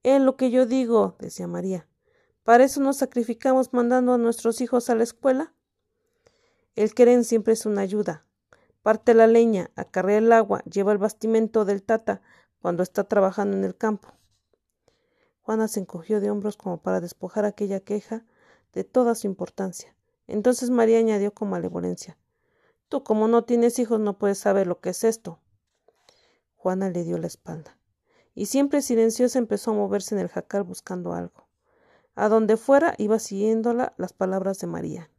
Es 0.07 0.21
lo 0.21 0.37
que 0.37 0.51
yo 0.51 0.65
digo, 0.65 1.17
decía 1.19 1.47
María. 1.49 1.85
¿Para 2.45 2.63
eso 2.63 2.79
nos 2.79 2.95
sacrificamos 2.95 3.73
mandando 3.73 4.13
a 4.13 4.17
nuestros 4.17 4.61
hijos 4.61 4.89
a 4.89 4.95
la 4.95 5.03
escuela? 5.03 5.53
El 6.77 6.93
querer 6.93 7.25
siempre 7.25 7.51
es 7.51 7.65
una 7.65 7.81
ayuda. 7.81 8.25
Parte 8.81 9.13
la 9.13 9.27
leña, 9.27 9.69
acarrea 9.75 10.19
el 10.19 10.31
agua, 10.31 10.63
lleva 10.63 10.93
el 10.93 10.97
bastimento 10.97 11.65
del 11.65 11.83
tata 11.83 12.21
cuando 12.61 12.83
está 12.83 13.03
trabajando 13.03 13.57
en 13.57 13.65
el 13.65 13.75
campo. 13.75 14.13
Juana 15.41 15.67
se 15.67 15.81
encogió 15.81 16.21
de 16.21 16.31
hombros 16.31 16.55
como 16.55 16.81
para 16.81 17.01
despojar 17.01 17.43
aquella 17.43 17.81
queja 17.81 18.25
de 18.71 18.85
toda 18.85 19.13
su 19.13 19.27
importancia. 19.27 19.93
Entonces 20.25 20.69
María 20.69 20.99
añadió 20.99 21.33
con 21.33 21.49
malevolencia 21.49 22.17
Tú, 22.87 23.03
como 23.03 23.27
no 23.27 23.43
tienes 23.43 23.77
hijos, 23.77 23.99
no 23.99 24.17
puedes 24.17 24.37
saber 24.37 24.67
lo 24.67 24.79
que 24.79 24.91
es 24.91 25.03
esto. 25.03 25.41
Juana 26.55 26.89
le 26.89 27.03
dio 27.03 27.17
la 27.17 27.27
espalda 27.27 27.76
y 28.37 28.45
siempre 28.45 28.83
silenciosa 28.83 29.39
empezó 29.39 29.71
a 29.71 29.73
moverse 29.73 30.13
en 30.13 30.21
el 30.21 30.27
jacal 30.27 30.61
buscando 30.61 31.13
algo. 31.13 31.47
A 32.13 32.29
donde 32.29 32.55
fuera 32.55 32.93
iba 32.99 33.17
siguiéndola 33.17 33.95
las 33.97 34.13
palabras 34.13 34.59
de 34.59 34.67
María. 34.67 35.09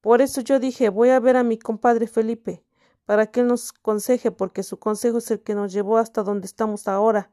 Por 0.00 0.20
eso 0.20 0.40
yo 0.40 0.58
dije, 0.58 0.88
voy 0.88 1.10
a 1.10 1.20
ver 1.20 1.36
a 1.36 1.44
mi 1.44 1.60
compadre 1.60 2.08
Felipe, 2.08 2.64
para 3.04 3.28
que 3.28 3.38
él 3.38 3.46
nos 3.46 3.72
conseje, 3.72 4.32
porque 4.32 4.64
su 4.64 4.80
consejo 4.80 5.18
es 5.18 5.30
el 5.30 5.40
que 5.44 5.54
nos 5.54 5.72
llevó 5.72 5.98
hasta 5.98 6.24
donde 6.24 6.46
estamos 6.46 6.88
ahora. 6.88 7.30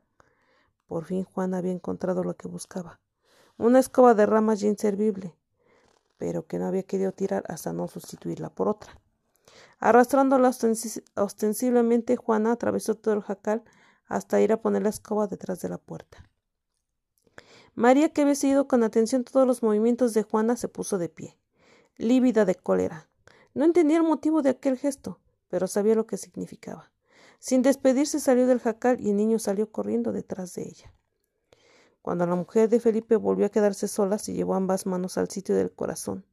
Por 0.86 1.06
fin 1.06 1.24
Juan 1.24 1.56
había 1.56 1.72
encontrado 1.72 2.24
lo 2.24 2.36
que 2.36 2.48
buscaba, 2.48 3.00
una 3.58 3.80
escoba 3.80 4.14
de 4.14 4.28
ramas 4.28 4.60
ya 4.60 4.68
inservible, 4.68 5.36
pero 6.20 6.46
que 6.46 6.60
no 6.60 6.68
había 6.68 6.84
querido 6.84 7.12
tirar 7.12 7.44
hasta 7.48 7.74
no 7.74 7.88
sustituirla 7.88 8.52
por 8.52 8.68
otra. 8.68 9.00
Arrastrándola 9.80 10.52
ostensiblemente, 11.16 12.18
Juana 12.18 12.52
atravesó 12.52 12.94
todo 12.94 13.16
el 13.16 13.22
jacal 13.22 13.64
hasta 14.06 14.42
ir 14.42 14.52
a 14.52 14.62
poner 14.62 14.84
la 14.84 14.90
escoba 14.90 15.28
detrás 15.28 15.62
de 15.62 15.70
la 15.70 15.78
puerta. 15.78 16.30
María, 17.76 18.10
que 18.10 18.22
había 18.22 18.36
seguido 18.36 18.68
con 18.68 18.84
atención 18.84 19.24
todos 19.24 19.48
los 19.48 19.64
movimientos 19.64 20.14
de 20.14 20.24
Juana, 20.24 20.56
se 20.56 20.68
puso 20.68 20.98
de 20.98 21.10
pie, 21.10 21.38
lívida 21.98 22.46
de 22.46 22.56
cólera. 22.56 23.10
No 23.54 23.66
entendía 23.66 23.98
el 23.98 24.04
motivo 24.04 24.42
de 24.42 24.52
aquel 24.52 24.78
gesto, 24.78 25.20
pero 25.50 25.68
sabía 25.68 25.96
lo 25.96 26.06
que 26.06 26.18
significaba. 26.18 26.92
Sin 27.40 27.62
despedirse 27.62 28.20
salió 28.20 28.48
del 28.48 28.60
jacal 28.60 29.02
y 29.02 29.10
el 29.10 29.18
niño 29.18 29.40
salió 29.40 29.72
corriendo 29.72 30.12
detrás 30.12 30.54
de 30.54 30.64
ella. 30.64 30.94
Cuando 32.02 32.26
la 32.26 32.36
mujer 32.36 32.70
de 32.70 32.80
Felipe 32.80 33.16
volvió 33.16 33.46
a 33.46 33.50
quedarse 33.50 33.88
sola, 33.88 34.18
se 34.18 34.34
llevó 34.34 34.56
ambas 34.56 34.86
manos 34.86 35.18
al 35.18 35.30
sitio 35.30 35.56
del 35.56 35.72
corazón, 35.72 36.26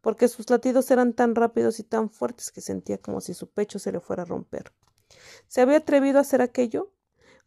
porque 0.00 0.28
sus 0.28 0.48
latidos 0.50 0.90
eran 0.90 1.12
tan 1.12 1.34
rápidos 1.34 1.80
y 1.80 1.82
tan 1.82 2.10
fuertes 2.10 2.52
que 2.52 2.60
sentía 2.60 2.98
como 2.98 3.20
si 3.20 3.34
su 3.34 3.48
pecho 3.48 3.78
se 3.78 3.90
le 3.90 4.00
fuera 4.00 4.22
a 4.22 4.26
romper. 4.26 4.72
¿Se 5.48 5.60
había 5.60 5.78
atrevido 5.78 6.18
a 6.18 6.22
hacer 6.22 6.42
aquello? 6.42 6.92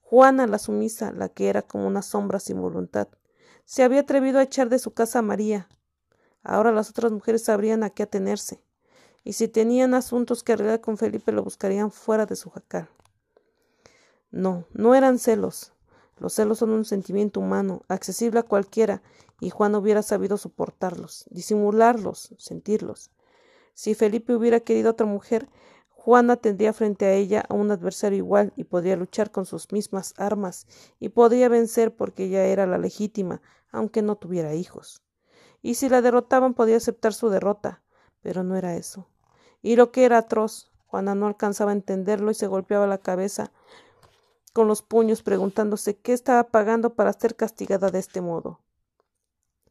Juana, 0.09 0.47
la 0.47 0.57
sumisa, 0.57 1.11
la 1.11 1.27
que 1.27 1.49
era 1.49 1.61
como 1.63 1.85
una 1.85 2.01
sombra 2.01 2.39
sin 2.39 2.61
voluntad, 2.61 3.09
se 3.65 3.83
había 3.83 3.99
atrevido 3.99 4.39
a 4.39 4.43
echar 4.43 4.69
de 4.69 4.79
su 4.79 4.91
casa 4.91 5.19
a 5.19 5.21
María. 5.21 5.67
Ahora 6.43 6.71
las 6.71 6.89
otras 6.89 7.11
mujeres 7.11 7.43
sabrían 7.43 7.83
a 7.83 7.89
qué 7.89 8.03
atenerse 8.03 8.61
y 9.25 9.33
si 9.33 9.49
tenían 9.49 9.93
asuntos 9.93 10.41
que 10.41 10.53
arreglar 10.53 10.79
con 10.79 10.97
Felipe 10.97 11.33
lo 11.33 11.43
buscarían 11.43 11.91
fuera 11.91 12.25
de 12.25 12.37
su 12.37 12.49
jacal. 12.49 12.87
No, 14.31 14.63
no 14.71 14.95
eran 14.95 15.19
celos. 15.19 15.73
Los 16.17 16.31
celos 16.31 16.59
son 16.59 16.69
un 16.69 16.85
sentimiento 16.85 17.41
humano, 17.41 17.81
accesible 17.89 18.39
a 18.39 18.43
cualquiera, 18.43 19.01
y 19.41 19.49
Juan 19.49 19.75
hubiera 19.75 20.03
sabido 20.03 20.37
soportarlos, 20.37 21.25
disimularlos, 21.29 22.33
sentirlos. 22.37 23.11
Si 23.73 23.95
Felipe 23.95 24.33
hubiera 24.33 24.61
querido 24.61 24.87
a 24.87 24.91
otra 24.93 25.05
mujer, 25.05 25.49
Juana 26.07 26.37
tendría 26.37 26.71
frente 26.71 27.05
a 27.05 27.11
ella 27.11 27.43
a 27.49 27.53
un 27.53 27.69
adversario 27.69 28.19
igual 28.19 28.53
y 28.55 28.63
podría 28.63 28.95
luchar 28.95 29.29
con 29.29 29.45
sus 29.45 29.73
mismas 29.73 30.13
armas 30.15 30.65
y 31.01 31.09
podría 31.09 31.49
vencer 31.49 31.97
porque 31.97 32.23
ella 32.23 32.45
era 32.45 32.65
la 32.65 32.77
legítima, 32.77 33.41
aunque 33.73 34.01
no 34.01 34.15
tuviera 34.15 34.53
hijos. 34.53 35.03
Y 35.61 35.75
si 35.75 35.89
la 35.89 36.01
derrotaban 36.01 36.53
podía 36.53 36.77
aceptar 36.77 37.13
su 37.13 37.27
derrota, 37.27 37.83
pero 38.21 38.41
no 38.45 38.55
era 38.55 38.77
eso 38.77 39.09
y 39.61 39.75
lo 39.75 39.91
que 39.91 40.05
era 40.05 40.19
atroz. 40.19 40.71
Juana 40.85 41.13
no 41.13 41.27
alcanzaba 41.27 41.71
a 41.71 41.73
entenderlo 41.73 42.31
y 42.31 42.35
se 42.35 42.47
golpeaba 42.47 42.87
la 42.87 42.99
cabeza 42.99 43.51
con 44.53 44.69
los 44.69 44.83
puños 44.83 45.23
preguntándose 45.23 45.97
qué 45.97 46.13
estaba 46.13 46.45
pagando 46.45 46.93
para 46.93 47.11
ser 47.11 47.35
castigada 47.35 47.89
de 47.89 47.99
este 47.99 48.21
modo. 48.21 48.61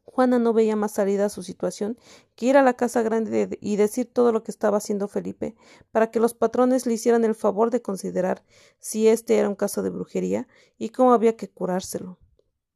Juana 0.07 0.39
no 0.39 0.53
veía 0.53 0.77
más 0.77 0.93
salida 0.93 1.27
a 1.27 1.29
su 1.29 1.43
situación 1.43 1.99
que 2.37 2.47
ir 2.47 2.57
a 2.57 2.63
la 2.63 2.75
casa 2.75 3.03
grande 3.03 3.59
y 3.61 3.77
decir 3.77 4.11
todo 4.11 4.33
lo 4.33 4.43
que 4.43 4.51
estaba 4.51 4.79
haciendo 4.79 5.09
Felipe 5.09 5.57
para 5.91 6.11
que 6.11 6.21
los 6.21 6.33
patrones 6.33 6.87
le 6.87 6.95
hicieran 6.95 7.25
el 7.25 7.35
favor 7.35 7.71
de 7.71 7.83
considerar 7.83 8.43
si 8.79 9.09
este 9.09 9.37
era 9.37 9.49
un 9.49 9.57
caso 9.57 9.83
de 9.83 9.91
brujería 9.91 10.49
y 10.79 10.91
cómo 10.91 11.13
había 11.13 11.37
que 11.37 11.51
curárselo. 11.51 12.19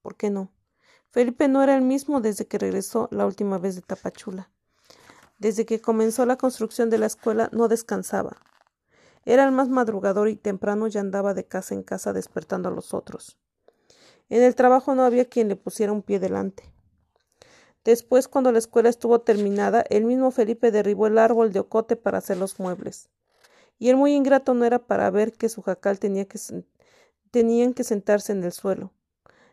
¿Por 0.03 0.17
qué 0.17 0.29
no? 0.29 0.53
Felipe 1.11 1.49
no 1.49 1.63
era 1.63 1.77
el 1.77 1.83
mismo 1.83 2.21
desde 2.21 2.47
que 2.47 2.59
regresó 2.59 3.09
la 3.11 3.27
última 3.27 3.59
vez 3.59 3.77
de 3.77 3.83
Tapachula. 3.83 4.51
Desde 5.39 5.65
que 5.65 5.81
comenzó 5.81 6.27
la 6.27 6.37
construcción 6.37 6.91
de 6.91 6.99
la 6.99 7.07
escuela 7.07 7.49
no 7.53 7.69
descansaba. 7.69 8.37
Era 9.25 9.45
el 9.45 9.53
más 9.53 9.69
madrugador 9.69 10.29
y 10.29 10.37
temprano 10.37 10.89
ya 10.89 11.01
andaba 11.01 11.33
de 11.33 11.47
casa 11.47 11.75
en 11.75 11.83
casa 11.83 12.13
despertando 12.13 12.69
a 12.69 12.73
los 12.73 12.93
otros. 12.93 13.39
En 14.29 14.43
el 14.43 14.55
trabajo 14.55 14.95
no 14.95 15.05
había 15.05 15.25
quien 15.25 15.49
le 15.49 15.57
pusiera 15.57 15.93
un 15.93 16.03
pie 16.03 16.19
delante. 16.19 16.73
Después, 17.85 18.29
cuando 18.29 18.53
la 18.53 18.59
escuela 18.59 18.89
estuvo 18.89 19.21
terminada, 19.21 19.85
el 19.89 20.05
mismo 20.05 20.31
Felipe 20.31 20.71
derribó 20.71 21.07
el 21.07 21.19
árbol 21.19 21.53
de 21.53 21.61
ocote 21.61 21.97
para 21.97 22.19
hacer 22.19 22.37
los 22.37 22.59
muebles. 22.59 23.09
Y 23.79 23.89
el 23.89 23.97
muy 23.97 24.13
ingrato 24.13 24.53
no 24.53 24.65
era 24.65 24.87
para 24.87 25.11
ver 25.11 25.33
que 25.33 25.49
su 25.49 25.63
jacal 25.63 25.99
tenía 25.99 26.27
que 26.27 26.39
tenían 27.31 27.73
que 27.73 27.85
sentarse 27.85 28.33
en 28.33 28.45
el 28.45 28.53
suelo. 28.53 28.93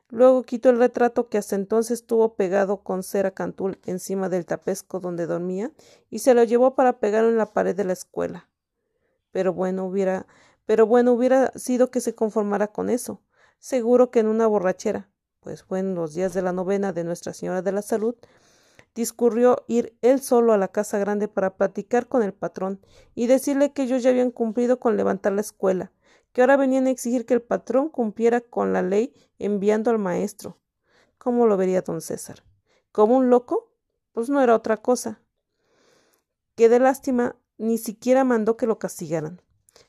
Luego 0.09 0.43
quitó 0.43 0.69
el 0.69 0.79
retrato 0.79 1.27
que 1.29 1.37
hasta 1.37 1.55
entonces 1.55 2.05
tuvo 2.05 2.35
pegado 2.35 2.83
con 2.83 3.03
cera 3.03 3.31
cantul 3.31 3.79
encima 3.85 4.29
del 4.29 4.45
tapesco 4.45 4.99
donde 4.99 5.27
dormía 5.27 5.71
y 6.09 6.19
se 6.19 6.33
lo 6.33 6.43
llevó 6.43 6.75
para 6.75 6.99
pegarlo 6.99 7.29
en 7.29 7.37
la 7.37 7.53
pared 7.53 7.75
de 7.75 7.83
la 7.83 7.93
escuela. 7.93 8.49
Pero 9.31 9.53
bueno 9.53 9.85
hubiera, 9.85 10.25
pero 10.65 10.85
bueno 10.85 11.11
hubiera 11.11 11.51
sido 11.55 11.91
que 11.91 11.99
se 11.99 12.15
conformara 12.15 12.67
con 12.67 12.89
eso. 12.89 13.21
Seguro 13.59 14.09
que 14.09 14.19
en 14.19 14.27
una 14.27 14.47
borrachera, 14.47 15.09
pues 15.47 15.63
fue 15.63 15.79
en 15.79 15.95
los 15.95 16.13
días 16.13 16.33
de 16.33 16.41
la 16.41 16.51
novena 16.51 16.91
de 16.91 17.05
Nuestra 17.05 17.31
Señora 17.31 17.61
de 17.61 17.71
la 17.71 17.81
Salud, 17.81 18.15
discurrió 18.95 19.63
ir 19.69 19.97
él 20.01 20.19
solo 20.19 20.51
a 20.51 20.57
la 20.57 20.67
casa 20.67 20.97
grande 20.97 21.29
para 21.29 21.55
platicar 21.55 22.09
con 22.09 22.21
el 22.21 22.33
patrón 22.33 22.81
y 23.15 23.27
decirle 23.27 23.71
que 23.71 23.83
ellos 23.83 24.03
ya 24.03 24.09
habían 24.09 24.29
cumplido 24.29 24.77
con 24.77 24.97
levantar 24.97 25.31
la 25.31 25.39
escuela, 25.39 25.93
que 26.33 26.41
ahora 26.41 26.57
venían 26.57 26.85
a 26.85 26.89
exigir 26.89 27.25
que 27.25 27.33
el 27.33 27.41
patrón 27.41 27.87
cumpliera 27.87 28.41
con 28.41 28.73
la 28.73 28.81
ley 28.81 29.13
enviando 29.39 29.89
al 29.89 29.99
maestro. 29.99 30.59
¿Cómo 31.17 31.47
lo 31.47 31.55
vería 31.55 31.81
don 31.81 32.01
César? 32.01 32.43
¿Como 32.91 33.15
un 33.15 33.29
loco? 33.29 33.71
Pues 34.11 34.29
no 34.29 34.41
era 34.41 34.53
otra 34.53 34.75
cosa. 34.75 35.21
Que 36.55 36.67
de 36.67 36.79
lástima 36.79 37.37
ni 37.57 37.77
siquiera 37.77 38.25
mandó 38.25 38.57
que 38.57 38.67
lo 38.67 38.79
castigaran. 38.79 39.41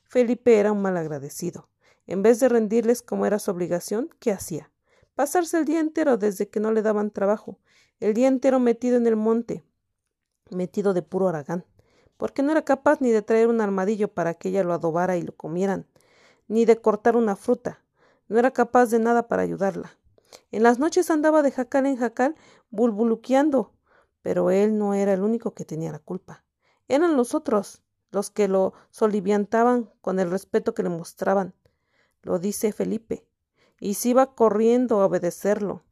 Felipe 0.05 0.61
era 0.61 0.71
un 0.71 0.83
mal 0.83 0.97
agradecido. 0.97 1.69
En 2.07 2.23
vez 2.23 2.39
de 2.39 2.49
rendirles 2.49 3.03
como 3.03 3.27
era 3.27 3.41
su 3.41 3.51
obligación, 3.51 4.09
¿qué 4.21 4.31
hacía? 4.31 4.71
Pasarse 5.19 5.59
el 5.59 5.65
día 5.65 5.81
entero 5.81 6.17
desde 6.17 6.49
que 6.49 6.61
no 6.61 6.71
le 6.71 6.81
daban 6.81 7.11
trabajo, 7.11 7.59
el 7.99 8.15
día 8.15 8.29
entero 8.29 8.61
metido 8.61 8.97
en 8.97 9.09
el 9.09 9.17
monte, 9.17 9.65
metido 10.49 10.95
de 10.95 11.03
puro 11.03 11.27
aragán, 11.27 11.65
porque 12.17 12.45
no 12.45 12.53
era 12.53 12.65
capaz 12.65 13.01
ni 13.01 13.11
de 13.11 13.23
traer 13.23 13.49
un 13.49 13.61
armadillo 13.61 14.15
para 14.15 14.35
que 14.35 14.51
ella 14.51 14.63
lo 14.63 14.73
adobara 14.73 15.17
y 15.17 15.23
lo 15.23 15.35
comieran, 15.35 15.89
ni 16.47 16.67
de 16.67 16.81
cortar 16.81 17.17
una 17.17 17.35
fruta. 17.35 17.83
No 18.29 18.39
era 18.39 18.53
capaz 18.53 18.91
de 18.91 19.01
nada 19.01 19.27
para 19.27 19.43
ayudarla. 19.43 19.91
En 20.53 20.63
las 20.63 20.79
noches 20.79 21.11
andaba 21.11 21.43
de 21.43 21.51
jacal 21.51 21.87
en 21.87 21.97
jacal, 21.97 22.37
bulbuluqueando, 22.71 23.73
pero 24.23 24.53
él 24.53 24.79
no 24.79 24.95
era 24.95 25.15
el 25.15 25.23
único 25.23 25.53
que 25.53 25.65
tenía 25.65 25.91
la 25.91 25.99
culpa. 25.99 26.45
Eran 26.87 27.17
los 27.17 27.35
otros, 27.35 27.83
los 28.13 28.31
que 28.31 28.47
lo 28.47 28.73
soliviantaban 28.91 29.91
con 30.01 30.21
el 30.21 30.31
respeto 30.31 30.75
que 30.75 30.85
le 30.85 30.91
mostraban. 30.91 31.55
Lo 32.23 32.39
dice 32.39 32.73
Felipe, 32.73 33.27
y 33.81 33.95
se 33.95 34.11
iba 34.11 34.35
corriendo 34.35 35.01
a 35.01 35.07
obedecerlo. 35.07 35.83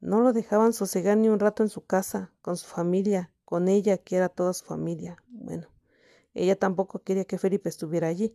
No 0.00 0.20
lo 0.20 0.32
dejaban 0.32 0.72
sosegar 0.72 1.16
ni 1.16 1.28
un 1.28 1.40
rato 1.40 1.62
en 1.62 1.68
su 1.68 1.84
casa, 1.84 2.32
con 2.42 2.56
su 2.56 2.66
familia, 2.66 3.32
con 3.44 3.68
ella, 3.68 3.98
que 3.98 4.16
era 4.16 4.28
toda 4.28 4.52
su 4.52 4.64
familia. 4.64 5.22
Bueno, 5.28 5.68
ella 6.34 6.56
tampoco 6.56 7.00
quería 7.00 7.24
que 7.24 7.38
Felipe 7.38 7.68
estuviera 7.68 8.08
allí 8.08 8.34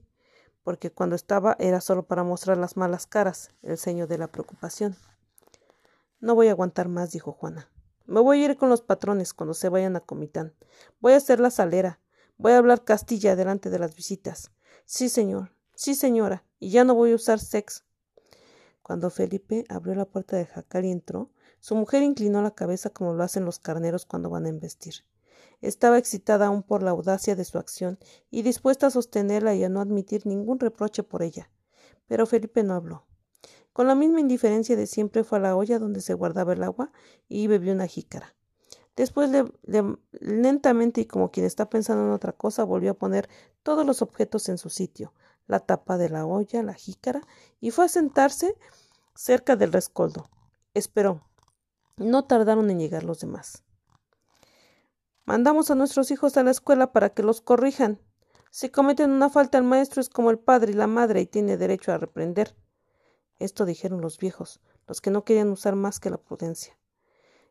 porque 0.67 0.91
cuando 0.91 1.15
estaba 1.15 1.56
era 1.59 1.79
solo 1.79 2.07
para 2.07 2.25
mostrar 2.25 2.57
las 2.57 2.75
malas 2.75 3.07
caras, 3.07 3.51
el 3.63 3.77
ceño 3.77 4.06
de 4.06 4.17
la 4.17 4.27
preocupación. 4.27 4.97
No 6.19 6.35
voy 6.35 6.49
a 6.49 6.51
aguantar 6.51 6.90
más, 6.90 7.09
dijo 7.13 7.31
Juana. 7.31 7.69
Me 8.06 8.19
voy 8.19 8.41
a 8.41 8.45
ir 8.47 8.57
con 8.57 8.67
los 8.67 8.81
patrones 8.81 9.33
cuando 9.33 9.53
se 9.53 9.69
vayan 9.69 9.95
a 9.95 10.01
Comitán. 10.01 10.53
Voy 10.99 11.13
a 11.13 11.15
hacer 11.15 11.40
la 11.40 11.51
salera. 11.51 12.01
Voy 12.38 12.51
a 12.51 12.57
hablar 12.57 12.83
Castilla 12.83 13.38
delante 13.38 13.69
de 13.69 13.79
las 13.79 13.95
visitas. 13.95 14.51
Sí, 14.83 15.07
señor. 15.07 15.53
Sí, 15.73 15.95
señora. 15.95 16.43
Y 16.59 16.69
ya 16.72 16.83
no 16.83 16.95
voy 16.95 17.13
a 17.13 17.15
usar 17.15 17.40
sex. 17.40 17.85
Cuando 18.88 19.10
Felipe 19.10 19.66
abrió 19.68 19.96
la 19.96 20.06
puerta 20.06 20.38
de 20.38 20.46
jacal 20.46 20.86
y 20.86 20.92
entró, 20.92 21.30
su 21.60 21.76
mujer 21.76 22.03
inclinó 22.03 22.42
la 22.42 22.56
cabeza 22.56 22.90
como 22.90 23.14
lo 23.14 23.22
hacen 23.22 23.44
los 23.44 23.60
carneros 23.60 24.06
cuando 24.06 24.30
van 24.30 24.46
a 24.46 24.50
embestir. 24.50 25.03
Estaba 25.60 25.98
excitada 25.98 26.46
aún 26.48 26.64
por 26.64 26.84
la 26.84 26.92
audacia 26.92 27.36
de 27.36 27.44
su 27.44 27.58
acción 27.58 28.00
y 28.32 28.44
dispuesta 28.44 28.88
a 28.88 28.90
sostenerla 28.90 29.56
y 29.56 29.66
a 29.66 29.68
no 29.68 29.82
admitir 29.82 30.26
ningún 30.26 30.58
reproche 30.62 31.03
por 31.03 31.22
ella. 31.22 31.52
Pero 32.08 32.26
Felipe 32.26 32.64
no 32.64 32.76
habló. 32.76 33.06
Con 33.74 33.88
la 33.88 33.96
misma 33.96 34.22
indiferencia 34.22 34.78
de 34.78 34.88
siempre 34.88 35.26
fue 35.26 35.40
a 35.40 35.42
la 35.42 35.58
olla 35.58 35.80
donde 35.80 36.00
se 36.00 36.14
guardaba 36.14 36.53
el 36.53 36.64
agua 36.64 36.94
y 37.28 37.48
bebió 37.48 37.74
una 37.74 37.88
jícara. 37.88 38.38
Después, 38.96 39.30
lentamente 40.12 41.02
y 41.02 41.06
como 41.08 41.30
quien 41.30 41.46
está 41.46 41.70
pensando 41.70 42.06
en 42.06 42.12
otra 42.12 42.32
cosa, 42.32 42.64
volvió 42.64 42.92
a 42.92 42.98
poner 42.98 43.28
todos 43.64 43.86
los 43.86 44.02
objetos 44.02 44.48
en 44.48 44.58
su 44.58 44.70
sitio, 44.70 45.12
la 45.47 45.60
tapa 45.60 45.97
de 45.97 46.10
la 46.10 46.26
olla, 46.26 46.62
la 46.62 46.74
jícara, 46.74 47.22
y 47.60 47.72
fue 47.72 47.85
a 47.85 47.90
sentarse 47.90 48.56
cerca 49.15 49.56
del 49.56 49.74
rescoldo. 49.74 50.30
Esperó. 50.74 51.24
No 51.97 52.26
tardaron 52.26 52.69
en 52.69 52.80
llegar 52.80 53.03
los 53.03 53.19
demás. 53.19 53.63
Mandamos 55.26 55.72
a 55.72 55.76
nuestros 55.76 56.12
hijos 56.12 56.38
a 56.38 56.44
la 56.44 56.51
escuela 56.51 56.94
para 56.94 57.10
que 57.10 57.24
los 57.24 57.42
corrijan. 57.42 57.99
Si 58.51 58.69
cometen 58.69 59.12
una 59.12 59.30
falta 59.30 59.58
el 59.58 59.63
maestro 59.63 59.99
es 59.99 60.10
como 60.10 60.30
el 60.30 60.40
padre 60.40 60.72
y 60.72 60.76
la 60.76 60.88
madre 60.88 61.22
y 61.22 61.26
tiene 61.26 61.58
derecho 61.58 61.92
a 61.92 61.97
reprender. 61.97 62.56
Esto 63.40 63.65
dijeron 63.65 64.01
los 64.01 64.17
viejos, 64.17 64.62
los 64.88 65.01
que 65.01 65.12
no 65.12 65.24
querían 65.24 65.49
usar 65.49 65.76
más 65.76 65.99
que 65.99 66.10
la 66.10 66.17
prudencia. 66.17 66.78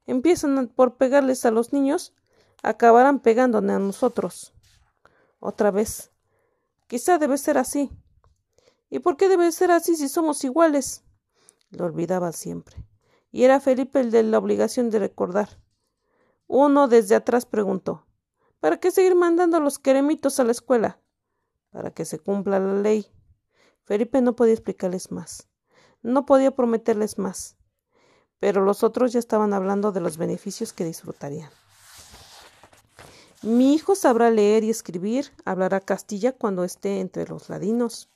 empiezan 0.07 0.69
por 0.69 0.97
pegarles 0.97 1.45
a 1.45 1.51
los 1.51 1.73
niños, 1.73 2.15
acabarán 2.63 3.21
pegándonos 3.21 3.77
a 3.77 3.79
nosotros. 3.79 4.55
Otra 5.39 5.71
vez. 5.71 6.13
Quizá 6.87 7.19
debe 7.19 7.39
ser 7.39 7.59
así. 7.59 7.91
¿Y 8.91 9.01
por 9.01 9.17
qué 9.17 9.29
debe 9.29 9.51
ser 9.51 9.71
así 9.71 9.97
si 9.97 10.09
somos 10.09 10.45
iguales? 10.45 11.05
Lo 11.71 11.85
olvidaba 11.85 12.33
siempre. 12.33 12.85
Y 13.33 13.45
era 13.45 13.61
Felipe 13.61 14.01
el 14.01 14.11
de 14.11 14.23
la 14.23 14.39
obligación 14.39 14.91
de 14.91 15.01
recordar. 15.01 15.61
Uno 16.47 16.87
desde 16.87 17.17
atrás 17.17 17.45
preguntó 17.45 18.07
¿Para 18.61 18.79
qué 18.79 18.91
seguir 18.91 19.15
mandando 19.15 19.61
los 19.61 19.79
queremitos 19.79 20.41
a 20.41 20.45
la 20.45 20.53
escuela? 20.53 21.01
Para 21.71 21.91
que 21.91 22.05
se 22.05 22.19
cumpla 22.19 22.59
la 22.59 22.75
ley. 22.75 23.07
Felipe 23.85 24.21
no 24.23 24.35
podía 24.35 24.55
explicarles 24.55 25.13
más. 25.13 25.49
No 26.03 26.25
podía 26.25 26.53
prometerles 26.53 27.19
más. 27.19 27.57
Pero 28.39 28.65
los 28.65 28.83
otros 28.83 29.13
ya 29.13 29.19
estaban 29.19 29.53
hablando 29.53 29.93
de 29.93 30.01
los 30.01 30.17
beneficios 30.19 30.73
que 30.73 30.85
disfrutarían. 30.85 31.51
Mi 33.47 33.75
hijo 33.75 33.95
sabrá 33.95 34.29
leer 34.33 34.65
y 34.65 34.71
escribir, 34.71 35.31
hablará 35.45 35.79
castilla 35.79 36.33
cuando 36.33 36.65
esté 36.65 36.99
entre 36.99 37.29
los 37.29 37.49
ladinos. 37.49 38.11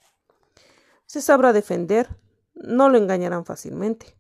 Se 1.06 1.22
sabrá 1.22 1.52
defender, 1.52 2.18
no 2.54 2.88
lo 2.88 2.98
engañarán 2.98 3.44
fácilmente. 3.44 4.18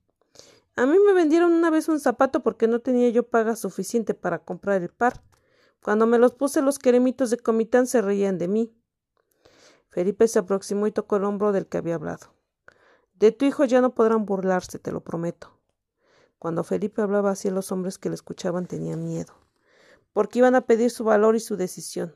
A 0.76 0.86
mí 0.86 0.96
me 1.04 1.12
vendieron 1.12 1.52
una 1.52 1.68
vez 1.68 1.88
un 1.88 1.98
zapato 1.98 2.44
porque 2.44 2.68
no 2.68 2.78
tenía 2.78 3.08
yo 3.08 3.24
paga 3.24 3.56
suficiente 3.56 4.14
para 4.14 4.44
comprar 4.44 4.82
el 4.82 4.88
par. 4.88 5.20
Cuando 5.82 6.06
me 6.06 6.16
los 6.16 6.34
puse 6.34 6.62
los 6.62 6.78
queremitos 6.78 7.30
de 7.30 7.38
Comitán 7.38 7.88
se 7.88 8.02
reían 8.02 8.38
de 8.38 8.46
mí. 8.46 8.72
Felipe 9.88 10.28
se 10.28 10.38
aproximó 10.38 10.86
y 10.86 10.92
tocó 10.92 11.16
el 11.16 11.24
hombro 11.24 11.50
del 11.50 11.66
que 11.66 11.78
había 11.78 11.96
hablado. 11.96 12.36
De 13.14 13.32
tu 13.32 13.46
hijo 13.46 13.64
ya 13.64 13.80
no 13.80 13.96
podrán 13.96 14.26
burlarse, 14.26 14.78
te 14.78 14.92
lo 14.92 15.00
prometo. 15.00 15.58
Cuando 16.38 16.62
Felipe 16.62 17.02
hablaba 17.02 17.32
así 17.32 17.50
los 17.50 17.72
hombres 17.72 17.98
que 17.98 18.10
le 18.10 18.14
escuchaban 18.14 18.66
tenían 18.66 19.02
miedo 19.02 19.49
porque 20.12 20.40
iban 20.40 20.54
a 20.54 20.62
pedir 20.62 20.90
su 20.90 21.04
valor 21.04 21.36
y 21.36 21.40
su 21.40 21.56
decisión. 21.56 22.14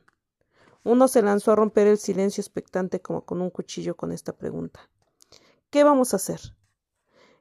Uno 0.82 1.08
se 1.08 1.22
lanzó 1.22 1.52
a 1.52 1.56
romper 1.56 1.86
el 1.86 1.98
silencio 1.98 2.40
expectante 2.40 3.00
como 3.00 3.24
con 3.24 3.40
un 3.40 3.50
cuchillo 3.50 3.96
con 3.96 4.12
esta 4.12 4.32
pregunta. 4.32 4.88
¿Qué 5.70 5.84
vamos 5.84 6.12
a 6.12 6.16
hacer? 6.16 6.40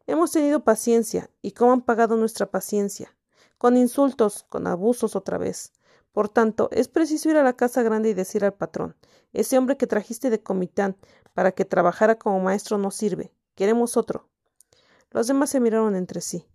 Hemos 0.07 0.31
tenido 0.31 0.63
paciencia, 0.63 1.29
y 1.41 1.51
cómo 1.51 1.73
han 1.73 1.81
pagado 1.81 2.15
nuestra 2.17 2.51
paciencia, 2.51 3.15
con 3.57 3.77
insultos, 3.77 4.43
con 4.49 4.67
abusos 4.67 5.15
otra 5.15 5.37
vez. 5.37 5.71
Por 6.11 6.29
tanto, 6.29 6.69
es 6.71 6.87
preciso 6.87 7.29
ir 7.29 7.37
a 7.37 7.43
la 7.43 7.53
casa 7.53 7.83
grande 7.83 8.09
y 8.09 8.13
decir 8.13 8.45
al 8.45 8.53
patrón 8.53 8.95
ese 9.33 9.57
hombre 9.57 9.77
que 9.77 9.87
trajiste 9.87 10.29
de 10.29 10.41
comitán 10.41 10.95
para 11.33 11.51
que 11.51 11.65
trabajara 11.65 12.19
como 12.19 12.39
maestro 12.39 12.77
no 12.77 12.91
sirve. 12.91 13.33
Queremos 13.55 13.97
otro. 13.97 14.29
Los 15.09 15.27
demás 15.27 15.49
se 15.49 15.59
miraron 15.59 15.95
entre 15.95 16.21
sí, 16.21 16.47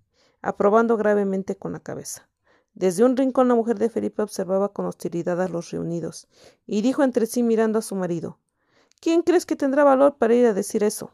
aprobando 0.43 0.97
gravemente 0.97 1.57
con 1.57 1.73
la 1.73 1.81
cabeza. 1.81 2.29
Desde 2.75 3.05
un 3.05 3.17
rincón 3.17 3.49
la 3.49 3.55
mujer 3.55 3.79
de 3.79 3.91
Felipe 3.91 4.23
observaba 4.23 4.73
con 4.73 4.87
hostilidad 4.87 5.41
a 5.41 5.49
los 5.49 5.71
reunidos, 5.71 6.29
y 6.67 6.83
dijo 6.83 7.03
entre 7.03 7.27
sí 7.27 7.43
mirando 7.43 7.79
a 7.79 7.83
su 7.83 7.95
marido 7.95 8.39
¿Quién 9.01 9.23
crees 9.23 9.47
que 9.47 9.57
tendrá 9.57 9.85
valor 9.85 10.17
para 10.17 10.35
ir 10.35 10.47
a 10.47 10.55
decir 10.55 10.83
eso? 10.83 11.13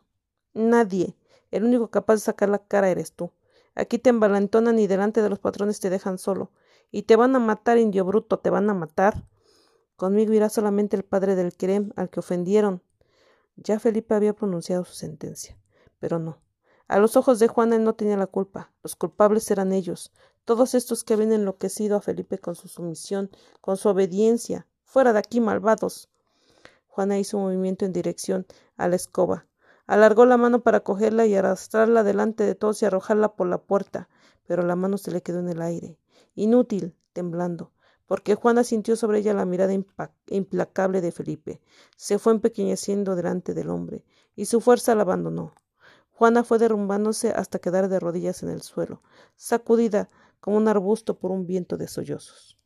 Nadie. 0.55 1.17
El 1.51 1.65
único 1.65 1.89
capaz 1.89 2.15
de 2.15 2.21
sacar 2.21 2.49
la 2.49 2.59
cara 2.59 2.89
eres 2.89 3.13
tú. 3.13 3.31
Aquí 3.75 3.99
te 3.99 4.11
envalentonan 4.11 4.79
y 4.79 4.87
delante 4.87 5.21
de 5.21 5.29
los 5.29 5.39
patrones 5.39 5.81
te 5.81 5.91
dejan 5.91 6.19
solo. 6.19 6.51
Y 6.91 7.03
te 7.03 7.17
van 7.17 7.37
a 7.37 7.41
matar, 7.41 7.77
indio 7.77 8.05
bruto, 8.05 8.39
te 8.39 8.51
van 8.51 8.71
a 8.71 8.75
matar. 8.75 9.27
Conmigo 9.97 10.33
irá 10.33 10.49
solamente 10.49 10.97
el 10.97 11.05
padre 11.05 11.35
del 11.35 11.55
Querem, 11.55 11.93
al 11.97 12.09
que 12.09 12.21
ofendieron. 12.21 12.83
Ya 13.57 13.79
Felipe 13.79 14.15
había 14.15 14.33
pronunciado 14.33 14.85
su 14.85 14.95
sentencia, 14.95 15.59
pero 15.99 16.19
no. 16.19 16.39
A 16.89 16.99
los 16.99 17.17
ojos 17.17 17.39
de 17.39 17.49
Juana 17.49 17.77
él 17.77 17.85
no 17.85 17.95
tenía 17.95 18.17
la 18.17 18.27
culpa. 18.27 18.73
Los 18.83 18.97
culpables 18.97 19.51
eran 19.51 19.73
ellos, 19.73 20.13
todos 20.45 20.75
estos 20.75 21.05
que 21.05 21.15
habían 21.15 21.33
enloquecido 21.33 21.97
a 21.97 22.01
Felipe 22.01 22.39
con 22.39 22.55
su 22.55 22.69
sumisión, 22.69 23.31
con 23.61 23.77
su 23.77 23.89
obediencia. 23.89 24.67
Fuera 24.85 25.13
de 25.13 25.19
aquí, 25.19 25.41
malvados. 25.41 26.09
Juana 26.87 27.19
hizo 27.19 27.39
un 27.39 27.45
movimiento 27.45 27.85
en 27.85 27.93
dirección 27.93 28.47
a 28.77 28.89
la 28.89 28.97
escoba. 28.97 29.47
Alargó 29.87 30.27
la 30.27 30.37
mano 30.37 30.63
para 30.63 30.81
cogerla 30.81 31.27
y 31.27 31.35
arrastrarla 31.35 32.05
delante 32.05 32.45
de 32.45 32.55
todos 32.55 32.81
y 32.83 32.87
arrojarla 32.87 33.35
por 33.35 33.49
la 33.49 33.59
puerta, 33.59 34.09
pero 34.47 34.63
la 34.63 34.77
mano 34.77 34.97
se 34.97 35.11
le 35.11 35.23
quedó 35.23 35.41
en 35.41 35.49
el 35.49 35.61
aire, 35.61 35.99
inútil, 36.35 36.97
temblando, 37.13 37.73
porque 38.07 38.35
Juana 38.35 38.65
sintió 38.65 38.97
sobre 38.97 39.19
ella 39.19 39.35
la 39.35 39.45
mirada 39.45 39.75
implacable 40.29 41.01
de 41.01 41.13
Felipe. 41.13 41.61
Se 41.97 42.19
fue 42.19 42.33
empequeñeciendo 42.33 43.17
delante 43.17 43.55
del 43.55 43.71
hombre, 43.71 44.05
y 44.37 44.47
su 44.47 44.61
fuerza 44.61 44.95
la 44.95 45.03
abandonó. 45.03 45.55
Juana 46.13 46.45
fue 46.45 46.59
derrumbándose 46.59 47.31
hasta 47.31 47.59
quedar 47.59 47.89
de 47.89 47.99
rodillas 47.99 48.43
en 48.43 48.51
el 48.51 48.63
suelo, 48.63 49.03
sacudida 49.35 50.09
como 50.45 50.59
un 50.59 50.69
arbusto 50.69 51.19
por 51.19 51.31
un 51.31 51.47
viento 51.47 51.79
de 51.79 51.89
sollozos. 51.89 52.59